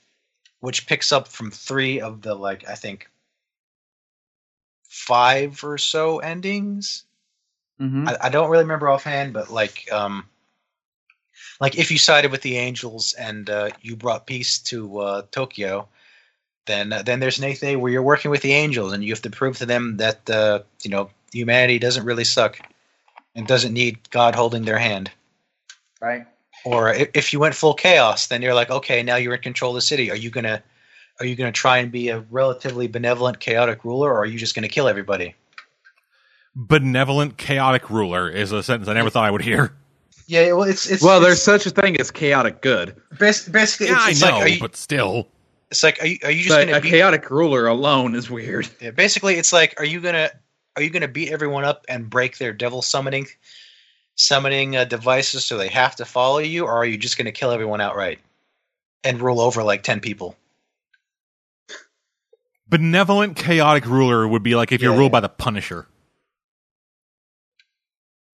which 0.60 0.86
picks 0.86 1.12
up 1.12 1.28
from 1.28 1.50
three 1.50 2.00
of 2.00 2.22
the 2.22 2.34
like 2.34 2.68
I 2.68 2.74
think 2.74 3.08
five 4.88 5.62
or 5.62 5.78
so 5.78 6.18
endings. 6.18 7.04
Mm-hmm. 7.80 8.08
I, 8.08 8.16
I 8.22 8.28
don't 8.30 8.50
really 8.50 8.64
remember 8.64 8.88
offhand, 8.88 9.32
but 9.32 9.50
like 9.50 9.90
um, 9.92 10.24
like 11.60 11.78
if 11.78 11.90
you 11.90 11.98
sided 11.98 12.32
with 12.32 12.42
the 12.42 12.56
Angels 12.56 13.12
and 13.14 13.48
uh, 13.48 13.70
you 13.80 13.96
brought 13.96 14.26
peace 14.26 14.58
to 14.58 14.98
uh, 14.98 15.22
Tokyo, 15.30 15.88
then 16.66 16.92
uh, 16.92 17.02
then 17.02 17.20
there's 17.20 17.38
an 17.38 17.44
eighth 17.44 17.60
day 17.60 17.76
where 17.76 17.90
you're 17.90 18.02
working 18.02 18.30
with 18.30 18.42
the 18.42 18.52
Angels 18.52 18.92
and 18.92 19.02
you 19.04 19.12
have 19.12 19.22
to 19.22 19.30
prove 19.30 19.58
to 19.58 19.66
them 19.66 19.96
that 19.98 20.28
uh, 20.30 20.60
you 20.82 20.90
know 20.90 21.10
humanity 21.32 21.78
doesn't 21.78 22.04
really 22.04 22.24
suck 22.24 22.58
and 23.34 23.46
doesn't 23.46 23.72
need 23.72 23.98
God 24.10 24.34
holding 24.34 24.64
their 24.64 24.78
hand. 24.78 25.10
Right. 26.00 26.26
Or 26.64 26.90
i- 26.94 27.08
if 27.14 27.32
you 27.32 27.38
went 27.40 27.54
full 27.54 27.74
chaos, 27.74 28.26
then 28.26 28.42
you're 28.42 28.54
like, 28.54 28.70
okay, 28.70 29.02
now 29.02 29.16
you're 29.16 29.34
in 29.34 29.40
control 29.42 29.72
of 29.72 29.76
the 29.76 29.80
city. 29.82 30.10
Are 30.10 30.16
you 30.16 30.30
gonna 30.30 30.62
are 31.20 31.26
you 31.26 31.34
gonna 31.36 31.52
try 31.52 31.78
and 31.78 31.90
be 31.90 32.08
a 32.10 32.20
relatively 32.30 32.86
benevolent, 32.86 33.40
chaotic 33.40 33.84
ruler, 33.84 34.10
or 34.12 34.18
are 34.22 34.26
you 34.26 34.38
just 34.38 34.54
gonna 34.54 34.68
kill 34.68 34.88
everybody? 34.88 35.34
Benevolent, 36.54 37.36
chaotic 37.36 37.88
ruler 37.90 38.28
is 38.28 38.50
a 38.52 38.62
sentence 38.62 38.88
I 38.88 38.94
never 38.94 39.10
thought 39.10 39.24
I 39.24 39.30
would 39.30 39.42
hear. 39.42 39.72
Yeah, 40.26 40.52
well, 40.52 40.64
it's 40.68 40.90
it's 40.90 41.02
Well, 41.02 41.16
it's- 41.18 41.26
there's 41.28 41.42
such 41.42 41.66
a 41.66 41.70
thing 41.70 41.98
as 42.00 42.10
chaotic 42.10 42.60
good, 42.60 42.96
bas- 43.18 43.48
basically 43.48 43.86
Yeah, 43.86 43.94
it's, 43.94 44.04
I 44.06 44.10
it's 44.10 44.20
know, 44.22 44.38
like 44.40 44.52
you, 44.54 44.60
but 44.60 44.76
still. 44.76 45.28
It's 45.70 45.82
like 45.82 46.00
are 46.02 46.06
you 46.06 46.18
are 46.24 46.30
you 46.30 46.44
just 46.44 46.58
gonna 46.58 46.78
a 46.78 46.80
beat 46.80 46.90
chaotic 46.90 47.30
ruler 47.30 47.66
alone 47.66 48.14
is 48.14 48.30
weird. 48.30 48.68
Yeah, 48.80 48.90
basically, 48.90 49.34
it's 49.34 49.52
like, 49.52 49.74
are 49.78 49.84
you 49.84 50.00
gonna 50.00 50.30
are 50.76 50.82
you 50.82 50.90
gonna 50.90 51.08
beat 51.08 51.30
everyone 51.30 51.64
up 51.64 51.84
and 51.88 52.08
break 52.08 52.38
their 52.38 52.52
devil 52.52 52.82
summoning 52.82 53.26
summoning 54.16 54.76
uh, 54.76 54.84
devices 54.84 55.44
so 55.44 55.56
they 55.58 55.68
have 55.68 55.96
to 55.96 56.04
follow 56.04 56.38
you, 56.38 56.64
or 56.64 56.72
are 56.72 56.86
you 56.86 56.96
just 56.96 57.18
gonna 57.18 57.32
kill 57.32 57.50
everyone 57.50 57.80
outright 57.80 58.18
and 59.04 59.20
rule 59.20 59.40
over 59.40 59.62
like 59.62 59.82
ten 59.82 60.00
people? 60.00 60.36
Benevolent, 62.68 63.36
chaotic 63.36 63.86
ruler 63.86 64.28
would 64.28 64.42
be 64.42 64.54
like 64.54 64.72
if 64.72 64.82
you're 64.82 64.92
Yeah, 64.92 64.98
ruled 64.98 65.10
yeah. 65.10 65.20
by 65.20 65.20
the 65.20 65.28
Punisher. 65.28 65.86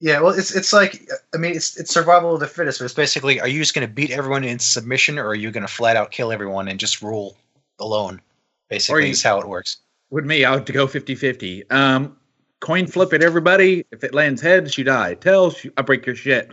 Yeah, 0.05 0.21
well, 0.21 0.35
it's 0.35 0.55
it's 0.55 0.75
like 0.75 1.09
I 1.35 1.39
mean, 1.39 1.57
it's 1.57 1.79
it's 1.79 1.91
survival 1.91 2.35
of 2.35 2.41
the 2.41 2.47
fittest. 2.47 2.79
But 2.79 2.85
it's 2.85 2.93
basically, 2.93 3.41
are 3.41 3.49
you 3.49 3.59
just 3.59 3.73
gonna 3.73 3.89
beat 3.89 4.11
everyone 4.11 4.45
in 4.45 4.59
submission, 4.59 5.19
or 5.19 5.29
are 5.29 5.35
you 5.35 5.51
gonna 5.51 5.67
flat 5.67 5.97
out 5.97 6.11
kill 6.11 6.31
everyone 6.31 6.69
and 6.69 6.79
just 6.79 7.01
rule 7.01 7.39
alone? 7.79 8.21
Basically, 8.69 9.07
you- 9.07 9.13
is 9.13 9.23
how 9.23 9.41
it 9.41 9.49
works. 9.49 9.79
With 10.11 10.27
me, 10.27 10.45
I 10.45 10.55
would 10.55 10.71
go 10.71 10.87
50-50. 10.87 11.65
Um, 11.73 12.19
coin 12.61 12.87
flip 12.87 13.15
at 13.15 13.23
everybody. 13.23 13.87
If 13.93 14.05
it 14.05 14.13
lands 14.13 14.43
heads, 14.43 14.77
you 14.77 14.85
die. 14.85 15.15
Tails, 15.15 15.65
you, 15.65 15.73
I 15.79 15.81
break 15.81 16.05
your 16.05 16.15
shit. 16.15 16.51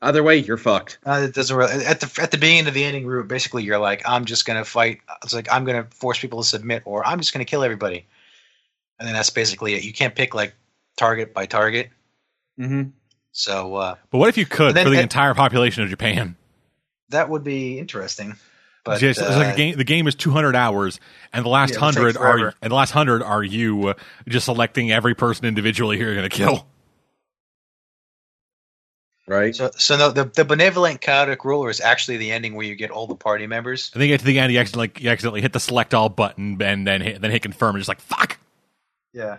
Either 0.00 0.22
way, 0.22 0.36
you're 0.36 0.56
fucked. 0.56 0.98
Uh, 1.04 1.26
it 1.28 1.34
doesn't 1.34 1.56
really 1.56 1.84
at 1.84 1.98
the 1.98 2.22
at 2.22 2.30
the 2.30 2.38
beginning 2.38 2.68
of 2.68 2.74
the 2.74 2.84
ending 2.84 3.06
route. 3.06 3.26
Basically, 3.26 3.64
you're 3.64 3.80
like, 3.80 4.08
I'm 4.08 4.24
just 4.24 4.46
gonna 4.46 4.64
fight. 4.64 5.00
It's 5.24 5.34
like 5.34 5.48
I'm 5.50 5.64
gonna 5.64 5.88
force 5.90 6.20
people 6.20 6.42
to 6.42 6.48
submit, 6.48 6.84
or 6.84 7.04
I'm 7.04 7.18
just 7.18 7.32
gonna 7.32 7.44
kill 7.44 7.64
everybody. 7.64 8.06
And 9.00 9.08
then 9.08 9.14
that's 9.14 9.30
basically 9.30 9.74
it. 9.74 9.82
You 9.82 9.92
can't 9.92 10.14
pick 10.14 10.32
like 10.32 10.54
target 10.96 11.34
by 11.34 11.46
target. 11.46 11.90
Mm-hmm. 12.58 12.90
So 13.32 13.74
uh, 13.74 13.94
But 14.10 14.18
what 14.18 14.28
if 14.28 14.36
you 14.38 14.46
could 14.46 14.74
then- 14.74 14.84
for 14.86 14.90
the 14.90 14.96
and- 14.96 15.02
entire 15.04 15.34
population 15.34 15.82
of 15.82 15.90
Japan? 15.90 16.36
that 17.10 17.28
would 17.28 17.44
be 17.44 17.78
interesting. 17.78 18.36
But 18.84 18.98
Just- 19.00 19.20
it's 19.20 19.30
like 19.30 19.48
uh, 19.48 19.52
a 19.52 19.56
game, 19.56 19.76
the 19.76 19.84
game 19.84 20.06
is 20.08 20.14
200 20.14 20.54
hours, 20.54 21.00
and 21.32 21.44
the 21.44 21.48
last 21.48 21.72
Yeah, 21.74 21.80
hundred 21.80 22.16
are 22.16 22.54
and 22.60 22.70
the 22.70 22.74
last 22.76 22.90
hundred 22.90 23.22
are 23.22 23.42
you 23.42 23.88
uh, 23.88 23.94
just 24.28 24.44
selecting 24.44 24.92
every 24.92 25.14
person 25.14 25.46
individually 25.46 25.96
who 25.98 26.04
you're 26.04 26.14
going 26.14 26.28
to 26.28 26.36
kill. 26.36 26.66
Right. 29.26 29.56
so 29.56 29.70
so 29.76 29.96
no, 29.96 30.10
the 30.10 30.24
the 30.24 30.44
benevolent 30.44 31.00
chaotic 31.00 31.46
ruler 31.46 31.70
is 31.70 31.80
actually 31.80 32.18
the 32.18 32.30
ending 32.30 32.54
where 32.54 32.66
you 32.66 32.74
get 32.76 32.90
all 32.90 33.06
the 33.06 33.14
party 33.14 33.46
members. 33.46 33.90
And 33.94 34.02
then 34.02 34.08
you 34.10 34.14
get 34.14 34.20
to 34.20 34.26
the 34.26 34.38
end, 34.38 34.52
you 34.52 34.58
accidentally, 34.58 34.92
you 35.02 35.08
accidentally 35.08 35.40
hit 35.40 35.54
the 35.54 35.60
select 35.60 35.94
all 35.94 36.10
button, 36.10 36.60
and 36.60 36.86
then 36.86 37.00
hit, 37.00 37.22
then 37.22 37.30
hit 37.30 37.40
confirm, 37.40 37.74
and 37.74 37.80
just 37.80 37.88
like 37.88 38.02
fuck. 38.02 38.38
Yeah. 39.14 39.38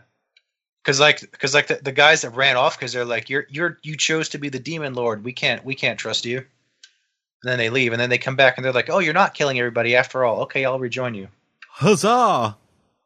Cause 0.86 1.00
like, 1.00 1.38
cause 1.40 1.56
like 1.56 1.66
the, 1.68 1.80
the 1.82 1.92
guys 1.92 2.22
that 2.22 2.30
ran 2.36 2.58
off, 2.58 2.80
cause 2.80 2.94
they're 2.94 3.06
like, 3.06 3.28
you're 3.30 3.48
you're 3.50 3.80
you 3.82 3.98
chose 3.98 4.30
to 4.30 4.38
be 4.38 4.50
the 4.50 4.60
demon 4.60 4.94
lord. 4.94 5.24
We 5.24 5.34
can't 5.34 5.66
we 5.66 5.74
can't 5.74 5.98
trust 5.98 6.26
you. 6.26 6.38
And 6.38 7.52
then 7.52 7.58
they 7.58 7.72
leave, 7.72 7.92
and 7.92 8.00
then 8.00 8.12
they 8.12 8.20
come 8.20 8.36
back, 8.36 8.58
and 8.58 8.64
they're 8.64 8.72
like, 8.72 8.90
oh, 8.92 9.00
you're 9.00 9.14
not 9.14 9.34
killing 9.34 9.58
everybody 9.58 9.96
after 9.96 10.24
all. 10.24 10.42
Okay, 10.42 10.64
I'll 10.64 10.80
rejoin 10.80 11.16
you. 11.16 11.28
Huzzah! 11.70 12.56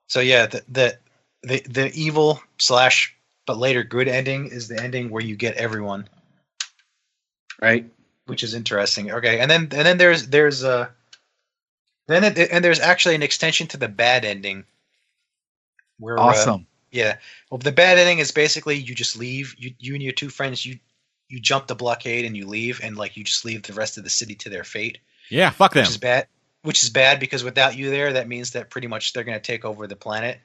So 0.07 0.19
yeah, 0.19 0.47
the 0.47 0.63
the 0.67 0.97
the, 1.43 1.59
the 1.69 1.91
evil 1.93 2.41
slash 2.57 3.15
but 3.45 3.57
later 3.57 3.83
good 3.83 4.09
ending 4.09 4.47
is 4.47 4.67
the 4.67 4.81
ending 4.81 5.09
where 5.09 5.23
you 5.23 5.35
get 5.37 5.55
everyone, 5.55 6.07
Right. 7.61 7.89
which 8.25 8.43
is 8.43 8.53
interesting. 8.53 9.09
Okay, 9.11 9.39
and 9.39 9.49
then 9.49 9.61
and 9.61 9.71
then 9.71 9.97
there's 9.97 10.27
there's 10.27 10.63
uh 10.65 10.89
then 12.07 12.23
it, 12.25 12.37
and 12.51 12.63
there's 12.63 12.79
actually 12.79 13.15
an 13.15 13.23
extension 13.23 13.67
to 13.67 13.77
the 13.77 13.87
bad 13.87 14.25
ending. 14.25 14.65
Where, 15.97 16.17
uh, 16.17 16.23
Awesome. 16.23 16.67
Yeah. 16.91 17.17
Well, 17.49 17.57
the 17.57 17.71
bad 17.71 17.97
ending 17.97 18.19
is 18.19 18.31
basically 18.31 18.75
you 18.77 18.95
just 18.95 19.17
leave. 19.17 19.55
You 19.57 19.73
you 19.79 19.93
and 19.93 20.03
your 20.03 20.13
two 20.13 20.29
friends 20.29 20.65
you 20.65 20.79
you 21.27 21.39
jump 21.39 21.67
the 21.67 21.75
blockade 21.75 22.25
and 22.25 22.35
you 22.35 22.47
leave, 22.47 22.79
and 22.83 22.97
like 22.97 23.15
you 23.17 23.23
just 23.23 23.45
leave 23.45 23.63
the 23.63 23.73
rest 23.73 23.97
of 23.97 24.03
the 24.03 24.09
city 24.09 24.35
to 24.35 24.49
their 24.49 24.63
fate, 24.63 24.97
Yeah, 25.29 25.49
fuck 25.51 25.73
them. 25.73 25.81
which 25.81 25.89
is 25.89 25.97
bad. 25.97 26.27
Which 26.63 26.83
is 26.83 26.89
bad 26.89 27.19
because 27.19 27.43
without 27.43 27.77
you 27.77 27.89
there, 27.89 28.13
that 28.13 28.27
means 28.27 28.51
that 28.51 28.69
pretty 28.69 28.87
much 28.87 29.13
they're 29.13 29.23
going 29.23 29.37
to 29.37 29.41
take 29.41 29.63
over 29.63 29.87
the 29.87 29.95
planet. 29.95 30.39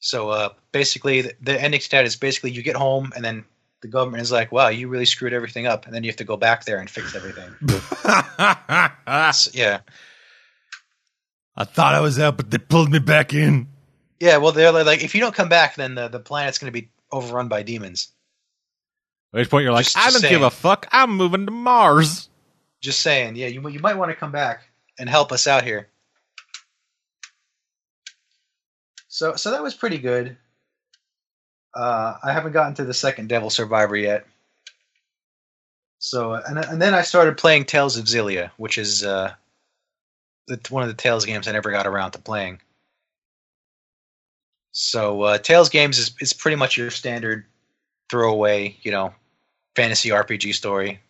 So 0.00 0.30
uh, 0.30 0.48
basically, 0.72 1.20
the, 1.20 1.34
the 1.42 1.62
ending 1.62 1.78
to 1.80 1.90
that 1.90 2.06
is 2.06 2.16
basically 2.16 2.50
you 2.52 2.62
get 2.62 2.74
home 2.74 3.12
and 3.14 3.22
then 3.24 3.44
the 3.82 3.88
government 3.88 4.22
is 4.22 4.32
like, 4.32 4.50
"Wow, 4.50 4.68
you 4.68 4.88
really 4.88 5.04
screwed 5.04 5.32
everything 5.32 5.66
up," 5.66 5.84
and 5.86 5.94
then 5.94 6.02
you 6.04 6.08
have 6.10 6.16
to 6.16 6.24
go 6.24 6.36
back 6.36 6.64
there 6.64 6.78
and 6.78 6.88
fix 6.90 7.14
everything. 7.14 7.50
So, 9.32 9.50
yeah, 9.54 9.80
I 11.56 11.64
thought 11.64 11.94
I 11.94 12.00
was 12.00 12.18
out, 12.18 12.36
but 12.36 12.50
they 12.50 12.58
pulled 12.58 12.90
me 12.90 12.98
back 12.98 13.34
in. 13.34 13.68
Yeah. 14.20 14.36
Well, 14.36 14.52
they're 14.52 14.70
like, 14.72 15.02
if 15.02 15.14
you 15.14 15.20
don't 15.20 15.34
come 15.34 15.48
back, 15.48 15.74
then 15.74 15.94
the, 15.96 16.08
the 16.08 16.20
planet's 16.20 16.58
going 16.58 16.72
to 16.72 16.80
be 16.80 16.88
overrun 17.10 17.48
by 17.48 17.62
demons. 17.62 18.08
At 19.32 19.38
which 19.38 19.50
point 19.50 19.64
you're 19.64 19.72
like, 19.72 19.84
Just- 19.86 19.96
I 19.98 20.10
don't 20.10 20.20
saying. 20.20 20.32
give 20.32 20.42
a 20.42 20.50
fuck. 20.50 20.86
I'm 20.92 21.16
moving 21.16 21.46
to 21.46 21.52
Mars. 21.52 22.28
Just 22.80 23.00
saying, 23.00 23.36
yeah, 23.36 23.46
you 23.48 23.66
you 23.68 23.78
might 23.80 23.96
want 23.98 24.10
to 24.10 24.16
come 24.16 24.32
back 24.32 24.62
and 24.98 25.06
help 25.08 25.32
us 25.32 25.46
out 25.46 25.64
here. 25.64 25.88
So 29.08 29.36
so 29.36 29.50
that 29.50 29.62
was 29.62 29.74
pretty 29.74 29.98
good. 29.98 30.36
Uh, 31.74 32.16
I 32.24 32.32
haven't 32.32 32.52
gotten 32.52 32.74
to 32.76 32.84
the 32.84 32.94
second 32.94 33.28
Devil 33.28 33.50
Survivor 33.50 33.96
yet. 33.96 34.26
So 35.98 36.32
and 36.32 36.58
and 36.58 36.80
then 36.80 36.94
I 36.94 37.02
started 37.02 37.36
playing 37.36 37.66
Tales 37.66 37.98
of 37.98 38.06
Xillia, 38.06 38.50
which 38.56 38.78
is 38.78 39.04
uh, 39.04 39.34
the, 40.46 40.58
one 40.70 40.82
of 40.82 40.88
the 40.88 40.94
Tales 40.94 41.26
games 41.26 41.46
I 41.46 41.52
never 41.52 41.70
got 41.70 41.86
around 41.86 42.12
to 42.12 42.18
playing. 42.18 42.60
So 44.72 45.22
uh, 45.22 45.38
Tales 45.38 45.68
games 45.68 45.98
is 45.98 46.12
is 46.20 46.32
pretty 46.32 46.56
much 46.56 46.76
your 46.76 46.90
standard 46.90 47.44
throwaway, 48.08 48.76
you 48.82 48.90
know, 48.90 49.14
fantasy 49.74 50.10
RPG 50.10 50.54
story. 50.54 51.00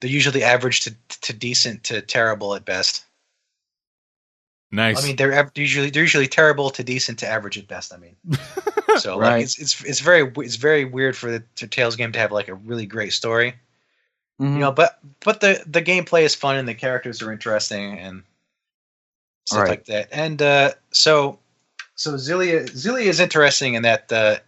They're 0.00 0.10
usually 0.10 0.42
average 0.42 0.80
to, 0.82 0.94
to 1.22 1.32
decent 1.32 1.84
to 1.84 2.02
terrible 2.02 2.54
at 2.54 2.64
best. 2.64 3.04
Nice. 4.70 5.02
I 5.02 5.06
mean, 5.06 5.16
they're 5.16 5.50
usually 5.54 5.90
they're 5.90 6.02
usually 6.02 6.26
terrible 6.28 6.70
to 6.70 6.82
decent 6.82 7.18
to 7.20 7.28
average 7.28 7.58
at 7.58 7.68
best. 7.68 7.92
I 7.92 7.98
mean, 7.98 8.16
so 8.98 9.18
Right. 9.18 9.34
like 9.34 9.42
it's 9.44 9.58
it's 9.58 9.84
it's 9.84 10.00
very 10.00 10.32
it's 10.38 10.56
very 10.56 10.84
weird 10.84 11.16
for 11.16 11.30
the 11.30 11.44
to 11.56 11.66
Tales 11.66 11.94
game 11.96 12.12
to 12.12 12.18
have 12.18 12.32
like 12.32 12.48
a 12.48 12.54
really 12.54 12.86
great 12.86 13.12
story, 13.12 13.54
Mhm. 14.40 14.54
you 14.54 14.58
know. 14.60 14.72
But 14.72 14.98
but 15.20 15.40
the 15.40 15.62
the 15.66 15.82
gameplay 15.82 16.22
is 16.22 16.34
fun 16.34 16.56
and 16.56 16.66
the 16.66 16.74
characters 16.74 17.20
are 17.22 17.30
interesting 17.32 17.98
and 17.98 18.22
stuff 19.46 19.60
Right. 19.60 19.68
like 19.68 19.84
that. 19.86 20.08
And 20.10 20.40
uh, 20.40 20.72
so 20.92 21.38
so 22.02 22.14
Xillia 22.14 22.64
Xillia 22.64 23.06
is 23.06 23.20
interesting 23.20 23.74
in 23.74 23.82
that 23.84 24.10
uh, 24.10 24.38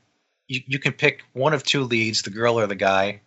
you 0.48 0.60
you 0.66 0.80
can 0.80 0.92
pick 0.92 1.22
one 1.34 1.52
of 1.54 1.62
two 1.62 1.84
leads, 1.84 2.22
the 2.22 2.30
girl 2.30 2.58
or 2.58 2.66
the 2.66 2.74
guy. 2.74 3.20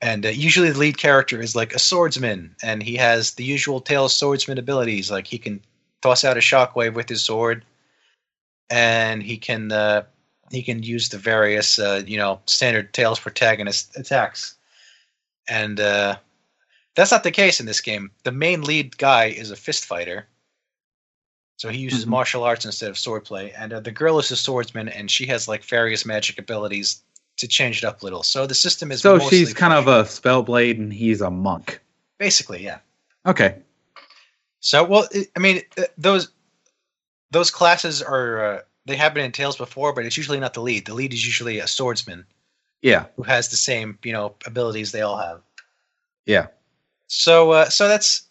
And 0.00 0.26
uh, 0.26 0.30
usually 0.30 0.72
the 0.72 0.78
lead 0.78 0.98
character 0.98 1.40
is 1.40 1.54
like 1.54 1.72
a 1.72 1.78
swordsman, 1.78 2.56
and 2.64 2.82
he 2.82 2.96
has 2.96 3.34
the 3.34 3.44
usual 3.44 3.80
Tales 3.80 4.12
swordsman 4.12 4.58
abilities. 4.58 5.08
Like 5.08 5.28
he 5.28 5.38
can 5.38 5.60
toss 6.02 6.24
out 6.24 6.36
a 6.36 6.40
shockwave 6.40 6.94
with 6.94 7.08
his 7.08 7.24
sword, 7.24 7.64
and 8.70 9.22
he 9.22 9.36
can 9.36 9.70
uh, 9.70 10.02
he 10.50 10.64
can 10.64 10.82
use 10.82 11.08
the 11.08 11.18
various 11.18 11.78
uh, 11.78 12.02
you 12.04 12.18
know 12.18 12.40
standard 12.46 12.92
Tales 12.92 13.20
protagonist 13.20 13.96
attacks. 13.96 14.56
And 15.48 15.78
uh, 15.78 16.16
that's 16.96 17.12
not 17.12 17.22
the 17.22 17.30
case 17.30 17.60
in 17.60 17.66
this 17.66 17.80
game. 17.80 18.10
The 18.24 18.32
main 18.32 18.62
lead 18.62 18.98
guy 18.98 19.26
is 19.26 19.52
a 19.52 19.56
fist 19.56 19.84
fighter, 19.84 20.26
so 21.56 21.68
he 21.68 21.78
uses 21.78 22.04
Mhm. 22.04 22.08
martial 22.08 22.44
arts 22.44 22.64
instead 22.64 22.90
of 22.90 22.96
swordplay. 22.96 23.52
And 23.56 23.72
uh, 23.72 23.80
the 23.80 23.90
girl 23.92 24.18
is 24.18 24.30
a 24.30 24.36
swordsman, 24.36 24.88
and 24.88 25.10
she 25.10 25.26
has 25.26 25.48
like 25.48 25.64
various 25.64 26.04
magic 26.04 26.38
abilities 26.38 27.02
to 27.38 27.48
change 27.48 27.78
it 27.78 27.84
up 27.84 28.02
a 28.02 28.04
little. 28.04 28.22
So 28.22 28.46
the 28.46 28.54
system 28.54 28.90
is 28.92 29.02
So 29.02 29.16
mostly 29.18 29.38
she's 29.38 29.54
kind 29.54 29.72
of 29.72 29.88
a 29.88 30.04
spellblade 30.04 30.78
and 30.78 30.92
he's 30.92 31.20
a 31.20 31.30
monk. 31.30 31.80
basically 32.18 32.62
yeah. 32.64 32.78
Okay. 33.26 33.56
So 34.60 34.84
well, 34.84 35.06
it, 35.10 35.28
I 35.36 35.40
mean 35.40 35.62
uh, 35.78 35.82
those 35.98 36.28
those 37.30 37.50
classes 37.50 38.02
are 38.02 38.44
uh, 38.44 38.60
they 38.86 38.96
have 38.96 39.12
been 39.14 39.24
in 39.24 39.32
Tales 39.32 39.56
before, 39.56 39.92
but 39.92 40.06
it's 40.06 40.16
usually 40.16 40.40
not 40.40 40.54
the 40.54 40.62
lead. 40.62 40.86
The 40.86 40.94
lead 40.94 41.12
is 41.12 41.24
usually 41.26 41.58
a 41.58 41.66
swordsman 41.66 42.24
Yeah. 42.82 43.06
who 43.16 43.22
has 43.24 43.48
the 43.48 43.56
same 43.56 43.98
you 44.02 44.12
know 44.12 44.34
abilities 44.46 44.92
they 44.92 45.02
all 45.02 45.18
have. 45.18 45.42
Yeah. 46.24 46.46
So 47.08 47.50
uh, 47.52 47.68
so 47.68 47.86
that's 47.88 48.22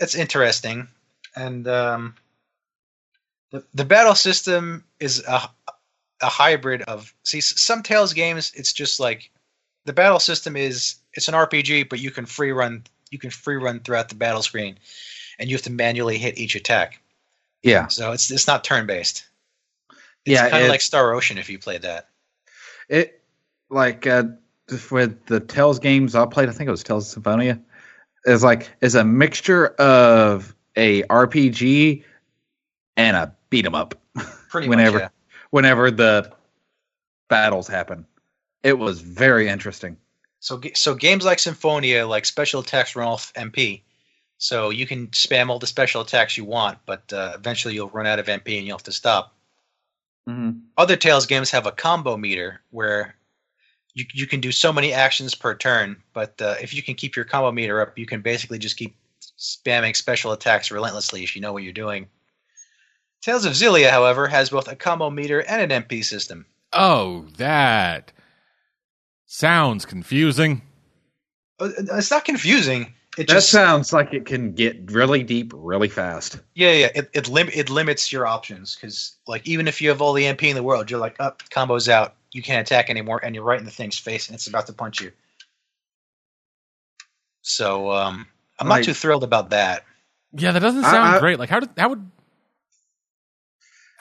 that's 0.00 0.14
interesting, 0.14 0.88
and 1.34 1.66
um, 1.68 2.14
the 3.56 3.64
the 3.74 3.84
battle 3.84 4.14
system 4.14 4.84
is 5.00 5.22
a 5.26 5.48
a 6.22 6.26
hybrid 6.26 6.82
of 6.82 7.12
see 7.24 7.40
some 7.40 7.82
Tales 7.82 8.12
games. 8.12 8.52
It's 8.54 8.72
just 8.72 9.00
like 9.00 9.30
the 9.84 9.92
battle 9.92 10.20
system 10.20 10.56
is 10.56 10.96
it's 11.14 11.28
an 11.28 11.34
RPG, 11.34 11.88
but 11.88 12.00
you 12.00 12.10
can 12.10 12.26
free 12.26 12.52
run 12.52 12.84
you 13.10 13.18
can 13.18 13.30
free 13.30 13.56
run 13.56 13.80
throughout 13.80 14.08
the 14.08 14.14
battle 14.14 14.42
screen, 14.42 14.78
and 15.38 15.48
you 15.48 15.56
have 15.56 15.62
to 15.62 15.70
manually 15.70 16.18
hit 16.18 16.38
each 16.38 16.54
attack. 16.54 17.00
Yeah. 17.62 17.88
So 17.88 18.12
it's 18.12 18.30
it's 18.30 18.46
not 18.46 18.64
turn 18.64 18.86
based. 18.86 19.26
It's 20.24 20.34
Yeah, 20.34 20.50
kind 20.50 20.64
of 20.64 20.70
like 20.70 20.80
Star 20.80 21.12
Ocean 21.14 21.38
if 21.38 21.48
you 21.48 21.58
played 21.58 21.82
that. 21.82 22.08
It 22.88 23.22
like 23.70 24.06
uh 24.06 24.24
with 24.90 25.26
the 25.26 25.40
Tales 25.40 25.78
games 25.78 26.14
I 26.14 26.26
played, 26.26 26.48
I 26.48 26.52
think 26.52 26.68
it 26.68 26.72
was 26.72 26.82
Tales 26.82 27.06
of 27.06 27.12
Symphonia, 27.12 27.60
is 28.24 28.42
like 28.42 28.70
is 28.80 28.94
a 28.94 29.04
mixture 29.04 29.68
of 29.68 30.54
a 30.76 31.02
RPG 31.04 32.02
and 32.96 33.16
a 33.16 33.35
beat 33.50 33.66
'em 33.66 33.74
up 33.74 33.94
Pretty 34.48 34.68
Whenever. 34.70 34.98
much. 34.98 35.02
Yeah. 35.02 35.08
whenever 35.50 35.90
the 35.90 36.32
battles 37.28 37.68
happen. 37.68 38.06
It 38.62 38.78
was 38.78 39.00
very 39.00 39.48
interesting. 39.48 39.96
So 40.40 40.60
so 40.74 40.94
games 40.94 41.24
like 41.24 41.38
Symphonia, 41.38 42.06
like 42.06 42.24
special 42.24 42.60
attacks 42.60 42.94
run 42.96 43.08
off 43.08 43.32
MP. 43.34 43.82
So 44.38 44.70
you 44.70 44.86
can 44.86 45.06
spam 45.08 45.48
all 45.48 45.58
the 45.58 45.66
special 45.66 46.02
attacks 46.02 46.36
you 46.36 46.44
want, 46.44 46.78
but 46.86 47.10
uh, 47.12 47.32
eventually 47.34 47.74
you'll 47.74 47.88
run 47.88 48.06
out 48.06 48.18
of 48.18 48.26
MP 48.26 48.58
and 48.58 48.66
you'll 48.66 48.76
have 48.76 48.82
to 48.84 48.92
stop. 48.92 49.34
Mm-hmm. 50.28 50.58
Other 50.76 50.96
Tales 50.96 51.26
games 51.26 51.50
have 51.52 51.66
a 51.66 51.72
combo 51.72 52.16
meter 52.16 52.60
where 52.70 53.14
you 53.94 54.04
you 54.12 54.26
can 54.26 54.40
do 54.40 54.52
so 54.52 54.72
many 54.72 54.92
actions 54.92 55.34
per 55.34 55.54
turn, 55.54 55.96
but 56.12 56.40
uh, 56.42 56.54
if 56.60 56.74
you 56.74 56.82
can 56.82 56.94
keep 56.94 57.16
your 57.16 57.24
combo 57.24 57.50
meter 57.52 57.80
up, 57.80 57.98
you 57.98 58.06
can 58.06 58.20
basically 58.20 58.58
just 58.58 58.76
keep 58.76 58.96
spamming 59.38 59.96
special 59.96 60.32
attacks 60.32 60.70
relentlessly 60.70 61.22
if 61.24 61.34
you 61.34 61.40
know 61.42 61.52
what 61.52 61.62
you're 61.62 61.72
doing. 61.72 62.06
Tales 63.26 63.44
of 63.44 63.54
Xillia, 63.54 63.90
however, 63.90 64.28
has 64.28 64.50
both 64.50 64.68
a 64.68 64.76
combo 64.76 65.10
meter 65.10 65.40
and 65.40 65.72
an 65.72 65.82
MP 65.82 66.04
system. 66.04 66.46
oh, 66.72 67.26
that 67.38 68.12
sounds 69.26 69.84
confusing. 69.84 70.62
Uh, 71.58 71.70
It's 71.76 72.12
not 72.12 72.24
confusing. 72.24 72.82
It 73.18 73.26
That 73.26 73.32
just 73.34 73.50
sounds 73.50 73.92
like 73.92 74.14
it 74.14 74.26
can 74.26 74.52
get 74.52 74.92
really 74.92 75.24
deep 75.24 75.50
really 75.56 75.88
fast. 75.88 76.38
Yeah, 76.54 76.70
yeah. 76.70 76.90
It 76.94 77.10
it, 77.14 77.28
lim- 77.28 77.50
it 77.52 77.68
limits 77.68 78.12
your 78.12 78.28
options 78.28 78.76
because 78.76 79.16
like 79.26 79.44
even 79.48 79.66
if 79.66 79.80
you 79.82 79.88
have 79.88 80.00
all 80.00 80.12
the 80.12 80.22
MP 80.22 80.44
in 80.44 80.54
the 80.54 80.62
world, 80.62 80.88
you're 80.88 81.00
like, 81.00 81.16
up 81.18 81.42
combos 81.50 81.88
out. 81.88 82.14
You 82.30 82.42
can't 82.42 82.64
attack 82.64 82.90
anymore, 82.90 83.18
and 83.24 83.34
you're 83.34 83.42
right 83.42 83.58
in 83.58 83.64
the 83.64 83.72
thing's 83.72 83.98
face, 83.98 84.28
and 84.28 84.36
it's 84.36 84.46
about 84.46 84.68
to 84.68 84.72
punch 84.72 85.00
you. 85.00 85.10
So 87.42 87.90
um, 87.90 88.26
I'm 88.60 88.68
Right. 88.68 88.76
not 88.76 88.84
too 88.84 88.94
thrilled 88.94 89.24
about 89.24 89.50
that. 89.50 89.84
Yeah, 90.32 90.52
that 90.52 90.60
doesn't 90.60 90.84
I- 90.84 90.90
sound 90.92 91.16
I- 91.16 91.18
great. 91.18 91.40
Like 91.40 91.48
how 91.50 91.58
did 91.58 91.70
how 91.76 91.88
would 91.88 92.08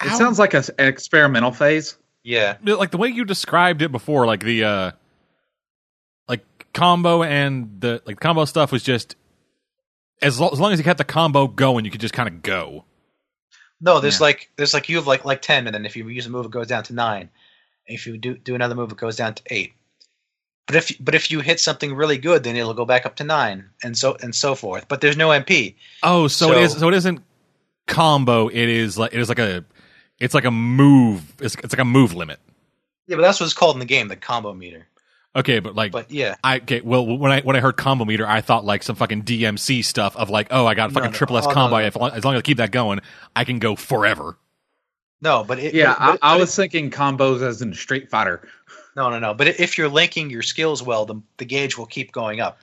It 0.05 0.09
how- 0.11 0.17
sounds 0.17 0.39
like 0.39 0.53
a, 0.53 0.63
an 0.79 0.87
experimental 0.87 1.51
phase. 1.51 1.97
Yeah, 2.23 2.57
like 2.63 2.89
the 2.91 2.97
way 2.97 3.09
you 3.09 3.23
described 3.25 3.81
it 3.83 3.91
before, 3.91 4.25
like 4.25 4.39
the 4.43 4.63
uh 4.63 4.91
like 6.27 6.43
combo 6.73 7.23
and 7.23 7.79
the 7.79 8.01
like 8.05 8.19
combo 8.19 8.45
stuff 8.45 8.71
was 8.71 8.83
just 8.83 9.15
as, 10.21 10.39
lo- 10.39 10.49
as 10.51 10.59
long 10.59 10.71
as 10.71 10.79
you 10.79 10.83
kept 10.83 10.97
the 10.97 11.03
combo 11.03 11.47
going, 11.47 11.85
you 11.85 11.91
could 11.91 12.01
just 12.01 12.13
kind 12.15 12.27
of 12.27 12.41
go. 12.41 12.85
no, 13.81 13.99
there's 13.99 14.15
Yeah. 14.19 14.23
like 14.27 14.49
there's 14.55 14.73
like 14.73 14.89
you 14.89 14.95
have 14.97 15.05
like 15.07 15.25
like 15.25 15.41
ten, 15.41 15.67
and 15.67 15.73
then 15.75 15.85
if 15.85 15.95
you 15.95 16.07
use 16.07 16.25
a 16.25 16.29
move, 16.29 16.45
it 16.45 16.51
goes 16.51 16.67
down 16.67 16.83
to 16.85 16.93
nine. 16.93 17.29
And 17.87 17.95
If 17.95 18.07
you 18.07 18.17
do 18.17 18.35
do 18.37 18.55
another 18.55 18.73
move, 18.75 18.91
it 18.91 18.97
goes 18.97 19.15
down 19.17 19.35
to 19.35 19.43
eight. 19.51 19.73
But 20.65 20.77
if 20.77 20.91
but 20.99 21.13
if 21.13 21.29
you 21.29 21.41
hit 21.41 21.59
something 21.59 21.93
really 21.93 22.17
good, 22.17 22.43
then 22.43 22.55
it'll 22.55 22.73
go 22.73 22.85
back 22.85 23.05
up 23.05 23.17
to 23.17 23.23
nine, 23.23 23.69
and 23.83 23.95
so 23.95 24.17
and 24.19 24.33
so 24.33 24.55
forth. 24.55 24.87
But 24.87 25.01
there's 25.01 25.17
no 25.17 25.29
MP. 25.29 25.75
Oh, 26.01 26.27
so, 26.27 26.51
it 26.51 26.55
So- 26.55 26.59
is. 26.61 26.73
So 26.79 26.87
it 26.87 26.93
isn't 26.95 27.19
combo. 27.85 28.47
It 28.47 28.55
is 28.69 28.97
like 28.97 29.13
it 29.13 29.19
is 29.19 29.29
like 29.29 29.37
a. 29.37 29.63
It's 30.19 30.33
like 30.33 30.45
a 30.45 30.51
move. 30.51 31.33
It's, 31.41 31.55
it's 31.55 31.73
like 31.73 31.79
a 31.81 31.85
move 31.85 32.13
limit. 32.13 32.39
Yeah, 33.07 33.17
but 33.17 33.23
that's 33.23 33.39
what 33.39 33.45
it's 33.45 33.53
called 33.53 33.75
in 33.75 33.79
the 33.79 33.85
game, 33.85 34.07
the 34.07 34.15
combo 34.15 34.53
meter. 34.53 34.87
Okay, 35.35 35.59
but 35.59 35.75
like. 35.75 35.91
But 35.91 36.09
yeah, 36.11 36.35
I 36.43 36.57
okay. 36.57 36.81
Well, 36.81 37.05
when 37.05 37.31
I 37.31 37.41
when 37.41 37.55
I 37.55 37.59
heard 37.59 37.75
combo 37.77 38.05
meter, 38.05 38.25
I 38.25 38.41
thought 38.41 38.63
like 38.65 38.83
some 38.83 38.95
fucking 38.95 39.23
DMC 39.23 39.83
stuff 39.83 40.15
of 40.15 40.29
like, 40.29 40.47
oh, 40.51 40.65
I 40.65 40.73
got 40.75 40.89
a 40.91 40.93
fucking 40.93 41.11
no. 41.11 41.15
triple 41.17 41.37
S 41.37 41.45
Oh, 41.45 41.51
combo. 41.51 41.77
no. 41.77 41.83
If, 41.85 41.95
as 41.97 42.23
long 42.23 42.35
as 42.35 42.39
I 42.39 42.41
keep 42.41 42.57
that 42.57 42.71
going, 42.71 43.01
I 43.35 43.43
can 43.43 43.59
go 43.59 43.75
forever. 43.75 44.37
no, 45.21 45.43
but 45.43 45.59
it, 45.59 45.73
Yeah, 45.73 45.93
but- 45.99 45.99
but- 45.99 46.19
I, 46.25 46.31
I 46.31 46.35
but 46.35 46.39
was 46.41 46.55
thinking 46.55 46.89
combos 46.89 47.41
as 47.41 47.61
in 47.61 47.73
Street 47.73 48.09
Fighter. 48.09 48.47
No, 48.95 49.09
no, 49.09 49.19
no. 49.19 49.33
But 49.33 49.47
if 49.59 49.77
you're 49.77 49.89
linking 49.89 50.29
your 50.29 50.41
skills 50.41 50.81
well, 50.81 51.05
the, 51.05 51.21
the 51.35 51.43
gauge 51.45 51.77
will 51.77 51.85
keep 51.85 52.13
going 52.13 52.39
up. 52.39 52.59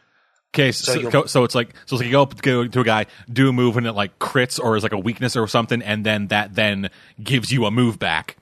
Okay, 0.54 0.70
so, 0.72 0.92
So 0.92 1.00
you'll- 1.00 1.10
so, 1.10 1.24
so 1.26 1.44
it's 1.44 1.54
like 1.54 1.70
so 1.86 1.96
it's 1.96 2.00
like 2.02 2.06
you 2.06 2.12
go 2.12 2.22
up 2.22 2.40
go 2.42 2.66
to 2.66 2.80
a 2.80 2.84
guy, 2.84 3.06
do 3.32 3.48
a 3.48 3.52
move, 3.52 3.76
and 3.78 3.86
it 3.86 3.92
like 3.92 4.18
crits 4.18 4.62
or 4.62 4.76
is 4.76 4.82
like 4.82 4.92
a 4.92 4.98
weakness 4.98 5.34
or 5.36 5.46
something, 5.48 5.80
and 5.82 6.04
then 6.04 6.28
that 6.28 6.54
then 6.54 6.90
gives 7.22 7.50
you 7.50 7.64
a 7.64 7.70
move 7.70 7.98
back. 7.98 8.36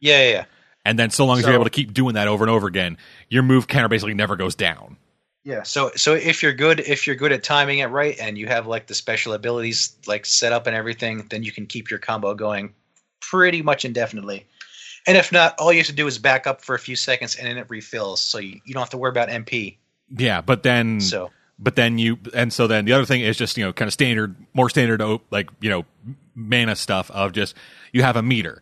Yeah, 0.00 0.22
yeah, 0.24 0.30
yeah. 0.30 0.44
And 0.84 0.98
then 0.98 1.10
so 1.10 1.24
long 1.24 1.38
as 1.38 1.44
you're 1.44 1.54
able 1.54 1.62
to 1.64 1.70
keep 1.70 1.92
doing 1.94 2.14
that 2.14 2.26
over 2.26 2.42
and 2.42 2.50
over 2.50 2.66
again, 2.66 2.98
your 3.28 3.44
move 3.44 3.68
counter 3.68 3.88
basically 3.88 4.14
never 4.14 4.34
goes 4.34 4.56
down. 4.56 4.96
Yeah. 5.44 5.62
So 5.62 5.92
so 5.94 6.14
if 6.14 6.42
you're 6.42 6.52
good 6.52 6.80
if 6.80 7.06
you're 7.06 7.14
good 7.14 7.30
at 7.30 7.44
timing 7.44 7.78
it 7.78 7.86
right 7.86 8.16
and 8.18 8.36
you 8.36 8.48
have 8.48 8.66
like 8.66 8.88
the 8.88 8.94
special 8.94 9.32
abilities 9.32 9.94
like 10.08 10.26
set 10.26 10.52
up 10.52 10.66
and 10.66 10.74
everything, 10.74 11.26
then 11.30 11.44
you 11.44 11.52
can 11.52 11.66
keep 11.66 11.90
your 11.90 12.00
combo 12.00 12.34
going 12.34 12.74
pretty 13.20 13.62
much 13.62 13.84
indefinitely. 13.84 14.46
And 15.06 15.16
if 15.16 15.30
not, 15.30 15.54
all 15.60 15.72
you 15.72 15.78
have 15.78 15.86
to 15.86 15.92
do 15.92 16.06
is 16.08 16.18
back 16.18 16.48
up 16.48 16.62
for 16.62 16.74
a 16.74 16.78
few 16.78 16.96
seconds 16.96 17.36
and 17.36 17.46
then 17.46 17.58
it 17.58 17.66
refills, 17.68 18.20
so 18.20 18.38
you, 18.38 18.60
you 18.64 18.74
don't 18.74 18.82
have 18.82 18.90
to 18.90 18.98
worry 18.98 19.10
about 19.10 19.28
MP. 19.28 19.76
Yeah, 20.16 20.40
but 20.40 20.62
then 20.64 21.00
So 21.00 21.30
but 21.62 21.76
then 21.76 21.98
you 21.98 22.18
and 22.34 22.52
so 22.52 22.66
then 22.66 22.84
the 22.84 22.92
other 22.92 23.04
thing 23.04 23.20
is 23.20 23.36
just 23.36 23.56
you 23.56 23.64
know 23.64 23.72
kind 23.72 23.86
of 23.86 23.92
standard 23.92 24.34
more 24.52 24.68
standard 24.68 25.00
oh, 25.00 25.22
like 25.30 25.48
you 25.60 25.70
know 25.70 25.84
mana 26.34 26.74
stuff 26.74 27.10
of 27.10 27.32
just 27.32 27.54
you 27.92 28.02
have 28.02 28.16
a 28.16 28.22
meter. 28.22 28.60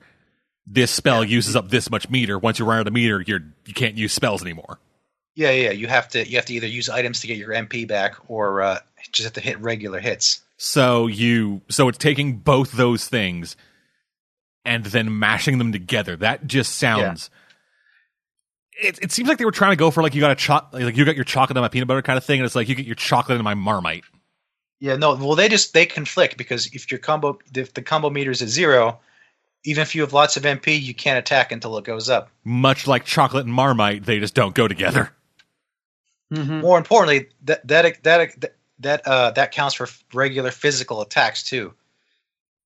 This 0.66 0.90
spell 0.90 1.24
uses 1.24 1.56
up 1.56 1.70
this 1.70 1.90
much 1.90 2.10
meter. 2.10 2.38
Once 2.38 2.58
you 2.58 2.64
run 2.64 2.80
out 2.80 2.86
of 2.86 2.92
meter 2.92 3.22
you're 3.26 3.40
you 3.66 3.74
can't 3.74 3.96
use 3.96 4.12
spells 4.12 4.42
anymore. 4.42 4.78
Yeah, 5.34 5.52
yeah, 5.52 5.70
you 5.70 5.86
have 5.86 6.08
to 6.10 6.28
you 6.28 6.36
have 6.36 6.44
to 6.46 6.54
either 6.54 6.66
use 6.66 6.88
items 6.88 7.20
to 7.20 7.26
get 7.26 7.38
your 7.38 7.50
MP 7.50 7.88
back 7.88 8.16
or 8.28 8.60
uh, 8.62 8.78
just 9.12 9.24
have 9.24 9.32
to 9.34 9.40
hit 9.40 9.58
regular 9.60 10.00
hits. 10.00 10.42
so 10.58 11.06
you 11.06 11.62
so 11.70 11.88
it's 11.88 11.98
taking 11.98 12.36
both 12.36 12.72
those 12.72 13.08
things 13.08 13.56
and 14.64 14.84
then 14.84 15.18
mashing 15.18 15.58
them 15.58 15.72
together. 15.72 16.16
That 16.16 16.46
just 16.46 16.76
sounds 16.76 17.30
it, 18.82 18.98
it 19.02 19.12
seems 19.12 19.28
like 19.28 19.38
they 19.38 19.44
were 19.44 19.50
trying 19.50 19.72
to 19.72 19.76
go 19.76 19.90
for 19.90 20.02
like 20.02 20.14
you 20.14 20.20
got 20.20 20.30
a 20.32 20.34
cho- 20.36 20.66
like 20.72 20.96
you 20.96 21.04
got 21.04 21.16
your 21.16 21.24
chocolate 21.24 21.56
and 21.56 21.62
my 21.62 21.68
peanut 21.68 21.88
butter 21.88 22.02
kind 22.02 22.16
of 22.16 22.24
thing 22.24 22.40
and 22.40 22.46
it's 22.46 22.54
like 22.54 22.68
you 22.68 22.74
get 22.74 22.86
your 22.86 22.94
chocolate 22.94 23.36
and 23.36 23.44
my 23.44 23.54
marmite 23.54 24.04
Yeah, 24.80 24.96
no, 24.96 25.14
well 25.14 25.34
they 25.34 25.48
just 25.48 25.72
they 25.74 25.86
conflict 25.86 26.36
because 26.36 26.66
if 26.74 26.90
your 26.90 26.98
combo 26.98 27.38
if 27.54 27.74
the 27.74 27.82
combo 27.82 28.10
meter 28.10 28.30
is 28.30 28.42
at 28.42 28.48
zero, 28.48 28.98
even 29.64 29.82
if 29.82 29.94
you 29.94 30.00
have 30.00 30.12
lots 30.12 30.36
of 30.36 30.44
MP, 30.44 30.80
you 30.80 30.94
can't 30.94 31.18
attack 31.18 31.52
until 31.52 31.76
it 31.78 31.84
goes 31.84 32.08
up. 32.08 32.30
much 32.44 32.86
like 32.86 33.04
chocolate 33.04 33.44
and 33.44 33.54
marmite 33.54 34.04
they 34.04 34.18
just 34.18 34.34
don't 34.34 34.54
go 34.54 34.66
together 34.68 35.10
Mhm. 36.32 36.60
More 36.60 36.78
importantly, 36.78 37.28
that 37.42 37.66
that 37.66 38.02
that 38.04 38.52
that 38.78 39.06
uh, 39.06 39.32
that 39.32 39.50
counts 39.50 39.74
for 39.74 39.88
regular 40.14 40.52
physical 40.52 41.00
attacks 41.02 41.42
too. 41.42 41.74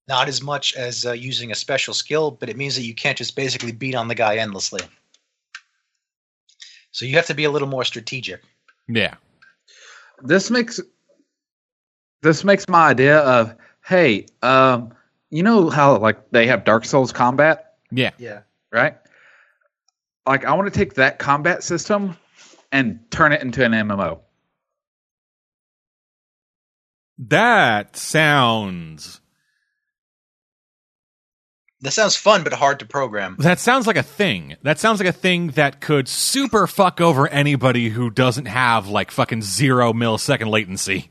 Not 0.06 0.28
as 0.28 0.42
much 0.42 0.74
as 0.74 1.06
uh, 1.06 1.12
using 1.12 1.50
a 1.50 1.54
special 1.54 1.94
skill, 1.94 2.30
but 2.30 2.50
it 2.50 2.58
means 2.58 2.74
that 2.76 2.82
you 2.82 2.94
can't 2.94 3.16
just 3.16 3.34
basically 3.34 3.72
beat 3.72 3.94
on 3.94 4.08
the 4.08 4.14
guy 4.14 4.36
endlessly. 4.36 4.80
So 6.94 7.04
you 7.06 7.16
have 7.16 7.26
to 7.26 7.34
be 7.34 7.42
a 7.42 7.50
little 7.50 7.66
more 7.66 7.84
strategic. 7.84 8.40
yeah 8.88 9.14
This 10.22 10.48
makes 10.48 10.78
this 12.22 12.44
makes 12.44 12.68
my 12.68 12.88
idea 12.88 13.18
of 13.18 13.54
hey, 13.84 14.26
um, 14.42 14.94
you 15.28 15.42
know 15.42 15.68
how 15.70 15.98
like 15.98 16.30
they 16.30 16.46
have 16.46 16.64
Dark 16.64 16.84
Souls 16.84 17.12
combat, 17.12 17.74
yeah 17.90 18.12
Yeah. 18.18 18.42
right? 18.72 18.96
Like 20.24 20.44
I 20.44 20.54
want 20.54 20.72
to 20.72 20.78
take 20.78 20.94
that 20.94 21.18
combat 21.18 21.62
system 21.64 22.16
and 22.72 23.00
turn 23.10 23.32
it 23.32 23.42
into 23.42 23.64
an 23.64 23.72
MMO. 23.72 24.20
That 27.18 27.96
sounds. 27.96 29.20
That 31.84 31.92
sounds 31.92 32.16
fun, 32.16 32.44
but 32.44 32.54
hard 32.54 32.78
to 32.78 32.86
program. 32.86 33.36
That 33.38 33.60
sounds 33.60 33.86
like 33.86 33.96
a 33.96 34.02
thing. 34.02 34.56
That 34.62 34.78
sounds 34.78 35.00
like 35.00 35.08
a 35.08 35.12
thing 35.12 35.48
that 35.48 35.82
could 35.82 36.08
super 36.08 36.66
fuck 36.66 37.00
over 37.00 37.28
anybody 37.28 37.90
who 37.90 38.08
doesn't 38.08 38.46
have 38.46 38.88
like 38.88 39.10
fucking 39.10 39.42
zero 39.42 39.92
millisecond 39.92 40.48
latency. 40.50 41.10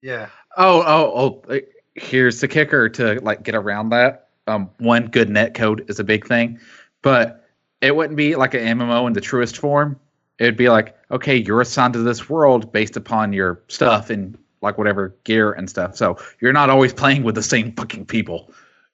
Yeah. 0.00 0.30
Oh, 0.56 0.82
oh, 0.86 1.42
oh! 1.48 1.54
uh, 1.54 1.58
Here's 1.94 2.40
the 2.40 2.48
kicker 2.48 2.88
to 2.88 3.20
like 3.20 3.42
get 3.42 3.54
around 3.54 3.90
that. 3.90 4.28
Um, 4.46 4.70
one 4.78 5.08
good 5.08 5.28
net 5.28 5.52
code 5.52 5.84
is 5.90 6.00
a 6.00 6.04
big 6.04 6.26
thing, 6.26 6.58
but 7.02 7.46
it 7.82 7.94
wouldn't 7.94 8.16
be 8.16 8.36
like 8.36 8.54
an 8.54 8.78
MMO 8.78 9.06
in 9.06 9.12
the 9.12 9.20
truest 9.20 9.58
form. 9.58 10.00
It'd 10.38 10.56
be 10.56 10.70
like, 10.70 10.96
okay, 11.10 11.36
you're 11.36 11.60
assigned 11.60 11.92
to 11.92 11.98
this 11.98 12.28
world 12.30 12.72
based 12.72 12.96
upon 12.96 13.34
your 13.34 13.60
stuff 13.68 14.08
and 14.08 14.38
like 14.62 14.78
whatever 14.78 15.14
gear 15.24 15.52
and 15.52 15.68
stuff. 15.68 15.96
So 15.96 16.16
you're 16.40 16.54
not 16.54 16.70
always 16.70 16.94
playing 16.94 17.22
with 17.22 17.34
the 17.34 17.42
same 17.42 17.72
fucking 17.72 18.06
people. 18.06 18.50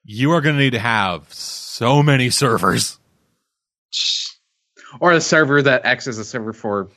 You 0.09 0.31
are 0.31 0.39
going 0.39 0.55
to 0.55 0.61
need 0.61 0.69
to 0.71 0.79
have 0.79 1.31
so 1.33 2.01
many 2.01 2.29
servers. 2.29 2.97
or 5.01 5.11
a 5.11 5.19
server 5.19 5.61
that 5.61 5.83
acts 5.83 6.07
as 6.07 6.17
a 6.17 6.23
server 6.23 6.53
for 6.53 6.87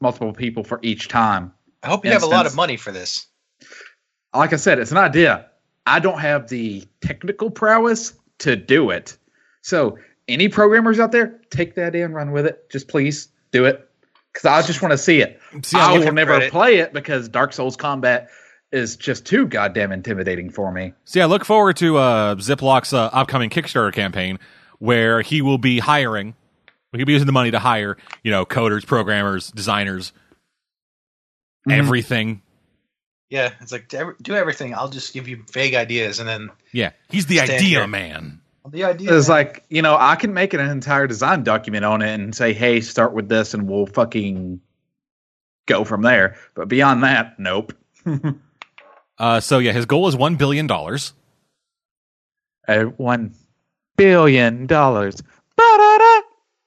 multiple 0.00 0.32
people 0.32 0.64
for 0.64 0.80
each 0.82 1.06
time. 1.06 1.52
I 1.84 1.86
hope 1.86 2.04
you 2.04 2.10
have 2.10 2.24
a 2.24 2.26
lot 2.26 2.44
of 2.44 2.56
money 2.56 2.76
for 2.76 2.90
this. 2.90 3.28
Like 4.34 4.52
I 4.52 4.56
said, 4.56 4.80
it's 4.80 4.90
an 4.90 4.96
idea. 4.96 5.48
I 5.86 6.00
don't 6.00 6.18
have 6.18 6.48
the 6.48 6.84
technical 7.00 7.52
prowess 7.52 8.14
to 8.40 8.56
do 8.56 8.90
it. 8.90 9.16
So, 9.62 9.96
any 10.26 10.48
programmers 10.48 10.98
out 10.98 11.12
there, 11.12 11.40
take 11.50 11.76
that 11.76 11.94
in, 11.94 12.12
run 12.14 12.32
with 12.32 12.46
it. 12.46 12.68
Just 12.68 12.88
please 12.88 13.28
do 13.52 13.64
it. 13.64 13.88
Because 14.32 14.44
I 14.44 14.66
just 14.66 14.82
want 14.82 14.90
to 14.90 14.98
see 14.98 15.20
it. 15.20 15.40
See, 15.62 15.78
I 15.78 15.94
I 15.94 15.98
will 15.98 16.10
never 16.10 16.32
credit. 16.32 16.50
play 16.50 16.76
it 16.78 16.92
because 16.92 17.28
Dark 17.28 17.52
Souls 17.52 17.76
combat 17.76 18.28
is 18.72 18.96
just 18.96 19.24
too 19.26 19.46
goddamn 19.46 19.92
intimidating 19.92 20.50
for 20.50 20.70
me. 20.72 20.92
So 21.04 21.20
yeah, 21.20 21.26
look 21.26 21.44
forward 21.44 21.76
to 21.78 21.96
uh, 21.98 22.34
Ziplock's 22.36 22.92
uh, 22.92 23.10
upcoming 23.12 23.50
Kickstarter 23.50 23.92
campaign 23.92 24.38
where 24.78 25.22
he 25.22 25.40
will 25.42 25.58
be 25.58 25.78
hiring. 25.78 26.34
He'll 26.92 27.04
be 27.06 27.12
using 27.12 27.26
the 27.26 27.32
money 27.32 27.50
to 27.50 27.58
hire, 27.58 27.96
you 28.22 28.30
know, 28.30 28.46
coders, 28.46 28.86
programmers, 28.86 29.50
designers, 29.50 30.12
Mhm. 31.68 31.72
everything. 31.78 32.42
Yeah, 33.28 33.52
it's 33.60 33.72
like 33.72 33.88
do 34.22 34.34
everything. 34.34 34.74
I'll 34.74 34.88
just 34.88 35.12
give 35.12 35.26
you 35.28 35.44
vague 35.52 35.74
ideas, 35.74 36.20
and 36.20 36.28
then 36.28 36.50
Yeah, 36.72 36.90
he's 37.10 37.26
the 37.26 37.40
idea 37.40 37.58
here. 37.80 37.86
man. 37.86 38.40
the 38.68 38.82
idea. 38.84 39.12
is 39.12 39.28
like, 39.28 39.62
you 39.68 39.80
know, 39.82 39.96
I 39.98 40.16
can 40.16 40.32
make 40.34 40.52
an 40.54 40.58
entire 40.60 41.06
design 41.06 41.44
document 41.44 41.84
on 41.84 42.02
it 42.02 42.14
and 42.14 42.34
say, 42.34 42.52
hey, 42.52 42.80
start 42.80 43.12
with 43.12 43.28
this 43.28 43.54
and 43.54 43.68
we'll 43.68 43.86
fucking 43.86 44.60
go 45.66 45.84
from 45.84 46.02
there. 46.02 46.36
But 46.54 46.66
beyond 46.68 47.04
that, 47.04 47.38
nope. 47.38 47.72
Uh, 49.18 49.40
so 49.40 49.58
yeah, 49.58 49.72
his 49.72 49.86
goal 49.86 50.08
is 50.08 50.16
one 50.16 50.36
billion 50.36 50.66
dollars. 50.66 51.12
Uh, 52.68 52.84
one 52.84 53.34
billion 53.96 54.66
dollars. 54.66 55.22
Ba-da-da. 55.56 56.22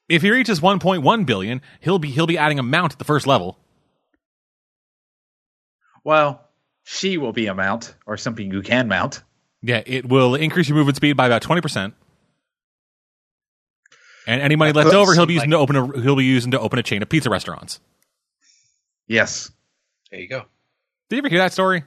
If 0.08 0.24
he 0.24 0.32
reaches 0.32 0.60
1.1 0.60 1.26
billion, 1.28 1.62
he'll 1.82 2.00
be 2.00 2.10
he'll 2.10 2.26
be 2.26 2.38
adding 2.38 2.58
a 2.58 2.64
mount 2.64 2.94
at 2.94 3.00
the 3.00 3.06
first 3.06 3.28
level. 3.28 3.60
Well, 6.04 6.42
she 6.84 7.18
will 7.18 7.34
be 7.34 7.46
a 7.46 7.54
mount 7.54 7.94
or 8.08 8.18
something 8.18 8.52
you 8.52 8.64
can 8.64 8.88
mount. 8.88 9.22
Yeah, 9.62 9.84
it 9.86 10.08
will 10.08 10.34
increase 10.34 10.68
your 10.68 10.78
movement 10.78 10.96
speed 10.96 11.16
by 11.18 11.28
about 11.28 11.44
20%. 11.44 11.94
And 14.26 14.42
any 14.42 14.56
money 14.56 14.72
left 14.72 14.94
over, 14.94 15.14
he'll 15.14 15.26
be 15.26 15.34
using 15.36 15.52
to 15.52 15.58
open 15.58 15.76
a 15.76 16.02
he'll 16.02 16.16
be 16.16 16.26
using 16.26 16.52
to 16.52 16.60
open 16.60 16.80
a 16.80 16.84
chain 16.84 17.02
of 17.02 17.10
pizza 17.10 17.30
restaurants. 17.30 17.80
Yes. 19.08 19.52
there 20.12 20.20
you 20.20 20.28
go. 20.28 20.46
Did 21.10 21.16
you 21.16 21.18
ever 21.20 21.30
hear 21.30 21.40
that 21.40 21.54
story? 21.54 21.84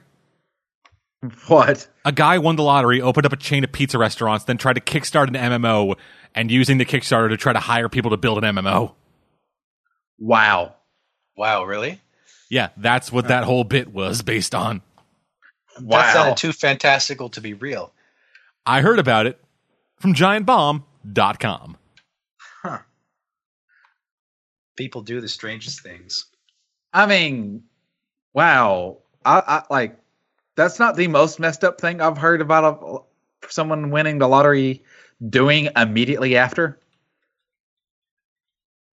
What? 1.47 1.87
A 2.05 2.11
guy 2.11 2.37
won 2.37 2.57
the 2.57 2.63
lottery, 2.63 3.01
opened 3.01 3.25
up 3.25 3.31
a 3.33 3.37
chain 3.37 3.63
of 3.63 3.71
pizza 3.71 3.97
restaurants, 3.97 4.43
then 4.45 4.57
tried 4.57 4.73
to 4.73 4.81
kickstart 4.81 5.27
an 5.29 5.35
MMO, 5.35 5.95
and 6.35 6.51
using 6.51 6.77
the 6.79 6.85
Kickstarter 6.85 7.29
to 7.29 7.37
try 7.37 7.53
to 7.53 7.59
hire 7.59 7.87
people 7.87 8.11
to 8.11 8.17
build 8.17 8.43
an 8.43 8.55
MMO. 8.55 8.93
Wow. 10.19 10.75
Wow, 11.37 11.63
really? 11.63 12.01
Yeah, 12.49 12.69
that's 12.77 13.11
what 13.11 13.29
that 13.29 13.45
whole 13.45 13.63
bit 13.63 13.93
was 13.93 14.21
based 14.21 14.53
on. 14.53 14.81
Wow. 15.79 15.99
That 15.99 16.05
Wow. 16.07 16.13
sounded 16.13 16.37
too 16.37 16.51
fantastical 16.53 17.29
to 17.29 17.41
be 17.41 17.53
real. 17.53 17.93
I 18.65 18.81
heard 18.81 18.99
about 18.99 19.25
it 19.25 19.39
from 19.99 20.13
giantbomb.com. 20.13 21.77
Huh. 22.61 22.79
People 24.75 25.01
do 25.01 25.21
the 25.21 25.27
strangest 25.27 25.81
things. 25.81 26.25
I 26.91 27.05
mean, 27.05 27.63
wow. 28.33 28.97
I, 29.25 29.41
I 29.47 29.63
like 29.73 29.97
that's 30.55 30.79
not 30.79 30.95
the 30.95 31.07
most 31.07 31.39
messed 31.39 31.63
up 31.63 31.79
thing 31.79 32.01
I've 32.01 32.17
heard 32.17 32.41
about 32.41 32.63
a, 33.43 33.47
someone 33.49 33.89
winning 33.91 34.17
the 34.19 34.27
lottery 34.27 34.83
doing 35.29 35.69
immediately 35.75 36.37
after. 36.37 36.79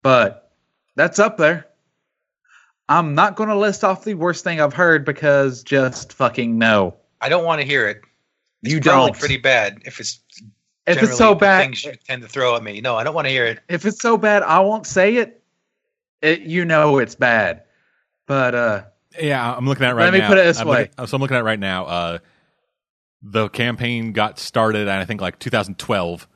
But 0.01 0.51
that's 0.95 1.19
up 1.19 1.37
there. 1.37 1.65
I'm 2.87 3.13
not 3.13 3.35
going 3.35 3.49
to 3.49 3.55
list 3.55 3.83
off 3.83 4.03
the 4.03 4.15
worst 4.15 4.43
thing 4.43 4.59
I've 4.59 4.73
heard 4.73 5.05
because 5.05 5.61
just 5.63 6.13
fucking 6.13 6.57
no. 6.57 6.95
I 7.21 7.29
don't 7.29 7.45
want 7.45 7.61
to 7.61 7.67
hear 7.67 7.87
it. 7.87 8.01
It's 8.63 8.73
You 8.73 8.79
don't. 8.79 9.17
pretty 9.17 9.37
bad. 9.37 9.81
If 9.85 9.99
it's 9.99 10.21
If 10.87 11.03
it's 11.03 11.17
so 11.17 11.35
bad, 11.35 11.61
things 11.61 11.83
you 11.83 11.93
tend 12.07 12.21
to 12.23 12.27
throw 12.27 12.55
at 12.55 12.63
me. 12.63 12.81
No, 12.81 12.95
I 12.95 13.03
don't 13.03 13.13
want 13.13 13.27
to 13.27 13.31
hear 13.31 13.45
it. 13.45 13.59
if 13.69 13.85
it's 13.85 14.01
so 14.01 14.17
bad, 14.17 14.41
I 14.43 14.59
won't 14.59 14.87
say 14.87 15.17
it. 15.17 15.43
It 16.21 16.41
you 16.41 16.65
know 16.65 16.97
it's 16.97 17.15
bad. 17.15 17.63
But 18.25 18.55
uh 18.55 18.83
Yeah, 19.19 19.55
I'm 19.55 19.65
looking 19.65 19.85
at 19.85 19.91
it 19.91 19.93
right 19.95 20.01
now. 20.05 20.11
Let 20.11 20.13
me 20.13 20.19
now. 20.19 20.27
put 20.27 20.37
it 20.37 20.43
this 20.45 20.59
I'm 20.59 20.67
way. 20.67 20.89
looking- 20.97 21.07
so 21.07 21.15
I'm 21.15 21.21
looking 21.21 21.35
at 21.37 21.41
it 21.41 21.43
right 21.45 21.59
now. 21.59 21.85
Uh, 21.85 22.17
the 23.21 23.49
campaign 23.49 24.11
got 24.11 24.39
started, 24.39 24.87
I 24.87 25.05
think, 25.05 25.21
like 25.21 25.39
2012. 25.39 26.27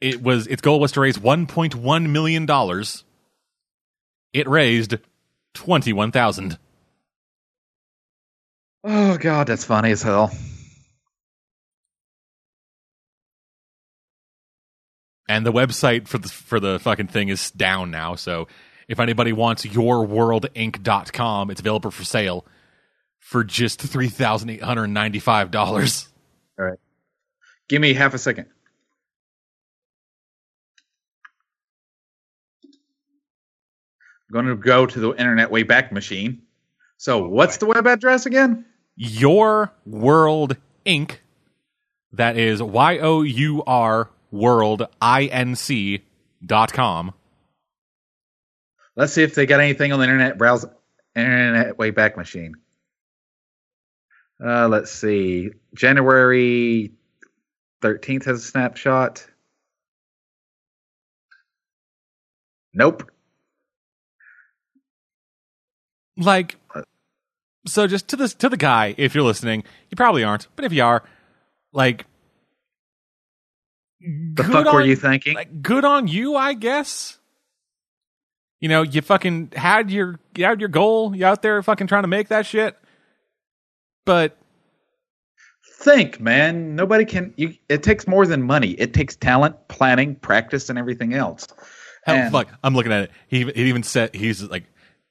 It 0.00 0.20
was 0.22 0.46
its 0.48 0.60
goal 0.62 0.80
was 0.80 0.92
to 0.92 1.00
raise 1.00 1.16
1.1 1.18 2.08
million 2.10 2.44
dollars. 2.46 3.04
It 4.32 4.48
raised 4.48 4.96
21,000. 5.54 6.58
Oh 8.84 9.16
god, 9.18 9.46
that's 9.46 9.64
funny 9.64 9.92
as 9.92 10.02
hell. 10.02 10.32
And 15.28 15.46
the 15.46 15.52
website 15.52 16.08
for 16.08 16.18
the 16.18 16.28
for 16.28 16.58
the 16.60 16.78
fucking 16.80 17.06
thing 17.06 17.28
is 17.28 17.50
down 17.52 17.90
now, 17.90 18.16
so 18.16 18.48
if 18.92 19.00
anybody 19.00 19.32
wants 19.32 19.64
yourworldinc.com, 19.64 21.50
it's 21.50 21.60
available 21.60 21.90
for 21.90 22.04
sale 22.04 22.46
for 23.18 23.42
just 23.42 23.80
$3,895. 23.80 26.08
All 26.58 26.64
right. 26.64 26.78
Give 27.68 27.80
me 27.80 27.94
half 27.94 28.12
a 28.12 28.18
second. 28.18 28.46
I'm 32.64 32.70
going 34.32 34.46
to 34.46 34.56
go 34.56 34.84
to 34.84 35.00
the 35.00 35.12
Internet 35.12 35.50
Wayback 35.50 35.90
Machine. 35.90 36.42
So, 36.98 37.26
what's 37.26 37.56
the 37.56 37.66
web 37.66 37.86
address 37.86 38.26
again? 38.26 38.66
Your 38.94 39.72
World 39.86 40.58
Inc. 40.84 41.16
That 42.12 42.36
is 42.36 42.62
Y 42.62 42.98
O 42.98 43.22
U 43.22 43.62
R 43.66 44.10
World 44.30 44.86
I 45.00 45.24
N 45.24 45.56
C 45.56 46.02
dot 46.44 46.74
com. 46.74 47.14
Let's 48.96 49.12
see 49.12 49.22
if 49.22 49.34
they 49.34 49.46
got 49.46 49.60
anything 49.60 49.92
on 49.92 49.98
the 49.98 50.04
Internet 50.04 50.38
browse 50.38 50.66
Internet 51.16 51.76
Wayback 51.76 52.16
Machine. 52.16 52.54
Uh, 54.44 54.68
let's 54.68 54.90
see. 54.90 55.50
January 55.74 56.92
13th 57.82 58.24
has 58.24 58.38
a 58.38 58.46
snapshot. 58.46 59.26
Nope. 62.74 63.10
Like, 66.16 66.56
so 67.66 67.86
just 67.86 68.08
to 68.08 68.16
this 68.16 68.34
to 68.34 68.48
the 68.48 68.56
guy, 68.56 68.94
if 68.98 69.14
you're 69.14 69.24
listening, 69.24 69.64
you 69.90 69.96
probably 69.96 70.24
aren't, 70.24 70.48
but 70.56 70.64
if 70.64 70.72
you 70.72 70.82
are, 70.82 71.02
like, 71.72 72.06
The 74.00 74.44
fuck 74.44 74.72
were 74.72 74.82
you 74.82 74.96
thinking? 74.96 75.34
Like, 75.34 75.62
good 75.62 75.84
on 75.84 76.08
you, 76.08 76.34
I 76.36 76.54
guess. 76.54 77.18
You 78.62 78.68
know, 78.68 78.82
you 78.82 79.02
fucking 79.02 79.50
had 79.56 79.90
your 79.90 80.20
you 80.36 80.44
had 80.44 80.60
your 80.60 80.68
goal. 80.68 81.14
You 81.16 81.26
out 81.26 81.42
there 81.42 81.60
fucking 81.64 81.88
trying 81.88 82.04
to 82.04 82.08
make 82.08 82.28
that 82.28 82.46
shit. 82.46 82.78
But 84.06 84.36
think, 85.80 86.20
man. 86.20 86.76
Nobody 86.76 87.04
can. 87.04 87.34
You. 87.36 87.54
It 87.68 87.82
takes 87.82 88.06
more 88.06 88.24
than 88.24 88.40
money. 88.44 88.70
It 88.70 88.94
takes 88.94 89.16
talent, 89.16 89.56
planning, 89.66 90.14
practice, 90.14 90.70
and 90.70 90.78
everything 90.78 91.12
else. 91.12 91.48
hell, 92.04 92.14
And- 92.16 92.32
fuck, 92.32 92.48
I'm 92.62 92.74
looking 92.76 92.92
at 92.92 93.02
it. 93.02 93.10
He 93.26 93.40
even- 93.40 93.54
he 93.56 93.64
even 93.64 93.82
said 93.82 94.14
he's 94.14 94.42
like 94.44 94.64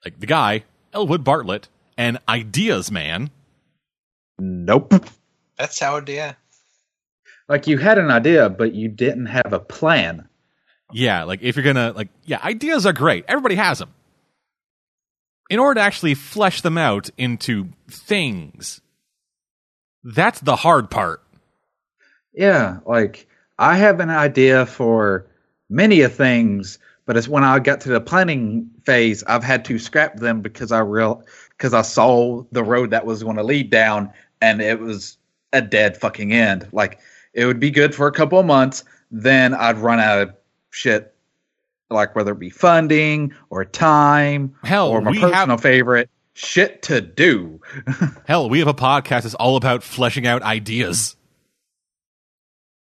like 0.05 0.19
the 0.21 0.25
guy 0.27 0.63
Elwood 0.93 1.25
Bartlett 1.25 1.67
and 1.97 2.19
ideas 2.29 2.89
man. 2.89 3.31
Nope. 4.39 4.93
That's 5.57 5.77
how 5.77 5.97
it. 5.97 6.07
Yeah. 6.09 6.35
Like 7.49 7.67
you 7.67 7.77
had 7.77 7.97
an 7.97 8.09
idea, 8.11 8.49
but 8.49 8.73
you 8.73 8.87
didn't 8.87 9.25
have 9.25 9.51
a 9.51 9.59
plan. 9.59 10.27
Yeah, 10.93 11.23
like 11.23 11.41
if 11.41 11.55
you're 11.55 11.63
gonna 11.63 11.93
like, 11.93 12.09
yeah, 12.25 12.39
ideas 12.43 12.85
are 12.85 12.93
great. 12.93 13.25
Everybody 13.27 13.55
has 13.55 13.79
them. 13.79 13.93
In 15.49 15.59
order 15.59 15.79
to 15.79 15.81
actually 15.81 16.15
flesh 16.15 16.61
them 16.61 16.77
out 16.77 17.09
into 17.17 17.69
things, 17.89 18.81
that's 20.03 20.39
the 20.39 20.55
hard 20.55 20.89
part. 20.89 21.21
Yeah, 22.33 22.79
like 22.85 23.27
I 23.59 23.77
have 23.77 23.99
an 23.99 24.09
idea 24.09 24.65
for 24.65 25.27
many 25.69 26.01
of 26.01 26.13
things, 26.13 26.79
but 27.05 27.17
it's 27.17 27.27
when 27.27 27.43
I 27.43 27.59
got 27.59 27.81
to 27.81 27.89
the 27.89 28.01
planning 28.01 28.69
phase, 28.85 29.23
I've 29.23 29.43
had 29.43 29.65
to 29.65 29.77
scrap 29.77 30.17
them 30.17 30.41
because 30.41 30.71
I 30.71 30.79
real 30.79 31.23
because 31.49 31.73
I 31.73 31.81
saw 31.81 32.43
the 32.51 32.63
road 32.63 32.91
that 32.91 33.05
was 33.05 33.23
going 33.23 33.35
to 33.35 33.43
lead 33.43 33.69
down, 33.69 34.11
and 34.41 34.61
it 34.61 34.79
was 34.79 35.17
a 35.53 35.61
dead 35.61 35.97
fucking 35.97 36.33
end. 36.33 36.67
Like 36.71 36.99
it 37.33 37.45
would 37.45 37.59
be 37.59 37.71
good 37.71 37.93
for 37.93 38.07
a 38.07 38.11
couple 38.11 38.39
of 38.39 38.45
months, 38.45 38.83
then 39.11 39.53
I'd 39.53 39.77
run 39.77 39.99
out 39.99 40.21
of 40.21 40.33
shit. 40.71 41.15
Like 41.89 42.15
whether 42.15 42.31
it 42.31 42.39
be 42.39 42.49
funding 42.49 43.33
or 43.49 43.65
time 43.65 44.55
Hell, 44.63 44.89
or 44.89 45.01
my 45.01 45.11
personal 45.11 45.31
have 45.31 45.61
favorite 45.61 46.09
shit 46.33 46.83
to 46.83 47.01
do. 47.01 47.61
hell, 48.25 48.49
we 48.49 48.59
have 48.59 48.67
a 48.67 48.73
podcast 48.73 49.23
that's 49.23 49.35
all 49.35 49.57
about 49.57 49.83
fleshing 49.83 50.25
out 50.25 50.41
ideas. 50.41 51.15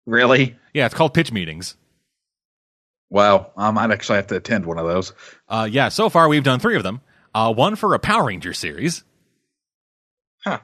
really? 0.05 0.57
Yeah, 0.73 0.85
it's 0.85 0.95
called 0.95 1.13
pitch 1.13 1.31
meetings. 1.31 1.75
Wow, 3.09 3.51
I 3.57 3.71
might 3.71 3.89
actually 3.91 4.17
have 4.17 4.27
to 4.27 4.35
attend 4.35 4.65
one 4.65 4.77
of 4.77 4.85
those. 4.85 5.13
Uh, 5.47 5.67
yeah, 5.69 5.89
so 5.89 6.09
far 6.09 6.29
we've 6.29 6.43
done 6.43 6.59
three 6.59 6.75
of 6.75 6.83
them. 6.83 7.01
Uh, 7.33 7.53
one 7.53 7.75
for 7.75 7.93
a 7.93 7.99
Power 7.99 8.25
Ranger 8.25 8.53
series. 8.53 9.03
Huh. 10.43 10.59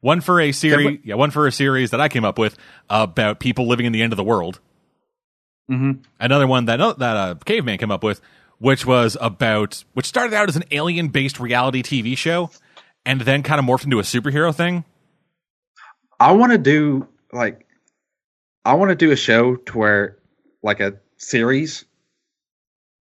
One 0.00 0.20
for 0.20 0.40
a 0.40 0.52
series, 0.52 1.00
yeah, 1.04 1.14
one 1.14 1.30
for 1.30 1.46
a 1.46 1.52
series 1.52 1.92
that 1.92 2.00
I 2.00 2.08
came 2.08 2.24
up 2.24 2.38
with 2.38 2.56
about 2.90 3.40
people 3.40 3.68
living 3.68 3.86
in 3.86 3.92
the 3.92 4.02
end 4.02 4.12
of 4.12 4.16
the 4.16 4.24
world. 4.24 4.60
Mm-hmm. 5.70 6.02
Another 6.20 6.46
one 6.46 6.66
that 6.66 6.78
that 6.98 7.16
uh, 7.16 7.34
caveman 7.44 7.78
came 7.78 7.90
up 7.90 8.02
with, 8.02 8.20
which 8.58 8.84
was 8.84 9.16
about 9.20 9.84
which 9.94 10.06
started 10.06 10.34
out 10.34 10.48
as 10.48 10.56
an 10.56 10.64
alien-based 10.70 11.40
reality 11.40 11.82
TV 11.82 12.16
show, 12.16 12.50
and 13.06 13.20
then 13.22 13.42
kind 13.42 13.58
of 13.58 13.64
morphed 13.64 13.84
into 13.84 13.98
a 13.98 14.02
superhero 14.02 14.54
thing. 14.54 14.84
I 16.20 16.32
want 16.32 16.52
to 16.52 16.58
do 16.58 17.08
like 17.32 17.66
I 18.64 18.74
want 18.74 18.90
to 18.90 18.94
do 18.94 19.10
a 19.10 19.16
show 19.16 19.56
to 19.56 19.78
where 19.78 20.18
like 20.62 20.80
a 20.80 20.94
series 21.16 21.84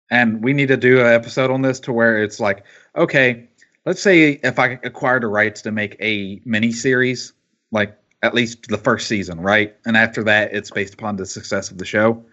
and 0.09 0.43
we 0.43 0.53
need 0.53 0.67
to 0.67 0.77
do 0.77 0.99
an 0.99 1.07
episode 1.07 1.51
on 1.51 1.61
this 1.61 1.79
to 1.81 1.93
where 1.93 2.23
it's 2.23 2.39
like 2.39 2.65
okay 2.95 3.49
let's 3.85 4.01
say 4.01 4.31
if 4.31 4.59
I 4.59 4.79
acquired 4.83 5.23
the 5.23 5.27
rights 5.27 5.63
to 5.63 5.71
make 5.71 5.95
a 5.99 6.41
mini 6.45 6.71
series 6.71 7.33
like 7.71 7.97
at 8.21 8.33
least 8.33 8.67
the 8.67 8.77
first 8.77 9.07
season 9.07 9.39
right 9.39 9.75
and 9.85 9.97
after 9.97 10.23
that 10.25 10.53
it's 10.53 10.71
based 10.71 10.93
upon 10.93 11.15
the 11.15 11.25
success 11.25 11.71
of 11.71 11.77
the 11.77 11.85
show 11.85 12.23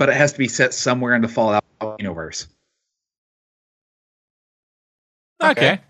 but 0.00 0.08
it 0.08 0.16
has 0.16 0.32
to 0.32 0.38
be 0.38 0.48
set 0.48 0.72
somewhere 0.72 1.14
in 1.14 1.20
the 1.20 1.28
Fallout 1.28 1.62
universe 1.98 2.48
Okay, 5.42 5.50
Okay. 5.50 5.80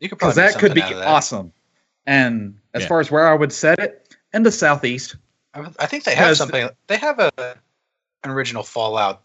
You 0.00 0.08
could 0.08 0.18
because 0.18 0.34
that 0.36 0.58
could 0.58 0.74
be 0.74 0.80
something 0.80 0.96
out 0.96 0.98
of 1.00 1.04
that. 1.04 1.08
awesome 1.08 1.52
and 2.06 2.58
as 2.74 2.82
Yeah. 2.82 2.88
far 2.88 3.00
as 3.00 3.10
where 3.10 3.26
I 3.28 3.34
would 3.34 3.52
set 3.52 3.78
it 3.78 4.16
in 4.32 4.42
the 4.42 4.52
southeast 4.52 5.16
I 5.54 5.60
I 5.78 5.86
think 5.86 6.02
they 6.04 6.14
have 6.16 6.36
something. 6.36 6.68
They 6.88 6.96
have 6.96 7.18
a 7.20 7.30
an 8.24 8.30
original 8.30 8.62
Fallout 8.64 9.22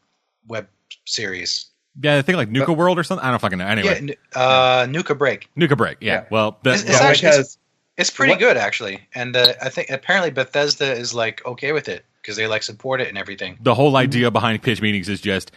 web 0.47 0.67
series. 1.05 1.65
yeah, 1.99 2.17
I 2.17 2.21
think 2.21 2.35
like 2.37 2.49
Nuka 2.49 2.71
World 2.73 2.99
or 2.99 3.03
something. 3.03 3.25
I 3.25 3.31
don't 3.31 3.39
fucking 3.39 3.57
know. 3.57 3.65
Anyway, 3.65 3.87
Yeah, 3.89 3.95
n- 3.95 4.15
uh, 4.35 4.85
Nuka 4.89 5.15
Break. 5.15 5.49
Nuka 5.55 5.75
Break. 5.75 5.97
Yeah, 6.01 6.13
Yeah. 6.13 6.25
well, 6.29 6.59
the, 6.63 6.71
It's- 6.71 6.83
it's 6.87 6.99
Yeah, 7.01 7.07
actually- 7.07 7.29
because 7.31 7.57
It's 7.97 8.09
pretty 8.11 8.31
What- 8.33 8.39
good 8.39 8.55
actually, 8.57 9.05
and 9.15 9.35
uh, 9.35 9.53
I 9.61 9.67
think 9.69 9.89
apparently 9.89 10.29
Bethesda 10.31 10.89
is 10.93 11.13
like 11.13 11.45
okay 11.45 11.71
with 11.73 11.89
it 11.89 12.05
because 12.21 12.35
they 12.37 12.47
like 12.47 12.63
support 12.63 13.01
it 13.01 13.07
and 13.07 13.17
everything. 13.17 13.57
the 13.61 13.75
whole 13.75 13.95
idea 13.95 14.29
behind 14.31 14.61
pitch 14.61 14.81
meetings 14.81 15.09
is 15.09 15.21
just 15.21 15.51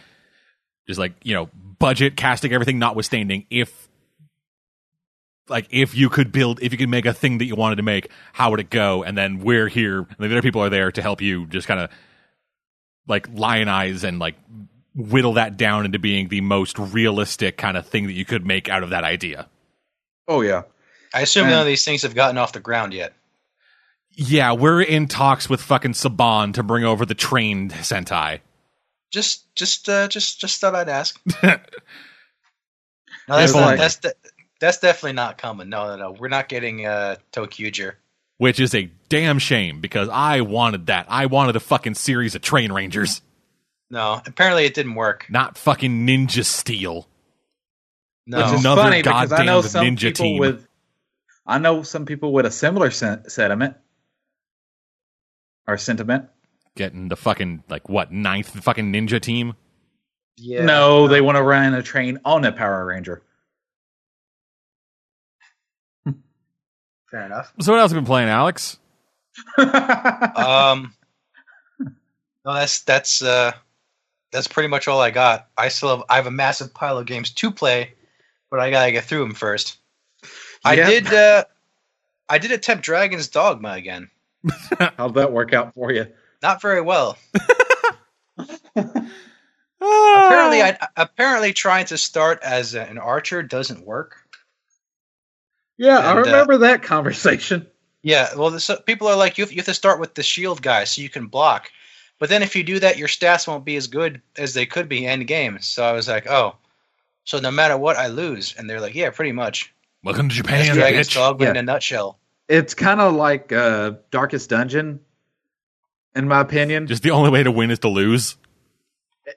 just 0.87 0.99
like 0.99 1.13
you 1.23 1.33
know 1.33 1.49
budget 1.79 2.15
casting 2.15 2.53
everything 2.53 2.79
notwithstanding 2.79 3.45
if 3.49 3.87
like 5.49 5.67
if 5.71 5.95
you 5.95 6.09
could 6.09 6.31
build 6.31 6.61
if 6.61 6.71
you 6.71 6.77
could 6.77 6.89
make 6.89 7.05
a 7.05 7.13
thing 7.13 7.37
that 7.39 7.45
you 7.45 7.55
wanted 7.55 7.75
to 7.75 7.83
make 7.83 8.09
how 8.31 8.51
would 8.51 8.59
it 8.59 8.69
go 8.69 9.03
and 9.03 9.17
then 9.17 9.39
we're 9.39 9.67
here 9.67 9.99
and 9.99 10.07
the 10.19 10.25
other 10.25 10.41
people 10.41 10.61
are 10.61 10.69
there 10.69 10.91
to 10.91 11.01
help 11.01 11.21
you 11.21 11.45
just 11.47 11.67
kind 11.67 11.79
of 11.79 11.89
like 13.07 13.27
lionize 13.33 14.03
and 14.05 14.19
like 14.19 14.35
whittle 14.95 15.33
that 15.33 15.57
down 15.57 15.85
into 15.85 15.99
being 15.99 16.29
the 16.29 16.39
most 16.41 16.79
realistic 16.79 17.57
kind 17.57 17.75
of 17.75 17.85
thing 17.85 18.05
that 18.07 18.13
you 18.13 18.23
could 18.23 18.45
make 18.45 18.69
out 18.69 18.83
of 18.83 18.91
that 18.91 19.03
idea 19.03 19.49
oh 20.27 20.41
yeah 20.41 20.63
I 21.13 21.21
assume 21.21 21.43
And- 21.43 21.51
none 21.51 21.61
of 21.61 21.67
these 21.67 21.83
things 21.83 22.01
have 22.03 22.15
gotten 22.15 22.37
off 22.39 22.53
the 22.53 22.59
ground 22.59 22.91
yet. 22.91 23.13
Yeah 24.15 24.53
we're 24.53 24.81
in 24.81 25.07
talks 25.07 25.49
with 25.49 25.61
fucking 25.61 25.93
saban 25.93 26.53
to 26.53 26.63
bring 26.63 26.83
over 26.83 27.05
the 27.05 27.15
trained 27.15 27.71
sentai 27.71 28.39
Just, 29.11 29.53
just, 29.55 29.87
uh, 29.89 30.07
just, 30.07 30.39
just 30.39 30.59
thought 30.61 30.75
I'd 30.75 30.89
ask. 30.89 31.19
No, 33.27 33.37
that's 33.37 33.53
not, 33.53 33.77
that's 33.77 33.95
de- 33.97 34.13
that's 34.59 34.79
definitely 34.79 35.13
not 35.13 35.37
coming. 35.37 35.69
No, 35.69 35.87
no, 35.87 35.95
no. 35.95 36.11
We're 36.11 36.27
not 36.27 36.49
getting 36.49 36.85
uh, 36.85 37.15
ToQger. 37.31 37.93
which 38.37 38.59
is 38.59 38.75
a 38.75 38.89
damn 39.09 39.39
shame 39.39 39.79
because 39.79 40.09
I 40.09 40.41
wanted 40.41 40.87
that. 40.87 41.05
I 41.09 41.27
wanted 41.27 41.55
a 41.55 41.61
fucking 41.61 41.93
series 41.95 42.35
of 42.35 42.41
train 42.41 42.71
rangers, 42.71 43.21
No, 43.89 44.21
apparently 44.25 44.65
it 44.65 44.73
didn't 44.73 44.95
work. 44.95 45.25
not 45.29 45.57
fucking 45.57 46.05
Ninja 46.05 46.43
Steel. 46.43 47.07
No, 48.27 48.39
Which 48.39 48.53
is 48.55 48.59
Another 48.61 48.81
funny 48.81 49.01
because 49.03 49.31
I 49.31 49.45
know 49.45 49.61
goddamn 49.61 49.69
some 49.69 49.85
ninja 49.85 49.99
people 50.09 50.25
team. 50.25 50.39
with 50.39 50.67
I 51.45 51.59
know 51.59 51.83
some 51.83 52.05
people 52.05 52.31
with 52.33 52.45
a 52.45 52.51
similar 52.51 52.89
sen- 52.91 53.29
sentiment 53.29 53.75
or 55.67 55.77
sentiment. 55.77 56.29
Getting 56.75 57.07
the 57.09 57.15
fucking 57.15 57.63
like 57.69 57.87
what 57.89 58.11
ninth 58.11 58.49
fucking 58.63 58.91
ninja 58.91 59.21
team. 59.21 59.53
yeah, 60.37 60.65
no, 60.65 61.07
they 61.07 61.21
want 61.21 61.37
to 61.37 61.43
run 61.43 61.73
a 61.73 61.83
train 61.83 62.19
on 62.25 62.43
a 62.45 62.51
Power 62.51 62.85
Ranger. 62.85 63.21
fair 67.11 67.25
enough. 67.27 67.53
So 67.61 67.71
what 67.71 67.79
else 67.79 67.91
have 67.91 67.97
you 67.97 68.01
been 68.01 68.07
playing, 68.07 68.29
Alex? 68.29 68.79
Um, 69.57 70.93
no, 71.79 72.53
that's 72.53 72.81
that's 72.81 73.21
uh, 73.21 73.51
that's 74.31 74.47
pretty 74.47 74.67
much 74.67 74.87
all 74.87 74.99
I 74.99 75.11
got. 75.11 75.47
I 75.57 75.69
still 75.69 75.89
have 75.89 76.03
I 76.09 76.15
have 76.17 76.27
a 76.27 76.31
massive 76.31 76.73
pile 76.73 76.97
of 76.97 77.05
games 77.05 77.31
to 77.31 77.51
play, 77.51 77.93
but 78.51 78.59
I 78.59 78.69
gotta 78.69 78.91
get 78.91 79.05
through 79.05 79.19
them 79.19 79.33
first. 79.33 79.77
I 80.65 80.75
did. 80.75 81.11
Uh, 81.13 81.45
I 82.29 82.37
did 82.37 82.51
attempt 82.51 82.83
Dragon's 82.83 83.27
Dogma 83.27 83.71
again. 83.73 84.09
How'd 84.97 85.15
that 85.15 85.31
work 85.31 85.53
out 85.53 85.73
for 85.73 85.91
you? 85.91 86.07
Not 86.41 86.61
very 86.61 86.81
well. 86.81 87.17
Apparently, 88.75 90.61
I 90.61 90.77
apparently 90.95 91.51
trying 91.53 91.85
to 91.87 91.97
start 91.97 92.39
as 92.41 92.73
an 92.73 92.97
archer 92.97 93.43
doesn't 93.43 93.85
work. 93.85 94.17
Yeah, 95.77 95.97
I 95.97 96.11
And, 96.11 96.19
uh, 96.19 96.21
remember 96.23 96.57
that 96.59 96.83
conversation. 96.83 97.67
Yeah, 98.01 98.33
well, 98.35 98.49
this, 98.49 98.69
people 98.85 99.07
are 99.07 99.15
like 99.15 99.37
you 99.37 99.43
have, 99.43 99.51
you 99.51 99.57
have 99.57 99.65
to 99.65 99.73
start 99.73 99.99
with 99.99 100.13
the 100.13 100.23
shield 100.23 100.61
guy 100.61 100.83
so 100.83 101.01
you 101.01 101.09
can 101.09 101.27
block. 101.27 101.71
But 102.19 102.29
then 102.29 102.43
if 102.43 102.55
you 102.55 102.63
do 102.63 102.79
that, 102.79 102.97
your 102.97 103.07
stats 103.07 103.47
won't 103.47 103.65
be 103.65 103.75
as 103.75 103.87
good 103.87 104.21
as 104.37 104.53
they 104.53 104.65
could 104.65 104.87
be 104.87 105.05
end 105.05 105.27
game. 105.27 105.59
So 105.59 105.83
I 105.83 105.91
was 105.93 106.07
like, 106.07 106.29
oh, 106.29 106.55
so 107.25 107.39
no 107.39 107.51
matter 107.51 107.77
what, 107.77 107.97
I 107.97 108.07
lose. 108.07 108.55
And 108.57 108.69
they're 108.69 108.81
like, 108.81 108.95
yeah, 108.95 109.09
pretty 109.09 109.31
much. 109.31 109.73
Welcome 110.03 110.29
to 110.29 110.35
That's 110.35 110.47
Japan, 110.47 110.75
Dragon's 110.75 111.09
bitch. 111.09 111.15
Dogma 111.15 111.49
in 111.49 111.57
a 111.57 111.61
nutshell. 111.61 112.19
It's 112.49 112.73
kind 112.73 112.99
of 112.99 113.13
like 113.13 113.51
uh, 113.51 113.93
Darkest 114.11 114.49
Dungeon, 114.49 114.99
in 116.15 116.27
my 116.27 116.41
opinion. 116.41 116.87
Just 116.87 117.03
the 117.03 117.11
only 117.11 117.29
way 117.29 117.43
to 117.43 117.51
win 117.51 117.71
is 117.71 117.79
to 117.79 117.87
lose. 117.89 118.35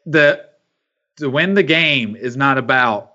the 0.05 0.45
to 1.17 1.31
win 1.31 1.55
the 1.55 1.63
game 1.63 2.17
is 2.17 2.37
not 2.37 2.59
about 2.59 3.15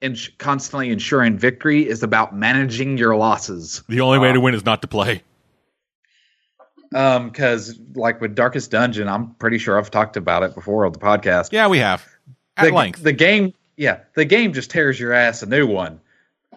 ins- 0.00 0.28
constantly 0.38 0.90
ensuring 0.90 1.38
victory; 1.38 1.88
is 1.88 2.02
about 2.02 2.36
managing 2.36 2.98
your 2.98 3.16
losses. 3.16 3.82
The 3.88 4.00
only 4.02 4.18
way 4.18 4.30
Uh, 4.30 4.34
to 4.34 4.40
win 4.40 4.54
is 4.54 4.64
not 4.64 4.82
to 4.82 4.88
play. 4.88 5.22
Um, 6.94 7.30
because 7.30 7.78
like 7.94 8.20
with 8.20 8.34
Darkest 8.34 8.70
Dungeon, 8.70 9.08
I'm 9.08 9.34
pretty 9.36 9.56
sure 9.56 9.78
I've 9.78 9.90
talked 9.90 10.18
about 10.18 10.42
it 10.42 10.54
before 10.54 10.84
on 10.84 10.92
the 10.92 10.98
podcast. 10.98 11.48
Yeah, 11.50 11.68
we 11.68 11.78
have 11.78 12.06
at 12.58 12.66
the, 12.66 12.72
length. 12.74 13.02
The 13.02 13.14
game, 13.14 13.54
yeah, 13.78 14.00
the 14.14 14.26
game 14.26 14.52
just 14.52 14.70
tears 14.70 15.00
your 15.00 15.14
ass 15.14 15.42
a 15.42 15.46
new 15.46 15.66
one 15.66 16.01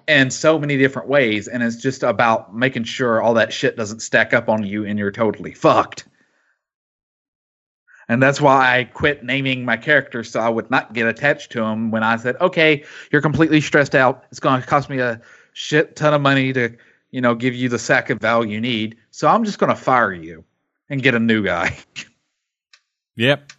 in 0.07 0.29
so 0.29 0.59
many 0.59 0.77
different 0.77 1.07
ways, 1.07 1.47
and 1.47 1.63
it's 1.63 1.77
just 1.77 2.03
about 2.03 2.55
making 2.55 2.83
sure 2.83 3.21
all 3.21 3.33
that 3.35 3.51
shit 3.53 3.75
doesn't 3.75 4.01
stack 4.01 4.33
up 4.33 4.49
on 4.49 4.63
you 4.65 4.85
and 4.85 4.99
you're 4.99 5.11
totally 5.11 5.53
fucked. 5.53 6.07
And 8.07 8.21
that's 8.21 8.39
why 8.39 8.77
I 8.77 8.83
quit 8.83 9.23
naming 9.23 9.65
my 9.65 9.77
characters 9.77 10.29
so 10.29 10.39
I 10.39 10.49
would 10.49 10.69
not 10.69 10.93
get 10.93 11.07
attached 11.07 11.51
to 11.53 11.61
them 11.61 11.89
when 11.89 12.03
I 12.03 12.17
said, 12.17 12.35
"Okay, 12.39 12.83
you're 13.11 13.21
completely 13.21 13.61
stressed 13.61 13.95
out. 13.95 14.25
It's 14.29 14.39
going 14.39 14.61
to 14.61 14.67
cost 14.67 14.89
me 14.89 14.99
a 14.99 15.19
shit 15.53 15.95
ton 15.95 16.13
of 16.13 16.21
money 16.21 16.53
to, 16.53 16.75
you 17.09 17.21
know, 17.21 17.33
give 17.33 17.55
you 17.55 17.67
the 17.67 17.79
sack 17.79 18.11
of 18.11 18.19
value 18.19 18.53
you 18.53 18.61
need. 18.61 18.97
So 19.09 19.27
I'm 19.27 19.43
just 19.43 19.57
going 19.57 19.71
to 19.71 19.75
fire 19.75 20.13
you 20.13 20.43
and 20.87 21.01
get 21.01 21.15
a 21.15 21.19
new 21.19 21.43
guy." 21.43 21.75
yep. 23.15 23.51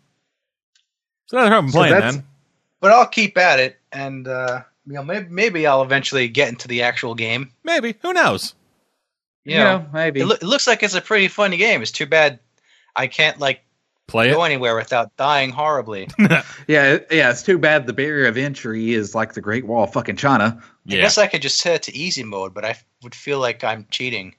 So 1.27 1.39
that's 1.39 1.49
how 1.49 1.59
I'm 1.59 1.69
So 1.71 1.79
playing 1.79 1.95
that's- 1.95 2.15
then. 2.15 2.27
But 2.79 2.93
I'll 2.93 3.07
keep 3.07 3.37
at 3.39 3.59
it, 3.59 3.79
and 3.91 4.29
uh, 4.29 4.63
you 4.87 4.93
know, 4.95 5.03
maybe, 5.05 5.27
maybe 5.29 5.67
I'll 5.67 5.83
eventually 5.83 6.29
get 6.29 6.49
into 6.49 6.69
the 6.69 6.83
actual 6.83 7.15
game. 7.15 7.53
Maybe. 7.65 7.97
Who 8.03 8.13
knows? 8.13 8.55
You 9.45 9.59
know, 9.59 9.87
maybe. 9.93 10.21
it, 10.21 10.27
loo- 10.27 10.35
it 10.35 10.43
looks 10.43 10.67
like 10.67 10.83
it's 10.83 10.95
a 10.95 11.01
pretty 11.01 11.29
funny 11.29 11.57
game. 11.57 11.81
It's 11.83 11.93
too 11.93 12.07
bad 12.07 12.41
I 12.97 13.07
can't 13.07 13.39
like 13.39 13.61
Play 14.09 14.31
go 14.33 14.43
it. 14.43 14.47
anywhere 14.47 14.75
without 14.75 15.17
dying 15.17 15.51
horribly. 15.51 16.09
Yeah, 16.69 16.99
yeah, 17.13 17.31
it's 17.31 17.45
too 17.45 17.59
bad 17.59 17.87
the 17.87 17.93
barrier 17.93 18.27
of 18.27 18.37
entry 18.37 18.93
is 18.93 19.15
like 19.15 19.35
the 19.35 19.41
Great 19.41 19.65
Wall 19.67 19.85
of 19.85 19.93
fucking 19.93 20.17
China. 20.17 20.61
I 20.89 20.91
guess 20.97 21.17
I 21.17 21.29
could 21.29 21.43
just 21.43 21.59
set 21.61 21.77
it 21.77 21.83
to 21.85 21.97
easy 21.97 22.25
mode, 22.25 22.55
but 22.55 22.65
I 22.65 22.71
f- 22.71 22.85
would 23.05 23.15
feel 23.15 23.39
like 23.39 23.63
I'm 23.63 23.87
cheating. 23.91 24.35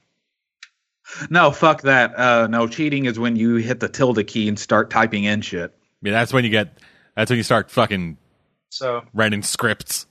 No, 1.30 1.50
fuck 1.50 1.82
that. 1.82 2.18
Uh, 2.18 2.46
no, 2.48 2.66
cheating 2.66 3.06
is 3.06 3.18
when 3.18 3.34
you 3.36 3.56
hit 3.56 3.80
the 3.80 3.88
tilde 3.88 4.26
key 4.26 4.46
and 4.48 4.58
start 4.58 4.90
typing 4.90 5.24
in 5.24 5.40
shit. 5.40 5.72
yeah. 6.02 6.12
That's 6.12 6.32
when 6.34 6.44
you 6.44 6.50
get. 6.50 6.76
That's 7.16 7.30
when 7.30 7.38
you 7.38 7.42
start 7.44 7.70
fucking 7.70 8.18
So 8.68 9.02
writing 9.14 9.42
scripts. 9.42 10.06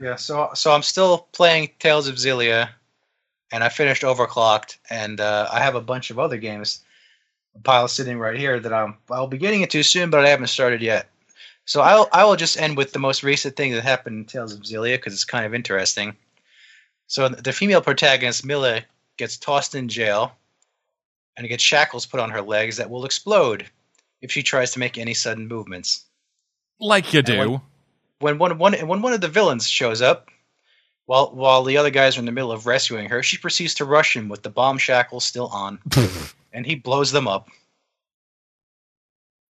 Yeah, 0.00 0.16
so 0.16 0.50
so 0.54 0.72
I'm 0.72 0.82
still 0.82 1.28
playing 1.32 1.70
Tales 1.78 2.08
of 2.08 2.16
Xillia, 2.16 2.70
and 3.52 3.62
I 3.62 3.68
finished 3.68 4.02
Overclocked, 4.02 4.78
and 4.90 5.20
uh, 5.20 5.48
I 5.52 5.60
have 5.60 5.74
a 5.74 5.80
bunch 5.80 6.10
of 6.10 6.18
other 6.18 6.36
games, 6.36 6.80
a 7.54 7.60
pile 7.60 7.88
sitting 7.88 8.18
right 8.18 8.38
here 8.38 8.58
that 8.60 8.72
I'm 8.72 8.96
I'll 9.10 9.26
be 9.26 9.38
getting 9.38 9.62
into 9.62 9.82
soon, 9.82 10.10
but 10.10 10.24
I 10.24 10.28
haven't 10.28 10.48
started 10.48 10.82
yet. 10.82 11.08
So 11.64 11.80
I'll 11.80 12.08
I 12.12 12.24
will 12.24 12.36
just 12.36 12.60
end 12.60 12.76
with 12.76 12.92
the 12.92 12.98
most 12.98 13.22
recent 13.22 13.56
thing 13.56 13.72
that 13.72 13.82
happened 13.82 14.16
in 14.18 14.24
Tales 14.24 14.52
of 14.52 14.60
Xillia 14.60 14.96
because 14.96 15.12
it's 15.12 15.24
kind 15.24 15.46
of 15.46 15.54
interesting. 15.54 16.16
So 17.06 17.28
the 17.28 17.52
female 17.52 17.82
protagonist 17.82 18.44
Milla 18.44 18.82
gets 19.16 19.36
tossed 19.36 19.74
in 19.74 19.88
jail, 19.88 20.32
and 21.36 21.48
gets 21.48 21.62
shackles 21.62 22.06
put 22.06 22.20
on 22.20 22.30
her 22.30 22.42
legs 22.42 22.76
that 22.76 22.90
will 22.90 23.04
explode 23.04 23.66
if 24.20 24.30
she 24.30 24.42
tries 24.42 24.70
to 24.72 24.78
make 24.78 24.98
any 24.98 25.14
sudden 25.14 25.48
movements 25.48 26.04
Like 26.78 27.12
you 27.12 27.22
do. 27.22 27.38
when 27.38 27.60
one, 28.22 28.58
one 28.58 28.74
when 28.74 29.02
one 29.02 29.12
of 29.12 29.20
the 29.20 29.28
villains 29.28 29.68
shows 29.68 30.00
up, 30.00 30.28
while 31.06 31.30
while 31.34 31.64
the 31.64 31.76
other 31.76 31.90
guys 31.90 32.16
are 32.16 32.20
in 32.20 32.26
the 32.26 32.32
middle 32.32 32.52
of 32.52 32.66
rescuing 32.66 33.08
her, 33.08 33.22
she 33.22 33.38
proceeds 33.38 33.74
to 33.74 33.84
rush 33.84 34.16
him 34.16 34.28
with 34.28 34.42
the 34.42 34.50
bomb 34.50 34.78
shackles 34.78 35.24
still 35.24 35.48
on, 35.48 35.78
and 36.52 36.64
he 36.64 36.74
blows 36.74 37.12
them 37.12 37.28
up. 37.28 37.48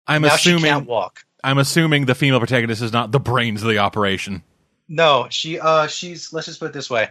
I'm 0.08 0.24
now 0.24 0.36
she 0.38 0.52
assuming. 0.52 0.72
can't 0.72 0.88
walk. 0.88 1.26
I'm 1.44 1.58
assuming 1.58 2.06
the 2.06 2.16
female 2.16 2.40
protagonist 2.40 2.82
is 2.82 2.94
not 2.94 3.12
the 3.12 3.20
brains 3.20 3.62
of 3.64 3.70
the 3.70 3.78
operation. 3.80 4.44
No, 4.88 5.28
she 5.30 5.60
uh 5.60 5.88
she's 5.88 6.34
let's 6.34 6.48
just 6.48 6.60
put 6.60 6.68
it 6.68 6.74
this 6.74 6.90
way, 6.90 7.10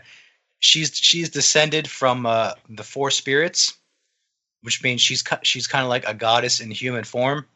she's 0.60 0.96
she's 0.96 1.30
descended 1.30 1.88
from 1.88 2.26
uh, 2.26 2.52
the 2.68 2.84
four 2.84 3.10
spirits, 3.10 3.74
which 4.62 4.82
means 4.82 5.00
she's 5.00 5.24
she's 5.42 5.66
kind 5.66 5.82
of 5.82 5.88
like 5.88 6.06
a 6.06 6.14
goddess 6.14 6.60
in 6.60 6.70
human 6.70 7.04
form, 7.04 7.46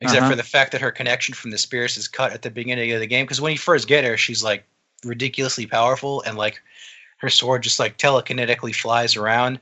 except 0.00 0.20
Uh-huh. 0.22 0.30
for 0.30 0.36
the 0.36 0.42
fact 0.42 0.72
that 0.72 0.80
her 0.80 0.90
connection 0.90 1.34
from 1.34 1.50
the 1.50 1.58
spirits 1.58 1.96
is 1.96 2.08
cut 2.08 2.32
at 2.32 2.42
the 2.42 2.50
beginning 2.50 2.92
of 2.92 3.00
the 3.00 3.06
game. 3.06 3.24
Because 3.24 3.40
when 3.40 3.52
you 3.52 3.58
first 3.58 3.88
get 3.88 4.04
her, 4.04 4.16
she's 4.16 4.42
like 4.42 4.64
ridiculously 5.04 5.66
powerful, 5.66 6.22
and 6.22 6.36
like 6.36 6.60
her 7.18 7.30
sword 7.30 7.62
just 7.62 7.78
like 7.78 7.96
telekinetically 7.98 8.74
flies 8.74 9.16
around. 9.16 9.60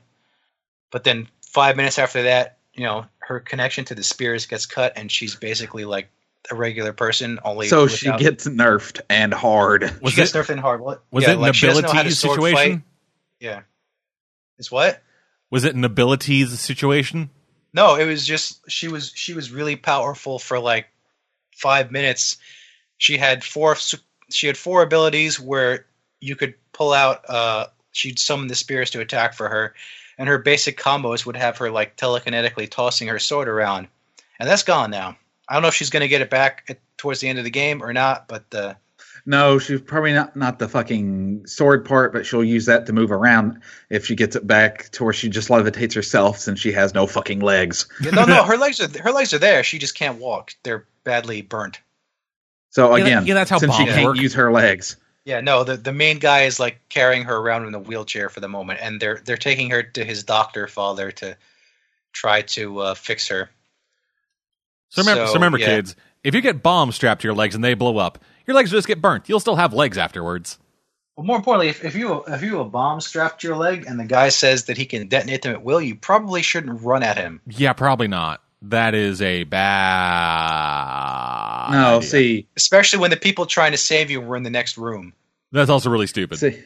But 0.91 1.03
then 1.03 1.27
five 1.47 1.75
minutes 1.77 1.97
after 1.99 2.23
that, 2.23 2.57
you 2.73 2.83
know, 2.83 3.05
her 3.19 3.39
connection 3.39 3.85
to 3.85 3.95
the 3.95 4.03
spirits 4.03 4.45
gets 4.45 4.65
cut, 4.65 4.93
and 4.95 5.11
she's 5.11 5.35
basically 5.35 5.85
like 5.85 6.09
a 6.51 6.55
regular 6.55 6.93
person. 6.93 7.39
Only 7.43 7.67
So 7.67 7.87
she 7.87 8.07
without- 8.07 8.19
gets 8.19 8.45
nerfed 8.47 9.01
and 9.09 9.33
hard. 9.33 9.83
Was 10.01 10.13
she 10.13 10.17
gets 10.17 10.35
it? 10.35 10.37
nerfed 10.37 10.49
in 10.51 10.57
hard. 10.59 10.81
What? 10.81 11.03
Was 11.11 11.23
yeah, 11.23 11.31
it 11.31 11.33
an 11.35 11.41
like, 11.41 11.55
she 11.55 11.65
doesn't 11.67 11.81
know 11.83 11.87
how 11.87 11.93
to 11.93 11.99
abilities 12.01 12.19
situation? 12.19 12.71
fight. 12.73 12.81
Yeah. 13.39 13.61
It's 14.59 14.71
what? 14.71 15.01
Was 15.49 15.63
it 15.63 15.75
an 15.75 15.83
abilities 15.83 16.59
situation? 16.59 17.29
No, 17.75 17.95
it 17.95 18.05
was 18.05 18.25
just 18.25 18.71
she 18.71 18.87
was 18.87 19.11
she 19.13 19.33
was 19.33 19.51
really 19.51 19.75
powerful 19.75 20.39
for 20.39 20.57
like 20.57 20.87
five 21.53 21.91
minutes. 21.91 22.37
She 22.99 23.17
had 23.17 23.43
four 23.43 23.75
she 24.29 24.47
had 24.47 24.57
four 24.57 24.81
abilities 24.81 25.41
where 25.41 25.85
you 26.21 26.37
could 26.37 26.53
pull 26.71 26.93
out. 26.93 27.29
Uh, 27.29 27.67
she'd 27.91 28.17
summon 28.17 28.47
the 28.47 28.55
spirits 28.55 28.91
to 28.91 29.01
attack 29.01 29.33
for 29.33 29.49
her, 29.49 29.75
and 30.17 30.29
her 30.29 30.37
basic 30.37 30.77
combos 30.77 31.25
would 31.25 31.35
have 31.35 31.57
her 31.57 31.69
like 31.69 31.97
telekinetically 31.97 32.69
tossing 32.69 33.09
her 33.09 33.19
sword 33.19 33.49
around, 33.49 33.89
and 34.39 34.47
that's 34.47 34.63
gone 34.63 34.89
now. 34.89 35.17
I 35.49 35.53
don't 35.53 35.61
know 35.61 35.67
if 35.67 35.75
she's 35.75 35.89
going 35.89 36.01
to 36.01 36.07
get 36.07 36.21
it 36.21 36.29
back 36.29 36.63
at, 36.69 36.79
towards 36.95 37.19
the 37.19 37.27
end 37.27 37.39
of 37.39 37.43
the 37.43 37.51
game 37.51 37.83
or 37.83 37.91
not, 37.91 38.29
but 38.29 38.45
uh, 38.55 38.75
No, 39.27 39.57
she's 39.57 39.81
probably 39.81 40.13
not 40.13 40.35
not 40.35 40.59
the 40.59 40.67
fucking 40.69 41.47
sword 41.47 41.83
part, 41.85 42.13
but 42.13 42.25
she'll 42.27 42.43
use 42.43 42.67
that 42.67 42.85
to 42.85 42.93
move 42.93 43.11
around 43.11 43.61
if 43.89 44.05
she 44.05 44.15
gets 44.15 44.35
it 44.35 44.45
back 44.45 44.89
to 44.91 45.03
where 45.03 45.13
she 45.13 45.29
just 45.29 45.49
levitates 45.49 45.95
herself 45.95 46.37
since 46.37 46.59
she 46.59 46.71
has 46.73 46.93
no 46.93 47.07
fucking 47.07 47.39
legs. 47.39 47.87
yeah, 48.01 48.11
no, 48.11 48.25
no, 48.25 48.43
her 48.45 48.57
legs 48.57 48.79
are 48.79 48.99
her 49.01 49.11
legs 49.11 49.33
are 49.33 49.39
there. 49.39 49.63
She 49.63 49.79
just 49.79 49.95
can't 49.95 50.19
walk. 50.19 50.53
They're 50.63 50.85
badly 51.03 51.41
burnt. 51.41 51.79
So 52.69 52.95
Yeah, 52.95 53.03
that- 53.03 53.07
again, 53.07 53.25
yeah, 53.25 53.33
that's 53.33 53.49
how 53.49 53.57
since 53.57 53.73
she 53.75 53.85
bombs 53.85 53.95
can't 53.95 54.05
work. 54.05 54.17
use 54.17 54.33
her 54.35 54.51
legs. 54.51 54.97
Yeah, 55.23 55.41
no, 55.41 55.63
the 55.63 55.75
the 55.77 55.91
main 55.93 56.19
guy 56.19 56.43
is 56.43 56.59
like 56.59 56.81
carrying 56.89 57.23
her 57.23 57.35
around 57.35 57.65
in 57.65 57.73
a 57.73 57.79
wheelchair 57.79 58.29
for 58.29 58.41
the 58.41 58.47
moment, 58.47 58.79
and 58.83 59.01
they're 59.01 59.19
they're 59.25 59.37
taking 59.37 59.71
her 59.71 59.81
to 59.81 60.05
his 60.05 60.23
doctor 60.23 60.67
father 60.67 61.09
to 61.13 61.35
try 62.13 62.43
to 62.43 62.79
uh, 62.79 62.93
fix 62.93 63.27
her. 63.29 63.49
So 64.89 65.01
remember, 65.01 65.25
so, 65.25 65.27
So, 65.29 65.33
remember, 65.33 65.57
yeah. 65.57 65.65
kids, 65.65 65.95
if 66.23 66.35
you 66.35 66.41
get 66.41 66.61
bombs 66.61 66.93
strapped 66.93 67.21
to 67.21 67.27
your 67.27 67.33
legs 67.33 67.55
and 67.55 67.63
they 67.63 67.73
blow 67.73 67.97
up, 67.97 68.19
your 68.47 68.55
legs 68.55 68.71
just 68.71 68.87
get 68.87 69.01
burnt. 69.01 69.27
You'll 69.29 69.39
still 69.39 69.55
have 69.55 69.73
legs 69.73 69.97
afterwards. 69.97 70.57
Well, 71.17 71.25
more 71.25 71.37
importantly, 71.37 71.69
if, 71.69 71.83
if 71.85 71.95
you 71.95 72.23
if 72.27 72.41
you 72.41 72.57
have 72.57 72.65
a 72.65 72.69
bomb 72.69 72.99
strapped 73.01 73.41
to 73.41 73.47
your 73.47 73.55
leg 73.57 73.85
and 73.87 73.99
the 73.99 74.03
guy 74.05 74.29
says 74.29 74.65
that 74.65 74.77
he 74.77 74.85
can 74.85 75.07
detonate 75.07 75.43
them 75.43 75.53
at 75.53 75.63
will, 75.63 75.79
you 75.81 75.95
probably 75.95 76.41
shouldn't 76.41 76.81
run 76.81 77.03
at 77.03 77.17
him. 77.17 77.39
Yeah, 77.47 77.73
probably 77.73 78.07
not. 78.09 78.41
That 78.61 78.93
is 78.95 79.21
a 79.21 79.43
bad. 80.45 81.71
No, 81.71 81.97
idea. 81.97 82.07
see, 82.09 82.47
Especially 82.55 82.99
when 82.99 83.11
the 83.11 83.17
people 83.17 83.45
trying 83.45 83.71
to 83.71 83.77
save 83.77 84.09
you 84.11 84.21
were 84.21 84.35
in 84.35 84.43
the 84.43 84.49
next 84.49 84.77
room. 84.77 85.13
that's 85.51 85.69
also 85.69 85.89
really 85.89 86.07
stupid. 86.07 86.37
see, 86.37 86.59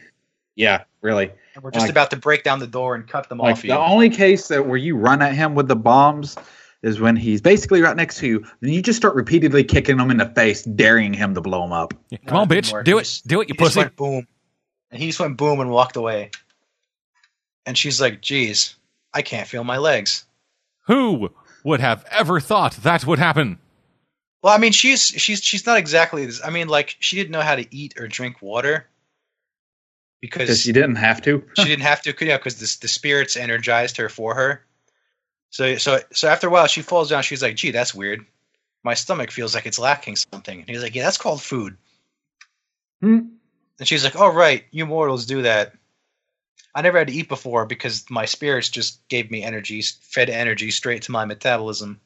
yeah, 0.56 0.84
really. 1.00 1.30
And 1.54 1.62
we're 1.64 1.70
just 1.70 1.84
Like- 1.84 1.90
about 1.90 2.10
to 2.10 2.16
break 2.16 2.42
down 2.42 2.58
the 2.58 2.66
door 2.66 2.94
and 2.94 3.06
cut 3.06 3.28
them 3.28 3.38
Like 3.38 3.52
off 3.52 3.62
the 3.62 3.68
you. 3.68 3.74
only 3.74 4.10
case 4.10 4.48
that 4.48 4.66
where 4.66 4.76
you 4.76 4.96
run 4.96 5.22
at 5.22 5.34
him 5.34 5.54
with 5.54 5.68
the 5.68 5.76
bombs 5.76 6.36
is 6.82 6.98
when 7.00 7.14
he's 7.16 7.40
basically 7.40 7.82
right 7.82 7.96
next 7.96 8.18
to 8.18 8.26
you. 8.26 8.44
Then 8.60 8.72
you 8.72 8.80
just 8.82 8.96
start 8.98 9.14
repeatedly 9.14 9.64
kicking 9.64 9.98
him 9.98 10.10
in 10.10 10.16
the 10.16 10.26
face, 10.26 10.62
daring 10.62 11.12
him 11.12 11.34
to 11.34 11.40
blow 11.40 11.64
him 11.64 11.72
up. 11.72 11.92
Yeah, 12.10 12.18
come 12.26 12.38
on, 12.38 12.48
No, 12.48 12.52
it 12.56 12.62
didn't 12.62 12.64
bitch, 12.68 12.72
work. 12.72 12.84
do 12.84 12.98
it, 12.98 13.02
just- 13.02 13.26
do 13.26 13.40
it, 13.40 13.48
you 13.48 13.54
he 13.54 13.58
just 13.64 13.74
pussy. 13.76 13.80
went 13.80 13.96
boom, 13.96 14.26
and 14.90 15.00
he 15.00 15.06
just 15.08 15.20
went 15.20 15.36
boom 15.36 15.60
and 15.60 15.70
walked 15.70 15.96
away. 15.96 16.30
And 17.66 17.76
she's 17.76 18.00
like, 18.00 18.22
"Geez, 18.22 18.74
I 19.12 19.22
can't 19.22 19.46
feel 19.46 19.64
my 19.64 19.76
legs." 19.76 20.24
Who 20.86 21.30
would 21.64 21.80
have 21.80 22.04
ever 22.10 22.40
thought 22.40 22.72
that 22.82 23.06
would 23.06 23.18
happen? 23.18 23.58
Well, 24.42 24.54
I 24.54 24.58
mean, 24.58 24.72
she's 24.72 25.02
she's 25.02 25.42
she's 25.44 25.66
not 25.66 25.76
exactly 25.76 26.24
this. 26.24 26.40
I 26.42 26.48
mean, 26.50 26.68
like 26.68 26.96
she 27.00 27.16
didn't 27.16 27.30
know 27.32 27.42
how 27.42 27.56
to 27.56 27.66
eat 27.76 28.00
or 28.00 28.08
drink 28.08 28.40
water 28.40 28.86
Because 30.22 30.40
because 30.48 30.66
you 30.66 30.72
didn't 30.72 30.96
have 30.96 31.20
to. 31.22 31.44
she 31.58 31.64
didn't 31.64 31.82
have 31.82 32.00
to. 32.02 32.14
Yeah, 32.24 32.38
because 32.38 32.56
the 32.56 32.78
the 32.80 32.88
spirits 32.88 33.36
energized 33.36 33.98
her 33.98 34.08
for 34.08 34.34
her. 34.34 34.64
So 35.50 35.76
so 35.76 36.00
so 36.12 36.28
after 36.28 36.46
a 36.46 36.50
while, 36.50 36.66
she 36.66 36.82
falls 36.82 37.10
down. 37.10 37.22
She's 37.22 37.42
like, 37.42 37.56
"Gee, 37.56 37.70
that's 37.72 37.94
weird. 37.94 38.24
My 38.84 38.94
stomach 38.94 39.30
feels 39.30 39.54
like 39.54 39.66
it's 39.66 39.78
lacking 39.78 40.16
something." 40.16 40.60
And 40.60 40.68
he's 40.68 40.82
like, 40.82 40.94
"Yeah, 40.94 41.02
that's 41.04 41.18
called 41.18 41.42
food." 41.42 41.76
Hmm. 43.00 43.20
And 43.78 43.88
she's 43.88 44.04
like, 44.04 44.16
"Oh 44.16 44.32
right, 44.32 44.64
you 44.70 44.86
mortals 44.86 45.26
do 45.26 45.42
that. 45.42 45.74
I 46.74 46.82
never 46.82 46.98
had 46.98 47.08
to 47.08 47.12
eat 47.12 47.28
before 47.28 47.66
because 47.66 48.08
my 48.10 48.26
spirits 48.26 48.68
just 48.68 49.06
gave 49.08 49.30
me 49.30 49.42
energy, 49.42 49.82
fed 49.82 50.30
energy 50.30 50.70
straight 50.70 51.02
to 51.02 51.12
my 51.12 51.24
metabolism." 51.24 52.00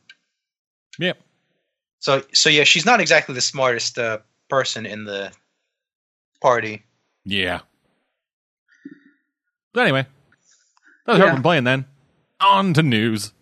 Yep. 0.98 1.18
So 1.98 2.22
so 2.32 2.48
yeah, 2.48 2.64
she's 2.64 2.86
not 2.86 3.00
exactly 3.00 3.34
the 3.34 3.40
smartest 3.42 3.98
uh, 3.98 4.18
person 4.48 4.86
in 4.86 5.04
the 5.04 5.32
party. 6.40 6.82
Yeah. 7.24 7.60
But 9.74 9.82
anyway, 9.82 10.06
that's 11.04 11.18
what 11.18 11.26
Yeah. 11.26 11.34
we're 11.34 11.42
playing 11.42 11.64
then. 11.64 11.84
On 12.40 12.72
to 12.74 12.82
news. 12.82 13.32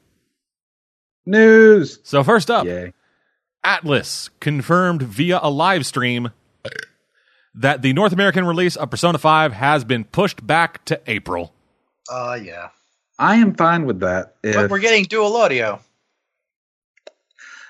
News. 1.26 1.98
So 2.02 2.22
first 2.24 2.50
up, 2.50 2.66
Yay. 2.66 2.92
Atlus 3.64 4.30
confirmed 4.40 5.02
via 5.02 5.38
a 5.42 5.50
live 5.50 5.86
stream 5.86 6.30
that 7.54 7.82
the 7.82 7.92
North 7.92 8.12
American 8.12 8.44
release 8.44 8.76
of 8.76 8.90
Persona 8.90 9.18
5 9.18 9.52
has 9.52 9.84
been 9.84 10.04
pushed 10.04 10.44
back 10.46 10.84
to 10.86 11.00
April. 11.06 11.52
Uh 12.10 12.38
yeah. 12.42 12.68
I 13.18 13.36
am 13.36 13.54
fine 13.54 13.84
with 13.86 14.00
that. 14.00 14.34
But 14.42 14.70
we're 14.70 14.80
getting 14.80 15.04
dual 15.04 15.36
audio. 15.36 15.80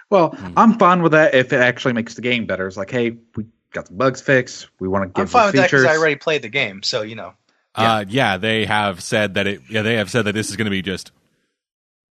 well, 0.08 0.30
Hmm. 0.30 0.52
I'm 0.56 0.78
fine 0.78 1.02
with 1.02 1.12
that 1.12 1.34
if 1.34 1.52
it 1.52 1.60
actually 1.60 1.92
makes 1.94 2.14
the 2.14 2.22
game 2.22 2.46
better. 2.46 2.66
It's 2.66 2.76
like, 2.76 2.90
hey, 2.90 3.16
we 3.36 3.46
got 3.72 3.88
some 3.88 3.96
bugs 3.96 4.20
fixed. 4.22 4.68
We 4.80 4.88
want 4.88 5.04
to 5.04 5.08
give 5.08 5.22
I'm 5.22 5.26
fine 5.28 5.46
with 5.46 5.52
the 5.54 5.60
that 5.62 5.66
because 5.70 5.82
features. 5.82 5.96
I 5.96 5.98
already 5.98 6.16
played 6.16 6.42
the 6.42 6.48
game, 6.48 6.82
so 6.82 7.02
you 7.02 7.16
know. 7.16 7.34
Yeah. 7.76 7.94
Uh, 7.96 8.04
yeah, 8.08 8.36
they 8.36 8.66
have 8.66 9.02
said 9.02 9.34
that 9.34 9.46
it. 9.46 9.62
Yeah, 9.70 9.82
they 9.82 9.96
have 9.96 10.10
said 10.10 10.22
that 10.26 10.32
this 10.34 10.50
is 10.50 10.56
going 10.56 10.66
to 10.66 10.70
be 10.70 10.82
just. 10.82 11.10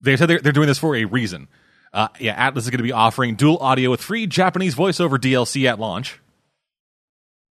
They 0.02 0.16
said 0.18 0.28
they're, 0.28 0.40
they're 0.40 0.52
doing 0.52 0.68
this 0.68 0.78
for 0.78 0.96
a 0.96 1.06
reason. 1.06 1.48
Uh, 1.94 2.10
yeah, 2.20 2.50
Atlus 2.50 2.60
is 2.60 2.70
going 2.70 2.78
to 2.78 2.84
be 2.84 2.92
offering 2.92 3.36
dual 3.36 3.58
audio 3.58 3.90
with 3.90 4.02
free 4.02 4.28
Japanese 4.28 4.76
voiceover 4.76 5.18
DLC 5.18 5.66
at 5.68 5.80
launch. 5.80 6.20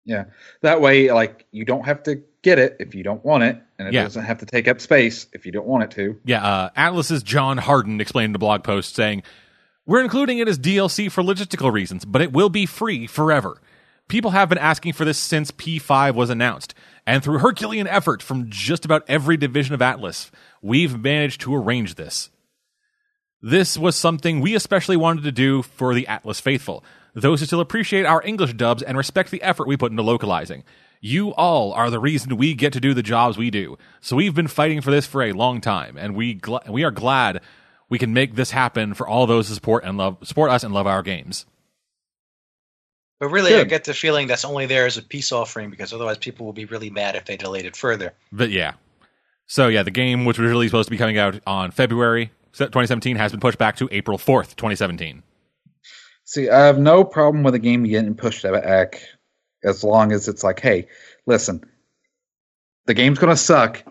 Yeah. 0.04 0.24
That 0.60 0.80
way, 0.80 1.10
like, 1.12 1.46
you 1.50 1.64
don't 1.64 1.84
have 1.86 2.02
to 2.04 2.22
get 2.42 2.58
it 2.58 2.76
if 2.80 2.94
you 2.94 3.02
don't 3.02 3.24
want 3.24 3.44
it, 3.44 3.58
and 3.78 3.88
it 3.88 3.94
Yeah. 3.94 4.02
doesn't 4.02 4.24
have 4.24 4.38
to 4.38 4.46
take 4.46 4.68
up 4.68 4.80
space 4.80 5.26
if 5.32 5.46
you 5.46 5.52
don't 5.52 5.66
want 5.66 5.84
it 5.84 5.90
to. 5.92 6.20
Yeah, 6.26 6.44
uh, 6.44 6.70
Atlus's 6.76 7.22
John 7.22 7.56
Hardin 7.56 8.00
explained 8.00 8.30
in 8.32 8.36
a 8.36 8.38
blog 8.38 8.64
post 8.64 8.94
saying, 8.94 9.22
"We're 9.86 10.02
including 10.02 10.38
it 10.38 10.48
as 10.48 10.58
DLC 10.58 11.08
for 11.10 11.22
logistical 11.22 11.72
reasons, 11.72 12.04
but 12.04 12.20
it 12.20 12.32
will 12.32 12.50
be 12.50 12.66
free 12.66 13.06
forever. 13.06 13.62
People 14.08 14.32
have 14.32 14.50
been 14.50 14.58
asking 14.58 14.92
for 14.92 15.06
this 15.06 15.16
since 15.16 15.50
P5 15.50 16.14
was 16.14 16.28
announced, 16.28 16.74
and 17.06 17.22
through 17.24 17.38
Herculean 17.38 17.86
effort 17.86 18.22
from 18.22 18.50
just 18.50 18.84
about 18.84 19.04
every 19.08 19.38
division 19.38 19.72
of 19.74 19.80
Atlus, 19.80 20.30
we've 20.60 21.00
managed 21.00 21.40
to 21.42 21.54
arrange 21.54 21.94
this." 21.94 22.28
This 23.46 23.76
was 23.76 23.94
something 23.94 24.40
we 24.40 24.54
especially 24.54 24.96
wanted 24.96 25.24
to 25.24 25.30
do 25.30 25.60
for 25.60 25.92
the 25.92 26.06
Atlus 26.08 26.40
faithful, 26.40 26.82
those 27.12 27.40
who 27.40 27.46
still 27.46 27.60
appreciate 27.60 28.06
our 28.06 28.22
English 28.22 28.54
dubs 28.54 28.82
and 28.82 28.96
respect 28.96 29.30
the 29.30 29.42
effort 29.42 29.68
we 29.68 29.76
put 29.76 29.90
into 29.90 30.02
localizing. 30.02 30.64
You 31.02 31.34
all 31.34 31.74
are 31.74 31.90
the 31.90 32.00
reason 32.00 32.38
we 32.38 32.54
get 32.54 32.72
to 32.72 32.80
do 32.80 32.94
the 32.94 33.02
jobs 33.02 33.36
we 33.36 33.50
do. 33.50 33.76
So 34.00 34.16
we've 34.16 34.34
been 34.34 34.48
fighting 34.48 34.80
for 34.80 34.90
this 34.90 35.04
for 35.04 35.22
a 35.22 35.32
long 35.32 35.60
time, 35.60 35.98
and 35.98 36.16
we 36.16 36.36
gl- 36.36 36.66
we 36.70 36.84
are 36.84 36.90
glad 36.90 37.42
we 37.90 37.98
can 37.98 38.14
make 38.14 38.34
this 38.34 38.50
happen 38.50 38.94
for 38.94 39.06
all 39.06 39.26
those 39.26 39.48
who 39.48 39.54
support 39.54 39.84
and 39.84 39.98
love 39.98 40.16
support 40.22 40.50
us 40.50 40.64
and 40.64 40.72
love 40.72 40.86
our 40.86 41.02
games. 41.02 41.44
But 43.20 43.28
really, 43.28 43.54
I 43.54 43.64
get 43.64 43.84
the 43.84 43.92
feeling 43.92 44.26
that's 44.26 44.46
only 44.46 44.64
there 44.64 44.86
as 44.86 44.96
a 44.96 45.02
peace 45.02 45.32
offering 45.32 45.68
because 45.68 45.92
otherwise 45.92 46.16
people 46.16 46.46
will 46.46 46.54
be 46.54 46.64
really 46.64 46.88
mad 46.88 47.14
if 47.14 47.26
they 47.26 47.36
delayed 47.36 47.66
it 47.66 47.76
further. 47.76 48.14
But 48.32 48.48
yeah, 48.48 48.72
so 49.44 49.68
yeah, 49.68 49.82
the 49.82 49.90
game 49.90 50.24
which 50.24 50.38
was 50.38 50.50
really 50.50 50.66
supposed 50.68 50.86
to 50.86 50.90
be 50.90 50.96
coming 50.96 51.18
out 51.18 51.38
on 51.46 51.72
February 51.72 52.30
2017 52.56 53.16
has 53.16 53.32
been 53.32 53.40
pushed 53.40 53.58
back 53.58 53.76
to 53.76 53.88
April 53.90 54.18
4th, 54.18 54.56
2017. 54.56 55.22
See, 56.24 56.48
I 56.48 56.60
have 56.66 56.78
no 56.78 57.04
problem 57.04 57.42
with 57.42 57.54
a 57.54 57.58
game 57.58 57.84
getting 57.84 58.14
pushed 58.14 58.42
back 58.42 59.02
as 59.62 59.84
long 59.84 60.12
as 60.12 60.28
it's 60.28 60.42
like, 60.42 60.60
hey, 60.60 60.88
listen, 61.26 61.64
the 62.86 62.94
game's 62.94 63.18
going 63.18 63.32
to 63.32 63.36
suck 63.36 63.82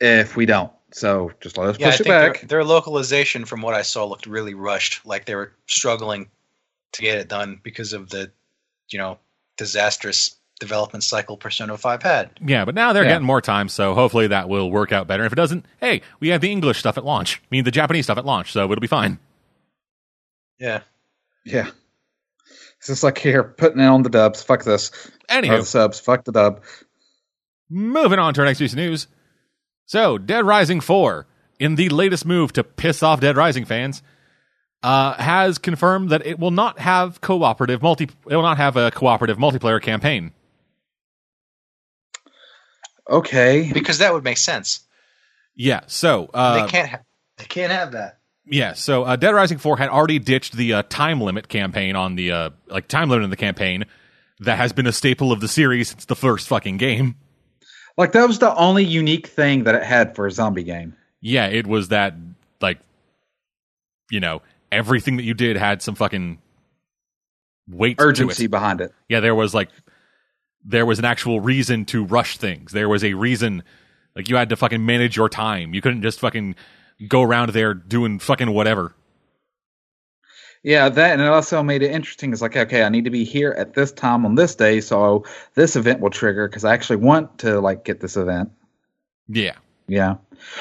if 0.00 0.36
we 0.36 0.46
don't. 0.46 0.72
So 0.92 1.32
just 1.40 1.56
let 1.56 1.68
us 1.68 1.78
Yeah, 1.78 1.90
push 1.90 1.98
think 1.98 2.06
it 2.06 2.10
their, 2.10 2.32
back. 2.32 2.48
their 2.48 2.64
localization, 2.64 3.44
from 3.44 3.62
what 3.62 3.74
I 3.74 3.82
saw, 3.82 4.04
looked 4.06 4.26
really 4.26 4.54
rushed. 4.54 5.04
Like 5.06 5.24
they 5.24 5.34
were 5.34 5.52
struggling 5.66 6.28
to 6.92 7.02
get 7.02 7.18
it 7.18 7.28
done 7.28 7.60
because 7.62 7.92
of 7.92 8.10
the, 8.10 8.30
you 8.88 8.98
know, 8.98 9.18
disastrous 9.56 10.36
development 10.60 11.02
cycle 11.02 11.36
Persona 11.36 11.76
Five 11.76 12.02
had. 12.04 12.30
Yeah, 12.44 12.64
but 12.64 12.74
now 12.76 12.92
they're 12.92 13.02
Yeah. 13.02 13.10
getting 13.14 13.26
more 13.26 13.40
time, 13.40 13.68
so 13.68 13.94
hopefully 13.94 14.28
that 14.28 14.48
will 14.48 14.70
work 14.70 14.92
out 14.92 15.08
better. 15.08 15.24
If 15.24 15.32
it 15.32 15.36
doesn't, 15.36 15.66
hey, 15.80 16.02
we 16.20 16.28
have 16.28 16.40
the 16.40 16.52
English 16.52 16.78
stuff 16.78 16.96
at 16.96 17.04
launch. 17.04 17.40
I 17.42 17.46
mean, 17.50 17.64
the 17.64 17.70
Japanese 17.72 18.06
stuff 18.06 18.18
at 18.18 18.24
launch, 18.24 18.52
so 18.52 18.64
it'll 18.70 18.80
be 18.80 18.86
fine. 18.86 19.18
Yeah. 20.58 20.80
Yeah. 21.44 21.70
It's 22.78 22.86
just 22.86 23.02
like 23.02 23.18
here, 23.18 23.42
putting 23.42 23.80
it 23.80 23.86
on 23.86 24.02
the 24.02 24.08
dubs. 24.10 24.42
Fuck 24.42 24.64
this. 24.64 24.90
Or 25.30 25.40
the 25.42 25.64
subs. 25.64 25.98
Fuck 26.00 26.24
the 26.24 26.32
dub. 26.32 26.62
moving 27.68 28.18
on 28.18 28.34
to 28.34 28.40
our 28.40 28.46
next 28.46 28.58
piece 28.58 28.72
of 28.72 28.76
news. 28.78 29.06
So, 29.86 30.18
Dead 30.18 30.44
Rising 30.44 30.80
4, 30.80 31.26
in 31.58 31.74
the 31.76 31.88
latest 31.88 32.24
move 32.26 32.52
to 32.54 32.64
piss 32.64 33.02
off 33.02 33.20
Dead 33.20 33.36
Rising 33.36 33.64
fans, 33.64 34.02
uh, 34.82 35.14
has 35.14 35.58
confirmed 35.58 36.10
that 36.10 36.24
it 36.26 36.38
will 36.38 36.50
not 36.50 36.78
have 36.78 37.20
cooperative 37.20 37.82
multi. 37.82 38.04
It 38.04 38.34
will 38.36 38.42
not 38.42 38.56
have 38.56 38.76
a 38.76 38.90
cooperative 38.90 39.36
multiplayer 39.38 39.80
campaign. 39.80 40.32
Okay. 43.10 43.70
Because 43.72 43.98
that 43.98 44.12
would 44.12 44.24
make 44.24 44.38
sense. 44.38 44.80
Yeah. 45.56 45.80
So, 45.86 46.30
uh, 46.32 46.62
they 46.62 46.70
can't. 46.70 46.88
Ha- 46.88 47.00
they 47.38 47.44
can't 47.46 47.72
have 47.72 47.92
that. 47.92 48.18
Yeah, 48.46 48.72
so 48.72 49.04
uh, 49.04 49.16
Dead 49.16 49.30
Rising 49.30 49.58
4 49.58 49.76
had 49.76 49.88
already 49.90 50.18
ditched 50.18 50.54
the 50.54 50.74
uh, 50.74 50.82
time 50.88 51.20
limit 51.20 51.48
campaign 51.48 51.94
on 51.94 52.16
the 52.16 52.32
uh, 52.32 52.50
like 52.66 52.88
time 52.88 53.08
limit 53.08 53.24
in 53.24 53.30
the 53.30 53.36
campaign 53.36 53.84
that 54.40 54.56
has 54.56 54.72
been 54.72 54.86
a 54.86 54.92
staple 54.92 55.30
of 55.30 55.40
the 55.40 55.46
series 55.46 55.90
since 55.90 56.06
the 56.06 56.16
first 56.16 56.48
fucking 56.48 56.76
game. 56.76 57.14
Like 57.96 58.12
that 58.12 58.26
was 58.26 58.38
the 58.40 58.54
only 58.56 58.84
unique 58.84 59.28
thing 59.28 59.64
that 59.64 59.74
it 59.74 59.84
had 59.84 60.16
for 60.16 60.26
a 60.26 60.30
zombie 60.32 60.64
game. 60.64 60.96
Yeah, 61.20 61.46
it 61.46 61.66
was 61.66 61.88
that 61.88 62.14
like 62.60 62.78
you 64.10 64.20
know, 64.20 64.42
everything 64.72 65.16
that 65.18 65.24
you 65.24 65.34
did 65.34 65.56
had 65.56 65.80
some 65.80 65.94
fucking 65.94 66.38
weight 67.68 67.98
to 67.98 68.04
Urgency 68.04 68.46
it. 68.46 68.50
behind 68.50 68.80
it. 68.80 68.92
Yeah, 69.08 69.20
there 69.20 69.34
was 69.34 69.54
like 69.54 69.68
there 70.64 70.86
was 70.86 70.98
an 70.98 71.04
actual 71.04 71.40
reason 71.40 71.84
to 71.86 72.04
rush 72.04 72.36
things. 72.36 72.72
There 72.72 72.88
was 72.88 73.04
a 73.04 73.14
reason 73.14 73.62
like 74.14 74.28
you 74.28 74.36
had 74.36 74.48
to 74.50 74.56
fucking 74.56 74.84
manage 74.84 75.16
your 75.16 75.28
time. 75.28 75.74
You 75.74 75.80
couldn't 75.80 76.02
just 76.02 76.20
fucking 76.20 76.54
go 77.08 77.22
around 77.22 77.50
there 77.50 77.74
doing 77.74 78.18
fucking 78.18 78.50
whatever. 78.52 78.94
Yeah, 80.62 80.90
that 80.90 81.12
and 81.12 81.22
it 81.22 81.28
also 81.28 81.62
made 81.62 81.82
it 81.82 81.90
interesting. 81.90 82.32
It's 82.32 82.42
like, 82.42 82.56
okay, 82.56 82.82
I 82.82 82.90
need 82.90 83.04
to 83.04 83.10
be 83.10 83.24
here 83.24 83.52
at 83.52 83.72
this 83.72 83.92
time 83.92 84.26
on 84.26 84.34
this 84.34 84.54
day, 84.54 84.82
so 84.82 85.24
this 85.54 85.74
event 85.74 86.00
will 86.00 86.10
trigger 86.10 86.48
because 86.48 86.64
I 86.64 86.74
actually 86.74 86.96
want 86.96 87.38
to 87.38 87.60
like 87.60 87.84
get 87.84 88.00
this 88.00 88.16
event. 88.16 88.50
Yeah. 89.28 89.54
Yeah, 89.90 90.18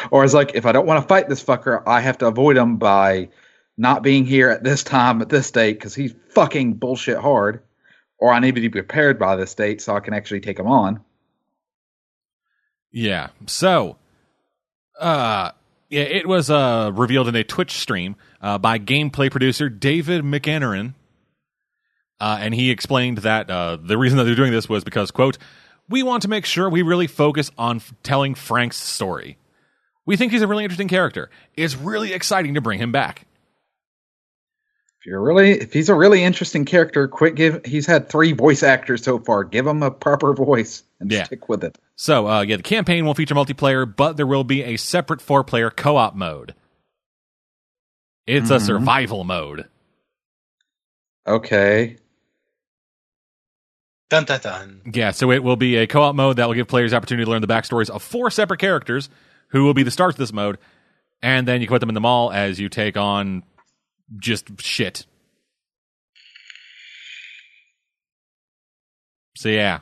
or 0.09 0.25
it's 0.25 0.33
like 0.33 0.55
if 0.55 0.65
I 0.65 0.71
don't 0.71 0.87
want 0.87 1.03
to 1.03 1.07
fight 1.07 1.29
this 1.29 1.43
fucker, 1.43 1.83
I 1.85 2.01
have 2.01 2.17
to 2.17 2.25
avoid 2.25 2.57
him 2.57 2.77
by 2.77 3.29
not 3.77 4.01
being 4.01 4.25
here 4.25 4.49
at 4.49 4.63
this 4.63 4.83
time 4.83 5.21
at 5.21 5.29
this 5.29 5.51
date 5.51 5.73
because 5.73 5.93
he's 5.93 6.15
fucking 6.29 6.73
bullshit 6.73 7.19
hard. 7.19 7.61
Or 8.19 8.33
I 8.33 8.39
need 8.39 8.55
to 8.55 8.61
be 8.61 8.69
prepared 8.69 9.17
by 9.17 9.35
this 9.35 9.55
date 9.55 9.81
so 9.81 9.95
I 9.95 10.01
can 10.01 10.13
actually 10.13 10.41
take 10.41 10.57
them 10.57 10.67
on. 10.67 11.01
Yeah. 12.91 13.29
So, 13.47 13.97
uh, 14.99 15.51
yeah, 15.89 16.01
it 16.01 16.27
was 16.27 16.49
uh, 16.49 16.91
revealed 16.93 17.27
in 17.27 17.35
a 17.35 17.43
Twitch 17.43 17.71
stream 17.71 18.15
uh, 18.41 18.57
by 18.57 18.77
gameplay 18.77 19.31
producer 19.31 19.69
David 19.69 20.23
McEnerin. 20.23 20.93
Uh, 22.19 22.37
and 22.41 22.53
he 22.53 22.69
explained 22.69 23.19
that 23.19 23.49
uh, 23.49 23.77
the 23.81 23.97
reason 23.97 24.17
that 24.17 24.25
they're 24.25 24.35
doing 24.35 24.51
this 24.51 24.67
was 24.67 24.83
because, 24.83 25.11
quote, 25.11 25.37
we 25.87 26.03
want 26.03 26.21
to 26.23 26.27
make 26.27 26.45
sure 26.45 26.69
we 26.69 26.81
really 26.81 27.07
focus 27.07 27.49
on 27.57 27.77
f- 27.77 27.93
telling 28.03 28.35
Frank's 28.35 28.77
story. 28.77 29.37
We 30.05 30.17
think 30.17 30.31
he's 30.31 30.41
a 30.41 30.47
really 30.47 30.63
interesting 30.63 30.89
character. 30.89 31.29
It's 31.55 31.75
really 31.75 32.13
exciting 32.13 32.55
to 32.55 32.61
bring 32.61 32.79
him 32.79 32.91
back. 32.91 33.25
If 35.09 35.13
you're 35.13 35.23
really, 35.23 35.53
if 35.53 35.73
he's 35.73 35.89
a 35.89 35.95
really 35.95 36.23
interesting 36.23 36.65
character, 36.65 37.07
quit 37.07 37.33
give. 37.33 37.65
He's 37.65 37.87
had 37.87 38.09
three 38.09 38.31
voice 38.31 38.61
actors 38.61 39.03
so 39.03 39.17
far. 39.17 39.43
Give 39.43 39.65
him 39.65 39.81
a 39.81 39.89
proper 39.89 40.35
voice 40.35 40.83
and 40.99 41.11
Yeah. 41.11 41.23
stick 41.23 41.49
with 41.49 41.63
it. 41.63 41.79
So, 41.95 42.27
uh, 42.27 42.41
yeah, 42.41 42.57
the 42.57 42.61
campaign 42.61 43.05
won't 43.05 43.17
feature 43.17 43.33
multiplayer, 43.33 43.91
but 43.91 44.17
there 44.17 44.27
will 44.27 44.43
be 44.43 44.61
a 44.61 44.77
separate 44.77 45.19
four 45.19 45.43
player 45.43 45.71
co 45.71 45.97
op 45.97 46.15
mode. 46.15 46.53
It's 48.27 48.51
a 48.51 48.57
Mhm. 48.57 48.61
survival 48.61 49.23
mode. 49.23 49.65
Okay. 51.25 51.97
Dun 54.11 54.25
dun 54.25 54.41
dun. 54.41 54.81
Yeah, 54.93 55.09
so 55.09 55.31
it 55.31 55.43
will 55.43 55.55
be 55.55 55.77
a 55.77 55.87
co 55.87 56.03
op 56.03 56.13
mode 56.13 56.35
that 56.35 56.47
will 56.47 56.53
give 56.53 56.67
players 56.67 56.93
opportunity 56.93 57.25
to 57.25 57.31
learn 57.31 57.41
the 57.41 57.47
backstories 57.47 57.89
of 57.89 58.03
four 58.03 58.29
separate 58.29 58.59
characters 58.59 59.09
who 59.47 59.63
will 59.63 59.73
be 59.73 59.81
the 59.81 59.89
stars 59.89 60.13
of 60.13 60.19
this 60.19 60.31
mode. 60.31 60.59
And 61.23 61.47
then 61.47 61.61
you 61.61 61.67
can 61.67 61.73
put 61.73 61.79
them 61.79 61.89
in 61.89 61.95
the 61.95 61.99
mall 61.99 62.31
as 62.31 62.59
you 62.59 62.69
take 62.69 62.95
on 62.95 63.41
just 64.17 64.61
shit. 64.61 65.05
So 69.35 69.49
yeah. 69.49 69.79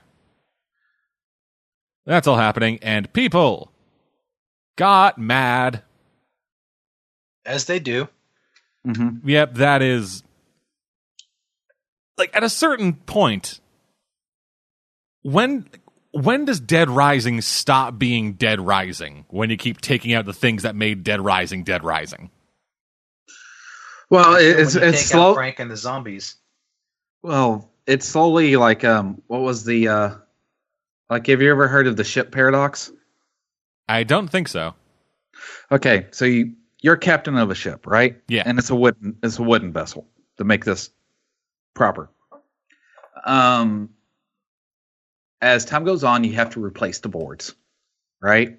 That's 2.06 2.27
all 2.27 2.38
happening 2.38 2.80
and 2.81 3.11
people 3.11 3.72
got 4.77 5.17
mad 5.17 5.83
as 7.45 7.65
they 7.65 7.80
do. 7.80 8.07
Mm-hmm. 8.85 9.27
Yep, 9.27 9.56
that 9.56 9.81
is 9.81 10.23
like 12.17 12.35
at 12.35 12.43
a 12.43 12.49
certain 12.49 12.93
point 12.93 13.59
when 15.23 15.67
when 16.11 16.45
does 16.45 16.59
Dead 16.59 16.89
Rising 16.89 17.41
stop 17.41 17.99
being 17.99 18.33
Dead 18.33 18.61
Rising 18.61 19.25
when 19.30 19.49
you 19.49 19.57
keep 19.57 19.81
taking 19.81 20.14
out 20.14 20.25
the 20.25 20.33
things 20.33 20.64
that 20.64 20.75
made 20.75 21.03
Dead 21.03 21.19
Rising 21.22 21.64
Dead 21.64 21.83
Rising? 21.83 22.31
Well, 24.09 24.33
When 24.33 24.41
it's 24.41 24.75
it's 24.75 24.99
take 24.99 25.07
slow. 25.07 25.31
out 25.31 25.35
Frank 25.35 25.59
and 25.59 25.69
the 25.69 25.77
zombies. 25.77 26.35
Well, 27.23 27.69
it's 27.85 28.07
slowly 28.07 28.55
like 28.55 28.83
um, 28.83 29.21
what 29.27 29.41
was 29.41 29.65
the 29.65 29.87
uh, 29.87 30.15
like? 31.09 31.27
Have 31.27 31.41
you 31.41 31.51
ever 31.51 31.67
heard 31.67 31.87
of 31.87 31.97
the 31.97 32.03
ship 32.03 32.31
paradox? 32.31 32.91
I 33.89 34.03
don't 34.03 34.27
think 34.29 34.47
so. 34.47 34.73
Okay, 35.71 36.07
so 36.11 36.25
you 36.25 36.53
you're 36.81 36.95
captain 36.97 37.37
of 37.37 37.51
a 37.51 37.55
ship, 37.55 37.85
right? 37.87 38.21
Yeah. 38.27 38.43
and 38.45 38.57
it's 38.59 38.69
a 38.69 38.75
wooden 38.75 39.17
it's 39.23 39.39
a 39.39 39.43
wooden 39.43 39.73
vessel 39.73 40.07
to 40.37 40.43
make 40.43 40.63
this 40.65 40.89
proper. 41.73 42.09
Um, 43.25 43.89
as 45.41 45.65
time 45.65 45.83
goes 45.83 46.03
on, 46.03 46.23
you 46.23 46.33
have 46.33 46.51
to 46.51 46.63
replace 46.63 46.99
the 46.99 47.09
boards, 47.09 47.55
right? 48.21 48.57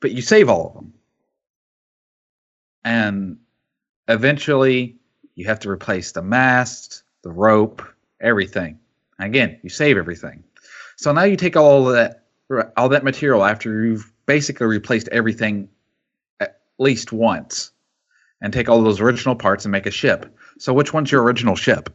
But 0.00 0.12
you 0.12 0.22
save 0.22 0.48
all 0.48 0.68
of 0.68 0.74
them, 0.74 0.94
and 2.84 3.38
eventually 4.10 4.96
you 5.34 5.46
have 5.46 5.60
to 5.60 5.70
replace 5.70 6.12
the 6.12 6.22
mast, 6.22 7.02
the 7.22 7.30
rope, 7.30 7.82
everything. 8.20 8.78
Again, 9.18 9.58
you 9.62 9.70
save 9.70 9.96
everything. 9.96 10.44
So 10.96 11.12
now 11.12 11.22
you 11.24 11.36
take 11.36 11.56
all 11.56 11.88
of 11.88 11.94
that 11.94 12.24
all 12.76 12.88
that 12.88 13.04
material 13.04 13.44
after 13.44 13.84
you've 13.84 14.10
basically 14.26 14.66
replaced 14.66 15.08
everything 15.08 15.68
at 16.40 16.60
least 16.78 17.12
once 17.12 17.70
and 18.42 18.52
take 18.52 18.68
all 18.68 18.82
those 18.82 19.00
original 19.00 19.36
parts 19.36 19.64
and 19.64 19.72
make 19.72 19.86
a 19.86 19.90
ship. 19.90 20.34
So 20.58 20.72
which 20.74 20.92
one's 20.92 21.12
your 21.12 21.22
original 21.22 21.54
ship? 21.56 21.90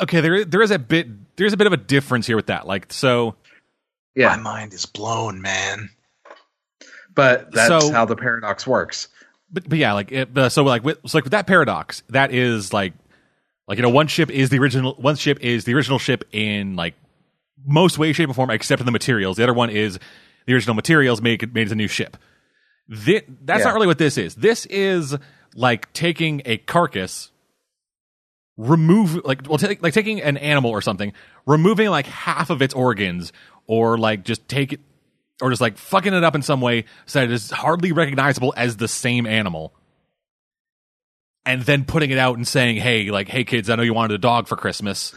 Okay, 0.00 0.20
there 0.20 0.44
there 0.44 0.62
is 0.62 0.70
a 0.70 0.78
bit 0.78 1.08
there's 1.36 1.52
a 1.52 1.56
bit 1.56 1.66
of 1.66 1.72
a 1.72 1.76
difference 1.78 2.26
here 2.26 2.36
with 2.36 2.46
that. 2.46 2.66
Like 2.66 2.92
so 2.92 3.34
Yeah, 4.14 4.28
My 4.28 4.36
mind 4.42 4.72
is 4.74 4.86
blown, 4.86 5.40
man. 5.42 5.90
but 7.14 7.50
that's 7.52 7.86
So- 7.86 7.92
how 7.92 8.04
the 8.04 8.16
paradox 8.16 8.66
works. 8.66 9.08
But, 9.50 9.68
but 9.68 9.78
yeah, 9.78 9.92
like 9.92 10.12
it, 10.12 10.36
uh, 10.36 10.48
so 10.48 10.62
like 10.64 10.84
with 10.84 10.98
so 11.06 11.18
like 11.18 11.24
with 11.24 11.30
that 11.32 11.46
paradox, 11.46 12.02
that 12.10 12.32
is 12.34 12.72
like 12.72 12.92
like 13.66 13.78
you 13.78 13.82
know 13.82 13.88
one 13.90 14.06
ship 14.06 14.30
is 14.30 14.50
the 14.50 14.58
original 14.58 14.94
one 14.94 15.16
ship 15.16 15.38
is 15.40 15.64
the 15.64 15.74
original 15.74 15.98
ship 15.98 16.24
in 16.32 16.76
like 16.76 16.94
most 17.66 17.98
way, 17.98 18.12
shape, 18.12 18.28
or 18.30 18.34
form 18.34 18.50
except 18.50 18.80
in 18.80 18.86
the 18.86 18.92
materials. 18.92 19.36
The 19.36 19.42
other 19.42 19.54
one 19.54 19.70
is 19.70 19.98
the 20.46 20.54
original 20.54 20.74
materials 20.74 21.20
make 21.20 21.42
it 21.42 21.52
made 21.54 21.66
as 21.66 21.72
a 21.72 21.76
new 21.76 21.88
ship. 21.88 22.16
Thi- 22.90 23.22
that's 23.42 23.60
Yeah. 23.60 23.64
not 23.66 23.74
really 23.74 23.86
what 23.86 23.98
this 23.98 24.16
is. 24.16 24.34
This 24.34 24.64
is 24.66 25.16
like 25.54 25.92
taking 25.92 26.40
a 26.44 26.56
carcass, 26.58 27.30
remove 28.56 29.24
like 29.24 29.48
well, 29.48 29.58
take 29.58 29.82
like 29.82 29.94
taking 29.94 30.20
an 30.22 30.36
animal 30.36 30.70
or 30.70 30.80
something, 30.80 31.12
removing 31.46 31.88
like 31.90 32.06
half 32.06 32.50
of 32.50 32.62
its 32.62 32.74
organs, 32.74 33.32
or 33.66 33.98
like 33.98 34.24
just 34.24 34.48
take 34.48 34.72
it, 34.74 34.80
or 35.40 35.50
just 35.50 35.60
like 35.60 35.78
fucking 35.78 36.12
it 36.12 36.24
up 36.24 36.34
in 36.34 36.42
some 36.42 36.60
way 36.60 36.84
so 37.06 37.20
that 37.20 37.26
it 37.26 37.32
is 37.32 37.50
hardly 37.50 37.92
recognizable 37.92 38.52
as 38.56 38.76
the 38.76 38.88
same 38.88 39.26
animal. 39.26 39.74
And 41.46 41.62
then 41.62 41.84
putting 41.84 42.10
it 42.10 42.18
out 42.18 42.36
and 42.36 42.46
saying, 42.46 42.76
"Hey, 42.76 43.10
like, 43.10 43.28
hey 43.28 43.44
kids, 43.44 43.70
I 43.70 43.76
know 43.76 43.82
you 43.82 43.94
wanted 43.94 44.14
a 44.14 44.18
dog 44.18 44.48
for 44.48 44.56
Christmas. 44.56 45.14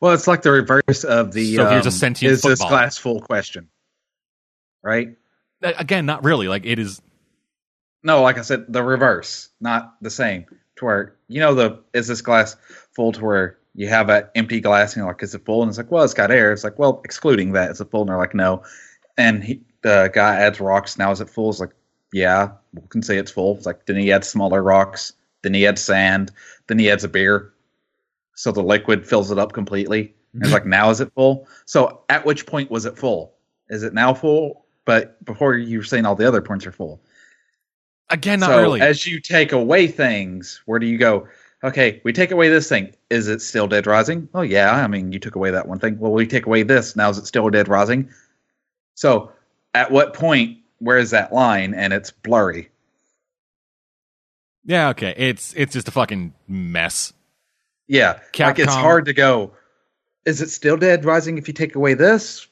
Well, 0.00 0.12
it's 0.12 0.26
like 0.26 0.42
the 0.42 0.52
reverse 0.52 1.04
of 1.04 1.32
the 1.32 1.56
So 1.56 1.68
here's 1.68 1.86
a 1.86 1.88
um, 1.88 1.92
sentient 1.92 2.32
is 2.32 2.42
this 2.42 2.60
glass 2.60 2.96
full 2.96 3.20
question, 3.20 3.68
right? 4.82 5.16
Uh, 5.62 5.72
Again, 5.76 6.06
not 6.06 6.24
really. 6.24 6.48
Like, 6.48 6.64
it 6.64 6.78
is 6.78 7.02
No, 8.02 8.22
like 8.22 8.38
I 8.38 8.42
said, 8.42 8.66
the 8.68 8.82
reverse, 8.82 9.48
not 9.60 9.94
the 10.00 10.10
same. 10.10 10.46
To 10.76 10.84
where 10.84 11.16
you 11.28 11.40
know 11.40 11.54
the 11.54 11.82
is 11.92 12.06
this 12.06 12.22
glass 12.22 12.56
full 12.94 13.12
to 13.12 13.24
where 13.24 13.58
you 13.74 13.88
have 13.88 14.08
an 14.08 14.24
empty 14.34 14.60
glass 14.60 14.94
and 14.94 15.00
you're 15.02 15.08
like, 15.08 15.22
is 15.22 15.34
it 15.34 15.44
full? 15.44 15.62
And 15.62 15.68
it's 15.68 15.78
like, 15.78 15.90
well, 15.90 16.04
it's 16.04 16.14
got 16.14 16.30
air. 16.30 16.52
It's 16.52 16.64
like, 16.64 16.78
well, 16.78 17.00
excluding 17.04 17.52
that, 17.52 17.70
it's 17.70 17.80
a 17.80 17.84
full? 17.84 18.02
And 18.02 18.10
they're 18.10 18.16
like, 18.16 18.34
no. 18.34 18.62
And 19.20 19.44
he, 19.44 19.60
the 19.82 20.10
guy 20.14 20.36
adds 20.36 20.60
rocks. 20.60 20.96
Now 20.98 21.10
is 21.10 21.20
it 21.20 21.28
full? 21.28 21.50
It's 21.50 21.60
like, 21.60 21.74
yeah, 22.12 22.52
we 22.72 22.82
can 22.88 23.02
say 23.02 23.18
it's 23.18 23.30
full. 23.30 23.56
It's 23.56 23.66
like, 23.66 23.86
then 23.86 23.96
he 23.96 24.10
adds 24.12 24.28
smaller 24.28 24.62
rocks. 24.62 25.12
Then 25.42 25.54
he 25.54 25.66
adds 25.66 25.82
sand. 25.82 26.32
Then 26.66 26.78
he 26.78 26.90
adds 26.90 27.04
a 27.04 27.08
beer. 27.08 27.52
So 28.34 28.50
the 28.50 28.62
liquid 28.62 29.06
fills 29.06 29.30
it 29.30 29.38
up 29.38 29.52
completely. 29.52 30.14
And 30.32 30.42
it's 30.42 30.52
like, 30.52 30.64
now 30.64 30.90
is 30.90 31.00
it 31.00 31.12
full? 31.14 31.46
So 31.66 32.02
at 32.08 32.24
which 32.24 32.46
point 32.46 32.70
was 32.70 32.86
it 32.86 32.96
full? 32.96 33.34
Is 33.68 33.82
it 33.82 33.92
now 33.92 34.14
full? 34.14 34.64
But 34.84 35.22
before 35.24 35.54
you 35.54 35.78
were 35.78 35.84
saying 35.84 36.06
all 36.06 36.14
the 36.14 36.26
other 36.26 36.40
points 36.40 36.66
are 36.66 36.72
full. 36.72 37.02
again 38.08 38.40
not 38.40 38.50
so 38.50 38.60
really. 38.60 38.80
as 38.80 39.06
you 39.06 39.20
take 39.20 39.52
away 39.52 39.86
things, 39.86 40.62
where 40.66 40.78
do 40.78 40.86
you 40.86 40.98
go? 40.98 41.28
Okay, 41.62 42.00
we 42.04 42.12
take 42.12 42.30
away 42.30 42.48
this 42.48 42.68
thing. 42.68 42.94
Is 43.10 43.28
it 43.28 43.42
still 43.42 43.68
Dead 43.68 43.86
Rising? 43.86 44.28
Oh 44.34 44.40
yeah, 44.40 44.72
I 44.72 44.86
mean 44.86 45.12
you 45.12 45.18
took 45.18 45.36
away 45.36 45.50
that 45.50 45.68
one 45.68 45.78
thing. 45.78 45.98
Well, 45.98 46.12
we 46.12 46.26
take 46.26 46.46
away 46.46 46.62
this. 46.62 46.96
Now 46.96 47.10
is 47.10 47.18
it 47.18 47.26
still 47.26 47.48
Dead 47.50 47.68
Rising? 47.68 48.08
So 49.00 49.32
at 49.72 49.90
what 49.90 50.12
point 50.12 50.58
where 50.78 50.98
is 50.98 51.10
that 51.12 51.32
line? 51.32 51.72
And 51.72 51.94
it's 51.94 52.10
blurry. 52.10 52.68
yeah, 54.66 54.90
okay. 54.90 55.14
It's 55.16 55.54
it's 55.56 55.72
just 55.72 55.88
a 55.88 55.90
fucking 55.90 56.34
mess. 56.46 57.14
Yeah, 57.88 58.20
like 58.38 58.58
it's 58.58 58.74
hard 58.74 59.06
to 59.06 59.14
go. 59.14 59.52
Is 60.26 60.42
it 60.42 60.50
still 60.50 60.76
Dead 60.76 61.06
Rising 61.06 61.38
if 61.38 61.48
you 61.48 61.54
take 61.54 61.74
away 61.76 61.94
this? 61.94 62.46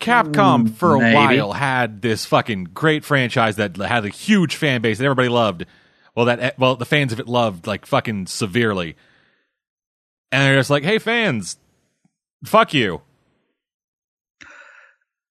Capcom 0.00 0.66
Mm, 0.66 0.74
for 0.74 0.96
a 0.96 0.98
maybe. 0.98 1.14
while 1.38 1.52
had 1.52 2.02
this 2.02 2.26
fucking 2.26 2.64
great 2.74 3.04
franchise 3.04 3.54
that 3.56 3.76
had 3.76 4.04
a 4.04 4.08
huge 4.08 4.56
fan 4.56 4.82
base 4.82 4.98
that 4.98 5.04
everybody 5.04 5.28
loved. 5.28 5.64
Well, 6.16 6.26
that 6.26 6.58
well 6.58 6.74
the 6.74 6.84
fans 6.84 7.12
of 7.12 7.20
it 7.20 7.28
loved 7.28 7.68
like 7.68 7.86
fucking 7.86 8.26
severely, 8.26 8.96
and 10.32 10.42
they're 10.42 10.58
just 10.58 10.70
like, 10.70 10.82
"Hey, 10.82 10.98
fans, 10.98 11.56
fuck 12.44 12.74
you." 12.74 13.00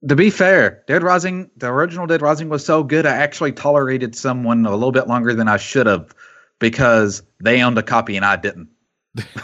To 0.08 0.16
be 0.16 0.32
fair, 0.32 0.84
Dead 0.88 1.04
Rising, 1.04 1.52
the 1.58 1.68
original 1.68 2.08
Dead 2.08 2.22
Rising 2.24 2.50
was 2.50 2.66
so 2.66 2.84
good, 2.84 3.06
I 3.06 3.16
actually 3.18 3.52
tolerated 3.52 4.16
someone 4.16 4.66
a 4.66 4.72
little 4.72 4.92
bit 4.92 5.08
longer 5.08 5.36
than 5.36 5.48
I 5.48 5.58
should 5.58 5.86
have 5.86 6.16
because 6.60 7.22
they 7.40 7.62
owned 7.62 7.78
a 7.78 7.84
copy 7.84 8.16
and 8.16 8.26
I 8.26 8.36
didn't. 8.36 8.70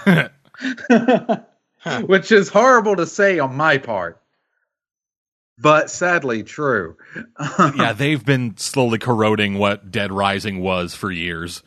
Which 2.07 2.31
is 2.31 2.49
horrible 2.49 2.95
to 2.95 3.05
say 3.05 3.37
on 3.39 3.55
my 3.55 3.77
part, 3.77 4.21
but 5.59 5.89
sadly 5.89 6.43
true. 6.43 6.97
yeah, 7.75 7.93
they've 7.93 8.23
been 8.23 8.57
slowly 8.57 8.97
corroding 8.97 9.55
what 9.55 9.91
Dead 9.91 10.11
Rising 10.11 10.61
was 10.61 10.95
for 10.95 11.11
years. 11.11 11.63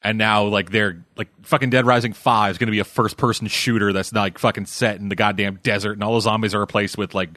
And 0.00 0.16
now, 0.16 0.44
like, 0.44 0.70
they're 0.70 1.04
like 1.16 1.28
fucking 1.42 1.70
Dead 1.70 1.84
Rising 1.84 2.12
5 2.12 2.52
is 2.52 2.58
going 2.58 2.68
to 2.68 2.72
be 2.72 2.78
a 2.78 2.84
first 2.84 3.16
person 3.16 3.48
shooter 3.48 3.92
that's 3.92 4.12
not 4.12 4.22
like 4.22 4.38
fucking 4.38 4.66
set 4.66 5.00
in 5.00 5.08
the 5.08 5.16
goddamn 5.16 5.58
desert, 5.62 5.92
and 5.92 6.04
all 6.04 6.14
the 6.14 6.20
zombies 6.20 6.54
are 6.54 6.60
replaced 6.60 6.96
with 6.96 7.14
like 7.14 7.30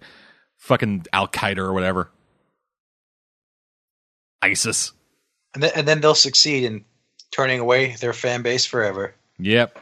fucking 0.62 1.06
Al 1.12 1.28
Qaeda 1.28 1.58
or 1.58 1.74
whatever. 1.74 2.10
ISIS. 4.42 4.94
And 5.54 5.64
then, 5.64 5.72
and 5.76 5.88
then 5.88 6.02
they'll 6.02 6.16
succeed 6.16 6.64
in 6.64 6.86
turning 7.32 7.60
away 7.60 7.96
their 8.00 8.14
fan 8.14 8.42
base 8.42 8.66
forever. 8.66 9.14
Yep. 9.40 9.78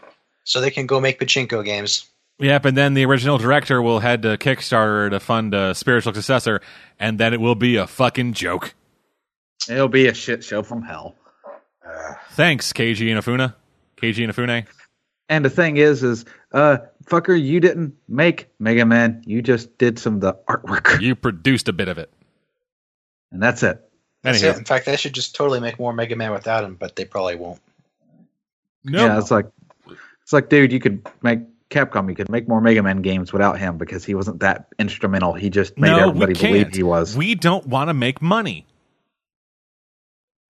So 0.46 0.62
they 0.62 0.72
can 0.72 0.88
go 0.88 1.00
make 1.00 1.20
pachinko 1.20 1.64
games. 1.64 2.06
Yep, 2.40 2.66
and 2.66 2.78
then 2.78 2.94
the 2.94 3.06
original 3.06 3.38
director 3.38 3.82
will 3.82 4.00
head 4.00 4.22
to 4.22 4.38
Kickstarter 4.38 5.10
to 5.10 5.20
fund 5.20 5.54
a 5.54 5.76
spiritual 5.76 6.14
successor, 6.14 6.62
and 6.98 7.20
then 7.20 7.34
it 7.34 7.42
will 7.42 7.56
be 7.56 7.76
a 7.76 7.86
fucking 7.86 8.34
joke. 8.34 8.74
It'll 9.70 9.90
be 9.90 10.08
a 10.08 10.14
shit 10.14 10.44
show 10.44 10.64
from 10.64 10.82
hell. 10.82 11.16
Thanks, 12.32 12.72
Keiji 12.72 13.08
Inafuna. 13.08 13.56
Keiji 13.98 14.26
Inafune. 14.26 14.66
And 15.28 15.44
the 15.44 15.50
thing 15.50 15.76
is, 15.76 16.02
is 16.02 16.24
uh, 16.54 16.78
fucker, 17.10 17.42
you 17.42 17.60
didn't 17.60 17.96
make 18.08 18.48
Mega 18.60 18.86
Man. 18.86 19.24
You 19.26 19.42
just 19.42 19.78
did 19.78 20.00
some 20.00 20.16
of 20.16 20.22
the 20.22 20.34
artwork, 20.48 21.02
You 21.02 21.16
produced 21.16 21.68
a 21.68 21.74
bit 21.74 21.88
of 21.88 21.98
it. 21.98 22.12
and 23.32 23.42
that's 23.42 23.64
it. 23.64 23.82
That's 24.22 24.42
Anywho. 24.42 24.52
it. 24.54 24.58
In 24.58 24.66
fact, 24.66 24.86
they 24.86 24.96
should 24.98 25.14
just 25.14 25.36
totally 25.36 25.60
make 25.60 25.80
more 25.80 25.94
Mega 25.94 26.16
Man 26.16 26.32
without 26.32 26.64
him, 26.64 26.76
but 26.76 26.96
they 26.96 27.06
probably 27.06 27.36
won't. 27.36 27.60
No. 28.84 29.06
Yeah, 29.06 29.18
it's 29.20 29.32
like, 29.32 29.46
it's 30.24 30.34
like, 30.34 30.50
dude, 30.50 30.72
you 30.72 30.80
could 30.80 31.06
make 31.22 31.40
Capcom. 31.70 32.10
You 32.10 32.16
could 32.16 32.30
make 32.30 32.48
more 32.48 32.60
Mega 32.62 32.84
Man 32.84 33.02
games 33.02 33.32
without 33.32 33.60
him 33.60 33.78
because 33.78 34.04
he 34.06 34.16
wasn't 34.16 34.40
that 34.42 34.68
instrumental. 34.80 35.34
He 35.34 35.50
just 35.50 35.78
made 35.78 35.92
no, 35.92 36.10
everybody 36.10 36.34
believe 36.34 36.76
he 36.76 36.84
was. 36.84 37.16
We 37.16 37.36
don't 37.36 37.66
want 37.68 37.90
to 37.90 37.94
make 37.94 38.22
money. 38.22 38.66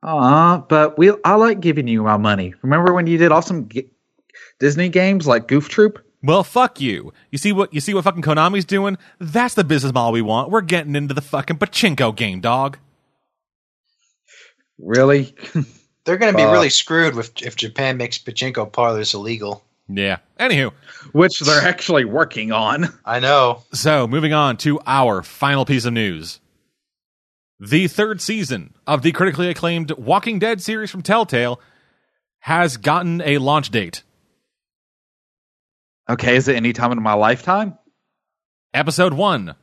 Aw, 0.04 0.60
but 0.70 0.98
we 0.98 1.12
I 1.26 1.36
like 1.36 1.60
giving 1.60 1.88
you 1.88 2.04
my 2.04 2.18
money. 2.18 2.54
Remember 2.62 2.94
when 2.94 3.06
you 3.06 3.18
did 3.18 3.32
awesome 3.34 3.68
g- 3.68 3.90
Disney 4.60 4.88
games 4.90 5.28
like 5.28 5.48
Goof 5.48 5.68
Troop? 5.68 6.00
Well, 6.22 6.44
fuck 6.44 6.82
you. 6.82 7.14
You 7.32 7.38
see 7.38 7.52
what 7.54 7.74
you 7.74 7.80
see 7.80 7.94
what 7.94 8.04
fucking 8.04 8.22
Konami's 8.24 8.66
doing? 8.66 8.98
That's 9.20 9.54
the 9.56 9.64
business 9.64 9.94
model 9.94 10.12
we 10.12 10.22
want. 10.22 10.50
We're 10.52 10.62
getting 10.62 10.96
into 10.96 11.14
the 11.14 11.22
fucking 11.22 11.58
pachinko 11.58 12.16
game, 12.16 12.42
dog. 12.42 12.78
Really? 14.78 15.34
They're 16.06 16.18
going 16.18 16.32
to 16.32 16.38
be 16.38 16.44
Uh, 16.44 16.52
really 16.52 16.70
screwed 16.70 17.16
with 17.16 17.42
if 17.42 17.56
Japan 17.56 17.98
makes 17.98 18.18
pachinko 18.18 18.72
parlors 18.72 19.14
illegal. 19.14 19.64
Yeah. 19.88 20.18
Anywho, 20.40 20.72
which 21.14 21.40
they're 21.40 21.68
actually 21.68 22.06
working 22.06 22.52
on. 22.52 22.88
I 23.06 23.20
know. 23.20 23.64
so 23.74 24.08
moving 24.08 24.34
on 24.34 24.58
to 24.58 24.80
our 24.86 25.24
final 25.24 25.66
piece 25.66 25.86
of 25.86 25.94
news. 25.94 26.40
The 27.60 27.88
third 27.88 28.22
season 28.22 28.76
of 28.88 29.02
the 29.02 29.12
critically 29.12 29.50
acclaimed 29.50 29.92
Walking 29.92 30.38
Dead 30.40 30.62
series 30.62 30.92
from 30.92 31.02
Telltale 31.02 31.60
has 32.40 32.78
gotten 32.78 33.22
a 33.22 33.40
launch 33.40 33.70
date. 33.72 34.04
Okay, 36.10 36.36
is 36.36 36.48
it 36.48 36.56
any 36.56 36.74
time 36.74 36.92
in 36.92 37.02
my 37.02 37.14
lifetime? 37.14 37.78
Episode 38.74 39.14
1, 39.14 39.56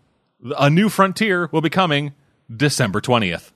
A 0.59 0.71
New 0.71 0.89
Frontier, 0.89 1.49
will 1.53 1.61
be 1.61 1.71
coming 1.71 2.15
December 2.55 3.01
20th. 3.01 3.51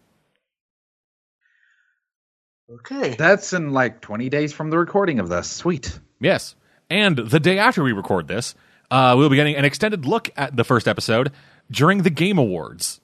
Okay. 2.73 3.15
That's 3.17 3.53
in 3.53 3.73
like 3.73 4.01
20 4.01 4.29
days 4.29 4.53
from 4.53 4.71
the 4.71 4.79
recording 4.79 5.19
of 5.19 5.29
this. 5.29 5.51
Sweet. 5.51 5.99
Yes. 6.21 6.55
And 6.89 7.17
the 7.19 7.41
day 7.41 7.59
after 7.59 7.83
we 7.83 7.93
record 7.93 8.29
this, 8.29 8.55
uh, 8.91 9.15
we'll 9.17 9.29
be 9.31 9.37
getting 9.37 9.57
an 9.57 9.65
extended 9.65 10.05
look 10.07 10.31
at 10.37 10.57
the 10.57 10.65
first 10.65 10.87
episode 10.89 11.33
during 11.71 12.03
the 12.03 12.11
Game 12.11 12.39
Awards, 12.39 13.01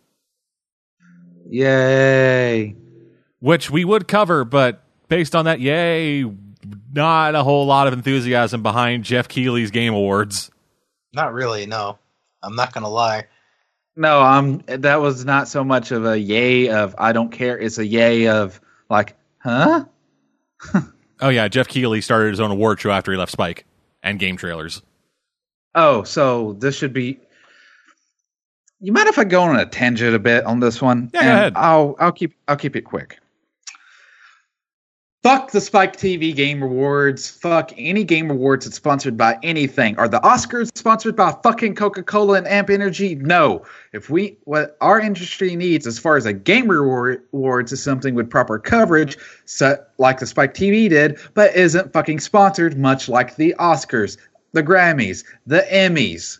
Yay. 1.49 2.75
which 3.39 3.71
we 3.71 3.85
would 3.85 4.09
cover, 4.09 4.45
but 4.45 4.83
based 5.09 5.37
on 5.37 5.45
that, 5.45 5.61
yay, 5.61 6.25
not 6.97 7.35
a 7.35 7.45
whole 7.45 7.67
lot 7.67 7.87
of 7.87 7.93
enthusiasm 7.93 8.63
behind 8.63 9.05
Geoff 9.05 9.29
Keighley's 9.29 9.71
Game 9.71 9.95
Awards. 9.95 10.51
Not 11.13 11.33
really. 11.33 11.67
No, 11.67 11.99
I'm 12.43 12.57
not 12.57 12.73
gonna 12.73 12.89
lie. 12.89 13.27
No, 13.95 14.21
um, 14.23 14.63
that 14.67 15.01
was 15.01 15.25
not 15.25 15.49
so 15.49 15.63
much 15.65 15.91
of 15.93 16.05
a 16.05 16.19
yay 16.19 16.69
of 16.69 16.95
I 16.99 17.13
don't 17.13 17.31
care. 17.31 17.59
It's 17.59 17.79
a 17.79 17.87
yay 17.87 18.29
of 18.29 18.61
like, 18.91 19.17
huh? 19.39 19.85
Oh, 21.21 21.31
yeah, 21.31 21.49
Geoff 21.49 21.69
Keighley 21.69 22.01
started 22.01 22.31
his 22.31 22.41
own 22.41 22.51
award 22.51 22.81
show 22.81 22.91
after 22.91 23.11
he 23.11 23.17
left 23.17 23.33
Spike 23.33 23.65
and 24.03 24.19
game 24.19 24.37
trailers. 24.37 24.83
Oh, 25.75 26.03
so 26.03 26.55
this 26.55 26.77
should 26.77 26.93
be. 26.93 27.19
You 28.81 28.93
mind 28.93 29.09
if 29.09 29.19
I 29.19 29.25
go 29.25 29.43
on 29.43 29.59
a 29.59 29.65
tangent 29.65 30.15
a 30.15 30.19
bit 30.19 30.45
on 30.45 30.61
this 30.61 30.83
one? 30.83 31.11
Yeah, 31.15 31.23
go 31.23 31.29
ahead. 31.29 31.53
I'll 31.57 31.97
I'll 31.99 32.13
keep 32.13 32.35
I'll 32.47 32.57
keep 32.57 32.77
it 32.77 32.83
quick. 32.83 33.19
Fuck 35.27 35.51
the 35.51 35.61
Spike 35.61 35.97
TV 35.97 36.33
Game 36.33 36.63
Awards. 36.63 37.29
Fuck 37.29 37.73
any 37.77 38.05
Game 38.05 38.31
Awards 38.31 38.65
that's 38.65 38.77
sponsored 38.77 39.17
by 39.17 39.37
anything. 39.43 39.99
Are 39.99 40.07
the 40.07 40.21
Oscars 40.21 40.71
sponsored 40.79 41.17
by 41.17 41.37
fucking 41.43 41.75
Coca 41.75 42.05
Cola 42.05 42.39
and 42.39 42.47
Amp 42.47 42.71
Energy? 42.71 43.17
No. 43.17 43.65
If 43.93 44.09
we 44.09 44.39
what 44.45 44.77
our 44.81 45.01
industry 45.01 45.57
needs 45.57 45.85
as 45.85 45.99
far 45.99 46.17
as 46.17 46.27
a 46.27 46.33
Game 46.33 46.71
Award- 46.71 47.25
Awards 47.33 47.73
is 47.73 47.83
something 47.83 48.15
with 48.15 48.31
proper 48.31 48.61
coverage, 48.61 49.19
like 49.99 50.21
the 50.21 50.27
Spike 50.27 50.55
TV 50.55 50.89
did, 50.89 51.19
but 51.35 51.57
isn't 51.57 51.93
fucking 51.93 52.21
sponsored, 52.21 52.79
much 52.79 53.09
like 53.09 53.35
the 53.35 53.57
Oscars, 53.59 54.19
the 54.53 54.63
Grammys, 54.63 55.25
the 55.45 55.67
Emmys. 55.69 56.39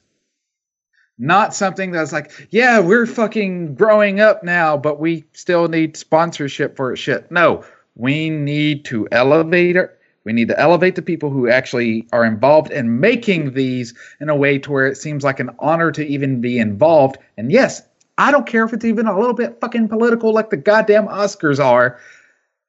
Not 1.19 1.55
something 1.55 1.91
that's 1.91 2.13
like, 2.13 2.31
yeah, 2.51 2.79
we're 2.79 3.07
fucking 3.07 3.75
growing 3.75 4.21
up 4.21 4.45
now, 4.45 4.77
but 4.77 5.01
we 5.01 5.25
still 5.33 5.67
need 5.67 5.97
sponsorship 5.97 6.77
for. 6.77 6.95
Shit. 6.95 7.33
No, 7.33 7.65
we 7.97 8.31
need 8.31 8.85
to 8.87 9.09
elevate 9.11 9.77
it. 9.77 9.99
We 10.25 10.33
need 10.33 10.49
to 10.49 10.61
elevate 10.61 10.97
the 10.97 11.03
people 11.03 11.31
who 11.31 11.49
actually 11.49 12.07
are 12.13 12.25
involved 12.25 12.71
in 12.71 13.01
making 13.01 13.55
these 13.55 13.95
in 14.21 14.29
a 14.29 14.37
way 14.37 14.59
to 14.59 14.73
where 14.73 14.87
it 14.87 14.97
seems 14.97 15.25
like 15.25 15.41
an 15.41 15.51
honor 15.59 15.93
to 15.93 16.05
even 16.05 16.41
be 16.41 16.59
involved. 16.59 17.17
And 17.37 17.51
yes, 17.51 17.83
I 18.19 18.31
don't 18.31 18.47
care 18.47 18.65
if 18.65 18.73
it's 18.73 18.85
even 18.85 19.07
a 19.07 19.19
little 19.19 19.35
bit 19.35 19.61
fucking 19.61 19.89
political 19.89 20.33
like 20.33 20.51
the 20.51 20.57
goddamn 20.57 21.07
Oscars 21.07 21.65
are. 21.65 22.01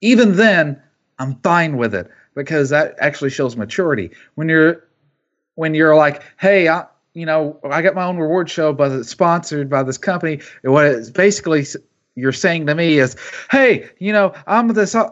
Even 0.01 0.35
then, 0.35 0.81
I'm 1.19 1.35
fine 1.41 1.77
with 1.77 1.95
it 1.95 2.09
because 2.35 2.69
that 2.69 2.95
actually 2.99 3.31
shows 3.31 3.57
maturity. 3.57 4.11
When 4.35 4.47
you're 4.47 4.83
when 5.55 5.73
you're 5.73 5.95
like, 5.95 6.21
hey, 6.39 6.67
I, 6.67 6.85
you 7.15 7.25
know, 7.25 7.59
I 7.63 7.81
got 7.81 7.95
my 7.95 8.03
own 8.03 8.17
reward 8.17 8.47
show, 8.47 8.71
but 8.71 8.91
it's 8.91 9.09
sponsored 9.09 9.71
by 9.71 9.81
this 9.81 9.97
company. 9.97 10.39
And 10.61 10.71
what 10.71 10.85
it's 10.85 11.09
basically 11.09 11.65
you're 12.17 12.33
saying 12.33 12.65
to 12.65 12.75
me 12.75 12.97
is, 12.99 13.15
hey, 13.49 13.89
you 13.99 14.11
know, 14.11 14.33
I'm 14.45 14.67
this, 14.69 14.95
uh, 14.95 15.09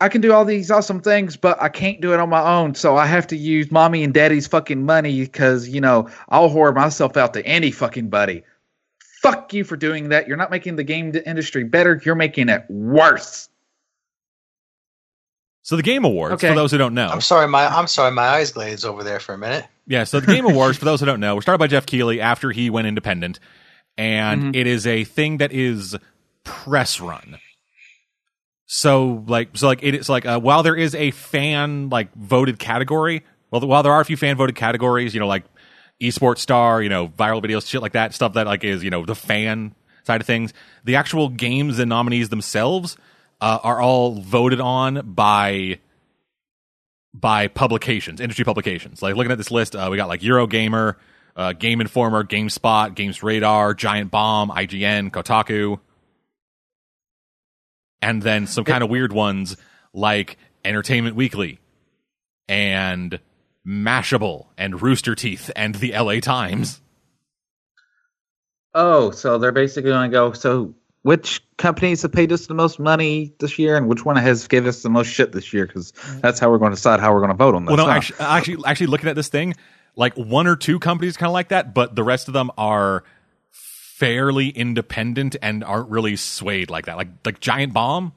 I 0.00 0.08
can 0.08 0.20
do 0.20 0.32
all 0.32 0.44
these 0.44 0.70
awesome 0.70 1.00
things, 1.00 1.36
but 1.36 1.60
I 1.62 1.68
can't 1.68 2.00
do 2.00 2.12
it 2.12 2.20
on 2.20 2.28
my 2.28 2.42
own. 2.58 2.74
So 2.74 2.96
I 2.96 3.06
have 3.06 3.28
to 3.28 3.36
use 3.36 3.70
mommy 3.70 4.04
and 4.04 4.12
daddy's 4.12 4.46
fucking 4.46 4.84
money 4.84 5.20
because, 5.20 5.68
you 5.68 5.80
know, 5.80 6.08
I'll 6.28 6.50
whore 6.50 6.74
myself 6.74 7.16
out 7.16 7.34
to 7.34 7.44
any 7.46 7.70
fucking 7.70 8.08
buddy. 8.10 8.42
Fuck 9.22 9.54
you 9.54 9.62
for 9.64 9.76
doing 9.76 10.08
that. 10.08 10.26
You're 10.26 10.36
not 10.36 10.50
making 10.50 10.74
the 10.76 10.82
game 10.84 11.12
industry 11.24 11.62
better. 11.64 12.00
You're 12.04 12.16
making 12.16 12.48
it 12.48 12.64
worse. 12.68 13.48
So 15.64 15.76
the 15.76 15.82
Game 15.84 16.04
Awards, 16.04 16.34
Okay. 16.34 16.48
for 16.48 16.54
those 16.56 16.72
who 16.72 16.78
don't 16.78 16.94
know, 16.94 17.06
I'm 17.08 17.20
sorry. 17.20 17.46
My 17.46 17.66
I'm 17.66 17.86
sorry. 17.86 18.10
My 18.10 18.22
eyes 18.26 18.50
glazed 18.50 18.84
over 18.84 19.04
there 19.04 19.20
for 19.20 19.34
a 19.34 19.38
minute. 19.38 19.64
Yeah, 19.86 20.02
so 20.04 20.18
the 20.18 20.26
Game 20.26 20.44
Awards, 20.50 20.76
for 20.76 20.84
those 20.84 20.98
who 20.98 21.06
don't 21.06 21.20
know, 21.20 21.36
were 21.36 21.42
started 21.42 21.58
by 21.58 21.68
Geoff 21.68 21.86
Keighley 21.86 22.20
after 22.20 22.50
he 22.50 22.68
went 22.68 22.88
independent, 22.88 23.38
and 23.96 24.56
it 24.56 24.66
is 24.66 24.88
a 24.88 25.04
thing 25.04 25.36
that 25.36 25.52
is 25.52 25.96
press 26.44 27.00
run. 27.00 27.38
So 28.66 29.24
like, 29.26 29.56
so 29.56 29.66
like 29.66 29.82
it 29.82 29.94
is 29.94 30.08
like 30.08 30.24
uh, 30.24 30.40
while 30.40 30.62
there 30.62 30.76
is 30.76 30.94
a 30.94 31.10
fan 31.10 31.88
like 31.90 32.14
voted 32.14 32.58
category, 32.58 33.22
well, 33.50 33.60
while 33.62 33.82
there 33.82 33.92
are 33.92 34.00
a 34.00 34.04
few 34.04 34.16
fan 34.16 34.36
voted 34.36 34.56
categories, 34.56 35.12
you 35.14 35.20
know, 35.20 35.26
like 35.26 35.44
esports 36.00 36.38
star, 36.38 36.82
you 36.82 36.88
know, 36.88 37.08
viral 37.08 37.42
videos, 37.42 37.68
shit 37.68 37.82
like 37.82 37.92
that, 37.92 38.14
stuff 38.14 38.34
that 38.34 38.46
like 38.46 38.64
is 38.64 38.82
you 38.82 38.90
know 38.90 39.04
the 39.04 39.14
fan 39.14 39.74
side 40.04 40.20
of 40.20 40.26
things. 40.26 40.52
The 40.84 40.96
actual 40.96 41.28
games 41.28 41.78
and 41.78 41.88
nominees 41.88 42.30
themselves 42.30 42.96
uh, 43.40 43.58
are 43.62 43.80
all 43.80 44.20
voted 44.20 44.60
on 44.60 45.12
by 45.12 45.78
by 47.14 47.48
publications, 47.48 48.20
industry 48.20 48.44
publications. 48.44 49.02
Like 49.02 49.16
looking 49.16 49.32
at 49.32 49.38
this 49.38 49.50
list, 49.50 49.76
uh, 49.76 49.88
we 49.90 49.96
got 49.96 50.08
like 50.08 50.20
Eurogamer, 50.20 50.96
uh, 51.36 51.52
Game 51.52 51.80
Informer, 51.80 52.24
GameSpot, 52.24 52.94
Games 52.94 53.22
Radar, 53.22 53.74
Giant 53.74 54.10
Bomb, 54.10 54.50
IGN, 54.50 55.10
Kotaku, 55.10 55.78
and 58.02 58.20
then 58.20 58.46
some 58.46 58.64
kind 58.64 58.82
of 58.82 58.90
weird 58.90 59.12
ones 59.12 59.56
like 59.94 60.36
Entertainment 60.64 61.16
Weekly 61.16 61.60
and 62.48 63.20
Mashable 63.66 64.46
and 64.58 64.82
Rooster 64.82 65.14
Teeth 65.14 65.50
and 65.54 65.76
the 65.76 65.92
LA 65.92 66.20
Times. 66.20 66.80
Oh, 68.74 69.10
so 69.12 69.38
they're 69.38 69.52
basically 69.52 69.90
going 69.90 70.10
to 70.10 70.14
go. 70.14 70.32
So, 70.32 70.74
which 71.02 71.42
companies 71.56 72.02
have 72.02 72.12
paid 72.12 72.32
us 72.32 72.46
the 72.46 72.54
most 72.54 72.78
money 72.78 73.34
this 73.38 73.58
year, 73.58 73.76
and 73.76 73.88
which 73.88 74.04
one 74.04 74.16
has 74.16 74.48
given 74.48 74.68
us 74.68 74.82
the 74.82 74.88
most 74.88 75.08
shit 75.08 75.32
this 75.32 75.52
year? 75.52 75.66
Because 75.66 75.92
that's 76.20 76.40
how 76.40 76.50
we're 76.50 76.58
going 76.58 76.70
to 76.70 76.76
decide 76.76 77.00
how 77.00 77.12
we're 77.12 77.20
going 77.20 77.30
to 77.30 77.36
vote 77.36 77.54
on 77.54 77.64
this. 77.64 77.76
Well, 77.76 77.86
no, 77.86 77.92
huh? 77.92 77.96
actually, 77.98 78.20
actually, 78.20 78.64
actually, 78.66 78.86
looking 78.86 79.08
at 79.08 79.16
this 79.16 79.28
thing, 79.28 79.54
like 79.94 80.14
one 80.14 80.46
or 80.46 80.56
two 80.56 80.78
companies 80.78 81.16
kind 81.16 81.28
of 81.28 81.34
like 81.34 81.48
that, 81.48 81.74
but 81.74 81.94
the 81.94 82.02
rest 82.02 82.28
of 82.28 82.34
them 82.34 82.50
are 82.56 83.04
fairly 84.02 84.48
independent 84.48 85.36
and 85.40 85.62
aren't 85.62 85.88
really 85.88 86.16
swayed 86.16 86.70
like 86.70 86.86
that. 86.86 86.96
Like 86.96 87.08
like 87.24 87.38
Giant 87.38 87.72
Bomb, 87.72 88.12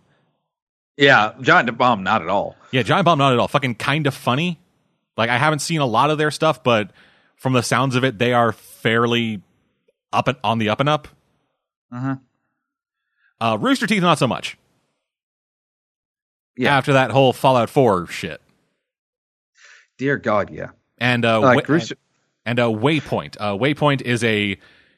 yeah, 0.98 1.34
Giant 1.42 1.78
Bomb, 1.78 2.02
not 2.02 2.24
at 2.24 2.28
all. 2.28 2.56
yeah, 2.72 2.82
Giant 2.82 3.06
Bomb, 3.06 3.20
not 3.20 3.34
at 3.34 3.38
all. 3.40 3.48
Fucking 3.48 3.76
kind 3.76 4.08
of 4.08 4.16
funny. 4.16 4.58
Like 5.16 5.30
I 5.30 5.38
haven't 5.38 5.60
seen 5.60 5.82
a 5.82 5.86
lot 5.86 6.10
of 6.10 6.18
their 6.18 6.32
stuff, 6.32 6.64
but 6.64 6.90
from 7.36 7.54
the 7.54 7.62
sounds 7.62 7.96
of 7.96 8.04
it, 8.04 8.18
they 8.18 8.34
are 8.34 8.52
fairly 8.52 9.42
up 10.12 10.28
and 10.28 10.38
on 10.44 10.58
the 10.58 10.70
up 10.70 10.80
and 10.80 10.90
up. 10.90 11.08
Uh-huh. 11.92 12.16
Uh, 13.40 13.58
Rooster 13.62 13.86
Teeth, 13.86 14.02
not 14.02 14.18
so 14.18 14.28
much. 14.28 14.58
Yeah. 16.58 16.76
After 16.78 16.94
that 16.94 17.12
whole 17.12 17.32
Fallout 17.34 17.70
Four 17.70 18.08
shit, 18.08 18.42
Dear 19.98 20.18
God, 20.18 20.50
yeah. 20.50 20.70
and 20.98 21.24
uh, 21.26 21.42
Like 21.42 21.68
Wa- 21.68 21.76
Rooster- 21.76 21.98
and 22.46 22.60
uh, 22.60 22.66
Waypoint. 22.70 23.38
Uh, 23.40 23.54
Waypoint 23.56 24.02
is 24.02 24.24
a 24.24 24.58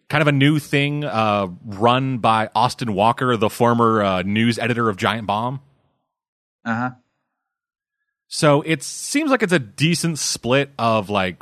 kind 0.09 0.21
of 0.21 0.27
a 0.27 0.31
new 0.31 0.59
thing 0.59 1.03
uh, 1.03 1.47
run 1.65 2.19
by 2.19 2.49
Austin 2.55 2.93
Walker, 2.93 3.35
the 3.37 3.49
former 3.49 4.01
uh, 4.01 4.21
news 4.21 4.57
editor 4.57 4.89
of 4.89 4.97
Giant 4.97 5.27
Bomb. 5.27 5.61
Uh-huh. 6.65 6.91
So 8.27 8.61
it 8.61 8.83
seems 8.83 9.31
like 9.31 9.43
it's 9.43 9.53
a 9.53 9.59
decent 9.59 10.19
split 10.19 10.71
of 10.77 11.09
like 11.09 11.41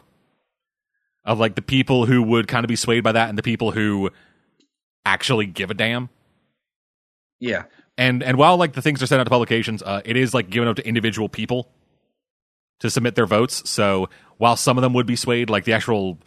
of 1.23 1.39
like 1.39 1.55
the 1.55 1.61
people 1.61 2.05
who 2.05 2.21
would 2.21 2.47
kind 2.47 2.63
of 2.63 2.67
be 2.67 2.75
swayed 2.75 3.03
by 3.03 3.11
that 3.13 3.29
and 3.29 3.37
the 3.37 3.43
people 3.43 3.71
who 3.71 4.11
actually 5.05 5.47
give 5.47 5.71
a 5.71 5.73
damn. 5.73 6.09
Yeah. 7.39 7.63
And 7.97 8.21
and 8.21 8.37
while 8.37 8.57
like 8.57 8.73
the 8.73 8.81
things 8.81 9.01
are 9.01 9.07
sent 9.07 9.19
out 9.19 9.23
to 9.23 9.29
publications, 9.29 9.81
uh, 9.81 10.01
it 10.05 10.15
is 10.15 10.33
like 10.33 10.49
given 10.49 10.67
up 10.67 10.75
to 10.75 10.87
individual 10.87 11.29
people 11.29 11.71
to 12.79 12.89
submit 12.89 13.15
their 13.15 13.25
votes. 13.25 13.67
So 13.69 14.09
while 14.37 14.55
some 14.55 14.77
of 14.77 14.81
them 14.81 14.93
would 14.93 15.07
be 15.07 15.15
swayed, 15.15 15.49
like 15.49 15.63
the 15.63 15.73
actual 15.73 16.19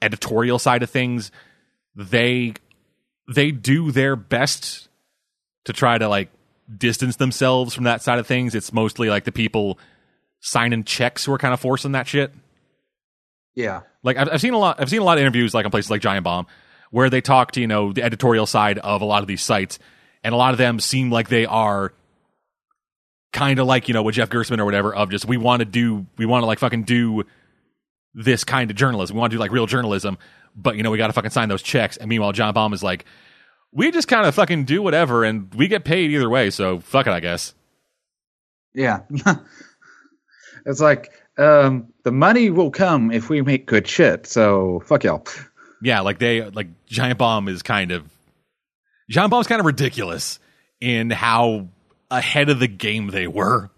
editorial 0.00 0.58
side 0.58 0.82
of 0.82 0.90
things, 0.90 1.32
they 1.98 2.54
they 3.34 3.50
do 3.50 3.90
their 3.90 4.16
best 4.16 4.88
to 5.64 5.72
try 5.72 5.98
to 5.98 6.08
like 6.08 6.30
distance 6.74 7.16
themselves 7.16 7.74
from 7.74 7.84
that 7.84 8.02
side 8.02 8.18
of 8.18 8.26
things. 8.26 8.54
It's 8.54 8.72
mostly 8.72 9.10
like 9.10 9.24
the 9.24 9.32
people 9.32 9.78
signing 10.40 10.84
checks 10.84 11.24
who 11.24 11.32
are 11.32 11.38
kind 11.38 11.52
of 11.52 11.60
forcing 11.60 11.92
that 11.92 12.06
shit. 12.06 12.32
Yeah. 13.54 13.82
Like 14.04 14.16
I've, 14.16 14.28
I've 14.34 14.40
seen 14.40 14.54
a 14.54 14.58
lot. 14.58 14.80
I've 14.80 14.88
seen 14.88 15.00
a 15.00 15.04
lot 15.04 15.18
of 15.18 15.22
interviews 15.22 15.52
like 15.52 15.64
on 15.64 15.70
places 15.72 15.90
like 15.90 16.00
Giant 16.00 16.24
Bomb, 16.24 16.46
where 16.90 17.10
they 17.10 17.20
talk 17.20 17.52
to 17.52 17.60
you 17.60 17.66
know 17.66 17.92
the 17.92 18.04
editorial 18.04 18.46
side 18.46 18.78
of 18.78 19.02
a 19.02 19.04
lot 19.04 19.22
of 19.22 19.26
these 19.26 19.42
sites, 19.42 19.80
and 20.22 20.32
a 20.32 20.38
lot 20.38 20.52
of 20.52 20.58
them 20.58 20.78
seem 20.78 21.10
like 21.10 21.28
they 21.28 21.46
are 21.46 21.92
kind 23.32 23.58
of 23.58 23.66
like 23.66 23.88
you 23.88 23.94
know 23.94 24.04
with 24.04 24.14
Jeff 24.14 24.30
Gerstmann 24.30 24.60
or 24.60 24.64
whatever 24.64 24.94
of 24.94 25.10
just 25.10 25.26
we 25.26 25.36
want 25.36 25.60
to 25.60 25.64
do 25.64 26.06
we 26.16 26.26
want 26.26 26.42
to 26.42 26.46
like 26.46 26.60
fucking 26.60 26.84
do 26.84 27.24
this 28.14 28.44
kind 28.44 28.70
of 28.70 28.76
journalism. 28.76 29.16
We 29.16 29.20
want 29.20 29.32
to 29.32 29.36
do 29.36 29.40
like 29.40 29.50
real 29.50 29.66
journalism, 29.66 30.18
but 30.56 30.76
you 30.76 30.82
know, 30.82 30.90
we 30.90 30.98
got 30.98 31.08
to 31.08 31.12
fucking 31.12 31.30
sign 31.30 31.48
those 31.48 31.62
checks. 31.62 31.96
And 31.96 32.08
meanwhile, 32.08 32.32
Giant 32.32 32.54
Bomb 32.54 32.72
is 32.72 32.82
like, 32.82 33.04
we 33.72 33.90
just 33.90 34.08
kind 34.08 34.26
of 34.26 34.34
fucking 34.34 34.64
do 34.64 34.82
whatever 34.82 35.24
and 35.24 35.52
we 35.54 35.68
get 35.68 35.84
paid 35.84 36.10
either 36.10 36.28
way. 36.28 36.50
So 36.50 36.80
fuck 36.80 37.06
it, 37.06 37.12
I 37.12 37.20
guess. 37.20 37.54
Yeah. 38.74 39.00
it's 40.66 40.80
like 40.80 41.12
um, 41.38 41.92
the 42.04 42.12
money 42.12 42.50
will 42.50 42.70
come 42.70 43.10
if 43.10 43.28
we 43.28 43.42
make 43.42 43.66
good 43.66 43.86
shit. 43.86 44.26
So 44.26 44.82
fuck 44.86 45.04
y'all. 45.04 45.24
Yeah, 45.80 46.00
like 46.00 46.18
they 46.18 46.42
like 46.42 46.68
Giant 46.86 47.18
Bomb 47.18 47.48
is 47.48 47.62
kind 47.62 47.92
of 47.92 48.10
Giant 49.08 49.30
Bomb's 49.30 49.46
kind 49.46 49.60
of 49.60 49.66
ridiculous 49.66 50.40
in 50.80 51.10
how 51.10 51.68
ahead 52.10 52.48
of 52.48 52.58
the 52.58 52.66
game 52.66 53.08
they 53.08 53.26
were. 53.26 53.70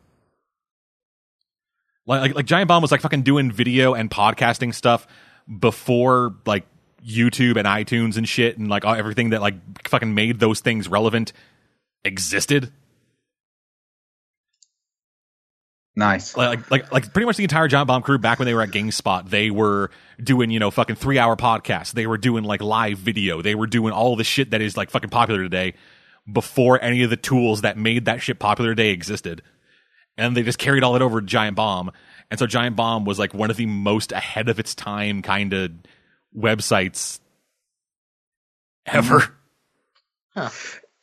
Like, 2.07 2.23
like 2.23 2.35
like 2.35 2.47
Giant 2.47 2.69
Bomb 2.69 2.83
was 2.83 2.91
like 2.91 3.03
fucking 3.03 3.23
doing 3.23 3.53
video 3.53 3.95
and 3.95 4.11
podcasting 4.11 4.75
stuff 4.75 5.07
before 5.47 6.35
like 6.47 6.67
YouTube 7.07 7.57
and 7.57 7.67
iTunes 7.67 8.17
and 8.17 8.29
shit 8.29 8.59
and 8.59 8.69
like 8.69 8.85
everything 8.85 9.31
that 9.31 9.41
like 9.41 9.89
fucking 9.89 10.15
made 10.15 10.39
those 10.41 10.61
things 10.61 10.89
relevant 10.89 11.33
existed. 12.05 12.73
Nice. 15.97 16.37
like 16.37 16.71
like 16.71 16.93
like 16.93 17.13
pretty 17.13 17.27
much 17.27 17.37
the 17.37 17.43
entire 17.43 17.69
Giant 17.69 17.89
Bomb 17.89 18.03
crew 18.03 18.19
back 18.19 18.39
when 18.39 18.47
they 18.47 18.55
were 18.55 18.63
at 18.63 18.71
GameSpot, 18.71 19.29
they 19.29 19.51
were 19.51 19.91
doing 20.23 20.51
you 20.51 20.59
know 20.59 20.71
fucking 20.71 20.97
three 20.97 21.19
hour 21.19 21.37
podcasts. 21.37 21.93
They 21.93 22.07
were 22.07 22.19
doing 22.19 22.45
like 22.45 22.63
live 22.63 22.99
video. 22.99 23.43
They 23.43 23.55
were 23.55 23.67
doing 23.67 23.93
all 23.93 24.17
the 24.17 24.25
shit 24.25 24.53
that 24.53 24.61
is 24.61 24.77
like 24.77 24.91
fucking 24.91 25.11
popular 25.11 25.43
today 25.43 25.75
before 26.31 26.83
any 26.83 27.03
of 27.03 27.11
the 27.11 27.17
tools 27.17 27.63
that 27.63 27.77
made 27.77 28.05
that 28.05 28.23
shit 28.23 28.39
popular 28.39 28.71
today 28.71 28.91
existed. 28.91 29.43
And 30.17 30.37
they 30.37 30.43
just 30.43 30.59
carried 30.59 30.85
all 30.85 30.93
that 30.93 31.03
over 31.03 31.21
to 31.21 31.27
Giant 31.27 31.57
Bomb. 31.57 31.91
And 32.31 32.39
so 32.39 32.47
Giant 32.47 32.77
Bomb 32.77 33.05
was 33.05 33.19
like 33.19 33.35
one 33.35 33.51
of 33.51 33.57
the 33.57 33.67
most 33.67 34.13
ahead 34.13 34.49
of 34.49 34.59
its 34.59 34.75
time 34.75 35.21
kind 35.23 35.53
of 35.53 35.73
websites 36.37 37.21
ever. 38.87 39.37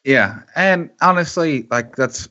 Yeah, 0.03 0.39
and 0.55 0.89
honestly, 1.01 1.67
like 1.69 1.97
that's 1.97 2.29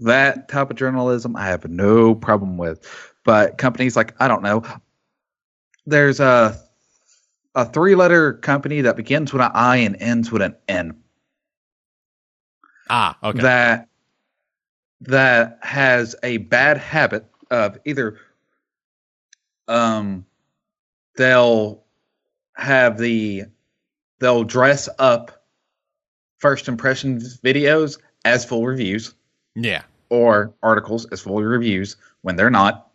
that 0.00 0.48
type 0.48 0.70
of 0.70 0.76
journalism 0.76 1.36
I 1.36 1.46
have 1.46 1.68
no 1.68 2.14
problem 2.14 2.58
with. 2.58 2.84
But 3.24 3.58
companies 3.58 3.94
like 3.94 4.14
I 4.20 4.26
don't 4.26 4.42
know, 4.42 4.64
there's 5.86 6.18
a 6.18 6.60
a 7.54 7.64
three 7.64 7.94
letter 7.94 8.34
company 8.34 8.80
that 8.82 8.96
begins 8.96 9.32
with 9.32 9.40
an 9.40 9.52
I 9.54 9.76
and 9.78 9.96
ends 10.00 10.30
with 10.32 10.42
an 10.42 10.56
N 10.68 11.00
Ah, 12.88 13.16
okay. 13.22 13.40
that 13.40 13.88
that 15.02 15.58
has 15.62 16.16
a 16.22 16.38
bad 16.38 16.78
habit 16.78 17.26
of 17.50 17.78
either 17.84 18.18
um 19.68 20.24
they'll 21.16 21.82
have 22.54 22.98
the 22.98 23.44
they'll 24.18 24.44
dress 24.44 24.88
up 24.98 25.44
first 26.38 26.68
impressions 26.68 27.38
videos 27.40 27.98
as 28.24 28.44
full 28.44 28.64
reviews 28.66 29.14
yeah. 29.54 29.82
or 30.10 30.52
articles 30.62 31.06
as 31.06 31.20
full 31.20 31.42
reviews 31.42 31.96
when 32.22 32.36
they're 32.36 32.50
not 32.50 32.90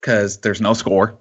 because 0.00 0.38
there's 0.38 0.60
no 0.60 0.74
score 0.74 1.16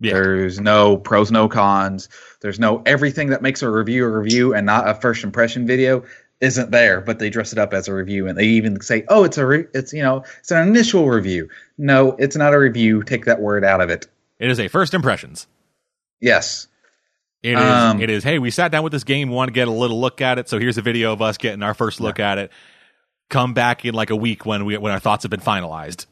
Yeah. 0.00 0.14
there's 0.14 0.60
no 0.60 0.96
pros 0.96 1.30
no 1.30 1.48
cons 1.48 2.08
there's 2.40 2.58
no 2.60 2.82
everything 2.86 3.28
that 3.30 3.42
makes 3.42 3.62
a 3.62 3.70
review 3.70 4.04
a 4.04 4.08
review 4.08 4.54
and 4.54 4.66
not 4.66 4.88
a 4.88 4.94
first 4.94 5.24
impression 5.24 5.66
video 5.66 6.04
isn't 6.40 6.70
there 6.70 7.00
but 7.00 7.18
they 7.18 7.30
dress 7.30 7.52
it 7.52 7.58
up 7.58 7.72
as 7.72 7.88
a 7.88 7.94
review 7.94 8.26
and 8.28 8.36
they 8.36 8.44
even 8.44 8.80
say 8.80 9.04
oh 9.08 9.24
it's 9.24 9.38
a 9.38 9.46
re- 9.46 9.64
it's 9.74 9.92
you 9.92 10.02
know 10.02 10.22
it's 10.38 10.50
an 10.50 10.68
initial 10.68 11.08
review 11.08 11.48
no 11.78 12.12
it's 12.18 12.36
not 12.36 12.52
a 12.52 12.58
review 12.58 13.02
take 13.02 13.24
that 13.24 13.40
word 13.40 13.64
out 13.64 13.80
of 13.80 13.88
it 13.90 14.06
It 14.38 14.50
is 14.50 14.60
a 14.60 14.68
first 14.68 14.92
impressions. 14.94 15.46
yes 16.20 16.68
It 17.42 17.52
is. 17.52 17.58
Um, 17.58 18.00
it 18.00 18.10
is. 18.10 18.24
Hey, 18.24 18.38
we 18.38 18.50
sat 18.50 18.72
down 18.72 18.82
with 18.82 18.92
this 18.92 19.04
game. 19.04 19.28
Want 19.30 19.48
to 19.48 19.52
get 19.52 19.68
a 19.68 19.70
little 19.70 20.00
look 20.00 20.20
at 20.20 20.38
it. 20.38 20.48
So 20.48 20.58
here's 20.58 20.78
a 20.78 20.82
video 20.82 21.12
of 21.12 21.22
us 21.22 21.38
getting 21.38 21.62
our 21.62 21.74
first 21.74 22.00
look 22.00 22.18
at 22.18 22.38
it. 22.38 22.50
Come 23.28 23.54
back 23.54 23.84
in 23.84 23.94
like 23.94 24.10
a 24.10 24.16
week 24.16 24.44
when 24.44 24.64
we 24.64 24.76
when 24.78 24.92
our 24.92 24.98
thoughts 24.98 25.22
have 25.24 25.30
been 25.30 25.40
finalized. 25.40 26.06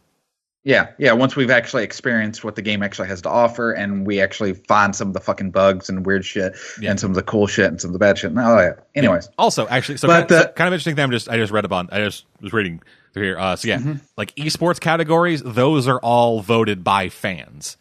Yeah 0.65 0.89
yeah 0.99 1.13
once 1.13 1.37
we've 1.37 1.51
actually 1.51 1.85
experienced 1.85 2.43
what 2.43 2.57
the 2.57 2.63
game 2.63 2.83
actually 2.83 3.07
has 3.09 3.21
to 3.23 3.29
offer 3.29 3.73
and 3.73 4.07
we 4.07 4.21
actually 4.21 4.55
find 4.55 4.97
some 4.97 5.09
of 5.09 5.15
the 5.15 5.21
fucking 5.21 5.51
bugs 5.51 5.89
and 5.91 6.05
weird 6.07 6.25
shit 6.25 6.55
Yeah. 6.81 6.91
and 6.91 6.99
some 7.01 7.11
of 7.11 7.15
the 7.17 7.23
cool 7.23 7.47
shit 7.47 7.67
and 7.67 7.81
some 7.81 7.91
of 7.91 7.93
the 7.93 7.99
bad 7.99 8.19
shit 8.19 8.33
oh 8.37 8.59
yeah 8.59 8.73
anyways 8.95 9.29
Also, 9.39 9.67
actually, 9.69 9.99
so, 9.99 10.09
But 10.09 10.29
kind, 10.29 10.43
so 10.43 10.49
kind 10.53 10.69
of 10.69 10.73
interesting 10.75 10.97
thing. 10.97 11.05
I'm 11.05 11.11
just 11.11 11.29
I 11.29 11.37
just 11.37 11.53
read 11.53 11.65
about. 11.65 11.93
I 11.93 12.01
just 12.05 12.25
was 12.41 12.53
reading 12.53 12.81
through 13.13 13.23
here. 13.25 13.39
Uh, 13.39 13.57
so 13.57 13.69
yeah, 13.69 13.79
Mm-hmm. 13.79 13.93
like 14.17 14.35
esports 14.37 14.81
categories, 14.81 15.43
those 15.43 15.87
are 15.87 16.01
all 16.01 16.41
voted 16.41 16.83
by 16.83 17.11
fans, 17.11 17.77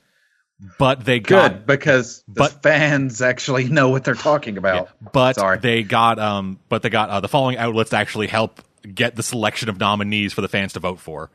but 0.77 1.03
they 1.05 1.19
got 1.19 1.51
good 1.51 1.65
because 1.65 2.23
the 2.27 2.33
but- 2.35 2.63
fans 2.63 3.21
actually 3.21 3.65
know 3.69 3.89
what 3.89 4.03
they're 4.03 4.13
talking 4.15 4.57
about 4.57 4.89
but 5.13 5.35
Sorry. 5.37 5.57
they 5.59 5.83
got 5.83 6.19
um 6.19 6.59
but 6.69 6.81
they 6.83 6.89
got 6.89 7.09
uh, 7.09 7.19
the 7.21 7.27
following 7.27 7.57
outlets 7.57 7.89
to 7.91 7.97
actually 7.97 8.27
help 8.27 8.61
get 8.93 9.15
the 9.15 9.23
selection 9.23 9.69
of 9.69 9.79
nominees 9.79 10.33
for 10.33 10.41
the 10.41 10.47
fans 10.49 10.73
to 10.73 10.79
vote 10.79 10.99
for 10.99 11.29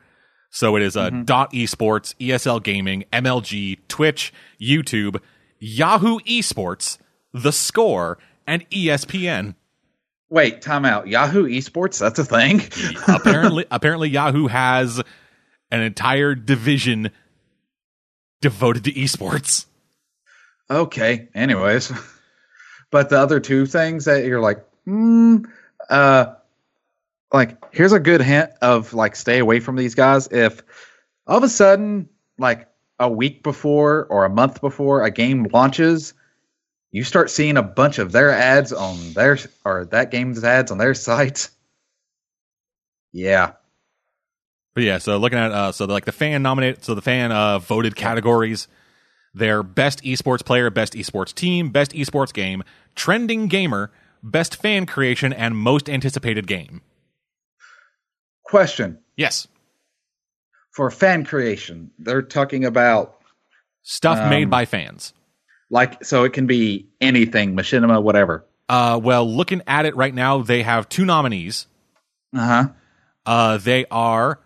so 0.49 0.75
it 0.75 0.81
is 0.81 0.97
uh, 0.97 1.09
Mm-hmm. 1.09 1.23
dot 1.23 1.51
esports 1.53 2.15
esl 2.19 2.61
gaming 2.61 3.03
mlg 3.13 3.77
twitch 3.87 4.33
youtube 4.59 5.19
yahoo 5.59 6.19
esports 6.19 6.97
the 7.33 7.51
score 7.51 8.17
and 8.47 8.69
espn 8.69 9.55
Wait, 10.31 10.61
time 10.61 10.85
out. 10.85 11.07
Yahoo 11.07 11.47
Esports, 11.47 11.97
that's 11.99 12.19
a 12.19 12.23
thing. 12.23 12.61
apparently 13.07 13.65
apparently 13.71 14.09
yahoo 14.09 14.45
has 14.45 15.01
an 15.71 15.81
entire 15.81 16.35
division 16.35 17.09
devoted 18.41 18.83
to 18.83 18.93
esports 18.93 19.65
okay. 20.69 21.29
Anyways, 21.33 21.91
but 22.91 23.09
the 23.09 23.17
other 23.19 23.39
two 23.39 23.65
things 23.65 24.05
that 24.05 24.23
you're 24.25 24.39
like, 24.39 24.63
hmm, 24.85 25.37
uh, 25.89 26.35
like 27.31 27.57
here's 27.73 27.93
a 27.93 27.99
good 27.99 28.21
hint 28.21 28.51
of 28.61 28.93
like 28.93 29.15
stay 29.15 29.39
away 29.39 29.59
from 29.59 29.75
these 29.75 29.95
guys. 29.95 30.27
If 30.31 30.63
all 31.27 31.37
of 31.37 31.43
a 31.43 31.49
sudden, 31.49 32.09
like 32.37 32.67
a 32.99 33.09
week 33.09 33.43
before 33.43 34.05
or 34.09 34.25
a 34.25 34.29
month 34.29 34.61
before 34.61 35.03
a 35.03 35.11
game 35.11 35.47
launches, 35.53 36.13
you 36.91 37.03
start 37.03 37.29
seeing 37.29 37.57
a 37.57 37.63
bunch 37.63 37.99
of 37.99 38.11
their 38.11 38.31
ads 38.31 38.73
on 38.73 39.13
their 39.13 39.37
or 39.63 39.85
that 39.85 40.11
game's 40.11 40.43
ads 40.43 40.71
on 40.71 40.77
their 40.77 40.93
site. 40.93 41.49
Yeah. 43.11 43.53
But 44.73 44.83
yeah, 44.83 44.97
so 44.97 45.17
looking 45.17 45.39
at 45.39 45.51
uh, 45.51 45.71
so 45.71 45.85
the, 45.85 45.93
like 45.93 46.05
the 46.05 46.11
fan 46.11 46.41
nominated, 46.41 46.83
so 46.83 46.95
the 46.95 47.01
fan 47.01 47.31
uh, 47.31 47.59
voted 47.59 47.95
categories: 47.95 48.67
their 49.33 49.61
best 49.61 50.03
esports 50.03 50.43
player, 50.43 50.69
best 50.69 50.93
esports 50.93 51.33
team, 51.33 51.69
best 51.69 51.91
esports 51.91 52.33
game, 52.33 52.63
trending 52.95 53.47
gamer, 53.47 53.91
best 54.23 54.55
fan 54.55 54.85
creation, 54.85 55.33
and 55.33 55.57
most 55.57 55.89
anticipated 55.89 56.47
game. 56.47 56.81
Question 58.49 58.97
Yes, 59.15 59.47
for 60.71 60.89
fan 60.89 61.23
creation, 61.25 61.91
they're 61.99 62.21
talking 62.23 62.65
about 62.65 63.17
stuff 63.83 64.17
Um, 64.17 64.29
made 64.29 64.49
by 64.49 64.65
fans. 64.65 65.13
like 65.69 66.03
so 66.03 66.23
it 66.23 66.33
can 66.33 66.47
be 66.47 66.87
anything, 66.99 67.55
machinima, 67.55 68.01
whatever. 68.01 68.45
Uh, 68.67 68.99
well, 69.01 69.29
looking 69.29 69.61
at 69.67 69.85
it 69.85 69.95
right 69.95 70.13
now, 70.13 70.41
they 70.41 70.63
have 70.63 70.89
two 70.89 71.05
nominees. 71.05 71.67
Uh 72.35 72.45
huh. 72.45 72.67
Uh, 73.25 73.57
they 73.57 73.85
are 73.91 74.39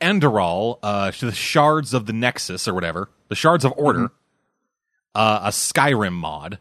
Enderal, 0.00 0.78
uh, 0.82 1.10
the 1.18 1.32
Shards 1.32 1.94
of 1.94 2.06
the 2.06 2.12
Nexus 2.12 2.68
or 2.68 2.74
whatever, 2.74 3.10
the 3.28 3.34
Shards 3.34 3.64
of 3.64 3.72
Order, 3.76 4.10
uh, 5.14 5.40
a 5.44 5.48
Skyrim 5.48 6.12
mod. 6.12 6.58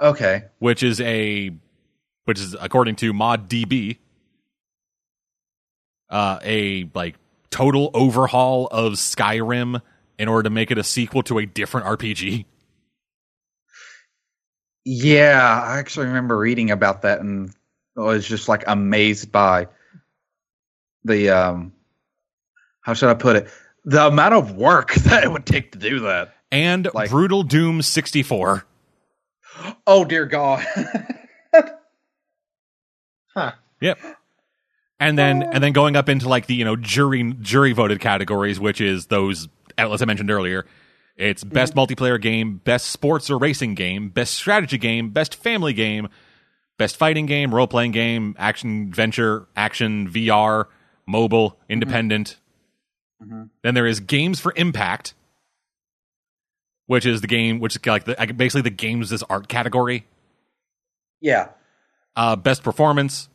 Okay. 0.00 0.44
which 0.60 0.82
is 0.84 1.00
a 1.00 1.50
which 2.24 2.38
is 2.38 2.54
according 2.60 2.94
to 2.96 3.12
ModDB 3.12 3.96
uh 6.10 6.38
a 6.42 6.88
like 6.94 7.16
total 7.50 7.90
overhaul 7.94 8.66
of 8.68 8.94
Skyrim 8.94 9.80
in 10.18 10.28
order 10.28 10.44
to 10.44 10.50
make 10.50 10.70
it 10.70 10.78
a 10.78 10.84
sequel 10.84 11.22
to 11.24 11.38
a 11.38 11.46
different 11.46 11.86
RPG. 11.86 12.44
Yeah, 14.84 15.62
I 15.64 15.78
actually 15.78 16.06
remember 16.06 16.36
reading 16.38 16.70
about 16.70 17.02
that 17.02 17.20
and 17.20 17.50
I 17.96 18.00
was 18.00 18.26
just 18.26 18.48
like 18.48 18.64
amazed 18.66 19.30
by 19.32 19.68
the 21.04 21.30
um 21.30 21.72
how 22.80 22.94
should 22.94 23.10
I 23.10 23.14
put 23.14 23.36
it? 23.36 23.48
The 23.84 24.06
amount 24.06 24.34
of 24.34 24.52
work 24.56 24.94
that 24.94 25.24
it 25.24 25.30
would 25.32 25.46
take 25.46 25.72
to 25.72 25.78
do 25.78 26.00
that. 26.00 26.34
And 26.50 26.88
Like- 26.94 27.10
Brutal 27.10 27.42
Doom 27.42 27.82
64. 27.82 28.64
Oh 29.86 30.04
dear 30.04 30.26
God. 30.26 30.64
Huh. 33.34 33.52
Yep. 33.80 33.98
And 35.00 35.16
then 35.16 35.42
and 35.42 35.62
then 35.62 35.72
going 35.72 35.94
up 35.94 36.08
into 36.08 36.28
like 36.28 36.46
the, 36.46 36.54
you 36.54 36.64
know, 36.64 36.74
jury 36.76 37.32
jury 37.40 37.72
voted 37.72 38.00
categories, 38.00 38.58
which 38.58 38.80
is 38.80 39.06
those 39.06 39.48
as 39.76 40.02
I 40.02 40.04
mentioned 40.04 40.30
earlier. 40.30 40.66
It's 41.16 41.42
mm-hmm. 41.42 41.54
best 41.54 41.74
multiplayer 41.74 42.20
game, 42.20 42.60
best 42.64 42.86
sports 42.86 43.30
or 43.30 43.38
racing 43.38 43.74
game, 43.74 44.08
best 44.08 44.34
strategy 44.34 44.78
game, 44.78 45.10
best 45.10 45.34
family 45.34 45.72
game, 45.72 46.08
best 46.78 46.96
fighting 46.96 47.26
game, 47.26 47.54
role 47.54 47.66
playing 47.66 47.92
game, 47.92 48.34
action 48.38 48.88
adventure, 48.88 49.46
action 49.56 50.08
VR, 50.08 50.66
mobile, 51.06 51.50
mm-hmm. 51.50 51.72
independent. 51.72 52.36
Mm-hmm. 53.22 53.44
Then 53.62 53.74
there 53.74 53.86
is 53.86 54.00
games 54.00 54.38
for 54.38 54.52
impact, 54.56 55.14
which 56.86 57.04
is 57.04 57.20
the 57.20 57.26
game, 57.26 57.58
which 57.58 57.74
is 57.74 57.84
like 57.84 58.04
the, 58.04 58.14
basically 58.36 58.62
the 58.62 58.70
games 58.70 59.12
as 59.12 59.24
art 59.24 59.48
category. 59.48 60.06
Yeah. 61.20 61.48
Uh, 62.14 62.36
best 62.36 62.62
performance, 62.62 63.28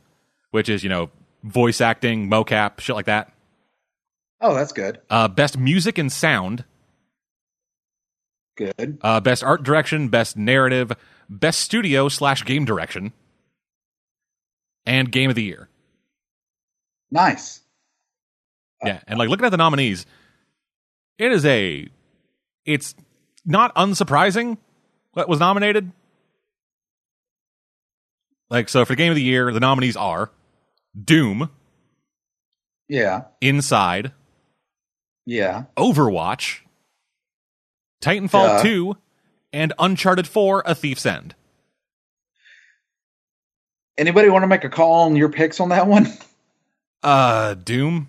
which 0.51 0.69
is 0.69 0.83
you 0.83 0.89
know 0.89 1.09
voice 1.43 1.81
acting, 1.81 2.29
mocap, 2.29 2.79
shit 2.79 2.95
like 2.95 3.05
that. 3.05 3.31
Oh, 4.41 4.53
that's 4.53 4.71
good. 4.73 4.99
Uh, 5.09 5.27
best 5.27 5.57
music 5.57 5.97
and 5.97 6.11
sound, 6.11 6.65
Good. 8.57 8.97
uh, 9.01 9.19
best 9.19 9.43
art 9.43 9.63
direction, 9.63 10.09
best 10.09 10.35
narrative, 10.35 10.91
best 11.29 11.61
studio 11.61 12.09
slash 12.09 12.43
game 12.43 12.65
direction, 12.65 13.13
and 14.85 15.11
game 15.11 15.29
of 15.29 15.35
the 15.35 15.43
year. 15.43 15.69
Nice. 17.11 17.61
Yeah, 18.83 18.99
and 19.07 19.17
like 19.17 19.29
looking 19.29 19.45
at 19.45 19.49
the 19.49 19.57
nominees, 19.57 20.05
it 21.17 21.31
is 21.31 21.45
a, 21.45 21.87
it's 22.65 22.95
not 23.45 23.73
unsurprising 23.75 24.57
what 25.13 25.29
was 25.29 25.39
nominated. 25.39 25.91
Like 28.49 28.67
so, 28.67 28.83
for 28.83 28.95
game 28.95 29.11
of 29.11 29.15
the 29.15 29.21
year, 29.23 29.53
the 29.53 29.61
nominees 29.61 29.95
are 29.95 30.29
Doom, 31.01 31.49
Yeah. 32.87 33.23
Inside, 33.41 34.11
Yeah. 35.25 35.63
Overwatch, 35.77 36.59
Titanfall 38.01 38.57
Duh. 38.57 38.63
2, 38.63 38.97
and 39.51 39.73
Uncharted 39.79 40.27
4: 40.27 40.63
A 40.65 40.75
Thief's 40.75 41.05
End. 41.05 41.35
Anybody 43.97 44.29
want 44.29 44.43
to 44.43 44.47
make 44.47 44.63
a 44.63 44.69
call 44.69 45.05
on 45.05 45.15
your 45.15 45.29
picks 45.29 45.59
on 45.59 45.69
that 45.69 45.87
one? 45.87 46.07
Uh, 47.03 47.53
Doom. 47.55 48.07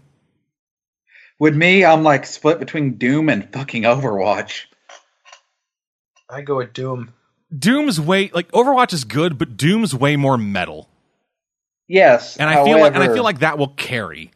With 1.40 1.56
me, 1.56 1.84
I'm 1.84 2.04
like 2.04 2.24
split 2.26 2.60
between 2.60 2.96
Doom 2.96 3.28
and 3.28 3.52
fucking 3.52 3.82
Overwatch. 3.82 4.66
I 6.30 6.42
go 6.42 6.58
with 6.58 6.72
Doom. 6.72 7.12
Doom's 7.52 8.00
way 8.00 8.30
like 8.32 8.52
Overwatch 8.52 8.92
is 8.92 9.02
good, 9.02 9.36
but 9.36 9.56
Doom's 9.56 9.96
way 9.96 10.14
more 10.14 10.38
metal, 10.38 10.88
Yes. 11.88 12.36
and 12.36 12.48
I 12.48 12.64
feel 12.64 12.80
like 12.80 12.94
and 12.94 13.02
I 13.02 13.12
feel 13.12 13.24
like 13.24 13.40
that 13.40 13.58
will 13.58 13.68
carry. 13.68 14.30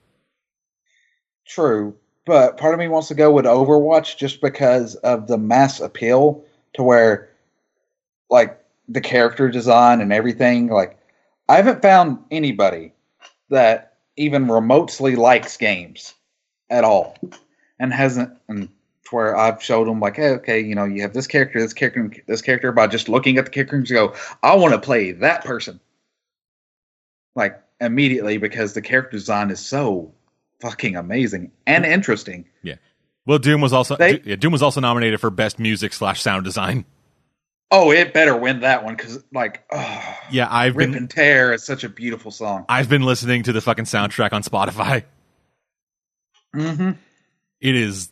True, 1.47 1.97
but 2.27 2.59
part 2.59 2.75
of 2.75 2.81
me 2.81 2.89
wants 2.89 3.09
to 3.09 3.15
go 3.15 3.33
with 3.33 3.47
Overwatch 3.47 4.18
just 4.18 4.43
because 4.43 4.97
of 4.97 5.27
the 5.28 5.39
mass 5.39 5.81
appeal 5.81 6.44
to 6.75 6.83
where, 6.83 7.31
like, 8.28 8.62
the 8.89 9.01
character 9.01 9.49
design 9.49 10.02
and 10.02 10.12
everything. 10.12 10.68
Like, 10.68 10.99
I 11.49 11.57
haven't 11.57 11.81
found 11.81 12.18
anybody 12.31 12.93
that 13.49 13.94
even 14.17 14.49
remotely 14.49 15.17
likes 15.17 15.57
games 15.57 16.15
at 16.68 16.85
all 16.85 17.17
and 17.81 17.94
hasn't. 17.94 18.36
And 18.49 18.68
to 19.05 19.17
where 19.17 19.35
I've 19.35 19.62
showed 19.62 19.89
them, 19.89 20.01
like, 20.01 20.17
hey, 20.17 20.31
okay, 20.33 20.60
you 20.60 20.75
know, 20.75 20.85
you 20.85 21.01
have 21.01 21.15
this 21.15 21.27
character, 21.27 21.60
this 21.60 21.73
character, 21.73 22.10
this 22.27 22.43
character, 22.43 22.73
by 22.73 22.89
just 22.89 23.09
looking 23.09 23.39
at 23.39 23.47
the 23.47 23.51
character 23.51 23.77
and 23.77 23.89
go, 23.89 24.15
I 24.43 24.55
want 24.55 24.75
to 24.75 24.81
play 24.81 25.12
that 25.12 25.44
person. 25.44 25.81
Like, 27.39 27.62
immediately 27.81 28.36
because 28.39 28.75
the 28.75 28.83
character 28.83 29.12
design 29.17 29.50
is 29.50 29.60
so 29.60 30.12
fucking 30.60 30.97
amazing 30.97 31.52
and 31.68 31.86
interesting. 31.86 32.47
Yeah. 32.65 32.75
Well, 33.26 33.39
Doom 33.39 33.60
was 33.60 33.73
also 33.73 33.94
They- 33.94 34.20
yeah, 34.25 34.34
Doom 34.34 34.50
was 34.52 34.60
also 34.62 34.81
nominated 34.81 35.20
for 35.20 35.31
best 35.31 35.60
music 35.60 35.92
slash 35.92 36.20
sound 36.20 36.44
design. 36.44 36.84
Oh, 37.70 37.92
it 37.92 38.12
better 38.12 38.34
win 38.36 38.60
that 38.60 38.83
one 38.83 38.97
because, 38.97 39.23
like, 39.33 39.62
oh, 39.70 40.17
Yeah, 40.33 40.49
I've 40.50 40.75
Rip 40.75 40.89
been 40.91 40.97
and 40.99 41.08
Tear 41.10 41.52
is 41.52 41.65
such 41.65 41.84
a 41.84 41.89
beautiful 41.89 42.31
song. 42.33 42.65
I've 42.68 42.89
been 42.89 43.02
listening 43.02 43.44
to 43.44 43.52
the 43.52 43.60
fucking 43.60 43.84
soundtrack 43.84 44.33
on 44.33 44.42
Spotify. 44.42 45.05
Mm-hmm. 46.57 46.92
It 47.60 47.76
is 47.76 48.10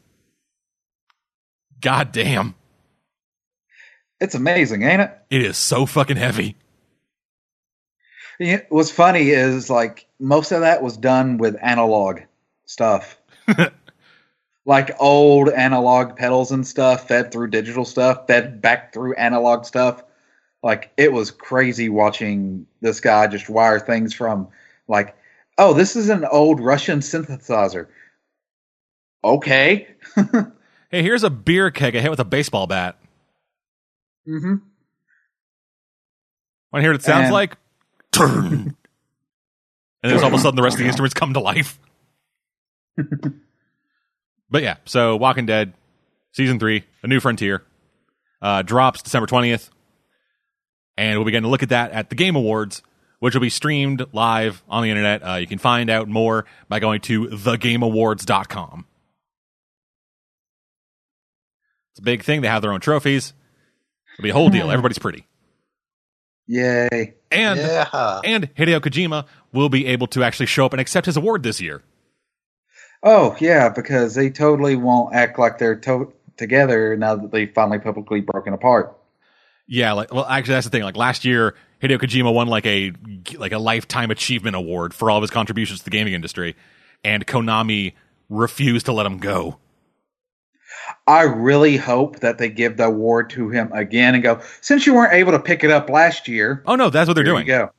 God 1.80 2.12
damn. 2.12 2.54
It's 4.20 4.34
amazing, 4.34 4.82
ain't 4.82 5.02
it? 5.02 5.18
It 5.30 5.42
is 5.42 5.56
so 5.56 5.84
fucking 5.84 6.16
heavy. 6.16 6.56
What's 8.68 8.90
funny 8.90 9.30
is 9.30 9.70
like 9.70 10.06
most 10.18 10.52
of 10.52 10.60
that 10.60 10.82
was 10.82 10.96
done 10.96 11.38
with 11.38 11.56
analog 11.62 12.20
stuff, 12.66 13.18
like 14.66 14.90
old 15.00 15.48
analog 15.48 16.16
pedals 16.16 16.52
and 16.52 16.66
stuff, 16.66 17.08
fed 17.08 17.32
through 17.32 17.48
digital 17.48 17.84
stuff, 17.84 18.26
fed 18.26 18.60
back 18.60 18.92
through 18.92 19.14
analog 19.14 19.64
stuff. 19.64 20.02
Like 20.62 20.90
it 20.96 21.12
was 21.12 21.30
crazy 21.30 21.88
watching 21.88 22.66
this 22.80 23.00
guy 23.00 23.26
just 23.28 23.48
wire 23.48 23.78
things 23.80 24.12
from 24.12 24.48
like, 24.88 25.16
oh, 25.58 25.72
this 25.72 25.96
is 25.96 26.08
an 26.10 26.24
old 26.24 26.60
Russian 26.60 27.00
synthesizer. 27.00 27.86
Okay. 29.24 29.88
Hey, 30.88 31.02
here's 31.02 31.24
a 31.24 31.30
beer 31.30 31.72
keg 31.72 31.96
I 31.96 32.00
hit 32.00 32.10
with 32.12 32.20
a 32.20 32.24
baseball 32.24 32.68
bat. 32.68 32.96
mm-hmm. 34.26 34.50
Want 34.50 34.60
to 36.74 36.80
hear 36.80 36.90
what 36.92 37.00
it 37.00 37.02
sounds 37.04 37.24
And- 37.24 37.32
like? 37.32 37.56
Turn. 38.12 38.52
and 40.02 40.12
then 40.12 40.18
all 40.18 40.26
of 40.26 40.34
a 40.34 40.38
sudden 40.38 40.56
the 40.56 40.62
rest 40.62 40.74
of 40.74 40.80
the 40.80 40.86
instruments 40.86 41.14
come 41.14 41.34
to 41.34 41.40
life. 41.40 41.78
but 44.50 44.62
yeah, 44.62 44.76
so 44.84 45.16
Walking 45.16 45.46
Dead, 45.46 45.74
season 46.32 46.58
three, 46.58 46.84
A 47.02 47.06
New 47.06 47.20
Frontier, 47.20 47.62
uh, 48.40 48.62
drops 48.62 49.02
December 49.02 49.26
20th. 49.26 49.70
And 50.96 51.18
we'll 51.18 51.26
begin 51.26 51.42
to 51.42 51.48
look 51.48 51.62
at 51.62 51.68
that 51.68 51.92
at 51.92 52.08
the 52.08 52.14
Game 52.14 52.36
Awards, 52.36 52.82
which 53.18 53.34
will 53.34 53.42
be 53.42 53.50
streamed 53.50 54.06
live 54.12 54.62
on 54.68 54.82
the 54.82 54.88
internet. 54.88 55.22
Uh, 55.22 55.34
you 55.34 55.46
can 55.46 55.58
find 55.58 55.90
out 55.90 56.08
more 56.08 56.46
by 56.68 56.80
going 56.80 57.02
to 57.02 57.26
thegameawards.com. 57.26 58.86
It's 61.92 62.00
a 62.00 62.02
big 62.02 62.22
thing. 62.22 62.40
They 62.40 62.48
have 62.48 62.62
their 62.62 62.72
own 62.72 62.80
trophies. 62.80 63.34
It'll 64.14 64.22
be 64.22 64.30
a 64.30 64.34
whole 64.34 64.48
deal. 64.48 64.70
Everybody's 64.70 64.98
pretty. 64.98 65.26
Yay. 66.46 67.14
And 67.30 67.58
yeah. 67.58 68.20
and 68.24 68.54
Hideo 68.54 68.80
Kojima 68.80 69.26
will 69.52 69.68
be 69.68 69.86
able 69.86 70.06
to 70.08 70.22
actually 70.22 70.46
show 70.46 70.64
up 70.64 70.72
and 70.72 70.80
accept 70.80 71.06
his 71.06 71.16
award 71.16 71.42
this 71.42 71.60
year. 71.60 71.82
Oh 73.02 73.36
yeah, 73.40 73.68
because 73.68 74.14
they 74.14 74.30
totally 74.30 74.76
won't 74.76 75.14
act 75.14 75.38
like 75.38 75.58
they're 75.58 75.76
to- 75.76 76.12
together 76.36 76.96
now 76.96 77.16
that 77.16 77.32
they've 77.32 77.52
finally 77.52 77.78
publicly 77.78 78.20
broken 78.20 78.52
apart. 78.52 78.96
Yeah, 79.66 79.92
like 79.92 80.12
well, 80.12 80.24
actually, 80.24 80.54
that's 80.54 80.66
the 80.66 80.70
thing. 80.70 80.82
Like 80.82 80.96
last 80.96 81.24
year, 81.24 81.54
Hideo 81.82 81.98
Kojima 81.98 82.32
won 82.32 82.46
like 82.48 82.66
a 82.66 82.92
like 83.36 83.52
a 83.52 83.58
lifetime 83.58 84.10
achievement 84.10 84.56
award 84.56 84.94
for 84.94 85.10
all 85.10 85.18
of 85.18 85.22
his 85.22 85.30
contributions 85.30 85.80
to 85.80 85.84
the 85.84 85.90
gaming 85.90 86.12
industry, 86.12 86.54
and 87.02 87.26
Konami 87.26 87.94
refused 88.28 88.86
to 88.86 88.92
let 88.92 89.06
him 89.06 89.18
go. 89.18 89.58
I 91.06 91.22
really 91.22 91.76
hope 91.76 92.20
that 92.20 92.38
they 92.38 92.48
give 92.48 92.76
the 92.76 92.86
award 92.86 93.30
to 93.30 93.48
him 93.48 93.70
again 93.72 94.14
and 94.14 94.22
go, 94.22 94.40
since 94.60 94.86
you 94.86 94.94
weren't 94.94 95.12
able 95.12 95.32
to 95.32 95.38
pick 95.38 95.64
it 95.64 95.70
up 95.70 95.88
last 95.88 96.28
year, 96.28 96.62
Oh 96.66 96.76
no, 96.76 96.90
that's 96.90 97.08
what 97.08 97.14
they're 97.14 97.24
doing. 97.24 97.46
you 97.46 97.52
go. 97.52 97.70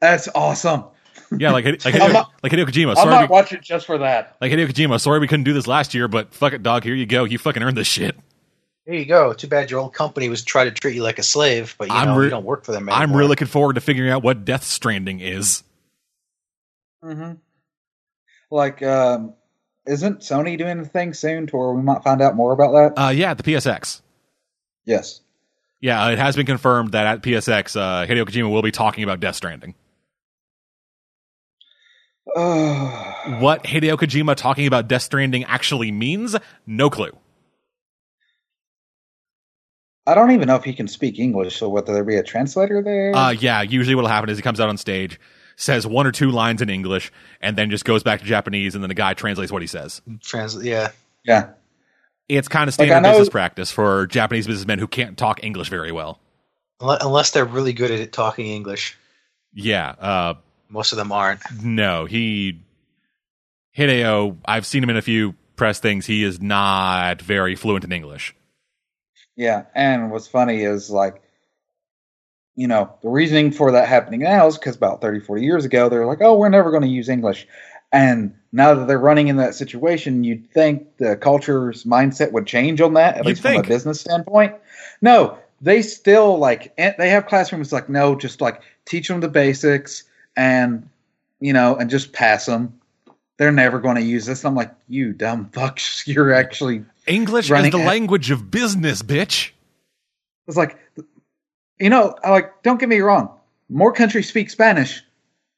That's 0.00 0.28
awesome. 0.34 0.84
Yeah, 1.36 1.52
like 1.52 1.64
like 1.64 1.78
Hideo, 1.80 2.12
not- 2.12 2.32
like 2.42 2.52
Hideo 2.52 2.66
Kojima. 2.66 2.92
I 2.92 2.94
Sorry, 2.94 3.10
might 3.10 3.22
we, 3.22 3.32
watch 3.32 3.52
it 3.52 3.60
just 3.62 3.86
for 3.86 3.98
that. 3.98 4.36
like 4.40 4.50
Hideo 4.50 4.66
Kojima. 4.68 5.00
Sorry, 5.00 5.18
we 5.20 5.28
couldn't 5.28 5.44
do 5.44 5.52
this 5.52 5.66
last 5.66 5.94
year, 5.94 6.08
but 6.08 6.32
fuck 6.34 6.52
it, 6.52 6.62
dog. 6.62 6.82
Here 6.84 6.94
you 6.94 7.06
go. 7.06 7.24
You 7.24 7.38
fucking 7.38 7.62
earned 7.62 7.76
this 7.76 7.86
shit. 7.86 8.16
There 8.86 8.94
you 8.94 9.04
go. 9.04 9.32
Too 9.32 9.46
bad 9.46 9.70
your 9.70 9.78
old 9.80 9.94
company 9.94 10.28
was 10.28 10.42
trying 10.42 10.66
to 10.66 10.72
treat 10.72 10.94
you 10.96 11.02
like 11.02 11.18
a 11.20 11.22
slave, 11.22 11.76
but 11.78 11.88
you 11.88 11.94
I'm 11.94 12.08
know 12.08 12.16
re- 12.16 12.24
you 12.24 12.30
don't 12.30 12.44
work 12.44 12.64
for 12.64 12.72
them 12.72 12.88
anymore. 12.88 13.02
I'm 13.02 13.14
really 13.14 13.28
looking 13.28 13.46
forward 13.46 13.74
to 13.74 13.80
figuring 13.80 14.10
out 14.10 14.22
what 14.24 14.44
Death 14.44 14.64
Stranding 14.64 15.20
is. 15.20 15.62
Mm-hmm. 17.04 17.32
Like, 18.50 18.82
um, 18.82 19.34
isn't 19.86 20.20
Sony 20.20 20.58
doing 20.58 20.80
a 20.80 20.84
thing 20.84 21.14
soon 21.14 21.46
to 21.48 21.56
where 21.56 21.72
we 21.72 21.82
might 21.82 22.02
find 22.02 22.20
out 22.22 22.36
more 22.36 22.52
about 22.52 22.72
that? 22.72 23.02
Uh, 23.02 23.08
yeah, 23.10 23.34
the 23.34 23.42
PSX. 23.42 24.00
yes. 24.84 25.20
Yeah, 25.82 26.10
it 26.10 26.18
has 26.18 26.36
been 26.36 26.44
confirmed 26.44 26.92
that 26.92 27.06
at 27.06 27.22
PSX, 27.22 27.74
uh, 27.74 28.06
Hideo 28.06 28.26
Kojima 28.26 28.50
will 28.50 28.60
be 28.60 28.70
talking 28.70 29.02
about 29.02 29.18
Death 29.20 29.36
Stranding. 29.36 29.74
What 33.38 33.64
Hideo 33.64 33.96
Kojima 33.98 34.34
talking 34.34 34.66
about 34.66 34.88
Death 34.88 35.02
Stranding 35.02 35.44
actually 35.44 35.90
means, 35.90 36.36
no 36.66 36.90
clue. 36.90 37.16
I 40.06 40.14
don't 40.14 40.30
even 40.32 40.48
know 40.48 40.56
if 40.56 40.64
he 40.64 40.72
can 40.72 40.88
speak 40.88 41.18
English, 41.18 41.56
so 41.56 41.68
whether 41.68 41.92
there 41.92 42.04
be 42.04 42.16
a 42.16 42.22
translator 42.22 42.82
there? 42.82 43.14
Uh, 43.14 43.30
yeah, 43.30 43.62
usually 43.62 43.94
what'll 43.94 44.10
happen 44.10 44.30
is 44.30 44.38
he 44.38 44.42
comes 44.42 44.58
out 44.58 44.68
on 44.68 44.76
stage, 44.76 45.20
says 45.60 45.86
one 45.86 46.06
or 46.06 46.12
two 46.12 46.30
lines 46.30 46.62
in 46.62 46.70
English, 46.70 47.12
and 47.40 47.56
then 47.56 47.70
just 47.70 47.84
goes 47.84 48.02
back 48.02 48.20
to 48.20 48.26
Japanese, 48.26 48.74
and 48.74 48.82
then 48.82 48.88
the 48.88 48.94
guy 48.94 49.14
translates 49.14 49.52
what 49.52 49.62
he 49.62 49.68
says. 49.68 50.00
Trans- 50.22 50.62
yeah. 50.64 50.90
yeah. 51.24 51.50
It's 52.28 52.48
kind 52.48 52.68
of 52.68 52.74
standard 52.74 52.94
I 52.94 53.00
know- 53.00 53.10
business 53.12 53.28
practice 53.28 53.70
for 53.70 54.06
Japanese 54.06 54.46
businessmen 54.46 54.78
who 54.78 54.86
can't 54.86 55.18
talk 55.18 55.44
English 55.44 55.68
very 55.68 55.92
well. 55.92 56.18
Unless 56.80 57.32
they're 57.32 57.44
really 57.44 57.74
good 57.74 57.90
at 57.90 58.10
talking 58.12 58.46
English. 58.46 58.96
Yeah, 59.52 59.90
uh, 59.90 60.34
Most 60.70 60.92
of 60.92 60.98
them 60.98 61.12
aren't. 61.12 61.40
no, 61.62 62.06
he 62.06 62.60
Hideo. 63.76 64.38
I've 64.46 64.64
seen 64.64 64.82
him 64.82 64.90
in 64.90 64.96
a 64.96 65.02
few 65.02 65.34
press 65.56 65.78
things. 65.80 66.06
He 66.06 66.24
is 66.24 66.40
not 66.40 67.20
very 67.20 67.54
fluent 67.54 67.84
in 67.84 67.92
English. 67.92 68.34
Yeah, 69.36 69.64
and 69.74 70.10
what's 70.10 70.26
funny 70.26 70.62
is 70.62 70.88
like, 70.88 71.20
you 72.56 72.66
know, 72.66 72.92
the 73.02 73.08
reasoning 73.08 73.52
for 73.52 73.72
that 73.72 73.88
happening 73.88 74.20
now 74.20 74.46
is 74.46 74.58
because 74.58 74.76
about 74.76 75.00
30, 75.00 75.20
40 75.20 75.42
years 75.42 75.64
ago, 75.64 75.88
they're 75.88 76.06
like, 76.06 76.20
oh, 76.20 76.36
we're 76.36 76.48
never 76.48 76.70
going 76.70 76.82
to 76.82 76.88
use 76.88 77.08
English. 77.08 77.46
And 77.92 78.34
now 78.52 78.74
that 78.74 78.86
they're 78.86 78.98
running 78.98 79.28
in 79.28 79.36
that 79.36 79.54
situation, 79.54 80.24
you'd 80.24 80.50
think 80.50 80.96
the 80.98 81.16
culture's 81.16 81.84
mindset 81.84 82.32
would 82.32 82.46
change 82.46 82.80
on 82.80 82.94
that, 82.94 83.16
at 83.16 83.18
You'd 83.18 83.26
least 83.26 83.42
from 83.42 83.56
a 83.56 83.62
business 83.62 84.00
standpoint. 84.00 84.54
No, 85.00 85.38
they 85.60 85.82
still 85.82 86.38
like 86.38 86.74
they 86.76 87.10
have 87.10 87.26
classrooms 87.26 87.72
like 87.72 87.88
no, 87.88 88.14
just 88.14 88.40
like 88.40 88.62
teach 88.84 89.08
them 89.08 89.20
the 89.20 89.28
basics 89.28 90.04
and 90.36 90.88
you 91.40 91.52
know 91.52 91.76
and 91.76 91.90
just 91.90 92.12
pass 92.12 92.46
them. 92.46 92.78
They're 93.38 93.52
never 93.52 93.80
going 93.80 93.96
to 93.96 94.02
use 94.02 94.26
this. 94.26 94.44
I'm 94.44 94.54
like, 94.54 94.72
you 94.86 95.12
dumb 95.12 95.48
fucks. 95.52 96.06
You're 96.12 96.32
actually 96.32 96.84
English 97.06 97.50
is 97.50 97.70
the 97.70 97.78
language 97.78 98.30
of 98.30 98.50
business, 98.50 99.02
bitch. 99.02 99.50
It's 100.46 100.56
like, 100.56 100.78
you 101.80 101.90
know, 101.90 102.14
like. 102.22 102.62
Don't 102.62 102.78
get 102.78 102.88
me 102.88 103.00
wrong. 103.00 103.36
More 103.68 103.92
countries 103.92 104.28
speak 104.28 104.50
Spanish, 104.50 105.02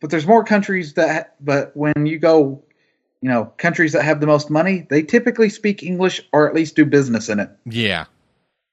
but 0.01 0.11
there's 0.11 0.27
more 0.27 0.45
countries 0.45 0.95
that. 0.95 1.35
But 1.41 1.77
when 1.77 2.07
you 2.07 2.19
go, 2.19 2.63
you 3.21 3.29
know, 3.29 3.53
countries 3.57 3.93
that 3.93 4.05
have 4.05 4.21
the 4.21 4.27
most 4.27 4.51
money, 4.51 4.87
they 4.89 5.03
typically 5.03 5.49
speak 5.49 5.83
English 5.83 6.21
or 6.33 6.49
at 6.49 6.55
least 6.55 6.77
do 6.77 6.85
business 6.85 7.29
in 7.29 7.41
it. 7.41 7.51
Yeah. 7.65 8.07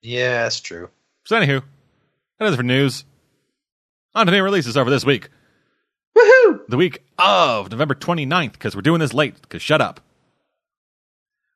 Yeah, 0.01 0.43
that's 0.43 0.59
true. 0.59 0.89
So 1.25 1.39
anywho, 1.39 1.61
that 2.39 2.45
is 2.45 2.53
it 2.53 2.57
for 2.57 2.63
news. 2.63 3.03
On 4.15 4.25
to 4.25 4.31
new 4.31 4.43
releases 4.43 4.77
over 4.77 4.89
this 4.89 5.05
week. 5.05 5.29
Woohoo! 6.17 6.61
The 6.67 6.77
week 6.77 7.03
of 7.19 7.69
November 7.69 7.95
29th, 7.95 8.53
because 8.53 8.75
we're 8.75 8.81
doing 8.81 8.99
this 8.99 9.13
late, 9.13 9.41
because 9.41 9.61
shut 9.61 9.81
up. 9.81 10.01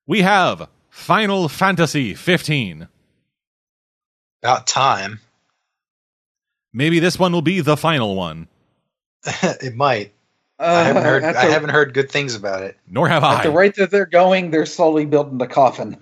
We 0.06 0.22
have 0.22 0.68
Final 0.90 1.50
Fantasy 1.50 2.14
15. 2.14 2.88
About 4.44 4.68
time. 4.68 5.20
Maybe 6.74 7.00
this 7.00 7.20
one 7.20 7.32
will 7.32 7.42
be 7.42 7.62
the 7.62 7.78
final 7.78 8.16
one. 8.16 8.48
it 9.26 9.76
might. 9.76 10.14
Uh, 10.60 10.64
I 10.64 10.84
haven't 10.84 11.04
heard. 11.04 11.24
At 11.24 11.36
I 11.36 11.46
haven't 11.46 11.70
heard 11.70 11.94
good 11.94 12.12
things 12.12 12.36
about 12.36 12.64
it. 12.64 12.78
Nor 12.88 13.08
have 13.10 13.24
at 13.24 13.44
the 13.44 13.52
rate 13.52 13.76
that 13.76 13.92
they're 13.92 14.06
going, 14.06 14.52
they're 14.52 14.66
slowly 14.66 15.06
building 15.06 15.38
the 15.38 15.48
coffin. 15.48 15.98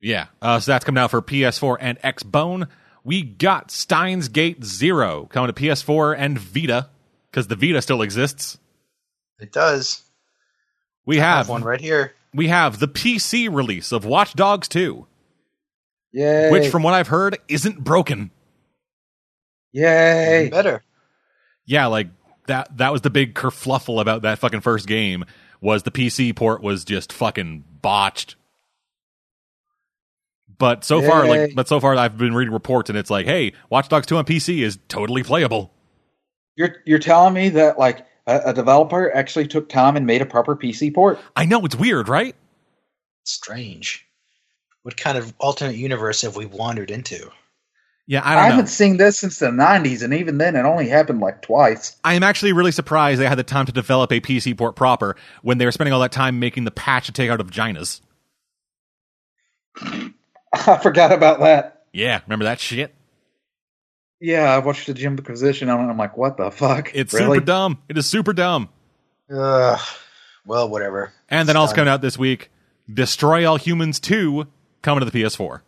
Yeah. 0.00 0.26
Uh, 0.40 0.60
so 0.60 0.72
that's 0.72 0.84
coming 0.84 1.00
out 1.02 1.10
for 1.10 1.22
PS4 1.22 1.76
and 1.80 2.00
Xbone. 2.00 2.68
We 3.04 3.22
got 3.22 3.70
Steins 3.70 4.28
Gate 4.28 4.64
Zero 4.64 5.26
coming 5.30 5.52
to 5.52 5.60
PS4 5.60 6.16
and 6.18 6.38
Vita, 6.38 6.88
because 7.30 7.46
the 7.48 7.56
Vita 7.56 7.80
still 7.82 8.02
exists. 8.02 8.58
It 9.40 9.52
does. 9.52 10.02
We 11.06 11.18
I 11.20 11.24
have 11.24 11.36
have 11.38 11.48
one 11.48 11.62
right 11.62 11.80
here. 11.80 12.14
we 12.34 12.48
have 12.48 12.78
the 12.80 12.88
PC 12.88 13.52
release 13.52 13.92
of 13.92 14.04
Watch 14.04 14.34
Dogs 14.34 14.68
2, 14.68 15.06
Yay! 16.12 16.50
which 16.50 16.68
from 16.68 16.82
what 16.82 16.94
I've 16.94 17.08
heard 17.08 17.38
isn't 17.48 17.82
broken. 17.82 18.30
Yay! 19.72 20.48
Better. 20.50 20.82
Yeah, 21.66 21.86
like 21.86 22.08
that 22.46 22.76
that 22.78 22.92
was 22.92 23.02
the 23.02 23.10
big 23.10 23.34
kerfluffle 23.34 24.00
about 24.00 24.22
that 24.22 24.38
fucking 24.38 24.60
first 24.60 24.86
game 24.86 25.24
was 25.60 25.82
the 25.82 25.90
PC 25.90 26.34
port 26.34 26.62
was 26.62 26.84
just 26.84 27.12
fucking 27.12 27.64
botched. 27.82 28.36
But 30.58 30.84
so 30.84 31.00
far 31.00 31.26
like 31.26 31.54
but 31.54 31.68
so 31.68 31.78
far 31.78 31.94
I've 31.96 32.18
been 32.18 32.34
reading 32.34 32.52
reports 32.52 32.90
and 32.90 32.98
it's 32.98 33.10
like, 33.10 33.26
"Hey, 33.26 33.52
Watch 33.70 33.88
Dogs 33.88 34.06
2 34.06 34.16
on 34.16 34.24
PC 34.24 34.62
is 34.62 34.78
totally 34.88 35.22
playable." 35.22 35.72
You're 36.56 36.76
you're 36.84 36.98
telling 36.98 37.34
me 37.34 37.50
that 37.50 37.78
like 37.78 38.04
a, 38.26 38.40
a 38.46 38.52
developer 38.52 39.14
actually 39.14 39.46
took 39.46 39.68
time 39.68 39.96
and 39.96 40.04
made 40.04 40.20
a 40.20 40.26
proper 40.26 40.56
PC 40.56 40.92
port? 40.92 41.20
I 41.36 41.44
know 41.44 41.64
it's 41.64 41.76
weird, 41.76 42.08
right? 42.08 42.34
Strange. 43.24 44.04
What 44.82 44.96
kind 44.96 45.16
of 45.18 45.32
alternate 45.38 45.76
universe 45.76 46.22
have 46.22 46.34
we 46.34 46.46
wandered 46.46 46.90
into? 46.90 47.30
Yeah, 48.08 48.22
I 48.22 48.38
I, 48.38 48.48
haven't 48.48 48.68
seen 48.68 48.96
this 48.96 49.18
since 49.18 49.38
the 49.38 49.48
'90s, 49.48 50.02
and 50.02 50.14
even 50.14 50.38
then, 50.38 50.56
it 50.56 50.60
only 50.60 50.88
happened 50.88 51.20
like 51.20 51.42
twice. 51.42 51.94
I 52.02 52.14
am 52.14 52.22
actually 52.22 52.54
really 52.54 52.72
surprised 52.72 53.20
they 53.20 53.26
had 53.26 53.36
the 53.36 53.44
time 53.44 53.66
to 53.66 53.72
develop 53.72 54.10
a 54.10 54.18
PC 54.18 54.56
port 54.56 54.76
proper 54.76 55.14
when 55.42 55.58
they 55.58 55.66
were 55.66 55.72
spending 55.72 55.92
all 55.92 56.00
that 56.00 56.10
time 56.10 56.40
making 56.40 56.64
the 56.64 56.70
patch 56.70 57.04
to 57.06 57.12
take 57.12 57.28
out 57.28 57.38
of 57.38 57.50
vaginas. 57.50 58.00
I 60.54 60.78
forgot 60.82 61.12
about 61.12 61.40
that. 61.40 61.82
Yeah, 61.92 62.20
remember 62.26 62.46
that 62.46 62.60
shit? 62.60 62.94
Yeah, 64.20 64.54
I 64.54 64.58
watched 64.58 64.86
the 64.86 64.94
Jimquisition 64.94 65.68
on 65.68 65.84
it. 65.84 65.90
I'm 65.90 65.98
like, 65.98 66.16
what 66.16 66.38
the 66.38 66.50
fuck? 66.50 66.90
It's 66.94 67.12
really? 67.12 67.36
super 67.36 67.44
dumb. 67.44 67.78
It 67.90 67.98
is 67.98 68.06
super 68.06 68.32
dumb. 68.32 68.70
Ugh. 69.30 69.78
Well, 70.46 70.68
whatever. 70.70 71.12
And 71.28 71.46
then 71.46 71.56
It's 71.56 71.60
also 71.60 71.72
done. 71.72 71.76
coming 71.82 71.92
out 71.92 72.00
this 72.00 72.18
week, 72.18 72.50
Destroy 72.92 73.46
All 73.48 73.56
Humans 73.56 74.00
2 74.00 74.46
coming 74.80 75.04
to 75.04 75.10
the 75.10 75.22
PS4. 75.22 75.60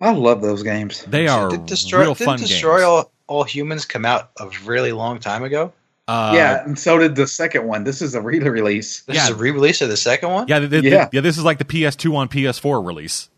I 0.00 0.12
love 0.12 0.40
those 0.42 0.62
games. 0.62 1.04
They 1.04 1.26
are 1.28 1.50
Did 1.50 1.66
destroy, 1.66 2.00
real 2.00 2.14
didn't 2.14 2.26
fun 2.26 2.38
destroy 2.38 2.78
games. 2.78 2.84
all, 2.84 3.12
all 3.26 3.44
humans 3.44 3.84
come 3.84 4.04
out 4.04 4.30
a 4.38 4.48
really 4.64 4.92
long 4.92 5.18
time 5.18 5.42
ago? 5.44 5.72
uh, 6.08 6.32
yeah, 6.34 6.64
and 6.64 6.76
so 6.78 6.98
did 6.98 7.14
the 7.14 7.26
second 7.26 7.66
one. 7.66 7.84
This 7.84 8.02
is 8.02 8.14
a 8.14 8.20
re-release. 8.20 9.02
This 9.02 9.16
Yeah. 9.16 9.24
is 9.24 9.30
a 9.30 9.34
re-release 9.36 9.80
of 9.80 9.88
the 9.90 9.96
second 9.96 10.30
one. 10.30 10.48
yeah, 10.48 10.58
th- 10.58 10.70
th- 10.70 10.84
Yeah. 10.84 11.08
yeah. 11.12 11.20
This 11.20 11.38
is 11.38 11.44
like 11.44 11.58
the 11.58 11.64
PS2 11.64 12.16
on 12.16 12.28
PS4 12.28 12.84
release. 12.84 13.28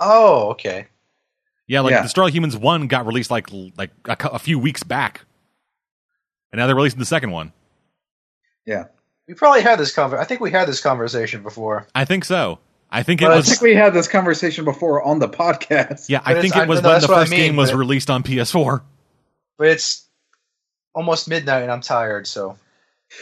Oh, 0.00 0.50
okay. 0.50 0.86
Yeah, 1.66 1.80
like 1.80 1.92
Yeah. 1.92 2.02
Destroy 2.02 2.24
All 2.24 2.30
Humans 2.30 2.56
1 2.56 2.86
got 2.88 3.06
released 3.06 3.30
like 3.30 3.48
like 3.76 3.90
a, 4.06 4.16
a 4.28 4.38
few 4.38 4.58
weeks 4.58 4.82
back, 4.82 5.22
and 6.52 6.58
now 6.58 6.66
they're 6.66 6.76
releasing 6.76 6.98
the 6.98 7.04
second 7.04 7.30
one. 7.30 7.52
Yeah, 8.66 8.84
We 9.28 9.34
probably 9.34 9.60
had 9.62 9.78
this 9.78 9.94
conver- 9.94 10.18
I 10.18 10.24
think 10.24 10.40
we 10.40 10.50
had 10.50 10.66
this 10.68 10.80
conversation 10.80 11.42
before. 11.42 11.86
I 11.94 12.04
think 12.06 12.24
so. 12.24 12.58
I 12.96 13.02
think 13.02 13.20
it 13.22 13.26
Well, 13.26 13.38
I 13.38 13.42
think 13.42 13.60
we 13.60 13.74
had 13.74 13.92
this 13.92 14.06
conversation 14.06 14.64
before 14.64 15.02
on 15.02 15.18
the 15.18 15.28
podcast. 15.28 16.08
yeah, 16.08 16.22
I 16.24 16.40
think 16.40 16.54
it 16.56 16.68
was 16.68 16.78
I- 16.78 16.82
no, 16.82 16.88
when 16.90 17.00
the 17.02 17.08
what 17.08 17.16
I 17.18 17.20
first 17.22 17.30
mean, 17.32 17.40
game 17.40 17.56
was 17.56 17.72
but- 17.72 17.76
released 17.78 18.08
on 18.08 18.22
PS4. 18.22 18.82
But 19.58 19.66
it's 19.68 20.08
almost 20.94 21.28
midnight 21.28 21.62
and 21.62 21.72
I'm 21.72 21.80
tired, 21.80 22.26
so 22.28 22.56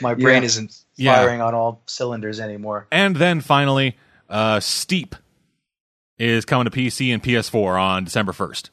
my 0.02 0.14
brain 0.14 0.42
Yeah. 0.42 0.46
isn't 0.46 0.76
Yeah. 0.96 1.16
firing 1.16 1.40
on 1.40 1.54
all 1.54 1.82
cylinders 1.86 2.38
anymore. 2.38 2.86
And 2.92 3.16
then 3.16 3.40
finally, 3.40 3.96
uh, 4.28 4.60
Steep 4.60 5.16
is 6.18 6.44
coming 6.44 6.66
to 6.66 6.70
PC 6.70 7.10
and 7.12 7.22
PS4 7.22 7.78
on 7.80 8.04
December 8.04 8.32
first. 8.32 8.70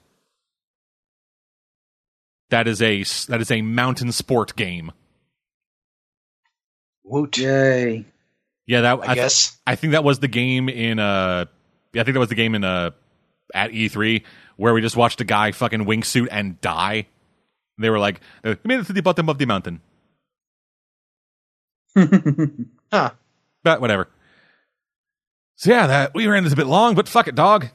That 2.49 2.67
is 2.67 2.81
a 2.81 3.03
that 3.29 3.39
is 3.41 3.51
a 3.51 3.61
mountain 3.61 4.11
sport 4.11 4.55
game. 4.55 4.91
Woot. 7.03 7.37
Yay! 7.37 8.05
Yeah, 8.69 8.81
that 8.81 8.99
I, 8.99 9.01
I, 9.01 9.05
th- 9.07 9.15
guess. 9.15 9.57
I 9.65 9.73
think 9.73 9.93
that 9.93 10.03
was 10.03 10.19
the 10.19 10.27
game 10.27 10.69
in 10.69 10.99
uh 10.99 11.45
I 11.95 12.03
think 12.03 12.13
that 12.13 12.19
was 12.19 12.29
the 12.29 12.35
game 12.35 12.53
in 12.53 12.63
uh 12.63 12.91
at 13.51 13.71
E3 13.71 14.21
where 14.57 14.75
we 14.75 14.81
just 14.81 14.95
watched 14.95 15.19
a 15.21 15.23
guy 15.23 15.51
fucking 15.53 15.85
wingsuit 15.85 16.27
and 16.29 16.61
die. 16.61 17.07
They 17.79 17.89
were 17.89 17.97
like, 17.97 18.21
uh, 18.43 18.55
"We 18.63 18.67
made 18.75 18.81
it 18.81 18.85
to 18.85 18.93
the 18.93 19.01
bottom 19.01 19.27
of 19.27 19.39
the 19.39 19.45
mountain," 19.47 19.81
Huh. 22.91 23.11
but 23.63 23.81
whatever. 23.81 24.07
So 25.55 25.71
yeah, 25.71 25.87
that 25.87 26.13
we 26.13 26.27
ran 26.27 26.43
this 26.43 26.53
a 26.53 26.55
bit 26.55 26.67
long, 26.67 26.93
but 26.93 27.09
fuck 27.09 27.27
it, 27.27 27.33
dog. 27.33 27.67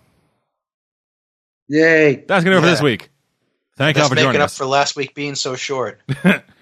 Yay! 1.69 2.17
That's 2.29 2.45
gonna 2.45 2.55
do 2.55 2.59
it 2.59 2.61
for 2.61 2.67
this 2.69 2.83
week. 2.83 3.11
Thank 3.77 3.97
you 3.97 4.03
all 4.05 4.09
That's 4.09 4.21
for 4.21 4.23
joining 4.23 4.29
making 4.29 4.43
up 4.43 4.47
us. 4.47 4.57
for 4.59 4.67
last 4.67 4.95
week 4.95 5.13
being 5.15 5.35
so 5.35 5.57
short. 5.57 6.01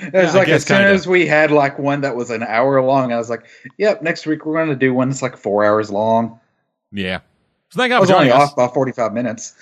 It's 0.00 0.34
I 0.34 0.38
like 0.38 0.46
guess 0.48 0.62
as 0.62 0.66
soon 0.66 0.78
kinda. 0.78 0.92
as 0.92 1.06
we 1.06 1.26
had 1.26 1.50
like 1.52 1.78
one 1.78 2.00
that 2.00 2.16
was 2.16 2.30
an 2.30 2.42
hour 2.42 2.82
long, 2.82 3.12
I 3.12 3.16
was 3.16 3.30
like, 3.30 3.44
"Yep, 3.78 4.02
next 4.02 4.26
week 4.26 4.44
we're 4.44 4.54
going 4.54 4.68
to 4.70 4.76
do 4.76 4.92
one 4.92 5.08
that's 5.08 5.22
like 5.22 5.36
four 5.36 5.64
hours 5.64 5.90
long." 5.90 6.40
Yeah. 6.90 7.20
So 7.70 7.78
thank 7.78 7.90
you 7.90 7.94
I 7.94 7.98
all 7.98 8.04
for 8.06 8.12
was 8.12 8.18
only 8.20 8.30
us. 8.32 8.50
off 8.50 8.56
by 8.56 8.66
forty-five 8.68 9.12
minutes. 9.12 9.54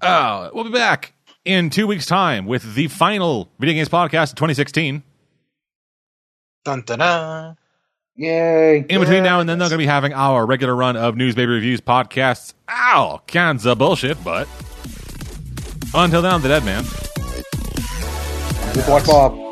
Oh, 0.00 0.50
we'll 0.54 0.64
be 0.64 0.70
back 0.70 1.12
in 1.44 1.70
two 1.70 1.86
weeks' 1.86 2.06
time 2.06 2.46
with 2.46 2.74
the 2.74 2.88
final 2.88 3.48
video 3.58 3.74
games 3.74 3.88
podcast 3.88 4.30
of 4.30 4.36
2016. 4.36 5.02
Dun, 6.64 6.82
dun, 6.82 6.98
dun. 7.00 7.56
Yay! 8.14 8.84
In 8.88 9.00
between 9.00 9.22
now 9.24 9.40
and 9.40 9.48
then, 9.48 9.58
they're 9.58 9.68
going 9.68 9.78
to 9.78 9.84
be 9.84 9.86
having 9.86 10.12
our 10.12 10.44
regular 10.46 10.76
run 10.76 10.96
of 10.96 11.16
news, 11.16 11.34
baby 11.34 11.50
reviews, 11.52 11.80
podcasts, 11.80 12.54
all 12.68 13.22
kinds 13.26 13.64
of 13.66 13.78
bullshit. 13.78 14.22
But 14.22 14.46
until 15.94 16.20
then, 16.22 16.32
I'm 16.34 16.42
the 16.42 16.48
dead 16.48 16.64
man. 16.64 16.84
Good 18.74 18.88
luck, 18.88 19.06
Bob. 19.06 19.51